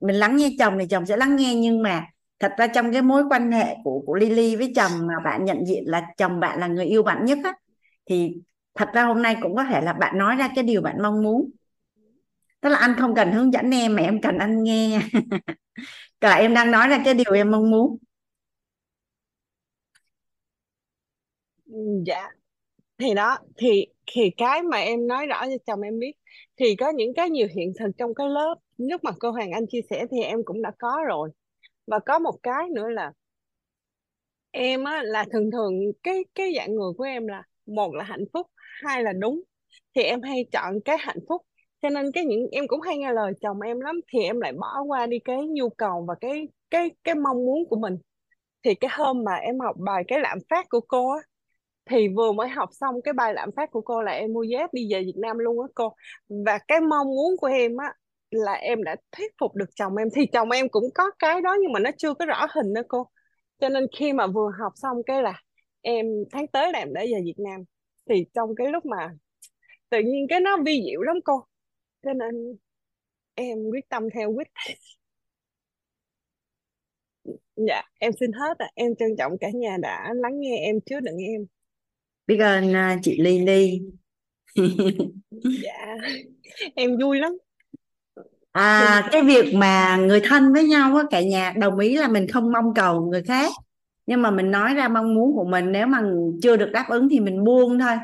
mình 0.00 0.16
lắng 0.16 0.36
nghe 0.36 0.50
chồng 0.58 0.78
thì 0.80 0.86
chồng 0.90 1.06
sẽ 1.06 1.16
lắng 1.16 1.36
nghe. 1.36 1.54
Nhưng 1.54 1.82
mà 1.82 2.06
thật 2.38 2.52
ra 2.58 2.66
trong 2.66 2.92
cái 2.92 3.02
mối 3.02 3.24
quan 3.30 3.52
hệ 3.52 3.76
của 3.84 4.02
của 4.06 4.14
Lily 4.14 4.56
với 4.56 4.72
chồng 4.76 4.92
mà 5.06 5.14
bạn 5.24 5.44
nhận 5.44 5.66
diện 5.66 5.84
là 5.86 6.02
chồng 6.16 6.40
bạn 6.40 6.60
là 6.60 6.66
người 6.66 6.84
yêu 6.86 7.02
bạn 7.02 7.24
nhất 7.24 7.38
á 7.44 7.54
thì 8.06 8.36
thật 8.74 8.88
ra 8.94 9.04
hôm 9.04 9.22
nay 9.22 9.36
cũng 9.42 9.56
có 9.56 9.64
thể 9.64 9.80
là 9.80 9.92
bạn 9.92 10.18
nói 10.18 10.36
ra 10.36 10.48
cái 10.54 10.64
điều 10.64 10.82
bạn 10.82 10.96
mong 11.02 11.22
muốn. 11.22 11.50
Tức 12.60 12.68
là 12.70 12.78
anh 12.78 12.94
không 12.98 13.14
cần 13.14 13.32
hướng 13.32 13.52
dẫn 13.52 13.70
em 13.70 13.96
mà 13.96 14.02
em 14.02 14.20
cần 14.20 14.38
anh 14.38 14.62
nghe. 14.62 15.00
Cả 16.20 16.34
em 16.34 16.54
đang 16.54 16.70
nói 16.70 16.88
ra 16.88 17.02
cái 17.04 17.14
điều 17.14 17.32
em 17.34 17.50
mong 17.50 17.70
muốn 17.70 17.98
Ừ, 21.63 21.63
dạ. 22.06 22.30
Thì 22.98 23.14
đó, 23.14 23.38
thì 23.56 23.86
thì 24.06 24.30
cái 24.36 24.62
mà 24.62 24.78
em 24.78 25.06
nói 25.06 25.26
rõ 25.26 25.46
cho 25.46 25.56
chồng 25.66 25.80
em 25.80 25.98
biết, 25.98 26.12
thì 26.56 26.76
có 26.76 26.90
những 26.90 27.14
cái 27.14 27.30
nhiều 27.30 27.48
hiện 27.56 27.72
thực 27.78 27.90
trong 27.98 28.14
cái 28.14 28.28
lớp. 28.28 28.54
Lúc 28.78 29.04
mà 29.04 29.10
cô 29.20 29.30
Hoàng 29.30 29.50
Anh 29.50 29.66
chia 29.66 29.80
sẻ 29.90 30.06
thì 30.10 30.22
em 30.22 30.38
cũng 30.44 30.62
đã 30.62 30.72
có 30.78 31.04
rồi. 31.08 31.30
Và 31.86 31.98
có 31.98 32.18
một 32.18 32.38
cái 32.42 32.68
nữa 32.70 32.88
là 32.88 33.12
em 34.50 34.84
á, 34.84 35.02
là 35.02 35.24
thường 35.32 35.50
thường 35.50 35.74
cái 36.02 36.24
cái 36.34 36.52
dạng 36.56 36.74
người 36.74 36.92
của 36.98 37.04
em 37.04 37.26
là, 37.26 37.42
một 37.66 37.94
là 37.94 38.04
hạnh 38.04 38.24
phúc, 38.32 38.46
hai 38.84 39.02
là 39.02 39.12
đúng. 39.12 39.42
Thì 39.94 40.02
em 40.02 40.22
hay 40.22 40.44
chọn 40.52 40.80
cái 40.84 40.96
hạnh 41.00 41.18
phúc. 41.28 41.42
Cho 41.82 41.90
nên 41.90 42.12
cái 42.12 42.24
những, 42.24 42.46
em 42.52 42.68
cũng 42.68 42.80
hay 42.80 42.98
nghe 42.98 43.12
lời 43.12 43.32
chồng 43.40 43.60
em 43.60 43.80
lắm, 43.80 44.00
thì 44.12 44.22
em 44.22 44.40
lại 44.40 44.52
bỏ 44.52 44.82
qua 44.82 45.06
đi 45.06 45.18
cái 45.18 45.46
nhu 45.48 45.68
cầu 45.68 46.04
và 46.08 46.14
cái 46.20 46.48
cái 46.70 46.90
cái 47.04 47.14
mong 47.14 47.36
muốn 47.46 47.64
của 47.68 47.76
mình. 47.76 47.98
Thì 48.64 48.74
cái 48.74 48.90
hôm 48.94 49.24
mà 49.24 49.34
em 49.34 49.60
học 49.60 49.76
bài 49.78 50.04
cái 50.08 50.20
lạm 50.20 50.38
phát 50.50 50.66
của 50.68 50.80
cô 50.80 51.10
á 51.10 51.22
thì 51.86 52.08
vừa 52.16 52.32
mới 52.32 52.48
học 52.48 52.68
xong 52.72 53.02
cái 53.02 53.14
bài 53.14 53.34
lạm 53.34 53.50
phát 53.56 53.70
của 53.70 53.80
cô 53.80 54.02
là 54.02 54.12
em 54.12 54.32
mua 54.32 54.42
dép 54.42 54.70
đi 54.72 54.88
về 54.92 55.02
Việt 55.04 55.16
Nam 55.16 55.38
luôn 55.38 55.60
á 55.60 55.66
cô. 55.74 55.94
Và 56.46 56.58
cái 56.68 56.80
mong 56.80 57.06
muốn 57.06 57.36
của 57.40 57.46
em 57.46 57.76
á, 57.76 57.94
là 58.30 58.52
em 58.52 58.82
đã 58.84 58.96
thuyết 59.12 59.32
phục 59.40 59.54
được 59.54 59.70
chồng 59.76 59.96
em. 59.96 60.08
Thì 60.14 60.26
chồng 60.32 60.50
em 60.50 60.68
cũng 60.68 60.84
có 60.94 61.10
cái 61.18 61.40
đó 61.40 61.56
nhưng 61.62 61.72
mà 61.72 61.80
nó 61.80 61.90
chưa 61.98 62.14
có 62.14 62.26
rõ 62.26 62.46
hình 62.54 62.74
đó 62.74 62.82
cô. 62.88 63.08
Cho 63.58 63.68
nên 63.68 63.86
khi 63.98 64.12
mà 64.12 64.26
vừa 64.26 64.50
học 64.60 64.72
xong 64.76 64.96
cái 65.06 65.22
là 65.22 65.42
em, 65.82 66.06
tháng 66.32 66.46
tới 66.46 66.72
là 66.72 66.78
em 66.78 66.92
đã 66.92 67.00
về 67.00 67.20
Việt 67.24 67.34
Nam. 67.38 67.60
Thì 68.08 68.24
trong 68.34 68.54
cái 68.56 68.66
lúc 68.68 68.86
mà 68.86 69.10
tự 69.90 69.98
nhiên 70.00 70.26
cái 70.28 70.40
nó 70.40 70.56
vi 70.66 70.82
diệu 70.90 71.02
lắm 71.02 71.16
cô. 71.24 71.44
Cho 72.02 72.12
nên 72.12 72.56
em 73.34 73.58
quyết 73.72 73.88
tâm 73.88 74.02
theo 74.14 74.32
quyết. 74.32 74.48
Dạ 77.56 77.82
em 77.98 78.12
xin 78.20 78.32
hết 78.32 78.58
ạ. 78.58 78.66
Em 78.74 78.94
trân 78.98 79.08
trọng 79.18 79.38
cả 79.40 79.48
nhà 79.54 79.76
đã 79.82 80.10
lắng 80.14 80.40
nghe 80.40 80.56
em, 80.58 80.80
chứa 80.86 81.00
đựng 81.00 81.16
em 81.18 81.46
biết 82.26 82.38
ơn 82.38 82.74
à, 82.74 82.98
chị 83.02 83.18
Lily. 83.22 83.80
Dạ 85.62 85.96
em 86.74 86.96
vui 87.02 87.18
lắm. 87.18 87.32
À 88.52 89.08
cái 89.12 89.22
việc 89.22 89.54
mà 89.54 89.96
người 89.96 90.20
thân 90.20 90.52
với 90.52 90.64
nhau 90.64 90.96
á 90.96 91.04
cả 91.10 91.22
nhà 91.22 91.52
đồng 91.56 91.78
ý 91.78 91.96
là 91.96 92.08
mình 92.08 92.28
không 92.28 92.52
mong 92.52 92.74
cầu 92.74 93.00
người 93.10 93.22
khác. 93.22 93.52
Nhưng 94.06 94.22
mà 94.22 94.30
mình 94.30 94.50
nói 94.50 94.74
ra 94.74 94.88
mong 94.88 95.14
muốn 95.14 95.32
của 95.36 95.44
mình 95.44 95.72
nếu 95.72 95.86
mà 95.86 96.02
chưa 96.42 96.56
được 96.56 96.70
đáp 96.72 96.86
ứng 96.88 97.08
thì 97.08 97.20
mình 97.20 97.44
buông 97.44 97.78
thôi. 97.78 97.96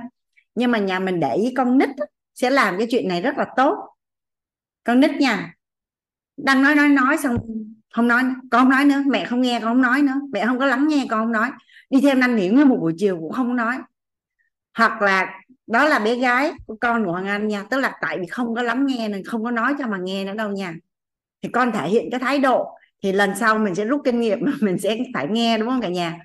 Nhưng 0.55 0.71
mà 0.71 0.79
nhà 0.79 0.99
mình 0.99 1.21
để 1.21 1.35
ý 1.35 1.55
con 1.57 1.79
nít 1.79 1.89
á, 1.89 2.07
sẽ 2.35 2.51
làm 2.51 2.79
cái 2.79 2.87
chuyện 2.91 3.09
này 3.09 3.23
rất 3.23 3.39
là 3.39 3.47
tốt. 3.57 3.75
Con 4.85 5.01
nít 5.01 5.11
nha 5.11 5.55
đang 6.37 6.63
nói 6.63 6.75
nói 6.75 6.89
nói 6.89 7.17
xong 7.17 7.37
không 7.95 8.09
nói 8.09 8.23
con 8.51 8.63
không 8.63 8.71
nói 8.71 8.85
nữa 8.85 9.03
mẹ 9.07 9.25
không 9.25 9.41
nghe 9.41 9.61
con 9.61 9.69
không 9.69 9.83
nói 9.83 10.03
nữa. 10.03 10.21
Mẹ 10.33 10.47
không 10.47 10.59
có 10.59 10.67
lắng 10.67 10.89
nghe 10.89 11.07
con 11.11 11.21
không 11.21 11.33
nói. 11.33 11.51
Đi 11.91 12.01
theo 12.01 12.15
năn 12.15 12.37
nỉ 12.37 12.49
nguyên 12.49 12.69
một 12.69 12.77
buổi 12.81 12.95
chiều 12.99 13.19
cũng 13.21 13.33
không 13.33 13.57
nói 13.57 13.77
hoặc 14.75 15.03
là 15.03 15.41
đó 15.67 15.85
là 15.85 15.99
bé 15.99 16.15
gái 16.15 16.53
của 16.67 16.77
con 16.81 17.05
của 17.05 17.13
Hoàng 17.13 17.27
Anh 17.27 17.49
nha 17.49 17.65
tức 17.71 17.81
là 17.81 17.99
tại 18.01 18.19
vì 18.21 18.27
không 18.27 18.55
có 18.55 18.63
lắng 18.63 18.87
nghe 18.87 19.09
nên 19.09 19.25
không 19.25 19.45
có 19.45 19.51
nói 19.51 19.75
cho 19.79 19.87
mà 19.87 19.99
nghe 19.99 20.25
nữa 20.25 20.35
đâu 20.35 20.51
nha. 20.51 20.75
Thì 21.43 21.49
con 21.49 21.73
thể 21.73 21.89
hiện 21.89 22.09
cái 22.11 22.21
thái 22.21 22.39
độ 22.39 22.79
thì 23.03 23.13
lần 23.13 23.31
sau 23.41 23.59
mình 23.59 23.75
sẽ 23.75 23.85
rút 23.85 24.01
kinh 24.05 24.21
nghiệm 24.21 24.39
mà 24.43 24.53
mình 24.61 24.79
sẽ 24.79 24.99
phải 25.15 25.27
nghe 25.31 25.59
đúng 25.59 25.69
không 25.69 25.81
cả 25.81 25.89
nhà? 25.89 26.19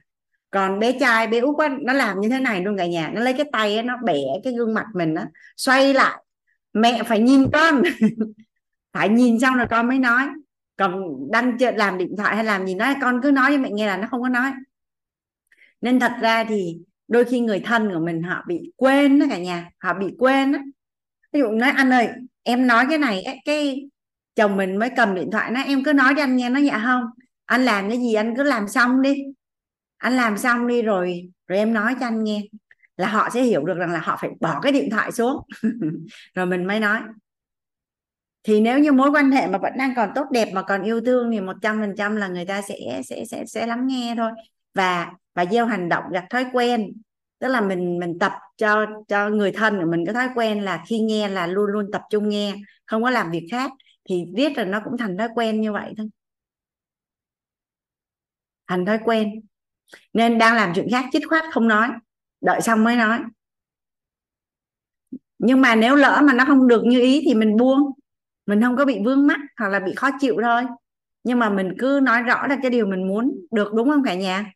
Còn 0.52 0.80
bé 0.80 0.92
trai 1.00 1.28
bé 1.28 1.40
út 1.40 1.56
nó 1.82 1.94
làm 1.94 2.20
như 2.22 2.30
thế 2.30 2.40
này 2.40 2.62
luôn 2.62 2.78
cả 2.78 2.86
nhà 2.86 3.12
nó 3.14 3.22
lấy 3.22 3.34
cái 3.34 3.46
tay 3.52 3.74
ấy, 3.74 3.84
nó 3.84 3.98
bẻ 4.04 4.20
cái 4.44 4.54
gương 4.54 4.74
mặt 4.74 4.86
mình 4.94 5.16
á 5.16 5.28
xoay 5.58 5.94
lại. 5.94 6.24
Mẹ 6.74 7.04
phải 7.04 7.20
nhìn 7.20 7.52
con 7.54 7.82
phải 8.94 9.10
nhìn 9.10 9.40
xong 9.40 9.56
rồi 9.58 9.68
con 9.70 9.88
mới 9.88 10.00
nói. 10.00 10.28
Còn 10.78 11.04
đang 11.32 11.58
làm 11.76 11.98
điện 11.98 12.16
thoại 12.18 12.36
hay 12.36 12.46
làm 12.46 12.68
gì 12.68 12.76
nói 12.76 12.96
con 13.02 13.22
cứ 13.24 13.32
nói 13.32 13.52
cho 13.52 13.58
mẹ 13.58 13.70
nghe 13.72 13.88
là 13.88 13.98
nó 13.98 14.08
không 14.12 14.22
có 14.22 14.30
nói. 14.30 14.52
Nên 15.82 16.00
thật 16.00 16.12
ra 16.22 16.44
thì 16.44 16.78
đôi 17.08 17.26
khi 17.26 17.40
người 17.40 17.60
thân 17.60 17.94
của 17.94 18.00
mình 18.00 18.24
họ 18.24 18.44
bị 18.48 18.72
quên 18.76 19.20
đó 19.20 19.26
cả 19.30 19.38
nhà, 19.38 19.70
họ 19.80 19.94
bị 19.94 20.08
quên 20.20 20.52
đó 20.52 20.60
ví 21.36 21.40
dụ 21.40 21.52
nói, 21.52 21.72
anh 21.72 21.94
ơi, 21.94 22.08
em 22.44 22.68
nói 22.68 22.86
cái 22.90 22.98
này, 22.98 23.42
cái 23.46 23.90
chồng 24.36 24.58
mình 24.58 24.78
mới 24.78 24.90
cầm 24.96 25.16
điện 25.16 25.30
thoại 25.32 25.52
nói, 25.52 25.64
em 25.68 25.84
cứ 25.84 25.94
nói 25.94 26.14
cho 26.18 26.24
anh 26.24 26.36
nghe 26.36 26.50
nó 26.50 26.60
dạ 26.60 26.82
không? 26.86 27.04
Anh 27.46 27.66
làm 27.66 27.90
cái 27.90 27.98
gì 27.98 28.14
anh 28.14 28.34
cứ 28.38 28.44
làm 28.44 28.68
xong 28.68 29.02
đi. 29.02 29.16
Anh 29.98 30.14
làm 30.16 30.38
xong 30.38 30.68
đi 30.68 30.82
rồi 30.82 31.30
rồi 31.48 31.60
em 31.60 31.74
nói 31.74 31.96
cho 32.00 32.06
anh 32.06 32.24
nghe. 32.24 32.42
Là 32.98 33.08
họ 33.08 33.30
sẽ 33.34 33.44
hiểu 33.44 33.66
được 33.66 33.78
rằng 33.78 33.92
là 33.92 34.00
họ 34.00 34.18
phải 34.22 34.30
bỏ 34.40 34.60
cái 34.62 34.72
điện 34.72 34.90
thoại 34.92 35.12
xuống. 35.12 35.38
Rồi 36.36 36.46
mình 36.46 36.66
mới 36.66 36.80
nói. 36.80 37.00
Thì 38.44 38.62
nếu 38.62 38.80
như 38.80 38.92
mối 38.92 39.12
quan 39.12 39.32
hệ 39.32 39.48
mà 39.48 39.58
vẫn 39.58 39.74
đang 39.78 39.94
còn 39.96 40.10
tốt 40.16 40.26
đẹp 40.32 40.50
mà 40.54 40.62
còn 40.62 40.84
yêu 40.84 41.02
thương 41.02 41.32
thì 41.32 41.42
một 41.42 41.56
trăm 41.62 41.80
phần 41.82 41.94
trăm 41.98 42.16
là 42.16 42.28
người 42.28 42.46
ta 42.46 42.62
sẽ 42.62 43.02
sẽ 43.06 43.26
sẽ 43.26 43.46
sẽ 43.46 43.68
lắng 43.68 43.88
nghe 43.88 44.14
thôi 44.18 44.32
và 44.76 45.12
và 45.36 45.46
gieo 45.46 45.66
hành 45.66 45.90
động 45.90 46.04
gặt 46.12 46.26
thói 46.30 46.46
quen. 46.54 46.94
Tức 47.40 47.48
là 47.48 47.62
mình 47.62 48.00
mình 48.00 48.20
tập 48.20 48.34
cho 48.58 48.86
cho 49.08 49.30
người 49.30 49.52
thân 49.52 49.80
của 49.80 49.92
mình 49.92 50.06
cái 50.06 50.14
thói 50.14 50.30
quen 50.36 50.62
là 50.64 50.84
khi 50.88 51.00
nghe 51.00 51.30
là 51.30 51.48
luôn 51.48 51.66
luôn 51.72 51.90
tập 51.92 52.02
trung 52.10 52.30
nghe, 52.30 52.56
không 52.86 53.04
có 53.04 53.10
làm 53.10 53.32
việc 53.32 53.48
khác. 53.52 53.72
Thì 54.10 54.26
viết 54.36 54.56
rồi 54.56 54.66
nó 54.66 54.82
cũng 54.84 54.98
thành 54.98 55.18
thói 55.18 55.30
quen 55.36 55.62
như 55.62 55.72
vậy 55.74 55.94
thôi. 55.98 56.10
Thành 58.68 58.86
thói 58.86 59.00
quen. 59.06 59.30
Nên 60.14 60.38
đang 60.38 60.56
làm 60.56 60.72
chuyện 60.76 60.88
khác, 60.92 61.06
chích 61.12 61.28
khoát 61.30 61.44
không 61.54 61.68
nói. 61.68 61.90
Đợi 62.42 62.62
xong 62.62 62.84
mới 62.84 62.96
nói. 62.96 63.20
Nhưng 65.40 65.62
mà 65.62 65.76
nếu 65.76 65.96
lỡ 65.96 66.22
mà 66.24 66.34
nó 66.34 66.46
không 66.46 66.68
được 66.68 66.84
như 66.86 67.02
ý 67.02 67.22
thì 67.26 67.34
mình 67.36 67.58
buông. 67.58 67.92
Mình 68.46 68.62
không 68.62 68.78
có 68.78 68.86
bị 68.86 69.00
vương 69.06 69.28
mắc 69.28 69.40
hoặc 69.60 69.70
là 69.70 69.80
bị 69.80 69.94
khó 69.96 70.10
chịu 70.20 70.36
thôi. 70.44 70.64
Nhưng 71.24 71.40
mà 71.40 71.50
mình 71.50 71.74
cứ 71.80 72.00
nói 72.04 72.22
rõ 72.22 72.48
là 72.48 72.58
cái 72.62 72.72
điều 72.72 72.86
mình 72.86 73.08
muốn. 73.08 73.36
Được 73.52 73.74
đúng 73.74 73.90
không 73.90 74.04
cả 74.04 74.14
nhà? 74.16 74.52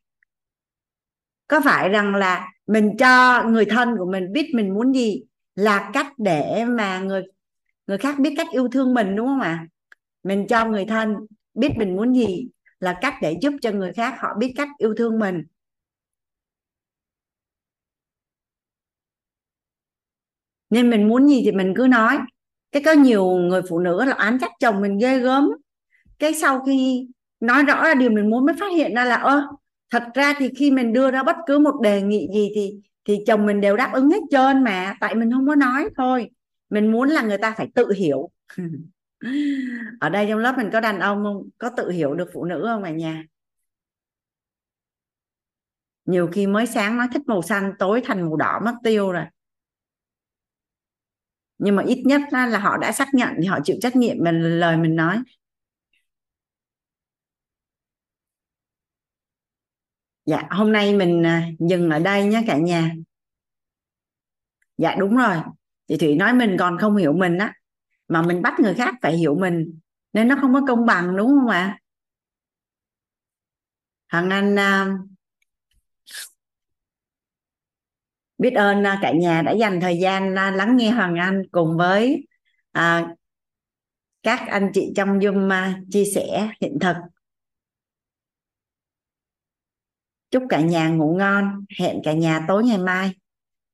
Có 1.50 1.62
phải 1.66 1.90
rằng 1.90 2.16
là 2.16 2.48
mình 2.68 2.98
cho 2.98 3.44
người 3.44 3.66
thân 3.66 3.98
của 3.98 4.12
mình 4.12 4.34
biết 4.34 4.52
mình 4.56 4.74
muốn 4.74 4.96
gì 4.96 5.24
là 5.56 5.90
cách 5.94 6.14
để 6.18 6.66
mà 6.66 7.00
người 7.00 7.24
người 7.88 7.98
khác 7.98 8.20
biết 8.20 8.34
cách 8.38 8.48
yêu 8.52 8.68
thương 8.72 8.94
mình, 8.94 9.16
đúng 9.16 9.28
không 9.28 9.42
ạ? 9.42 9.68
Mình 10.24 10.48
cho 10.48 10.66
người 10.66 10.86
thân 10.86 11.16
biết 11.54 11.72
mình 11.78 11.96
muốn 11.96 12.16
gì 12.16 12.48
là 12.80 12.98
cách 13.02 13.14
để 13.22 13.38
giúp 13.42 13.54
cho 13.62 13.72
người 13.72 13.94
khác 13.94 14.16
họ 14.20 14.30
biết 14.40 14.54
cách 14.58 14.70
yêu 14.78 14.94
thương 14.98 15.20
mình. 15.20 15.44
Nên 20.70 20.90
mình 20.90 21.08
muốn 21.08 21.28
gì 21.30 21.42
thì 21.46 21.52
mình 21.52 21.74
cứ 21.78 21.88
nói. 21.88 22.18
Cái 22.72 22.84
có 22.86 22.92
nhiều 22.92 23.26
người 23.26 23.62
phụ 23.70 23.80
nữ 23.80 24.06
là 24.06 24.14
án 24.14 24.40
trách 24.40 24.52
chồng 24.60 24.82
mình 24.82 24.98
ghê 24.98 25.20
gớm. 25.20 25.50
Cái 26.20 26.34
sau 26.34 26.64
khi 26.66 27.08
nói 27.40 27.64
rõ 27.64 27.84
là 27.84 27.94
điều 27.94 28.10
mình 28.12 28.30
muốn 28.30 28.46
mới 28.46 28.56
phát 28.60 28.72
hiện 28.72 28.96
ra 28.96 29.06
là, 29.06 29.16
ơ 29.16 29.48
thật 29.90 30.04
ra 30.16 30.34
thì 30.38 30.50
khi 30.58 30.72
mình 30.72 30.94
đưa 30.94 31.12
ra 31.12 31.24
bất 31.24 31.36
cứ 31.48 31.60
một 31.60 31.82
đề 31.82 32.02
nghị 32.02 32.28
gì 32.34 32.52
thì 32.56 32.82
thì 33.06 33.24
chồng 33.28 33.46
mình 33.46 33.62
đều 33.62 33.78
đáp 33.78 33.92
ứng 33.94 34.10
hết 34.10 34.22
trơn 34.32 34.64
mà, 34.64 34.96
tại 35.00 35.16
mình 35.16 35.32
không 35.32 35.48
có 35.48 35.56
nói 35.56 35.90
thôi. 35.98 36.30
Mình 36.70 36.92
muốn 36.92 37.10
là 37.10 37.22
người 37.22 37.38
ta 37.38 37.54
phải 37.58 37.68
tự 37.76 37.92
hiểu. 37.92 38.30
Ở 40.00 40.10
đây 40.10 40.26
trong 40.30 40.40
lớp 40.40 40.54
mình 40.58 40.70
có 40.74 40.80
đàn 40.80 41.00
ông 41.00 41.24
không? 41.24 41.50
Có 41.58 41.70
tự 41.78 41.90
hiểu 41.90 42.16
được 42.16 42.30
phụ 42.34 42.46
nữ 42.46 42.64
không 42.68 42.84
ở 42.84 42.92
nhà? 42.92 43.24
Nhiều 46.06 46.30
khi 46.32 46.48
mới 46.48 46.68
sáng 46.68 46.98
nói 46.98 47.08
thích 47.14 47.22
màu 47.28 47.42
xanh, 47.42 47.74
tối 47.80 48.02
thành 48.06 48.22
màu 48.22 48.36
đỏ, 48.36 48.62
mất 48.66 48.74
tiêu 48.84 49.12
rồi. 49.12 49.26
Nhưng 51.58 51.76
mà 51.76 51.84
ít 51.84 52.04
nhất 52.06 52.22
là 52.32 52.60
họ 52.60 52.78
đã 52.78 52.92
xác 52.92 53.08
nhận 53.14 53.30
thì 53.42 53.46
họ 53.46 53.60
chịu 53.64 53.76
trách 53.82 53.96
nhiệm 53.96 54.24
về 54.24 54.32
lời 54.32 54.78
mình 54.78 54.96
nói. 54.96 55.18
Dạ 60.30 60.44
hôm 60.50 60.72
nay 60.72 60.96
mình 60.96 61.26
à, 61.26 61.48
dừng 61.60 61.90
ở 61.90 62.00
đây 62.00 62.26
nhé 62.26 62.44
cả 62.48 62.58
nhà. 62.58 62.92
Dạ 64.78 64.96
đúng 64.96 65.18
rồi. 65.18 65.36
Chị 65.88 65.98
thủy 65.98 66.16
nói 66.16 66.34
mình 66.34 66.56
còn 66.60 66.78
không 66.78 66.96
hiểu 66.96 67.14
mình 67.14 67.38
á 67.38 67.54
mà 68.08 68.22
mình 68.22 68.42
bắt 68.42 68.60
người 68.60 68.74
khác 68.74 68.96
phải 69.02 69.18
hiểu 69.18 69.36
mình 69.36 69.80
nên 70.14 70.28
nó 70.28 70.38
không 70.42 70.54
có 70.54 70.62
công 70.68 70.86
bằng 70.86 71.16
đúng 71.16 71.28
không 71.28 71.48
ạ? 71.48 71.80
Hằng 74.08 74.30
anh 74.30 74.60
à, 74.60 74.98
biết 78.38 78.54
ơn 78.54 78.84
à, 78.84 79.00
cả 79.02 79.12
nhà 79.12 79.42
đã 79.42 79.52
dành 79.52 79.82
thời 79.82 80.00
gian 80.00 80.34
lắng 80.34 80.78
nghe 80.78 80.92
hoàng 80.92 81.16
anh 81.16 81.42
cùng 81.52 81.78
với 81.78 82.28
à, 82.72 83.08
các 84.24 84.40
anh 84.48 84.72
chị 84.74 84.94
trong 84.96 85.20
zoom 85.20 85.74
chia 85.92 86.06
sẻ 86.16 86.50
hiện 86.62 86.78
thực. 86.82 86.96
Chúc 90.32 90.44
cả 90.50 90.62
nhà 90.62 90.90
ngủ 90.90 91.16
ngon. 91.16 91.66
Hẹn 91.80 92.02
cả 92.04 92.14
nhà 92.14 92.46
tối 92.48 92.64
ngày 92.64 92.78
mai. 92.78 93.12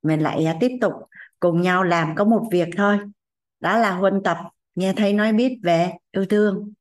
Mình 0.02 0.20
lại 0.20 0.46
à, 0.46 0.58
tiếp 0.60 0.72
tục 0.82 0.94
cùng 1.40 1.62
nhau 1.62 1.84
làm 1.84 2.16
có 2.16 2.24
một 2.24 2.48
việc 2.52 2.68
thôi. 2.78 3.00
Đó 3.60 3.78
là 3.78 3.92
huân 3.92 4.24
tập. 4.24 4.38
Nghe 4.76 4.94
thấy 4.94 5.14
nói 5.14 5.34
biết 5.34 5.60
về 5.64 5.92
yêu 6.12 6.26
thương. 6.26 6.74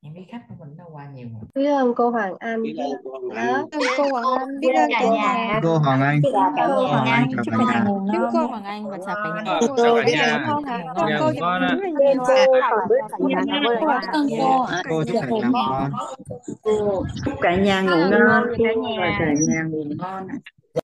Em 0.00 0.14
biết 0.14 0.24
khách 0.30 0.42
của 0.48 0.54
mình 0.58 0.76
qua 0.98 1.06
nhiều 1.14 1.26
mà. 1.34 1.40
biết 1.54 1.66
ơn 1.66 1.94
cô 1.94 2.10
Hoàng 2.10 2.34
Anh 2.38 2.62
biết 2.62 2.76
ơn 2.78 3.02
cô 3.04 3.10
Hoàng 3.10 3.36
Anh 3.36 3.64
cô 3.96 4.04
Hoàng 4.10 4.24
Anh, 4.38 4.60
biết 4.60 4.68
ơn 4.76 4.90
cả 4.90 5.06
nhà. 5.08 5.60
cô 5.62 5.78
Hoàng 5.78 6.00
Anh 6.00 6.20
chào 6.32 6.52
cả 6.56 6.68
Cô 6.68 6.86
Hoàng 6.86 7.04
nhà 7.04 7.12
Anh, 7.12 7.28
chào 7.36 7.44
chúc 7.44 7.54
cả 7.58 7.58
cả 7.58 7.64
nhà 7.64 7.80
nhà 7.80 7.84
ngủ 7.84 8.00
chúc 8.12 8.20
ngon 8.20 8.30
cô. 8.32 8.46
Hoàng 8.46 8.64
Anh 8.64 8.90
và 8.90 8.98
chào 9.06 9.16
cả 9.24 9.30
nhà 9.44 9.52
Ờ? 9.52 9.60
Chúc 9.60 9.78
nhà 9.78 10.44
cô 10.46 10.60
ngủ 10.60 11.32
dậy 11.32 12.14
ngon 12.16 12.24
sớm 12.28 12.54
ạ 12.62 12.70
là 12.70 12.86
nhiều 12.88 12.88
cô 12.88 12.88
biết 12.88 13.02
cả 13.10 13.16
nhà 13.18 13.60
ngủ 13.62 13.70
Cô 13.80 13.86
ngon 13.86 14.00
biết 14.08 14.10
ơn 14.12 14.30
dạ 14.32 14.40
cô 14.82 14.90
cô 14.90 15.04
chúc 15.04 15.16
cả 15.24 15.26
nhà 15.26 15.28
ngủ 15.28 15.40
ngon 15.52 15.92
chúc 17.24 17.34
cả 17.40 17.56
nhà 17.56 17.80
ngủ 17.82 17.96
ngủ 17.96 18.18
ngon 18.26 18.44
cả 19.18 19.32
nhà 19.48 19.62
ngủ 19.62 19.84
ngon 19.98 20.26